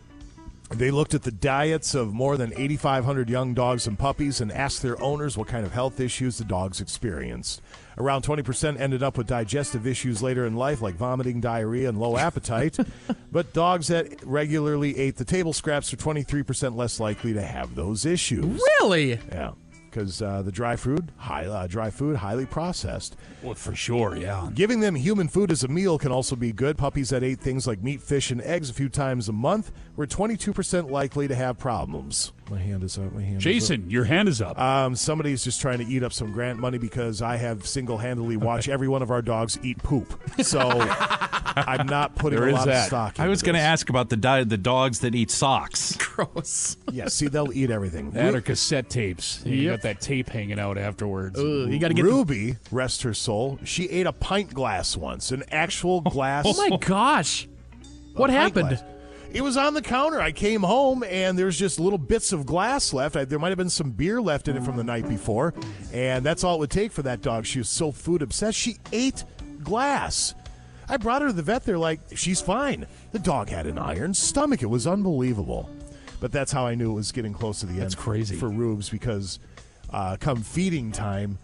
They 0.71 0.89
looked 0.89 1.13
at 1.13 1.23
the 1.23 1.31
diets 1.31 1.95
of 1.95 2.13
more 2.13 2.37
than 2.37 2.53
8,500 2.53 3.29
young 3.29 3.53
dogs 3.53 3.87
and 3.87 3.99
puppies 3.99 4.39
and 4.39 4.51
asked 4.53 4.81
their 4.81 5.01
owners 5.03 5.37
what 5.37 5.49
kind 5.49 5.65
of 5.65 5.73
health 5.73 5.99
issues 5.99 6.37
the 6.37 6.45
dogs 6.45 6.79
experienced. 6.79 7.61
Around 7.97 8.23
20% 8.23 8.79
ended 8.79 9.03
up 9.03 9.17
with 9.17 9.27
digestive 9.27 9.85
issues 9.85 10.23
later 10.23 10.45
in 10.45 10.55
life, 10.55 10.81
like 10.81 10.95
vomiting, 10.95 11.41
diarrhea, 11.41 11.89
and 11.89 11.99
low 11.99 12.17
appetite. 12.17 12.77
but 13.31 13.51
dogs 13.51 13.87
that 13.87 14.23
regularly 14.25 14.97
ate 14.97 15.17
the 15.17 15.25
table 15.25 15.51
scraps 15.51 15.91
are 15.93 15.97
23% 15.97 16.75
less 16.75 17.01
likely 17.01 17.33
to 17.33 17.41
have 17.41 17.75
those 17.75 18.05
issues. 18.05 18.61
Really? 18.79 19.19
Yeah, 19.29 19.51
because 19.91 20.21
uh, 20.21 20.41
the 20.41 20.51
dry 20.51 20.75
food, 20.75 21.11
high, 21.17 21.45
uh, 21.45 21.67
dry 21.67 21.89
food, 21.89 22.15
highly 22.15 22.45
processed. 22.45 23.17
Well, 23.43 23.53
for 23.53 23.75
sure, 23.75 24.15
yeah. 24.15 24.49
Giving 24.53 24.79
them 24.79 24.95
human 24.95 25.27
food 25.27 25.51
as 25.51 25.63
a 25.63 25.67
meal 25.67 25.97
can 25.97 26.11
also 26.11 26.35
be 26.35 26.53
good. 26.53 26.77
Puppies 26.77 27.09
that 27.09 27.23
ate 27.23 27.39
things 27.39 27.67
like 27.67 27.83
meat, 27.83 28.01
fish, 28.01 28.31
and 28.31 28.41
eggs 28.41 28.69
a 28.69 28.73
few 28.73 28.89
times 28.89 29.27
a 29.27 29.33
month 29.33 29.71
were 29.95 30.07
22% 30.07 30.89
likely 30.89 31.27
to 31.27 31.35
have 31.35 31.57
problems. 31.59 32.31
My 32.49 32.59
hand 32.59 32.83
is 32.83 32.97
up. 32.97 33.13
My 33.13 33.21
hand 33.21 33.37
is 33.37 33.43
Jason, 33.43 33.89
your 33.89 34.05
hand 34.05 34.27
is 34.27 34.41
up. 34.41 34.57
up. 34.57 34.59
Um, 34.59 34.95
somebody's 34.95 35.43
just 35.43 35.61
trying 35.61 35.79
to 35.79 35.85
eat 35.85 36.03
up 36.03 36.13
some 36.13 36.31
grant 36.31 36.59
money 36.59 36.77
because 36.77 37.21
I 37.21 37.35
have 37.37 37.67
single-handedly 37.67 38.37
watched 38.37 38.69
every 38.69 38.87
one 38.87 39.01
of 39.01 39.11
our 39.11 39.21
dogs 39.21 39.59
eat 39.63 39.77
poop. 39.83 40.19
So 40.41 40.69
I'm 41.55 41.87
not 41.87 42.15
putting 42.15 42.39
There 42.39 42.49
a 42.49 42.53
lot 42.53 42.65
that. 42.67 42.81
of 42.81 42.85
stock. 42.87 43.19
I 43.19 43.27
was 43.27 43.41
going 43.41 43.55
to 43.55 43.61
ask 43.61 43.89
about 43.89 44.09
the 44.09 44.17
di- 44.17 44.43
the 44.43 44.57
dogs 44.57 44.99
that 44.99 45.15
eat 45.15 45.31
socks. 45.31 45.95
Gross. 45.99 46.77
Yeah, 46.91 47.07
see, 47.07 47.27
they'll 47.27 47.51
eat 47.53 47.71
everything. 47.71 48.11
that 48.11 48.35
or 48.35 48.41
cassette 48.41 48.89
tapes. 48.89 49.41
You 49.45 49.55
Yep. 49.55 49.73
got 49.77 49.81
that 49.83 50.01
tape 50.01 50.29
hanging 50.29 50.59
out 50.59 50.77
afterwards. 50.77 51.37
Ugh, 51.39 51.69
you 51.71 51.79
got 51.79 51.89
to 51.89 51.93
get. 51.93 52.03
The- 52.03 52.09
Ruby, 52.09 52.57
rest 52.71 53.03
her 53.03 53.13
soul, 53.13 53.59
she 53.63 53.87
ate 53.89 54.05
a 54.07 54.13
pint 54.13 54.53
glass 54.53 54.95
once, 54.97 55.31
an 55.31 55.43
actual 55.51 56.01
glass. 56.01 56.45
oh 56.47 56.69
my 56.69 56.77
gosh. 56.77 57.47
What 58.13 58.29
happened? 58.29 58.69
glass. 58.69 58.83
It 59.33 59.41
was 59.41 59.55
on 59.55 59.73
the 59.73 59.81
counter. 59.81 60.19
I 60.19 60.33
came 60.33 60.61
home 60.61 61.03
and 61.03 61.39
there's 61.39 61.57
just 61.57 61.79
little 61.79 61.97
bits 61.97 62.33
of 62.33 62.45
glass 62.45 62.91
left. 62.91 63.15
I, 63.15 63.23
there 63.23 63.39
might 63.39 63.47
have 63.49 63.57
been 63.57 63.69
some 63.69 63.91
beer 63.91 64.21
left 64.21 64.49
in 64.49 64.57
it 64.57 64.63
from 64.63 64.75
the 64.75 64.83
night 64.83 65.07
before, 65.07 65.53
and 65.93 66.25
that's 66.25 66.43
all 66.43 66.55
it 66.55 66.59
would 66.59 66.69
take 66.71 66.91
for 66.91 67.01
that 67.03 67.21
dog. 67.21 67.45
She 67.45 67.59
was 67.59 67.69
so 67.69 67.93
food 67.93 68.21
obsessed. 68.21 68.57
She 68.57 68.75
ate 68.91 69.23
glass. 69.63 70.35
I 70.91 70.97
brought 70.97 71.21
her 71.21 71.29
to 71.29 71.33
the 71.33 71.41
vet. 71.41 71.63
They're 71.63 71.79
like, 71.79 71.99
she's 72.15 72.41
fine. 72.41 72.85
The 73.13 73.19
dog 73.19 73.49
had 73.49 73.65
an 73.65 73.77
iron 73.77 74.13
stomach. 74.13 74.61
It 74.61 74.67
was 74.67 74.85
unbelievable. 74.85 75.69
But 76.19 76.31
that's 76.31 76.51
how 76.51 76.67
I 76.67 76.75
knew 76.75 76.91
it 76.91 76.95
was 76.95 77.11
getting 77.11 77.33
close 77.33 77.61
to 77.61 77.65
the 77.65 77.73
end. 77.73 77.81
That's 77.81 77.95
crazy. 77.95 78.35
for 78.35 78.49
Rubes 78.49 78.89
because 78.89 79.39
uh, 79.89 80.17
come 80.19 80.43
feeding 80.43 80.91
time, 80.91 81.39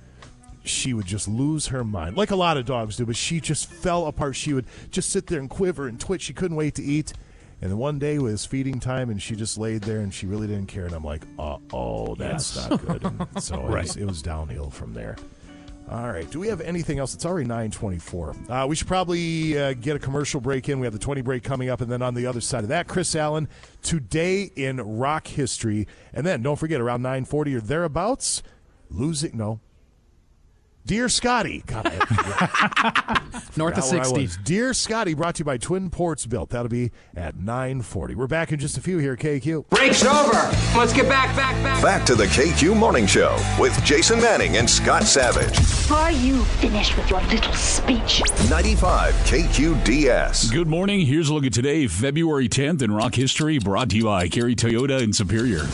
she 0.64 0.94
would 0.94 1.06
just 1.06 1.28
lose 1.28 1.68
her 1.68 1.84
mind, 1.84 2.18
like 2.18 2.30
a 2.32 2.36
lot 2.36 2.58
of 2.58 2.66
dogs 2.66 2.98
do. 2.98 3.06
But 3.06 3.16
she 3.16 3.40
just 3.40 3.72
fell 3.72 4.06
apart. 4.06 4.36
She 4.36 4.54
would 4.54 4.66
just 4.92 5.10
sit 5.10 5.28
there 5.28 5.40
and 5.40 5.50
quiver 5.50 5.88
and 5.88 6.00
twitch. 6.00 6.24
She 6.24 6.34
couldn't 6.34 6.58
wait 6.58 6.76
to 6.76 6.84
eat. 6.84 7.14
And 7.62 7.72
then 7.72 7.80
one 7.80 7.98
day 7.98 8.20
was 8.20 8.46
feeding 8.46 8.80
time, 8.80 9.10
and 9.10 9.20
she 9.20 9.36
just 9.36 9.58
laid 9.58 9.82
there, 9.82 10.02
and 10.02 10.14
she 10.14 10.28
really 10.28 10.46
didn't 10.46 10.68
care. 10.68 10.86
And 10.86 10.94
I'm 10.94 11.04
like, 11.04 11.24
uh 11.40 11.58
oh, 11.74 12.14
that's 12.16 12.56
Yes. 12.56 12.70
not 12.70 12.86
good. 12.86 13.04
And 13.04 13.42
so 13.44 13.56
it, 13.66 13.70
was, 13.72 13.96
it 13.96 14.06
was 14.06 14.22
downhill 14.22 14.70
from 14.70 14.94
there. 14.94 15.16
All 15.90 16.12
right. 16.12 16.30
Do 16.30 16.40
we 16.40 16.50
have 16.50 16.60
anything 16.60 17.00
else? 17.00 17.14
It's 17.14 17.26
already 17.26 17.48
924. 17.48 18.36
Uh, 18.50 18.66
we 18.68 18.76
should 18.76 18.88
probably 18.88 19.58
uh, 19.58 19.74
get 19.74 19.96
a 19.96 20.00
commercial 20.00 20.42
break 20.42 20.68
in. 20.68 20.82
We 20.82 20.86
have 20.86 20.92
the 20.92 21.00
20 21.00 21.22
break 21.22 21.44
coming 21.44 21.70
up. 21.70 21.80
And 21.80 21.90
then 21.90 22.02
on 22.02 22.14
the 22.14 22.26
other 22.26 22.42
side 22.42 22.64
of 22.64 22.70
that, 22.70 22.88
Chris 22.88 23.16
Allen, 23.16 23.48
today 23.84 24.52
in 24.58 24.82
rock 24.82 25.28
history. 25.28 25.88
And 26.14 26.26
then 26.26 26.42
don't 26.42 26.58
forget, 26.58 26.82
around 26.82 27.04
940 27.04 27.56
or 27.56 27.62
thereabouts, 27.62 28.44
losing, 28.90 29.38
no. 29.38 29.62
Dear 30.88 31.10
Scotty. 31.10 31.64
God, 31.68 31.86
I- 31.86 33.22
North 33.58 33.78
of 33.78 33.86
Forgot 33.90 34.06
60. 34.06 34.42
Dear 34.46 34.74
Scotty, 34.74 35.14
brought 35.16 35.36
to 35.36 35.40
you 35.40 35.46
by 35.46 35.58
Twin 35.58 35.90
Ports 35.90 36.26
Built. 36.26 36.52
That'll 36.52 36.70
be 36.70 36.92
at 37.14 37.36
940. 37.36 38.16
We're 38.16 38.28
back 38.28 38.54
in 38.54 38.60
just 38.60 38.78
a 38.78 38.82
few 38.82 38.98
here 39.00 39.18
KQ. 39.18 39.68
Break's 39.68 40.06
over. 40.06 40.32
Let's 40.78 40.94
get 40.94 41.10
back, 41.10 41.36
back, 41.36 41.62
back. 41.62 41.84
Back 41.84 42.06
to 42.06 42.16
the 42.16 42.24
KQ 42.28 42.78
Morning 42.78 43.06
Show 43.06 43.38
with 43.60 43.78
Jason 43.84 44.22
Manning 44.22 44.56
and 44.56 44.70
Scott 44.70 45.04
Savage. 45.04 45.60
Are 45.92 46.12
you 46.14 46.42
finished 46.46 46.96
with 46.96 47.10
your 47.10 47.22
little 47.24 47.52
speech? 47.54 48.22
95 48.50 49.14
KQDS. 49.26 50.54
Good 50.54 50.68
morning. 50.68 51.06
Here's 51.06 51.28
a 51.28 51.34
look 51.34 51.44
at 51.44 51.52
today, 51.52 51.88
February 51.88 52.48
10th 52.48 52.82
in 52.82 52.94
rock 52.94 53.14
history, 53.14 53.60
brought 53.60 53.90
to 53.90 53.98
you 53.98 54.06
by 54.06 54.30
Kerry 54.30 54.56
Toyota 54.56 55.02
in 55.02 55.12
Superior. 55.12 55.66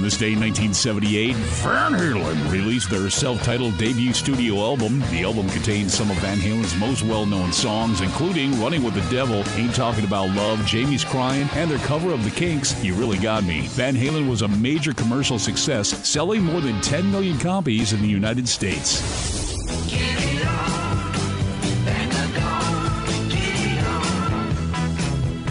On 0.00 0.04
this 0.04 0.16
day 0.16 0.32
in 0.32 0.40
1978, 0.40 1.36
Van 1.36 1.92
Halen 1.92 2.50
released 2.50 2.88
their 2.88 3.10
self-titled 3.10 3.76
debut 3.76 4.14
studio 4.14 4.56
album. 4.56 5.00
The 5.10 5.24
album 5.24 5.46
contains 5.50 5.92
some 5.92 6.10
of 6.10 6.16
Van 6.20 6.38
Halen's 6.38 6.74
most 6.76 7.02
well-known 7.02 7.52
songs, 7.52 8.00
including 8.00 8.58
Running 8.62 8.82
with 8.82 8.94
the 8.94 9.06
Devil, 9.14 9.44
Ain't 9.56 9.74
Talking 9.74 10.06
About 10.06 10.34
Love, 10.34 10.64
Jamie's 10.64 11.04
Crying, 11.04 11.50
and 11.52 11.70
their 11.70 11.76
cover 11.80 12.14
of 12.14 12.24
The 12.24 12.30
Kinks, 12.30 12.82
You 12.82 12.94
Really 12.94 13.18
Got 13.18 13.44
Me. 13.44 13.66
Van 13.72 13.94
Halen 13.94 14.26
was 14.26 14.40
a 14.40 14.48
major 14.48 14.94
commercial 14.94 15.38
success, 15.38 15.88
selling 16.08 16.42
more 16.42 16.62
than 16.62 16.80
10 16.80 17.10
million 17.10 17.38
copies 17.38 17.92
in 17.92 18.00
the 18.00 18.08
United 18.08 18.48
States. 18.48 19.02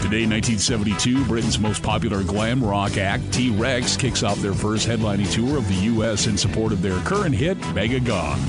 Today, 0.09 0.25
1972, 0.25 1.25
Britain's 1.25 1.59
most 1.59 1.83
popular 1.83 2.23
glam 2.23 2.63
rock 2.63 2.97
act, 2.97 3.31
T 3.31 3.51
Rex, 3.51 3.95
kicks 3.95 4.23
off 4.23 4.39
their 4.39 4.55
first 4.55 4.87
headlining 4.87 5.31
tour 5.31 5.55
of 5.55 5.67
the 5.67 5.75
U.S. 5.83 6.25
in 6.25 6.35
support 6.35 6.71
of 6.71 6.81
their 6.81 6.97
current 7.01 7.35
hit, 7.35 7.61
Bang 7.75 7.93
a 7.93 7.99
Gong. 7.99 8.39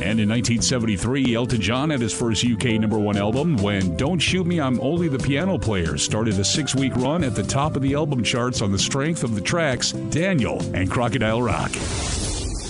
And 0.00 0.18
in 0.18 0.30
1973, 0.30 1.34
Elton 1.34 1.60
John 1.60 1.90
had 1.90 2.00
his 2.00 2.14
first 2.14 2.42
UK 2.42 2.80
number 2.80 2.98
one 2.98 3.18
album 3.18 3.58
when 3.58 3.94
Don't 3.98 4.18
Shoot 4.18 4.46
Me, 4.46 4.62
I'm 4.62 4.80
Only 4.80 5.08
the 5.08 5.18
Piano 5.18 5.58
Player 5.58 5.98
started 5.98 6.38
a 6.38 6.44
six 6.44 6.74
week 6.74 6.96
run 6.96 7.22
at 7.22 7.34
the 7.34 7.42
top 7.42 7.76
of 7.76 7.82
the 7.82 7.92
album 7.92 8.24
charts 8.24 8.62
on 8.62 8.72
the 8.72 8.78
strength 8.78 9.22
of 9.22 9.34
the 9.34 9.42
tracks 9.42 9.92
Daniel 9.92 10.58
and 10.74 10.90
Crocodile 10.90 11.42
Rock. 11.42 11.72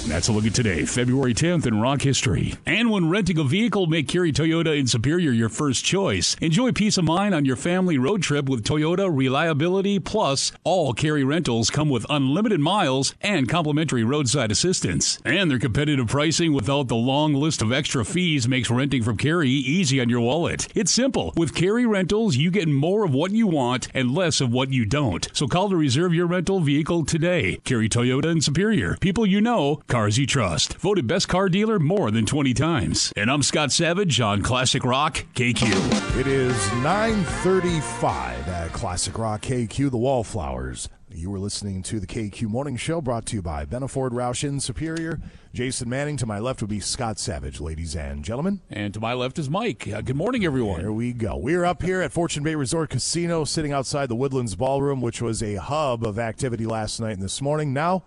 That's 0.06 0.28
a 0.28 0.32
look 0.32 0.44
at 0.44 0.54
today, 0.54 0.84
February 0.84 1.32
10th 1.32 1.66
in 1.66 1.80
rock 1.80 2.02
history. 2.02 2.54
And 2.66 2.90
when 2.90 3.08
renting 3.08 3.38
a 3.38 3.44
vehicle, 3.44 3.86
make 3.86 4.06
Kerry 4.06 4.32
Toyota 4.32 4.78
in 4.78 4.86
Superior 4.86 5.32
your 5.32 5.48
first 5.48 5.82
choice. 5.82 6.36
Enjoy 6.42 6.72
peace 6.72 6.98
of 6.98 7.04
mind 7.04 7.34
on 7.34 7.46
your 7.46 7.56
family 7.56 7.96
road 7.96 8.22
trip 8.22 8.46
with 8.46 8.64
Toyota 8.64 9.08
Reliability 9.10 9.98
Plus. 9.98 10.52
All 10.62 10.92
Kerry 10.92 11.24
rentals 11.24 11.70
come 11.70 11.88
with 11.88 12.04
unlimited 12.10 12.60
miles 12.60 13.14
and 13.22 13.48
complimentary 13.48 14.04
roadside 14.04 14.52
assistance. 14.52 15.18
And 15.24 15.50
their 15.50 15.58
competitive 15.58 16.08
pricing 16.08 16.52
without 16.52 16.88
the 16.88 16.96
long 16.96 17.32
list 17.32 17.62
of 17.62 17.72
extra 17.72 18.04
fees 18.04 18.46
makes 18.46 18.70
renting 18.70 19.02
from 19.02 19.16
Kerry 19.16 19.48
easy 19.48 20.02
on 20.02 20.10
your 20.10 20.20
wallet. 20.20 20.68
It's 20.74 20.92
simple. 20.92 21.32
With 21.34 21.54
Kerry 21.54 21.86
Rentals, 21.86 22.36
you 22.36 22.50
get 22.50 22.68
more 22.68 23.04
of 23.06 23.14
what 23.14 23.30
you 23.30 23.46
want 23.46 23.88
and 23.94 24.14
less 24.14 24.42
of 24.42 24.52
what 24.52 24.70
you 24.70 24.84
don't. 24.84 25.26
So 25.32 25.48
call 25.48 25.70
to 25.70 25.76
reserve 25.76 26.12
your 26.12 26.26
rental 26.26 26.60
vehicle 26.60 27.06
today. 27.06 27.56
Kerry 27.64 27.88
Toyota 27.88 28.30
in 28.30 28.42
Superior. 28.42 28.98
People 29.00 29.24
you 29.24 29.40
know, 29.40 29.80
cars 29.94 30.18
you 30.18 30.26
trust. 30.26 30.74
Voted 30.78 31.06
best 31.06 31.28
car 31.28 31.48
dealer 31.48 31.78
more 31.78 32.10
than 32.10 32.26
20 32.26 32.52
times. 32.52 33.12
And 33.16 33.30
I'm 33.30 33.44
Scott 33.44 33.70
Savage 33.70 34.20
on 34.20 34.42
Classic 34.42 34.84
Rock 34.84 35.24
KQ. 35.34 36.18
It 36.18 36.26
is 36.26 36.56
935 36.82 38.48
at 38.48 38.72
Classic 38.72 39.16
Rock 39.16 39.42
KQ, 39.42 39.92
the 39.92 39.96
Wallflowers. 39.96 40.88
You 41.12 41.30
were 41.30 41.38
listening 41.38 41.84
to 41.84 42.00
the 42.00 42.08
KQ 42.08 42.48
Morning 42.48 42.76
Show 42.76 43.00
brought 43.00 43.24
to 43.26 43.36
you 43.36 43.42
by 43.42 43.66
Benna 43.66 43.88
Ford 43.88 44.12
Roush 44.12 44.42
in 44.42 44.58
Superior. 44.58 45.20
Jason 45.52 45.88
Manning 45.88 46.16
to 46.16 46.26
my 46.26 46.40
left 46.40 46.60
would 46.60 46.70
be 46.70 46.80
Scott 46.80 47.20
Savage, 47.20 47.60
ladies 47.60 47.94
and 47.94 48.24
gentlemen. 48.24 48.62
And 48.68 48.92
to 48.94 49.00
my 49.00 49.14
left 49.14 49.38
is 49.38 49.48
Mike. 49.48 49.86
Uh, 49.86 50.00
good 50.00 50.16
morning, 50.16 50.44
everyone. 50.44 50.80
Here 50.80 50.90
we 50.90 51.12
go. 51.12 51.36
We're 51.36 51.64
up 51.64 51.84
here 51.84 52.02
at 52.02 52.12
Fortune 52.12 52.42
Bay 52.42 52.56
Resort 52.56 52.90
Casino, 52.90 53.44
sitting 53.44 53.72
outside 53.72 54.08
the 54.08 54.16
Woodlands 54.16 54.56
Ballroom, 54.56 55.00
which 55.00 55.22
was 55.22 55.40
a 55.40 55.54
hub 55.54 56.04
of 56.04 56.18
activity 56.18 56.66
last 56.66 56.98
night 56.98 57.12
and 57.12 57.22
this 57.22 57.40
morning. 57.40 57.72
Now, 57.72 58.02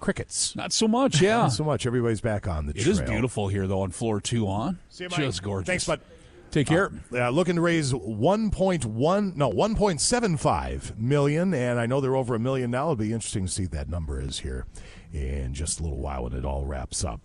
crickets. 0.00 0.54
Not 0.56 0.72
so 0.72 0.86
much, 0.88 1.20
yeah. 1.20 1.38
Not 1.38 1.52
so 1.52 1.64
much. 1.64 1.86
Everybody's 1.86 2.20
back 2.20 2.46
on 2.48 2.66
the 2.66 2.72
It 2.72 2.82
trail. 2.82 2.92
is 2.92 3.00
beautiful 3.00 3.48
here, 3.48 3.66
though, 3.66 3.82
on 3.82 3.90
floor 3.90 4.20
two, 4.20 4.46
on. 4.48 4.78
See 4.90 5.04
you, 5.04 5.10
Mike. 5.10 5.18
Just 5.20 5.42
gorgeous. 5.42 5.66
Thanks, 5.66 5.84
bud. 5.86 6.00
Take 6.50 6.66
care. 6.66 6.90
Uh, 7.12 7.28
looking 7.28 7.56
to 7.56 7.60
raise 7.60 7.92
1.1 7.92 9.36
no 9.36 9.50
1.75 9.50 10.98
million 10.98 11.52
and 11.52 11.78
I 11.78 11.86
know 11.86 12.00
they're 12.00 12.16
over 12.16 12.34
a 12.34 12.38
million 12.38 12.70
now 12.70 12.84
it'll 12.84 12.96
be 12.96 13.12
interesting 13.12 13.46
to 13.46 13.52
see 13.52 13.62
what 13.64 13.72
that 13.72 13.88
number 13.90 14.20
is 14.20 14.38
here 14.40 14.64
in 15.12 15.52
just 15.54 15.80
a 15.80 15.82
little 15.82 15.98
while 15.98 16.24
when 16.24 16.32
it 16.32 16.44
all 16.46 16.64
wraps 16.64 17.04
up 17.04 17.20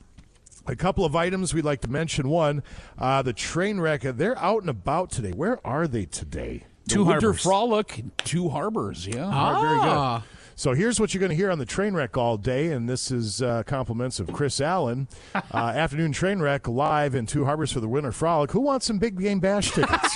a 0.67 0.75
couple 0.75 1.05
of 1.05 1.15
items 1.15 1.53
we'd 1.53 1.63
like 1.65 1.81
to 1.81 1.89
mention 1.89 2.27
one 2.27 2.63
uh, 2.97 3.21
the 3.21 3.31
train 3.33 3.79
wreck 3.79 4.01
they're 4.01 4.37
out 4.39 4.61
and 4.61 4.69
about 4.69 5.09
today 5.09 5.31
where 5.31 5.65
are 5.65 5.87
they 5.87 6.05
today 6.05 6.65
The 6.87 6.95
Two 6.95 7.05
Winter 7.05 7.27
harbors. 7.27 7.41
Frolic, 7.43 8.03
two 8.17 8.49
harbors, 8.49 9.07
yeah. 9.07 9.23
All 9.25 9.53
right, 9.53 9.61
very 9.61 9.79
Ah. 9.81 10.17
good. 10.19 10.27
So 10.55 10.73
here's 10.73 10.99
what 10.99 11.13
you're 11.13 11.19
going 11.19 11.31
to 11.31 11.35
hear 11.35 11.51
on 11.51 11.57
the 11.59 11.65
train 11.65 11.93
wreck 11.93 12.15
all 12.17 12.37
day, 12.37 12.71
and 12.71 12.87
this 12.87 13.09
is 13.11 13.41
uh, 13.41 13.63
compliments 13.63 14.19
of 14.19 14.31
Chris 14.31 14.61
Allen. 14.61 15.07
Uh, 15.51 15.57
afternoon 15.75 16.11
train 16.11 16.39
wreck 16.39 16.67
live 16.67 17.13
in 17.13 17.25
Two 17.27 17.45
Harbors 17.45 17.71
for 17.71 17.79
the 17.79 17.87
Winter 17.87 18.11
Frolic. 18.11 18.51
Who 18.51 18.59
wants 18.59 18.85
some 18.87 18.97
big 18.97 19.19
game 19.19 19.39
bash 19.39 19.71
tickets? 19.71 20.15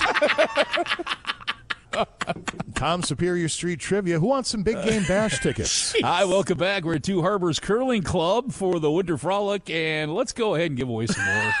Tom 2.74 3.02
Superior 3.02 3.48
Street 3.48 3.78
Trivia. 3.80 4.18
Who 4.18 4.26
wants 4.26 4.48
some 4.48 4.62
big 4.62 4.82
game 4.84 5.04
bash 5.04 5.38
tickets? 5.42 5.94
Hi, 6.02 6.24
welcome 6.24 6.58
back. 6.58 6.84
We're 6.84 6.96
at 6.96 7.02
Two 7.04 7.22
Harbors 7.22 7.60
Curling 7.60 8.02
Club 8.02 8.52
for 8.52 8.80
the 8.80 8.90
Winter 8.90 9.16
Frolic, 9.16 9.70
and 9.70 10.12
let's 10.14 10.32
go 10.32 10.54
ahead 10.54 10.68
and 10.70 10.76
give 10.76 10.88
away 10.88 11.06
some 11.06 11.24
more. 11.24 11.52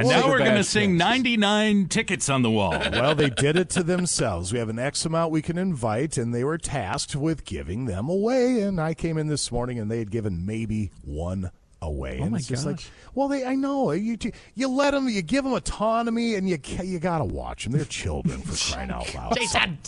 And 0.00 0.08
now 0.08 0.26
we're 0.28 0.38
going 0.38 0.50
to 0.50 0.56
back. 0.56 0.64
sing 0.64 0.96
99 0.96 1.86
tickets 1.88 2.28
on 2.28 2.42
the 2.42 2.50
wall. 2.50 2.70
Well, 3.00 3.14
they 3.14 3.30
did 3.30 3.56
it 3.56 3.70
to 3.70 3.82
themselves. 3.82 4.52
We 4.52 4.58
have 4.58 4.68
an 4.68 4.78
X 4.78 5.04
amount 5.06 5.30
we 5.32 5.42
can 5.42 5.56
invite, 5.58 6.16
and 6.18 6.34
they 6.34 6.44
were 6.44 6.58
tasked 6.58 7.16
with 7.16 7.44
giving 7.44 7.86
them 7.86 8.08
away. 8.08 8.60
And 8.62 8.80
I 8.80 8.94
came 8.94 9.16
in 9.18 9.26
this 9.28 9.50
morning, 9.50 9.78
and 9.78 9.90
they 9.90 9.98
had 9.98 10.10
given 10.10 10.44
maybe 10.44 10.90
one 11.04 11.50
away. 11.82 12.18
Oh, 12.20 12.24
and 12.24 12.32
my 12.32 12.38
it's 12.38 12.46
just 12.46 12.66
like, 12.66 12.76
gosh. 12.76 12.90
well, 13.14 13.28
they 13.28 13.42
I 13.44 13.54
know 13.54 13.92
you 13.92 14.18
you 14.54 14.68
let 14.68 14.90
them, 14.90 15.08
you 15.08 15.22
give 15.22 15.44
them 15.44 15.54
autonomy, 15.54 16.34
and 16.34 16.46
you 16.48 16.58
you 16.84 16.98
gotta 16.98 17.24
watch 17.24 17.64
them. 17.64 17.72
They're 17.72 17.84
children 17.86 18.42
for 18.42 18.72
crying 18.74 18.90
out 18.90 19.14
loud. 19.14 19.34
Jason, 19.36 19.78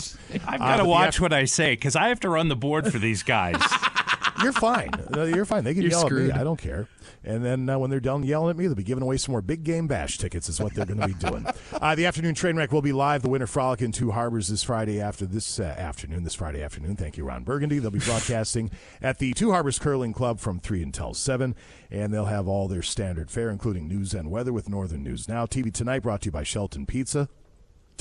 I've 0.47 0.55
Uh, 0.55 0.56
got 0.59 0.76
to 0.78 0.82
but 0.84 0.89
watch 0.89 1.16
the- 1.16 1.22
what 1.22 1.32
I 1.34 1.44
say 1.44 1.72
because 1.74 1.94
I 1.94 2.09
have 2.09 2.20
to 2.20 2.30
run 2.30 2.48
the 2.48 2.56
board 2.56 2.90
for 2.90 2.98
these 2.98 3.22
guys. 3.22 3.56
You're 4.43 4.52
fine. 4.55 4.90
No, 5.10 5.24
You're 5.24 5.44
fine. 5.44 5.64
They 5.64 5.74
can 5.74 5.82
You're 5.82 5.90
yell 5.90 6.06
at 6.06 6.12
me. 6.12 6.30
I 6.32 6.43
don't 6.43 6.59
care. 6.59 6.89
And 7.24 7.44
then 7.44 7.69
uh, 7.69 7.78
when 7.78 7.90
they're 7.90 8.01
done 8.01 8.23
yelling 8.23 8.51
at 8.51 8.57
me, 8.57 8.66
they'll 8.66 8.74
be 8.74 8.82
giving 8.82 9.03
away 9.03 9.16
some 9.16 9.32
more 9.32 9.43
big 9.43 9.65
game 9.65 9.86
bash 9.86 10.19
tickets. 10.19 10.49
Is 10.49 10.61
what 10.61 10.74
they're 10.74 10.86
going 10.86 11.01
to 11.01 11.07
be 11.07 11.15
doing. 11.15 11.47
uh, 11.73 11.94
the 11.94 12.07
afternoon 12.07 12.35
train 12.35 12.57
wreck 12.57 12.73
will 12.73 12.82
be 12.82 12.93
live. 12.93 13.23
The 13.23 13.28
Winter 13.28 13.47
Frolic 13.47 13.82
in 13.82 13.93
Two 13.93 14.11
Harbors 14.11 14.49
this 14.49 14.62
Friday 14.62 15.01
after 15.01 15.27
this 15.27 15.61
uh, 15.61 15.62
afternoon. 15.62 16.24
This 16.24 16.35
Friday 16.35 16.62
afternoon. 16.62 16.97
Thank 16.97 17.16
you, 17.16 17.24
Ron 17.24 17.44
Burgundy. 17.44 17.78
They'll 17.78 17.90
be 17.90 17.99
broadcasting 18.05 18.70
at 19.01 19.19
the 19.19 19.32
Two 19.32 19.53
Harbors 19.53 19.78
Curling 19.78 20.12
Club 20.12 20.40
from 20.40 20.59
three 20.61 20.82
until 20.82 21.15
seven, 21.15 21.55
and 21.90 22.12
they'll 22.12 22.27
have 22.27 22.49
all 22.49 22.69
their 22.69 22.82
standard 22.82 23.31
fare, 23.31 23.51
including 23.51 23.89
news 23.89 24.15
and 24.15 24.31
weather 24.31 24.53
with 24.53 24.69
Northern 24.69 25.03
News 25.03 25.28
Now. 25.28 25.47
TV 25.47 25.73
tonight 25.73 26.01
brought 26.01 26.23
to 26.23 26.27
you 26.27 26.32
by 26.32 26.43
Shelton 26.43 26.86
Pizza. 26.86 27.28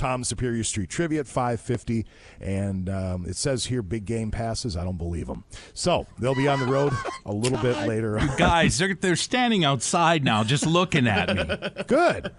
Tom 0.01 0.23
Superior 0.23 0.63
Street 0.63 0.89
Trivia 0.89 1.19
at 1.19 1.27
550. 1.27 2.07
And 2.39 2.89
um, 2.89 3.25
it 3.27 3.35
says 3.35 3.65
here 3.67 3.83
big 3.83 4.05
game 4.05 4.31
passes. 4.31 4.75
I 4.75 4.83
don't 4.83 4.97
believe 4.97 5.27
them. 5.27 5.43
So 5.75 6.07
they'll 6.17 6.33
be 6.33 6.47
on 6.47 6.59
the 6.59 6.65
road 6.65 6.91
a 7.23 7.31
little 7.31 7.59
bit 7.59 7.87
later. 7.87 8.19
guys, 8.35 8.79
they're, 8.79 8.95
they're 8.95 9.15
standing 9.15 9.63
outside 9.63 10.23
now 10.23 10.43
just 10.43 10.65
looking 10.65 11.05
at 11.05 11.35
me. 11.35 11.83
Good. 11.85 12.31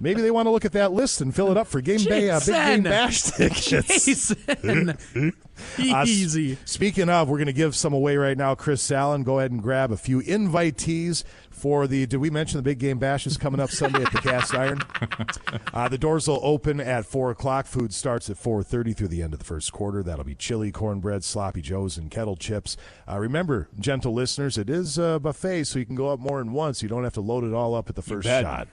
Maybe 0.00 0.22
they 0.22 0.30
want 0.30 0.46
to 0.46 0.50
look 0.50 0.64
at 0.64 0.72
that 0.72 0.92
list 0.92 1.20
and 1.20 1.34
fill 1.34 1.50
it 1.50 1.56
up 1.56 1.66
for 1.66 1.80
game 1.80 2.04
bay, 2.04 2.30
uh, 2.30 2.38
big 2.38 2.46
game 2.54 2.82
bash 2.84 3.22
tickets. 3.22 3.68
Jason. 3.70 4.96
Uh, 5.78 5.98
s- 6.00 6.36
speaking 6.64 7.08
of, 7.08 7.28
we're 7.28 7.36
going 7.36 7.46
to 7.46 7.52
give 7.52 7.76
some 7.76 7.92
away 7.92 8.16
right 8.16 8.36
now. 8.36 8.54
Chris 8.54 8.90
Allen, 8.90 9.22
go 9.22 9.38
ahead 9.38 9.52
and 9.52 9.62
grab 9.62 9.92
a 9.92 9.96
few 9.96 10.20
invitees 10.22 11.24
for 11.62 11.86
the. 11.86 12.06
Did 12.06 12.16
we 12.16 12.28
mention 12.28 12.58
the 12.58 12.62
big 12.62 12.80
game 12.80 12.98
bash 12.98 13.24
is 13.24 13.36
coming 13.36 13.60
up 13.60 13.70
Sunday 13.70 14.02
at 14.02 14.10
the 14.10 14.18
Cast 14.18 14.52
Iron? 14.56 14.80
Uh, 15.72 15.88
the 15.88 15.96
doors 15.96 16.26
will 16.26 16.40
open 16.42 16.80
at 16.80 17.06
four 17.06 17.30
o'clock. 17.30 17.66
Food 17.66 17.94
starts 17.94 18.28
at 18.28 18.36
four 18.36 18.64
thirty 18.64 18.92
through 18.92 19.06
the 19.08 19.22
end 19.22 19.32
of 19.32 19.38
the 19.38 19.44
first 19.44 19.72
quarter. 19.72 20.02
That'll 20.02 20.24
be 20.24 20.34
chili, 20.34 20.72
cornbread, 20.72 21.22
sloppy 21.22 21.62
joes, 21.62 21.96
and 21.96 22.10
kettle 22.10 22.34
chips. 22.34 22.76
Uh, 23.08 23.18
remember, 23.20 23.68
gentle 23.78 24.12
listeners, 24.12 24.58
it 24.58 24.68
is 24.68 24.98
a 24.98 25.20
buffet, 25.22 25.62
so 25.64 25.78
you 25.78 25.86
can 25.86 25.94
go 25.94 26.08
up 26.08 26.18
more 26.18 26.38
than 26.38 26.52
once. 26.52 26.82
You 26.82 26.88
don't 26.88 27.04
have 27.04 27.14
to 27.14 27.20
load 27.20 27.44
it 27.44 27.54
all 27.54 27.76
up 27.76 27.88
at 27.88 27.94
the 27.94 28.02
first 28.02 28.26
shot. 28.42 28.66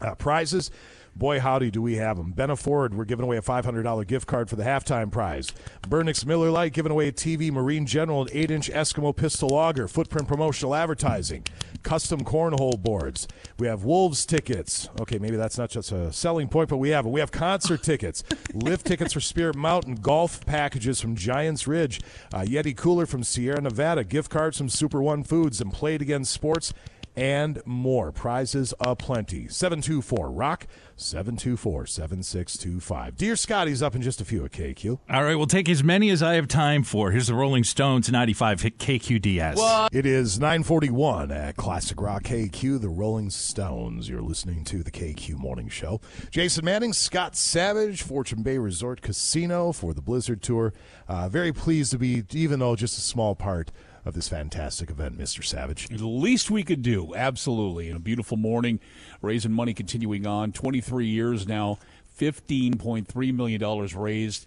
Uh, 0.00 0.14
prizes. 0.16 0.72
Boy, 1.16 1.40
howdy, 1.40 1.70
do 1.70 1.82
we 1.82 1.96
have 1.96 2.16
them. 2.16 2.32
Benna 2.32 2.56
Ford, 2.56 2.94
we're 2.94 3.04
giving 3.04 3.24
away 3.24 3.36
a 3.36 3.42
$500 3.42 4.06
gift 4.06 4.26
card 4.26 4.48
for 4.48 4.56
the 4.56 4.62
halftime 4.62 5.10
prize. 5.10 5.52
Bernick's 5.88 6.24
Miller 6.24 6.50
Lite, 6.50 6.72
giving 6.72 6.92
away 6.92 7.08
a 7.08 7.12
TV 7.12 7.50
Marine 7.50 7.86
General, 7.86 8.22
an 8.22 8.28
8 8.32 8.50
inch 8.50 8.70
Eskimo 8.70 9.14
pistol 9.14 9.54
auger, 9.54 9.88
footprint 9.88 10.28
promotional 10.28 10.74
advertising, 10.74 11.44
custom 11.82 12.24
cornhole 12.24 12.78
boards. 12.78 13.26
We 13.58 13.66
have 13.66 13.84
Wolves 13.84 14.24
tickets. 14.24 14.88
Okay, 15.00 15.18
maybe 15.18 15.36
that's 15.36 15.58
not 15.58 15.70
just 15.70 15.92
a 15.92 16.12
selling 16.12 16.48
point, 16.48 16.68
but 16.68 16.76
we 16.76 16.90
have 16.90 17.06
it. 17.06 17.10
We 17.10 17.20
have 17.20 17.32
concert 17.32 17.82
tickets, 17.82 18.22
lift 18.54 18.86
tickets 18.86 19.12
for 19.12 19.20
Spirit 19.20 19.56
Mountain, 19.56 19.96
golf 19.96 20.44
packages 20.46 21.00
from 21.00 21.16
Giants 21.16 21.66
Ridge, 21.66 22.00
uh, 22.32 22.40
Yeti 22.40 22.76
Cooler 22.76 23.06
from 23.06 23.24
Sierra 23.24 23.60
Nevada, 23.60 24.04
gift 24.04 24.30
cards 24.30 24.56
from 24.56 24.68
Super 24.68 25.02
One 25.02 25.22
Foods, 25.24 25.60
and 25.60 25.72
Played 25.72 25.98
It 26.00 26.02
Again 26.02 26.24
Sports 26.24 26.72
and 27.18 27.60
more. 27.66 28.12
Prizes 28.12 28.72
aplenty. 28.78 29.48
724 29.48 30.30
Rock, 30.30 30.68
724 30.94 31.84
7625. 31.86 33.16
Dear 33.16 33.34
Scotty's 33.34 33.82
up 33.82 33.96
in 33.96 34.02
just 34.02 34.20
a 34.20 34.24
few 34.24 34.44
at 34.44 34.52
KQ. 34.52 35.00
All 35.10 35.24
right, 35.24 35.34
we'll 35.34 35.46
take 35.46 35.68
as 35.68 35.82
many 35.82 36.10
as 36.10 36.22
I 36.22 36.34
have 36.34 36.46
time 36.46 36.84
for. 36.84 37.10
Here's 37.10 37.26
the 37.26 37.34
Rolling 37.34 37.64
Stones 37.64 38.08
95 38.08 38.60
hit 38.60 38.78
KQDS. 38.78 39.88
It 39.92 40.06
is 40.06 40.38
941 40.38 41.32
at 41.32 41.56
Classic 41.56 42.00
Rock 42.00 42.22
KQ, 42.22 42.80
the 42.80 42.88
Rolling 42.88 43.30
Stones. 43.30 44.08
You're 44.08 44.22
listening 44.22 44.62
to 44.66 44.84
the 44.84 44.92
KQ 44.92 45.38
Morning 45.38 45.68
Show. 45.68 46.00
Jason 46.30 46.64
Manning, 46.64 46.92
Scott 46.92 47.34
Savage, 47.34 48.02
Fortune 48.02 48.44
Bay 48.44 48.58
Resort 48.58 49.02
Casino 49.02 49.72
for 49.72 49.92
the 49.92 50.02
Blizzard 50.02 50.40
Tour. 50.40 50.72
Uh, 51.08 51.28
very 51.28 51.52
pleased 51.52 51.90
to 51.90 51.98
be, 51.98 52.22
even 52.32 52.60
though 52.60 52.76
just 52.76 52.96
a 52.96 53.00
small 53.00 53.34
part 53.34 53.72
of 54.04 54.14
this 54.14 54.28
fantastic 54.28 54.90
event, 54.90 55.18
Mr. 55.18 55.44
Savage. 55.44 55.88
The 55.88 56.06
least 56.06 56.50
we 56.50 56.62
could 56.62 56.82
do, 56.82 57.14
absolutely. 57.14 57.88
And 57.88 57.96
a 57.96 58.00
beautiful 58.00 58.36
morning, 58.36 58.80
raising 59.20 59.52
money 59.52 59.74
continuing 59.74 60.26
on. 60.26 60.52
23 60.52 61.06
years 61.06 61.46
now, 61.46 61.78
$15.3 62.18 63.34
million 63.34 63.88
raised 63.96 64.46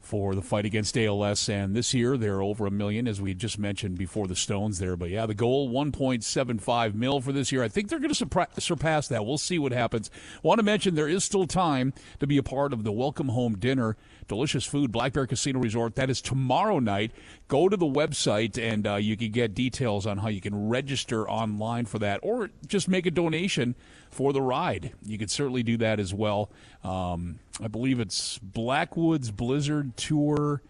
for 0.00 0.36
the 0.36 0.42
fight 0.42 0.64
against 0.64 0.96
ALS. 0.96 1.48
And 1.48 1.74
this 1.74 1.92
year, 1.92 2.16
they're 2.16 2.40
over 2.40 2.64
a 2.66 2.70
million, 2.70 3.08
as 3.08 3.20
we 3.20 3.34
just 3.34 3.58
mentioned 3.58 3.98
before 3.98 4.28
the 4.28 4.36
Stones 4.36 4.78
there. 4.78 4.96
But 4.96 5.10
yeah, 5.10 5.26
the 5.26 5.34
goal, 5.34 5.68
1.75 5.68 6.94
mil 6.94 7.20
for 7.20 7.32
this 7.32 7.50
year. 7.50 7.64
I 7.64 7.68
think 7.68 7.88
they're 7.88 7.98
going 7.98 8.14
to 8.14 8.50
surpass 8.60 9.08
that. 9.08 9.26
We'll 9.26 9.36
see 9.36 9.58
what 9.58 9.72
happens. 9.72 10.08
Want 10.44 10.60
to 10.60 10.62
mention 10.62 10.94
there 10.94 11.08
is 11.08 11.24
still 11.24 11.48
time 11.48 11.92
to 12.20 12.26
be 12.28 12.38
a 12.38 12.42
part 12.44 12.72
of 12.72 12.84
the 12.84 12.92
Welcome 12.92 13.30
Home 13.30 13.58
Dinner. 13.58 13.96
Delicious 14.28 14.64
food, 14.64 14.92
Black 14.92 15.12
Bear 15.12 15.26
Casino 15.26 15.60
Resort. 15.60 15.94
That 15.96 16.10
is 16.10 16.20
tomorrow 16.20 16.78
night. 16.78 17.12
Go 17.48 17.68
to 17.68 17.76
the 17.76 17.86
website 17.86 18.58
and 18.60 18.86
uh, 18.86 18.96
you 18.96 19.16
can 19.16 19.30
get 19.30 19.54
details 19.54 20.06
on 20.06 20.18
how 20.18 20.28
you 20.28 20.40
can 20.40 20.68
register 20.68 21.28
online 21.28 21.86
for 21.86 21.98
that 22.00 22.20
or 22.22 22.50
just 22.66 22.88
make 22.88 23.06
a 23.06 23.10
donation 23.10 23.74
for 24.10 24.32
the 24.32 24.42
ride. 24.42 24.92
You 25.04 25.18
could 25.18 25.30
certainly 25.30 25.62
do 25.62 25.76
that 25.78 26.00
as 26.00 26.12
well. 26.12 26.50
Um, 26.82 27.38
I 27.62 27.68
believe 27.68 28.00
it's 28.00 28.38
Blackwoods 28.38 29.30
Blizzard 29.30 29.96
Tour. 29.96 30.62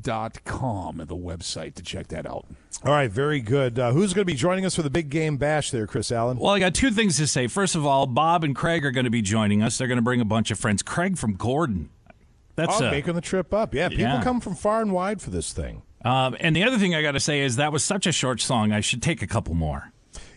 Dot 0.00 0.42
com 0.46 0.96
the 1.06 1.14
website 1.14 1.74
to 1.74 1.82
check 1.82 2.08
that 2.08 2.24
out. 2.24 2.46
All 2.82 2.92
right, 2.92 3.10
very 3.10 3.40
good. 3.40 3.78
Uh, 3.78 3.92
who's 3.92 4.14
going 4.14 4.22
to 4.22 4.32
be 4.32 4.32
joining 4.32 4.64
us 4.64 4.74
for 4.74 4.80
the 4.80 4.88
big 4.88 5.10
game 5.10 5.36
bash 5.36 5.70
there, 5.70 5.86
Chris 5.86 6.10
Allen? 6.10 6.38
Well, 6.38 6.54
I 6.54 6.60
got 6.60 6.72
two 6.72 6.90
things 6.90 7.18
to 7.18 7.26
say. 7.26 7.46
First 7.46 7.74
of 7.74 7.84
all, 7.84 8.06
Bob 8.06 8.42
and 8.42 8.56
Craig 8.56 8.86
are 8.86 8.90
going 8.90 9.04
to 9.04 9.10
be 9.10 9.20
joining 9.20 9.62
us. 9.62 9.76
They're 9.76 9.88
going 9.88 9.98
to 9.98 10.02
bring 10.02 10.22
a 10.22 10.24
bunch 10.24 10.50
of 10.50 10.58
friends. 10.58 10.82
Craig 10.82 11.18
from 11.18 11.34
Gordon. 11.34 11.90
That's 12.54 12.80
oh, 12.80 12.88
uh, 12.88 12.90
making 12.90 13.14
the 13.14 13.20
trip 13.20 13.54
up. 13.54 13.74
Yeah, 13.74 13.88
people 13.88 14.04
yeah. 14.04 14.22
come 14.22 14.40
from 14.40 14.54
far 14.54 14.82
and 14.82 14.92
wide 14.92 15.20
for 15.20 15.30
this 15.30 15.52
thing. 15.52 15.82
Um, 16.04 16.36
and 16.40 16.54
the 16.54 16.64
other 16.64 16.78
thing 16.78 16.94
I 16.94 17.02
got 17.02 17.12
to 17.12 17.20
say 17.20 17.40
is 17.40 17.56
that 17.56 17.72
was 17.72 17.84
such 17.84 18.06
a 18.06 18.12
short 18.12 18.40
song. 18.40 18.72
I 18.72 18.80
should 18.80 19.02
take 19.02 19.22
a 19.22 19.26
couple 19.26 19.54
more. 19.54 19.92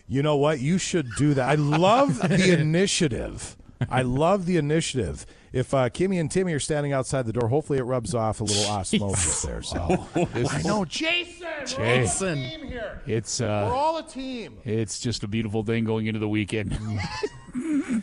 You 0.08 0.22
know 0.22 0.36
what? 0.36 0.60
You 0.60 0.78
should 0.78 1.08
do 1.16 1.34
that. 1.34 1.48
I 1.48 1.54
love 1.56 2.18
the 2.28 2.58
initiative. 2.58 3.56
I 3.90 4.02
love 4.02 4.46
the 4.46 4.56
initiative. 4.56 5.26
If 5.52 5.72
uh, 5.74 5.88
Kimmy 5.88 6.20
and 6.20 6.30
Timmy 6.30 6.52
are 6.52 6.60
standing 6.60 6.92
outside 6.92 7.26
the 7.26 7.32
door, 7.32 7.48
hopefully 7.48 7.78
it 7.78 7.82
rubs 7.82 8.14
off 8.14 8.40
a 8.40 8.44
little 8.44 8.70
osmosis 8.70 9.42
there. 9.42 9.62
So 9.62 10.06
I 10.14 10.62
know, 10.62 10.84
Jason. 10.84 11.46
Jason. 11.66 12.38
here. 12.38 13.02
It's 13.06 13.40
uh, 13.40 13.66
We're 13.68 13.76
all 13.76 13.98
a 13.98 14.02
team. 14.02 14.58
It's 14.64 14.98
just 14.98 15.24
a 15.24 15.28
beautiful 15.28 15.62
thing 15.62 15.84
going 15.84 16.06
into 16.06 16.20
the 16.20 16.28
weekend. 16.28 16.78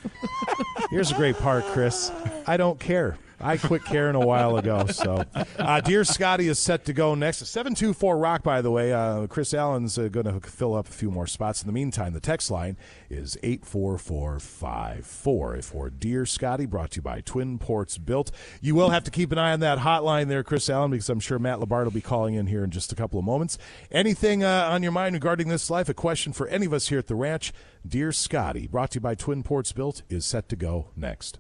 Here's 0.89 1.11
a 1.11 1.15
great 1.15 1.37
part, 1.37 1.63
Chris. 1.65 2.11
I 2.47 2.57
don't 2.57 2.79
care. 2.79 3.17
I 3.43 3.57
quit 3.57 3.83
caring 3.83 4.15
a 4.15 4.25
while 4.25 4.57
ago. 4.57 4.87
So, 4.87 5.23
uh, 5.59 5.81
Dear 5.81 6.03
Scotty 6.03 6.47
is 6.47 6.57
set 6.59 6.85
to 6.85 6.93
go 6.93 7.15
next. 7.15 7.45
724 7.45 8.17
Rock, 8.17 8.43
by 8.43 8.61
the 8.61 8.71
way. 8.71 8.93
Uh, 8.93 9.27
Chris 9.27 9.53
Allen's 9.53 9.97
uh, 9.97 10.07
going 10.07 10.25
to 10.25 10.39
fill 10.39 10.75
up 10.75 10.87
a 10.87 10.91
few 10.91 11.11
more 11.11 11.27
spots. 11.27 11.61
In 11.61 11.67
the 11.67 11.73
meantime, 11.73 12.13
the 12.13 12.21
text 12.21 12.49
line 12.49 12.77
is 13.09 13.37
84454 13.43 15.61
for 15.61 15.89
Dear 15.89 16.25
Scotty, 16.25 16.65
brought 16.65 16.91
to 16.91 16.97
you 16.97 17.01
by 17.01 17.21
Twin 17.21 17.59
Ports 17.59 17.97
Built. 17.97 18.31
You 18.61 18.75
will 18.75 18.91
have 18.91 19.03
to 19.03 19.11
keep 19.11 19.31
an 19.31 19.37
eye 19.37 19.53
on 19.53 19.59
that 19.59 19.79
hotline 19.79 20.27
there, 20.27 20.43
Chris 20.43 20.69
Allen, 20.69 20.91
because 20.91 21.09
I'm 21.09 21.19
sure 21.19 21.39
Matt 21.39 21.59
Labart 21.59 21.83
will 21.83 21.91
be 21.91 22.01
calling 22.01 22.35
in 22.35 22.47
here 22.47 22.63
in 22.63 22.71
just 22.71 22.91
a 22.91 22.95
couple 22.95 23.19
of 23.19 23.25
moments. 23.25 23.57
Anything 23.91 24.43
uh, 24.43 24.69
on 24.71 24.83
your 24.83 24.91
mind 24.91 25.13
regarding 25.13 25.49
this 25.49 25.69
life? 25.69 25.89
A 25.89 25.93
question 25.93 26.33
for 26.33 26.47
any 26.47 26.65
of 26.65 26.73
us 26.73 26.87
here 26.87 26.99
at 26.99 27.07
the 27.07 27.15
ranch? 27.15 27.53
Dear 27.85 28.13
Scotty, 28.13 28.67
brought 28.67 28.91
to 28.91 28.95
you 28.95 29.01
by 29.01 29.13
Twin 29.13 29.43
Ports 29.43 29.73
Built, 29.73 30.03
is 30.07 30.25
set 30.25 30.47
to 30.47 30.55
go 30.55 30.87
next. 30.95 31.37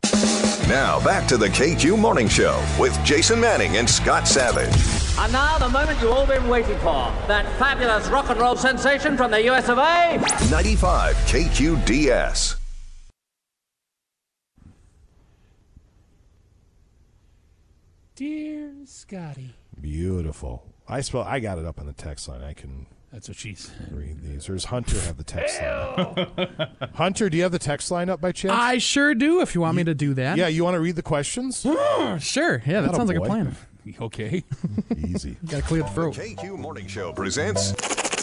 Now 0.67 1.01
back 1.01 1.25
to 1.29 1.37
the 1.37 1.47
KQ 1.47 1.97
Morning 1.97 2.27
Show 2.27 2.61
with 2.77 3.01
Jason 3.05 3.39
Manning 3.39 3.77
and 3.77 3.89
Scott 3.89 4.27
Savage. 4.27 4.67
And 5.17 5.31
now 5.31 5.57
the 5.57 5.69
moment 5.69 6.01
you've 6.01 6.11
all 6.11 6.25
been 6.27 6.49
waiting 6.49 6.77
for. 6.79 7.13
That 7.27 7.45
fabulous 7.57 8.09
rock 8.09 8.29
and 8.29 8.37
roll 8.41 8.57
sensation 8.57 9.15
from 9.15 9.31
the 9.31 9.49
US 9.51 9.69
of 9.69 9.77
A. 9.77 10.17
95 10.51 11.15
KQDS. 11.15 12.57
Dear 18.15 18.73
Scotty. 18.83 19.55
Beautiful. 19.79 20.65
I 20.89 20.99
spell. 20.99 21.21
I 21.21 21.39
got 21.39 21.57
it 21.57 21.65
up 21.65 21.79
on 21.79 21.85
the 21.85 21.93
text 21.93 22.27
line. 22.27 22.43
I 22.43 22.51
can. 22.51 22.85
That's 23.13 23.27
what 23.27 23.37
she 23.37 23.53
said. 23.53 23.91
Read 23.91 24.21
these. 24.23 24.47
There's 24.47 24.65
Hunter 24.65 24.99
have 25.01 25.17
the 25.17 25.23
text 25.23 25.61
line. 25.61 26.89
Hunter, 26.95 27.29
do 27.29 27.37
you 27.37 27.43
have 27.43 27.51
the 27.51 27.59
text 27.59 27.91
line 27.91 28.09
up 28.09 28.19
by 28.19 28.31
chance? 28.31 28.55
I 28.57 28.79
sure 28.79 29.13
do. 29.13 29.39
If 29.41 29.53
you 29.53 29.61
want 29.61 29.77
me 29.77 29.83
to 29.83 29.93
do 29.93 30.15
that. 30.15 30.35
yeah, 30.35 30.47
you 30.47 30.63
want 30.63 30.73
to 30.73 30.79
read 30.79 30.95
the 30.95 31.03
questions? 31.03 31.61
sure. 32.19 32.63
Yeah, 32.65 32.81
that 32.81 32.85
Atta 32.89 32.95
sounds 32.95 33.07
like 33.09 33.17
a 33.17 33.21
boy. 33.21 33.27
plan. 33.27 33.55
Okay. 33.99 34.45
Easy. 34.97 35.35
Got 35.45 35.57
to 35.57 35.63
clear 35.63 35.83
the 35.83 35.89
throat. 35.89 36.15
KQ 36.15 36.57
Morning 36.57 36.87
Show 36.87 37.11
presents 37.11 37.73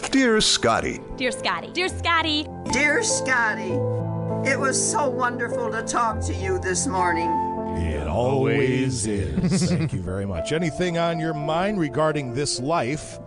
Dear 0.09 0.41
Scotty. 0.41 0.99
Dear 1.17 1.31
Scotty. 1.31 1.71
Dear 1.71 1.87
Scotty. 1.87 2.47
Dear 2.71 3.03
Scotty, 3.03 3.69
it 4.49 4.59
was 4.59 4.91
so 4.91 5.07
wonderful 5.07 5.69
to 5.71 5.83
talk 5.83 6.19
to 6.21 6.33
you 6.33 6.57
this 6.57 6.87
morning. 6.87 7.29
It 7.77 8.07
always 8.07 9.05
is. 9.05 9.69
Thank 9.69 9.93
you 9.93 10.01
very 10.01 10.25
much. 10.25 10.51
Anything 10.51 10.97
on 10.97 11.19
your 11.19 11.35
mind 11.35 11.79
regarding 11.79 12.33
this 12.33 12.59
life? 12.59 13.19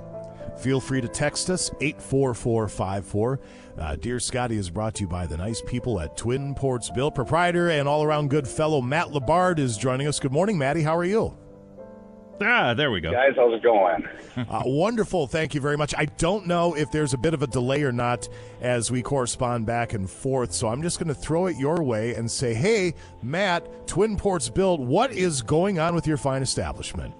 Feel 0.65 0.81
free 0.81 1.03
to 1.03 1.09
text 1.09 1.51
us 1.51 1.71
84454. 1.83 3.41
Uh, 3.79 3.97
Dear 3.97 4.19
Scotty 4.19 4.57
is 4.57 4.71
brought 4.71 4.95
to 4.95 5.03
you 5.03 5.07
by 5.07 5.27
the 5.27 5.37
nice 5.37 5.61
people 5.61 6.01
at 6.01 6.17
Twin 6.17 6.55
Ports 6.55 6.89
Built. 6.89 7.15
Proprietor 7.15 7.69
and 7.69 7.87
all 7.87 8.03
around 8.03 8.31
good 8.31 8.49
fellow 8.49 8.81
Matt 8.81 9.09
Labard 9.09 9.59
is 9.59 9.77
joining 9.77 10.07
us. 10.07 10.19
Good 10.19 10.33
morning, 10.33 10.57
Matty. 10.57 10.81
How 10.81 10.97
are 10.97 11.05
you? 11.05 11.37
Ah, 12.43 12.73
there 12.73 12.91
we 12.91 13.03
go. 13.03 13.13
Guys, 13.13 13.33
how's 13.37 13.53
it 13.53 13.63
going? 13.63 14.09
Uh, 14.37 14.63
wonderful. 14.65 15.29
Thank 15.29 15.55
you 15.55 15.61
very 15.61 15.77
much. 15.77 15.95
I 15.97 16.07
don't 16.07 16.49
know 16.49 16.75
if 16.75 16.91
there's 16.91 17.15
a 17.15 17.19
bit 17.19 17.35
of 17.35 17.43
a 17.45 17.47
delay 17.47 17.85
or 17.85 17.93
not 17.93 18.29
as 18.61 18.91
we 18.91 19.01
correspond 19.01 19.65
back 19.65 19.93
and 19.93 20.11
forth, 20.11 20.53
so 20.53 20.67
I'm 20.67 20.83
just 20.83 20.99
going 20.99 21.07
to 21.07 21.15
throw 21.15 21.47
it 21.47 21.57
your 21.57 21.85
way 21.85 22.17
and 22.17 22.29
say, 22.29 22.53
hey, 22.53 22.95
Matt, 23.23 23.87
Twin 23.87 24.17
Ports 24.17 24.49
Built, 24.51 24.81
what 24.81 25.13
is 25.13 25.41
going 25.41 25.79
on 25.79 25.95
with 25.95 26.09
your 26.09 26.17
fine 26.17 26.43
establishment? 26.43 27.15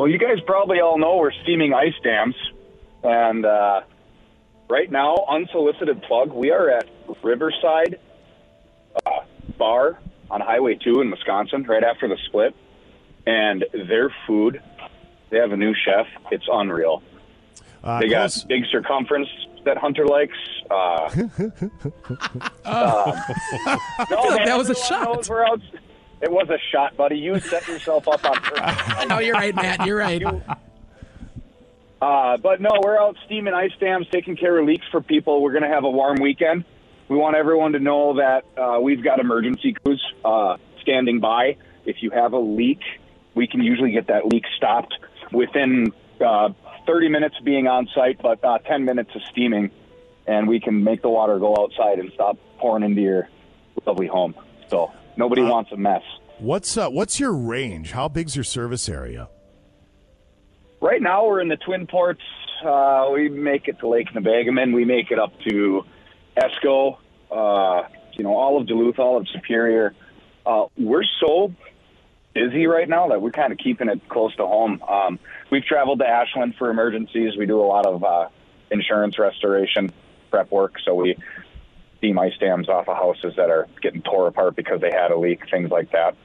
Well, 0.00 0.08
you 0.08 0.16
guys 0.16 0.38
probably 0.46 0.80
all 0.80 0.96
know 0.96 1.18
we're 1.18 1.30
steaming 1.42 1.74
ice 1.74 1.92
dams, 2.02 2.34
and 3.04 3.44
uh, 3.44 3.82
right 4.70 4.90
now, 4.90 5.26
unsolicited 5.28 6.00
plug, 6.04 6.32
we 6.32 6.50
are 6.50 6.70
at 6.70 6.88
Riverside 7.22 8.00
uh, 9.04 9.10
Bar 9.58 9.98
on 10.30 10.40
Highway 10.40 10.76
2 10.82 11.02
in 11.02 11.10
Wisconsin, 11.10 11.64
right 11.64 11.84
after 11.84 12.08
the 12.08 12.16
split, 12.28 12.56
and 13.26 13.66
their 13.74 14.10
food, 14.26 14.62
they 15.28 15.36
have 15.36 15.52
a 15.52 15.56
new 15.58 15.74
chef. 15.74 16.06
It's 16.30 16.46
unreal. 16.50 17.02
Uh, 17.84 18.00
they 18.00 18.08
got 18.08 18.32
close- 18.32 18.44
big 18.44 18.64
circumference 18.72 19.28
that 19.66 19.76
Hunter 19.76 20.06
likes. 20.06 20.38
Uh, 20.70 21.10
um, 21.14 21.20
I 22.64 24.06
no, 24.10 24.22
feel 24.22 24.30
like 24.30 24.46
that 24.46 24.56
was 24.56 24.70
a 24.70 24.74
shot. 24.74 25.14
knows 25.14 25.28
we're 25.28 25.44
out- 25.44 25.60
It 26.20 26.30
was 26.30 26.48
a 26.50 26.58
shot, 26.70 26.96
buddy. 26.96 27.16
You 27.16 27.40
set 27.40 27.66
yourself 27.66 28.06
up 28.08 28.24
on 28.24 28.36
purpose. 28.36 29.06
Oh, 29.10 29.18
you're 29.18 29.34
right, 29.34 29.54
Matt. 29.54 29.86
You're 29.86 29.96
right. 29.96 30.22
Uh, 32.00 32.36
but 32.36 32.60
no, 32.60 32.70
we're 32.82 32.98
out 32.98 33.16
steaming 33.26 33.54
ice 33.54 33.72
dams, 33.80 34.06
taking 34.10 34.36
care 34.36 34.58
of 34.58 34.66
leaks 34.66 34.86
for 34.90 35.00
people. 35.00 35.42
We're 35.42 35.52
going 35.52 35.64
to 35.64 35.68
have 35.68 35.84
a 35.84 35.90
warm 35.90 36.18
weekend. 36.20 36.64
We 37.08 37.16
want 37.16 37.36
everyone 37.36 37.72
to 37.72 37.78
know 37.80 38.16
that 38.16 38.44
uh, 38.56 38.80
we've 38.80 39.02
got 39.02 39.18
emergency 39.18 39.72
crews 39.72 40.02
uh, 40.24 40.58
standing 40.82 41.20
by. 41.20 41.56
If 41.84 42.02
you 42.02 42.10
have 42.10 42.32
a 42.32 42.38
leak, 42.38 42.80
we 43.34 43.46
can 43.46 43.62
usually 43.62 43.90
get 43.90 44.06
that 44.08 44.26
leak 44.26 44.44
stopped 44.56 44.94
within 45.32 45.92
uh, 46.24 46.50
30 46.86 47.08
minutes 47.08 47.36
of 47.38 47.44
being 47.44 47.66
on 47.66 47.88
site, 47.94 48.20
but 48.22 48.44
uh, 48.44 48.58
10 48.58 48.84
minutes 48.84 49.10
of 49.14 49.22
steaming, 49.30 49.70
and 50.26 50.46
we 50.48 50.60
can 50.60 50.84
make 50.84 51.02
the 51.02 51.08
water 51.08 51.38
go 51.38 51.56
outside 51.58 51.98
and 51.98 52.12
stop 52.12 52.38
pouring 52.58 52.84
into 52.84 53.00
your 53.00 53.28
lovely 53.86 54.06
home. 54.06 54.34
So 54.68 54.92
nobody 55.20 55.42
wants 55.42 55.70
a 55.70 55.76
mess. 55.76 56.02
What's 56.38 56.76
uh, 56.76 56.88
what's 56.88 57.20
your 57.20 57.32
range? 57.32 57.92
How 57.92 58.08
big's 58.08 58.34
your 58.34 58.44
service 58.44 58.88
area? 58.88 59.28
Right 60.80 61.02
now, 61.02 61.26
we're 61.26 61.40
in 61.40 61.48
the 61.48 61.58
Twin 61.58 61.86
Ports. 61.86 62.22
Uh, 62.64 63.10
we 63.12 63.28
make 63.28 63.68
it 63.68 63.78
to 63.80 63.88
Lake 63.88 64.08
Nebagamon. 64.14 64.74
We 64.74 64.84
make 64.84 65.10
it 65.10 65.18
up 65.18 65.32
to 65.48 65.84
Esko, 66.36 66.96
uh, 67.30 67.88
you 68.14 68.24
know, 68.24 68.34
all 68.34 68.58
of 68.58 68.66
Duluth, 68.66 68.98
all 68.98 69.18
of 69.18 69.28
Superior. 69.28 69.94
Uh, 70.46 70.64
we're 70.78 71.04
so 71.20 71.52
busy 72.34 72.66
right 72.66 72.88
now 72.88 73.08
that 73.08 73.20
we're 73.20 73.30
kind 73.30 73.52
of 73.52 73.58
keeping 73.58 73.88
it 73.88 74.08
close 74.08 74.34
to 74.36 74.46
home. 74.46 74.82
Um, 74.82 75.18
we've 75.50 75.64
traveled 75.64 75.98
to 75.98 76.06
Ashland 76.06 76.54
for 76.58 76.70
emergencies. 76.70 77.36
We 77.36 77.44
do 77.44 77.60
a 77.60 77.68
lot 77.76 77.86
of 77.86 78.02
uh, 78.02 78.28
insurance 78.70 79.18
restoration 79.18 79.92
prep 80.30 80.50
work, 80.50 80.74
so 80.84 80.94
we 80.94 81.16
steam 82.00 82.18
ice 82.18 82.32
dams 82.40 82.68
off 82.68 82.88
of 82.88 82.96
houses 82.96 83.34
that 83.36 83.50
are 83.50 83.68
getting 83.82 84.00
tore 84.02 84.26
apart 84.26 84.56
because 84.56 84.80
they 84.80 84.90
had 84.90 85.10
a 85.10 85.18
leak, 85.18 85.42
things 85.50 85.70
like 85.70 85.92
that. 85.92 86.16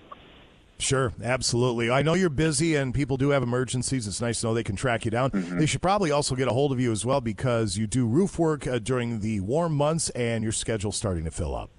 Sure, 0.78 1.14
absolutely. 1.24 1.90
I 1.90 2.02
know 2.02 2.16
you're 2.16 2.30
busy 2.30 2.76
and 2.76 2.94
people 2.94 3.18
do 3.18 3.30
have 3.30 3.44
emergencies. 3.44 4.08
It's 4.08 4.20
nice 4.20 4.42
to 4.42 4.48
know 4.48 4.54
they 4.54 4.64
can 4.64 4.76
track 4.76 5.06
you 5.06 5.12
down. 5.12 5.32
They 5.34 5.66
should 5.66 5.82
probably 5.82 6.12
also 6.12 6.36
get 6.36 6.48
a 6.48 6.52
hold 6.52 6.72
of 6.72 6.80
you 6.80 6.92
as 6.92 7.06
well 7.06 7.22
because 7.22 7.78
you 7.78 7.88
do 7.88 8.06
roof 8.06 8.38
work 8.40 8.68
uh, 8.68 8.80
during 8.80 9.20
the 9.20 9.40
warm 9.42 9.74
months 9.74 10.10
and 10.12 10.44
your 10.44 10.52
schedule's 10.52 10.98
starting 10.98 11.24
to 11.26 11.32
fill 11.32 11.56
up. 11.56 11.70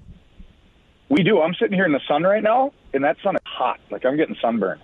We 1.08 1.22
do. 1.22 1.40
I'm 1.40 1.54
sitting 1.54 1.74
here 1.74 1.84
in 1.84 1.92
the 1.92 2.00
sun 2.08 2.22
right 2.22 2.42
now, 2.42 2.72
and 2.92 3.04
that 3.04 3.16
sun 3.22 3.36
is 3.36 3.42
hot. 3.44 3.80
Like 3.90 4.04
I'm 4.04 4.16
getting 4.16 4.36
sunburned. 4.40 4.80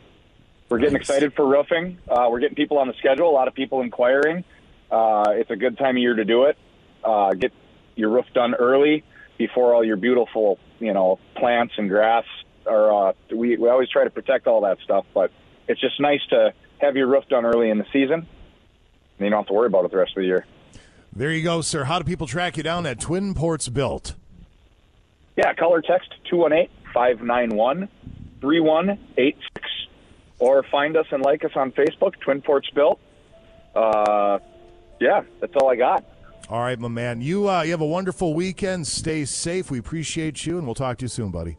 We're 0.69 0.79
getting 0.79 0.97
excited 0.97 1.35
for 1.35 1.47
roofing. 1.47 1.99
Uh, 2.09 2.29
we're 2.31 2.41
getting 2.41 2.55
people 2.55 2.79
on 2.79 2.89
the 2.89 2.95
schedule. 2.99 3.29
A 3.29 3.33
lot 3.33 3.49
of 3.49 3.55
people 3.55 3.81
inquiring. 3.81 4.45
Uh, 4.91 5.25
it's 5.31 5.51
a 5.51 5.57
good 5.57 5.77
time 5.79 5.97
of 5.97 6.03
year 6.03 6.15
to 6.15 6.25
do 6.25 6.45
it. 6.45 6.57
Uh, 7.03 7.33
get 7.33 7.53
your 7.95 8.11
roof 8.11 8.27
done 8.35 8.55
early 8.55 9.05
before 9.39 9.75
all 9.75 9.85
your 9.85 9.97
beautiful, 9.97 10.59
you 10.79 10.93
know, 10.93 11.19
plants 11.37 11.75
and 11.77 11.89
grass 11.89 12.25
are. 12.67 13.09
Uh, 13.09 13.13
we 13.35 13.57
we 13.57 13.69
always 13.69 13.89
try 13.89 14.05
to 14.05 14.11
protect 14.11 14.47
all 14.47 14.63
that 14.63 14.79
stuff, 14.85 15.05
but 15.15 15.31
it's 15.69 15.81
just 15.81 16.01
nice 16.01 16.21
to 16.31 16.53
have 16.79 16.97
your 16.97 17.07
roof 17.07 17.25
done 17.29 17.45
early 17.45 17.71
in 17.71 17.79
the 17.79 17.87
season. 17.93 18.27
And 19.19 19.19
you 19.19 19.31
don't 19.31 19.41
have 19.41 19.47
to 19.49 19.53
worry 19.53 19.67
about 19.67 19.85
it 19.85 19.91
the 19.91 19.99
rest 19.99 20.13
of 20.17 20.23
the 20.23 20.27
year. 20.27 20.47
There 21.15 21.31
you 21.31 21.43
go, 21.43 21.61
sir. 21.61 21.85
How 21.85 21.99
do 21.99 22.05
people 22.05 22.27
track 22.27 22.57
you 22.57 22.63
down 22.63 22.87
at 22.87 22.99
Twin 22.99 23.35
Ports 23.35 23.69
Built? 23.69 24.15
Yeah, 25.37 25.53
color 25.55 25.83
text 25.83 26.13
218-591-3186 26.95 29.35
or 30.39 30.63
find 30.65 30.97
us 30.97 31.07
and 31.11 31.23
like 31.23 31.45
us 31.45 31.53
on 31.55 31.73
Facebook, 31.73 32.19
Twin 32.21 32.43
Ports 32.43 32.69
Built. 32.71 32.99
Uh, 33.75 34.39
yeah, 35.01 35.23
that's 35.41 35.55
all 35.57 35.71
I 35.71 35.77
got. 35.77 36.05
All 36.53 36.61
right, 36.61 36.79
my 36.79 36.89
man. 36.89 37.23
You 37.23 37.49
uh, 37.49 37.63
you 37.63 37.71
have 37.71 37.81
a 37.81 37.87
wonderful 37.87 38.35
weekend. 38.35 38.87
Stay 38.87 39.25
safe. 39.25 39.71
We 39.71 39.79
appreciate 39.79 40.45
you, 40.45 40.59
and 40.59 40.67
we'll 40.67 40.75
talk 40.75 40.99
to 40.99 41.05
you 41.05 41.09
soon, 41.09 41.31
buddy. 41.31 41.57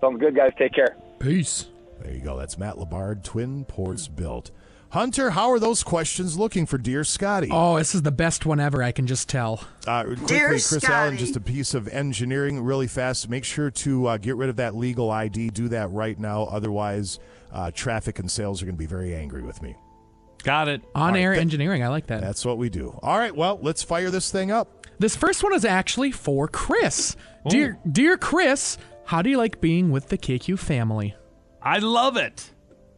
Sounds 0.00 0.18
good, 0.18 0.34
guys. 0.34 0.50
Take 0.58 0.74
care. 0.74 0.96
Peace. 1.20 1.66
There 2.00 2.12
you 2.12 2.20
go. 2.20 2.36
That's 2.36 2.58
Matt 2.58 2.74
Labard, 2.74 3.22
Twin 3.22 3.64
Ports 3.64 4.08
Built. 4.08 4.50
Hunter, 4.88 5.30
how 5.30 5.52
are 5.52 5.60
those 5.60 5.84
questions 5.84 6.36
looking 6.36 6.66
for 6.66 6.76
Dear 6.76 7.04
Scotty? 7.04 7.50
Oh, 7.52 7.78
this 7.78 7.94
is 7.94 8.02
the 8.02 8.10
best 8.10 8.44
one 8.44 8.58
ever. 8.58 8.82
I 8.82 8.90
can 8.90 9.06
just 9.06 9.28
tell. 9.28 9.62
Uh, 9.86 10.02
quickly, 10.02 10.26
Dear 10.26 10.48
Chris 10.48 10.66
Scotty. 10.70 10.92
Allen, 10.92 11.16
just 11.16 11.36
a 11.36 11.40
piece 11.40 11.72
of 11.72 11.86
engineering 11.86 12.60
really 12.64 12.88
fast. 12.88 13.30
Make 13.30 13.44
sure 13.44 13.70
to 13.70 14.06
uh, 14.08 14.16
get 14.16 14.34
rid 14.34 14.50
of 14.50 14.56
that 14.56 14.74
legal 14.74 15.12
ID. 15.12 15.50
Do 15.50 15.68
that 15.68 15.88
right 15.92 16.18
now. 16.18 16.46
Otherwise, 16.46 17.20
uh, 17.52 17.70
traffic 17.70 18.18
and 18.18 18.28
sales 18.28 18.60
are 18.60 18.64
going 18.64 18.74
to 18.74 18.78
be 18.78 18.86
very 18.86 19.14
angry 19.14 19.42
with 19.42 19.62
me. 19.62 19.76
Got 20.44 20.68
it. 20.68 20.82
On 20.94 21.16
air 21.16 21.30
right, 21.30 21.40
engineering. 21.40 21.82
I 21.82 21.88
like 21.88 22.06
that. 22.08 22.20
That's 22.20 22.44
what 22.44 22.58
we 22.58 22.68
do. 22.68 22.98
All 23.02 23.18
right, 23.18 23.34
well, 23.34 23.58
let's 23.62 23.82
fire 23.82 24.10
this 24.10 24.30
thing 24.30 24.50
up. 24.50 24.86
This 24.98 25.16
first 25.16 25.42
one 25.42 25.54
is 25.54 25.64
actually 25.64 26.12
for 26.12 26.46
Chris. 26.46 27.16
Dear, 27.48 27.78
dear 27.90 28.16
Chris, 28.16 28.78
how 29.04 29.22
do 29.22 29.30
you 29.30 29.38
like 29.38 29.60
being 29.60 29.90
with 29.90 30.08
the 30.08 30.16
KQ 30.16 30.58
family? 30.58 31.14
I 31.60 31.78
love 31.78 32.16
it. 32.16 32.52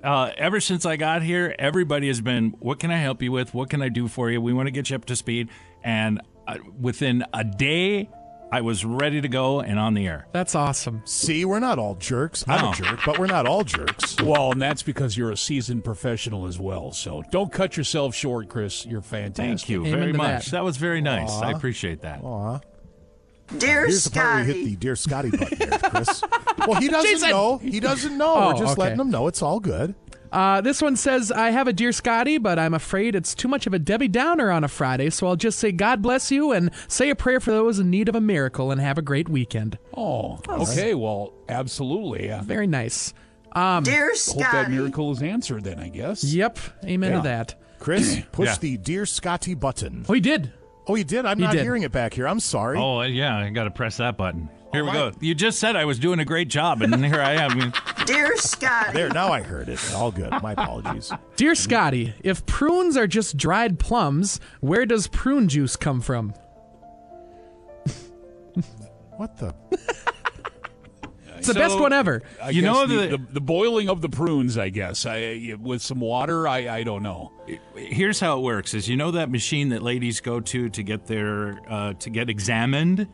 Uh, 0.05 0.31
ever 0.37 0.61
since 0.61 0.85
I 0.85 0.97
got 0.97 1.23
here, 1.23 1.55
everybody 1.59 2.09
has 2.09 2.21
been, 2.21 2.51
what 2.59 2.79
can 2.79 2.91
I 2.91 2.99
help 2.99 3.23
you 3.23 3.33
with? 3.33 3.55
What 3.55 3.71
can 3.71 3.81
I 3.81 3.89
do 3.89 4.09
for 4.09 4.31
you? 4.31 4.41
We 4.41 4.53
want 4.53 4.67
to 4.67 4.71
get 4.71 4.91
you 4.91 4.97
up 4.97 5.05
to 5.07 5.17
speed. 5.17 5.49
And 5.83 6.21
uh, 6.47 6.59
within 6.79 7.25
a 7.33 7.43
day, 7.43 8.09
I 8.53 8.61
was 8.61 8.85
ready 8.85 9.21
to 9.21 9.29
go 9.29 9.61
and 9.61 9.79
on 9.79 9.95
the 9.95 10.07
air. 10.07 10.29
That's 10.33 10.55
awesome. 10.55 11.03
See, 11.05 11.45
we're 11.45 11.59
not 11.59 11.79
all 11.79 11.97
jerks. 11.97 12.45
I'm 12.47 12.61
No. 12.65 12.71
a 12.71 12.75
jerk, 12.75 13.01
but 13.05 13.19
we're 13.19 13.27
not 13.27 13.45
all 13.47 13.65
jerks. 13.65 14.17
Well, 14.23 14.53
and 14.53 14.63
that's 14.63 14.83
because 14.83 15.17
you're 15.17 15.33
a 15.33 15.37
seasoned 15.37 15.85
professional 15.85 16.47
as 16.47 16.59
well. 16.59 16.93
So 16.93 17.25
don't 17.33 17.51
cut 17.53 17.77
yourself 17.77 18.15
short, 18.15 18.49
Chris. 18.49 18.87
You're 18.87 19.03
fantastic. 19.03 19.67
Thank 19.67 19.69
you 19.69 19.85
very 19.85 20.13
much. 20.13 20.53
That. 20.53 20.63
was 20.65 20.77
very 20.77 21.01
nice. 21.01 21.31
I 21.33 21.51
appreciate 21.51 22.03
that. 22.03 22.23
Aw. 22.23 22.61
Dear 23.59 23.83
Here's 23.87 24.05
the 24.05 24.11
part 24.11 24.27
where 24.27 24.45
we 24.45 24.47
hit 24.47 24.55
Scotty. 24.57 24.71
the 24.71 24.77
Dear 24.77 24.97
Scotty 24.97 25.31
button 25.31 25.59
there, 25.59 25.79
Chris. 25.79 26.23
well, 26.67 26.81
he 26.81 26.89
doesn't 26.91 27.11
Jason! 27.11 27.31
know. 27.31 27.59
He 27.59 27.79
doesn't 27.81 28.17
know. 28.19 28.35
Oh, 28.35 28.47
we're 28.49 28.59
just 28.61 28.73
okay. 28.73 28.83
letting 28.83 29.01
him 29.01 29.11
know. 29.11 29.29
It's 29.29 29.41
all 29.43 29.61
good. 29.61 29.95
Uh, 30.33 30.61
this 30.61 30.83
one 30.83 30.97
says, 30.97 31.31
I 31.33 31.51
have 31.51 31.69
a 31.69 31.73
Dear 31.73 31.93
Scotty, 31.93 32.39
but 32.39 32.59
I'm 32.59 32.75
afraid 32.75 33.15
it's 33.15 33.35
too 33.35 33.49
much 33.49 33.67
of 33.67 33.75
a 33.75 33.79
Debbie 33.79 34.09
Downer 34.09 34.51
on 34.51 34.65
a 34.65 34.69
Friday, 34.69 35.11
so 35.11 35.27
I'll 35.27 35.37
just 35.37 35.59
say 35.59 35.73
God 35.73 36.03
bless 36.03 36.31
you 36.31 36.53
and 36.53 36.71
say 36.89 37.11
a 37.11 37.15
prayer 37.17 37.41
for 37.41 37.51
those 37.51 37.79
in 37.79 37.91
need 37.91 38.09
of 38.09 38.15
a 38.15 38.21
miracle 38.21 38.71
and 38.71 38.81
have 38.81 38.99
a 38.99 39.03
great 39.03 39.29
weekend. 39.29 39.79
Oh, 39.97 40.41
okay. 40.49 40.95
Well, 40.95 41.33
absolutely. 41.49 42.27
Yeah. 42.27 42.43
Very 42.43 42.67
nice. 42.67 43.15
Um, 43.53 43.85
Dear 43.85 44.13
Hope 44.27 44.39
that 44.39 44.71
miracle 44.71 45.13
is 45.13 45.23
answered 45.23 45.65
then, 45.65 45.79
I 45.79 45.89
guess. 45.89 46.23
Yep. 46.25 46.59
Amen 46.85 47.11
Yeah. 47.13 47.17
to 47.17 47.23
that. 47.23 47.55
Chris, 47.79 48.21
push 48.33 48.49
Yeah. 48.49 48.57
the 48.61 48.77
Dear 48.77 49.07
Scotty 49.07 49.55
button. 49.55 50.05
Oh, 50.09 50.13
he 50.13 50.21
did. 50.21 50.53
Oh, 50.87 50.95
he 50.95 51.05
did? 51.05 51.25
I'm 51.27 51.39
He 51.39 51.45
not 51.45 51.53
did. 51.53 51.63
hearing 51.63 51.83
it 51.83 51.91
back 51.93 52.15
here. 52.15 52.29
I'm 52.29 52.39
sorry. 52.41 52.79
Oh, 52.79 53.01
yeah, 53.03 53.37
I 53.37 53.51
got 53.51 53.65
to 53.65 53.71
press 53.71 53.97
that 53.97 54.17
button. 54.17 54.49
Here 54.73 54.85
we 54.85 54.89
my- 54.91 54.93
go. 54.95 55.13
You 55.21 55.35
just 55.35 55.59
said 55.59 55.77
I 55.77 55.85
was 55.85 55.99
doing 55.99 56.19
a 56.19 56.25
great 56.25 56.49
job, 56.49 56.83
and 56.83 57.05
here 57.05 57.21
I 57.21 57.33
am. 57.35 57.73
Dear 58.07 58.37
Scotty. 58.37 58.93
There, 58.93 59.09
now 59.09 59.33
I 59.33 59.43
heard 59.43 59.69
it. 59.69 59.81
All 59.95 60.11
good. 60.11 60.31
My 60.43 60.53
apologies. 60.53 61.13
Dear 61.37 61.55
Scotty, 61.55 62.15
if 62.23 62.45
prunes 62.47 62.97
are 62.97 63.07
just 63.07 63.37
dried 63.37 63.79
plums, 63.79 64.41
where 64.61 64.85
does 64.87 65.07
prune 65.07 65.49
juice 65.49 65.77
come 65.77 66.01
from? 66.01 66.35
What 69.17 69.37
the? 69.39 69.55
It's 71.39 71.49
the 71.49 71.55
best 71.55 71.79
one 71.79 71.93
ever. 71.93 72.23
I 72.43 72.49
You 72.51 72.63
know 72.63 72.87
the, 72.87 72.95
the- 72.97 73.07
the, 73.19 73.27
the 73.35 73.41
boiling 73.43 73.89
of 73.91 74.01
the 74.01 74.09
prunes. 74.09 74.57
I 74.57 74.71
guess 74.71 75.05
I, 75.07 75.55
with 75.61 75.83
some 75.83 76.01
water. 76.01 76.49
I, 76.49 76.79
I 76.79 76.83
don't 76.83 77.03
know. 77.03 77.31
Here's 77.77 78.19
how 78.19 78.39
it 78.39 78.43
works: 78.43 78.73
is 78.75 78.89
you 78.89 78.97
know 78.97 79.11
that 79.13 79.31
machine 79.31 79.69
that 79.69 79.83
ladies 79.83 80.21
go 80.21 80.41
to 80.41 80.69
to 80.71 80.83
get 80.83 81.07
their 81.07 81.61
uh, 81.71 81.93
to 81.93 82.11
get 82.11 82.31
examined. 82.31 83.07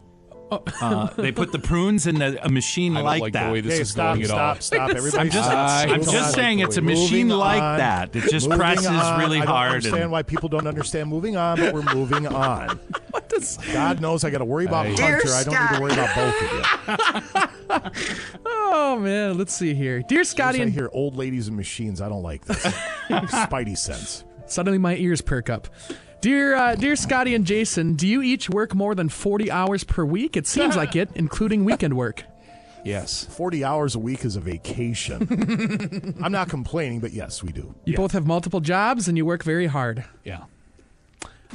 Uh, 0.52 1.06
they 1.16 1.32
put 1.32 1.52
the 1.52 1.58
prunes 1.58 2.06
in 2.06 2.20
a, 2.20 2.36
a 2.42 2.48
machine 2.48 2.92
I 2.92 2.96
don't 3.00 3.04
like, 3.04 3.20
like 3.22 3.32
the 3.32 3.38
that. 3.38 3.52
way 3.52 3.60
this 3.60 3.72
Okay, 3.74 3.82
is 3.82 3.90
stop, 3.90 4.14
going 4.14 4.22
at 4.22 4.28
stop, 4.28 4.56
all. 4.56 4.60
stop. 4.60 4.90
Everybody 4.96 5.18
I'm 5.22 5.30
just, 5.30 5.48
stop. 5.48 5.82
I'm 5.84 5.88
Moving 5.98 6.04
just 6.12 6.26
on. 6.28 6.32
saying 6.32 6.58
it's 6.60 6.76
a 6.76 6.82
Moving 6.82 6.98
machine 7.00 7.28
like 7.28 7.78
that. 7.78 8.14
It 8.16 8.30
just 8.30 8.46
Moving 8.48 8.58
presses 8.58 8.86
on. 8.86 9.20
really 9.20 9.38
I 9.38 9.44
don't 9.44 9.54
hard. 9.54 9.72
understand 9.72 10.02
and- 10.04 10.12
why 10.12 10.22
people 10.22 10.48
don't 10.48 10.66
understand 10.66 11.08
moving 11.08 11.36
on, 11.36 11.58
but 11.58 11.72
we're 11.74 11.94
moving 11.94 12.26
on. 12.26 12.78
What 13.12 13.28
does... 13.28 13.58
God 13.74 14.00
knows 14.00 14.24
I 14.24 14.30
got 14.30 14.38
to 14.38 14.44
worry 14.46 14.64
about 14.64 14.86
Hey. 14.86 14.94
Dear 14.94 15.20
Hunter. 15.22 15.34
I 15.34 15.44
don't 15.44 15.70
need 15.70 15.76
to 15.76 15.82
worry 15.82 15.92
about 15.92 16.14
both 16.16 16.42
of 16.42 17.92
you. 17.92 18.12
Oh, 18.46 18.98
man. 18.98 19.36
Let's 19.38 19.52
see 19.54 19.74
here. 19.74 20.02
Dear 20.02 20.24
Scotty 20.24 20.58
As 20.58 20.60
I 20.60 20.64
and 20.64 20.72
hear 20.72 20.88
old 20.92 21.16
ladies 21.16 21.48
and 21.48 21.56
machines. 21.56 22.00
I 22.00 22.08
don't 22.08 22.22
like 22.22 22.44
this. 22.46 22.62
Spidey 23.08 23.76
sense. 23.76 24.24
Suddenly 24.46 24.78
my 24.78 24.96
ears 24.96 25.20
perk 25.20 25.50
up. 25.50 25.68
Dear, 26.22 26.54
uh, 26.54 26.74
dear 26.76 26.94
Scotty 26.94 27.34
and 27.34 27.44
Jason, 27.44 27.94
do 27.94 28.06
you 28.06 28.22
each 28.22 28.48
work 28.48 28.74
more 28.74 28.94
than 28.94 29.08
40 29.08 29.50
hours 29.50 29.82
per 29.82 30.04
week? 30.04 30.36
It 30.36 30.46
seems 30.46 30.76
like 30.76 30.94
it, 30.96 31.10
including 31.14 31.64
weekend 31.64 31.94
work. 31.96 32.24
Yes. 32.84 33.26
40 33.26 33.62
hours 33.62 33.94
a 33.94 34.00
week 34.00 34.24
is 34.24 34.34
a 34.34 34.40
vacation. 34.40 36.16
I'm 36.20 36.32
not 36.32 36.48
complaining, 36.48 36.98
but 36.98 37.12
yes, 37.12 37.40
we 37.40 37.52
do. 37.52 37.76
You 37.84 37.94
both 37.96 38.10
have 38.10 38.26
multiple 38.26 38.58
jobs 38.58 39.06
and 39.06 39.16
you 39.16 39.24
work 39.24 39.44
very 39.44 39.66
hard. 39.68 40.04
Yeah. 40.24 40.46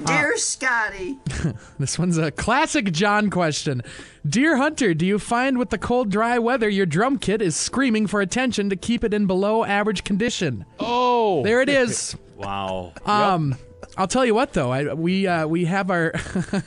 Dear 0.05 0.37
Scotty. 0.37 1.17
This 1.79 1.99
one's 1.99 2.17
a 2.17 2.31
classic 2.31 2.93
John 2.93 3.29
question. 3.29 3.81
Dear 4.25 4.55
Hunter, 4.55 4.93
do 4.93 5.05
you 5.05 5.19
find 5.19 5.57
with 5.57 5.69
the 5.69 5.77
cold, 5.77 6.09
dry 6.11 6.39
weather 6.39 6.69
your 6.69 6.85
drum 6.85 7.17
kit 7.19 7.41
is 7.41 7.57
screaming 7.57 8.07
for 8.07 8.21
attention 8.21 8.69
to 8.69 8.77
keep 8.77 9.03
it 9.03 9.13
in 9.13 9.27
below 9.27 9.65
average 9.65 10.05
condition? 10.05 10.63
Oh, 10.79 11.43
There 11.43 11.61
it 11.61 11.67
is. 11.67 12.15
wow. 12.37 12.93
Um, 13.05 13.57
I'll 13.97 14.07
tell 14.07 14.25
you 14.25 14.35
what 14.35 14.53
though, 14.53 14.71
I, 14.71 14.93
we 14.93 15.25
uh, 15.27 15.47
we 15.47 15.65
have 15.65 15.89
our 15.89 16.13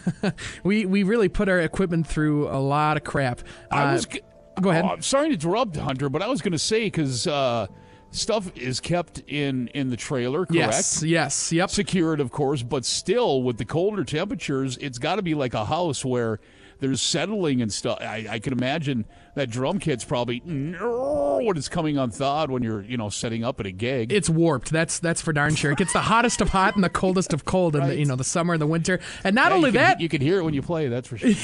we 0.64 0.84
we 0.86 1.02
really 1.04 1.28
put 1.28 1.48
our 1.48 1.60
equipment 1.60 2.06
through 2.06 2.48
a 2.48 2.58
lot 2.58 2.96
of 2.96 3.04
crap. 3.04 3.40
I 3.70 3.82
Uh, 3.84 3.92
was. 3.92 4.06
g- 4.06 4.20
go 4.60 4.70
ahead. 4.70 4.84
Oh, 4.84 4.88
I'm 4.88 5.02
sorry 5.02 5.28
to 5.28 5.34
interrupt, 5.34 5.76
Hunter, 5.76 6.08
but 6.08 6.22
I 6.22 6.26
was 6.28 6.42
going 6.42 6.52
to 6.52 6.58
say 6.58 6.84
because 6.84 7.26
uh, 7.26 7.66
stuff 8.10 8.50
is 8.56 8.80
kept 8.80 9.22
in 9.28 9.68
in 9.68 9.90
the 9.90 9.96
trailer, 9.96 10.44
correct? 10.44 10.54
Yes, 10.74 11.02
yes, 11.02 11.52
yep. 11.52 11.70
Secured, 11.70 12.20
of 12.20 12.30
course, 12.30 12.62
but 12.62 12.84
still 12.84 13.42
with 13.42 13.58
the 13.58 13.64
colder 13.64 14.04
temperatures, 14.04 14.76
it's 14.78 14.98
got 14.98 15.16
to 15.16 15.22
be 15.22 15.34
like 15.34 15.54
a 15.54 15.64
house 15.64 16.04
where 16.04 16.40
there's 16.80 17.00
settling 17.00 17.62
and 17.62 17.72
stuff. 17.72 17.98
I, 18.00 18.26
I 18.28 18.38
can 18.40 18.52
imagine 18.52 19.04
that 19.34 19.50
drum 19.50 19.78
kit's 19.78 20.04
probably 20.04 20.40
what 20.40 21.56
is 21.56 21.60
it's 21.60 21.68
coming 21.68 21.98
unthawed 21.98 22.50
when 22.50 22.62
you're 22.62 22.82
you 22.82 22.96
know 22.96 23.08
setting 23.08 23.44
up 23.44 23.60
at 23.60 23.66
a 23.66 23.70
gig. 23.72 24.12
It's 24.12 24.28
warped. 24.30 24.70
That's 24.70 24.98
that's 24.98 25.20
for 25.20 25.32
darn 25.32 25.54
sure. 25.54 25.72
It 25.72 25.78
gets 25.78 25.92
the 25.92 26.00
hottest 26.00 26.40
of 26.40 26.48
hot 26.50 26.74
and 26.74 26.82
the 26.84 26.88
coldest 26.90 27.32
of 27.32 27.44
cold 27.44 27.76
in 27.76 27.86
the 27.86 27.96
you 27.98 28.04
know 28.06 28.16
the 28.16 28.24
summer 28.24 28.54
and 28.54 28.60
the 28.62 28.66
winter. 28.66 29.00
And 29.24 29.34
not 29.34 29.50
Yeah, 29.50 29.56
only 29.56 29.68
you 29.68 29.72
can- 29.74 29.82
that, 29.82 30.00
you 30.00 30.08
can 30.08 30.20
hear 30.20 30.38
it 30.38 30.44
when 30.44 30.54
you 30.54 30.62
play. 30.62 30.88
That's 30.88 31.08
for 31.08 31.18
sure. 31.18 31.30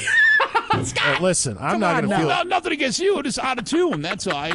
Uh, 0.69 1.17
listen, 1.21 1.57
I'm 1.59 1.79
not 1.79 2.01
going 2.03 2.09
to 2.09 2.17
feel. 2.17 2.27
No, 2.27 2.43
nothing 2.43 2.73
against 2.73 2.99
you. 2.99 3.17
It's 3.19 3.39
out 3.39 3.57
of 3.57 3.65
tune. 3.65 4.01
That's 4.01 4.27
all. 4.27 4.35
I, 4.35 4.51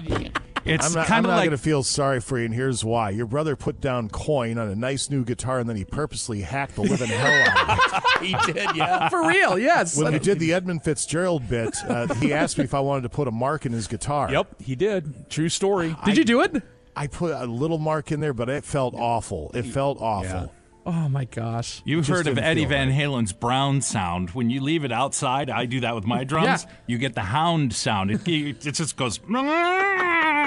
I'm 0.67 0.93
not, 0.93 1.11
I'm 1.11 1.23
not 1.23 1.39
going 1.39 1.51
to 1.51 1.59
feel 1.59 1.83
sorry 1.83 2.21
for 2.21 2.39
you, 2.39 2.45
and 2.45 2.55
here's 2.55 2.85
why. 2.85 3.11
Your 3.11 3.27
brother 3.27 3.57
put 3.57 3.81
down 3.81 4.09
coin 4.09 4.59
on 4.59 4.69
a 4.69 4.75
nice 4.75 5.11
new 5.11 5.25
guitar, 5.25 5.59
and 5.59 5.69
then 5.69 5.77
he 5.77 5.85
purposely 5.85 6.41
hacked 6.41 6.77
the 6.77 6.83
living 6.83 7.09
hell 7.09 7.51
out 7.59 7.79
of 7.79 8.23
it. 8.23 8.27
he 8.47 8.53
did, 8.53 8.77
yeah. 8.77 9.09
for 9.09 9.27
real, 9.27 9.59
yes. 9.59 9.97
When 9.97 10.13
we 10.13 10.19
did 10.19 10.39
the 10.39 10.53
Edmund 10.53 10.85
Fitzgerald 10.85 11.49
bit, 11.49 11.77
uh, 11.89 12.13
he 12.15 12.33
asked 12.33 12.59
me 12.59 12.65
if 12.65 12.75
I 12.75 12.81
wanted 12.81 13.03
to 13.03 13.09
put 13.09 13.29
a 13.29 13.33
mark 13.33 13.67
in 13.67 13.73
his 13.73 13.87
guitar. 13.87 14.31
Yep, 14.31 14.63
he 14.63 14.77
did. 14.77 15.31
True 15.31 15.49
story. 15.49 15.97
Did 16.05 16.17
you 16.17 16.25
do 16.25 16.41
it? 16.43 16.63
I 16.95 17.07
put 17.07 17.33
a 17.33 17.47
little 17.47 17.79
mark 17.79 18.13
in 18.13 18.21
there, 18.21 18.35
but 18.35 18.49
it 18.49 18.65
felt 18.65 18.95
awful. 18.95 19.51
It 19.55 19.63
felt 19.63 20.01
awful. 20.01 20.53
Oh 20.85 21.09
my 21.09 21.27
gosh! 21.27 21.81
You've 21.85 22.09
heard 22.09 22.27
of 22.27 22.39
Eddie 22.39 22.63
feel 22.63 22.71
Van 22.71 22.91
Halen's 22.91 23.33
brown 23.33 23.83
sound. 23.83 24.31
When 24.31 24.51
you 24.51 24.61
leave 24.61 24.85
it 24.85 24.91
outside, 24.91 25.49
I 25.49 25.65
do 25.65 25.79
that 25.81 25.95
with 25.95 26.07
my 26.07 26.25
drums. 26.25 26.65
Yeah. 26.65 26.71
You 26.89 26.99
get 26.99 27.15
the 27.15 27.21
hound 27.21 27.73
sound. 27.73 28.11
It, 28.11 28.27
it 28.27 28.61
just 28.61 28.97
goes. 28.97 29.21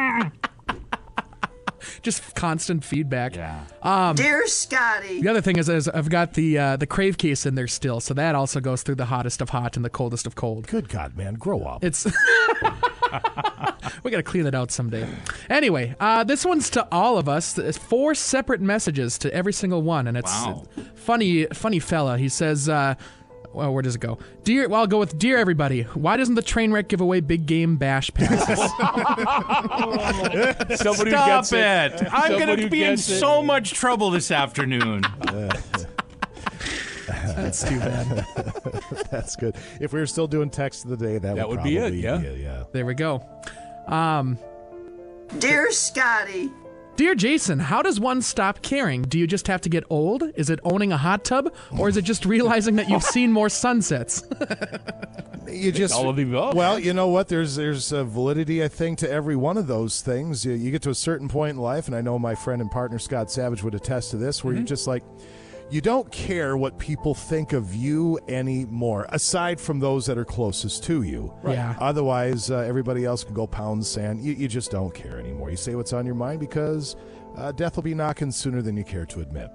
Just 2.02 2.36
constant 2.36 2.84
feedback. 2.84 3.36
Yeah. 3.36 3.64
Um, 3.82 4.16
Dear 4.16 4.46
Scotty. 4.48 5.22
the 5.22 5.30
other 5.30 5.42
thing 5.42 5.58
is, 5.58 5.70
is 5.70 5.88
I've 5.88 6.10
got 6.10 6.34
the 6.34 6.58
uh, 6.58 6.76
the 6.78 6.86
crave 6.88 7.18
case 7.18 7.46
in 7.46 7.56
there 7.56 7.68
still, 7.68 8.00
so 8.00 8.14
that 8.14 8.36
also 8.36 8.60
goes 8.60 8.84
through 8.84 8.96
the 8.96 9.06
hottest 9.06 9.42
of 9.42 9.50
hot 9.50 9.76
and 9.76 9.84
the 9.86 9.90
coldest 9.90 10.28
of 10.28 10.36
cold. 10.36 10.68
Good 10.68 10.88
God, 10.90 11.16
man, 11.18 11.34
grow 11.36 11.64
up. 11.64 11.84
It's 11.84 12.06
we 14.04 14.12
got 14.12 14.18
to 14.18 14.24
clean 14.24 14.46
it 14.46 14.54
out 14.56 14.72
someday. 14.72 15.08
Anyway, 15.50 15.96
uh, 16.00 16.24
this 16.24 16.46
one's 16.46 16.70
to 16.72 16.88
all 16.92 17.18
of 17.18 17.28
us. 17.30 17.58
It's 17.58 17.78
four 17.78 18.14
separate 18.16 18.62
messages 18.62 19.18
to 19.20 19.34
every 19.34 19.54
single 19.54 19.82
one, 19.82 20.08
and 20.08 20.16
it's 20.18 20.32
Wow. 20.32 20.64
funny. 20.96 21.46
Funny 21.48 21.80
fella. 21.80 22.18
He 22.18 22.30
says. 22.30 22.70
Uh, 22.70 22.96
well, 23.56 23.74
where 23.74 23.82
does 23.82 23.96
it 23.96 24.02
go? 24.02 24.18
Dear, 24.44 24.68
well, 24.68 24.82
I'll 24.82 24.88
go 24.88 25.00
with 25.00 25.18
Dear 25.18 25.38
everybody. 25.38 25.84
Why 25.84 26.18
doesn't 26.18 26.36
the 26.36 26.42
train 26.42 26.72
wreck 26.72 26.88
give 26.90 27.02
away 27.02 27.22
big 27.22 27.46
game 27.46 27.78
bash 27.78 28.12
passes? 28.14 28.60
Somebody 30.80 31.12
who 31.12 31.18
Stop 31.18 31.28
gets 31.28 31.54
it! 31.54 31.60
it. 31.60 31.94
I'm 32.12 32.32
Somebody 32.32 32.46
going 32.46 32.58
to 32.58 32.64
who 32.64 32.70
be 32.70 32.84
in 32.84 32.92
gets 32.92 33.10
it. 33.10 33.20
so 33.20 33.42
much 33.42 33.74
trouble 33.74 34.12
this 34.12 34.32
afternoon. 34.32 35.04
That's 37.08 37.64
too 37.68 37.80
bad. 37.80 38.26
That's 39.12 39.36
good. 39.36 39.56
If 39.80 39.94
we 39.94 40.00
were 40.00 40.08
still 40.08 40.28
doing 40.28 40.50
text 40.50 40.86
of 40.86 40.92
the 40.92 40.98
day, 40.98 41.18
that, 41.20 41.36
That 41.36 41.48
would, 41.50 41.60
would 41.60 41.64
be 41.64 41.78
it, 41.78 41.82
probably 41.82 42.02
yeah. 42.02 42.20
yeah. 42.20 42.64
There 42.72 42.86
we 42.86 42.94
go. 42.94 43.24
Um, 43.88 44.38
Dear 45.40 45.72
Scotty. 45.72 46.52
Dear 46.96 47.14
Jason, 47.14 47.60
how 47.60 47.82
does 47.82 48.00
one 48.00 48.22
stop 48.22 48.62
caring? 48.62 49.02
Do 49.02 49.20
you 49.20 49.28
just 49.28 49.48
have 49.48 49.60
to 49.62 49.70
get 49.70 49.84
old? 49.90 50.24
Is 50.36 50.50
it 50.50 50.60
owning 50.64 50.94
a 50.94 50.98
hot 50.98 51.26
tub? 51.26 51.54
Or 51.78 51.90
is 51.90 51.98
it 51.98 52.04
just 52.04 52.26
realizing 52.26 52.78
that 52.78 52.90
you've 52.90 53.04
seen 53.04 53.32
more 53.32 53.50
sunsets? 53.50 54.24
You 55.48 55.72
just 55.72 55.94
all 55.94 56.10
of 56.10 56.16
the 56.16 56.24
above. 56.24 56.56
Well, 56.56 56.80
you 56.80 56.92
know 56.92 57.08
what? 57.08 57.28
There's 57.30 57.56
there's 57.56 57.92
a 57.92 58.04
validity, 58.04 58.64
I 58.64 58.68
think, 58.68 58.98
to 59.00 59.10
every 59.10 59.36
one 59.36 59.58
of 59.58 59.68
those 59.68 60.02
things. 60.02 60.44
You, 60.44 60.54
you 60.54 60.72
get 60.72 60.82
to 60.82 60.90
a 60.90 60.96
certain 60.96 61.30
point 61.30 61.52
in 61.52 61.62
life, 61.62 61.86
and 61.88 61.96
I 61.96 62.02
know 62.02 62.18
my 62.18 62.34
friend 62.34 62.62
and 62.64 62.70
partner 62.70 62.98
Scott 62.98 63.32
Savage 63.32 63.62
would 63.64 63.76
attest 63.76 64.10
to 64.12 64.18
this, 64.18 64.44
where 64.44 64.52
Mm-hmm. 64.54 64.62
you're 64.62 64.68
just 64.68 64.88
like, 64.88 65.04
you 65.72 65.82
don't 65.82 66.12
care 66.12 66.56
what 66.56 66.78
people 66.78 67.14
think 67.14 67.54
of 67.54 67.74
you 67.74 68.20
anymore, 68.28 69.06
aside 69.10 69.60
from 69.60 69.80
those 69.80 70.06
that 70.06 70.18
are 70.18 70.26
closest 70.26 70.84
to 70.86 71.02
you. 71.04 71.34
Right. 71.42 71.54
Yeah. 71.56 71.76
Otherwise, 71.80 72.52
uh, 72.52 72.58
everybody 72.60 73.04
else 73.06 73.24
can 73.24 73.34
go 73.34 73.48
pound 73.48 73.86
sand. 73.86 74.24
You, 74.24 74.34
you 74.34 74.48
just 74.48 74.72
don't 74.72 74.94
care 74.94 75.20
anymore. 75.20 75.50
You 75.50 75.58
say 75.58 75.76
what's 75.76 75.94
on 75.94 76.06
your 76.06 76.16
mind 76.16 76.40
because 76.40 76.96
uh, 77.36 77.52
death 77.52 77.76
will 77.76 77.84
be 77.84 77.96
knocking 77.96 78.32
sooner 78.32 78.62
than 78.62 78.78
you 78.78 78.84
care 78.84 79.06
to 79.08 79.22
admit. 79.22 79.50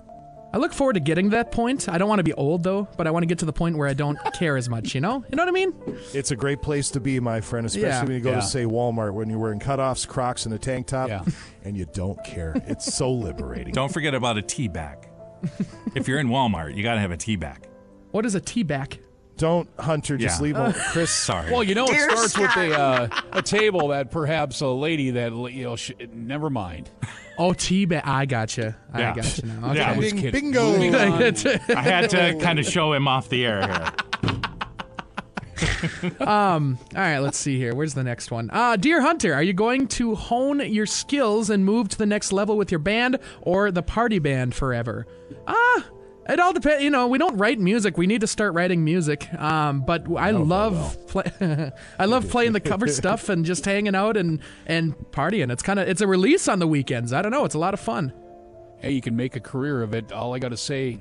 I 0.53 0.59
look 0.59 0.73
forward 0.73 0.95
to 0.95 1.01
getting 1.01 1.31
to 1.31 1.37
that 1.37 1.53
point. 1.53 1.89
I 1.89 1.97
don't 1.97 2.09
want 2.09 2.19
to 2.19 2.25
be 2.25 2.33
old 2.33 2.65
though, 2.65 2.89
but 2.97 3.07
I 3.07 3.13
want 3.13 3.23
to 3.23 3.29
get 3.29 3.39
to 3.39 3.45
the 3.47 3.53
point 3.53 3.79
where 3.79 3.87
I 3.87 3.95
don't 3.95 4.19
care 4.35 4.57
as 4.57 4.69
much, 4.69 4.97
you 4.97 5.01
know? 5.01 5.25
You 5.31 5.37
know 5.37 5.45
what 5.45 5.49
I 5.49 5.53
mean? 5.53 5.73
It's 6.13 6.33
a 6.33 6.37
great 6.37 6.61
place 6.61 6.91
to 6.91 6.99
be, 7.01 7.21
my 7.21 7.41
friend, 7.41 7.65
especially 7.67 7.89
Yeah. 7.89 8.03
when 8.03 8.13
you 8.15 8.21
go 8.21 8.31
Yeah. 8.31 8.41
to, 8.41 8.43
say, 8.43 8.65
Walmart, 8.65 9.15
when 9.15 9.31
you're 9.31 9.39
wearing 9.39 9.61
cutoffs, 9.61 10.09
Crocs, 10.09 10.47
and 10.47 10.55
a 10.55 10.59
tank 10.59 10.89
top, 10.89 11.09
Yeah. 11.09 11.23
and 11.65 11.77
you 11.77 11.87
don't 11.93 12.19
care. 12.25 12.55
It's 12.67 12.93
so 12.93 13.13
liberating. 13.27 13.73
Don't 13.73 13.93
forget 13.93 14.13
about 14.13 14.39
a 14.39 14.43
tea 14.43 14.67
bag. 14.67 15.07
if 15.95 16.09
you're 16.09 16.19
in 16.19 16.29
Walmart, 16.29 16.77
you 16.77 16.83
got 16.83 16.95
to 16.95 17.01
have 17.01 17.11
a 17.11 17.17
tea 17.17 17.37
bag. 17.37 17.67
What 18.11 18.27
is 18.27 18.35
a 18.35 18.41
tea 18.41 18.63
bag? 18.63 19.01
Don't, 19.37 19.69
Hunter, 19.79 20.19
just 20.19 20.39
Yeah. 20.41 20.45
leave 20.45 20.55
them. 20.55 20.73
Chris, 20.93 21.11
Sorry. 21.11 21.51
Well, 21.51 21.63
you 21.65 21.75
know, 21.75 21.87
it 21.87 21.93
Dear 21.93 22.11
starts 22.27 22.37
with 22.39 22.57
a 22.57 22.79
uh, 22.79 23.09
a 23.33 23.41
table 23.43 23.89
that 23.89 24.11
perhaps 24.11 24.61
a 24.61 24.67
lady 24.69 25.11
that 25.13 25.33
you 25.33 25.63
know. 25.65 25.77
Sh- 25.77 25.93
never 26.13 26.51
mind. 26.51 26.91
Oh, 27.39 27.55
tea 27.55 27.87
bag. 27.87 28.03
I 28.05 28.27
gotcha. 28.27 28.77
I 28.93 29.01
Yeah. 29.01 29.15
gotcha 29.15 29.47
now. 29.47 29.69
Okay. 29.71 29.79
Yeah, 29.79 29.91
I 29.93 29.97
was 29.97 30.13
Bing- 30.13 30.21
kidding. 30.21 30.41
bingo. 30.53 30.73
Moving 30.73 30.95
on. 30.95 31.23
I 31.75 31.81
had 31.83 32.11
to 32.11 32.35
kind 32.39 32.59
of 32.59 32.67
show 32.67 32.93
him 32.93 33.09
off 33.09 33.31
the 33.31 33.47
air 33.47 33.67
here. 33.67 33.93
um, 36.21 36.79
all 36.95 37.01
right, 37.03 37.19
let's 37.19 37.39
see 37.39 37.59
here. 37.59 37.75
Where's 37.75 37.95
the 37.95 38.05
next 38.05 38.31
one? 38.31 38.51
Uh, 38.53 38.77
Dear 38.77 39.01
Hunter, 39.03 39.35
are 39.35 39.43
you 39.43 39.53
going 39.53 39.87
to 39.89 40.15
hone 40.15 40.61
your 40.61 40.87
skills 40.87 41.51
and 41.51 41.65
move 41.65 41.89
to 41.91 41.99
the 41.99 42.07
next 42.07 42.33
level 42.33 42.57
with 42.57 42.71
your 42.71 42.79
band 42.81 43.19
or 43.43 43.71
the 43.71 43.83
party 43.83 44.19
band 44.19 44.55
forever? 44.55 45.07
Ah, 45.47 45.85
it 46.29 46.39
all 46.39 46.53
depends. 46.53 46.83
You 46.85 46.91
know, 46.91 47.09
we 47.09 47.19
don't 47.19 47.37
write 47.37 47.59
music. 47.59 47.97
We 47.99 48.07
need 48.07 48.21
to 48.21 48.27
start 48.27 48.55
writing 48.55 48.85
music. 48.85 49.33
Um, 49.35 49.81
but 49.81 50.05
I 50.17 50.31
love 50.31 51.07
play- 51.09 51.73
I 51.99 52.05
love 52.05 52.29
playing 52.31 52.53
the 52.53 52.61
cover 52.61 52.87
stuff 52.89 53.29
and 53.29 53.45
just 53.45 53.65
hanging 53.65 53.95
out 53.95 54.17
and 54.17 54.41
and 54.67 54.95
partying. 55.11 55.51
It's 55.51 55.63
kind 55.63 55.79
of 55.79 55.89
it's 55.89 56.01
a 56.01 56.07
release 56.07 56.47
on 56.49 56.59
the 56.59 56.67
weekends. 56.69 57.13
I 57.13 57.23
don't 57.23 57.33
know. 57.33 57.45
It's 57.45 57.55
a 57.55 57.59
lot 57.59 57.75
of 57.75 57.81
fun. 57.81 58.13
Hey, 58.79 58.93
you 58.93 59.01
can 59.03 59.17
make 59.17 59.37
a 59.37 59.41
career 59.41 59.83
of 59.83 59.93
it. 59.93 60.13
All 60.13 60.35
I 60.35 60.39
got 60.39 60.51
to 60.51 60.57
say, 60.57 61.01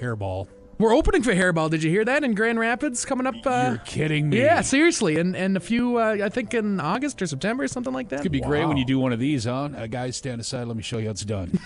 hairball. 0.00 0.48
We're 0.82 0.96
opening 0.96 1.22
for 1.22 1.32
Hairball. 1.32 1.70
Did 1.70 1.84
you 1.84 1.90
hear 1.90 2.04
that 2.04 2.24
in 2.24 2.34
Grand 2.34 2.58
Rapids 2.58 3.04
coming 3.04 3.24
up? 3.24 3.36
Uh, 3.46 3.66
You're 3.68 3.78
kidding 3.86 4.28
me. 4.28 4.40
Yeah, 4.40 4.62
seriously, 4.62 5.16
and 5.16 5.36
and 5.36 5.56
a 5.56 5.60
few, 5.60 5.98
uh, 5.98 6.18
I 6.24 6.28
think 6.28 6.54
in 6.54 6.80
August 6.80 7.22
or 7.22 7.26
September, 7.28 7.62
or 7.62 7.68
something 7.68 7.92
like 7.92 8.08
that. 8.08 8.18
It 8.18 8.22
Could 8.24 8.32
be 8.32 8.40
great 8.40 8.66
when 8.66 8.76
you 8.76 8.84
do 8.84 8.98
one 8.98 9.12
of 9.12 9.20
these, 9.20 9.44
huh? 9.44 9.68
Uh, 9.76 9.86
guys, 9.86 10.16
stand 10.16 10.40
aside. 10.40 10.66
Let 10.66 10.76
me 10.76 10.82
show 10.82 10.98
you 10.98 11.04
how 11.04 11.12
it's 11.12 11.24
done. 11.24 11.56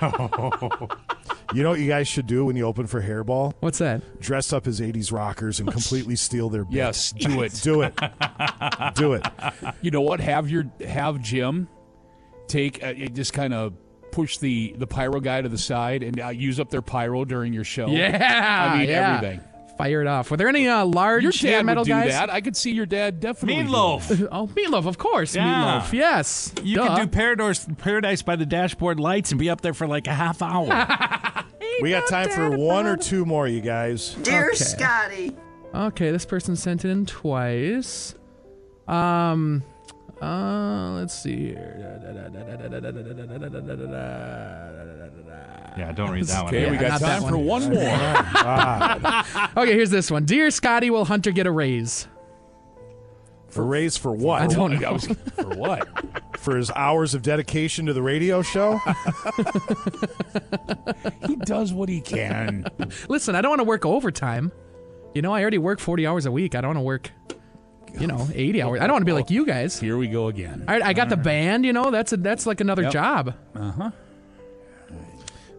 You 1.54 1.62
know 1.62 1.68
what 1.68 1.80
you 1.80 1.88
guys 1.88 2.08
should 2.08 2.26
do 2.26 2.46
when 2.46 2.56
you 2.56 2.64
open 2.64 2.86
for 2.86 3.02
Hairball? 3.02 3.52
What's 3.60 3.76
that? 3.76 4.22
Dress 4.22 4.54
up 4.54 4.66
as 4.66 4.80
80s 4.80 5.12
rockers 5.12 5.60
and 5.60 5.70
completely 5.70 6.16
steal 6.16 6.48
their 6.48 6.64
bit. 6.64 6.76
Yes, 6.76 7.12
do 7.12 7.42
it. 7.42 7.52
Do 7.62 7.82
it. 7.82 7.94
do 8.94 9.12
it. 9.12 9.26
You 9.82 9.90
know 9.90 10.00
what? 10.00 10.20
Have 10.20 10.48
your 10.48 10.64
have 10.86 11.20
Jim 11.20 11.68
take 12.46 12.82
uh, 12.82 12.94
just 12.94 13.34
kind 13.34 13.52
of 13.52 13.74
push 14.12 14.38
the 14.38 14.74
the 14.78 14.86
pyro 14.86 15.18
guy 15.20 15.42
to 15.42 15.48
the 15.48 15.58
side 15.58 16.02
and 16.02 16.20
uh, 16.20 16.28
use 16.28 16.60
up 16.60 16.70
their 16.70 16.82
pyro 16.82 17.24
during 17.24 17.52
your 17.52 17.64
show. 17.64 17.88
Yeah, 17.88 18.70
I 18.72 18.78
mean 18.78 18.88
yeah. 18.88 19.16
everything. 19.16 19.40
Fire 19.78 20.02
it 20.02 20.06
off. 20.06 20.30
Were 20.30 20.36
there 20.36 20.48
any 20.48 20.68
uh, 20.68 20.84
large 20.84 21.22
Your 21.22 21.32
dad 21.32 21.64
metal 21.64 21.80
would 21.80 21.86
do 21.86 21.92
guys? 21.92 22.10
that. 22.10 22.28
I 22.30 22.42
could 22.42 22.56
see 22.56 22.72
your 22.72 22.84
dad 22.86 23.20
definitely. 23.20 23.62
doing 23.62 23.74
Meatloaf. 23.74 24.28
oh, 24.32 24.46
Meatloaf, 24.48 24.86
of 24.86 24.98
course. 24.98 25.34
Yeah. 25.34 25.80
Meatloaf, 25.80 25.92
yes. 25.94 26.52
You 26.62 26.76
Duh. 26.76 26.88
can 26.88 27.06
do 27.06 27.10
Paradise, 27.10 27.66
Paradise 27.78 28.20
by 28.20 28.36
the 28.36 28.44
dashboard 28.44 29.00
lights 29.00 29.32
and 29.32 29.38
be 29.40 29.48
up 29.48 29.62
there 29.62 29.72
for 29.72 29.86
like 29.88 30.06
a 30.06 30.14
half 30.14 30.42
hour. 30.42 30.68
We 31.80 31.90
got 31.90 32.06
time 32.06 32.28
for 32.28 32.50
one 32.50 32.86
or 32.86 32.96
two 32.98 33.24
more, 33.24 33.48
you 33.48 33.60
guys. 33.62 34.14
Dear 34.22 34.48
Okay. 34.48 34.56
Scotty. 34.56 35.36
Okay, 35.74 36.10
this 36.10 36.26
person 36.26 36.54
sent 36.54 36.84
it 36.84 36.90
in 36.90 37.06
twice. 37.06 38.14
Um, 38.86 39.62
uh, 40.22 40.90
let's 40.92 41.14
see 41.14 41.48
here. 41.48 41.76
yeah, 45.76 45.92
don't 45.92 46.10
read 46.10 46.24
that 46.26 46.44
one. 46.44 46.54
Okay, 46.54 46.70
we 46.70 46.76
got 46.76 47.00
that 47.00 47.20
time 47.20 47.28
for 47.28 47.38
one. 47.38 47.70
one 47.70 47.74
more. 47.74 49.62
Okay, 49.62 49.72
here's 49.74 49.90
this 49.90 50.10
one. 50.10 50.24
Dear 50.24 50.50
Scotty, 50.50 50.90
will 50.90 51.04
Hunter 51.04 51.30
get 51.32 51.46
a 51.46 51.50
raise? 51.50 52.08
For 53.48 53.64
raise 53.66 53.96
for 53.98 54.12
what? 54.12 54.40
I 54.42 54.46
don't 54.46 54.80
know. 54.80 54.96
for 54.98 55.44
what? 55.56 55.86
For 56.38 56.56
his 56.56 56.70
hours 56.70 57.12
of 57.14 57.20
dedication 57.22 57.84
to 57.86 57.92
the 57.92 58.00
radio 58.02 58.40
show? 58.42 58.80
He 61.26 61.36
does 61.36 61.72
what 61.72 61.88
he 61.88 62.00
can. 62.00 62.64
Listen, 63.08 63.34
I 63.34 63.42
don't 63.42 63.50
want 63.50 63.60
to 63.60 63.64
work 63.64 63.84
overtime. 63.84 64.52
You 65.14 65.20
know, 65.22 65.32
I 65.34 65.42
already 65.42 65.58
work 65.58 65.80
40 65.80 66.06
hours 66.06 66.24
a 66.26 66.32
week. 66.32 66.54
I 66.54 66.62
don't 66.62 66.68
want 66.70 66.78
to 66.78 66.82
work, 66.82 67.10
you 67.98 68.06
know, 68.06 68.26
80 68.34 68.62
hours. 68.62 68.80
I 68.80 68.86
don't 68.86 68.94
want 68.94 69.02
to 69.02 69.06
be 69.06 69.12
like 69.12 69.30
you 69.30 69.44
guys. 69.46 69.78
Here 69.78 69.96
we 69.96 70.08
go 70.08 70.28
again. 70.28 70.64
All 70.66 70.74
right, 70.74 70.82
I 70.82 70.92
got 70.92 71.08
the 71.08 71.16
band, 71.16 71.64
you 71.64 71.72
know, 71.72 71.90
that's 71.90 72.12
a, 72.12 72.16
that's 72.16 72.46
like 72.46 72.60
another 72.60 72.82
Yep. 72.82 72.92
job. 72.92 73.34
Uh 73.54 73.70
huh. 73.70 73.90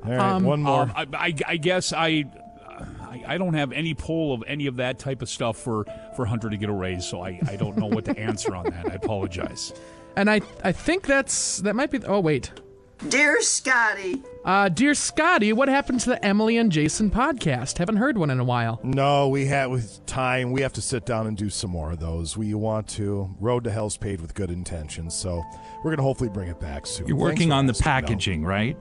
All 0.05 0.11
right, 0.11 0.19
Um, 0.19 0.43
one 0.43 0.61
more. 0.61 0.81
Um, 0.81 0.91
I, 0.95 1.05
I, 1.13 1.33
I 1.47 1.57
guess 1.57 1.93
I, 1.93 2.25
I 2.69 3.23
I 3.27 3.37
don't 3.37 3.53
have 3.53 3.71
any 3.71 3.93
pull 3.93 4.33
of 4.33 4.43
any 4.47 4.67
of 4.67 4.77
that 4.77 4.99
type 4.99 5.21
of 5.21 5.29
stuff 5.29 5.57
for 5.57 5.85
for 6.15 6.25
Hunter 6.25 6.49
to 6.49 6.57
get 6.57 6.69
a 6.69 6.73
raise, 6.73 7.05
so 7.05 7.21
I, 7.21 7.39
I 7.47 7.55
don't 7.55 7.77
know 7.77 7.85
what 7.85 8.03
to 8.05 8.17
answer 8.19 8.53
on 8.55 8.65
that. 8.65 8.89
I 8.89 8.95
apologize. 8.95 9.73
And 10.17 10.29
I 10.29 10.41
I 10.63 10.71
think 10.73 11.05
that's 11.07 11.59
that 11.61 11.75
might 11.75 11.89
be. 11.89 11.99
Oh 12.05 12.19
wait, 12.19 12.51
Dear 13.09 13.41
Scotty, 13.41 14.21
uh, 14.45 14.69
dear 14.69 14.93
Scotty, 14.93 15.51
what 15.53 15.67
happened 15.67 15.99
to 16.01 16.09
the 16.11 16.25
Emily 16.25 16.57
and 16.57 16.71
Jason 16.71 17.11
podcast? 17.11 17.77
Haven't 17.77 17.97
heard 17.97 18.17
one 18.17 18.29
in 18.29 18.39
a 18.39 18.43
while. 18.43 18.79
No, 18.81 19.27
we 19.27 19.45
have 19.47 19.71
with 19.71 20.05
time. 20.05 20.51
We 20.51 20.61
have 20.61 20.73
to 20.73 20.81
sit 20.81 21.05
down 21.05 21.27
and 21.27 21.35
do 21.37 21.49
some 21.49 21.69
more 21.69 21.91
of 21.91 21.99
those. 21.99 22.37
We 22.37 22.53
want 22.53 22.87
to. 22.89 23.29
Road 23.39 23.65
to 23.65 23.71
Hell's 23.71 23.97
paved 23.97 24.21
with 24.21 24.33
good 24.33 24.49
intentions, 24.51 25.13
so 25.13 25.43
we're 25.79 25.91
going 25.91 25.97
to 25.97 26.03
hopefully 26.03 26.29
bring 26.29 26.47
it 26.49 26.59
back 26.59 26.87
soon. 26.87 27.07
You're 27.07 27.17
working 27.17 27.51
on 27.51 27.65
the 27.65 27.71
asking, 27.71 27.83
though. 27.83 27.89
packaging, 27.91 28.45
right? 28.45 28.77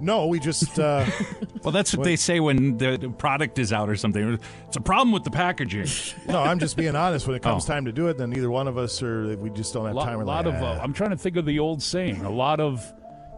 No, 0.00 0.26
we 0.26 0.38
just. 0.38 0.78
Uh, 0.78 1.06
Well, 1.62 1.72
that's 1.72 1.94
what, 1.94 2.04
they 2.04 2.16
say 2.16 2.40
when 2.40 2.78
the, 2.78 2.96
the 2.96 3.10
product 3.10 3.58
is 3.58 3.70
out 3.70 3.90
or 3.90 3.96
something. 3.96 4.38
It's 4.66 4.76
a 4.78 4.80
problem 4.80 5.12
with 5.12 5.24
the 5.24 5.30
packaging. 5.30 5.86
no, 6.26 6.40
I'm 6.40 6.58
just 6.58 6.74
being 6.74 6.96
honest. 6.96 7.26
When 7.26 7.36
it 7.36 7.42
comes 7.42 7.64
Oh. 7.64 7.68
time 7.68 7.84
to 7.84 7.92
do 7.92 8.08
it, 8.08 8.16
then 8.16 8.34
either 8.34 8.50
one 8.50 8.66
of 8.66 8.78
us 8.78 9.02
or 9.02 9.36
we 9.36 9.50
just 9.50 9.74
don't 9.74 9.84
have 9.84 9.94
lot, 9.94 10.06
time. 10.06 10.16
We're 10.18 10.24
lot 10.24 10.46
like, 10.46 10.54
of. 10.54 10.62
Uh, 10.62 10.76
"Ah." 10.78 10.82
I'm 10.82 10.94
trying 10.94 11.10
to 11.10 11.18
think 11.18 11.36
of 11.36 11.44
the 11.44 11.58
old 11.58 11.82
saying. 11.82 12.24
A 12.24 12.30
lot 12.30 12.60
of. 12.60 12.90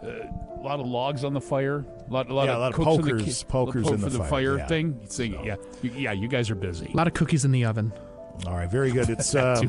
Uh, 0.02 0.26
a 0.58 0.62
lot 0.62 0.80
of 0.80 0.86
logs 0.86 1.24
on 1.24 1.32
the 1.32 1.40
fire. 1.40 1.84
A 2.08 2.12
lot, 2.12 2.28
a 2.30 2.34
lot 2.34 2.44
Yeah, 2.44 2.52
of 2.52 2.56
a 2.56 2.60
lot 2.60 2.68
of 2.70 2.74
cooks 2.76 2.96
in 2.96 3.02
the 3.02 3.10
pokers- 3.12 3.38
ki- 3.42 3.44
pokers 3.48 3.84
poke 3.84 3.94
in 3.94 4.00
the 4.00 4.08
the 4.10 4.18
fire, 4.18 4.28
fire 4.28 4.58
yeah. 4.58 4.66
thing. 4.66 5.00
Saying, 5.08 5.44
yeah, 5.44 5.56
you, 5.82 5.90
yeah, 5.96 6.12
you 6.12 6.28
guys 6.28 6.50
are 6.50 6.54
busy. 6.54 6.90
A 6.92 6.96
lot 6.96 7.06
of 7.06 7.14
cookies 7.14 7.44
in 7.44 7.50
the 7.52 7.64
oven. 7.64 7.92
All 8.46 8.54
right, 8.54 8.70
very 8.70 8.90
good. 8.92 9.10
It's 9.10 9.34
uh, 9.34 9.60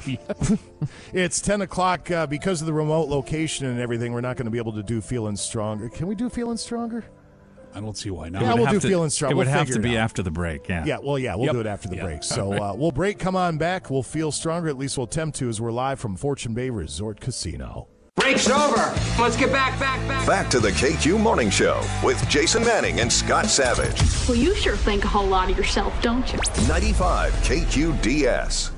it's 1.13 1.41
ten 1.41 1.61
o'clock 1.61 2.09
uh, 2.11 2.27
because 2.27 2.61
of 2.61 2.67
the 2.67 2.73
remote 2.73 3.09
location 3.09 3.65
and 3.67 3.79
everything. 3.79 4.13
We're 4.13 4.21
not 4.21 4.37
going 4.37 4.45
to 4.45 4.51
be 4.51 4.57
able 4.57 4.73
to 4.73 4.83
do 4.83 5.01
feeling 5.01 5.35
stronger. 5.35 5.89
Can 5.89 6.07
we 6.07 6.15
do 6.15 6.29
feeling 6.29 6.57
stronger? 6.57 7.03
I 7.75 7.79
don't 7.79 7.97
see 7.97 8.11
why 8.11 8.29
not. 8.29 8.43
Yeah, 8.43 8.49
It 8.49 8.51
would 8.51 8.57
we'll 8.59 8.65
have 8.67 8.75
do 8.75 8.79
to- 8.81 8.87
feeling 8.87 9.09
strong. 9.09 9.31
It 9.31 9.35
would 9.35 9.47
We'll 9.47 9.55
have 9.57 9.67
to 9.69 9.79
be 9.79 9.97
out. 9.97 10.03
after 10.03 10.21
the 10.21 10.29
break. 10.31 10.69
Yeah. 10.69 10.85
Yeah, 10.85 10.97
well, 11.01 11.17
yeah, 11.17 11.33
we'll 11.35 11.45
Yep. 11.47 11.53
do 11.53 11.59
it 11.61 11.65
after 11.67 11.87
the 11.89 11.95
Yeah. 11.95 12.03
break. 12.03 12.23
So 12.23 12.53
uh, 12.63 12.73
we'll 12.75 12.91
break, 12.91 13.17
come 13.17 13.35
on 13.35 13.57
back. 13.57 13.89
We'll 13.89 14.03
feel 14.03 14.31
stronger. 14.31 14.69
At 14.69 14.77
least 14.77 14.95
we'll 14.97 15.05
attempt 15.07 15.37
to 15.39 15.49
as 15.49 15.59
we're 15.59 15.71
live 15.71 15.99
from 15.99 16.15
Fortune 16.15 16.53
Bay 16.53 16.69
Resort 16.69 17.19
Casino. 17.19 17.87
Break's 18.17 18.49
over. 18.49 18.93
Let's 19.19 19.35
get 19.35 19.51
back, 19.51 19.77
back, 19.79 19.99
back. 20.07 20.25
Back 20.25 20.49
to 20.51 20.59
the 20.59 20.69
KQ 20.69 21.19
Morning 21.19 21.49
Show 21.49 21.81
with 22.03 22.25
Jason 22.29 22.63
Manning 22.63 22.99
and 22.99 23.11
Scott 23.11 23.47
Savage. 23.47 24.01
Well, 24.27 24.37
you 24.37 24.55
sure 24.55 24.77
think 24.77 25.03
a 25.03 25.07
whole 25.07 25.27
lot 25.27 25.51
of 25.51 25.57
yourself, 25.57 25.93
don't 26.01 26.31
you? 26.31 26.39
95 26.67 27.33
KQDS. 27.33 28.72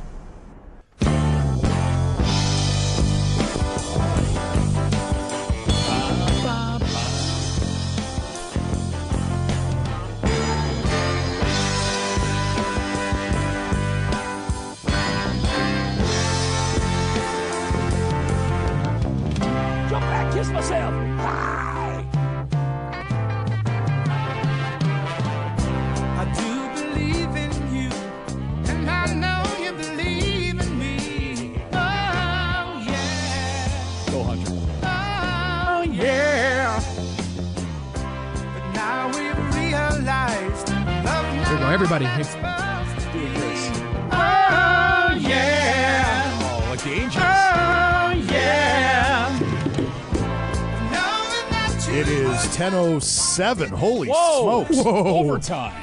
707. 52.76 53.70
Holy 53.70 54.10
Whoa. 54.10 54.66
smokes. 54.66 54.84
Whoa. 54.84 55.20
Overtime. 55.20 55.82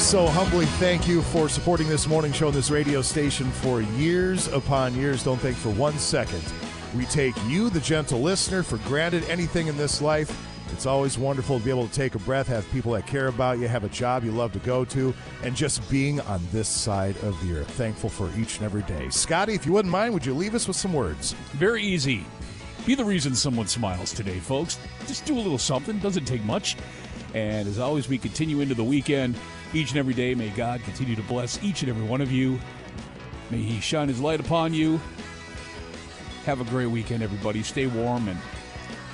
So 0.00 0.26
humbly 0.26 0.66
thank 0.66 1.08
you 1.08 1.22
for 1.22 1.48
supporting 1.48 1.88
this 1.88 2.06
morning 2.06 2.30
show 2.30 2.48
and 2.48 2.54
this 2.54 2.70
radio 2.70 3.00
station 3.00 3.50
for 3.50 3.80
years 3.80 4.46
upon 4.48 4.94
years. 4.94 5.22
Don't 5.22 5.38
think 5.38 5.56
for 5.56 5.70
one 5.70 5.98
second. 5.98 6.42
We 6.94 7.06
take 7.06 7.34
you, 7.46 7.70
the 7.70 7.80
gentle 7.80 8.20
listener, 8.20 8.62
for 8.62 8.76
granted 8.78 9.24
anything 9.24 9.68
in 9.68 9.76
this 9.76 10.02
life. 10.02 10.30
It's 10.72 10.86
always 10.86 11.16
wonderful 11.18 11.58
to 11.58 11.64
be 11.64 11.70
able 11.70 11.88
to 11.88 11.94
take 11.94 12.14
a 12.14 12.18
breath, 12.18 12.46
have 12.48 12.70
people 12.72 12.92
that 12.92 13.06
care 13.06 13.28
about 13.28 13.58
you, 13.58 13.68
have 13.68 13.84
a 13.84 13.88
job 13.88 14.22
you 14.22 14.32
love 14.32 14.52
to 14.52 14.58
go 14.58 14.84
to, 14.84 15.14
and 15.42 15.56
just 15.56 15.88
being 15.88 16.20
on 16.20 16.42
this 16.52 16.68
side 16.68 17.16
of 17.22 17.40
the 17.46 17.58
earth. 17.58 17.70
Thankful 17.70 18.10
for 18.10 18.30
each 18.38 18.56
and 18.56 18.66
every 18.66 18.82
day. 18.82 19.08
Scotty, 19.08 19.54
if 19.54 19.64
you 19.64 19.72
wouldn't 19.72 19.92
mind, 19.92 20.12
would 20.12 20.26
you 20.26 20.34
leave 20.34 20.54
us 20.54 20.68
with 20.68 20.76
some 20.76 20.92
words? 20.92 21.32
Very 21.52 21.82
easy. 21.82 22.24
Be 22.84 22.94
the 22.94 23.04
reason 23.04 23.34
someone 23.34 23.66
smiles 23.66 24.12
today, 24.12 24.40
folks. 24.40 24.78
Just 25.06 25.24
do 25.24 25.34
a 25.34 25.40
little 25.40 25.58
something. 25.58 25.98
Doesn't 26.00 26.26
take 26.26 26.44
much. 26.44 26.76
And 27.34 27.66
as 27.66 27.78
always, 27.78 28.08
we 28.08 28.18
continue 28.18 28.60
into 28.60 28.74
the 28.74 28.84
weekend 28.84 29.36
each 29.76 29.90
and 29.90 29.98
every 29.98 30.14
day. 30.14 30.34
May 30.34 30.48
God 30.50 30.82
continue 30.82 31.14
to 31.16 31.22
bless 31.22 31.62
each 31.62 31.82
and 31.82 31.90
every 31.90 32.04
one 32.04 32.20
of 32.20 32.32
you. 32.32 32.58
May 33.50 33.58
He 33.58 33.80
shine 33.80 34.08
His 34.08 34.20
light 34.20 34.40
upon 34.40 34.74
you. 34.74 35.00
Have 36.44 36.60
a 36.60 36.64
great 36.64 36.86
weekend, 36.86 37.22
everybody. 37.22 37.62
Stay 37.62 37.86
warm 37.86 38.28
and 38.28 38.38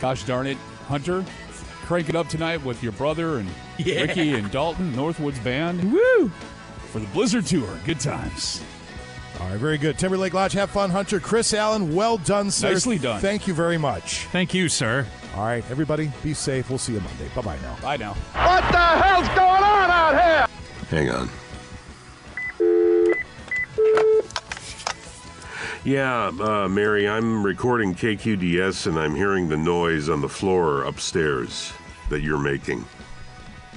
gosh 0.00 0.24
darn 0.24 0.46
it, 0.46 0.56
Hunter, 0.88 1.24
crank 1.82 2.08
it 2.08 2.16
up 2.16 2.28
tonight 2.28 2.62
with 2.64 2.82
your 2.82 2.92
brother 2.92 3.38
and 3.38 3.48
Yeah. 3.78 4.02
Ricky 4.02 4.30
and 4.34 4.50
Dalton, 4.50 4.92
Northwoods 4.94 5.42
Band. 5.42 5.92
Woo! 5.92 6.28
For 6.92 6.98
the 6.98 7.06
Blizzard 7.08 7.46
Tour. 7.46 7.68
Good 7.86 8.00
times. 8.00 8.62
All 9.40 9.48
right, 9.48 9.56
very 9.58 9.78
good. 9.78 9.98
Timberlake 9.98 10.34
Lodge, 10.34 10.52
have 10.52 10.70
fun, 10.70 10.90
Hunter. 10.90 11.18
Chris 11.18 11.54
Allen, 11.54 11.94
well 11.94 12.18
done, 12.18 12.50
sir. 12.50 12.70
Nicely 12.72 12.98
done. 12.98 13.20
Thank 13.20 13.46
you 13.48 13.54
very 13.54 13.78
much. 13.78 14.26
Thank 14.26 14.52
you, 14.52 14.68
sir. 14.68 15.06
All 15.34 15.44
right, 15.46 15.64
everybody, 15.70 16.12
be 16.22 16.34
safe. 16.34 16.68
We'll 16.68 16.78
see 16.78 16.92
you 16.92 17.00
Monday. 17.00 17.28
Bye 17.34 17.40
bye 17.40 17.58
now. 17.62 17.76
Bye 17.80 17.96
now. 17.96 18.12
What 18.12 18.60
the 18.70 18.78
hell's 18.78 19.28
going 19.28 19.64
on 19.64 19.90
out 19.90 20.22
here? 20.22 20.46
Hang 20.92 21.08
on. 21.08 21.30
Yeah, 25.84 26.30
uh, 26.38 26.68
Mary, 26.68 27.08
I'm 27.08 27.42
recording 27.42 27.94
KQDS 27.94 28.86
and 28.86 28.98
I'm 28.98 29.14
hearing 29.14 29.48
the 29.48 29.56
noise 29.56 30.10
on 30.10 30.20
the 30.20 30.28
floor 30.28 30.82
upstairs 30.82 31.72
that 32.10 32.20
you're 32.20 32.36
making. 32.36 32.84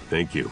Thank 0.09 0.35
you. 0.35 0.51